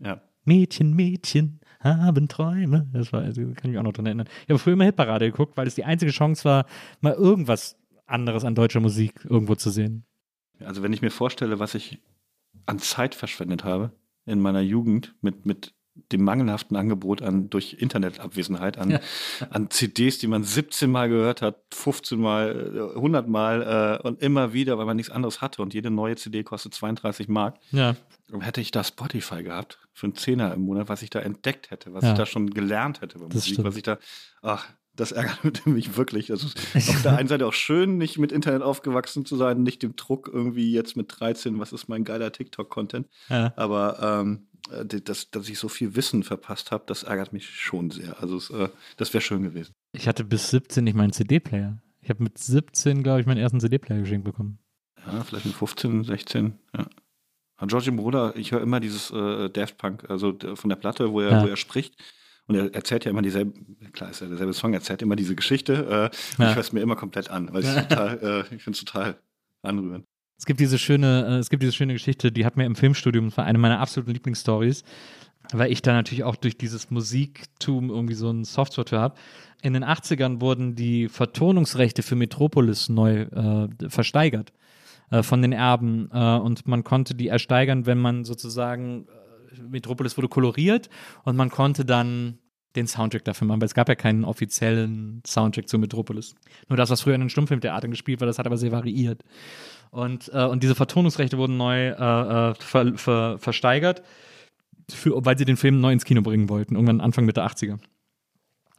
ja. 0.01 0.21
Mädchen, 0.43 0.93
Mädchen 0.93 1.60
haben 1.83 2.27
Träume. 2.27 2.87
Das 2.93 3.11
war, 3.13 3.21
also, 3.21 3.41
kann 3.41 3.55
ich 3.63 3.69
mich 3.71 3.77
auch 3.77 3.83
noch 3.83 3.93
dran 3.93 4.05
erinnern. 4.05 4.27
Ich 4.43 4.49
habe 4.49 4.59
früher 4.59 4.73
immer 4.73 4.85
Hitparade 4.85 5.29
geguckt, 5.29 5.57
weil 5.57 5.67
es 5.67 5.75
die 5.75 5.83
einzige 5.83 6.11
Chance 6.11 6.45
war, 6.45 6.65
mal 7.01 7.13
irgendwas 7.13 7.77
anderes 8.05 8.45
an 8.45 8.55
deutscher 8.55 8.79
Musik 8.79 9.25
irgendwo 9.27 9.55
zu 9.55 9.69
sehen. 9.69 10.05
Also 10.59 10.83
wenn 10.83 10.93
ich 10.93 11.01
mir 11.01 11.11
vorstelle, 11.11 11.59
was 11.59 11.75
ich 11.75 11.99
an 12.65 12.79
Zeit 12.79 13.15
verschwendet 13.15 13.63
habe 13.63 13.91
in 14.25 14.39
meiner 14.39 14.61
Jugend 14.61 15.15
mit, 15.21 15.45
mit 15.45 15.73
dem 16.11 16.23
mangelhaften 16.23 16.77
Angebot 16.77 17.21
an 17.21 17.49
durch 17.49 17.73
Internetabwesenheit 17.73 18.77
an, 18.77 18.99
an 19.49 19.69
CDs, 19.69 20.19
die 20.19 20.27
man 20.27 20.43
17 20.43 20.89
Mal 20.89 21.09
gehört 21.09 21.41
hat, 21.41 21.63
15 21.73 22.19
Mal, 22.19 22.91
äh, 22.93 22.95
100 22.95 23.27
Mal 23.27 23.99
äh, 24.03 24.07
und 24.07 24.21
immer 24.21 24.53
wieder, 24.53 24.77
weil 24.77 24.85
man 24.85 24.95
nichts 24.95 25.11
anderes 25.11 25.41
hatte 25.41 25.61
und 25.61 25.73
jede 25.73 25.89
neue 25.89 26.15
CD 26.15 26.43
kostet 26.43 26.73
32 26.73 27.27
Mark. 27.27 27.57
Ja. 27.71 27.95
Hätte 28.39 28.61
ich 28.61 28.71
da 28.71 28.83
Spotify 28.83 29.43
gehabt 29.43 29.79
für 29.93 30.07
einen 30.07 30.15
Zehner 30.15 30.53
im 30.53 30.61
Monat, 30.61 30.89
was 30.89 31.01
ich 31.01 31.09
da 31.09 31.19
entdeckt 31.19 31.72
hätte, 31.72 31.93
was 31.93 32.03
Ja. 32.03 32.11
ich 32.11 32.18
da 32.18 32.26
schon 32.26 32.49
gelernt 32.49 33.01
hätte 33.01 33.19
bei 33.19 33.26
Das 33.26 33.35
Musik, 33.35 33.53
stimmt. 33.53 33.68
was 33.68 33.76
ich 33.77 33.84
da, 33.84 33.97
ach, 34.41 34.68
das 34.95 35.11
ärgert 35.11 35.65
mich 35.68 35.95
wirklich. 35.97 36.27
Das 36.27 36.43
ist 36.43 36.57
auf 36.89 37.01
der 37.03 37.18
einen 37.18 37.27
Seite 37.27 37.45
auch 37.45 37.53
schön, 37.53 37.97
nicht 37.97 38.18
mit 38.18 38.31
Internet 38.31 38.61
aufgewachsen 38.61 39.26
zu 39.26 39.35
sein, 39.38 39.63
nicht 39.63 39.84
dem 39.84 39.95
Druck 39.95 40.30
irgendwie 40.31 40.72
jetzt 40.72 40.95
mit 40.97 41.07
13, 41.19 41.59
was 41.59 41.72
ist 41.73 41.88
mein 41.88 42.03
geiler 42.03 42.31
TikTok-Content. 42.31 43.07
Ja. 43.30 43.53
Aber 43.55 43.99
ähm, 44.22 44.47
äh, 44.72 44.85
dass, 44.85 45.31
dass 45.31 45.49
ich 45.49 45.59
so 45.59 45.69
viel 45.69 45.95
Wissen 45.95 46.23
verpasst 46.23 46.72
habe, 46.72 46.84
das 46.88 47.03
ärgert 47.03 47.34
mich 47.34 47.49
schon 47.49 47.89
sehr. 47.91 48.22
Also 48.22 48.38
es, 48.38 48.49
äh, 48.49 48.69
das 48.97 49.13
wäre 49.13 49.22
schön 49.22 49.43
gewesen. 49.43 49.73
Ich 49.93 50.07
hatte 50.07 50.23
bis 50.23 50.49
17 50.51 50.84
nicht 50.84 50.95
meinen 50.95 51.13
CD-Player. 51.13 51.81
Ich 52.01 52.09
habe 52.09 52.23
mit 52.23 52.38
17, 52.38 53.03
glaube 53.03 53.22
ich, 53.22 53.26
meinen 53.27 53.38
ersten 53.38 53.59
CD-Player 53.59 53.99
geschenkt 54.01 54.26
bekommen. 54.26 54.57
Ja, 55.05 55.23
vielleicht 55.23 55.45
mit 55.45 55.55
15, 55.55 56.03
16, 56.03 56.53
ja. 56.77 56.85
George 57.67 57.91
Bruder, 57.91 58.33
ich 58.35 58.51
höre 58.51 58.61
immer 58.61 58.79
dieses 58.79 59.11
äh, 59.11 59.49
Daft 59.49 59.77
Punk, 59.77 60.09
also 60.09 60.38
von 60.55 60.69
der 60.69 60.75
Platte, 60.77 61.11
wo 61.11 61.21
er, 61.21 61.31
Ja. 61.31 61.43
wo 61.43 61.47
er 61.47 61.57
spricht. 61.57 61.95
Und 62.47 62.55
er 62.55 62.73
erzählt 62.73 63.05
ja 63.05 63.11
immer 63.11 63.21
dieselbe, 63.21 63.53
klar 63.93 64.09
ist 64.09 64.21
ja 64.21 64.27
derselbe 64.27 64.53
Song, 64.53 64.73
er 64.73 64.79
erzählt 64.79 65.01
immer 65.01 65.15
diese 65.15 65.35
Geschichte. 65.35 65.73
Äh, 65.73 66.41
Ja. 66.41 66.49
ich 66.49 66.55
höre 66.55 66.61
es 66.61 66.73
mir 66.73 66.81
immer 66.81 66.95
komplett 66.95 67.29
an, 67.29 67.49
weil 67.53 67.63
ich 67.63 67.69
total, 67.88 68.45
äh, 68.51 68.55
ich 68.55 68.63
finde 68.63 68.77
es 68.77 68.83
total 68.83 69.15
anrührend. 69.61 70.05
Es 70.38 70.45
gibt 70.45 70.59
diese 70.59 70.79
schöne, 70.79 71.25
äh, 71.27 71.38
es 71.38 71.49
gibt 71.49 71.61
diese 71.61 71.71
schöne 71.71 71.93
Geschichte, 71.93 72.31
die 72.31 72.45
hat 72.45 72.57
mir 72.57 72.65
im 72.65 72.75
Filmstudium, 72.75 73.25
das 73.29 73.38
war 73.38 73.45
eine 73.45 73.59
meiner 73.59 73.79
absoluten 73.79 74.11
Lieblingsstories, 74.13 74.83
weil 75.53 75.71
ich 75.71 75.81
da 75.83 75.93
natürlich 75.93 76.23
auch 76.23 76.35
durch 76.35 76.57
dieses 76.57 76.89
Musiktum 76.89 77.89
irgendwie 77.89 78.15
so 78.15 78.29
ein 78.31 78.43
Software 78.43 78.85
für 78.88 78.99
habe. 78.99 79.15
In 79.61 79.73
den 79.73 79.83
80ern 79.85 80.41
wurden 80.41 80.73
die 80.75 81.09
Vertonungsrechte 81.09 82.01
für 82.01 82.15
Metropolis 82.15 82.89
neu 82.89 83.21
äh, 83.21 83.67
versteigert 83.89 84.51
äh, 85.11 85.23
von 85.23 85.41
den 85.41 85.53
Erben 85.53 86.09
äh, 86.11 86.38
und 86.38 86.67
man 86.67 86.83
konnte 86.83 87.13
die 87.13 87.27
ersteigern, 87.27 87.85
wenn 87.85 87.99
man 87.99 88.23
sozusagen 88.25 89.07
äh, 89.07 89.61
Metropolis 89.61 90.17
wurde 90.17 90.29
koloriert 90.29 90.89
und 91.23 91.35
man 91.35 91.49
konnte 91.49 91.85
dann 91.85 92.39
den 92.75 92.88
Soundtrack 92.88 93.25
dafür 93.25 93.47
machen, 93.47 93.61
weil 93.61 93.65
es 93.65 93.73
gab 93.73 93.89
ja 93.89 93.95
keinen 93.95 94.23
offiziellen 94.23 95.21
Soundtrack 95.27 95.67
zu 95.67 95.77
Metropolis. 95.77 96.35
Nur 96.69 96.77
das, 96.77 96.89
was 96.89 97.01
früher 97.01 97.15
in 97.15 97.21
den 97.21 97.29
Stummfilmtheatern 97.29 97.91
gespielt 97.91 98.21
war, 98.21 98.27
das 98.27 98.39
hat 98.39 98.45
aber 98.45 98.57
sehr 98.57 98.71
variiert. 98.71 99.23
Und, 99.89 100.31
äh, 100.33 100.45
und 100.45 100.63
diese 100.63 100.75
Vertonungsrechte 100.75 101.38
wurden 101.38 101.57
neu 101.57 101.89
äh, 101.89 101.91
äh, 101.91 102.53
ver, 102.55 102.97
ver, 102.97 103.38
versteigert, 103.39 104.03
für, 104.89 105.25
weil 105.25 105.38
sie 105.38 105.45
den 105.45 105.57
Film 105.57 105.81
neu 105.81 105.91
ins 105.91 106.05
Kino 106.05 106.21
bringen 106.21 106.49
wollten, 106.49 106.75
irgendwann 106.75 107.01
Anfang 107.01 107.25
Mitte 107.25 107.43
80er. 107.43 107.79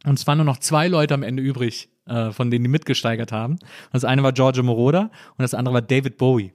Und 0.05 0.19
es 0.19 0.27
waren 0.27 0.37
nur 0.37 0.45
noch 0.45 0.57
zwei 0.57 0.87
Leute 0.87 1.13
am 1.13 1.23
Ende 1.23 1.41
übrig, 1.41 1.89
äh, 2.05 2.31
von 2.31 2.51
denen 2.51 2.63
die 2.65 2.69
mitgesteigert 2.69 3.31
haben. 3.31 3.57
Das 3.91 4.05
eine 4.05 4.23
war 4.23 4.33
Giorgio 4.33 4.63
Moroder 4.63 5.11
und 5.37 5.41
das 5.41 5.53
andere 5.53 5.75
war 5.75 5.81
David 5.81 6.17
Bowie. 6.17 6.53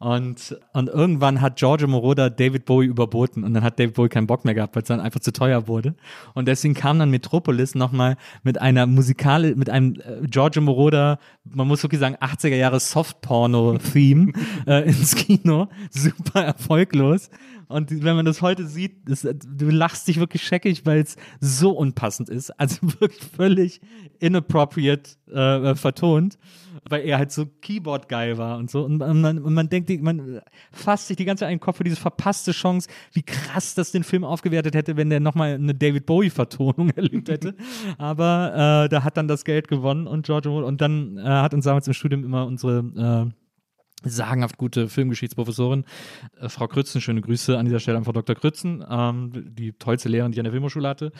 Und, 0.00 0.56
und 0.72 0.88
irgendwann 0.88 1.42
hat 1.42 1.56
Giorgio 1.56 1.86
Moroder 1.86 2.30
David 2.30 2.64
Bowie 2.64 2.86
überboten 2.86 3.44
und 3.44 3.52
dann 3.52 3.62
hat 3.62 3.78
David 3.78 3.92
Bowie 3.96 4.08
keinen 4.08 4.26
Bock 4.26 4.46
mehr 4.46 4.54
gehabt, 4.54 4.74
weil 4.74 4.80
es 4.80 4.88
dann 4.88 4.98
einfach 4.98 5.20
zu 5.20 5.30
teuer 5.30 5.68
wurde. 5.68 5.94
Und 6.32 6.48
deswegen 6.48 6.72
kam 6.72 6.98
dann 6.98 7.10
Metropolis 7.10 7.74
nochmal 7.74 8.16
mit 8.42 8.58
einer 8.58 8.86
Musikale, 8.86 9.54
mit 9.56 9.68
einem 9.68 9.96
äh, 9.96 10.26
Giorgio 10.26 10.62
Moroder, 10.62 11.18
man 11.44 11.68
muss 11.68 11.82
wirklich 11.82 12.00
sagen, 12.00 12.16
80er 12.16 12.56
Jahre 12.56 12.80
Softporno-Theme 12.80 14.32
äh, 14.66 14.88
ins 14.88 15.16
Kino. 15.16 15.68
Super 15.90 16.44
erfolglos. 16.44 17.28
Und 17.68 18.02
wenn 18.02 18.16
man 18.16 18.24
das 18.24 18.40
heute 18.40 18.66
sieht, 18.66 19.06
das, 19.06 19.20
du 19.20 19.68
lachst 19.68 20.08
dich 20.08 20.18
wirklich 20.18 20.42
scheckig, 20.42 20.86
weil 20.86 21.00
es 21.00 21.16
so 21.40 21.72
unpassend 21.72 22.30
ist. 22.30 22.58
Also 22.58 22.78
wirklich 23.00 23.22
völlig 23.36 23.82
inappropriate 24.18 25.10
äh, 25.30 25.74
vertont 25.74 26.38
weil 26.88 27.02
er 27.02 27.18
halt 27.18 27.32
so 27.32 27.46
Keyboard-geil 27.60 28.38
war 28.38 28.58
und 28.58 28.70
so. 28.70 28.84
Und 28.84 28.98
man, 28.98 29.38
und 29.38 29.54
man 29.54 29.68
denkt, 29.68 29.90
man 30.02 30.40
fasst 30.72 31.08
sich 31.08 31.16
die 31.16 31.24
ganze 31.24 31.40
Zeit 31.40 31.50
einen 31.50 31.60
Kopf 31.60 31.78
für 31.78 31.84
diese 31.84 31.96
verpasste 31.96 32.52
Chance, 32.52 32.88
wie 33.12 33.22
krass 33.22 33.74
das 33.74 33.92
den 33.92 34.04
Film 34.04 34.24
aufgewertet 34.24 34.74
hätte, 34.74 34.96
wenn 34.96 35.10
der 35.10 35.20
nochmal 35.20 35.54
eine 35.54 35.74
David 35.74 36.06
Bowie-Vertonung 36.06 36.90
erlebt 36.96 37.28
hätte. 37.28 37.54
Aber 37.98 38.84
äh, 38.84 38.88
da 38.88 39.04
hat 39.04 39.16
dann 39.16 39.28
das 39.28 39.44
Geld 39.44 39.68
gewonnen 39.68 40.06
und 40.06 40.26
George 40.26 40.50
und 40.50 40.80
dann 40.80 41.18
äh, 41.18 41.22
hat 41.22 41.54
uns 41.54 41.64
damals 41.64 41.86
im 41.86 41.94
Studium 41.94 42.24
immer 42.24 42.46
unsere 42.46 43.30
äh, 43.30 43.39
sagenhaft 44.02 44.56
gute 44.58 44.88
Filmgeschichtsprofessorin, 44.88 45.84
äh, 46.40 46.48
Frau 46.48 46.66
Krützen, 46.68 47.00
schöne 47.00 47.20
Grüße 47.20 47.58
an 47.58 47.66
dieser 47.66 47.80
Stelle 47.80 47.98
an 47.98 48.04
Frau 48.04 48.12
Dr. 48.12 48.34
Krützen, 48.34 48.84
ähm, 48.88 49.30
die 49.54 49.72
tollste 49.72 50.08
Lehrerin, 50.08 50.32
die 50.32 50.36
ich 50.36 50.40
an 50.40 50.44
der 50.44 50.52
Filmhochschule 50.52 50.88
hatte, 50.88 51.12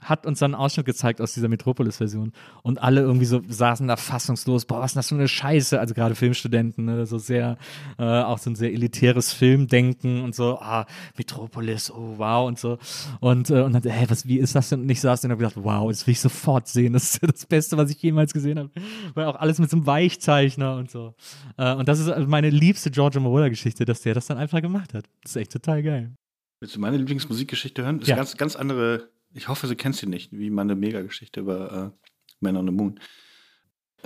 hat 0.00 0.26
uns 0.26 0.38
dann 0.38 0.54
einen 0.54 0.62
Ausschnitt 0.62 0.86
gezeigt 0.86 1.20
aus 1.20 1.34
dieser 1.34 1.48
Metropolis-Version. 1.48 2.32
Und 2.62 2.82
alle 2.82 3.00
irgendwie 3.00 3.26
so 3.26 3.40
saßen 3.48 3.88
da 3.88 3.96
fassungslos, 3.96 4.66
boah, 4.66 4.80
was 4.80 4.92
ist 4.92 4.96
das 4.96 5.08
für 5.08 5.14
eine 5.14 5.28
Scheiße, 5.28 5.78
also 5.80 5.94
gerade 5.94 6.14
Filmstudenten, 6.14 6.84
ne, 6.84 7.06
so 7.06 7.18
sehr, 7.18 7.56
äh, 7.98 8.04
auch 8.04 8.38
so 8.38 8.50
ein 8.50 8.56
sehr 8.56 8.72
elitäres 8.72 9.32
Filmdenken 9.32 10.22
und 10.22 10.34
so, 10.34 10.58
ah, 10.60 10.86
Metropolis, 11.16 11.90
oh 11.90 12.14
wow 12.18 12.46
und 12.46 12.58
so. 12.58 12.78
Und, 13.20 13.50
äh, 13.50 13.62
und 13.62 13.72
dann, 13.72 13.82
hä, 13.82 14.06
was, 14.08 14.26
wie 14.26 14.38
ist 14.38 14.54
das 14.54 14.68
denn? 14.68 14.82
Und 14.82 14.90
ich 14.90 15.00
saß 15.00 15.20
dann 15.20 15.30
und 15.30 15.32
hab 15.32 15.38
gedacht, 15.38 15.64
wow, 15.64 15.88
das 15.88 16.06
will 16.06 16.12
ich 16.12 16.20
sofort 16.20 16.68
sehen, 16.68 16.92
das 16.92 17.14
ist 17.14 17.22
das 17.22 17.46
Beste, 17.46 17.76
was 17.76 17.90
ich 17.90 18.02
jemals 18.02 18.32
gesehen 18.32 18.58
habe, 18.58 18.70
weil 19.14 19.26
auch 19.26 19.36
alles 19.36 19.58
mit 19.58 19.70
so 19.70 19.76
einem 19.76 19.86
Weichzeichner 19.86 20.76
und 20.76 20.90
so. 20.90 21.14
Äh, 21.56 21.74
und 21.74 21.88
das 21.88 22.00
ist 22.00 22.08
meine 22.26 22.50
liebste 22.50 22.90
Giorgio 22.90 23.20
Moroder-Geschichte, 23.20 23.84
dass 23.84 24.02
der 24.02 24.14
das 24.14 24.26
dann 24.26 24.38
einfach 24.38 24.60
gemacht 24.62 24.94
hat. 24.94 25.06
Das 25.22 25.32
ist 25.32 25.36
echt 25.36 25.52
total 25.52 25.82
geil. 25.82 26.14
Willst 26.60 26.74
du 26.76 26.80
meine 26.80 26.96
Lieblingsmusikgeschichte 26.96 27.82
hören? 27.84 27.98
Das 27.98 28.04
ist 28.04 28.10
Ja. 28.10 28.16
ganz, 28.16 28.36
ganz 28.36 28.56
andere, 28.56 29.08
ich 29.34 29.48
hoffe, 29.48 29.66
sie 29.66 29.76
kennst 29.76 30.00
sie 30.00 30.06
nicht, 30.06 30.32
wie 30.32 30.50
meine 30.50 30.74
Mega-Geschichte 30.74 31.40
über 31.40 31.92
äh, 31.94 32.08
Man 32.40 32.56
on 32.56 32.66
the 32.66 32.72
Moon. 32.72 32.98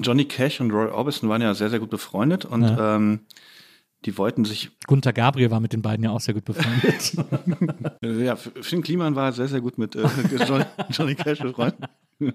Johnny 0.02 0.24
Cash 0.24 0.60
und 0.60 0.70
Roy 0.70 0.88
Orbison 0.90 1.28
waren 1.28 1.42
ja 1.42 1.55
sehr, 1.55 1.70
sehr 1.70 1.78
gut 1.80 1.90
befreundet 1.90 2.44
und 2.44 2.62
Ja. 2.62 2.97
ähm, 2.97 3.20
die 4.06 4.16
wollten 4.16 4.47
sich, 4.47 4.70
Gunther 4.86 5.12
Gabriel 5.12 5.51
war 5.51 5.60
mit 5.60 5.74
den 5.74 5.82
beiden 5.82 6.02
ja 6.05 6.10
auch 6.10 6.20
sehr 6.20 6.32
gut 6.32 6.47
befreundet. 6.47 7.12
ja, 8.02 8.34
Finn 8.36 8.82
Kliman 8.82 9.14
war 9.14 9.30
sehr, 9.32 9.47
sehr 9.48 9.60
gut 9.60 9.76
mit 9.76 9.94
äh, 9.94 10.06
Johnny 10.90 11.14
Cash 11.14 11.40
befreundet. 11.40 11.88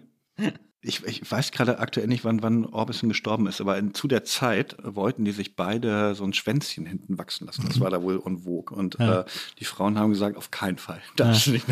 Ich, 0.88 1.04
ich 1.06 1.30
weiß 1.32 1.52
gerade 1.52 1.80
aktuell 1.80 2.08
nicht, 2.08 2.24
wann, 2.24 2.44
wann 2.44 2.66
Orbison 2.66 3.10
gestorben 3.10 3.48
ist, 3.48 3.60
aber 3.60 3.78
in, 3.78 3.94
zu 3.96 4.08
der 4.08 4.24
Zeit 4.24 4.76
wollten 4.84 5.26
die 5.26 5.32
sich 5.32 5.56
beide 5.56 6.14
so 6.14 6.24
ein 6.24 6.34
Schwänzchen 6.34 6.86
hinten 6.86 7.18
wachsen 7.18 7.48
lassen. 7.48 7.64
Das 7.68 7.80
war 7.80 7.90
da 7.90 8.04
wohl 8.04 8.22
en 8.26 8.40
vogue. 8.40 8.76
Und 8.78 8.98
Ja. 9.00 9.22
äh, 9.22 9.26
die 9.60 9.66
Frauen 9.66 9.98
haben 9.98 10.12
gesagt, 10.12 10.38
auf 10.38 10.52
keinen 10.52 10.78
Fall. 10.78 11.02
Das 11.16 11.48
ist 11.48 11.54
nicht, 11.54 11.66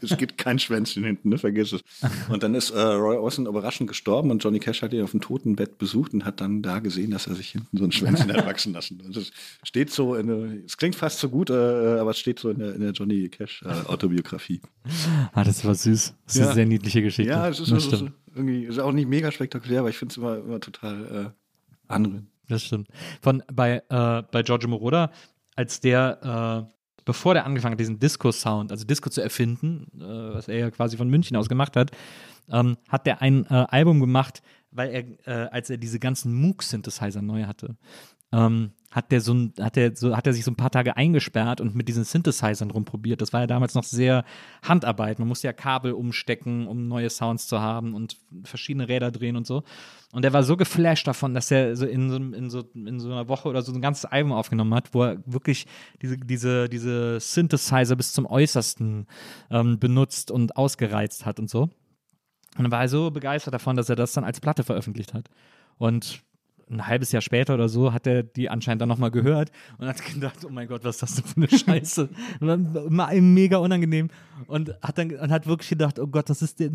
es 0.00 0.16
gibt 0.16 0.38
kein 0.38 0.58
Schwänzchen 0.58 1.04
hinten, 1.04 1.28
ne? 1.28 1.38
vergiss 1.38 1.72
es. 1.72 1.82
Und 2.30 2.42
dann 2.42 2.54
ist 2.54 2.70
äh, 2.70 2.80
Roy 2.80 3.16
Orbison 3.16 3.46
überraschend 3.46 3.88
gestorben 3.88 4.30
und 4.30 4.42
Johnny 4.42 4.58
Cash 4.60 4.82
hat 4.82 4.92
ihn 4.92 5.02
auf 5.02 5.10
dem 5.10 5.20
Totenbett 5.20 5.76
besucht 5.78 6.14
und 6.14 6.24
hat 6.24 6.40
dann 6.40 6.62
da 6.62 6.78
gesehen, 6.78 7.10
dass 7.10 7.26
er 7.26 7.34
sich 7.34 7.50
hinten 7.50 7.76
so 7.76 7.84
ein 7.84 7.92
Schwänzchen 7.92 8.32
hat 8.32 8.46
wachsen 8.46 8.72
lassen. 8.72 9.00
Und 9.04 9.16
das 9.16 9.30
steht 9.62 9.90
so, 9.90 10.14
in, 10.14 10.26
der- 10.28 10.64
es 10.64 10.76
klingt 10.76 10.94
fast 10.96 11.18
so 11.18 11.28
gut, 11.28 11.50
äh, 11.50 11.52
aber 11.98 12.10
es 12.12 12.18
steht 12.18 12.38
so 12.38 12.48
in 12.50 12.58
der, 12.58 12.74
in 12.74 12.80
der 12.80 12.92
Johnny 12.92 13.28
Cash 13.28 13.62
äh, 13.66 13.68
Autobiografie. 13.88 14.60
ah, 15.32 15.44
das 15.44 15.64
war 15.64 15.74
süß. 15.74 16.14
Das 16.26 16.34
ist 16.34 16.40
Ja. 16.40 16.46
eine 16.46 16.54
sehr 16.54 16.66
niedliche 16.66 17.02
Geschichte. 17.02 17.30
Ja, 17.30 17.48
es 17.48 17.60
ist, 17.60 17.70
das 17.72 17.84
stimmt. 17.84 18.12
Irgendwie 18.34 18.64
ist 18.64 18.78
auch 18.78 18.92
nicht 18.92 19.08
mega 19.08 19.30
spektakulär, 19.30 19.80
aber 19.80 19.90
ich 19.90 19.98
finde 19.98 20.12
es 20.12 20.16
immer, 20.16 20.38
immer 20.38 20.60
total 20.60 21.34
äh, 21.34 21.92
anrührend. 21.92 22.28
Das 22.48 22.64
stimmt. 22.64 22.88
Von 23.22 23.42
bei, 23.52 23.82
äh, 23.88 24.22
bei 24.30 24.42
Giorgio 24.42 24.68
Moroder, 24.68 25.10
als 25.54 25.80
der, 25.80 26.66
äh, 26.68 26.72
bevor 27.04 27.34
der 27.34 27.46
angefangen 27.46 27.72
hat, 27.72 27.80
diesen 27.80 27.98
Disco-Sound, 27.98 28.72
also 28.72 28.84
Disco 28.84 29.08
zu 29.08 29.20
erfinden, 29.20 29.86
äh, 30.00 30.34
was 30.34 30.48
er 30.48 30.58
ja 30.58 30.70
quasi 30.70 30.96
von 30.96 31.08
München 31.08 31.36
aus 31.36 31.48
gemacht 31.48 31.76
hat, 31.76 31.92
ähm, 32.50 32.76
hat 32.88 33.06
der 33.06 33.22
ein 33.22 33.46
äh, 33.46 33.66
Album 33.68 34.00
gemacht, 34.00 34.42
weil 34.72 35.18
er, 35.24 35.44
äh, 35.46 35.48
als 35.50 35.70
er 35.70 35.76
diese 35.76 35.98
ganzen 35.98 36.34
Moog-Synthesizer 36.34 37.22
neu 37.22 37.44
hatte, 37.44 37.76
ähm, 38.32 38.72
hat 38.90 39.12
der 39.12 39.20
so 39.20 39.32
ein, 39.32 39.52
hat 39.60 39.76
der 39.76 39.94
so, 39.94 40.16
hat 40.16 40.26
er 40.26 40.32
sich 40.32 40.44
so 40.44 40.50
ein 40.50 40.56
paar 40.56 40.70
Tage 40.70 40.96
eingesperrt 40.96 41.60
und 41.60 41.76
mit 41.76 41.86
diesen 41.86 42.02
Synthesizern 42.02 42.72
rumprobiert. 42.72 43.20
Das 43.20 43.32
war 43.32 43.40
ja 43.40 43.46
damals 43.46 43.74
noch 43.74 43.84
sehr 43.84 44.24
Handarbeit. 44.64 45.20
Man 45.20 45.28
musste 45.28 45.46
ja 45.46 45.52
Kabel 45.52 45.92
umstecken, 45.92 46.66
um 46.66 46.88
neue 46.88 47.08
Sounds 47.08 47.46
zu 47.46 47.60
haben 47.60 47.94
und 47.94 48.16
verschiedene 48.42 48.88
Räder 48.88 49.12
drehen 49.12 49.36
und 49.36 49.46
so. 49.46 49.62
Und 50.12 50.24
er 50.24 50.32
war 50.32 50.42
so 50.42 50.56
geflasht 50.56 51.06
davon, 51.06 51.34
dass 51.34 51.52
er 51.52 51.76
so 51.76 51.86
in 51.86 52.10
so, 52.10 52.16
in 52.16 52.50
so, 52.50 52.64
in 52.74 52.98
so 52.98 53.12
einer 53.12 53.28
Woche 53.28 53.48
oder 53.48 53.62
so 53.62 53.72
ein 53.72 53.80
ganzes 53.80 54.06
Album 54.06 54.32
aufgenommen 54.32 54.74
hat, 54.74 54.92
wo 54.92 55.04
er 55.04 55.22
wirklich 55.24 55.66
diese, 56.02 56.16
diese, 56.16 56.68
diese 56.68 57.20
Synthesizer 57.20 57.94
bis 57.94 58.12
zum 58.12 58.26
Äußersten 58.26 59.06
ähm, 59.50 59.78
benutzt 59.78 60.32
und 60.32 60.56
ausgereizt 60.56 61.26
hat 61.26 61.38
und 61.38 61.48
so. 61.48 61.62
Und 62.56 62.64
dann 62.64 62.72
war 62.72 62.80
er 62.80 62.88
so 62.88 63.12
begeistert 63.12 63.54
davon, 63.54 63.76
dass 63.76 63.88
er 63.88 63.94
das 63.94 64.12
dann 64.12 64.24
als 64.24 64.40
Platte 64.40 64.64
veröffentlicht 64.64 65.14
hat. 65.14 65.30
Und 65.78 66.24
ein 66.70 66.86
halbes 66.86 67.12
Jahr 67.12 67.22
später 67.22 67.54
oder 67.54 67.68
so 67.68 67.92
hat 67.92 68.06
er 68.06 68.22
die 68.22 68.48
anscheinend 68.48 68.82
dann 68.82 68.88
nochmal 68.88 69.10
gehört 69.10 69.50
und 69.78 69.86
hat 69.86 70.04
gedacht, 70.04 70.44
oh 70.44 70.50
mein 70.50 70.68
Gott, 70.68 70.84
was 70.84 70.96
ist 70.96 71.02
das 71.02 71.14
denn 71.14 71.24
für 71.24 71.36
eine 71.36 71.48
Scheiße? 71.80 72.08
und 72.40 72.46
dann 72.46 72.74
immer 72.86 73.06
einem 73.06 73.34
mega 73.34 73.58
unangenehm 73.58 74.08
und 74.46 74.74
hat 74.82 74.98
dann 74.98 75.10
und 75.14 75.30
hat 75.30 75.46
wirklich 75.46 75.68
gedacht, 75.68 75.98
oh 75.98 76.06
Gott, 76.06 76.30
das 76.30 76.42
ist 76.42 76.60
der 76.60 76.70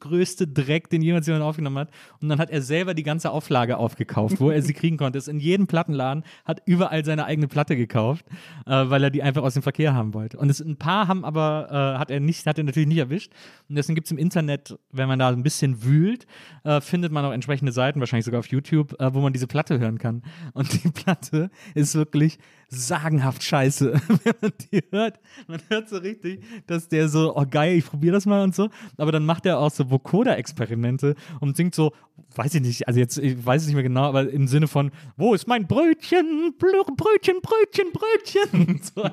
größte 0.00 0.46
Dreck, 0.46 0.90
den 0.90 1.02
jemals 1.02 1.26
jemand 1.26 1.44
aufgenommen 1.44 1.78
hat. 1.78 1.90
Und 2.20 2.28
dann 2.28 2.38
hat 2.38 2.50
er 2.50 2.62
selber 2.62 2.94
die 2.94 3.02
ganze 3.02 3.30
Auflage 3.30 3.76
aufgekauft, 3.78 4.40
wo 4.40 4.50
er 4.50 4.62
sie 4.62 4.72
kriegen 4.72 4.96
konnte. 4.96 5.18
Ist 5.18 5.28
in 5.28 5.40
jedem 5.40 5.66
Plattenladen, 5.66 6.24
hat 6.44 6.62
überall 6.66 7.04
seine 7.04 7.24
eigene 7.24 7.48
Platte 7.48 7.76
gekauft, 7.76 8.24
äh, 8.66 8.70
weil 8.70 9.02
er 9.04 9.10
die 9.10 9.22
einfach 9.22 9.42
aus 9.42 9.54
dem 9.54 9.62
Verkehr 9.62 9.94
haben 9.94 10.14
wollte. 10.14 10.38
Und 10.38 10.50
es, 10.50 10.60
ein 10.60 10.76
paar 10.76 11.08
haben 11.08 11.24
aber, 11.24 11.68
äh, 11.70 11.98
hat 11.98 12.10
er 12.10 12.20
nicht, 12.20 12.46
hat 12.46 12.58
er 12.58 12.64
natürlich 12.64 12.88
nicht 12.88 12.98
erwischt. 12.98 13.32
Und 13.68 13.76
deswegen 13.76 13.94
gibt 13.94 14.06
es 14.06 14.12
im 14.12 14.18
Internet, 14.18 14.78
wenn 14.92 15.08
man 15.08 15.18
da 15.18 15.28
ein 15.28 15.42
bisschen 15.42 15.82
wühlt, 15.82 16.26
äh, 16.64 16.80
findet 16.80 17.12
man 17.12 17.24
auch 17.24 17.32
entsprechende 17.32 17.72
Seiten, 17.72 18.00
wahrscheinlich 18.00 18.24
sogar 18.24 18.40
auf 18.40 18.46
YouTube, 18.46 18.98
äh, 19.00 19.12
wo 19.14 19.20
man 19.20 19.29
diese 19.32 19.46
Platte 19.46 19.78
hören 19.78 19.98
kann. 19.98 20.22
Und 20.52 20.84
die 20.84 20.88
Platte 20.88 21.50
ist 21.74 21.94
wirklich 21.94 22.38
sagenhaft 22.68 23.42
scheiße, 23.42 23.92
wenn 24.24 24.34
man 24.40 24.52
die 24.70 24.82
hört. 24.90 25.20
Man 25.48 25.60
hört 25.68 25.88
so 25.88 25.96
richtig, 25.98 26.42
dass 26.66 26.88
der 26.88 27.08
so, 27.08 27.36
oh 27.36 27.44
geil, 27.48 27.76
ich 27.76 27.86
probiere 27.86 28.14
das 28.14 28.26
mal 28.26 28.42
und 28.42 28.54
so. 28.54 28.70
Aber 28.96 29.12
dann 29.12 29.26
macht 29.26 29.46
er 29.46 29.58
auch 29.58 29.70
so 29.70 29.90
Vocoder-Experimente 29.90 31.16
und 31.40 31.56
singt 31.56 31.74
so, 31.74 31.92
weiß 32.34 32.54
ich 32.54 32.62
nicht, 32.62 32.88
also 32.88 33.00
jetzt, 33.00 33.18
ich 33.18 33.44
weiß 33.44 33.62
es 33.62 33.66
nicht 33.68 33.74
mehr 33.74 33.82
genau, 33.82 34.04
aber 34.04 34.30
im 34.30 34.46
Sinne 34.46 34.68
von, 34.68 34.92
wo 35.16 35.34
ist 35.34 35.48
mein 35.48 35.66
Brötchen? 35.66 36.54
Brötchen, 36.58 37.40
Brötchen, 37.42 37.92
Brötchen. 37.92 38.80
so, 38.94 39.10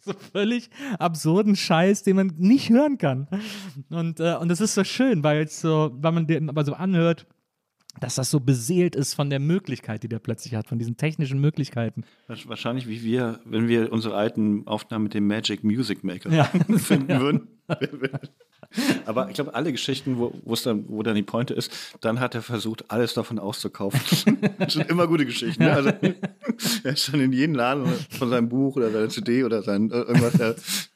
so 0.00 0.12
völlig 0.32 0.68
absurden 0.98 1.56
Scheiß, 1.56 2.02
den 2.02 2.16
man 2.16 2.32
nicht 2.36 2.68
hören 2.68 2.98
kann. 2.98 3.26
Und, 3.90 4.20
äh, 4.20 4.36
und 4.36 4.48
das 4.48 4.60
ist 4.60 4.74
so 4.74 4.84
schön, 4.84 5.24
weil 5.24 5.48
so, 5.48 5.90
weil 5.94 6.12
man 6.12 6.26
den 6.26 6.48
aber 6.48 6.64
so 6.64 6.74
anhört, 6.74 7.26
dass 8.00 8.16
das 8.16 8.30
so 8.30 8.40
beseelt 8.40 8.96
ist 8.96 9.14
von 9.14 9.30
der 9.30 9.40
Möglichkeit, 9.40 10.02
die 10.02 10.08
der 10.08 10.18
plötzlich 10.18 10.54
hat, 10.54 10.68
von 10.68 10.78
diesen 10.78 10.96
technischen 10.96 11.40
Möglichkeiten. 11.40 12.04
Wahrscheinlich 12.46 12.88
wie 12.88 13.02
wir, 13.02 13.40
wenn 13.44 13.68
wir 13.68 13.92
unsere 13.92 14.16
alten 14.16 14.66
Aufnahmen 14.66 15.04
mit 15.04 15.14
dem 15.14 15.26
Magic 15.26 15.64
Music 15.64 16.04
Maker 16.04 16.30
Ja. 16.30 16.44
finden 16.78 17.20
würden. 17.20 17.48
Aber 19.06 19.28
ich 19.28 19.34
glaube, 19.34 19.54
alle 19.54 19.72
Geschichten, 19.72 20.18
wo, 20.18 20.32
dann, 20.64 20.84
wo 20.88 21.02
dann 21.02 21.14
die 21.14 21.22
Pointe 21.22 21.54
ist, 21.54 21.96
dann 22.00 22.20
hat 22.20 22.34
er 22.34 22.42
versucht, 22.42 22.90
alles 22.90 23.14
davon 23.14 23.38
auszukaufen. 23.38 24.00
Das 24.58 24.74
sind 24.74 24.88
immer 24.90 25.06
gute 25.06 25.24
Geschichten. 25.26 25.62
Ne? 25.64 25.72
Also, 25.72 25.90
er 25.90 26.92
ist 26.92 27.12
dann 27.12 27.20
in 27.20 27.32
jeden 27.32 27.54
Laden 27.54 27.86
von 28.10 28.30
seinem 28.30 28.48
Buch 28.48 28.76
oder 28.76 28.90
seiner 28.90 29.08
CD 29.08 29.44
oder 29.44 29.62
sein 29.62 29.90
äh, 29.90 29.96
irgendwas. 30.00 30.38
Äh, 30.40 30.54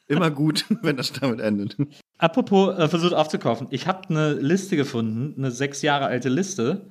immer 0.09 0.31
gut, 0.31 0.65
wenn 0.83 0.97
das 0.97 1.13
damit 1.13 1.41
endet. 1.41 1.77
Apropos 2.19 2.77
äh, 2.77 2.89
versucht 2.89 3.15
aufzukaufen. 3.15 3.69
Ich 3.71 3.87
habe 3.87 4.09
eine 4.09 4.33
Liste 4.35 4.77
gefunden, 4.77 5.35
eine 5.39 5.51
sechs 5.51 5.83
Jahre 5.83 6.07
alte 6.07 6.29
Liste, 6.29 6.87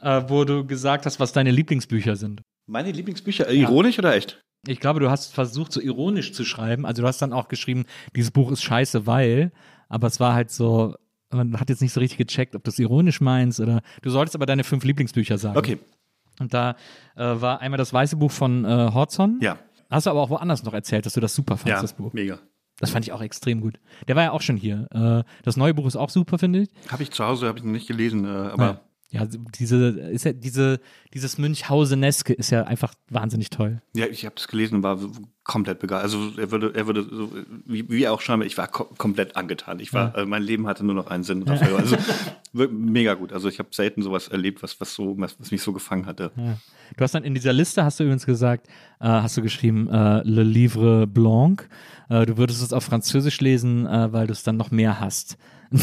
äh, 0.00 0.22
wo 0.28 0.44
du 0.44 0.64
gesagt 0.66 1.04
hast, 1.06 1.18
was 1.20 1.32
deine 1.32 1.50
Lieblingsbücher 1.50 2.16
sind. 2.16 2.42
Meine 2.66 2.92
Lieblingsbücher, 2.92 3.48
äh, 3.48 3.56
ironisch 3.56 3.98
oder 3.98 4.14
echt? 4.14 4.40
Ich 4.66 4.80
glaube, 4.80 5.00
du 5.00 5.10
hast 5.10 5.32
versucht, 5.34 5.72
so 5.72 5.80
ironisch 5.80 6.32
zu 6.32 6.44
schreiben. 6.44 6.84
Also 6.86 7.02
du 7.02 7.08
hast 7.08 7.20
dann 7.22 7.32
auch 7.32 7.48
geschrieben, 7.48 7.86
dieses 8.14 8.30
Buch 8.30 8.50
ist 8.52 8.62
scheiße, 8.62 9.06
weil, 9.06 9.52
aber 9.88 10.06
es 10.06 10.20
war 10.20 10.34
halt 10.34 10.50
so, 10.50 10.94
man 11.30 11.58
hat 11.58 11.70
jetzt 11.70 11.80
nicht 11.82 11.92
so 11.92 12.00
richtig 12.00 12.18
gecheckt, 12.18 12.54
ob 12.54 12.64
du 12.64 12.70
es 12.70 12.78
ironisch 12.78 13.20
meinst 13.20 13.60
oder 13.60 13.82
du 14.02 14.10
solltest 14.10 14.34
aber 14.36 14.46
deine 14.46 14.64
fünf 14.64 14.84
Lieblingsbücher 14.84 15.38
sagen. 15.38 15.56
Okay, 15.56 15.78
Und 16.40 16.54
da 16.54 16.76
äh, 17.16 17.22
war 17.24 17.60
einmal 17.60 17.78
das 17.78 17.92
weiße 17.92 18.16
Buch 18.16 18.30
von 18.30 18.64
äh, 18.64 18.90
Horzon. 18.92 19.38
ja. 19.40 19.58
Hast 19.90 20.04
du 20.04 20.10
aber 20.10 20.20
auch 20.20 20.28
woanders 20.28 20.62
noch 20.64 20.74
erzählt, 20.74 21.06
dass 21.06 21.14
du 21.14 21.20
das 21.20 21.34
super 21.34 21.56
fandst, 21.56 21.68
Ja, 21.68 21.80
das 21.80 21.94
Buch. 21.94 22.12
mega. 22.12 22.38
Das 22.80 22.90
fand 22.90 23.04
ich 23.04 23.12
auch 23.12 23.20
extrem 23.22 23.60
gut. 23.60 23.80
Der 24.06 24.16
war 24.16 24.22
ja 24.22 24.30
auch 24.32 24.42
schon 24.42 24.56
hier. 24.56 24.86
Äh, 24.92 25.28
das 25.42 25.56
neue 25.56 25.74
Buch 25.74 25.86
ist 25.86 25.96
auch 25.96 26.10
super, 26.10 26.38
finde 26.38 26.60
ich. 26.60 26.68
Habe 26.90 27.02
ich 27.02 27.10
zu 27.10 27.24
Hause, 27.24 27.48
habe 27.48 27.58
ich 27.58 27.64
noch 27.64 27.72
nicht 27.72 27.88
gelesen, 27.88 28.24
äh, 28.24 28.28
aber 28.28 28.82
Ja, 29.10 29.26
diese, 29.58 29.88
ist 29.88 30.24
ja, 30.26 30.32
diese, 30.32 30.80
dieses 31.14 31.38
Münchhauseneske 31.38 32.34
ist 32.34 32.50
ja 32.50 32.64
einfach 32.64 32.92
wahnsinnig 33.08 33.48
toll. 33.50 33.80
Ja, 33.96 34.06
ich 34.06 34.24
habe 34.26 34.34
das 34.36 34.48
gelesen 34.48 34.76
und 34.76 34.82
war 34.82 34.98
komplett 35.44 35.78
begeistert. 35.78 36.12
Also 36.20 36.38
er 36.40 36.50
würde, 36.50 36.72
er 36.74 36.86
würde, 36.86 37.02
so, 37.10 37.32
wie, 37.64 37.88
wie 37.88 38.06
auch 38.06 38.20
schon, 38.20 38.42
ich 38.42 38.58
war 38.58 38.68
ko 38.68 38.84
komplett 38.84 39.34
angetan. 39.34 39.80
Ich 39.80 39.94
war, 39.94 40.14
äh, 40.14 40.26
mein 40.26 40.42
Leben 40.42 40.66
hatte 40.66 40.84
nur 40.84 40.94
noch 40.94 41.06
einen 41.06 41.24
Sinn 41.24 41.44
dafür. 41.46 41.78
Also 41.78 41.96
mega 42.52 43.14
gut. 43.14 43.32
Also 43.32 43.48
ich 43.48 43.58
habe 43.58 43.70
selten 43.72 44.02
sowas 44.02 44.28
erlebt, 44.28 44.62
was, 44.62 44.78
was 44.78 44.94
so, 44.94 45.14
was, 45.18 45.40
was 45.40 45.50
mich 45.50 45.62
so 45.62 45.72
gefangen 45.72 46.04
hatte. 46.04 46.30
Du 46.96 47.02
hast 47.02 47.14
dann 47.14 47.24
in 47.24 47.34
dieser 47.34 47.54
Liste, 47.54 47.82
hast 47.82 47.98
du 47.98 48.04
übrigens 48.04 48.26
gesagt, 48.26 48.66
äh, 49.00 49.06
hast 49.06 49.36
du 49.38 49.42
geschrieben, 49.42 49.88
äh, 49.88 50.22
Le 50.22 50.42
Livre 50.42 51.06
Blanc. 51.06 51.66
Äh, 52.08 52.26
du 52.26 52.36
würdest 52.36 52.62
es 52.62 52.72
auf 52.72 52.84
Französisch 52.84 53.40
lesen, 53.40 53.86
äh, 53.86 54.12
weil 54.12 54.26
du 54.26 54.32
es 54.32 54.42
dann 54.42 54.56
noch 54.56 54.70
mehr 54.70 55.00
hast. 55.00 55.36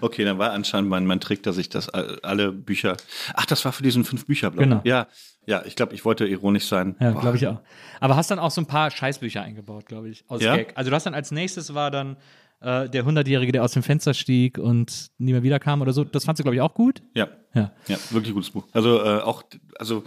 Okay, 0.00 0.24
dann 0.24 0.38
war 0.38 0.52
anscheinend 0.52 0.90
mein, 0.90 1.06
mein 1.06 1.20
Trick, 1.20 1.42
dass 1.42 1.56
ich 1.58 1.68
das 1.68 1.88
all- 1.88 2.18
alle 2.22 2.52
Bücher. 2.52 2.96
Ach, 3.34 3.46
das 3.46 3.64
war 3.64 3.72
für 3.72 3.82
diesen 3.82 4.04
fünf 4.04 4.26
Bücher 4.26 4.50
Genau. 4.50 4.80
Ja, 4.84 5.06
ja. 5.46 5.64
Ich 5.66 5.76
glaube, 5.76 5.94
ich 5.94 6.04
wollte 6.04 6.26
ironisch 6.26 6.66
sein. 6.66 6.96
Ja, 7.00 7.12
glaube 7.12 7.36
ich 7.36 7.46
auch. 7.46 7.60
Aber 8.00 8.16
hast 8.16 8.30
dann 8.30 8.38
auch 8.38 8.50
so 8.50 8.60
ein 8.60 8.66
paar 8.66 8.90
Scheißbücher 8.90 9.42
eingebaut, 9.42 9.86
glaube 9.86 10.08
ich, 10.08 10.24
aus 10.28 10.42
Ja? 10.42 10.56
Gag. 10.56 10.72
Also 10.76 10.90
du 10.90 10.96
hast 10.96 11.04
dann 11.06 11.14
als 11.14 11.30
nächstes 11.30 11.74
war 11.74 11.90
dann 11.90 12.16
äh, 12.60 12.88
der 12.88 13.04
Hundertjährige, 13.04 13.52
der 13.52 13.62
aus 13.64 13.72
dem 13.72 13.82
Fenster 13.82 14.14
stieg 14.14 14.58
und 14.58 15.10
nie 15.18 15.32
mehr 15.32 15.42
wiederkam 15.42 15.80
oder 15.82 15.92
so. 15.92 16.04
Das 16.04 16.24
fandst 16.24 16.40
du, 16.40 16.42
glaube 16.42 16.56
ich, 16.56 16.60
auch 16.60 16.74
gut. 16.74 17.02
Ja, 17.14 17.28
Ja. 17.54 17.72
ja, 17.86 17.96
wirklich 18.10 18.34
gutes 18.34 18.50
Buch. 18.50 18.66
Also 18.72 19.00
äh, 19.02 19.20
auch, 19.20 19.42
also 19.78 20.04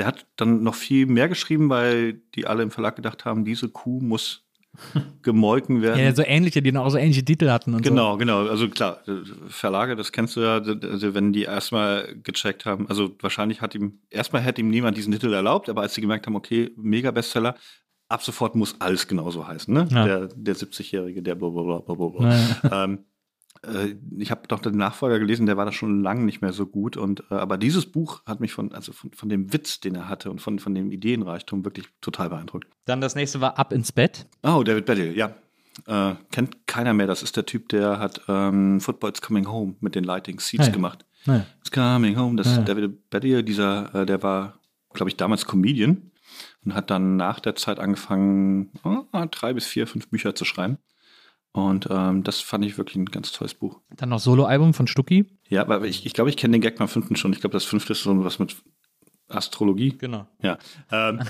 der 0.00 0.06
hat 0.06 0.26
dann 0.36 0.62
noch 0.62 0.74
viel 0.74 1.04
mehr 1.04 1.28
geschrieben, 1.28 1.68
weil 1.68 2.14
die 2.34 2.46
alle 2.46 2.62
im 2.62 2.70
Verlag 2.70 2.96
gedacht 2.96 3.26
haben, 3.26 3.44
diese 3.44 3.68
Kuh 3.68 4.00
muss 4.00 4.46
gemolken 5.22 5.82
werden. 5.82 6.02
Ja, 6.02 6.14
so 6.14 6.22
ähnliche, 6.24 6.62
die 6.62 6.72
dann 6.72 6.82
auch 6.82 6.88
so 6.88 6.96
ähnliche 6.96 7.22
Titel 7.22 7.50
hatten 7.50 7.74
und 7.74 7.84
so. 7.84 7.90
Genau, 7.90 8.16
genau. 8.16 8.46
Also 8.46 8.70
klar, 8.70 9.06
äh, 9.06 9.12
Verlage, 9.48 9.96
das 9.96 10.10
kennst 10.10 10.36
du 10.36 10.40
ja, 10.40 10.54
also 10.54 11.12
wenn 11.12 11.34
die 11.34 11.42
erstmal 11.42 12.16
gecheckt 12.22 12.64
haben, 12.64 12.88
also 12.88 13.14
wahrscheinlich 13.20 13.60
hat 13.60 13.74
ihm, 13.74 13.98
erstmal 14.08 14.40
hätte 14.40 14.62
ihm 14.62 14.70
niemand 14.70 14.96
diesen 14.96 15.12
Titel 15.12 15.34
erlaubt, 15.34 15.68
aber 15.68 15.82
als 15.82 15.92
sie 15.92 16.00
gemerkt 16.00 16.26
haben, 16.26 16.36
okay, 16.36 16.70
mega 16.76 17.10
Bestseller, 17.10 17.56
ab 18.08 18.22
sofort 18.22 18.54
muss 18.54 18.80
alles 18.80 19.06
genauso 19.06 19.46
heißen, 19.46 19.74
ne? 19.74 19.86
Ja. 19.90 20.04
Der, 20.06 20.28
der 20.34 20.56
70-Jährige, 20.56 21.22
der 21.22 21.34
blablabla. 21.34 21.80
blablabla. 21.80 22.84
Ähm, 22.84 22.94
äh, 22.94 23.09
ich 24.18 24.30
habe 24.30 24.48
doch 24.48 24.60
den 24.60 24.76
Nachfolger 24.76 25.18
gelesen, 25.18 25.46
der 25.46 25.56
war 25.56 25.66
da 25.66 25.72
schon 25.72 26.02
lange 26.02 26.24
nicht 26.24 26.40
mehr 26.40 26.52
so 26.52 26.66
gut. 26.66 26.96
Und 26.96 27.24
äh, 27.30 27.34
aber 27.34 27.58
dieses 27.58 27.86
Buch 27.86 28.22
hat 28.26 28.40
mich 28.40 28.52
von, 28.52 28.72
also 28.72 28.92
von, 28.92 29.12
von 29.12 29.28
dem 29.28 29.52
Witz, 29.52 29.80
den 29.80 29.94
er 29.94 30.08
hatte 30.08 30.30
und 30.30 30.40
von, 30.40 30.58
von 30.58 30.74
dem 30.74 30.90
Ideenreichtum 30.90 31.64
wirklich 31.64 31.86
total 32.00 32.30
beeindruckt. 32.30 32.66
Dann 32.86 33.00
das 33.00 33.14
nächste 33.14 33.40
war 33.40 33.58
Ab 33.58 33.72
ins 33.72 33.92
Bett. 33.92 34.26
Oh, 34.42 34.62
David 34.62 34.86
Baddiel, 34.86 35.16
ja. 35.16 35.34
Äh, 35.86 36.14
kennt 36.32 36.66
keiner 36.66 36.94
mehr. 36.94 37.06
Das 37.06 37.22
ist 37.22 37.36
der 37.36 37.46
Typ, 37.46 37.68
der 37.68 37.98
hat 37.98 38.22
ähm, 38.28 38.80
Football's 38.80 39.20
Coming 39.22 39.48
Home 39.48 39.74
mit 39.80 39.94
den 39.94 40.04
Lighting 40.04 40.40
Seats 40.40 40.66
ja. 40.66 40.72
gemacht. 40.72 41.04
Naja. 41.26 41.46
It's 41.60 41.70
Coming 41.70 42.18
Home. 42.18 42.36
Das 42.36 42.46
Ja. 42.46 42.58
ist 42.58 42.68
David 42.68 43.10
Baddiel, 43.10 43.42
dieser, 43.42 43.94
äh, 43.94 44.06
der 44.06 44.22
war 44.22 44.60
glaube 44.92 45.10
ich, 45.10 45.16
damals 45.16 45.46
Comedian 45.46 46.10
und 46.64 46.74
hat 46.74 46.90
dann 46.90 47.16
nach 47.16 47.40
der 47.40 47.54
Zeit 47.54 47.78
angefangen, 47.78 48.70
oh, 48.84 49.04
drei 49.30 49.52
bis 49.52 49.66
vier, 49.66 49.86
fünf 49.86 50.08
Bücher 50.08 50.34
zu 50.34 50.44
schreiben. 50.44 50.78
Und 51.52 51.88
ähm, 51.90 52.22
das 52.22 52.40
fand 52.40 52.64
ich 52.64 52.78
wirklich 52.78 52.96
ein 52.96 53.06
ganz 53.06 53.32
tolles 53.32 53.54
Buch. 53.54 53.80
Dann 53.96 54.10
noch 54.10 54.20
Soloalbum 54.20 54.72
von 54.72 54.86
Stucki. 54.86 55.26
Ja, 55.48 55.62
aber 55.62 55.84
ich, 55.84 56.06
ich 56.06 56.12
glaube, 56.12 56.30
ich 56.30 56.36
kenne 56.36 56.52
den 56.52 56.60
Gag 56.60 56.76
beim 56.76 56.88
fünften 56.88 57.16
schon. 57.16 57.32
Ich 57.32 57.40
glaube, 57.40 57.54
das 57.54 57.64
fünfte 57.64 57.92
ist 57.92 58.02
so 58.02 58.24
was 58.24 58.38
mit 58.38 58.56
Astrologie. 59.30 59.96
Genau. 59.96 60.26
Ja. 60.42 60.58
Ähm, 60.90 61.20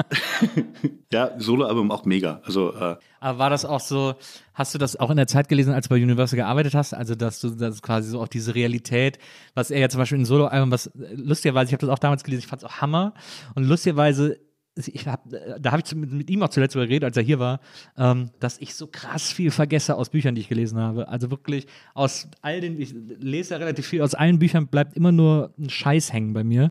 ja, 1.12 1.32
Soloalbum 1.38 1.90
auch 1.90 2.04
mega. 2.04 2.40
Also 2.44 2.72
äh, 2.72 2.96
Aber 3.20 3.38
war 3.38 3.50
das 3.50 3.64
auch 3.64 3.80
so, 3.80 4.14
hast 4.54 4.74
du 4.74 4.78
das 4.78 4.96
auch 4.96 5.10
in 5.10 5.16
der 5.16 5.26
Zeit 5.26 5.48
gelesen, 5.48 5.72
als 5.72 5.88
du 5.88 5.94
bei 5.94 6.02
Universal 6.02 6.36
gearbeitet 6.36 6.74
hast? 6.74 6.94
Also, 6.94 7.14
dass 7.14 7.40
du 7.40 7.50
das 7.50 7.82
quasi 7.82 8.10
so 8.10 8.20
auch 8.20 8.28
diese 8.28 8.54
Realität, 8.54 9.18
was 9.54 9.70
er 9.70 9.80
ja 9.80 9.88
zum 9.88 9.98
Beispiel 9.98 10.18
in 10.18 10.24
Soloalbum, 10.24 10.70
was 10.70 10.90
lustigerweise, 10.94 11.68
ich 11.68 11.72
habe 11.72 11.86
das 11.86 11.90
auch 11.90 12.00
damals 12.00 12.24
gelesen, 12.24 12.40
ich 12.40 12.48
fand 12.48 12.62
es 12.62 12.68
auch 12.68 12.80
Hammer. 12.80 13.14
Und 13.54 13.64
lustigerweise 13.64 14.38
ich 14.86 15.06
hab, 15.06 15.24
da 15.60 15.72
habe 15.72 15.82
ich 15.84 15.94
mit, 15.94 16.30
ihm 16.30 16.42
auch 16.42 16.50
zuletzt 16.50 16.76
darüber 16.76 16.86
geredet, 16.86 17.04
als 17.04 17.16
er 17.16 17.22
hier 17.22 17.38
war, 17.38 17.60
ähm, 17.96 18.30
dass 18.38 18.58
ich 18.58 18.74
so 18.74 18.86
krass 18.86 19.32
viel 19.32 19.50
vergesse 19.50 19.96
aus 19.96 20.10
Büchern, 20.10 20.34
die 20.34 20.42
ich 20.42 20.48
gelesen 20.48 20.78
habe. 20.78 21.08
Also 21.08 21.30
wirklich 21.30 21.66
aus 21.94 22.28
all 22.42 22.60
den, 22.60 22.80
ich 22.80 22.94
lese 23.18 23.54
ja 23.54 23.58
relativ 23.58 23.86
viel, 23.86 24.02
aus 24.02 24.14
allen 24.14 24.38
Büchern 24.38 24.68
bleibt 24.68 24.96
immer 24.96 25.10
nur 25.10 25.52
ein 25.58 25.70
Scheiß 25.70 26.12
hängen 26.12 26.32
bei 26.32 26.44
mir. 26.44 26.70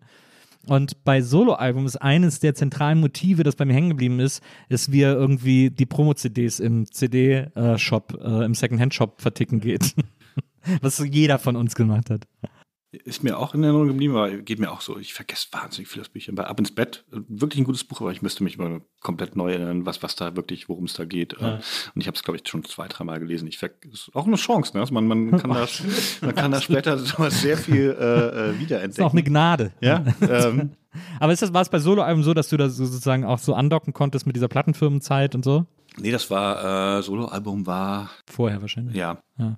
Und 0.68 1.04
bei 1.06 1.22
Soloalbum 1.22 1.86
ist 1.86 1.98
eines 1.98 2.40
der 2.40 2.54
zentralen 2.54 3.00
Motive, 3.00 3.44
das 3.44 3.56
bei 3.56 3.66
mir 3.66 3.74
hängen 3.74 3.90
geblieben 3.90 4.20
ist, 4.20 4.44
ist, 4.68 4.92
wie 4.92 5.02
er 5.02 5.14
irgendwie 5.14 5.70
die 5.70 5.86
Promo-CDs 5.86 6.60
im 6.60 6.92
CD-Shop, 6.92 8.20
äh, 8.22 8.46
im 8.46 8.54
Secondhand-Shop 8.54 9.22
verticken 9.22 9.62
geht. 9.62 9.96
Was 10.82 11.00
jeder 11.00 11.40
von 11.40 11.56
uns 11.56 11.76
gemacht 11.76 12.10
hat. 12.10 12.28
Ist 12.92 13.22
mir 13.22 13.38
auch 13.38 13.54
in 13.54 13.64
Erinnerung 13.64 13.88
geblieben, 13.88 14.16
aber 14.16 14.32
geht 14.38 14.60
mir 14.60 14.72
auch 14.72 14.80
so. 14.80 14.98
Ich 14.98 15.14
vergesse 15.14 15.48
wahnsinnig 15.52 15.90
viel 15.90 16.02
das 16.02 16.08
Bücher. 16.08 16.32
Bei 16.32 16.46
Ab 16.46 16.58
ins 16.58 16.74
Bett, 16.74 17.04
wirklich 17.12 17.60
ein 17.60 17.66
gutes 17.66 17.84
Buch, 17.84 18.00
aber 18.00 18.14
ich 18.14 18.22
müsste 18.22 18.46
mich 18.46 18.58
mal 18.58 18.82
komplett 19.02 19.36
neu 19.36 19.52
erinnern, 19.52 19.86
was, 19.86 20.02
was 20.04 20.16
da 20.16 20.38
wirklich, 20.38 20.70
worum 20.70 20.86
es 20.86 20.94
da 20.94 21.04
geht. 21.04 21.36
Ja. 21.38 21.56
Und 21.56 22.02
ich 22.02 22.08
habe 22.08 22.16
es, 22.16 22.24
glaube 22.24 22.38
ich, 22.38 22.48
schon 22.48 22.64
zwei, 22.64 22.88
dreimal 22.88 23.20
gelesen. 23.20 23.46
Ich 23.50 23.62
ist 23.62 24.12
auch 24.14 24.26
eine 24.26 24.38
Chance, 24.38 24.72
ne? 24.74 24.80
Also 24.80 24.94
man, 24.94 25.06
man 25.06 25.38
kann 25.38 25.50
da, 25.50 25.68
man 26.22 26.36
kann 26.36 26.52
da 26.52 26.62
später 26.62 26.98
sehr 26.98 27.58
viel 27.58 27.96
äh, 28.00 28.52
äh, 28.52 28.60
wiederentdecken. 28.60 28.90
Ist 28.90 29.02
auch 29.02 29.12
eine 29.12 29.24
Gnade. 29.24 29.74
Ja. 29.82 30.06
ähm. 30.22 30.72
aber 31.20 31.34
ist 31.34 31.42
das, 31.42 31.54
war 31.54 31.64
es 31.64 31.70
bei 31.70 31.80
Soloalbum 31.80 32.24
so, 32.24 32.34
dass 32.34 32.48
du 32.48 32.56
da 32.56 32.70
sozusagen 32.70 33.26
auch 33.26 33.40
so 33.40 33.54
andocken 33.54 33.92
konntest 33.92 34.26
mit 34.26 34.38
dieser 34.38 34.48
Plattenfirmenzeit 34.48 35.36
und 35.36 35.44
so? 35.44 35.66
Nee, 36.00 36.12
das 36.12 36.30
war, 36.30 37.00
äh, 37.00 37.04
Soloalbum 37.04 37.66
war. 37.66 38.12
Vorher 38.28 38.62
wahrscheinlich. 38.62 38.96
Ja. 38.96 39.22
ja. 39.38 39.58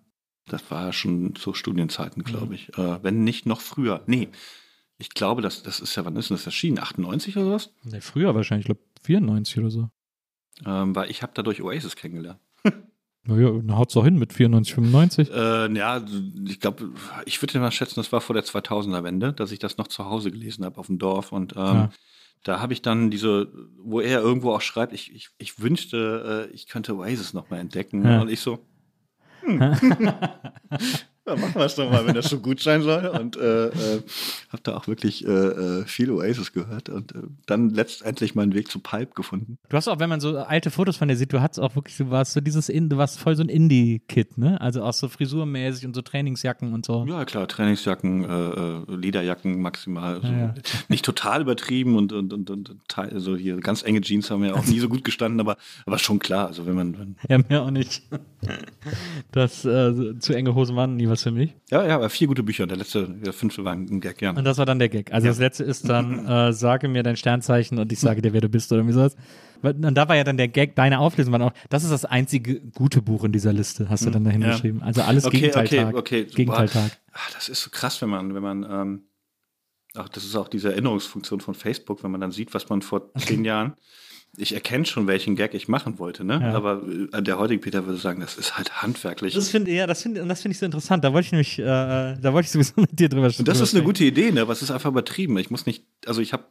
Das 0.50 0.70
war 0.70 0.92
schon 0.94 1.36
zu 1.36 1.54
Studienzeiten, 1.54 2.24
glaube 2.24 2.56
ich. 2.56 2.70
Mhm. 2.78 2.84
Äh, 2.84 3.04
wenn 3.04 3.24
nicht 3.24 3.46
noch 3.46 3.62
früher. 3.62 4.04
Nee, 4.08 4.30
ich 4.98 5.10
glaube, 5.10 5.42
das, 5.42 5.64
das 5.64 5.80
ist 5.80 5.96
ja, 5.96 6.04
wann 6.04 6.18
ist 6.18 6.30
denn 6.30 6.38
das 6.38 6.46
erschienen? 6.46 6.80
98 6.80 7.38
oder 7.38 7.52
was? 7.52 7.74
Nee, 7.84 8.02
früher 8.02 8.36
wahrscheinlich, 8.36 8.64
ich 8.64 8.76
glaube 8.76 8.82
94 9.04 9.58
oder 9.60 9.70
so. 9.70 9.90
Ähm, 10.66 10.94
weil 10.96 11.10
ich 11.10 11.22
habe 11.24 11.32
dadurch 11.34 11.62
Oasis 11.62 11.96
kennengelernt. 11.96 12.40
Naja, 13.24 13.52
dann 13.52 13.78
haut's 13.78 13.94
doch 13.94 14.06
hin 14.06 14.18
mit 14.18 14.34
94, 14.34 14.74
95. 14.74 15.32
Äh, 15.32 15.74
ja, 15.74 16.02
ich 16.48 16.60
glaube, 16.60 16.90
ich 17.26 17.42
würde 17.42 17.60
mal 17.60 17.72
schätzen, 17.72 17.96
das 17.98 18.12
war 18.12 18.22
vor 18.22 18.34
der 18.34 18.44
2000er-Wende, 18.44 19.34
dass 19.34 19.52
ich 19.52 19.60
das 19.60 19.78
noch 19.78 19.88
zu 19.88 20.06
Hause 20.06 20.32
gelesen 20.32 20.66
habe 20.66 20.78
auf 20.78 20.88
dem 20.88 21.00
Dorf 21.00 21.32
und 21.32 21.54
ähm, 21.54 21.60
ja. 21.60 21.90
da 22.44 22.60
habe 22.62 22.74
ich 22.74 22.82
dann 22.82 23.12
diese, 23.12 23.52
wo 23.78 24.00
er 24.00 24.22
irgendwo 24.22 24.54
auch 24.54 24.62
schreibt, 24.62 24.94
ich, 24.94 25.14
ich, 25.14 25.30
ich 25.38 25.60
wünschte, 25.60 26.50
äh, 26.50 26.56
ich 26.56 26.68
könnte 26.68 26.96
Oasis 26.96 27.34
noch 27.34 27.50
mal 27.50 27.60
entdecken 27.60 28.06
ja. 28.06 28.22
und 28.22 28.30
ich 28.30 28.40
so, 28.40 28.66
hm. 29.42 29.60
ja, 31.30 31.36
machen 31.36 31.56
wir 31.56 31.66
es 31.66 31.76
doch 31.76 31.90
mal, 31.90 32.06
wenn 32.06 32.16
das 32.16 32.30
so 32.30 32.40
gut 32.40 32.60
sein 32.62 32.82
soll. 32.82 33.06
Und 33.08 33.38
äh, 33.38 33.68
äh, 33.68 34.02
habe 34.50 34.64
da 34.64 34.76
auch 34.76 34.88
wirklich 34.88 35.26
äh, 35.26 35.30
äh, 35.30 35.86
viel 35.86 36.12
Oasis 36.12 36.54
gehört 36.54 36.90
und 36.90 37.14
äh, 37.14 37.20
dann 37.46 37.70
letztendlich 37.70 38.36
meinen 38.36 38.54
Weg 38.54 38.70
zu 38.70 38.80
Pipe 38.80 39.14
gefunden. 39.16 39.58
Du 39.70 39.78
hast 39.78 39.88
auch, 39.88 40.00
wenn 40.00 40.10
man 40.10 40.20
so 40.20 40.38
alte 40.38 40.72
Fotos 40.72 40.98
von 40.98 41.08
dir 41.08 41.16
sieht, 41.16 41.34
du 41.34 41.42
hast 41.42 41.60
auch 41.60 41.76
wirklich, 41.76 41.98
du 41.98 42.10
warst 42.10 42.34
so 42.34 42.42
dieses, 42.42 42.68
du 42.68 42.98
warst 42.98 43.20
voll 43.20 43.36
so 43.36 43.44
ein 43.44 43.50
Indie-Kid, 43.50 44.38
ne? 44.38 44.60
Also 44.62 44.84
auch 44.84 44.94
so 44.94 45.08
frisurmäßig 45.08 45.86
und 45.86 45.96
so 45.96 46.02
Trainingsjacken 46.02 46.74
und 46.74 46.86
so. 46.86 47.06
Ja, 47.08 47.26
klar, 47.26 47.48
Trainingsjacken, 47.48 48.24
äh, 48.24 48.96
Lederjacken 48.96 49.62
maximal. 49.62 50.22
So. 50.22 50.28
Ja. 50.28 50.54
Nicht 50.88 51.06
total 51.06 51.42
übertrieben 51.42 51.96
und, 51.96 52.14
und, 52.14 52.34
und, 52.34 52.50
und 52.50 52.76
also 52.96 53.36
hier 53.36 53.58
ganz 53.58 53.84
enge 53.84 54.02
Jeans 54.02 54.30
haben 54.32 54.44
ja 54.44 54.54
auch 54.54 54.66
nie 54.66 54.80
so 54.80 54.90
gut 54.90 55.04
gestanden, 55.04 55.40
aber, 55.40 55.58
aber 55.86 56.00
schon 56.00 56.20
klar. 56.20 56.48
Also 56.48 56.66
wenn 56.66 56.76
man. 56.76 56.98
Wenn 56.98 57.16
ja, 57.30 57.46
mir 57.48 57.62
auch 57.62 57.72
nicht. 57.72 58.04
Das 59.32 59.62
zu 59.62 60.34
enge 60.34 60.56
Hosen 60.56 60.76
waren 60.76 60.96
nie 60.96 61.08
was 61.08 61.19
was 61.20 61.24
für 61.24 61.32
mich. 61.32 61.56
Ja, 61.70 61.86
ja, 61.86 61.96
aber 61.96 62.10
vier 62.10 62.28
gute 62.28 62.44
Bücher. 62.44 62.66
Der 62.68 62.78
letzte, 62.78 63.08
der 63.08 63.34
fünfte 63.34 63.64
war 63.64 63.74
ein 63.74 64.00
Gag, 64.00 64.22
ja. 64.22 64.32
Und 64.32 64.44
das 64.44 64.58
war 64.58 64.66
dann 64.66 64.80
der 64.80 64.90
Gag. 64.90 65.12
Also 65.14 65.26
ja. 65.26 65.32
das 65.32 65.40
letzte 65.40 65.64
ist 65.64 65.88
dann, 65.88 66.26
äh, 66.28 66.54
sage 66.54 66.88
mir 66.88 67.04
dein 67.04 67.18
Sternzeichen 67.18 67.78
und 67.78 67.92
ich 67.92 68.00
sage 68.00 68.22
dir, 68.22 68.34
wer 68.34 68.42
du 68.42 68.50
bist 68.50 68.72
oder 68.72 68.86
wie 68.88 68.92
sowas. 68.92 69.16
Und 69.62 69.94
da 69.96 70.08
war 70.08 70.16
ja 70.16 70.24
dann 70.24 70.38
der 70.38 70.48
Gag, 70.48 70.76
deine 70.76 71.00
Auflösung 71.00 71.34
war 71.34 71.42
auch, 71.42 71.54
das 71.70 71.84
ist 71.84 71.92
das 71.92 72.06
einzige 72.06 72.62
gute 72.62 73.02
Buch 73.02 73.26
in 73.26 73.34
dieser 73.34 73.52
Liste, 73.52 73.90
hast 73.90 74.06
du 74.06 74.10
dann 74.10 74.24
dahin 74.24 74.42
ja. 74.42 74.52
geschrieben. 74.52 74.82
Also 74.82 75.02
alles 75.02 75.26
okay, 75.26 75.42
Gegenteiltag. 75.42 75.96
Okay, 75.96 76.22
okay. 76.22 76.36
Gegenteiltag. 76.36 76.98
Ach, 77.12 77.32
das 77.34 77.50
ist 77.50 77.62
so 77.62 77.70
krass, 77.70 78.02
wenn 78.02 78.10
man, 78.10 78.34
wenn 78.34 78.44
man, 78.44 78.64
ähm, 78.64 79.02
ach, 79.96 80.08
das 80.08 80.24
ist 80.24 80.36
auch 80.38 80.48
diese 80.48 80.72
Erinnerungsfunktion 80.72 81.42
von 81.42 81.56
Facebook, 81.56 82.04
wenn 82.04 82.12
man 82.12 82.22
dann 82.22 82.32
sieht, 82.32 82.54
was 82.54 82.70
man 82.70 82.82
vor 82.82 83.14
zehn 83.16 83.44
Jahren 83.44 83.74
ich 84.38 84.54
erkenne 84.54 84.86
schon, 84.86 85.08
welchen 85.08 85.36
Gag 85.36 85.54
ich 85.54 85.68
machen 85.68 86.00
wollte, 86.00 86.24
ne? 86.24 86.40
Ja. 86.42 86.54
Aber 86.54 86.84
äh, 87.12 87.22
der 87.22 87.40
heutige 87.40 87.62
Peter 87.62 87.86
würde 87.86 88.00
sagen, 88.00 88.22
das 88.22 88.38
ist 88.38 88.58
halt 88.58 88.82
handwerklich. 88.82 89.34
Das 89.34 89.50
finde 89.50 89.72
ja, 89.72 89.88
das 89.88 90.04
finde 90.04 90.26
das 90.26 90.42
finde 90.42 90.54
ich 90.54 90.60
so 90.60 90.66
interessant. 90.66 91.04
Da 91.04 91.14
wollte 91.14 91.26
ich 91.28 91.32
nämlich, 91.32 91.60
äh, 91.60 91.64
da 91.64 92.34
wollte 92.34 92.46
ich 92.46 92.52
sowieso 92.52 92.74
mit 92.82 93.00
dir 93.00 93.10
drüber 93.10 93.30
sprechen. 93.30 93.46
Das 93.46 93.60
ist 93.60 93.76
eine 93.76 93.84
gute 93.84 94.04
Idee, 94.04 94.32
ne? 94.32 94.42
Aber 94.42 94.54
es 94.54 94.62
ist 94.62 94.72
einfach 94.72 94.90
übertrieben. 94.90 95.38
Ich 95.38 95.50
muss 95.50 95.66
nicht, 95.66 95.84
also 96.06 96.22
ich 96.22 96.34
habe 96.34 96.46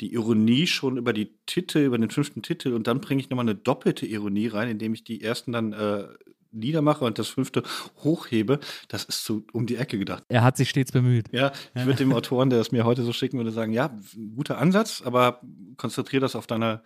die 0.00 0.12
Ironie 0.14 0.66
schon 0.66 0.96
über 0.96 1.12
die 1.12 1.30
Titel, 1.46 1.78
über 1.78 1.98
den 1.98 2.10
fünften 2.10 2.42
Titel 2.42 2.72
und 2.72 2.86
dann 2.86 3.00
bringe 3.00 3.20
ich 3.20 3.30
nochmal 3.30 3.44
eine 3.44 3.54
doppelte 3.54 4.06
Ironie 4.06 4.48
rein, 4.48 4.68
indem 4.68 4.94
ich 4.94 5.04
die 5.04 5.22
ersten 5.22 5.52
dann 5.52 5.72
äh, 5.72 6.04
niedermache 6.52 7.04
und 7.04 7.18
das 7.18 7.28
fünfte 7.28 7.62
hochhebe, 8.02 8.60
das 8.88 9.04
ist 9.04 9.24
so 9.24 9.42
um 9.52 9.66
die 9.66 9.76
Ecke 9.76 9.98
gedacht. 9.98 10.24
Er 10.28 10.42
hat 10.42 10.56
sich 10.56 10.70
stets 10.70 10.92
bemüht. 10.92 11.26
Ja, 11.32 11.52
ich 11.74 11.84
würde 11.84 11.98
dem 11.98 12.12
Autoren, 12.14 12.50
der 12.50 12.60
es 12.60 12.72
mir 12.72 12.84
heute 12.84 13.02
so 13.02 13.12
schicken 13.12 13.38
würde, 13.38 13.50
sagen, 13.50 13.72
ja, 13.72 13.90
guter 14.36 14.58
Ansatz, 14.58 15.02
aber 15.04 15.40
konzentriere 15.76 16.20
das 16.20 16.36
auf 16.36 16.46
deiner 16.46 16.82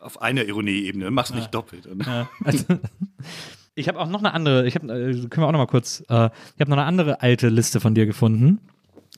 auf 0.00 0.22
einer 0.22 0.44
Ironie-Ebene, 0.44 1.10
mach's 1.10 1.34
nicht 1.34 1.52
doppelt. 1.52 1.88
Ja. 2.06 2.28
Also, 2.44 2.64
ich 3.74 3.88
habe 3.88 3.98
auch 4.00 4.08
noch 4.08 4.20
eine 4.20 4.32
andere, 4.32 4.66
ich 4.66 4.74
habe, 4.74 4.86
äh, 4.86 5.12
können 5.28 5.42
wir 5.42 5.46
auch 5.48 5.52
noch 5.52 5.58
mal 5.58 5.66
kurz, 5.66 6.00
äh, 6.08 6.30
ich 6.54 6.60
habe 6.60 6.70
noch 6.70 6.76
eine 6.76 6.84
andere 6.84 7.20
alte 7.20 7.48
Liste 7.48 7.80
von 7.80 7.94
dir 7.94 8.06
gefunden. 8.06 8.60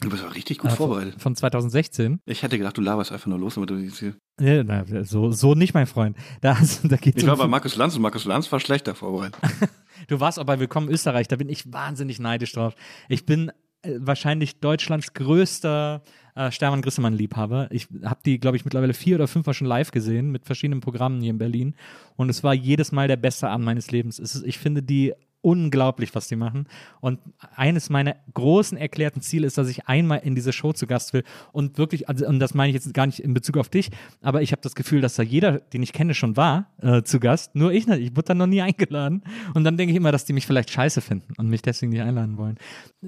Du 0.01 0.09
bist 0.09 0.25
aber 0.25 0.35
richtig 0.35 0.59
gut 0.59 0.73
äh, 0.73 0.77
vorbereitet. 0.77 1.21
Von 1.21 1.37
2016. 1.37 2.21
Ich 2.25 2.43
hätte 2.43 2.57
gedacht, 2.57 2.77
du 2.77 2.81
laberst 2.81 3.13
einfach 3.13 3.27
nur 3.27 3.39
los, 3.39 3.59
aber 3.59 3.67
du 3.67 3.77
hier. 3.77 4.15
Ja, 4.41 4.65
na, 4.65 5.05
so, 5.05 5.31
so 5.31 5.55
nicht, 5.55 5.75
mein 5.75 5.87
Freund. 5.87 6.17
Da, 6.41 6.57
da 6.85 6.97
geht's 6.97 7.23
ich 7.23 7.27
war 7.27 7.35
um 7.35 7.41
bei 7.41 7.47
Markus 7.47 7.77
Lanz 7.77 7.97
und 7.97 8.03
Markus 8.03 8.25
Lanz 8.25 8.51
war 8.51 8.61
schlechter 8.61 8.95
vorbereitet. 8.95 9.39
du 10.09 10.19
warst 10.19 10.39
auch 10.39 10.45
bei 10.45 10.59
Willkommen 10.59 10.89
Österreich, 10.89 11.29
da 11.29 11.37
bin 11.37 11.51
ich 11.51 11.71
wahnsinnig 11.71 12.19
neidisch 12.19 12.53
drauf. 12.53 12.75
Ich 13.11 13.27
bin 13.27 13.53
äh, 13.83 13.97
wahrscheinlich 13.99 14.61
Deutschlands 14.61 15.13
größter 15.13 16.03
äh, 16.35 16.51
Stermann 16.51 16.81
Grissemann 16.81 17.13
Liebhaber. 17.13 17.69
Ich 17.71 17.89
habe 18.03 18.21
die, 18.25 18.41
glaube 18.41 18.57
ich, 18.57 18.65
mittlerweile 18.65 18.95
vier 18.95 19.17
oder 19.17 19.29
fünfmal 19.29 19.53
schon 19.53 19.67
live 19.67 19.91
gesehen 19.91 20.31
mit 20.31 20.47
verschiedenen 20.47 20.81
Programmen 20.81 21.21
hier 21.21 21.31
in 21.31 21.39
Berlin 21.39 21.75
und 22.17 22.31
es 22.31 22.43
war 22.43 22.55
jedes 22.55 22.91
Mal 22.91 23.07
der 23.07 23.17
beste 23.17 23.51
Abend 23.51 23.67
meines 23.67 23.91
Lebens. 23.91 24.19
Ist, 24.19 24.43
ich 24.47 24.59
finde 24.59 24.83
die 24.83 25.13
unglaublich, 25.43 26.15
was 26.15 26.29
die 26.29 26.37
machen. 26.37 26.67
Und 27.01 27.19
eines 27.57 27.91
meiner 27.91 28.17
großen 28.35 28.77
erklärten 28.77 29.21
Ziele 29.21 29.47
ist, 29.47 29.59
dass 29.59 29.69
ich 29.69 29.87
einmal 29.89 30.21
in 30.23 30.35
diese 30.35 30.53
Show 30.53 30.73
zu 30.73 30.87
Gast 30.87 31.13
will 31.13 31.25
und 31.53 31.79
wirklich, 31.79 32.09
also, 32.09 32.27
und 32.27 32.41
das 32.41 32.55
meine 32.55 32.71
ich 32.71 32.75
jetzt 32.75 32.93
gar 32.95 33.07
nicht 33.07 33.21
in 33.21 33.35
Bezug 33.35 33.57
auf 33.57 33.69
dich, 33.69 33.91
aber 34.23 34.43
ich 34.43 34.53
habe 34.53 34.63
das 34.63 34.75
Gefühl, 34.75 35.01
dass 35.01 35.15
da 35.15 35.23
jeder, 35.23 35.61
den 35.61 35.83
ich 35.83 35.93
kenne, 35.93 36.15
schon 36.15 36.37
war 36.37 36.67
äh, 36.83 37.03
zu 37.03 37.21
Gast. 37.21 37.55
Nur 37.55 37.73
ich 37.73 37.87
nicht. 37.87 38.01
Ich 38.01 38.11
wurde 38.17 38.29
da 38.29 38.35
noch 38.35 38.47
nie 38.47 38.61
eingeladen. 38.61 39.23
Und 39.55 39.65
dann 39.65 39.77
denke 39.77 39.93
ich 39.93 39.97
immer, 39.97 40.13
dass 40.13 40.25
die 40.25 40.33
mich 40.33 40.47
vielleicht 40.47 40.71
scheiße 40.71 41.01
finden 41.01 41.35
und 41.39 41.49
mich 41.49 41.63
deswegen 41.63 41.93
nicht 41.93 42.03
einladen 42.03 42.37
wollen. 42.37 42.57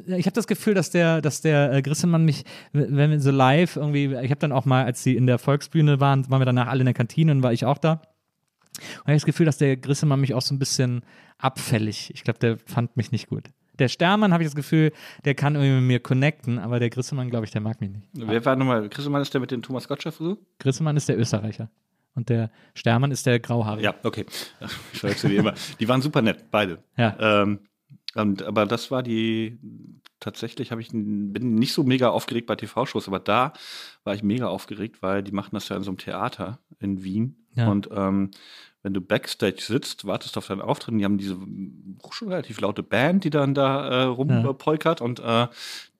Ich 0.07 0.27
habe 0.27 0.35
das 0.35 0.47
Gefühl, 0.47 0.75
dass 0.75 0.91
der, 0.91 1.21
dass 1.21 1.41
der 1.41 1.73
äh, 1.73 1.83
Grissemann 1.83 2.25
mich, 2.25 2.45
wenn 2.73 3.11
wir 3.11 3.21
so 3.21 3.31
live 3.31 3.77
irgendwie, 3.77 4.15
ich 4.23 4.31
habe 4.31 4.37
dann 4.37 4.53
auch 4.53 4.65
mal, 4.65 4.85
als 4.85 5.03
sie 5.03 5.17
in 5.17 5.27
der 5.27 5.39
Volksbühne 5.39 6.01
waren, 6.01 6.29
waren 6.31 6.41
wir 6.41 6.47
danach 6.47 6.69
alle 6.69 6.81
in 6.81 6.87
der 6.87 6.95
Kantine 6.95 7.33
und 7.33 7.43
war 7.43 7.53
ich 7.53 7.65
auch 7.65 7.79
da. 7.79 8.01
Und 8.99 9.01
ich 9.01 9.09
habe 9.09 9.15
das 9.15 9.25
Gefühl, 9.25 9.47
dass 9.47 9.59
der 9.59 9.77
Grissemann 9.77 10.21
mich 10.21 10.35
auch 10.35 10.43
so 10.43 10.55
ein 10.55 10.59
bisschen 10.59 11.03
abfällig. 11.39 12.11
Ich 12.15 12.25
glaube, 12.25 12.39
der 12.39 12.59
fand 12.59 12.97
mich 12.97 13.13
nicht 13.13 13.29
gut. 13.29 13.45
Der 13.79 13.89
Stermann 13.89 14.33
habe 14.33 14.43
ich 14.43 14.49
das 14.49 14.55
Gefühl, 14.55 14.93
der 15.25 15.35
kann 15.35 15.55
irgendwie 15.55 15.75
mit 15.77 15.85
mir 15.85 16.01
connecten, 16.01 16.59
aber 16.59 16.79
der 16.79 16.91
Grissemann, 16.91 17.31
glaube 17.31 17.47
ich, 17.47 17.51
der 17.51 17.61
mag 17.63 17.81
mich 17.81 17.91
nicht. 17.91 18.09
Wer 18.13 18.45
war 18.45 18.55
nochmal? 18.57 18.89
Grissemann 18.89 19.23
ist 19.23 19.33
der 19.33 19.41
mit 19.41 19.51
dem 19.51 19.63
Thomas 19.63 19.89
Gottschalk 19.89 20.15
Frisur? 20.15 20.39
Grissemann 20.59 20.97
ist 20.97 21.09
der 21.09 21.19
Österreicher. 21.19 21.71
Und 22.15 22.29
der 22.29 22.51
Stermann 22.75 23.11
ist 23.11 23.25
der 23.25 23.41
Grauhaarige. 23.41 23.85
Ja, 23.85 23.95
okay. 24.03 24.27
Ich 24.93 25.01
verwechsel 25.01 25.31
die 25.31 25.37
immer. 25.37 25.55
Die 25.81 25.89
waren 25.89 26.03
super 26.03 26.21
nett, 26.21 26.51
beide. 26.51 26.79
Ja. 26.97 27.17
Ähm, 27.19 27.61
und, 28.15 28.43
aber 28.43 28.67
das 28.67 28.91
war 28.91 29.03
die, 29.03 29.59
tatsächlich 30.21 30.71
habe 30.71 30.83
ich, 30.83 30.91
bin 30.93 31.55
nicht 31.55 31.73
so 31.73 31.83
mega 31.83 32.11
aufgeregt 32.11 32.47
bei 32.47 32.57
TV-Shows, 32.57 33.09
aber 33.09 33.19
da 33.19 33.55
war 34.05 34.15
ich 34.15 34.23
mega 34.23 34.49
aufgeregt, 34.49 35.03
weil 35.03 35.23
die 35.23 35.33
machen 35.33 35.51
das 35.53 35.69
ja 35.71 35.77
in 35.77 35.83
so 35.83 35.91
einem 35.91 35.99
Theater 35.99 36.59
in 36.79 37.03
Wien. 37.03 37.42
Ja. 37.55 37.69
Und 37.69 37.89
ähm, 37.93 38.31
wenn 38.83 38.95
du 38.95 39.01
Backstage 39.01 39.61
sitzt, 39.63 40.05
wartest 40.07 40.37
auf 40.37 40.47
deinen 40.47 40.61
Auftritt, 40.61 40.99
die 40.99 41.05
haben 41.05 41.19
diese 41.19 41.37
schon 42.11 42.29
relativ 42.29 42.61
laute 42.61 42.83
Band, 42.83 43.25
die 43.25 43.31
dann 43.31 43.55
da 43.55 43.89
äh, 43.89 44.03
rumpolkert 44.05 45.01
ja. 45.01 45.07
und 45.07 45.21
äh, 45.21 45.47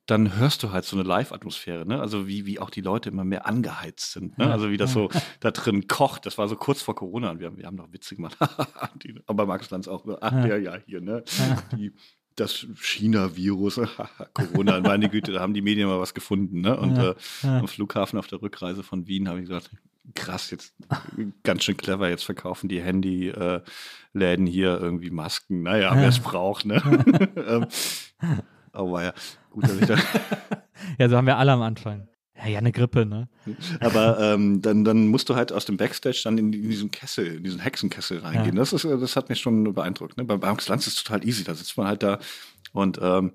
dann 0.07 0.37
hörst 0.37 0.65
du 0.65 0.73
halt 0.73 0.85
so 0.85 0.97
eine 0.97 1.05
Live-Atmosphäre, 1.09 1.87
ne? 1.87 2.01
Also 2.01 2.27
wie, 2.27 2.45
wie 2.45 2.59
auch 2.59 2.71
die 2.71 2.81
Leute 2.81 3.09
immer 3.09 3.23
mehr 3.25 3.47
angeheizt 3.47 4.13
sind, 4.13 4.37
ne? 4.37 4.51
Also 4.51 4.69
wie 4.71 4.77
das 4.77 4.93
so 4.93 5.09
da 5.39 5.53
drin 5.53 5.87
kocht. 5.87 6.27
Das 6.27 6.39
war 6.39 6.49
so 6.49 6.57
kurz 6.57 6.83
vor 6.83 6.97
Corona 6.97 7.31
und 7.31 7.39
wir 7.39 7.47
haben, 7.47 7.57
wir 7.57 7.67
haben 7.67 7.77
noch 7.77 7.93
Witze 7.93 8.17
gemacht. 8.17 8.37
Die- 9.03 9.15
Aber 9.27 9.47
Max 9.47 9.71
Lanz 9.71 9.87
auch, 9.87 10.05
ach 10.21 10.45
ja, 10.45 10.57
ja, 10.57 10.77
hier, 10.85 11.01
ne? 11.01 11.23
Die, 11.79 11.93
das 12.35 12.67
China-Virus, 12.75 13.81
Corona, 14.35 14.81
meine 14.81 15.09
Güte, 15.09 15.33
da 15.33 15.41
haben 15.41 15.55
die 15.55 15.63
Medien 15.63 15.87
mal 15.87 16.01
was 16.01 16.15
gefunden, 16.15 16.63
ne? 16.63 16.77
Und 16.77 16.99
äh, 16.99 17.15
am 17.47 17.69
Flughafen 17.69 18.19
auf 18.19 18.27
der 18.27 18.43
Rückreise 18.43 18.83
von 18.83 19.07
Wien 19.07 19.29
habe 19.29 19.39
ich 19.41 19.47
gesagt, 19.47 19.71
krass, 20.15 20.51
jetzt 20.51 20.75
ganz 21.43 21.65
schön 21.65 21.77
clever, 21.77 22.09
jetzt 22.09 22.25
verkaufen 22.25 22.69
die 22.69 22.83
Handy-Läden 22.83 24.47
hier 24.47 24.81
irgendwie 24.81 25.11
Masken. 25.11 25.63
Naja, 25.63 25.93
wer 25.95 26.09
es 26.09 26.21
braucht, 26.21 26.65
ne? 26.65 26.83
ähm, 27.37 27.67
aber 28.73 29.05
ja, 29.05 29.15
gut, 29.51 29.65
dass 29.65 29.77
ich 29.77 29.87
da 29.87 29.97
Ja, 30.99 31.09
so 31.09 31.17
haben 31.17 31.27
wir 31.27 31.37
alle 31.37 31.53
am 31.53 31.63
Anfang. 31.63 32.09
Ja, 32.37 32.49
ja, 32.49 32.59
eine 32.59 32.73
Grippe, 32.73 33.07
ne? 33.07 33.29
Aber 33.81 34.19
ähm, 34.19 34.63
dann, 34.63 34.85
dann 34.85 35.07
musst 35.09 35.29
du 35.29 35.37
halt 35.37 35.53
aus 35.53 35.65
dem 35.65 35.77
Backstage 35.77 36.23
dann 36.25 36.39
in, 36.39 36.53
in 36.53 36.69
diesen 36.69 36.91
Kessel, 36.91 37.37
in 37.37 37.45
diesen 37.45 37.61
Hexenkessel 37.61 38.19
reingehen. 38.19 38.57
Ja. 38.57 38.61
Das, 38.61 38.73
ist, 38.73 38.85
äh, 38.85 38.99
das 38.99 39.15
hat 39.15 39.29
mich 39.29 39.41
schon 39.41 39.73
beeindruckt. 39.73 40.17
Ne? 40.17 40.25
Bei 40.25 40.37
Max 40.37 40.69
Lanz 40.69 40.87
ist 40.87 40.99
es 40.99 41.05
total 41.05 41.27
easy. 41.27 41.45
Da 41.45 41.55
sitzt 41.55 41.77
man 41.77 41.87
halt 41.87 42.03
da 42.03 42.19
und 42.73 42.99
ähm, 43.01 43.29
äh, 43.29 43.33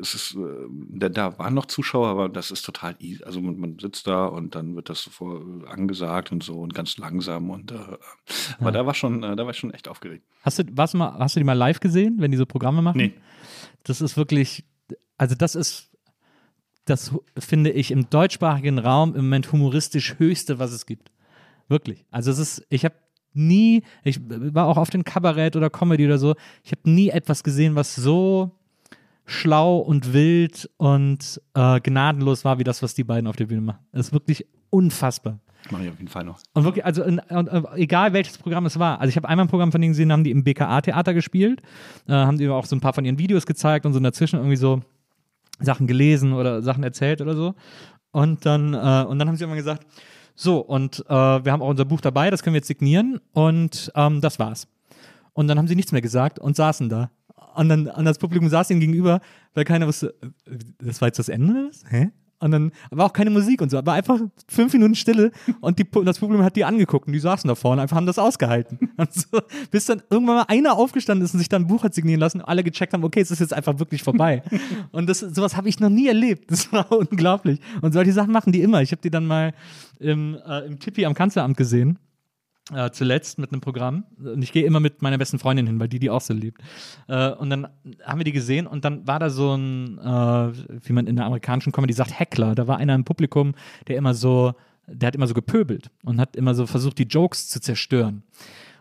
es 0.00 0.14
ist, 0.14 0.34
äh, 0.34 0.66
da, 0.70 1.08
da 1.08 1.38
waren 1.38 1.54
noch 1.54 1.66
Zuschauer, 1.66 2.08
aber 2.08 2.28
das 2.28 2.50
ist 2.50 2.62
total 2.62 2.94
easy. 2.98 3.22
Also 3.24 3.40
man, 3.40 3.58
man 3.58 3.78
sitzt 3.78 4.06
da 4.06 4.26
und 4.26 4.54
dann 4.54 4.74
wird 4.76 4.88
das 4.88 5.02
so 5.02 5.10
vor, 5.10 5.42
angesagt 5.68 6.32
und 6.32 6.42
so 6.42 6.60
und 6.60 6.74
ganz 6.74 6.98
langsam. 6.98 7.50
Und 7.50 7.72
äh, 7.72 7.76
aber 8.58 8.72
da 8.72 8.86
war 8.86 8.94
schon, 8.94 9.22
äh, 9.22 9.36
da 9.36 9.44
war 9.44 9.50
ich 9.50 9.58
schon 9.58 9.72
echt 9.72 9.88
aufgeregt. 9.88 10.24
Hast 10.42 10.58
du, 10.58 10.64
warst 10.72 10.94
du 10.94 10.98
mal, 10.98 11.18
hast 11.18 11.36
du 11.36 11.40
die 11.40 11.44
mal 11.44 11.52
live 11.52 11.80
gesehen, 11.80 12.16
wenn 12.18 12.30
die 12.30 12.36
so 12.36 12.46
Programme 12.46 12.82
machen? 12.82 12.98
Nee. 12.98 13.14
Das 13.84 14.00
ist 14.00 14.16
wirklich, 14.16 14.64
also 15.18 15.34
das 15.34 15.54
ist, 15.54 15.90
das 16.84 17.12
finde 17.38 17.70
ich 17.70 17.90
im 17.90 18.10
deutschsprachigen 18.10 18.78
Raum 18.78 19.14
im 19.14 19.24
Moment 19.24 19.52
humoristisch 19.52 20.18
höchste, 20.18 20.58
was 20.58 20.72
es 20.72 20.86
gibt. 20.86 21.10
Wirklich. 21.68 22.04
Also 22.10 22.30
es 22.30 22.38
ist, 22.38 22.66
ich 22.70 22.84
habe 22.84 22.94
nie, 23.34 23.82
ich 24.04 24.20
war 24.28 24.66
auch 24.66 24.76
auf 24.76 24.90
den 24.90 25.04
Kabarett 25.04 25.56
oder 25.56 25.70
Comedy 25.70 26.04
oder 26.04 26.18
so, 26.18 26.34
ich 26.64 26.72
habe 26.72 26.90
nie 26.90 27.08
etwas 27.08 27.42
gesehen, 27.42 27.74
was 27.74 27.94
so 27.94 28.50
schlau 29.24 29.78
und 29.78 30.12
wild 30.12 30.68
und 30.76 31.40
äh, 31.54 31.80
gnadenlos 31.80 32.44
war, 32.44 32.58
wie 32.58 32.64
das, 32.64 32.82
was 32.82 32.94
die 32.94 33.04
beiden 33.04 33.26
auf 33.26 33.36
der 33.36 33.46
Bühne 33.46 33.60
machen. 33.60 33.78
Das 33.92 34.06
ist 34.06 34.12
wirklich 34.12 34.46
unfassbar. 34.70 35.38
Mache 35.70 35.84
ich 35.84 35.90
auf 35.90 35.98
jeden 35.98 36.08
Fall 36.08 36.24
noch. 36.24 36.40
Und 36.54 36.64
wirklich, 36.64 36.84
also 36.84 37.04
in, 37.04 37.20
und, 37.20 37.46
äh, 37.46 37.62
egal 37.76 38.12
welches 38.12 38.36
Programm 38.38 38.66
es 38.66 38.78
war. 38.78 39.00
Also 39.00 39.10
ich 39.10 39.16
habe 39.16 39.28
einmal 39.28 39.46
ein 39.46 39.48
Programm 39.48 39.70
von 39.70 39.80
denen 39.80 39.92
gesehen, 39.92 40.10
haben 40.10 40.24
die 40.24 40.32
im 40.32 40.42
BKA-Theater 40.42 41.14
gespielt, 41.14 41.62
äh, 42.08 42.12
haben 42.12 42.38
die 42.38 42.48
auch 42.48 42.66
so 42.66 42.74
ein 42.74 42.80
paar 42.80 42.92
von 42.92 43.04
ihren 43.04 43.18
Videos 43.18 43.46
gezeigt 43.46 43.86
und 43.86 43.92
so 43.92 44.00
dazwischen 44.00 44.36
irgendwie 44.36 44.56
so 44.56 44.80
Sachen 45.60 45.86
gelesen 45.86 46.32
oder 46.32 46.62
Sachen 46.62 46.82
erzählt 46.82 47.20
oder 47.20 47.36
so. 47.36 47.54
Und 48.10 48.44
dann, 48.44 48.74
äh, 48.74 49.04
und 49.08 49.18
dann 49.18 49.28
haben 49.28 49.36
sie 49.36 49.44
immer 49.44 49.54
gesagt, 49.54 49.86
so, 50.34 50.58
und 50.58 51.04
äh, 51.08 51.12
wir 51.12 51.52
haben 51.52 51.62
auch 51.62 51.68
unser 51.68 51.84
Buch 51.84 52.00
dabei, 52.00 52.30
das 52.30 52.42
können 52.42 52.54
wir 52.54 52.58
jetzt 52.58 52.68
signieren 52.68 53.20
und 53.32 53.92
ähm, 53.94 54.20
das 54.20 54.38
war's. 54.38 54.66
Und 55.34 55.48
dann 55.48 55.58
haben 55.58 55.68
sie 55.68 55.76
nichts 55.76 55.92
mehr 55.92 56.02
gesagt 56.02 56.38
und 56.38 56.56
saßen 56.56 56.88
da. 56.88 57.10
Und 57.54 57.68
dann 57.68 57.86
und 57.88 58.04
das 58.04 58.18
Publikum 58.18 58.48
saß 58.48 58.70
ihnen 58.70 58.80
gegenüber, 58.80 59.20
weil 59.54 59.64
keiner 59.64 59.86
wusste, 59.86 60.14
äh, 60.22 60.56
das 60.78 61.00
war 61.00 61.08
jetzt 61.08 61.18
das 61.18 61.28
Ende? 61.28 61.52
oder 61.52 61.68
was? 61.68 61.84
Hä? 61.88 62.10
Und 62.42 62.50
dann 62.50 62.72
war 62.90 63.06
auch 63.06 63.12
keine 63.12 63.30
Musik 63.30 63.62
und 63.62 63.70
so, 63.70 63.78
aber 63.78 63.92
einfach 63.92 64.18
fünf 64.48 64.72
Minuten 64.72 64.96
Stille 64.96 65.30
und 65.60 65.78
die, 65.78 65.86
das 66.04 66.18
Publikum 66.18 66.44
hat 66.44 66.56
die 66.56 66.64
angeguckt 66.64 67.06
und 67.06 67.12
die 67.12 67.20
saßen 67.20 67.46
da 67.46 67.54
vorne, 67.54 67.82
einfach 67.82 67.96
haben 67.96 68.06
das 68.06 68.18
ausgehalten. 68.18 68.90
So, 69.10 69.40
bis 69.70 69.86
dann 69.86 70.02
irgendwann 70.10 70.36
mal 70.36 70.44
einer 70.48 70.74
aufgestanden 70.74 71.24
ist 71.24 71.34
und 71.34 71.38
sich 71.38 71.48
dann 71.48 71.62
ein 71.62 71.66
Buch 71.68 71.84
hat 71.84 71.94
signieren 71.94 72.18
lassen 72.18 72.40
und 72.40 72.48
alle 72.48 72.64
gecheckt 72.64 72.94
haben, 72.94 73.04
okay, 73.04 73.20
es 73.20 73.30
ist 73.30 73.40
jetzt 73.40 73.52
einfach 73.52 73.78
wirklich 73.78 74.02
vorbei. 74.02 74.42
und 74.90 75.08
das, 75.08 75.20
sowas 75.20 75.56
habe 75.56 75.68
ich 75.68 75.78
noch 75.80 75.90
nie 75.90 76.08
erlebt. 76.08 76.50
Das 76.50 76.72
war 76.72 76.90
unglaublich. 76.98 77.60
Und 77.80 77.92
solche 77.92 78.12
Sachen 78.12 78.32
machen 78.32 78.52
die 78.52 78.62
immer. 78.62 78.82
Ich 78.82 78.90
habe 78.90 79.02
die 79.02 79.10
dann 79.10 79.26
mal 79.26 79.52
im, 80.00 80.36
äh, 80.46 80.66
im 80.66 80.80
Tippi 80.80 81.04
am 81.04 81.14
Kanzleramt 81.14 81.56
gesehen 81.56 81.98
äh, 82.72 82.90
zuletzt 82.90 83.38
mit 83.38 83.52
einem 83.52 83.60
Programm. 83.60 84.04
Und 84.18 84.42
ich 84.42 84.52
gehe 84.52 84.64
immer 84.64 84.80
mit 84.80 85.02
meiner 85.02 85.18
besten 85.18 85.38
Freundin 85.38 85.66
hin, 85.66 85.80
weil 85.80 85.88
die 85.88 85.98
die 85.98 86.10
auch 86.10 86.20
so 86.20 86.34
liebt. 86.34 86.60
Äh, 87.08 87.30
und 87.32 87.50
dann 87.50 87.68
haben 88.04 88.20
wir 88.20 88.24
die 88.24 88.32
gesehen 88.32 88.66
und 88.66 88.84
dann 88.84 89.06
war 89.06 89.18
da 89.18 89.30
so 89.30 89.54
ein, 89.54 89.98
äh, 89.98 90.52
wie 90.86 90.92
man 90.92 91.06
in 91.06 91.16
der 91.16 91.26
amerikanischen 91.26 91.72
Comedy 91.72 91.92
sagt, 91.92 92.18
Heckler. 92.18 92.54
Da 92.54 92.66
war 92.68 92.78
einer 92.78 92.94
im 92.94 93.04
Publikum, 93.04 93.54
der 93.88 93.96
immer 93.96 94.14
so, 94.14 94.54
der 94.86 95.08
hat 95.08 95.14
immer 95.14 95.26
so 95.26 95.34
gepöbelt 95.34 95.90
und 96.04 96.20
hat 96.20 96.36
immer 96.36 96.54
so 96.54 96.66
versucht, 96.66 96.98
die 96.98 97.04
Jokes 97.04 97.48
zu 97.48 97.60
zerstören. 97.60 98.22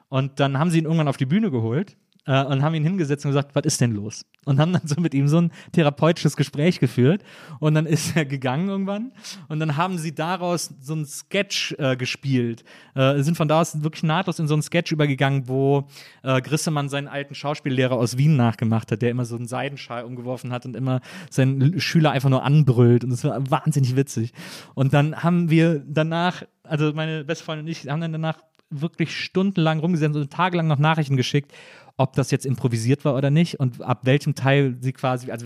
Und 0.09 0.39
dann 0.39 0.59
haben 0.59 0.69
sie 0.69 0.79
ihn 0.79 0.85
irgendwann 0.85 1.07
auf 1.07 1.17
die 1.17 1.25
Bühne 1.25 1.51
geholt 1.51 1.95
äh, 2.25 2.43
und 2.43 2.61
haben 2.61 2.75
ihn 2.75 2.83
hingesetzt 2.83 3.25
und 3.25 3.31
gesagt, 3.31 3.55
was 3.55 3.63
ist 3.65 3.81
denn 3.81 3.91
los? 3.91 4.25
Und 4.45 4.59
haben 4.59 4.73
dann 4.73 4.85
so 4.85 4.99
mit 4.99 5.13
ihm 5.13 5.27
so 5.27 5.39
ein 5.39 5.51
therapeutisches 5.71 6.35
Gespräch 6.35 6.79
geführt. 6.79 7.23
Und 7.59 7.75
dann 7.75 7.85
ist 7.85 8.15
er 8.15 8.25
gegangen 8.25 8.69
irgendwann. 8.69 9.11
Und 9.47 9.59
dann 9.59 9.77
haben 9.77 9.97
sie 9.97 10.13
daraus 10.13 10.73
so 10.79 10.95
ein 10.95 11.05
Sketch 11.05 11.75
äh, 11.77 11.95
gespielt. 11.95 12.63
Äh, 12.95 13.21
sind 13.21 13.37
von 13.37 13.47
da 13.47 13.61
aus 13.61 13.83
wirklich 13.83 14.03
nahtlos 14.03 14.39
in 14.39 14.47
so 14.47 14.53
einen 14.53 14.63
Sketch 14.63 14.91
übergegangen, 14.91 15.47
wo 15.47 15.87
äh, 16.23 16.41
Grissemann 16.41 16.89
seinen 16.89 17.07
alten 17.07 17.35
Schauspiellehrer 17.35 17.95
aus 17.95 18.17
Wien 18.17 18.35
nachgemacht 18.35 18.91
hat, 18.91 19.01
der 19.01 19.11
immer 19.11 19.25
so 19.25 19.35
einen 19.35 19.47
Seidenschal 19.47 20.03
umgeworfen 20.03 20.51
hat 20.51 20.65
und 20.65 20.75
immer 20.75 21.01
seinen 21.29 21.79
Schüler 21.79 22.11
einfach 22.11 22.29
nur 22.29 22.43
anbrüllt. 22.43 23.03
Und 23.03 23.11
das 23.11 23.23
war 23.23 23.49
wahnsinnig 23.49 23.95
witzig. 23.95 24.33
Und 24.75 24.93
dann 24.93 25.23
haben 25.23 25.49
wir 25.49 25.83
danach, 25.87 26.43
also 26.63 26.93
meine 26.93 27.23
beste 27.23 27.45
Freundin 27.45 27.65
und 27.65 27.71
ich, 27.71 27.87
haben 27.87 28.01
dann 28.01 28.11
danach 28.11 28.37
wirklich 28.71 29.15
stundenlang 29.15 29.79
rumgesessen 29.79 30.15
und 30.15 30.31
tagelang 30.31 30.67
noch 30.67 30.79
Nachrichten 30.79 31.17
geschickt, 31.17 31.53
ob 32.01 32.13
das 32.13 32.31
jetzt 32.31 32.45
improvisiert 32.45 33.05
war 33.05 33.15
oder 33.15 33.29
nicht 33.29 33.59
und 33.59 33.81
ab 33.81 34.01
welchem 34.03 34.35
Teil 34.35 34.77
sie 34.81 34.93
quasi, 34.93 35.31
also 35.31 35.45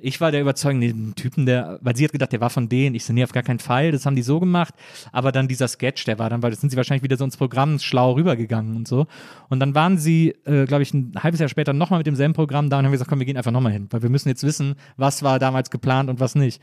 ich 0.00 0.20
war 0.20 0.30
der 0.30 0.40
Überzeugung, 0.40 0.80
den 0.80 1.14
Typen, 1.16 1.44
der, 1.44 1.78
weil 1.82 1.96
sie 1.96 2.04
hat 2.04 2.12
gedacht, 2.12 2.30
der 2.30 2.40
war 2.40 2.50
von 2.50 2.68
denen. 2.68 2.94
Ich 2.94 3.04
so, 3.04 3.12
nee, 3.12 3.24
auf 3.24 3.32
gar 3.32 3.42
keinen 3.42 3.58
Fall, 3.58 3.90
das 3.90 4.06
haben 4.06 4.14
die 4.14 4.22
so 4.22 4.38
gemacht. 4.38 4.72
Aber 5.10 5.32
dann 5.32 5.48
dieser 5.48 5.66
Sketch, 5.66 6.04
der 6.04 6.20
war 6.20 6.30
dann, 6.30 6.42
weil 6.42 6.50
das 6.50 6.60
sind 6.60 6.70
sie 6.70 6.76
wahrscheinlich 6.76 7.02
wieder 7.02 7.16
so 7.16 7.24
ins 7.24 7.36
Programm 7.36 7.78
schlau 7.80 8.12
rübergegangen 8.12 8.76
und 8.76 8.86
so. 8.86 9.06
Und 9.48 9.58
dann 9.58 9.74
waren 9.74 9.98
sie, 9.98 10.36
äh, 10.44 10.66
glaube 10.66 10.84
ich, 10.84 10.94
ein 10.94 11.14
halbes 11.20 11.40
Jahr 11.40 11.48
später 11.48 11.72
nochmal 11.72 11.98
mit 11.98 12.06
demselben 12.06 12.34
Programm 12.34 12.70
da 12.70 12.78
und 12.78 12.84
haben 12.84 12.92
gesagt, 12.92 13.10
komm, 13.10 13.18
wir 13.18 13.26
gehen 13.26 13.36
einfach 13.36 13.50
nochmal 13.50 13.72
hin, 13.72 13.88
weil 13.90 14.02
wir 14.02 14.10
müssen 14.10 14.28
jetzt 14.28 14.44
wissen, 14.44 14.76
was 14.96 15.24
war 15.24 15.40
damals 15.40 15.70
geplant 15.70 16.08
und 16.10 16.20
was 16.20 16.36
nicht. 16.36 16.62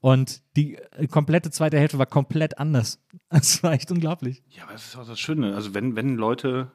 Und 0.00 0.42
die 0.56 0.76
äh, 0.76 1.08
komplette 1.08 1.50
zweite 1.50 1.78
Hälfte 1.78 1.98
war 1.98 2.06
komplett 2.06 2.58
anders. 2.58 3.02
Das 3.28 3.60
war 3.64 3.72
echt 3.72 3.90
unglaublich. 3.90 4.44
Ja, 4.50 4.62
aber 4.62 4.74
das 4.74 4.86
ist 4.86 4.96
auch 4.96 5.06
das 5.06 5.18
Schöne. 5.18 5.56
Also 5.56 5.74
wenn, 5.74 5.96
wenn 5.96 6.14
Leute 6.14 6.70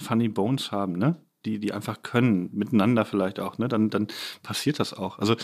Funny 0.00 0.28
Bones 0.28 0.72
haben, 0.72 0.92
ne? 0.92 1.16
Die, 1.44 1.60
die 1.60 1.72
einfach 1.72 2.02
können, 2.02 2.50
miteinander 2.52 3.04
vielleicht 3.04 3.40
auch, 3.40 3.58
ne? 3.58 3.68
Dann, 3.68 3.90
dann 3.90 4.08
passiert 4.42 4.80
das 4.80 4.94
auch. 4.94 5.18
Also 5.18 5.36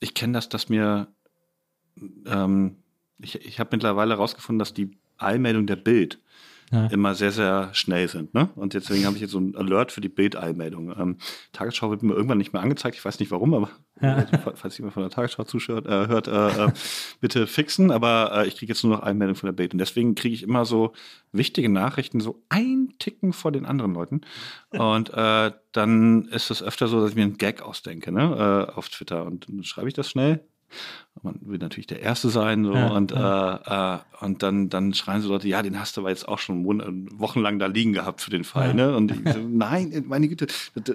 ich 0.00 0.14
kenne 0.14 0.34
das, 0.34 0.48
dass 0.48 0.68
mir 0.68 1.08
ähm, 2.26 2.76
ich, 3.22 3.34
ich 3.46 3.60
habe 3.60 3.70
mittlerweile 3.72 4.14
herausgefunden, 4.14 4.58
dass 4.58 4.74
die 4.74 4.98
Eilmeldung 5.18 5.66
der 5.66 5.76
Bild 5.76 6.20
Ja. 6.72 6.86
immer 6.86 7.16
sehr, 7.16 7.32
sehr 7.32 7.70
schnell 7.72 8.06
sind. 8.06 8.32
Ne? 8.32 8.48
Und 8.54 8.74
deswegen 8.74 9.04
habe 9.04 9.16
ich 9.16 9.22
jetzt 9.22 9.32
so 9.32 9.40
ein 9.40 9.56
Alert 9.56 9.90
für 9.90 10.00
die 10.00 10.08
Bild-Eilmeldung. 10.08 10.94
Ähm, 10.96 11.16
Tagesschau 11.52 11.90
wird 11.90 12.04
mir 12.04 12.14
irgendwann 12.14 12.38
nicht 12.38 12.52
mehr 12.52 12.62
angezeigt. 12.62 12.96
Ich 12.96 13.04
weiß 13.04 13.18
nicht 13.18 13.32
warum, 13.32 13.54
aber 13.54 13.70
Ja. 14.00 14.24
falls 14.54 14.78
jemand 14.78 14.94
von 14.94 15.02
der 15.02 15.10
Tagesschau 15.10 15.42
zuschaut, 15.42 15.86
äh, 15.86 16.06
hört, 16.06 16.28
äh, 16.28 16.66
äh, 16.66 16.72
bitte 17.20 17.48
fixen. 17.48 17.90
Aber 17.90 18.30
äh, 18.34 18.46
ich 18.46 18.56
kriege 18.56 18.70
jetzt 18.72 18.84
nur 18.84 18.94
noch 18.96 19.02
Eilmeldung 19.02 19.34
von 19.34 19.48
der 19.48 19.52
Bild. 19.52 19.72
Und 19.72 19.78
deswegen 19.78 20.14
kriege 20.14 20.34
ich 20.34 20.44
immer 20.44 20.64
so 20.64 20.92
wichtige 21.32 21.68
Nachrichten 21.68 22.20
so 22.20 22.42
ein 22.50 22.94
Ticken 23.00 23.32
vor 23.32 23.50
den 23.50 23.66
anderen 23.66 23.92
Leuten. 23.92 24.20
Und 24.70 25.12
äh, 25.12 25.50
dann 25.72 26.28
ist 26.28 26.50
es 26.50 26.62
öfter 26.62 26.86
so, 26.86 27.00
dass 27.00 27.10
ich 27.10 27.16
mir 27.16 27.24
einen 27.24 27.36
Gag 27.38 27.62
ausdenke 27.62 28.12
ne? 28.12 28.72
auf 28.74 28.88
Twitter. 28.88 29.24
Und 29.24 29.48
dann 29.48 29.64
schreibe 29.64 29.88
ich 29.88 29.94
das 29.94 30.08
schnell. 30.08 30.44
Man 31.22 31.38
will 31.42 31.58
natürlich 31.58 31.86
der 31.86 32.00
Erste 32.00 32.30
sein, 32.30 32.64
so, 32.64 32.74
Ja, 32.74 32.88
und, 32.88 33.12
Äh, 33.12 33.16
äh, 33.16 33.98
und 34.24 34.42
dann, 34.42 34.68
dann 34.70 34.94
schreien 34.94 35.20
so 35.20 35.28
Leute, 35.28 35.48
ja, 35.48 35.60
den 35.62 35.78
hast 35.78 35.96
du 35.96 36.00
aber 36.02 36.10
jetzt 36.10 36.26
auch 36.26 36.38
schon 36.38 36.64
wochenlang 37.18 37.58
da 37.58 37.66
liegen 37.66 37.92
gehabt 37.92 38.20
für 38.22 38.30
den 38.30 38.44
Fall, 38.44 38.68
Ja. 38.68 38.74
ne? 38.74 38.96
Und 38.96 39.10
ich 39.10 39.18
so, 39.34 39.40
nein, 39.40 40.04
meine 40.06 40.28
Güte, 40.28 40.46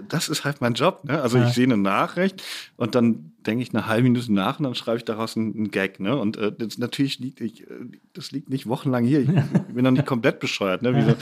das 0.07 0.29
ist 0.29 0.43
halt 0.45 0.61
mein 0.61 0.73
Job, 0.73 1.03
ne? 1.03 1.21
Also 1.21 1.37
Ja. 1.37 1.47
ich 1.47 1.53
sehe 1.53 1.65
eine 1.65 1.77
Nachricht 1.77 2.41
und 2.77 2.95
dann 2.95 3.33
denke 3.45 3.61
ich 3.61 3.73
eine 3.73 3.85
halbe 3.85 4.03
Minute 4.03 4.33
nach 4.33 4.57
und 4.57 4.63
dann 4.63 4.73
schreibe 4.75 4.97
ich 4.97 5.05
daraus 5.05 5.37
einen, 5.37 5.53
einen 5.55 5.71
Gag, 5.71 5.99
ne? 5.99 6.17
Und 6.17 6.37
äh, 6.37 6.51
das 6.57 6.77
natürlich 6.79 7.19
liegt, 7.19 7.41
ich, 7.41 7.61
äh, 7.69 7.73
das 8.13 8.31
liegt 8.31 8.49
nicht 8.49 8.67
wochenlang 8.67 9.05
hier. 9.05 9.19
Ich, 9.19 9.27
bin 9.73 9.83
noch 9.83 9.91
nicht 9.91 10.05
komplett 10.07 10.39
bescheuert, 10.39 10.81
ne? 10.81 10.95
Wie 10.95 11.01
so 11.03 11.15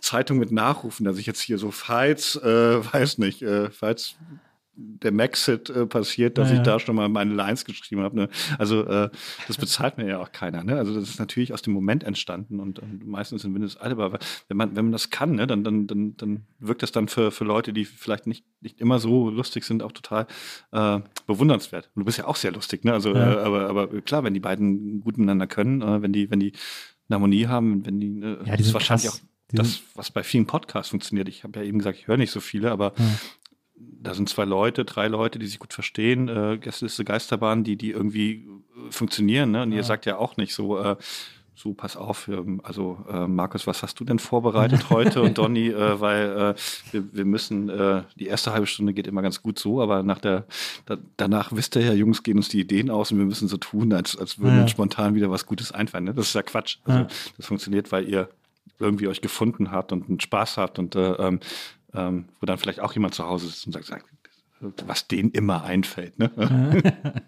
Zeitung 0.00 0.38
mit 0.38 0.52
Nachrufen, 0.52 1.04
dass 1.04 1.16
ich 1.16 1.26
jetzt 1.26 1.40
hier 1.40 1.56
so, 1.58 1.70
falls, 1.70 2.36
äh, 2.36 2.84
weiß 2.92 3.18
nicht, 3.18 3.40
äh, 3.42 3.70
falls 3.70 4.16
der 4.74 5.12
Maxit 5.12 5.68
äh, 5.70 5.86
passiert, 5.86 6.38
dass 6.38 6.48
Ja, 6.48 6.54
ich 6.54 6.58
ja. 6.58 6.64
da 6.64 6.80
schon 6.80 6.96
mal 6.96 7.08
meine 7.08 7.34
Lines 7.34 7.64
geschrieben 7.66 8.02
habe. 8.02 8.16
Ne? 8.16 8.28
Also 8.58 8.84
äh, 8.86 9.10
das 9.46 9.58
bezahlt 9.58 9.98
mir 9.98 10.06
ja 10.08 10.18
auch 10.18 10.32
keiner. 10.32 10.64
Ne? 10.64 10.76
Also 10.78 10.94
das 10.94 11.10
ist 11.10 11.18
natürlich 11.18 11.52
aus 11.52 11.60
dem 11.62 11.74
Moment 11.74 12.04
entstanden 12.04 12.58
und, 12.58 12.78
und 12.78 13.06
meistens 13.06 13.44
in 13.44 13.54
Windesalter. 13.54 14.02
Aber 14.02 14.18
wenn 14.48 14.56
man, 14.56 14.74
wenn 14.74 14.86
man 14.86 14.92
das 14.92 15.10
kann, 15.10 15.32
ne, 15.34 15.46
dann, 15.46 15.62
dann, 15.62 15.86
dann, 15.86 16.16
dann 16.16 16.46
wirkt 16.58 16.82
das 16.82 16.90
dann 16.90 17.08
für, 17.08 17.30
für 17.30 17.44
Leute, 17.44 17.72
die 17.74 17.84
vielleicht 17.84 18.26
nicht, 18.26 18.44
nicht 18.62 18.80
immer 18.80 18.98
so 18.98 19.28
lustig 19.28 19.64
sind, 19.64 19.82
auch 19.82 19.92
total 19.92 20.26
äh, 20.72 21.00
bewundernswert. 21.26 21.90
Und 21.94 22.00
du 22.00 22.04
bist 22.06 22.16
ja 22.18 22.26
auch 22.26 22.36
sehr 22.36 22.52
lustig, 22.52 22.84
ne? 22.84 22.92
Also, 22.94 23.14
Ja. 23.14 23.34
äh, 23.34 23.44
aber, 23.44 23.68
aber 23.68 23.88
klar, 24.00 24.24
wenn 24.24 24.32
die 24.34 24.40
beiden 24.40 25.00
gut 25.00 25.18
miteinander 25.18 25.46
können, 25.46 25.82
äh, 25.82 26.00
wenn 26.00 26.12
die, 26.14 26.30
wenn 26.30 26.40
die 26.40 26.52
eine 27.08 27.16
Harmonie 27.16 27.46
haben, 27.46 27.84
wenn 27.84 28.00
die, 28.00 28.20
äh, 28.20 28.22
Ja, 28.22 28.36
die 28.44 28.50
das 28.50 28.60
ist 28.60 28.64
sind 28.66 28.74
wahrscheinlich 28.74 29.06
krass. 29.06 29.20
auch 29.22 29.54
das, 29.54 29.82
was 29.94 30.10
bei 30.10 30.22
vielen 30.22 30.46
Podcasts 30.46 30.88
funktioniert. 30.90 31.28
Ich 31.28 31.44
habe 31.44 31.58
ja 31.60 31.66
eben 31.66 31.76
gesagt, 31.76 31.98
ich 31.98 32.06
höre 32.08 32.16
nicht 32.16 32.30
so 32.30 32.40
viele, 32.40 32.70
aber 32.70 32.94
da 33.76 34.14
sind 34.14 34.28
zwei 34.28 34.44
Leute, 34.44 34.84
drei 34.84 35.08
Leute, 35.08 35.38
die 35.38 35.46
sich 35.46 35.58
gut 35.58 35.72
verstehen, 35.72 36.28
äh, 36.28 36.58
Gästeliste 36.58 37.04
Geisterbahn, 37.04 37.64
die, 37.64 37.76
die 37.76 37.90
irgendwie 37.90 38.46
äh, 38.86 38.90
funktionieren, 38.90 39.50
ne? 39.52 39.62
Und 39.62 39.72
ihr 39.72 39.84
sagt 39.84 40.06
ja 40.06 40.16
auch 40.18 40.36
nicht 40.36 40.54
so, 40.54 40.78
äh, 40.78 40.96
so, 41.54 41.74
pass 41.74 41.96
auf, 41.96 42.28
ähm, 42.28 42.60
also 42.64 43.04
äh, 43.08 43.26
Markus, 43.28 43.66
was 43.66 43.82
hast 43.82 44.00
du 44.00 44.04
denn 44.04 44.18
vorbereitet 44.18 44.88
heute 44.90 45.20
und 45.22 45.36
Donny, 45.38 45.68
äh, 45.68 46.00
weil 46.00 46.54
äh, 46.56 46.92
wir, 46.92 47.14
wir 47.14 47.24
müssen, 47.24 47.68
äh, 47.68 48.02
die 48.16 48.26
erste 48.26 48.52
halbe 48.52 48.66
Stunde 48.66 48.92
geht 48.94 49.06
immer 49.06 49.22
ganz 49.22 49.42
gut 49.42 49.58
so, 49.58 49.80
aber 49.82 50.02
nach 50.02 50.18
der, 50.18 50.46
da, 50.86 50.96
danach 51.18 51.52
wisst 51.52 51.76
ihr 51.76 51.82
ja, 51.82 51.92
Jungs, 51.92 52.22
gehen 52.22 52.38
uns 52.38 52.48
die 52.48 52.60
Ideen 52.60 52.90
aus 52.90 53.12
und 53.12 53.18
wir 53.18 53.26
müssen 53.26 53.48
so 53.48 53.58
tun, 53.58 53.92
als, 53.92 54.16
als 54.16 54.38
würden 54.38 54.56
Ja. 54.56 54.62
uns 54.62 54.70
spontan 54.70 55.14
wieder 55.14 55.30
was 55.30 55.46
Gutes 55.46 55.70
einfallen. 55.72 56.04
Ne? 56.04 56.14
Das 56.14 56.28
ist 56.28 56.34
ja 56.34 56.42
Quatsch. 56.42 56.78
Also, 56.84 57.00
Ja. 57.00 57.06
Das 57.36 57.46
funktioniert, 57.46 57.92
weil 57.92 58.08
ihr 58.08 58.28
irgendwie 58.78 59.06
euch 59.06 59.20
gefunden 59.20 59.70
habt 59.70 59.92
und 59.92 60.08
einen 60.08 60.18
Spaß 60.20 60.56
habt 60.56 60.78
und 60.78 60.96
äh, 60.96 61.12
ähm, 61.12 61.38
ähm, 61.94 62.26
wo 62.40 62.46
dann 62.46 62.58
vielleicht 62.58 62.80
auch 62.80 62.92
jemand 62.94 63.14
zu 63.14 63.24
Hause 63.24 63.46
sitzt 63.48 63.66
und 63.66 63.72
sagt, 63.72 63.86
sagt 63.86 64.06
was 64.86 65.08
denen 65.08 65.32
immer 65.32 65.64
einfällt. 65.64 66.18
Ne? 66.20 66.30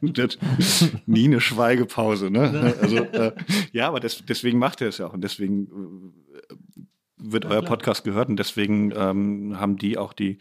Nie 1.06 1.24
eine 1.24 1.40
Schweigepause. 1.40 2.30
Ne? 2.30 2.74
Also, 2.80 2.96
äh, 2.98 3.32
ja, 3.72 3.88
aber 3.88 3.98
des, 4.00 4.24
deswegen 4.24 4.58
macht 4.58 4.80
er 4.80 4.88
es 4.88 4.98
ja 4.98 5.06
auch 5.08 5.12
und 5.14 5.22
deswegen 5.22 5.66
äh, 6.32 6.54
wird 7.16 7.44
euer 7.46 7.62
Podcast 7.62 8.04
gehört 8.04 8.28
und 8.28 8.36
deswegen 8.36 8.92
ähm, 8.96 9.58
haben 9.58 9.76
die 9.78 9.98
auch 9.98 10.12
die, 10.12 10.38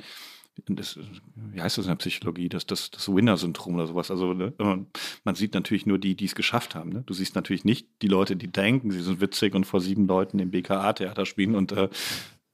das, 0.67 0.99
wie 1.35 1.59
heißt 1.61 1.79
das 1.79 1.85
in 1.85 1.89
der 1.89 1.95
Psychologie, 1.95 2.47
das, 2.49 2.67
das, 2.67 2.91
das 2.91 3.11
Winner-Syndrom 3.11 3.73
oder 3.73 3.87
sowas. 3.87 4.11
Also 4.11 4.33
ne, 4.33 4.53
man- 4.59 4.85
man 5.23 5.33
sieht 5.35 5.55
natürlich 5.55 5.87
nur 5.87 5.97
die, 5.97 6.15
die 6.15 6.25
es 6.25 6.35
geschafft 6.35 6.75
haben. 6.75 6.91
Ne? 6.91 7.03
Du 7.07 7.13
siehst 7.15 7.33
natürlich 7.35 7.65
nicht 7.65 7.87
die 8.03 8.07
Leute, 8.07 8.35
die 8.35 8.51
denken, 8.51 8.91
sie 8.91 9.01
sind 9.01 9.19
witzig 9.19 9.55
und 9.55 9.65
vor 9.65 9.81
sieben 9.81 10.05
Leuten 10.05 10.37
im 10.37 10.51
BKA-Theater 10.51 11.25
spielen 11.25 11.55
und 11.55 11.71
äh, 11.71 11.89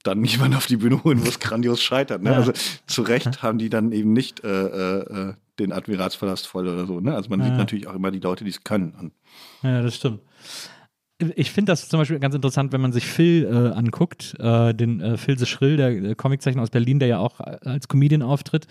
dann 0.03 0.23
jemand 0.23 0.55
auf 0.55 0.65
die 0.65 0.77
Bühne 0.77 1.03
holen, 1.03 1.23
wo 1.23 1.27
es 1.27 1.39
grandios 1.39 1.81
scheitert. 1.81 2.21
Ne? 2.21 2.31
Ja. 2.31 2.37
Also 2.37 2.53
zu 2.87 3.01
Recht 3.01 3.43
haben 3.43 3.57
die 3.57 3.69
dann 3.69 3.91
eben 3.91 4.13
nicht 4.13 4.43
äh, 4.43 4.47
äh, 4.65 5.33
den 5.59 5.73
Admiralspalast 5.73 6.47
voll 6.47 6.67
oder 6.67 6.85
so. 6.85 6.99
Ne? 7.01 7.13
Also 7.15 7.29
man 7.29 7.41
sieht 7.41 7.51
Ja. 7.51 7.57
natürlich 7.57 7.87
auch 7.87 7.95
immer 7.95 8.11
die 8.11 8.19
Leute, 8.19 8.43
die 8.43 8.49
es 8.49 8.63
können. 8.63 8.93
Und 8.97 9.11
Ja, 9.61 9.81
das 9.81 9.95
stimmt. 9.95 10.21
Ich 11.35 11.51
finde 11.51 11.73
das 11.73 11.89
zum 11.89 11.99
Beispiel 11.99 12.17
ganz 12.19 12.33
interessant, 12.33 12.71
wenn 12.71 12.79
man 12.79 12.93
sich 12.93 13.05
Phil 13.05 13.43
äh, 13.45 13.77
anguckt, 13.77 14.37
äh, 14.39 14.73
den 14.73 15.01
äh, 15.01 15.17
Phil 15.17 15.37
the 15.37 15.45
Schrill, 15.45 15.75
der 15.75 15.89
äh, 15.89 16.15
Comiczeichner 16.15 16.61
aus 16.61 16.69
Berlin, 16.69 16.99
der 16.99 17.09
ja 17.09 17.17
auch 17.19 17.41
als 17.41 17.89
Comedian 17.89 18.21
auftritt. 18.21 18.67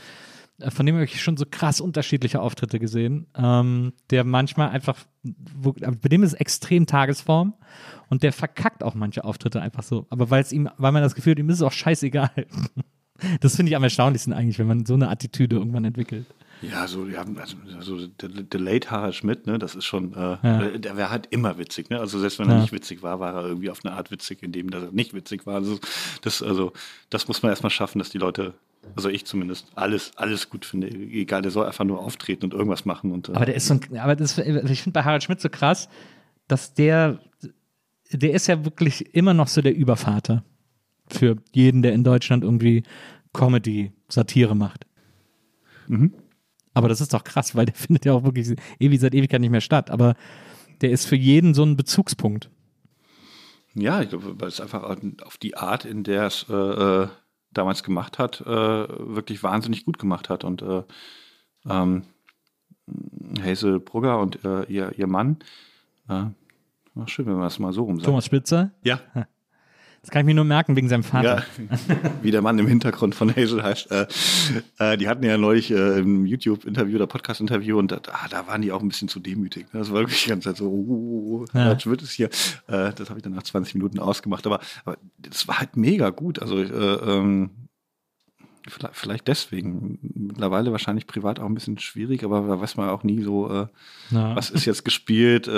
Von 0.71 0.87
dem 0.87 0.95
habe 0.97 1.05
ich 1.05 1.23
schon 1.23 1.37
so 1.37 1.45
krass 1.49 1.81
unterschiedliche 1.81 2.41
Auftritte 2.41 2.79
gesehen, 2.81 3.27
ähm, 3.37 3.93
der 4.11 4.25
manchmal 4.25 4.71
einfach, 4.71 4.97
wo, 5.23 5.73
bei 5.73 6.09
dem 6.09 6.23
ist 6.23 6.33
es 6.33 6.41
extrem 6.41 6.87
Tagesform 6.87 7.53
und 8.11 8.23
der 8.23 8.33
verkackt 8.33 8.83
auch 8.83 8.95
manche 8.95 9.25
Auftritte 9.25 9.61
einfach 9.61 9.83
so. 9.83 10.07
Aber 10.11 10.31
weil 10.31 10.43
es 10.43 10.53
ihm, 10.53 10.69
weil 10.79 10.93
man 10.93 11.03
das 11.03 11.15
Gefühl 11.15 11.33
hat, 11.33 11.39
ihm 11.39 11.49
ist 11.51 11.57
es 11.57 11.63
auch 11.63 11.73
scheißegal. 11.73 12.31
Das 13.41 13.57
finde 13.57 13.71
ich 13.71 13.77
am 13.77 13.83
erstaunlichsten 13.83 14.33
eigentlich, 14.33 14.61
wenn 14.61 14.69
man 14.69 14.87
so 14.87 14.95
eine 14.95 15.09
Attitüde 15.09 15.57
irgendwann 15.57 15.85
entwickelt. 15.85 16.25
Ja, 16.63 16.87
so, 16.87 17.05
ja, 17.09 17.25
also, 17.41 17.57
also 17.77 18.07
der, 18.07 18.29
der 18.29 18.61
Late 18.61 18.93
Harald 18.93 19.17
Schmidt, 19.17 19.49
ne, 19.49 19.59
das 19.59 19.75
ist 19.75 19.87
schon, 19.87 20.13
äh, 20.15 20.37
Ja. 20.41 20.69
der 20.79 20.97
wäre 20.97 21.11
halt 21.11 21.27
immer 21.31 21.59
witzig, 21.59 21.91
ne? 21.91 21.99
Also 21.99 22.21
selbst 22.21 22.39
wenn 22.39 22.49
er 22.49 22.55
Ja. 22.55 22.61
nicht 22.61 22.71
witzig 22.73 23.03
war, 23.03 23.19
war 23.19 23.35
er 23.35 23.47
irgendwie 23.49 23.71
auf 23.71 23.85
eine 23.85 23.95
Art 23.95 24.13
witzig, 24.13 24.45
indem 24.45 24.69
er 24.69 24.93
nicht 24.93 25.15
witzig 25.15 25.47
war. 25.47 25.57
Also 25.57 25.81
das, 26.23 26.45
also, 26.45 26.73
das 27.11 27.27
muss 27.27 27.43
man 27.43 27.51
erstmal 27.51 27.71
schaffen, 27.71 27.99
dass 27.99 28.11
die 28.11 28.19
Leute, 28.19 28.55
also 28.95 29.09
ich 29.09 29.25
zumindest, 29.27 29.67
alles, 29.75 30.13
alles 30.15 30.49
gut 30.49 30.65
finde. 30.65 30.89
Egal, 30.89 31.43
der 31.43 31.51
soll 31.51 31.67
einfach 31.67 31.85
nur 31.85 31.99
auftreten 31.99 32.45
und 32.45 32.55
irgendwas 32.55 32.85
machen. 32.85 33.11
Und, 33.11 33.31
äh, 33.31 33.33
Aber 33.33 33.47
der 33.47 33.57
ist 33.57 33.67
so 33.67 33.75
ein, 33.75 33.99
aber 33.99 34.15
das, 34.15 34.39
ich 34.39 34.83
finde 34.83 34.95
bei 34.95 35.03
Harald 35.03 35.25
Schmidt 35.25 35.41
so 35.41 35.49
krass, 35.49 35.89
dass 36.47 36.73
der, 36.73 37.19
der 38.11 38.33
ist 38.33 38.47
ja 38.47 38.65
wirklich 38.65 39.15
immer 39.15 39.35
noch 39.35 39.49
so 39.49 39.61
der 39.61 39.75
Übervater 39.75 40.45
für 41.09 41.37
jeden, 41.53 41.83
der 41.83 41.93
in 41.93 42.05
Deutschland 42.05 42.45
irgendwie 42.45 42.83
Comedy, 43.33 43.93
Satire 44.09 44.55
macht. 44.57 44.87
Aber 46.75 46.89
das 46.89 47.01
ist 47.01 47.13
doch 47.13 47.25
krass, 47.25 47.55
weil 47.55 47.67
der 47.67 47.75
findet 47.77 48.05
ja 48.05 48.13
auch 48.13 48.25
wirklich 48.25 48.57
ewig 48.79 49.01
seit 49.01 49.15
Ewigkeit 49.15 49.41
nicht 49.41 49.51
mehr 49.51 49.61
statt. 49.61 49.91
Aber 49.91 50.15
der 50.81 50.91
ist 50.91 51.07
für 51.07 51.17
jeden 51.17 51.55
so 51.55 51.65
ein 51.65 51.77
Bezugspunkt. 51.77 52.51
Ja, 53.75 54.01
ich 54.01 54.09
glaube, 54.09 54.41
weil 54.41 54.49
es 54.49 54.61
einfach 54.61 54.83
auf 55.23 55.37
die 55.39 55.57
Art, 55.57 55.85
in 55.85 56.03
der 56.03 56.27
es 56.27 56.47
äh, 56.49 56.55
äh, 56.55 57.09
damals 57.53 57.83
gemacht 57.83 58.19
hat, 58.19 58.41
äh, 58.41 58.47
wirklich 58.47 59.43
wahnsinnig 59.43 59.85
gut 59.85 59.99
gemacht 59.99 60.29
hat. 60.29 60.45
Und 60.45 60.63
äh, 60.63 60.83
ähm, 61.69 62.05
Hazel 63.43 63.81
Brugger 63.81 64.19
und 64.21 64.45
äh, 64.45 64.65
ihr, 64.65 64.93
ihr 64.97 65.07
Mann, 65.07 65.39
äh, 66.99 67.01
war 67.01 67.09
schön, 67.09 67.27
wenn 67.27 67.35
man 67.35 67.43
das 67.45 67.59
mal 67.59 67.73
so 67.73 67.85
rum 67.85 67.97
sagt. 67.97 68.07
Thomas 68.07 68.25
Spitzer, 68.27 68.71
Ja, 68.83 69.01
das 70.03 70.11
kann 70.11 70.21
ich 70.21 70.27
mir 70.27 70.35
nur 70.35 70.45
merken 70.45 70.77
wegen 70.77 70.89
seinem 70.89 71.03
Vater. 71.03 71.39
ja, 71.39 71.43
wie 72.23 72.31
der 72.31 72.41
Mann 72.43 72.59
im 72.59 72.67
Hintergrund 72.67 73.15
von 73.15 73.35
Hazel 73.35 73.63
heißt. 73.63 73.91
Äh, 73.91 74.07
äh, 74.79 74.97
die 74.97 75.09
hatten 75.09 75.25
ja 75.25 75.37
neulich 75.37 75.71
äh, 75.71 75.99
ein 76.01 76.25
YouTube-Interview 76.25 76.97
oder 76.97 77.07
Podcast-Interview 77.07 77.79
und 77.79 77.91
da, 77.93 78.01
ah, 78.13 78.29
da 78.31 78.47
waren 78.47 78.63
die 78.63 78.71
auch 78.73 78.81
ein 78.81 78.89
bisschen 78.89 79.09
zu 79.09 79.19
demütig. 79.21 79.73
ne? 79.73 79.81
Das 79.81 79.91
war 79.93 80.01
wirklich 80.01 80.23
die 80.23 80.31
ganze 80.31 80.49
Zeit 80.51 80.57
so, 80.59 80.69
uh, 80.71 81.45
Ja. 81.53 81.73
jetzt 81.73 81.87
wird 81.87 82.03
es 82.03 82.13
hier. 82.13 82.27
Äh, 82.69 82.93
das 82.95 83.09
habe 83.11 83.19
ich 83.19 83.23
dann 83.25 83.35
nach 83.35 83.43
20 83.43 83.75
Minuten 83.75 83.99
ausgemacht, 83.99 84.47
aber, 84.47 84.61
aber 84.85 84.97
das 85.19 85.49
war 85.49 85.59
halt 85.59 85.77
mega 85.77 86.11
gut. 86.11 86.41
Also 86.41 86.59
äh, 86.63 86.67
ähm, 86.67 87.51
vielleicht, 88.69 88.97
vielleicht 88.97 89.29
deswegen. 89.29 89.99
Mittlerweile 90.15 90.71
wahrscheinlich 90.73 91.07
privat 91.09 91.41
auch 91.41 91.47
ein 91.47 91.55
bisschen 91.55 91.79
schwierig, 91.79 92.23
aber 92.23 92.43
da 92.47 92.61
weiß 92.61 92.77
man 92.77 92.89
auch 92.91 93.03
nie 93.03 93.23
so, 93.23 93.51
äh, 93.51 93.67
Ja. 94.11 94.37
was 94.37 94.51
ist 94.51 94.65
jetzt 94.65 94.85
gespielt. 94.85 95.49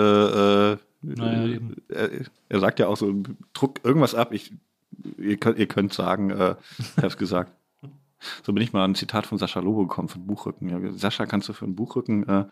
Äh, 1.04 1.10
äh, 1.10 1.14
Naja, 1.16 1.46
eben. 1.46 1.76
er, 1.88 2.10
er 2.48 2.60
sagt 2.60 2.78
ja 2.78 2.88
auch 2.88 2.96
so, 2.96 3.22
druck 3.52 3.80
irgendwas 3.84 4.14
ab. 4.14 4.32
Ich, 4.32 4.52
ihr, 5.18 5.36
könnt, 5.36 5.58
ihr 5.58 5.66
könnt 5.66 5.92
sagen, 5.92 6.30
äh, 6.30 6.56
ich 6.78 6.96
habe 6.96 7.06
es 7.08 7.16
gesagt. 7.16 7.52
So 8.42 8.52
bin 8.52 8.62
ich 8.62 8.72
mal 8.74 8.84
ein 8.84 8.94
Zitat 8.94 9.26
von 9.26 9.38
Sascha 9.38 9.60
Lobo 9.60 9.86
gekommen, 9.86 10.08
von 10.08 10.26
Buchrücken. 10.26 10.68
Ja, 10.68 10.78
Sascha, 10.92 11.24
kannst 11.24 11.48
du 11.48 11.54
für 11.54 11.64
einen 11.64 11.74
Buchrücken, 11.74 12.28
äh, 12.28 12.44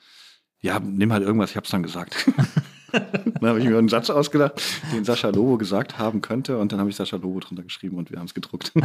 ja, 0.60 0.80
nimm 0.80 1.12
halt 1.12 1.22
irgendwas, 1.22 1.50
ich 1.50 1.56
hab's 1.56 1.70
dann 1.70 1.82
gesagt. 1.82 2.26
dann 2.92 3.48
habe 3.48 3.60
ich 3.60 3.66
mir 3.66 3.76
einen 3.76 3.88
Satz 3.88 4.08
ausgedacht, 4.10 4.62
den 4.94 5.04
Sascha 5.04 5.28
Lobo 5.28 5.58
gesagt 5.58 5.98
haben 5.98 6.22
könnte 6.22 6.58
und 6.58 6.72
dann 6.72 6.80
habe 6.80 6.88
ich 6.90 6.96
Sascha 6.96 7.16
Lobo 7.16 7.40
drunter 7.40 7.62
geschrieben 7.62 7.98
und 7.98 8.10
wir 8.10 8.18
haben 8.18 8.26
es 8.26 8.34
gedruckt. 8.34 8.72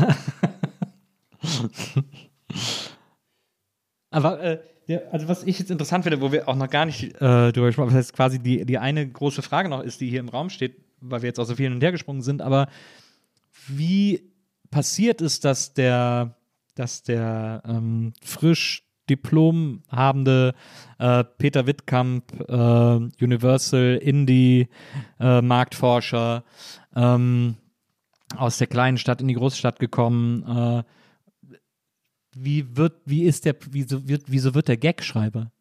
Aber 4.11 4.39
äh, 4.41 4.59
der, 4.87 5.13
also 5.13 5.27
was 5.27 5.43
ich 5.43 5.59
jetzt 5.59 5.71
interessant 5.71 6.03
finde, 6.03 6.21
wo 6.21 6.31
wir 6.31 6.47
auch 6.47 6.55
noch 6.55 6.69
gar 6.69 6.85
nicht 6.85 7.03
äh, 7.15 7.51
drüber 7.51 7.67
gesprochen 7.67 7.89
haben, 7.89 7.95
das 7.95 8.07
heißt 8.07 8.15
quasi 8.15 8.39
die, 8.39 8.65
die 8.65 8.77
eine 8.77 9.07
große 9.07 9.41
Frage 9.41 9.69
noch 9.69 9.81
ist, 9.81 10.01
die 10.01 10.09
hier 10.09 10.19
im 10.19 10.29
Raum 10.29 10.49
steht, 10.49 10.77
weil 10.99 11.21
wir 11.21 11.27
jetzt 11.27 11.39
auch 11.39 11.45
so 11.45 11.55
viel 11.55 11.65
hin 11.65 11.73
und 11.73 11.81
her 11.83 11.91
gesprungen 11.91 12.21
sind, 12.21 12.41
aber 12.41 12.67
wie 13.67 14.31
passiert 14.71 15.21
es, 15.21 15.39
dass 15.39 15.73
der, 15.73 16.35
dass 16.75 17.03
der 17.03 17.61
ähm, 17.65 18.13
frisch 18.23 18.83
Diplom 19.09 19.83
habende 19.91 20.53
äh, 20.97 21.23
Peter 21.37 21.67
Wittkamp, 21.67 22.31
äh, 22.47 23.23
Universal 23.23 23.99
Indie 24.01 24.69
äh, 25.19 25.41
Marktforscher 25.41 26.43
ähm, 26.95 27.57
aus 28.37 28.57
der 28.57 28.67
kleinen 28.67 28.97
Stadt 28.97 29.21
in 29.21 29.27
die 29.27 29.33
große 29.33 29.57
Stadt 29.57 29.79
gekommen, 29.79 30.43
äh, 30.47 30.83
wie 32.35 32.75
wird, 32.75 32.93
wie 33.05 33.23
ist 33.23 33.45
der, 33.45 33.55
wieso 33.69 34.07
wird, 34.07 34.23
wieso 34.27 34.53
wird 34.53 34.67
der 34.67 34.77
Gagschreiber? 34.77 35.51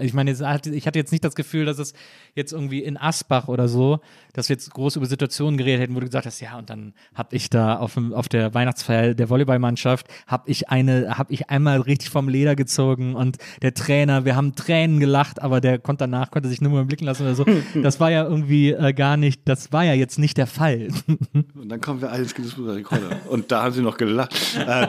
Ich 0.00 0.14
meine, 0.14 0.30
ich 0.30 0.40
hatte 0.86 0.98
jetzt 0.98 1.10
nicht 1.10 1.24
das 1.24 1.34
Gefühl, 1.34 1.64
dass 1.64 1.80
es 1.80 1.92
jetzt 2.36 2.52
irgendwie 2.52 2.84
in 2.84 2.96
Asbach 2.96 3.48
oder 3.48 3.66
so, 3.66 3.98
dass 4.32 4.48
wir 4.48 4.54
jetzt 4.54 4.72
groß 4.72 4.94
über 4.94 5.06
Situationen 5.06 5.58
geredet 5.58 5.80
hätten, 5.80 5.96
wo 5.96 6.00
du 6.00 6.06
gesagt 6.06 6.24
hast, 6.24 6.40
ja, 6.40 6.56
und 6.56 6.70
dann 6.70 6.94
habe 7.16 7.34
ich 7.34 7.50
da 7.50 7.78
auf, 7.78 7.94
dem, 7.94 8.12
auf 8.12 8.28
der 8.28 8.54
Weihnachtsfeier 8.54 9.14
der 9.14 9.28
Volleyballmannschaft, 9.28 10.06
habe 10.28 10.48
ich 10.48 10.68
eine, 10.68 11.18
habe 11.18 11.32
ich 11.32 11.50
einmal 11.50 11.80
richtig 11.80 12.10
vom 12.10 12.28
Leder 12.28 12.54
gezogen 12.54 13.16
und 13.16 13.38
der 13.62 13.74
Trainer, 13.74 14.24
wir 14.24 14.36
haben 14.36 14.54
Tränen 14.54 15.00
gelacht, 15.00 15.42
aber 15.42 15.60
der 15.60 15.80
konnte 15.80 16.04
danach, 16.04 16.30
konnte 16.30 16.48
sich 16.48 16.60
nur 16.60 16.70
mal 16.70 16.84
blicken 16.84 17.04
lassen 17.04 17.24
oder 17.24 17.34
so. 17.34 17.44
Das 17.82 17.98
war 17.98 18.10
ja 18.10 18.24
irgendwie 18.24 18.70
äh, 18.70 18.92
gar 18.92 19.16
nicht, 19.16 19.48
das 19.48 19.72
war 19.72 19.84
ja 19.84 19.94
jetzt 19.94 20.18
nicht 20.18 20.36
der 20.36 20.46
Fall. 20.46 20.88
Und 21.32 21.68
dann 21.68 21.80
kommen 21.80 22.00
wir 22.00 22.12
alle 22.12 22.22
ins 22.22 22.34
Guinness 22.34 22.54
Buch 22.54 22.66
der 22.66 22.76
Rekorde. 22.76 23.20
Und 23.28 23.50
da 23.50 23.64
haben 23.64 23.72
sie 23.72 23.82
noch 23.82 23.96
gelacht. 23.96 24.32
Äh, 24.62 24.88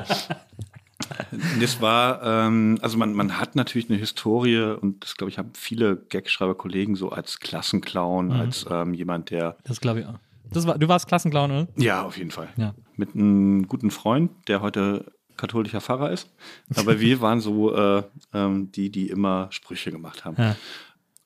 das 1.60 1.82
war, 1.82 2.22
ähm, 2.24 2.78
also 2.82 2.98
man, 2.98 3.14
man 3.14 3.40
hat 3.40 3.56
natürlich 3.56 3.90
eine 3.90 4.00
Historie 4.00 4.76
und 4.80 5.04
das 5.04 5.16
glaube 5.16 5.30
ich 5.30 5.38
haben 5.38 5.52
viele 5.54 5.98
Gagschreiber-Kollegen 6.10 6.96
so 6.96 7.10
als 7.10 7.40
Klassenclown, 7.40 8.32
als 8.32 8.66
ähm, 8.70 8.94
jemand, 8.94 9.30
der 9.30 9.58
Das 9.64 9.82
glaube 9.82 10.02
ich 10.02 10.06
auch. 10.06 10.20
Das 10.52 10.68
war, 10.68 10.78
du 10.78 10.88
warst 10.88 11.08
Klassenclown, 11.08 11.52
oder? 11.52 11.68
ja, 11.78 12.04
auf 12.04 12.18
jeden 12.18 12.32
Fall. 12.32 12.50
Ja. 12.58 12.76
Mit 12.96 13.16
einem 13.16 13.68
guten 13.68 13.92
Freund, 13.92 14.32
der 14.48 14.62
heute 14.62 15.12
katholischer 15.38 15.82
Pfarrer 15.82 16.12
ist. 16.12 16.32
Aber 16.76 17.00
wir 17.00 17.22
waren 17.22 17.40
so 17.40 17.76
äh, 17.76 18.04
ähm, 18.34 18.72
die, 18.72 18.92
die 18.92 19.10
immer 19.10 19.48
Sprüche 19.52 19.92
gemacht 19.92 20.26
haben. 20.26 20.36
Ja. 20.38 20.56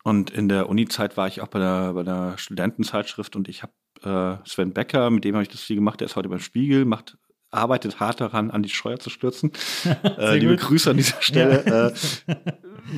Und 0.04 0.30
in 0.30 0.48
der 0.48 0.70
Uni-Zeit 0.70 1.18
war 1.18 1.28
ich 1.28 1.42
auch 1.42 1.48
bei 1.48 1.60
der, 1.60 1.94
bei 1.94 2.04
der 2.04 2.38
Studentenzeitschrift 2.38 3.36
und 3.36 3.50
ich 3.50 3.64
habe 3.64 3.74
äh, 4.04 4.48
Sven 4.48 4.72
Becker, 4.74 5.10
mit 5.10 5.26
dem 5.26 5.36
habe 5.36 5.44
ich 5.44 5.50
das 5.50 5.62
viel 5.62 5.76
gemacht, 5.76 6.00
der 6.00 6.06
ist 6.06 6.16
heute 6.16 6.30
beim 6.30 6.40
Spiegel, 6.40 6.86
macht 6.86 7.18
arbeitet 7.52 8.00
hart 8.00 8.20
daran, 8.22 8.52
an 8.52 8.64
die 8.64 8.70
Scheuer 8.70 9.00
zu 9.00 9.10
stürzen. 9.10 9.52
äh, 10.04 10.38
liebe 10.38 10.56
gut. 10.58 10.66
Grüße 10.68 10.90
an 10.92 10.98
dieser 10.98 11.22
Stelle. 11.22 11.94
äh, 12.28 12.34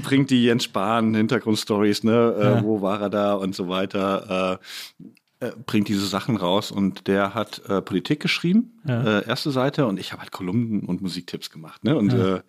bringt 0.03 0.29
die 0.29 0.43
Jens 0.45 0.63
Spahn 0.65 1.13
Hintergrundstories, 1.15 2.03
ne? 2.03 2.35
Äh, 2.37 2.43
Ja. 2.43 2.63
Wo 2.63 2.81
war 2.81 3.01
er 3.01 3.09
da 3.09 3.33
und 3.33 3.55
so 3.55 3.67
weiter. 3.69 4.59
Äh, 4.59 5.45
äh, 5.47 5.51
bringt 5.65 5.87
diese 5.87 6.05
Sachen 6.05 6.35
raus 6.35 6.69
und 6.71 7.07
der 7.07 7.33
hat 7.33 7.61
äh, 7.69 7.81
Politik 7.81 8.19
geschrieben, 8.21 8.79
Ja. 8.85 9.21
erste 9.21 9.51
Seite, 9.51 9.85
und 9.85 9.97
ich 9.97 10.11
habe 10.11 10.21
halt 10.21 10.31
Kolumnen 10.33 10.81
und 10.81 11.01
Musiktipps 11.01 11.49
gemacht. 11.49 11.83
Ne? 11.85 11.95
Und, 11.95 12.11
Ja. 12.11 12.41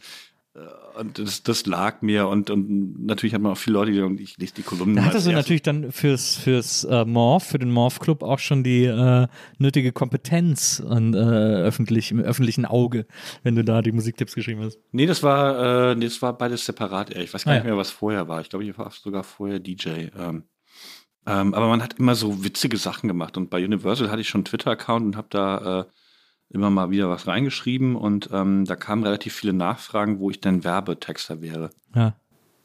Äh, 0.54 0.98
und 1.00 1.18
das, 1.18 1.42
das 1.42 1.66
lag 1.66 2.02
mir 2.02 2.28
und, 2.28 2.50
und 2.50 3.04
natürlich 3.06 3.34
hat 3.34 3.40
man 3.42 3.52
auch 3.52 3.58
viele 3.58 3.74
Leute, 3.74 3.92
die 3.92 3.98
sagen, 3.98 4.18
ich 4.18 4.36
lese 4.38 4.54
die 4.54 4.62
Kolumnen. 4.62 4.96
Da 4.96 5.04
hattest 5.04 5.26
du 5.26 5.30
erstes. 5.30 5.44
natürlich 5.46 5.62
dann 5.62 5.92
fürs, 5.92 6.36
fürs 6.36 6.84
äh, 6.84 7.04
Morph, 7.04 7.44
für 7.44 7.58
den 7.58 7.70
Morph 7.70 7.98
Club 8.00 8.22
auch 8.22 8.38
schon 8.38 8.64
die 8.64 8.84
äh, 8.84 9.26
nötige 9.58 9.92
Kompetenz 9.92 10.82
und, 10.84 11.14
äh, 11.14 11.18
öffentlich, 11.18 12.10
im 12.10 12.20
öffentlichen 12.20 12.64
Auge, 12.66 13.06
wenn 13.42 13.54
du 13.54 13.64
da 13.64 13.82
die 13.82 13.92
Musiktipps 13.92 14.34
geschrieben 14.34 14.62
hast. 14.62 14.78
Nee, 14.92 15.06
das 15.06 15.22
war, 15.22 15.90
äh, 15.90 15.94
nee, 15.94 16.04
das 16.06 16.20
war 16.22 16.36
beides 16.36 16.64
separat. 16.66 17.10
eher. 17.10 17.22
Ich 17.22 17.32
weiß 17.32 17.44
gar 17.44 17.52
Ah, 17.52 17.56
nicht 17.56 17.64
mehr, 17.66 17.76
was 17.76 17.90
vorher 17.90 18.28
war. 18.28 18.40
Ich 18.40 18.48
glaube, 18.50 18.64
ich 18.64 18.76
war 18.76 18.90
sogar 18.90 19.22
vorher 19.24 19.60
DJ. 19.60 20.08
Ähm, 20.18 20.44
ähm, 21.26 21.52
aber 21.54 21.68
man 21.68 21.82
hat 21.82 21.98
immer 21.98 22.14
so 22.14 22.42
witzige 22.44 22.76
Sachen 22.78 23.06
gemacht. 23.06 23.36
Und 23.36 23.50
bei 23.50 23.62
Universal 23.64 24.10
hatte 24.10 24.22
ich 24.22 24.28
schon 24.28 24.40
einen 24.40 24.44
Twitter-Account 24.46 25.04
und 25.04 25.16
habe 25.16 25.28
da 25.30 25.80
äh, 25.80 25.84
immer 26.50 26.70
mal 26.70 26.90
wieder 26.90 27.08
was 27.08 27.26
reingeschrieben. 27.26 27.96
Und 27.96 28.30
ähm, 28.32 28.64
da 28.64 28.76
kamen 28.76 29.04
relativ 29.04 29.34
viele 29.34 29.52
Nachfragen, 29.52 30.18
wo 30.18 30.30
ich 30.30 30.40
denn 30.40 30.64
Werbetexter 30.64 31.40
wäre. 31.40 31.70
Ja. 31.94 32.14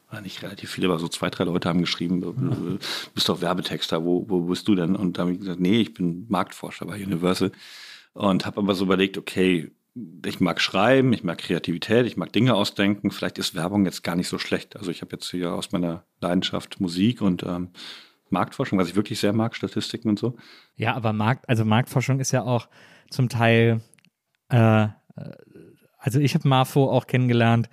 War 0.10 0.22
nicht 0.22 0.44
relativ 0.44 0.70
viele, 0.72 0.88
aber 0.88 1.00
so 1.00 1.08
zwei, 1.08 1.30
drei 1.30 1.46
Leute 1.46 1.70
haben 1.70 1.82
geschrieben, 1.82 2.22
du 2.22 2.34
du 2.34 2.78
bist 3.14 3.28
doch 3.28 3.42
Werbetexter, 3.42 4.06
wo, 4.06 4.26
wo 4.28 4.42
bist 4.42 4.68
du 4.68 4.76
denn? 4.76 4.96
Und 4.96 5.18
da 5.18 5.24
habe 5.24 5.34
ich 5.34 5.40
gesagt, 5.40 5.60
nee, 5.60 5.82
ich 5.82 5.94
bin 5.94 6.26
Marktforscher 6.30 6.86
bei 6.86 7.04
Universal. 7.04 7.52
Und 8.14 8.46
habe 8.46 8.60
aber 8.62 8.76
so 8.76 8.86
überlegt, 8.86 9.18
okay, 9.18 9.72
ich 10.26 10.40
mag 10.40 10.62
schreiben, 10.62 11.14
ich 11.14 11.24
mag 11.24 11.38
Kreativität, 11.38 12.06
ich 12.06 12.18
mag 12.18 12.32
Dinge 12.34 12.54
ausdenken. 12.54 13.12
Vielleicht 13.12 13.38
ist 13.38 13.56
Werbung 13.56 13.86
jetzt 13.86 14.04
gar 14.04 14.16
nicht 14.16 14.28
so 14.28 14.38
schlecht. 14.38 14.76
Also 14.76 14.92
ich 14.92 15.02
habe 15.02 15.14
jetzt 15.14 15.30
hier 15.32 15.54
aus 15.54 15.72
meiner 15.72 16.04
Leidenschaft 16.22 16.80
Musik 16.80 17.22
und 17.22 17.44
ähm, 17.44 17.70
Marktforschung, 18.30 18.78
was 18.78 18.90
ich 18.90 18.96
wirklich 18.96 19.20
sehr 19.20 19.34
mag, 19.34 19.56
Statistiken 19.56 20.10
und 20.10 20.20
so. 20.20 20.36
Ja, 20.76 20.96
aber 20.96 21.14
Markt, 21.14 21.48
also 21.48 21.64
Marktforschung 21.64 22.20
ist 22.20 22.32
ja 22.32 22.44
auch 22.44 22.68
zum 23.10 23.30
Teil, 23.30 23.82
äh, 24.50 24.88
also 26.00 26.20
ich 26.20 26.36
habe 26.36 26.48
Marfo 26.48 26.90
auch 26.90 27.08
kennengelernt 27.08 27.70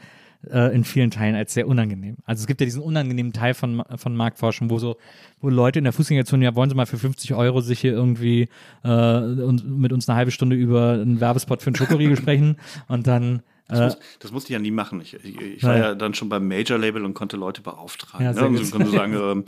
äh, 0.51 0.75
in 0.75 0.85
vielen 0.85 1.11
Teilen 1.11 1.35
als 1.35 1.55
sehr 1.55 1.69
unangenehm. 1.69 2.17
Also 2.25 2.41
es 2.41 2.47
gibt 2.47 2.61
ja 2.61 2.65
diesen 2.65 2.83
unangenehmen 2.83 3.33
Teil 3.33 3.55
von, 3.55 3.83
von 3.97 4.17
Marktforschung, 4.17 4.71
wo 4.71 4.79
so, 4.79 4.97
wo 5.41 5.49
Leute 5.49 5.79
in 5.79 5.85
der 5.85 5.93
Fußgängerzone, 5.93 6.45
ja, 6.45 6.55
wollen 6.55 6.71
sie 6.71 6.77
mal 6.77 6.87
für 6.87 6.99
50 6.99 7.35
Euro 7.35 7.61
sich 7.61 7.81
hier 7.81 7.93
irgendwie 7.93 8.49
äh, 8.85 8.89
und 8.89 9.65
mit 9.79 9.93
uns 9.93 10.09
eine 10.09 10.17
halbe 10.17 10.31
Stunde 10.31 10.57
über 10.57 10.93
einen 10.93 11.21
Werbespot 11.21 11.63
für 11.63 11.69
einen 11.69 11.77
Schokoriegel 11.77 12.17
sprechen 12.21 12.57
und 12.89 13.07
dann 13.07 13.43
Das, 13.69 13.79
äh, 13.79 13.85
muss, 13.85 13.99
das 14.19 14.33
musste 14.33 14.49
ich 14.49 14.55
ja 14.55 14.59
nie 14.59 14.71
machen. 14.73 15.01
Ich, 15.01 15.15
ich, 15.15 15.41
ich 15.41 15.63
war 15.63 15.77
Ja. 15.77 15.83
ja 15.89 15.95
dann 15.95 16.15
schon 16.15 16.29
beim 16.29 16.49
Major-Label 16.49 17.05
und 17.05 17.15
konnte 17.15 17.37
Leute 17.37 17.63
beauftragen. 17.63 18.25
Ja, 18.25 18.33
ne? 18.33 18.47
Und 18.47 18.71
konnte 18.71 18.91
sagen, 18.91 19.15
ähm, 19.21 19.45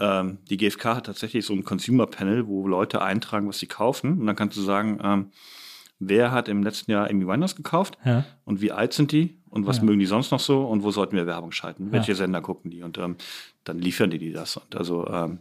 ähm, 0.00 0.38
die 0.48 0.56
GfK 0.56 0.96
hat 0.96 1.06
tatsächlich 1.06 1.44
so 1.46 1.52
ein 1.52 1.62
Consumer-Panel, 1.62 2.46
wo 2.48 2.66
Leute 2.66 3.02
eintragen, 3.02 3.46
was 3.48 3.58
sie 3.58 3.66
kaufen. 3.66 4.18
Und 4.20 4.26
dann 4.26 4.34
kannst 4.36 4.56
du 4.56 4.62
sagen, 4.62 4.98
ähm, 5.02 5.30
wer 5.98 6.32
hat 6.32 6.48
im 6.48 6.62
letzten 6.62 6.90
Jahr 6.90 7.08
Amy 7.10 7.26
Winehouse 7.26 7.54
gekauft 7.54 7.98
Ja. 8.04 8.24
und 8.44 8.60
wie 8.62 8.72
alt 8.72 8.92
sind 8.94 9.12
die 9.12 9.38
und 9.50 9.66
was 9.66 9.76
Ja. 9.78 9.84
mögen 9.84 9.98
die 9.98 10.06
sonst 10.06 10.30
noch 10.30 10.40
so 10.40 10.64
und 10.66 10.82
wo 10.82 10.90
sollten 10.90 11.14
wir 11.16 11.26
Werbung 11.26 11.52
schalten? 11.52 11.86
Ja. 11.86 11.92
Welche 11.92 12.14
Sender 12.14 12.40
gucken 12.40 12.70
die? 12.70 12.82
Und 12.82 12.96
ähm, 12.98 13.16
dann 13.64 13.78
liefern 13.78 14.10
die 14.10 14.18
die 14.18 14.32
das. 14.32 14.56
Und 14.56 14.74
also 14.74 15.06
ähm, 15.08 15.38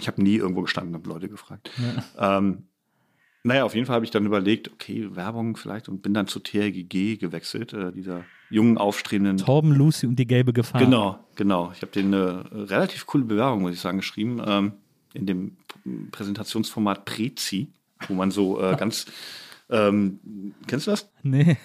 ich 0.00 0.08
habe 0.08 0.22
nie 0.22 0.36
irgendwo 0.36 0.62
gestanden 0.62 0.94
und 0.94 1.02
habe 1.02 1.10
Leute 1.14 1.28
gefragt. 1.28 1.70
Ähm, 2.18 2.64
naja, 3.44 3.64
auf 3.64 3.74
jeden 3.74 3.86
Fall 3.86 3.96
habe 3.96 4.04
ich 4.06 4.10
dann 4.10 4.24
überlegt, 4.24 4.72
okay, 4.72 5.14
Werbung 5.14 5.56
vielleicht 5.56 5.88
und 5.88 6.00
bin 6.00 6.14
dann 6.14 6.26
zu 6.26 6.40
TRGG 6.40 7.18
gewechselt, 7.18 7.74
äh, 7.74 7.92
dieser 7.92 8.24
jungen, 8.48 8.78
aufstrebenden. 8.78 9.36
Torben, 9.36 9.72
Lucy 9.72 10.06
und 10.06 10.18
die 10.18 10.26
gelbe 10.26 10.54
Gefahr. 10.54 10.80
Genau, 10.80 11.18
genau. 11.36 11.70
Ich 11.74 11.82
habe 11.82 11.92
denen 11.92 12.14
eine 12.14 12.70
relativ 12.70 13.04
coole 13.04 13.24
Bewerbung, 13.24 13.60
muss 13.60 13.74
ich 13.74 13.80
sagen, 13.80 13.98
geschrieben, 13.98 14.40
ähm, 14.44 14.72
in 15.12 15.26
dem 15.26 15.56
Präsentationsformat 16.10 17.04
Prezi, 17.04 17.68
wo 18.08 18.14
man 18.14 18.30
so 18.30 18.60
äh, 18.60 18.76
ganz, 18.78 19.06
ähm, 19.68 20.20
kennst 20.66 20.86
du 20.86 20.92
das? 20.92 21.10
Nee. 21.22 21.58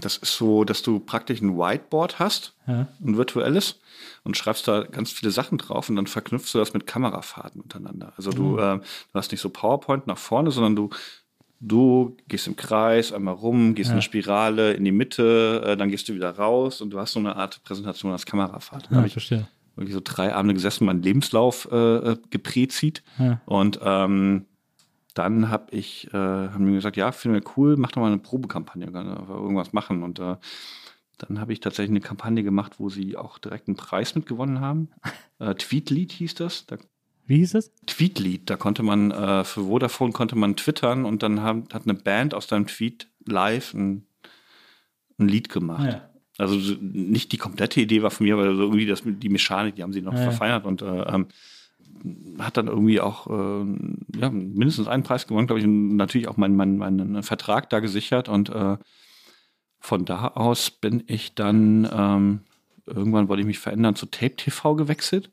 Das 0.00 0.16
ist 0.16 0.36
so, 0.36 0.64
dass 0.64 0.82
du 0.82 0.98
praktisch 1.00 1.40
ein 1.40 1.56
Whiteboard 1.56 2.18
hast, 2.18 2.54
Ja. 2.66 2.88
ein 3.04 3.16
virtuelles, 3.16 3.80
und 4.24 4.36
schreibst 4.36 4.66
da 4.68 4.82
ganz 4.82 5.10
viele 5.12 5.30
Sachen 5.32 5.58
drauf 5.58 5.88
und 5.88 5.96
dann 5.96 6.06
verknüpfst 6.06 6.52
du 6.54 6.58
das 6.58 6.72
mit 6.74 6.86
Kamerafahrten 6.86 7.60
untereinander. 7.60 8.12
Also 8.16 8.30
du, 8.30 8.56
äh, 8.58 8.78
du 8.78 8.82
hast 9.14 9.30
nicht 9.32 9.40
so 9.40 9.50
PowerPoint 9.50 10.06
nach 10.06 10.18
vorne, 10.18 10.50
sondern 10.50 10.76
du, 10.76 10.90
du 11.60 12.16
gehst 12.28 12.46
im 12.46 12.56
Kreis 12.56 13.12
einmal 13.12 13.34
rum, 13.34 13.74
gehst 13.74 13.88
in 13.90 13.94
eine 13.94 14.02
Spirale 14.02 14.72
in 14.74 14.84
die 14.84 14.92
Mitte, 14.92 15.62
äh, 15.66 15.76
dann 15.76 15.88
gehst 15.90 16.08
du 16.08 16.14
wieder 16.14 16.30
raus 16.36 16.80
und 16.80 16.90
du 16.90 16.98
hast 16.98 17.12
so 17.12 17.20
eine 17.20 17.36
Art 17.36 17.62
Präsentation 17.64 18.12
als 18.12 18.26
Kamerafahrt. 18.26 18.88
Da 18.90 18.96
Ja, 19.00 19.04
ich 19.04 19.12
verstehe. 19.12 19.46
wirklich 19.76 19.94
so 19.94 20.00
drei 20.02 20.34
Abende 20.34 20.54
gesessen, 20.54 20.84
meinen 20.86 21.02
Lebenslauf 21.02 21.68
äh, 21.70 21.76
äh, 22.12 22.16
geprezit. 22.30 23.02
Ja. 23.18 23.40
Und 23.46 23.78
ähm, 23.82 24.46
dann 25.14 25.48
habe 25.50 25.74
ich, 25.74 26.08
äh, 26.12 26.16
haben 26.16 26.66
die 26.66 26.72
gesagt, 26.72 26.96
ja, 26.96 27.12
finden 27.12 27.36
wir 27.42 27.50
cool, 27.56 27.76
mach 27.76 27.92
doch 27.92 28.00
mal 28.00 28.08
eine 28.08 28.18
Probekampagne, 28.18 28.86
irgendwas 28.86 29.72
machen. 29.72 30.02
Und 30.02 30.18
äh, 30.18 30.36
dann 31.18 31.40
habe 31.40 31.52
ich 31.52 31.60
tatsächlich 31.60 31.90
eine 31.90 32.00
Kampagne 32.00 32.42
gemacht, 32.42 32.74
wo 32.78 32.88
sie 32.88 33.16
auch 33.16 33.38
direkt 33.38 33.68
einen 33.68 33.76
Preis 33.76 34.14
mitgewonnen 34.14 34.60
haben. 34.60 34.88
Äh, 35.38 35.56
Tweetlead 35.56 36.12
hieß 36.12 36.36
das. 36.36 36.66
Da, 36.66 36.76
Wie 37.26 37.38
hieß 37.38 37.54
es? 37.56 37.72
Tweetlead, 37.86 38.48
da 38.48 38.54
konnte 38.56 38.84
man 38.84 39.10
äh, 39.10 39.42
für 39.42 39.62
Vodafone 39.64 40.12
konnte 40.12 40.36
man 40.36 40.54
twittern 40.54 41.04
und 41.04 41.24
dann 41.24 41.40
haben, 41.40 41.64
hat 41.72 41.82
eine 41.82 41.94
Band 41.94 42.32
aus 42.32 42.46
deinem 42.46 42.68
Tweet 42.68 43.08
live 43.26 43.74
ein, 43.74 44.06
ein 45.18 45.26
Lied 45.26 45.48
gemacht. 45.48 45.84
Ja. 45.84 46.08
Also 46.38 46.60
so- 46.60 46.76
nicht 46.80 47.32
die 47.32 47.38
komplette 47.38 47.80
Idee 47.80 48.04
war 48.04 48.12
von 48.12 48.24
mir, 48.24 48.34
aber 48.34 48.54
so 48.54 48.62
irgendwie 48.62 48.86
das, 48.86 49.02
die 49.04 49.28
Mechanik, 49.30 49.74
die 49.74 49.82
haben 49.82 49.92
sie 49.92 50.00
noch 50.00 50.14
Ja. 50.14 50.20
verfeinert 50.22 50.64
und 50.64 50.80
äh, 50.82 51.02
ähm, 51.12 51.26
hat 52.38 52.56
dann 52.56 52.66
irgendwie 52.68 53.00
auch 53.00 53.26
äh, 53.28 53.64
ja, 54.18 54.30
mindestens 54.30 54.88
einen 54.88 55.02
Preis 55.02 55.26
gewonnen, 55.26 55.46
glaube 55.46 55.60
ich, 55.60 55.66
und 55.66 55.96
natürlich 55.96 56.28
auch 56.28 56.36
meinen 56.36 56.56
mein, 56.56 56.76
meinen 56.78 57.22
Vertrag 57.22 57.70
da 57.70 57.80
gesichert 57.80 58.28
und 58.28 58.48
äh, 58.50 58.76
von 59.78 60.04
da 60.04 60.28
aus 60.28 60.70
bin 60.70 61.02
ich 61.06 61.34
dann 61.34 61.88
ähm, 61.92 62.40
irgendwann 62.86 63.28
wollte 63.28 63.40
ich 63.42 63.46
mich 63.46 63.58
verändern 63.58 63.94
zu 63.94 64.06
Tape 64.06 64.36
TV 64.36 64.74
gewechselt, 64.76 65.30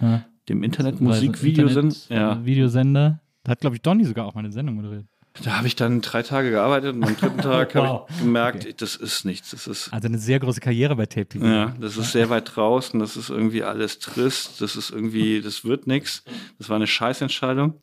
Ja. 0.00 0.24
dem 0.48 0.62
Internet- 0.62 1.00
Internet-Musikvideosender. 1.00 1.96
Ja, 2.08 2.44
Videosender. 2.44 3.20
Da 3.44 3.52
hat, 3.52 3.60
glaube 3.60 3.76
ich, 3.76 3.82
Donny 3.82 4.04
sogar 4.04 4.26
auch 4.26 4.34
mal 4.34 4.40
eine 4.40 4.52
Sendung 4.52 4.76
moderiert. 4.76 5.06
Da 5.44 5.56
habe 5.56 5.66
ich 5.66 5.76
dann 5.76 6.00
drei 6.00 6.22
Tage 6.22 6.50
gearbeitet 6.50 6.94
und 6.94 7.04
am 7.04 7.16
dritten 7.16 7.38
Tag 7.42 7.74
Wow. 7.74 7.84
habe 7.86 8.06
ich 8.10 8.18
gemerkt, 8.18 8.64
Okay. 8.64 8.74
das 8.76 8.96
ist 8.96 9.24
nichts, 9.24 9.50
das 9.50 9.66
ist 9.66 9.92
Also 9.92 10.08
eine 10.08 10.18
sehr 10.18 10.38
große 10.40 10.60
Karriere 10.60 10.96
bei 10.96 11.06
Tape 11.06 11.26
TV. 11.26 11.46
Ja, 11.46 11.74
das 11.80 11.96
ist 11.96 12.12
sehr 12.12 12.28
weit 12.30 12.54
draußen, 12.56 12.98
das 13.00 13.16
ist 13.16 13.30
irgendwie 13.30 13.62
alles 13.62 13.98
trist, 14.00 14.60
das 14.60 14.76
ist 14.76 14.90
irgendwie, 14.90 15.40
das 15.40 15.64
wird 15.64 15.86
nichts. 15.86 16.24
Das 16.58 16.68
war 16.68 16.76
eine 16.76 16.86
Scheißentscheidung. 16.86 17.74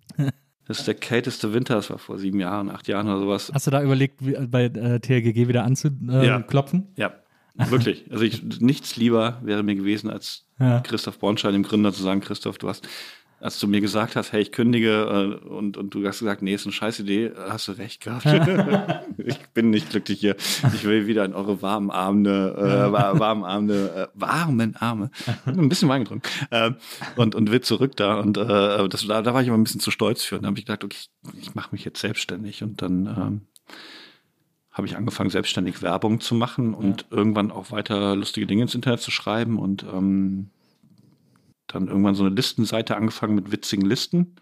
Das 0.67 0.79
ist 0.79 0.87
der 0.87 0.95
kälteste 0.95 1.53
Winter, 1.53 1.75
das 1.75 1.89
war 1.89 1.97
vor 1.97 2.19
sieben 2.19 2.39
Jahren, 2.41 2.69
acht 2.69 2.87
Jahren 2.89 3.07
oder 3.07 3.19
sowas. 3.19 3.49
Hast 3.53 3.67
du 3.67 3.71
da 3.71 3.81
überlegt, 3.81 4.17
bei 4.51 4.65
äh, 4.65 4.99
TLGG 4.99 5.47
wieder 5.47 5.61
Ja. 5.61 5.65
anzuklopfen? 5.65 6.87
Ja, 6.97 7.13
wirklich. 7.55 8.05
Also 8.11 8.25
ich, 8.25 8.43
nichts 8.59 8.97
lieber 8.97 9.39
wäre 9.43 9.63
mir 9.63 9.75
gewesen, 9.75 10.09
als 10.09 10.45
Ja. 10.59 10.81
Christoph 10.81 11.19
Bornstein, 11.19 11.53
dem 11.53 11.63
Gründer, 11.63 11.93
zu 11.93 12.03
sagen, 12.03 12.19
Christoph, 12.19 12.57
du 12.57 12.67
hast, 12.67 12.85
als 13.39 13.59
du 13.59 13.67
mir 13.67 13.81
gesagt 13.81 14.15
hast, 14.15 14.31
hey, 14.31 14.41
ich 14.41 14.51
kündige 14.51 15.39
äh, 15.43 15.47
und, 15.47 15.77
und 15.77 15.93
du 15.93 16.05
hast 16.07 16.19
gesagt, 16.19 16.41
nee, 16.41 16.53
ist 16.53 16.65
eine 16.65 16.73
scheiß 16.73 16.99
Idee, 16.99 17.31
hast 17.49 17.67
du 17.67 17.73
recht 17.73 18.01
gehabt. 18.01 18.25
ich 19.17 19.39
bin 19.53 19.69
nicht 19.69 19.89
glücklich 19.91 20.19
hier. 20.19 20.35
Ich 20.73 20.83
will 20.85 21.07
wieder 21.07 21.23
in 21.25 21.33
eure 21.33 21.61
warmen 21.61 21.89
äh, 22.25 22.91
wa- 22.91 23.19
warmen 23.19 23.43
Abende, 23.43 24.09
äh, 24.15 24.19
warmen 24.19 24.75
Arme. 24.75 25.11
Ein 25.45 25.69
bisschen 25.69 25.89
Wein 25.89 26.03
getrunken. 26.03 26.27
Ähm, 26.51 26.75
und, 27.15 27.35
und 27.35 27.51
will 27.51 27.61
zurück 27.61 27.95
da. 27.95 28.19
Und 28.19 28.37
äh, 28.37 28.87
das, 28.89 29.05
da, 29.05 29.21
da 29.21 29.33
war 29.33 29.41
ich 29.41 29.49
aber 29.49 29.57
ein 29.57 29.63
bisschen 29.63 29.81
zu 29.81 29.91
stolz 29.91 30.23
für. 30.23 30.35
Und 30.35 30.41
dann 30.43 30.49
habe 30.49 30.59
ich 30.59 30.65
gedacht, 30.65 30.83
okay, 30.83 30.97
ich, 30.97 31.39
ich 31.41 31.55
mache 31.55 31.69
mich 31.71 31.85
jetzt 31.85 32.01
selbstständig. 32.01 32.63
Und 32.63 32.81
dann 32.81 33.05
ähm, 33.05 33.41
habe 34.71 34.87
ich 34.87 34.95
angefangen, 34.95 35.29
selbstständig 35.29 35.81
Werbung 35.81 36.19
zu 36.19 36.35
machen 36.35 36.73
und 36.73 37.05
irgendwann 37.09 37.51
auch 37.51 37.71
weiter 37.71 38.15
lustige 38.15 38.45
Dinge 38.47 38.63
ins 38.63 38.75
Internet 38.75 39.01
zu 39.01 39.11
schreiben 39.11 39.57
und 39.59 39.83
ähm, 39.83 40.49
dann 41.67 41.87
irgendwann 41.87 42.15
so 42.15 42.23
eine 42.25 42.35
Listenseite 42.35 42.95
angefangen 42.95 43.35
mit 43.35 43.51
witzigen 43.51 43.85
Listen, 43.85 44.35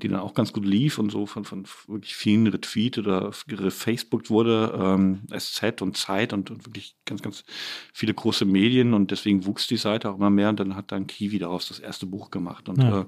die 0.00 0.08
dann 0.08 0.20
auch 0.20 0.34
ganz 0.34 0.52
gut 0.52 0.64
lief 0.64 0.98
und 0.98 1.10
so 1.10 1.26
von, 1.26 1.44
von 1.44 1.64
wirklich 1.88 2.14
vielen 2.14 2.46
retweetet 2.46 3.06
oder 3.06 3.32
gefacebookt 3.46 4.30
wurde, 4.30 4.78
ähm, 4.80 5.22
SZ 5.36 5.82
und 5.82 5.96
Zeit 5.96 6.32
und, 6.32 6.50
und 6.50 6.66
wirklich 6.66 6.96
ganz, 7.04 7.20
ganz 7.22 7.44
viele 7.92 8.14
große 8.14 8.44
Medien 8.44 8.94
und 8.94 9.10
deswegen 9.10 9.44
wuchs 9.46 9.66
die 9.66 9.76
Seite 9.76 10.10
auch 10.10 10.16
immer 10.16 10.30
mehr 10.30 10.50
und 10.50 10.60
dann 10.60 10.76
hat 10.76 10.92
dann 10.92 11.06
Kiwi 11.08 11.38
daraus 11.38 11.68
das 11.68 11.80
erste 11.80 12.06
Buch 12.06 12.30
gemacht 12.30 12.68
und 12.68 12.82
Ja. 12.82 13.00
äh, 13.00 13.06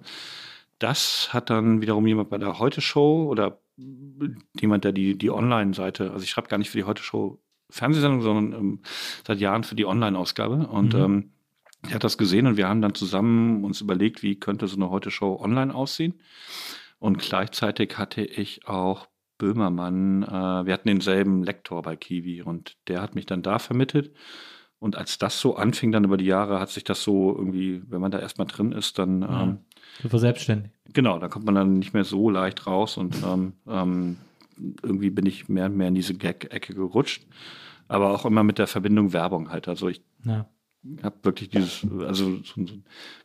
das 0.80 1.32
hat 1.34 1.50
dann 1.50 1.82
wiederum 1.82 2.06
jemand 2.06 2.30
bei 2.30 2.38
der 2.38 2.58
Heute-Show 2.58 3.26
oder 3.28 3.60
jemand, 4.58 4.84
der 4.84 4.92
die, 4.92 5.16
die 5.16 5.30
Online-Seite, 5.30 6.10
also 6.10 6.24
ich 6.24 6.30
schreibe 6.30 6.48
gar 6.48 6.56
nicht 6.58 6.70
für 6.70 6.78
die 6.78 6.84
Heute-Show 6.84 7.38
Fernsehsendung, 7.68 8.22
sondern 8.22 8.58
ähm, 8.58 8.78
seit 9.26 9.38
Jahren 9.40 9.62
für 9.62 9.74
die 9.74 9.84
Online-Ausgabe. 9.86 10.66
Und 10.68 10.94
Mhm. 10.94 11.00
ähm, 11.00 11.30
er 11.88 11.94
hat 11.94 12.04
das 12.04 12.18
gesehen 12.18 12.46
und 12.46 12.56
wir 12.56 12.68
haben 12.68 12.82
dann 12.82 12.94
zusammen 12.94 13.64
uns 13.64 13.80
überlegt, 13.80 14.22
wie 14.22 14.38
könnte 14.38 14.66
so 14.68 14.76
eine 14.76 14.90
Heute-Show 14.90 15.40
online 15.40 15.74
aussehen. 15.74 16.14
Und 16.98 17.18
gleichzeitig 17.18 17.96
hatte 17.96 18.22
ich 18.22 18.68
auch 18.68 19.06
Böhmermann, 19.38 20.22
äh, 20.22 20.66
wir 20.66 20.72
hatten 20.74 20.88
denselben 20.88 21.42
Lektor 21.42 21.80
bei 21.82 21.96
Kiwi 21.96 22.42
und 22.42 22.76
der 22.88 23.00
hat 23.00 23.14
mich 23.14 23.24
dann 23.24 23.42
da 23.42 23.58
vermittelt. 23.58 24.12
Und 24.78 24.96
als 24.96 25.18
das 25.18 25.40
so 25.40 25.56
anfing, 25.56 25.92
dann 25.92 26.04
über 26.04 26.16
die 26.16 26.26
Jahre, 26.26 26.60
hat 26.60 26.70
sich 26.70 26.84
das 26.84 27.02
so 27.02 27.34
irgendwie, 27.36 27.82
wenn 27.88 28.00
man 28.00 28.10
da 28.10 28.18
erstmal 28.18 28.46
drin 28.46 28.72
ist, 28.72 28.98
dann 28.98 29.22
Ja. 29.22 29.42
ähm, 29.42 29.58
war 30.02 30.20
selbstständig. 30.20 30.72
Genau, 30.92 31.18
da 31.18 31.28
kommt 31.28 31.44
man 31.46 31.54
dann 31.54 31.78
nicht 31.78 31.92
mehr 31.94 32.04
so 32.04 32.30
leicht 32.30 32.66
raus 32.66 32.96
und 32.96 33.16
ähm, 33.24 33.54
ähm, 33.66 34.16
irgendwie 34.82 35.10
bin 35.10 35.24
ich 35.26 35.48
mehr 35.48 35.66
und 35.66 35.76
mehr 35.76 35.88
in 35.88 35.94
diese 35.94 36.14
Gag-Ecke 36.14 36.74
gerutscht. 36.74 37.26
Aber 37.88 38.10
auch 38.14 38.24
immer 38.24 38.42
mit 38.42 38.58
der 38.58 38.66
Verbindung 38.66 39.12
Werbung 39.12 39.50
halt. 39.50 39.68
Also 39.68 39.88
ich 39.88 40.02
Ja. 40.24 40.46
Habe 41.02 41.16
wirklich 41.22 41.50
dieses, 41.50 41.86
also 42.00 42.36
so, 42.36 42.64
so, 42.66 42.72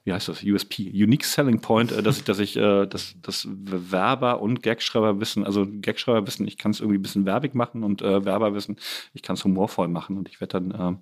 wie 0.04 0.12
heißt 0.12 0.28
das, 0.28 0.44
USP, 0.44 0.92
Unique 0.92 1.24
Selling 1.24 1.62
Point, 1.62 1.92
äh, 1.92 2.04
dass 2.04 2.18
ich, 2.18 2.24
dass 2.26 2.40
ich, 2.40 2.58
äh, 2.58 2.86
dass, 2.86 3.16
dass 3.22 3.48
Werber 3.50 4.42
und 4.42 4.62
Gagschreiber 4.62 5.20
wissen, 5.22 5.46
also 5.46 5.66
Gagschreiber 5.82 6.28
wissen, 6.28 6.48
ich 6.48 6.58
kann 6.58 6.72
es 6.72 6.82
irgendwie 6.82 7.00
ein 7.00 7.02
bisschen 7.02 7.26
werbig 7.26 7.56
machen 7.56 7.84
und 7.84 8.02
äh, 8.02 8.26
Werber 8.26 8.54
wissen, 8.54 8.76
ich 9.14 9.22
kann 9.22 9.36
es 9.36 9.44
humorvoll 9.46 9.88
machen 9.88 10.18
und 10.18 10.28
ich 10.28 10.42
werde 10.42 10.60
dann 10.60 11.00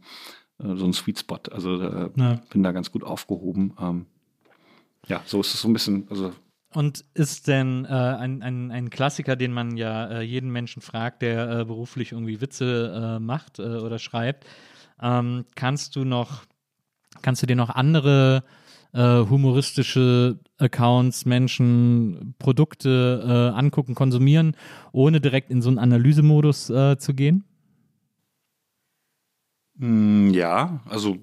ähm, 0.60 0.74
äh, 0.74 0.78
so 0.78 0.86
ein 0.86 0.94
Sweet 0.94 1.20
Spot. 1.20 1.40
Also 1.52 1.82
äh, 1.82 2.10
Ja. 2.16 2.40
bin 2.52 2.62
da 2.62 2.72
ganz 2.72 2.92
gut 2.92 3.04
aufgehoben. 3.04 3.74
Ähm, 3.80 4.06
ja, 5.08 5.22
so 5.26 5.42
ist 5.42 5.54
es 5.54 5.62
so 5.62 5.68
ein 5.68 5.74
bisschen, 5.74 6.08
also 6.10 6.34
Und 6.74 7.04
ist 7.16 7.48
denn 7.48 7.86
äh, 7.86 7.90
ein, 7.90 8.44
ein, 8.44 8.70
ein 8.72 8.90
Klassiker, 8.92 9.36
den 9.36 9.54
man 9.54 9.76
ja 9.76 10.08
äh, 10.08 10.22
jeden 10.22 10.52
Menschen 10.52 10.84
fragt, 10.84 11.24
der 11.24 11.62
äh, 11.62 11.66
beruflich 11.66 12.12
irgendwie 12.12 12.42
Witze 12.42 13.18
äh, 13.18 13.20
macht 13.20 13.60
oder 13.60 13.98
schreibt, 13.98 14.46
ähm, 15.02 15.46
kannst 15.56 15.96
du 15.96 16.04
noch, 16.06 16.44
kannst 17.22 17.42
du 17.42 17.48
dir 17.48 17.56
noch 17.56 17.70
andere 17.70 18.44
äh, 18.94 19.20
humoristische 19.20 20.40
Accounts, 20.58 21.26
Menschen, 21.26 22.36
Produkte 22.40 23.52
äh, 23.54 23.58
angucken, 23.58 23.96
konsumieren, 23.96 24.56
ohne 24.92 25.20
direkt 25.20 25.50
in 25.50 25.62
so 25.62 25.70
einen 25.70 25.80
Analysemodus 25.80 26.70
äh, 26.70 26.98
zu 26.98 27.14
gehen? 27.14 27.44
Mm, 29.76 30.30
Ja, 30.32 30.82
also 30.88 31.18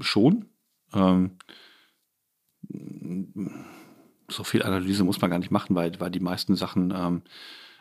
schon. 0.00 0.46
Ähm, 0.94 1.32
so 4.28 4.44
viel 4.44 4.62
Analyse 4.62 5.04
muss 5.04 5.20
man 5.20 5.30
gar 5.30 5.38
nicht 5.38 5.50
machen, 5.50 5.76
weil, 5.76 5.98
weil 6.00 6.10
die 6.10 6.20
meisten 6.20 6.56
Sachen, 6.56 6.92
ähm, 6.96 7.22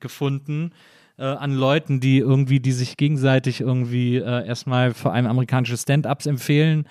gefunden 0.00 0.72
äh, 1.18 1.24
an 1.24 1.54
Leuten, 1.54 2.00
die 2.00 2.18
irgendwie, 2.18 2.60
die 2.60 2.72
sich 2.72 2.96
gegenseitig 2.96 3.60
irgendwie 3.60 4.16
äh, 4.16 4.46
erstmal 4.46 4.92
vor 4.92 5.12
allem 5.12 5.26
amerikanische 5.26 5.76
Stand-ups 5.76 6.26
empfehlen, 6.26 6.86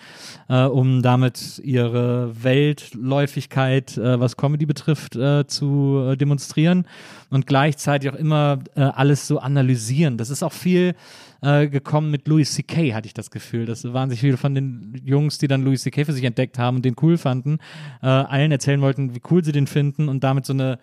äh, 0.48 0.64
um 0.64 1.02
damit 1.02 1.60
ihre 1.64 2.32
Weltläufigkeit, 2.44 3.98
äh, 3.98 4.20
was 4.20 4.38
Comedy 4.38 4.66
betrifft, 4.66 5.16
äh, 5.16 5.48
zu 5.48 6.16
demonstrieren 6.16 6.86
und 7.30 7.48
gleichzeitig 7.48 8.12
auch 8.12 8.16
immer 8.16 8.60
alles 8.76 9.28
so 9.28 9.40
analysieren. 9.40 10.18
Das 10.18 10.30
ist 10.30 10.44
auch 10.44 10.54
viel 10.54 10.96
äh, 11.42 11.68
gekommen 11.68 12.12
mit 12.12 12.28
Louis 12.28 12.54
C.K., 12.54 12.94
hatte 12.94 13.08
ich 13.08 13.14
das 13.14 13.32
Gefühl. 13.32 13.66
Das 13.66 13.84
waren 13.94 14.10
sich 14.10 14.20
viele 14.20 14.38
von 14.38 14.56
den 14.56 15.02
Jungs, 15.04 15.38
die 15.38 15.48
dann 15.48 15.64
Louis 15.64 15.82
C.K. 15.82 16.06
für 16.06 16.14
sich 16.14 16.24
entdeckt 16.24 16.60
haben 16.60 16.78
und 16.78 16.86
den 16.86 16.96
cool 17.02 17.18
fanden, 17.18 17.60
äh, 18.02 18.08
allen 18.08 18.52
erzählen 18.52 18.82
wollten, 18.82 19.16
wie 19.16 19.22
cool 19.30 19.44
sie 19.44 19.52
den 19.52 19.68
finden 19.68 20.10
und 20.10 20.24
damit 20.24 20.46
so 20.46 20.54
eine 20.54 20.80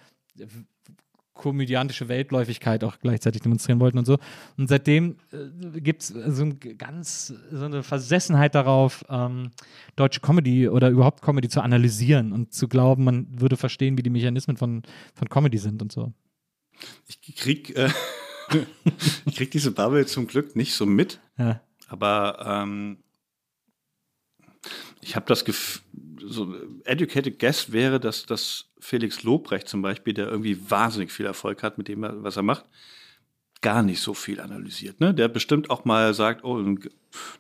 komödiantische 1.39 2.09
Weltläufigkeit 2.09 2.85
auch 2.85 2.99
gleichzeitig 2.99 3.41
demonstrieren 3.41 3.81
wollten 3.81 3.97
und 3.97 4.05
so. 4.05 4.19
Und 4.59 4.69
seitdem 4.69 5.17
äh, 5.33 5.81
gibt 5.81 6.03
es 6.03 6.09
so 6.09 6.43
ein 6.43 6.59
ganz 6.77 7.33
so 7.51 7.65
eine 7.65 7.83
Versessenheit 7.83 8.55
darauf, 8.55 9.05
ähm, 9.09 9.53
deutsche 9.97 10.21
Comedy 10.21 10.69
oder 10.69 10.91
überhaupt 10.91 11.23
Comedy 11.23 11.49
zu 11.49 11.63
analysieren 11.63 12.33
und 12.33 12.53
zu 12.53 12.69
glauben, 12.69 13.05
man 13.05 13.41
würde 13.41 13.57
verstehen, 13.57 13.97
wie 13.97 14.03
die 14.03 14.11
Mechanismen 14.11 14.57
von, 14.57 14.83
von 15.15 15.29
Comedy 15.29 15.59
sind 15.59 15.81
und 15.81 15.93
so. 15.93 16.13
ich 17.07 17.37
krieg, 17.37 17.75
äh, 17.77 17.89
ich 19.27 19.37
krieg 19.37 19.51
diese 19.51 19.71
Bubble 19.71 20.07
zum 20.07 20.27
Glück 20.27 20.57
nicht 20.57 20.75
so 20.75 20.87
mit. 20.87 21.21
Ja. 21.39 21.61
Aber 21.89 22.45
ähm, 22.47 22.99
ich 25.01 25.17
habe 25.17 25.27
das 25.27 25.45
Gefühl, 25.45 25.83
so 26.27 26.55
educated 26.85 27.39
guess 27.39 27.73
wäre, 27.73 28.01
dass, 28.01 28.27
dass 28.27 28.67
Felix 28.81 29.23
Lobrecht 29.23 29.69
zum 29.69 29.83
Beispiel, 29.83 30.15
der 30.15 30.29
irgendwie 30.29 30.59
wahnsinnig 30.71 31.11
viel 31.11 31.27
Erfolg 31.27 31.63
hat 31.63 31.79
mit 31.79 31.89
dem, 31.89 32.03
was 32.03 32.37
er 32.37 32.43
macht, 32.43 32.65
gar 33.61 33.83
nicht 33.83 34.01
so 34.01 34.15
viel 34.15 34.41
analysiert. 34.41 35.01
Ne? 35.01 35.15
Der 35.15 35.29
bestimmt 35.29 35.71
auch 35.71 35.85
mal 35.85 36.15
sagt, 36.15 36.45
oh, 36.45 36.63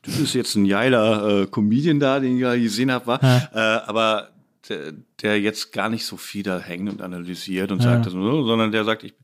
das 0.02 0.18
ist 0.18 0.34
jetzt 0.34 0.54
ein 0.56 0.66
geiler 0.66 1.42
äh, 1.42 1.46
Comedian 1.46 2.00
da, 2.00 2.18
den 2.18 2.36
ich 2.36 2.42
ja 2.42 2.56
gesehen 2.56 2.90
habe, 2.90 3.06
war. 3.06 3.22
Äh, 3.22 3.58
aber 3.86 4.30
der, 4.68 4.92
der 5.22 5.40
jetzt 5.40 5.72
gar 5.72 5.88
nicht 5.88 6.04
so 6.04 6.16
viel 6.16 6.42
da 6.42 6.58
hängt 6.58 6.90
und 6.90 7.02
analysiert 7.02 7.70
und 7.70 7.80
sagt 7.80 8.06
das 8.06 8.12
so, 8.12 8.44
sondern 8.44 8.72
der 8.72 8.84
sagt, 8.84 9.04
ich 9.04 9.14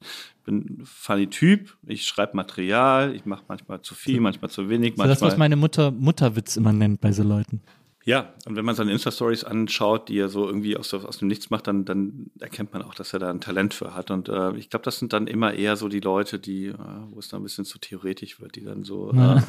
bin 0.44 0.82
funny 0.84 1.28
Typ, 1.28 1.76
ich 1.86 2.06
schreibe 2.06 2.36
Material, 2.36 3.14
ich 3.14 3.24
mache 3.26 3.44
manchmal 3.48 3.82
zu 3.82 3.94
viel, 3.94 4.20
manchmal 4.20 4.50
zu 4.50 4.68
wenig. 4.68 4.94
So 4.96 5.02
das, 5.02 5.08
manchmal, 5.20 5.30
was 5.32 5.38
meine 5.38 5.56
Mutter 5.56 5.90
Mutterwitz 5.90 6.56
immer 6.56 6.72
nennt 6.72 7.00
bei 7.00 7.12
so 7.12 7.22
Leuten. 7.22 7.62
ja, 8.04 8.34
und 8.46 8.54
wenn 8.56 8.64
man 8.64 8.74
seine 8.74 8.92
Insta-Stories 8.92 9.44
anschaut, 9.44 10.08
die 10.10 10.18
er 10.18 10.28
so 10.28 10.46
irgendwie 10.46 10.76
aus, 10.76 10.92
aus 10.92 11.18
dem 11.18 11.28
Nichts 11.28 11.48
macht, 11.50 11.66
dann, 11.66 11.84
dann 11.86 12.30
erkennt 12.38 12.72
man 12.74 12.82
auch, 12.82 12.94
dass 12.94 13.12
er 13.14 13.18
da 13.18 13.30
ein 13.30 13.40
Talent 13.40 13.72
für 13.74 13.94
hat. 13.94 14.10
Und 14.10 14.28
äh, 14.28 14.54
ich 14.56 14.68
glaube, 14.68 14.84
das 14.84 14.98
sind 14.98 15.12
dann 15.14 15.26
immer 15.26 15.54
eher 15.54 15.76
so 15.76 15.88
die 15.88 16.00
Leute, 16.00 16.38
die, 16.38 16.66
äh, 16.66 16.74
wo 17.10 17.18
es 17.18 17.28
dann 17.28 17.40
ein 17.40 17.44
bisschen 17.44 17.64
zu 17.64 17.78
theoretisch 17.78 18.40
wird, 18.40 18.56
die 18.56 18.64
dann 18.64 18.84
so, 18.84 19.10
äh, 19.12 19.40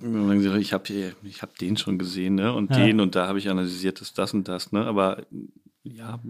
ich 0.58 0.72
habe 0.72 1.12
ich 1.22 1.42
hab 1.42 1.58
den 1.58 1.76
schon 1.76 1.98
gesehen, 1.98 2.36
ne? 2.36 2.52
Und 2.52 2.70
Ja. 2.74 2.82
den 2.84 3.00
und 3.00 3.14
da 3.14 3.28
habe 3.28 3.38
ich 3.38 3.48
analysiert, 3.50 4.00
das, 4.00 4.14
das 4.14 4.32
und 4.34 4.48
das, 4.48 4.72
ne? 4.72 4.84
Aber 4.86 5.22
ja, 5.84 6.20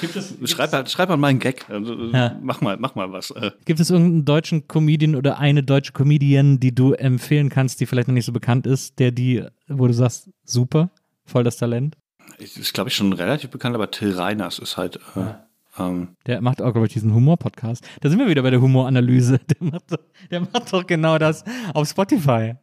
Gibt 0.00 0.16
es, 0.16 0.34
schreib, 0.50 0.72
halt, 0.72 0.90
schreib 0.90 1.08
mal 1.08 1.16
mal 1.16 1.28
einen 1.28 1.38
Gag. 1.38 1.68
Also, 1.68 1.94
Ja. 2.10 2.38
Mach 2.42 2.60
mal, 2.60 2.76
mach 2.78 2.94
mal 2.94 3.12
was. 3.12 3.30
Äh, 3.30 3.50
gibt 3.64 3.78
es 3.80 3.90
irgendeinen 3.90 4.24
deutschen 4.24 4.68
Comedian 4.68 5.14
oder 5.14 5.38
eine 5.38 5.62
deutsche 5.62 5.92
Comedian, 5.92 6.60
die 6.60 6.74
du 6.74 6.92
empfehlen 6.94 7.48
kannst, 7.48 7.80
die 7.80 7.86
vielleicht 7.86 8.08
noch 8.08 8.14
nicht 8.14 8.24
so 8.24 8.32
bekannt 8.32 8.66
ist, 8.66 8.98
der 8.98 9.10
die, 9.12 9.44
wo 9.68 9.86
du 9.86 9.92
sagst, 9.92 10.30
super, 10.44 10.90
voll 11.24 11.44
das 11.44 11.56
Talent? 11.58 11.96
ist, 12.38 12.56
ist 12.56 12.72
glaube 12.72 12.88
ich, 12.88 12.96
schon 12.96 13.12
relativ 13.12 13.50
bekannt, 13.50 13.74
aber 13.74 13.90
Till 13.90 14.12
Reiners 14.14 14.58
ist 14.58 14.76
halt. 14.76 14.98
Äh, 15.16 15.34
ähm, 15.78 16.16
Der 16.26 16.40
macht 16.42 16.60
auch, 16.60 16.72
glaube 16.72 16.86
ich, 16.86 16.92
diesen 16.92 17.14
Humor-Podcast. 17.14 17.86
Da 18.00 18.10
sind 18.10 18.18
wir 18.18 18.28
wieder 18.28 18.42
bei 18.42 18.50
der 18.50 18.60
Humoranalyse. 18.60 19.38
Der 19.48 19.70
macht, 19.70 19.90
doch, 19.92 19.98
der 20.30 20.40
macht 20.40 20.72
doch 20.72 20.86
genau 20.86 21.18
das 21.18 21.44
auf 21.74 21.88
Spotify. 21.88 22.54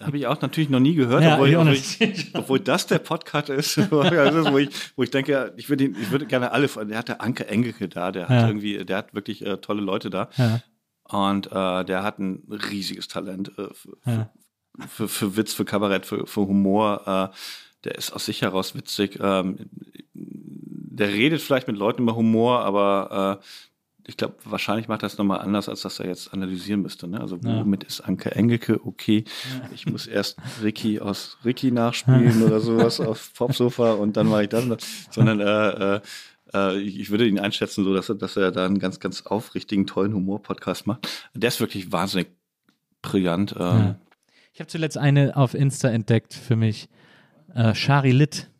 Habe 0.00 0.16
ich 0.16 0.26
auch 0.26 0.40
natürlich 0.40 0.70
noch 0.70 0.80
nie 0.80 0.94
gehört, 0.94 1.22
Ja, 1.22 1.34
obwohl, 1.34 1.54
obwohl, 1.56 1.74
ich, 1.74 2.30
obwohl 2.34 2.58
das 2.60 2.86
der 2.86 2.98
Podcast 3.00 3.48
ist, 3.50 3.76
wo, 3.90 4.58
ich, 4.58 4.70
wo 4.96 5.02
ich 5.02 5.10
denke, 5.10 5.52
ich 5.56 5.68
würde, 5.68 5.84
ihn- 5.84 5.96
ich 6.00 6.10
würde 6.10 6.26
gerne 6.26 6.52
alle, 6.52 6.68
der 6.68 6.96
hatte 6.98 7.20
Anke 7.20 7.46
Engelke 7.48 7.88
da, 7.88 8.10
der 8.10 8.28
hat 8.28 8.30
Ja. 8.42 8.46
irgendwie, 8.48 8.84
der 8.84 8.96
hat 8.96 9.14
wirklich 9.14 9.44
äh, 9.44 9.58
tolle 9.58 9.82
Leute 9.82 10.08
da 10.10 10.30
Ja. 10.36 10.60
und 11.04 11.48
äh, 11.52 11.84
der 11.84 12.02
hat 12.02 12.18
ein 12.18 12.42
riesiges 12.70 13.08
Talent 13.08 13.52
äh, 13.58 13.68
für, 13.74 14.28
für, 14.88 15.08
für 15.08 15.36
Witz, 15.36 15.52
für 15.52 15.64
Kabarett, 15.66 16.06
für, 16.06 16.26
für 16.26 16.40
Humor. 16.46 17.02
Äh, 17.32 17.36
der 17.84 17.94
ist 17.96 18.12
aus 18.12 18.24
sich 18.26 18.42
heraus 18.42 18.74
witzig. 18.74 19.18
Ähm, 19.22 19.56
der 20.14 21.08
redet 21.08 21.40
vielleicht 21.40 21.66
mit 21.66 21.76
Leuten 21.76 22.02
über 22.02 22.14
Humor, 22.16 22.60
aber 22.60 23.40
äh, 23.40 23.44
ich 24.06 24.16
glaube, 24.16 24.34
wahrscheinlich 24.44 24.88
macht 24.88 25.02
das 25.02 25.18
nochmal 25.18 25.40
anders, 25.40 25.68
als 25.68 25.82
dass 25.82 26.00
er 26.00 26.06
jetzt 26.06 26.32
analysieren 26.32 26.82
müsste. 26.82 27.06
Ne? 27.08 27.20
Also 27.20 27.36
Ja. 27.36 27.60
womit 27.60 27.84
ist 27.84 28.00
Anke 28.00 28.32
Engelke 28.34 28.84
okay? 28.84 29.24
Ich 29.74 29.86
muss 29.86 30.06
erst 30.06 30.38
Ricky 30.62 31.00
aus 31.00 31.38
Ricky 31.44 31.70
nachspielen 31.70 32.42
oder 32.42 32.60
sowas 32.60 33.00
auf 33.00 33.32
Popsofa 33.34 33.92
und 33.92 34.16
dann 34.16 34.26
mache 34.28 34.44
ich 34.44 34.48
das. 34.48 34.64
Sondern 35.10 35.40
äh, 35.40 35.96
äh, 35.96 36.00
äh, 36.54 36.78
ich 36.80 37.10
würde 37.10 37.26
ihn 37.26 37.38
einschätzen, 37.38 37.84
so 37.84 37.94
dass 37.94 38.08
er, 38.08 38.14
dass 38.16 38.36
er 38.36 38.50
da 38.50 38.66
einen 38.66 38.78
ganz, 38.78 39.00
ganz 39.00 39.22
aufrichtigen, 39.26 39.86
tollen 39.86 40.14
Humor-Podcast 40.14 40.86
macht. 40.86 41.08
Der 41.34 41.48
ist 41.48 41.60
wirklich 41.60 41.92
wahnsinnig 41.92 42.28
brillant. 43.02 43.52
Ähm, 43.58 43.58
Ja. 43.58 43.98
Ich 44.52 44.58
habe 44.60 44.68
zuletzt 44.68 44.98
eine 44.98 45.36
auf 45.36 45.54
Insta 45.54 45.88
entdeckt 45.88 46.34
für 46.34 46.56
mich. 46.56 46.88
Äh, 47.54 47.74
Shari 47.74 48.10
Litt. 48.10 48.50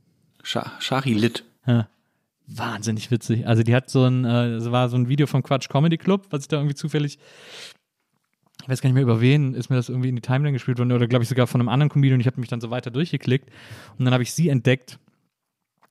Scha 0.42 0.72
Shari 0.78 1.12
Litt. 1.12 1.44
Ja. 1.66 1.88
Wahnsinnig 2.52 3.10
witzig. 3.10 3.46
Also 3.46 3.62
die 3.62 3.74
hat 3.74 3.90
so 3.90 4.04
ein, 4.04 4.24
äh, 4.24 4.54
es 4.54 4.70
war 4.70 4.88
so 4.88 4.96
ein 4.96 5.08
Video 5.08 5.26
vom 5.26 5.42
Quatsch 5.42 5.68
Comedy 5.68 5.98
Club, 5.98 6.26
was 6.30 6.42
ich 6.42 6.48
da 6.48 6.56
irgendwie 6.56 6.74
zufällig, 6.74 7.18
ich 8.62 8.68
weiß 8.68 8.80
gar 8.80 8.88
nicht 8.88 8.94
mehr 8.94 9.04
über 9.04 9.20
wen, 9.20 9.54
ist 9.54 9.70
mir 9.70 9.76
das 9.76 9.88
irgendwie 9.88 10.08
in 10.08 10.16
die 10.16 10.22
Timeline 10.22 10.52
gespielt 10.52 10.78
worden 10.78 10.92
oder 10.92 11.06
glaube 11.06 11.22
ich 11.22 11.28
sogar 11.28 11.46
von 11.46 11.60
einem 11.60 11.68
anderen 11.68 11.90
Comedian 11.90 12.16
und 12.16 12.20
ich 12.20 12.26
habe 12.26 12.40
mich 12.40 12.50
dann 12.50 12.60
so 12.60 12.70
weiter 12.70 12.90
durchgeklickt 12.90 13.48
und 13.98 14.04
dann 14.04 14.12
habe 14.12 14.22
ich 14.22 14.32
sie 14.32 14.48
entdeckt 14.48 14.98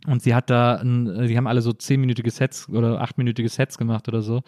und 0.07 0.21
sie 0.21 0.33
hat 0.33 0.49
da, 0.49 0.75
ein, 0.75 1.07
äh, 1.07 1.27
die 1.27 1.35
haben 1.35 1.47
alle 1.47 1.61
so 1.61 1.73
zehnminütige 1.73 2.31
Sets 2.31 2.69
oder 2.69 3.01
achtminütige 3.01 3.49
Sets 3.49 3.77
gemacht 3.77 4.07
oder 4.07 4.21
so. 4.21 4.41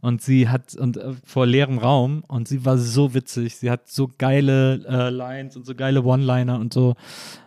Und 0.00 0.20
sie 0.20 0.48
hat, 0.48 0.74
und 0.74 0.96
äh, 0.96 1.12
vor 1.24 1.46
leerem 1.46 1.78
Raum, 1.78 2.24
und 2.26 2.48
sie 2.48 2.64
war 2.64 2.76
so 2.76 3.14
witzig. 3.14 3.56
Sie 3.56 3.70
hat 3.70 3.88
so 3.88 4.10
geile 4.18 4.84
äh, 4.84 5.10
Lines 5.10 5.56
und 5.56 5.64
so 5.64 5.76
geile 5.76 6.02
One-Liner 6.02 6.58
und 6.58 6.74
so, 6.74 6.96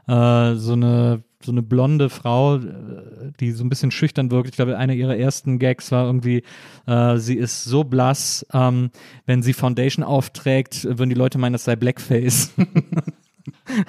äh, 0.07 0.55
so 0.55 0.73
eine, 0.73 1.21
so 1.43 1.51
eine 1.51 1.61
blonde 1.61 2.09
Frau, 2.09 2.57
äh, 2.57 3.31
die 3.39 3.51
so 3.51 3.63
ein 3.63 3.69
bisschen 3.69 3.91
schüchtern 3.91 4.31
wirkt. 4.31 4.49
Ich 4.49 4.55
glaube, 4.55 4.77
einer 4.77 4.93
ihrer 4.93 5.15
ersten 5.15 5.59
Gags 5.59 5.91
war 5.91 6.05
irgendwie, 6.05 6.43
äh, 6.85 7.17
sie 7.17 7.35
ist 7.35 7.63
so 7.63 7.83
blass, 7.83 8.45
ähm, 8.53 8.91
wenn 9.25 9.41
sie 9.41 9.53
Foundation 9.53 10.03
aufträgt, 10.03 10.83
würden 10.83 11.09
die 11.09 11.15
Leute 11.15 11.37
meinen, 11.37 11.53
das 11.53 11.63
sei 11.63 11.75
Blackface. 11.75 12.51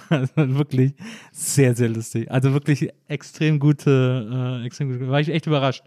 Also 0.09 0.33
wirklich 0.37 0.95
sehr, 1.33 1.75
sehr 1.75 1.89
lustig. 1.89 2.31
Also 2.31 2.53
wirklich 2.53 2.91
extrem 3.09 3.59
gute, 3.59 4.61
äh, 4.63 4.67
extrem 4.67 4.91
gute, 4.91 5.09
war 5.09 5.21
ich 5.21 5.29
echt 5.29 5.47
überrascht. 5.47 5.85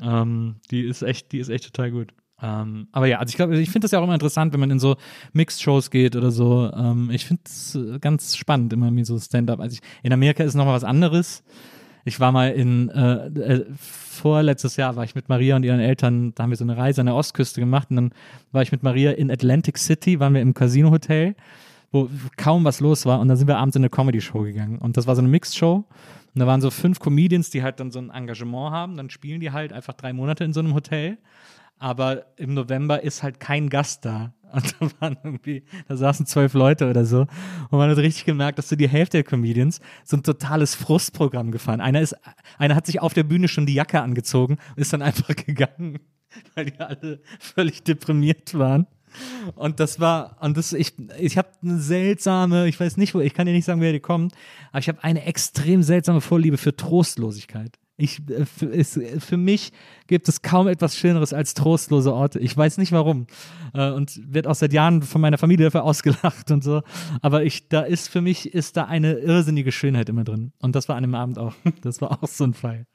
Ähm, 0.00 0.56
die 0.70 0.82
ist 0.82 1.02
echt, 1.02 1.32
die 1.32 1.38
ist 1.38 1.48
echt 1.48 1.64
total 1.64 1.90
gut. 1.90 2.12
Ähm, 2.42 2.88
aber 2.92 3.06
ja, 3.06 3.18
also 3.18 3.30
ich 3.30 3.36
glaube, 3.36 3.58
ich 3.58 3.70
finde 3.70 3.84
das 3.84 3.90
ja 3.92 3.98
auch 3.98 4.04
immer 4.04 4.14
interessant, 4.14 4.52
wenn 4.52 4.60
man 4.60 4.70
in 4.70 4.78
so 4.78 4.96
Mixed-Shows 5.32 5.90
geht 5.90 6.16
oder 6.16 6.30
so. 6.30 6.70
Ähm, 6.74 7.10
ich 7.12 7.26
finde 7.26 7.42
es 7.44 7.74
äh, 7.74 7.98
ganz 7.98 8.36
spannend, 8.36 8.72
immer 8.72 8.90
mir 8.90 9.04
so 9.04 9.18
Stand-up. 9.18 9.60
Also 9.60 9.74
ich, 9.74 9.80
in 10.02 10.12
Amerika 10.12 10.42
ist 10.44 10.54
noch 10.54 10.64
mal 10.64 10.74
was 10.74 10.84
anderes. 10.84 11.42
Ich 12.04 12.18
war 12.18 12.32
mal 12.32 12.50
in, 12.50 12.88
äh, 12.88 13.26
äh, 13.26 13.66
vorletztes 13.76 14.76
Jahr 14.76 14.96
war 14.96 15.04
ich 15.04 15.14
mit 15.14 15.28
Maria 15.28 15.56
und 15.56 15.64
ihren 15.64 15.80
Eltern, 15.80 16.34
da 16.34 16.44
haben 16.44 16.50
wir 16.50 16.56
so 16.56 16.64
eine 16.64 16.76
Reise 16.76 17.02
an 17.02 17.06
der 17.06 17.14
Ostküste 17.14 17.60
gemacht 17.60 17.90
und 17.90 17.96
dann 17.96 18.10
war 18.52 18.62
ich 18.62 18.72
mit 18.72 18.82
Maria 18.82 19.12
in 19.12 19.30
Atlantic 19.30 19.76
City, 19.76 20.18
waren 20.18 20.32
wir 20.32 20.40
im 20.40 20.54
Casino-Hotel 20.54 21.34
wo 21.92 22.08
kaum 22.36 22.64
was 22.64 22.80
los 22.80 23.06
war. 23.06 23.20
Und 23.20 23.28
dann 23.28 23.36
sind 23.36 23.48
wir 23.48 23.58
abends 23.58 23.76
in 23.76 23.82
eine 23.82 23.90
Comedy-Show 23.90 24.42
gegangen. 24.42 24.78
Und 24.78 24.96
das 24.96 25.06
war 25.06 25.16
so 25.16 25.22
eine 25.22 25.28
Mixed-Show. 25.28 25.84
Und 26.34 26.38
da 26.38 26.46
waren 26.46 26.60
so 26.60 26.70
fünf 26.70 27.00
Comedians, 27.00 27.50
die 27.50 27.62
halt 27.62 27.80
dann 27.80 27.90
so 27.90 27.98
ein 27.98 28.10
Engagement 28.10 28.72
haben. 28.72 28.96
Dann 28.96 29.10
spielen 29.10 29.40
die 29.40 29.50
halt 29.50 29.72
einfach 29.72 29.94
drei 29.94 30.12
Monate 30.12 30.44
in 30.44 30.52
so 30.52 30.60
einem 30.60 30.74
Hotel. 30.74 31.18
Aber 31.80 32.26
im 32.36 32.52
November 32.52 33.02
ist 33.02 33.22
halt 33.22 33.40
kein 33.40 33.70
Gast 33.70 34.04
da. 34.04 34.34
Und 34.52 34.74
da 34.80 34.90
waren 35.00 35.16
irgendwie, 35.22 35.64
da 35.88 35.96
saßen 35.96 36.26
zwölf 36.26 36.54
Leute 36.54 36.90
oder 36.90 37.04
so. 37.04 37.20
Und 37.20 37.78
man 37.78 37.88
hat 37.88 37.96
richtig 37.98 38.24
gemerkt, 38.24 38.58
dass 38.58 38.68
so 38.68 38.76
die 38.76 38.88
Hälfte 38.88 39.16
der 39.16 39.24
Comedians 39.24 39.80
so 40.04 40.16
ein 40.16 40.22
totales 40.22 40.74
Frustprogramm 40.74 41.52
gefahren. 41.52 41.80
Einer 41.80 42.00
ist, 42.00 42.16
einer 42.58 42.74
hat 42.74 42.86
sich 42.86 43.00
auf 43.00 43.14
der 43.14 43.22
Bühne 43.22 43.48
schon 43.48 43.64
die 43.64 43.74
Jacke 43.74 44.00
angezogen 44.00 44.58
und 44.74 44.78
ist 44.78 44.92
dann 44.92 45.02
einfach 45.02 45.34
gegangen, 45.46 46.00
weil 46.54 46.66
die 46.66 46.80
alle 46.80 47.22
völlig 47.38 47.82
deprimiert 47.82 48.58
waren. 48.58 48.86
Und 49.54 49.80
das 49.80 49.98
war, 50.00 50.36
und 50.40 50.56
das, 50.56 50.72
ich, 50.72 50.92
ich 51.18 51.38
habe 51.38 51.48
eine 51.62 51.78
seltsame, 51.78 52.68
ich 52.68 52.78
weiß 52.78 52.96
nicht, 52.98 53.14
wo, 53.14 53.20
ich 53.20 53.34
kann 53.34 53.46
dir 53.46 53.52
nicht 53.52 53.64
sagen, 53.64 53.80
wer 53.80 53.92
die 53.92 54.00
kommt, 54.00 54.34
aber 54.70 54.80
ich 54.80 54.88
habe 54.88 55.02
eine 55.02 55.24
extrem 55.24 55.82
seltsame 55.82 56.20
Vorliebe 56.20 56.58
für 56.58 56.76
Trostlosigkeit. 56.76 57.79
Ich, 58.00 58.28
äh, 58.28 58.46
für, 58.46 58.66
ist, 58.66 59.00
für 59.18 59.36
mich 59.36 59.72
gibt 60.06 60.28
es 60.28 60.42
kaum 60.42 60.68
etwas 60.68 60.96
Schöneres 60.96 61.32
als 61.32 61.54
trostlose 61.54 62.12
Orte. 62.12 62.38
Ich 62.38 62.56
weiß 62.56 62.78
nicht 62.78 62.92
warum. 62.92 63.26
Äh, 63.74 63.90
Und 63.90 64.20
wird 64.32 64.46
auch 64.46 64.54
seit 64.54 64.72
Jahren 64.72 65.02
von 65.02 65.20
meiner 65.20 65.38
Familie 65.38 65.66
dafür 65.66 65.84
ausgelacht 65.84 66.50
und 66.50 66.64
so. 66.64 66.82
Aber 67.22 67.44
ich, 67.44 67.68
da 67.68 67.82
ist 67.82 68.08
für 68.08 68.20
mich, 68.20 68.52
ist 68.54 68.76
da 68.76 68.84
eine 68.84 69.14
irrsinnige 69.14 69.72
Schönheit 69.72 70.08
immer 70.08 70.24
drin. 70.24 70.52
Und 70.58 70.74
das 70.74 70.88
war 70.88 70.96
an 70.96 71.02
dem 71.02 71.14
Abend 71.14 71.38
auch. 71.38 71.54
Das 71.82 72.00
war 72.00 72.22
auch 72.22 72.28
so 72.28 72.44
ein 72.44 72.54
Fall. 72.54 72.86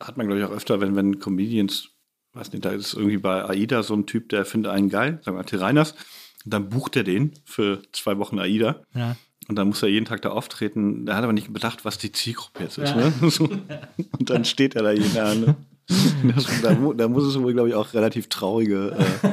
Hat 0.00 0.16
man, 0.16 0.26
glaube 0.26 0.40
ich, 0.40 0.46
auch 0.46 0.52
öfter, 0.52 0.80
wenn, 0.80 0.96
wenn 0.96 1.18
Comedians, 1.18 1.90
weiß 2.34 2.52
nicht, 2.52 2.64
da 2.64 2.70
ist 2.70 2.94
irgendwie 2.94 3.18
bei 3.18 3.44
AIDA 3.44 3.82
so 3.82 3.94
ein 3.94 4.06
Typ, 4.06 4.28
der 4.28 4.44
findet 4.44 4.72
einen 4.72 4.88
geil, 4.88 5.20
sagen 5.22 5.36
wir 5.36 5.44
Till 5.44 5.60
Reiners, 5.60 5.94
dann 6.44 6.68
bucht 6.68 6.96
er 6.96 7.04
den 7.04 7.32
für 7.44 7.82
zwei 7.92 8.18
Wochen 8.18 8.38
AIDA. 8.38 8.82
Ja. 8.94 9.16
Und 9.50 9.56
dann 9.56 9.66
muss 9.66 9.82
er 9.82 9.88
jeden 9.88 10.06
Tag 10.06 10.22
da 10.22 10.28
auftreten. 10.30 11.06
Der 11.06 11.16
hat 11.16 11.24
aber 11.24 11.32
nicht 11.32 11.52
bedacht, 11.52 11.84
was 11.84 11.98
die 11.98 12.12
Zielgruppe 12.12 12.62
jetzt 12.62 12.78
ist. 12.78 12.90
Ja. 12.90 12.96
Ne? 12.96 13.12
So. 13.30 13.48
Und 14.18 14.30
dann 14.30 14.44
steht 14.44 14.76
er 14.76 14.84
da 14.84 14.92
jeden 14.92 15.18
Abend. 15.18 15.46
Ne? 15.48 15.56
Da, 16.62 16.72
da 16.72 17.08
muss 17.08 17.24
es 17.24 17.36
wohl, 17.40 17.52
glaube 17.52 17.68
ich, 17.70 17.74
auch 17.74 17.94
relativ 17.94 18.28
traurige, 18.28 18.96
äh, 19.24 19.30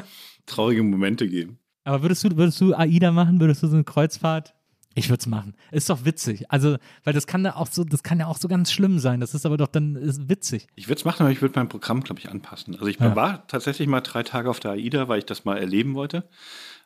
traurige 0.47 0.81
Momente 0.81 1.27
geben. 1.27 1.59
Aber 1.83 2.01
würdest 2.01 2.23
du, 2.23 2.35
würdest 2.35 2.59
du 2.59 2.73
AIDA 2.73 3.11
machen? 3.11 3.39
Würdest 3.39 3.61
du 3.61 3.67
so 3.67 3.75
eine 3.75 3.83
Kreuzfahrt? 3.83 4.55
Ich 4.95 5.09
würde 5.09 5.19
es 5.19 5.27
machen. 5.27 5.53
Ist 5.71 5.91
doch 5.91 6.03
witzig. 6.03 6.49
Also, 6.51 6.77
weil 7.03 7.13
das 7.13 7.27
kann 7.27 7.43
da 7.43 7.51
auch 7.53 7.67
so, 7.67 7.83
das 7.83 8.01
kann 8.01 8.19
ja 8.19 8.25
auch 8.25 8.37
so 8.39 8.47
ganz 8.47 8.71
schlimm 8.71 8.97
sein. 8.97 9.19
Das 9.19 9.35
ist 9.35 9.45
aber 9.45 9.57
doch 9.57 9.67
dann 9.67 9.95
ist 9.95 10.27
witzig. 10.27 10.65
Ich 10.73 10.87
würde 10.87 10.97
es 10.97 11.05
machen, 11.05 11.21
aber 11.21 11.31
ich 11.31 11.43
würde 11.43 11.59
mein 11.59 11.69
Programm, 11.69 12.01
glaube 12.01 12.19
ich, 12.19 12.27
anpassen. 12.31 12.73
Also 12.73 12.87
ich 12.87 12.97
Ja. 12.99 13.15
war 13.15 13.45
tatsächlich 13.45 13.87
mal 13.87 14.01
drei 14.01 14.23
Tage 14.23 14.49
auf 14.49 14.59
der 14.59 14.71
AIDA, 14.71 15.07
weil 15.07 15.19
ich 15.19 15.25
das 15.27 15.45
mal 15.45 15.59
erleben 15.59 15.93
wollte. 15.93 16.27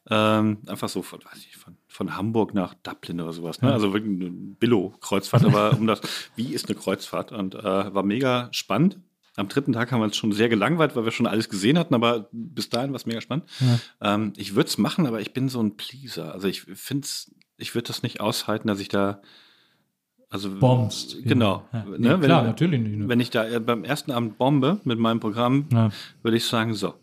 Ähm, 0.09 0.57
einfach 0.65 0.89
so 0.89 1.03
von, 1.03 1.19
weiß 1.23 1.37
ich, 1.47 1.55
von, 1.57 1.77
von 1.87 2.15
Hamburg 2.17 2.53
nach 2.55 2.73
Dublin 2.73 3.21
oder 3.21 3.33
sowas. 3.33 3.61
Ne? 3.61 3.67
Ja. 3.69 3.73
Also 3.75 3.93
wirklich 3.93 4.19
eine 4.19 4.31
Billo-Kreuzfahrt, 4.31 5.45
aber 5.45 5.73
um 5.77 5.85
das, 5.85 6.01
wie 6.35 6.53
ist 6.53 6.67
eine 6.69 6.75
Kreuzfahrt? 6.77 7.31
Und 7.31 7.53
äh, 7.55 7.63
war 7.93 8.01
mega 8.03 8.49
spannend. 8.51 8.97
Am 9.37 9.47
dritten 9.47 9.73
Tag 9.73 9.91
haben 9.91 9.99
wir 10.01 10.05
uns 10.05 10.17
schon 10.17 10.31
sehr 10.33 10.49
gelangweilt, 10.49 10.95
weil 10.95 11.05
wir 11.05 11.11
schon 11.11 11.27
alles 11.27 11.49
gesehen 11.49 11.77
hatten, 11.77 11.93
aber 11.93 12.27
bis 12.31 12.69
dahin 12.69 12.89
war 12.91 12.97
es 12.97 13.05
mega 13.05 13.21
spannend. 13.21 13.45
Ähm, 14.01 14.33
ich 14.37 14.55
würde 14.55 14.67
es 14.67 14.77
machen, 14.77 15.05
aber 15.05 15.21
ich 15.21 15.33
bin 15.33 15.47
so 15.49 15.61
ein 15.61 15.77
Pleaser. 15.77 16.33
Also 16.33 16.47
ich 16.47 16.63
finde 16.63 17.05
es, 17.05 17.31
ich 17.57 17.73
würde 17.75 17.87
das 17.87 18.01
nicht 18.03 18.19
aushalten, 18.19 18.67
dass 18.67 18.79
ich 18.79 18.89
da 18.89 19.21
also 20.29 20.49
Bombst. 20.59 21.17
Genau. 21.23 21.67
Ja. 21.73 21.83
Ne, 21.85 21.97
wenn, 22.19 22.21
klar, 22.21 22.43
natürlich 22.43 22.79
nicht, 22.81 22.97
ne. 22.97 23.07
Wenn 23.09 23.19
ich 23.19 23.29
da 23.29 23.47
äh, 23.47 23.59
beim 23.59 23.83
ersten 23.83 24.11
Abend 24.11 24.37
bombe 24.37 24.79
mit 24.85 24.97
meinem 24.97 25.19
Programm, 25.19 25.67
Ja. 25.71 25.89
würde 26.23 26.37
ich 26.37 26.45
sagen, 26.45 26.73
so, 26.73 26.93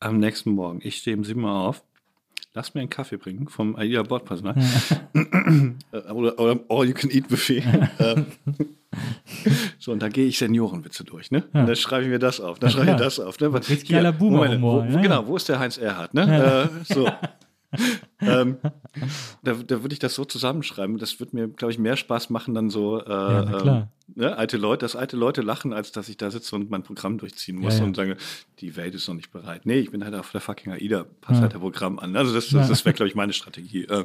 am 0.00 0.18
nächsten 0.18 0.50
Morgen, 0.50 0.80
ich 0.82 0.98
stehe 0.98 1.16
um 1.16 1.24
sieben 1.24 1.44
Uhr 1.44 1.52
auf, 1.52 1.84
lass 2.54 2.74
mir 2.74 2.80
einen 2.80 2.90
Kaffee 2.90 3.16
bringen 3.16 3.48
vom 3.48 3.76
AIDA 3.76 4.02
Bordpersonal. 4.02 4.54
Äh, 5.92 6.10
oder, 6.12 6.38
oder 6.38 6.60
All-You-Can-Eat-Buffet. 6.68 7.62
Ähm, 7.98 8.26
so, 9.78 9.92
und 9.92 10.02
da 10.02 10.08
gehe 10.08 10.26
ich 10.26 10.38
Seniorenwitze 10.38 11.04
durch, 11.04 11.30
ne? 11.30 11.44
Ja. 11.52 11.60
Und 11.60 11.66
dann 11.66 11.76
schreibe 11.76 12.04
ich 12.04 12.10
mir 12.10 12.18
das 12.18 12.40
auf, 12.40 12.58
dann 12.58 12.70
schreibe 12.70 12.90
ich 12.90 12.96
das 12.96 13.18
auf. 13.20 13.38
Ne? 13.40 13.52
Richtig 13.54 13.88
geiler 13.88 14.12
Boomer-Humor, 14.12 14.86
ja. 14.86 15.00
Genau, 15.00 15.26
wo 15.26 15.36
ist 15.36 15.48
der 15.48 15.58
Heinz 15.58 15.78
Erhardt, 15.78 16.14
ne? 16.14 16.70
Äh, 16.70 16.84
so. 16.92 17.08
ähm, 18.20 18.56
da, 19.42 19.54
da 19.54 19.82
würde 19.82 19.92
ich 19.92 19.98
das 19.98 20.14
so 20.14 20.24
zusammenschreiben. 20.24 20.98
Das 20.98 21.18
würde 21.20 21.36
mir, 21.36 21.48
glaube 21.48 21.72
ich, 21.72 21.78
mehr 21.78 21.96
Spaß 21.96 22.30
machen, 22.30 22.54
dann 22.54 22.70
so 22.70 23.00
äh, 23.02 23.08
Ja, 23.10 23.60
ähm, 23.78 23.86
ne, 24.14 24.36
alte 24.36 24.56
Leute, 24.56 24.84
dass 24.84 24.96
alte 24.96 25.16
Leute 25.16 25.42
lachen, 25.42 25.72
als 25.72 25.92
dass 25.92 26.08
ich 26.08 26.16
da 26.16 26.30
sitze 26.30 26.54
und 26.56 26.70
mein 26.70 26.82
Programm 26.82 27.18
durchziehen 27.18 27.56
muss 27.56 27.74
Ja, 27.74 27.80
ja. 27.80 27.84
und 27.86 27.96
sage, 27.96 28.16
die 28.60 28.76
Welt 28.76 28.94
ist 28.94 29.08
noch 29.08 29.14
nicht 29.14 29.32
bereit. 29.32 29.62
Nee, 29.64 29.78
ich 29.78 29.90
bin 29.90 30.04
halt 30.04 30.14
auf 30.14 30.30
der 30.32 30.40
fucking 30.40 30.72
AIDA, 30.72 31.04
pass 31.20 31.36
Ja. 31.36 31.42
halt 31.42 31.54
der 31.54 31.58
Programm 31.60 31.98
an. 31.98 32.14
Also 32.16 32.34
das, 32.34 32.50
das, 32.50 32.68
das 32.68 32.84
wäre, 32.84 32.94
glaube 32.94 33.08
ich, 33.08 33.14
meine 33.14 33.32
Strategie. 33.32 33.84
Äh, 33.84 34.04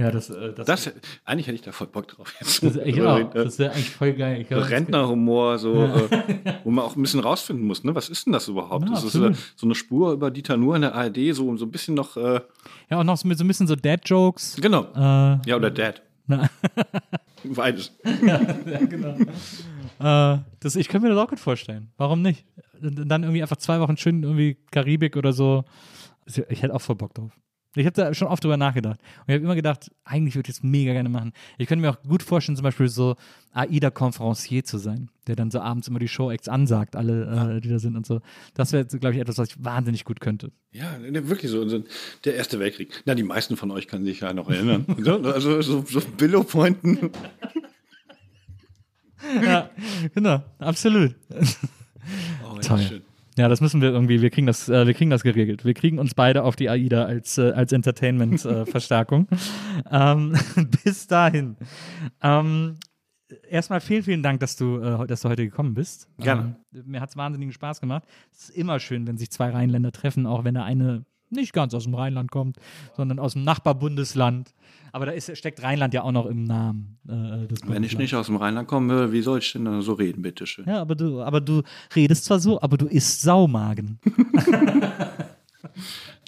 Ja, 0.00 0.10
das, 0.10 0.30
äh, 0.30 0.52
das, 0.54 0.66
das, 0.66 0.92
eigentlich 1.24 1.46
hätte 1.46 1.56
ich 1.56 1.62
da 1.62 1.72
voll 1.72 1.86
Bock 1.88 2.08
drauf 2.08 2.34
jetzt. 2.40 2.62
das, 2.62 2.76
Oder, 2.78 3.14
auch. 3.14 3.18
äh, 3.34 3.44
Das 3.44 3.58
wäre 3.58 3.72
eigentlich 3.72 3.90
voll 3.90 4.12
geil. 4.14 4.46
Rentnerhumor, 4.50 5.58
so, 5.58 5.74
äh, 5.84 6.08
wo 6.64 6.70
man 6.70 6.84
auch 6.84 6.96
ein 6.96 7.02
bisschen 7.02 7.20
rausfinden 7.20 7.66
muss, 7.66 7.84
ne? 7.84 7.94
Was 7.94 8.08
ist 8.08 8.24
denn 8.26 8.32
das 8.32 8.48
überhaupt? 8.48 8.84
Ja, 8.86 8.90
das 8.94 9.00
ist 9.04 9.14
absolut. 9.16 9.32
äh, 9.36 9.40
so 9.56 9.66
eine 9.66 9.74
Spur 9.74 10.12
über 10.12 10.30
Dieter 10.30 10.56
Nur 10.56 10.74
in 10.76 10.82
der 10.82 10.94
ARD, 10.94 11.34
so, 11.34 11.56
so 11.56 11.64
ein 11.66 11.70
bisschen 11.70 11.94
noch, 11.94 12.16
äh, 12.16 12.40
Ja, 12.90 12.98
auch 12.98 13.04
noch 13.04 13.16
so 13.16 13.28
mit 13.28 13.36
so 13.38 13.44
ein 13.44 13.48
bisschen 13.48 13.66
so 13.66 13.76
Dad-Jokes. 13.76 14.56
genau. 14.60 14.84
Äh, 14.94 15.38
Ja, 15.46 15.56
oder 15.56 15.70
Dad. 15.70 16.02
Beides. 17.44 17.92
ja, 18.26 18.38
genau. 18.86 19.16
äh, 20.36 20.38
das, 20.60 20.76
ich 20.76 20.88
könnte 20.88 21.08
mir 21.08 21.14
das 21.14 21.22
auch 21.24 21.28
gut 21.28 21.40
vorstellen. 21.40 21.90
Warum 21.96 22.22
nicht? 22.22 22.44
Dann 22.80 23.22
irgendwie 23.22 23.42
einfach 23.42 23.56
zwei 23.56 23.80
Wochen 23.80 23.96
schön 23.96 24.22
irgendwie 24.22 24.56
Karibik 24.70 25.16
oder 25.16 25.32
so. 25.32 25.64
Ich 26.48 26.62
hätte 26.62 26.74
auch 26.74 26.80
voll 26.80 26.96
Bock 26.96 27.14
drauf. 27.14 27.32
Ich 27.76 27.86
habe 27.86 27.94
da 27.94 28.12
schon 28.14 28.26
oft 28.26 28.42
drüber 28.42 28.56
nachgedacht. 28.56 28.98
Und 29.00 29.24
ich 29.28 29.34
habe 29.34 29.44
immer 29.44 29.54
gedacht, 29.54 29.92
eigentlich 30.04 30.34
würde 30.34 30.50
ich 30.50 30.56
es 30.56 30.62
mega 30.62 30.92
gerne 30.92 31.08
machen. 31.08 31.32
Ich 31.56 31.68
könnte 31.68 31.82
mir 31.82 31.90
auch 31.90 32.02
gut 32.02 32.22
vorstellen, 32.22 32.56
zum 32.56 32.64
Beispiel 32.64 32.88
so 32.88 33.14
AIDA-Konferencier 33.52 34.64
zu 34.64 34.78
sein, 34.78 35.08
der 35.28 35.36
dann 35.36 35.52
so 35.52 35.60
abends 35.60 35.86
immer 35.86 36.00
die 36.00 36.08
Show-Acts 36.08 36.48
ansagt, 36.48 36.96
alle, 36.96 37.56
äh, 37.56 37.60
die 37.60 37.68
da 37.68 37.78
sind 37.78 37.96
und 37.96 38.06
so. 38.06 38.20
Das 38.54 38.72
wäre, 38.72 38.84
glaube 38.86 39.14
ich, 39.14 39.20
etwas, 39.20 39.38
was 39.38 39.50
ich 39.50 39.64
wahnsinnig 39.64 40.04
gut 40.04 40.20
könnte. 40.20 40.50
Ja, 40.72 40.98
ne, 40.98 41.28
wirklich 41.28 41.50
so. 41.50 41.64
Der 42.24 42.34
Erste 42.34 42.58
Weltkrieg. 42.58 43.02
Na, 43.04 43.14
die 43.14 43.22
meisten 43.22 43.56
von 43.56 43.70
euch 43.70 43.86
können 43.86 44.04
sich 44.04 44.20
ja 44.20 44.32
noch 44.32 44.50
erinnern. 44.50 44.84
so, 44.98 45.14
also 45.18 45.62
so, 45.62 45.84
so 45.86 46.00
Billo-Pointen. 46.16 47.10
ja, 49.44 49.70
genau, 50.12 50.42
absolut. 50.58 51.14
Oh, 51.30 52.56
ja, 52.56 52.60
Toll. 52.62 52.80
schön. 52.80 53.02
Ja, 53.38 53.48
das 53.48 53.60
müssen 53.60 53.80
wir 53.80 53.90
irgendwie, 53.90 54.22
wir 54.22 54.30
kriegen 54.30 54.46
das, 54.46 54.68
äh, 54.68 54.86
wir 54.86 54.94
kriegen 54.94 55.10
das 55.10 55.22
geregelt. 55.22 55.64
Wir 55.64 55.74
kriegen 55.74 55.98
uns 55.98 56.14
beide 56.14 56.42
auf 56.42 56.56
die 56.56 56.68
AIDA 56.68 57.04
als, 57.04 57.38
äh, 57.38 57.52
als 57.52 57.72
Entertainment-Verstärkung. 57.72 59.28
ähm, 59.90 60.34
bis 60.84 61.06
dahin. 61.06 61.56
Ähm, 62.22 62.76
erstmal 63.48 63.80
vielen, 63.80 64.02
vielen 64.02 64.22
Dank, 64.22 64.40
dass 64.40 64.56
du, 64.56 64.78
äh, 64.80 65.06
dass 65.06 65.22
du 65.22 65.28
heute 65.28 65.44
gekommen 65.44 65.74
bist. 65.74 66.08
Gerne. 66.18 66.56
Ähm, 66.74 66.82
mir 66.86 67.00
hat 67.00 67.10
es 67.10 67.16
wahnsinnigen 67.16 67.52
Spaß 67.52 67.80
gemacht. 67.80 68.04
Es 68.32 68.48
ist 68.48 68.50
immer 68.50 68.80
schön, 68.80 69.06
wenn 69.06 69.16
sich 69.16 69.30
zwei 69.30 69.50
Rheinländer 69.50 69.92
treffen, 69.92 70.26
auch 70.26 70.44
wenn 70.44 70.54
der 70.54 70.64
eine 70.64 71.04
nicht 71.30 71.52
ganz 71.52 71.74
aus 71.74 71.84
dem 71.84 71.94
Rheinland 71.94 72.30
kommt, 72.30 72.56
sondern 72.96 73.18
aus 73.18 73.32
dem 73.34 73.44
Nachbarbundesland. 73.44 74.52
Aber 74.92 75.06
da 75.06 75.12
ist, 75.12 75.36
steckt 75.36 75.62
Rheinland 75.62 75.94
ja 75.94 76.02
auch 76.02 76.10
noch 76.12 76.26
im 76.26 76.44
Namen. 76.44 76.98
Äh, 77.08 77.46
des 77.46 77.60
Wenn 77.66 77.84
ich 77.84 77.96
nicht 77.96 78.14
aus 78.14 78.26
dem 78.26 78.36
Rheinland 78.36 78.66
kommen 78.68 78.90
würde, 78.90 79.12
wie 79.12 79.22
soll 79.22 79.38
ich 79.38 79.52
denn 79.52 79.64
dann 79.64 79.82
so 79.82 79.92
reden, 79.92 80.22
bitteschön? 80.22 80.64
Ja, 80.66 80.80
aber 80.80 80.96
du, 80.96 81.22
aber 81.22 81.40
du 81.40 81.62
redest 81.94 82.24
zwar 82.24 82.40
so, 82.40 82.60
aber 82.60 82.76
du 82.76 82.86
isst 82.86 83.22
Saumagen. 83.22 83.98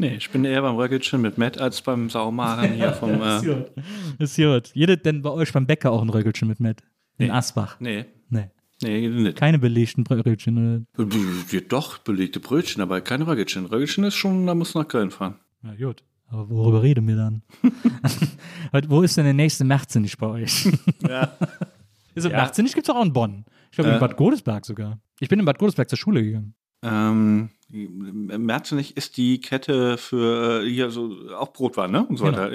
Nee, 0.01 0.17
ich 0.17 0.31
bin 0.31 0.45
eher 0.45 0.63
beim 0.63 0.77
Röckelchen 0.77 1.21
mit 1.21 1.39
Matt 1.39 1.59
als 1.59 1.81
beim 1.83 2.09
Saumagen 2.11 2.73
hier 2.73 2.93
vom. 2.93 3.21
Ist 3.23 3.45
Äh, 3.45 3.55
gut. 3.55 3.71
Ist 4.19 4.37
gut. 4.37 4.71
Jede 4.75 4.97
denn 4.97 5.23
bei 5.23 5.31
euch 5.31 5.53
beim 5.53 5.67
Bäcker 5.67 5.93
auch 5.93 6.03
ein 6.03 6.09
Röckelchen 6.09 6.49
mit 6.49 6.61
Matt? 6.61 6.81
In 7.19 7.27
Nee. 7.27 7.31
Asbach? 7.33 7.77
nee, 7.79 8.07
Nee. 8.31 8.51
Nee, 8.83 9.09
nicht. 9.09 9.37
Keine 9.37 9.59
belegten 9.59 10.05
oder? 10.07 10.83
Wir 10.97 11.61
doch 11.67 11.99
belegte 11.99 12.41
Brötchen, 12.41 12.83
aber 12.83 13.01
keine 13.01 13.27
Röckelchen. 13.27 13.67
Röckelchen 13.67 14.05
ist 14.05 14.15
schon, 14.15 14.47
da 14.47 14.55
muss 14.55 14.75
nach 14.75 14.87
Köln 14.89 15.11
fahren. 15.11 15.37
Na 15.63 15.75
gut. 15.75 16.03
Aber 16.29 16.49
worüber 16.49 16.83
reden 16.83 17.07
wir 17.07 17.17
dann? 17.17 17.43
Wo 18.89 19.03
ist 19.03 19.17
denn 19.17 19.25
der 19.25 19.35
nächste 19.35 19.65
Märzenich 19.65 20.17
bei 20.17 20.27
euch? 20.27 20.69
Ja. 21.07 21.37
Ist 22.15 22.25
Ja. 22.25 22.31
Märzenich 22.31 22.75
gibt 22.75 22.87
es 22.89 22.95
auch 22.95 23.03
in 23.03 23.13
Bonn. 23.13 23.45
Ich 23.71 23.77
glaube 23.77 23.91
in 23.91 23.97
Äh. 23.97 24.01
Bad 24.01 24.17
Godesberg 24.19 24.67
sogar. 24.67 24.99
Ich 25.21 25.29
bin 25.31 25.39
in 25.39 25.45
Bad 25.47 25.59
Godesberg 25.59 25.89
zur 25.89 25.97
Schule 25.99 26.23
gegangen. 26.23 26.55
Ähm, 26.83 27.49
Merzenich 27.71 28.97
ist 28.99 29.17
die 29.17 29.41
Kette 29.41 29.97
für 29.97 30.63
äh, 30.63 30.69
hier 30.69 30.91
so 30.91 31.31
auch 31.35 31.53
Brotwaren, 31.55 31.91
ne? 31.93 32.05
Und 32.05 32.17
so 32.19 32.25
Genau. 32.27 32.37
weiter, 32.39 32.53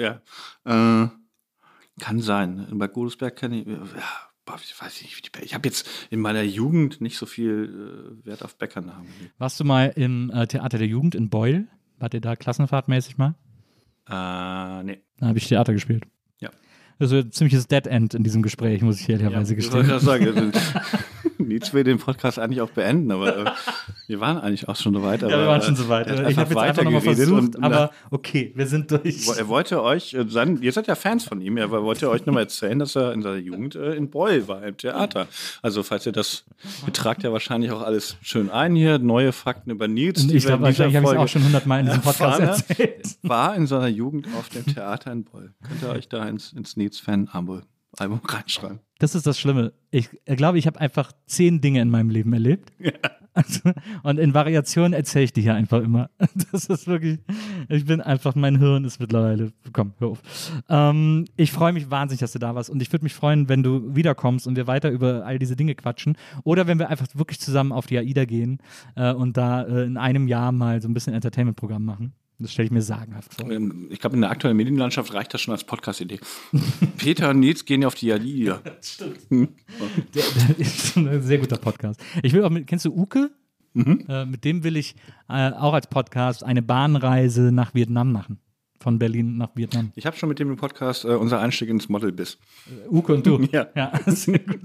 ja. 0.64 1.02
Äh, 1.04 1.08
kann 2.00 2.20
sein. 2.20 2.66
In 2.70 2.78
Bad 2.78 2.92
Godesberg 2.92 3.34
kenne 3.36 3.62
ich, 3.62 3.66
ja, 3.66 3.78
ich 4.56 4.80
weiß 4.80 5.02
nicht, 5.02 5.16
wie 5.16 5.22
die, 5.22 5.44
ich 5.44 5.54
habe 5.54 5.68
jetzt 5.68 5.88
in 6.10 6.20
meiner 6.20 6.42
Jugend 6.42 7.00
nicht 7.00 7.16
so 7.18 7.26
viel 7.26 8.18
äh, 8.22 8.26
Wert 8.26 8.42
auf 8.42 8.56
Bäckernamen. 8.56 9.06
Warst 9.38 9.58
du 9.60 9.64
mal 9.64 9.92
im 9.94 10.30
äh, 10.30 10.46
Theater 10.46 10.78
der 10.78 10.86
Jugend 10.86 11.14
in 11.14 11.28
Beul? 11.30 11.66
Wart 11.98 12.14
ihr 12.14 12.20
da 12.20 12.36
klassenfahrtmäßig 12.36 13.18
mal? 13.18 13.34
Äh, 14.08 14.82
nee. 14.84 14.98
Da 15.18 15.26
habe 15.26 15.38
ich 15.38 15.48
Theater 15.48 15.72
gespielt. 15.72 16.04
Ja. 16.40 16.50
Also 16.98 17.16
ein 17.16 17.32
ziemliches 17.32 17.66
Dead 17.66 17.86
End 17.86 18.14
in 18.14 18.22
diesem 18.22 18.42
Gespräch, 18.42 18.82
muss 18.82 19.00
ich 19.00 19.08
ehrlicherweise 19.08 19.54
ich 19.54 19.70
wollte 19.72 19.88
gestehen. 19.88 20.24
gerade 20.26 20.52
sagen, 20.52 20.52
Nils 21.38 21.72
will 21.72 21.84
den 21.84 21.98
Podcast 21.98 22.38
eigentlich 22.38 22.60
auch 22.60 22.70
beenden, 22.70 23.10
aber 23.12 23.36
äh, 23.36 23.50
wir 24.06 24.20
waren 24.20 24.38
eigentlich 24.38 24.68
auch 24.68 24.76
schon 24.76 24.94
so 24.94 25.02
weit. 25.02 25.22
Aber, 25.22 25.32
Ja, 25.32 25.38
wir 25.40 25.46
waren 25.46 25.62
schon 25.62 25.74
äh, 25.74 25.76
so 25.76 25.88
weit. 25.88 26.06
Ich 26.08 26.36
habe 26.36 26.50
jetzt 26.50 26.56
einfach 26.56 26.82
nochmal 26.84 27.00
versucht, 27.00 27.56
und- 27.56 27.62
aber 27.62 27.90
okay, 28.10 28.52
wir 28.54 28.66
sind 28.66 28.90
durch. 28.90 29.28
Er 29.36 29.48
wollte 29.48 29.82
euch, 29.82 30.14
äh, 30.14 30.24
sein, 30.28 30.60
ihr 30.62 30.72
seid 30.72 30.86
ja 30.86 30.94
Fans 30.94 31.24
von 31.24 31.40
ihm, 31.40 31.56
er 31.56 31.70
wollte 31.70 32.10
euch 32.10 32.26
nochmal 32.26 32.44
erzählen, 32.44 32.78
dass 32.78 32.96
er 32.96 33.12
in 33.12 33.22
seiner 33.22 33.36
Jugend 33.36 33.74
äh, 33.76 33.94
in 33.94 34.10
Beul 34.10 34.46
war, 34.48 34.62
im 34.66 34.76
Theater. 34.76 35.28
Also, 35.62 35.82
falls 35.82 36.06
ihr 36.06 36.12
das, 36.12 36.44
ihr 36.86 36.92
tragt 36.92 37.22
ja 37.22 37.32
wahrscheinlich 37.32 37.70
auch 37.70 37.82
alles 37.82 38.16
schön 38.22 38.50
ein 38.50 38.74
hier, 38.74 38.98
neue 38.98 39.32
Fakten 39.32 39.70
über 39.70 39.88
Nils. 39.88 40.24
Ich 40.30 40.44
glaube, 40.44 40.62
wahrscheinlich 40.64 40.96
habe 40.96 41.06
ich 41.06 41.12
es 41.12 41.18
auch 41.18 41.28
schon 41.28 41.44
hundertmal 41.44 41.80
in 41.80 41.86
diesem 41.86 42.02
Podcast 42.02 42.40
erfahren, 42.40 42.44
ne? 42.44 42.48
erzählt. 42.68 43.18
War 43.22 43.54
in 43.56 43.66
seiner 43.66 43.88
Jugend 43.88 44.26
auf 44.38 44.48
dem 44.48 44.66
Theater 44.66 45.12
in 45.12 45.24
Beul. 45.24 45.52
Könnt 45.66 45.82
ihr 45.82 45.90
euch 45.90 46.08
da 46.08 46.24
ins, 46.28 46.52
ins 46.52 46.76
Nils-Fan-Album 46.76 47.62
Album 47.96 48.20
reinschreiben. 48.24 48.80
Das 48.98 49.14
ist 49.14 49.26
das 49.26 49.38
Schlimme. 49.38 49.72
Ich 49.90 50.08
äh, 50.24 50.34
glaube, 50.34 50.58
ich 50.58 50.66
habe 50.66 50.80
einfach 50.80 51.12
zehn 51.26 51.60
Dinge 51.60 51.80
in 51.80 51.90
meinem 51.90 52.10
Leben 52.10 52.32
erlebt. 52.32 52.72
Also, 53.34 53.70
und 54.02 54.18
in 54.18 54.34
Variationen 54.34 54.92
erzähle 54.92 55.26
ich 55.26 55.32
die 55.32 55.42
hier 55.42 55.54
einfach 55.54 55.80
immer. 55.80 56.10
Das 56.50 56.66
ist 56.66 56.88
wirklich, 56.88 57.20
ich 57.68 57.84
bin 57.84 58.00
einfach, 58.00 58.34
mein 58.34 58.58
Hirn 58.58 58.84
ist 58.84 58.98
mittlerweile, 58.98 59.52
komm, 59.72 59.92
hör 59.98 60.08
auf. 60.08 60.22
Ähm, 60.68 61.24
ich 61.36 61.52
freue 61.52 61.72
mich 61.72 61.88
wahnsinnig, 61.88 62.18
dass 62.18 62.32
du 62.32 62.40
da 62.40 62.56
warst 62.56 62.68
und 62.68 62.82
ich 62.82 62.90
würde 62.92 63.04
mich 63.04 63.14
freuen, 63.14 63.48
wenn 63.48 63.62
du 63.62 63.94
wiederkommst 63.94 64.48
und 64.48 64.56
wir 64.56 64.66
weiter 64.66 64.90
über 64.90 65.24
all 65.24 65.38
diese 65.38 65.54
Dinge 65.54 65.76
quatschen 65.76 66.16
oder 66.42 66.66
wenn 66.66 66.80
wir 66.80 66.88
einfach 66.88 67.06
wirklich 67.14 67.38
zusammen 67.38 67.70
auf 67.70 67.86
die 67.86 67.98
AIDA 67.98 68.24
gehen 68.24 68.58
äh, 68.96 69.12
und 69.12 69.36
da 69.36 69.62
äh, 69.62 69.84
in 69.84 69.98
einem 69.98 70.26
Jahr 70.26 70.50
mal 70.50 70.82
so 70.82 70.88
ein 70.88 70.94
bisschen 70.94 71.14
Entertainment-Programm 71.14 71.84
machen. 71.84 72.14
Das 72.40 72.52
stelle 72.52 72.66
ich 72.66 72.72
mir 72.72 72.82
sagenhaft 72.82 73.34
vor. 73.34 73.50
Ähm, 73.50 73.88
Ich 73.90 73.98
glaube, 73.98 74.14
in 74.14 74.22
der 74.22 74.30
aktuellen 74.30 74.56
Medienlandschaft 74.56 75.12
reicht 75.12 75.34
das 75.34 75.40
schon 75.40 75.52
als 75.52 75.64
Podcast-Idee. 75.64 76.20
Peter 76.96 77.30
und 77.30 77.40
Nils 77.40 77.64
gehen 77.64 77.84
auf 77.84 77.94
die 77.96 78.12
Alida. 78.12 78.62
Der, 79.30 79.48
der 80.14 80.58
ist 80.58 80.96
ein 80.96 81.22
sehr 81.22 81.38
guter 81.38 81.56
Podcast. 81.56 82.00
Ich 82.22 82.32
will 82.32 82.44
auch 82.44 82.50
mit, 82.50 82.66
kennst 82.66 82.84
du 82.84 82.94
Uke? 82.94 83.30
Äh, 83.74 84.24
mit 84.24 84.44
dem 84.44 84.64
will 84.64 84.76
ich 84.76 84.94
äh, 85.28 85.50
auch 85.50 85.72
als 85.72 85.86
Podcast 85.88 86.42
eine 86.44 86.62
Bahnreise 86.62 87.52
nach 87.52 87.74
Vietnam 87.74 88.12
machen. 88.12 88.38
Von 88.80 88.98
Berlin 89.00 89.36
nach 89.36 89.50
Vietnam. 89.56 89.90
Ich 89.96 90.06
habe 90.06 90.16
schon 90.16 90.28
mit 90.28 90.38
dem 90.38 90.54
Podcast 90.56 91.04
äh, 91.04 91.08
unser 91.08 91.40
Einstieg 91.40 91.68
ins 91.68 91.88
Model-Biss. 91.88 92.38
Uke 92.88 93.14
und 93.14 93.26
du. 93.26 93.38
Ja. 93.52 93.66
ja 93.74 93.92
sehr 94.06 94.38
gut. 94.38 94.60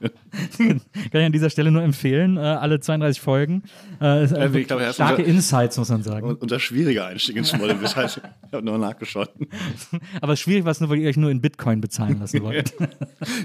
Kann 0.58 0.80
ich 1.12 1.14
an 1.14 1.32
dieser 1.32 1.50
Stelle 1.50 1.70
nur 1.70 1.82
empfehlen, 1.82 2.36
äh, 2.36 2.40
alle 2.40 2.80
32 2.80 3.20
Folgen. 3.20 3.62
Äh, 4.00 4.04
einfach 4.04 4.54
ich 4.54 4.66
glaube, 4.66 4.90
starke 4.92 5.22
unser- 5.22 5.30
Insights, 5.34 5.76
muss 5.76 5.88
man 5.90 6.02
sagen. 6.02 6.26
Und 6.26 6.40
unser 6.40 6.58
schwieriger 6.58 7.06
Einstieg 7.06 7.36
ins 7.36 7.52
Model-Biss. 7.56 7.96
heißt, 7.96 8.20
ich 8.46 8.52
habe 8.52 8.64
nur 8.64 8.78
nachgeschaut. 8.78 9.30
Aber 10.20 10.36
schwierig 10.36 10.64
war 10.64 10.70
es 10.72 10.80
nur, 10.80 10.88
weil 10.90 10.98
ihr 10.98 11.08
euch 11.08 11.16
nur 11.16 11.30
in 11.30 11.40
Bitcoin 11.40 11.80
bezahlen 11.80 12.18
lassen 12.20 12.40
wollt. 12.42 12.72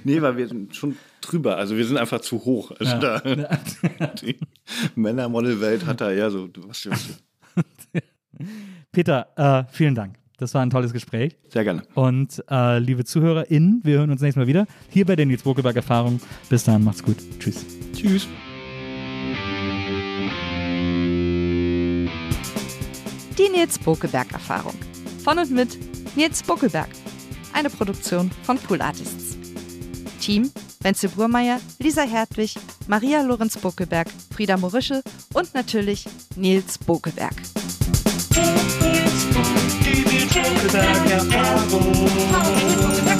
Nee, 0.03 0.21
weil 0.21 0.37
wir 0.37 0.47
sind 0.47 0.75
schon 0.75 0.95
drüber. 1.21 1.57
Also 1.57 1.75
wir 1.75 1.85
sind 1.85 1.97
einfach 1.97 2.21
zu 2.21 2.45
hoch. 2.45 2.71
Also 2.79 2.97
da, 2.99 3.19
die 4.21 4.37
Männer-Model-Welt 4.95 5.85
hat 5.85 6.01
da 6.01 6.11
eher 6.11 6.31
so, 6.31 6.49
was, 6.67 6.89
was, 6.89 7.23
Peter, 8.91 9.27
äh, 9.35 9.71
vielen 9.73 9.95
Dank. 9.95 10.15
Das 10.37 10.53
war 10.53 10.61
ein 10.61 10.69
tolles 10.69 10.91
Gespräch. 10.91 11.37
sehr 11.49 11.63
gerne. 11.63 11.83
Und 11.93 12.43
äh, 12.49 12.79
liebe 12.79 13.05
ZuhörerInnen, 13.05 13.81
wir 13.83 13.99
hören 13.99 14.11
uns 14.11 14.21
nächstes 14.21 14.41
Mal 14.41 14.47
wieder 14.47 14.67
hier 14.89 15.05
bei 15.05 15.15
der 15.15 15.25
Nils 15.25 15.43
Bokelberg 15.43 15.75
Erfahrung. 15.75 16.19
Bis 16.49 16.63
dann, 16.63 16.83
macht's 16.83 17.03
gut. 17.03 17.17
Tschüss. 17.39 17.65
Tschüss. 17.93 18.27
Die 23.37 23.49
Nils 23.49 23.79
Bokelberg 23.79 24.31
Erfahrung. 24.31 24.75
Von 25.23 25.39
und 25.39 25.51
mit 25.51 25.77
Nils 26.15 26.43
Bokelberg. 26.43 26.89
Eine 27.53 27.69
Produktion 27.69 28.29
von 28.43 28.57
Pool 28.57 28.81
Artists. 28.81 29.37
Team 30.19 30.51
Wenzel 30.85 31.09
Burmeier, 31.09 31.59
Lisa 31.79 32.03
Hertwig, 32.03 32.53
Maria 32.87 33.23
Lorenz 33.23 33.57
Bokelberg, 33.57 34.07
Frieda 34.35 34.55
Morische 34.55 35.01
und 35.33 35.51
natürlich 35.55 36.05
Nils 36.35 36.77
Bokelberg. 36.77 37.33
Nils 37.35 38.29
Bokelberg 38.29 39.64
Without 40.35 41.09
your 41.09 41.23
power. 41.31 43.14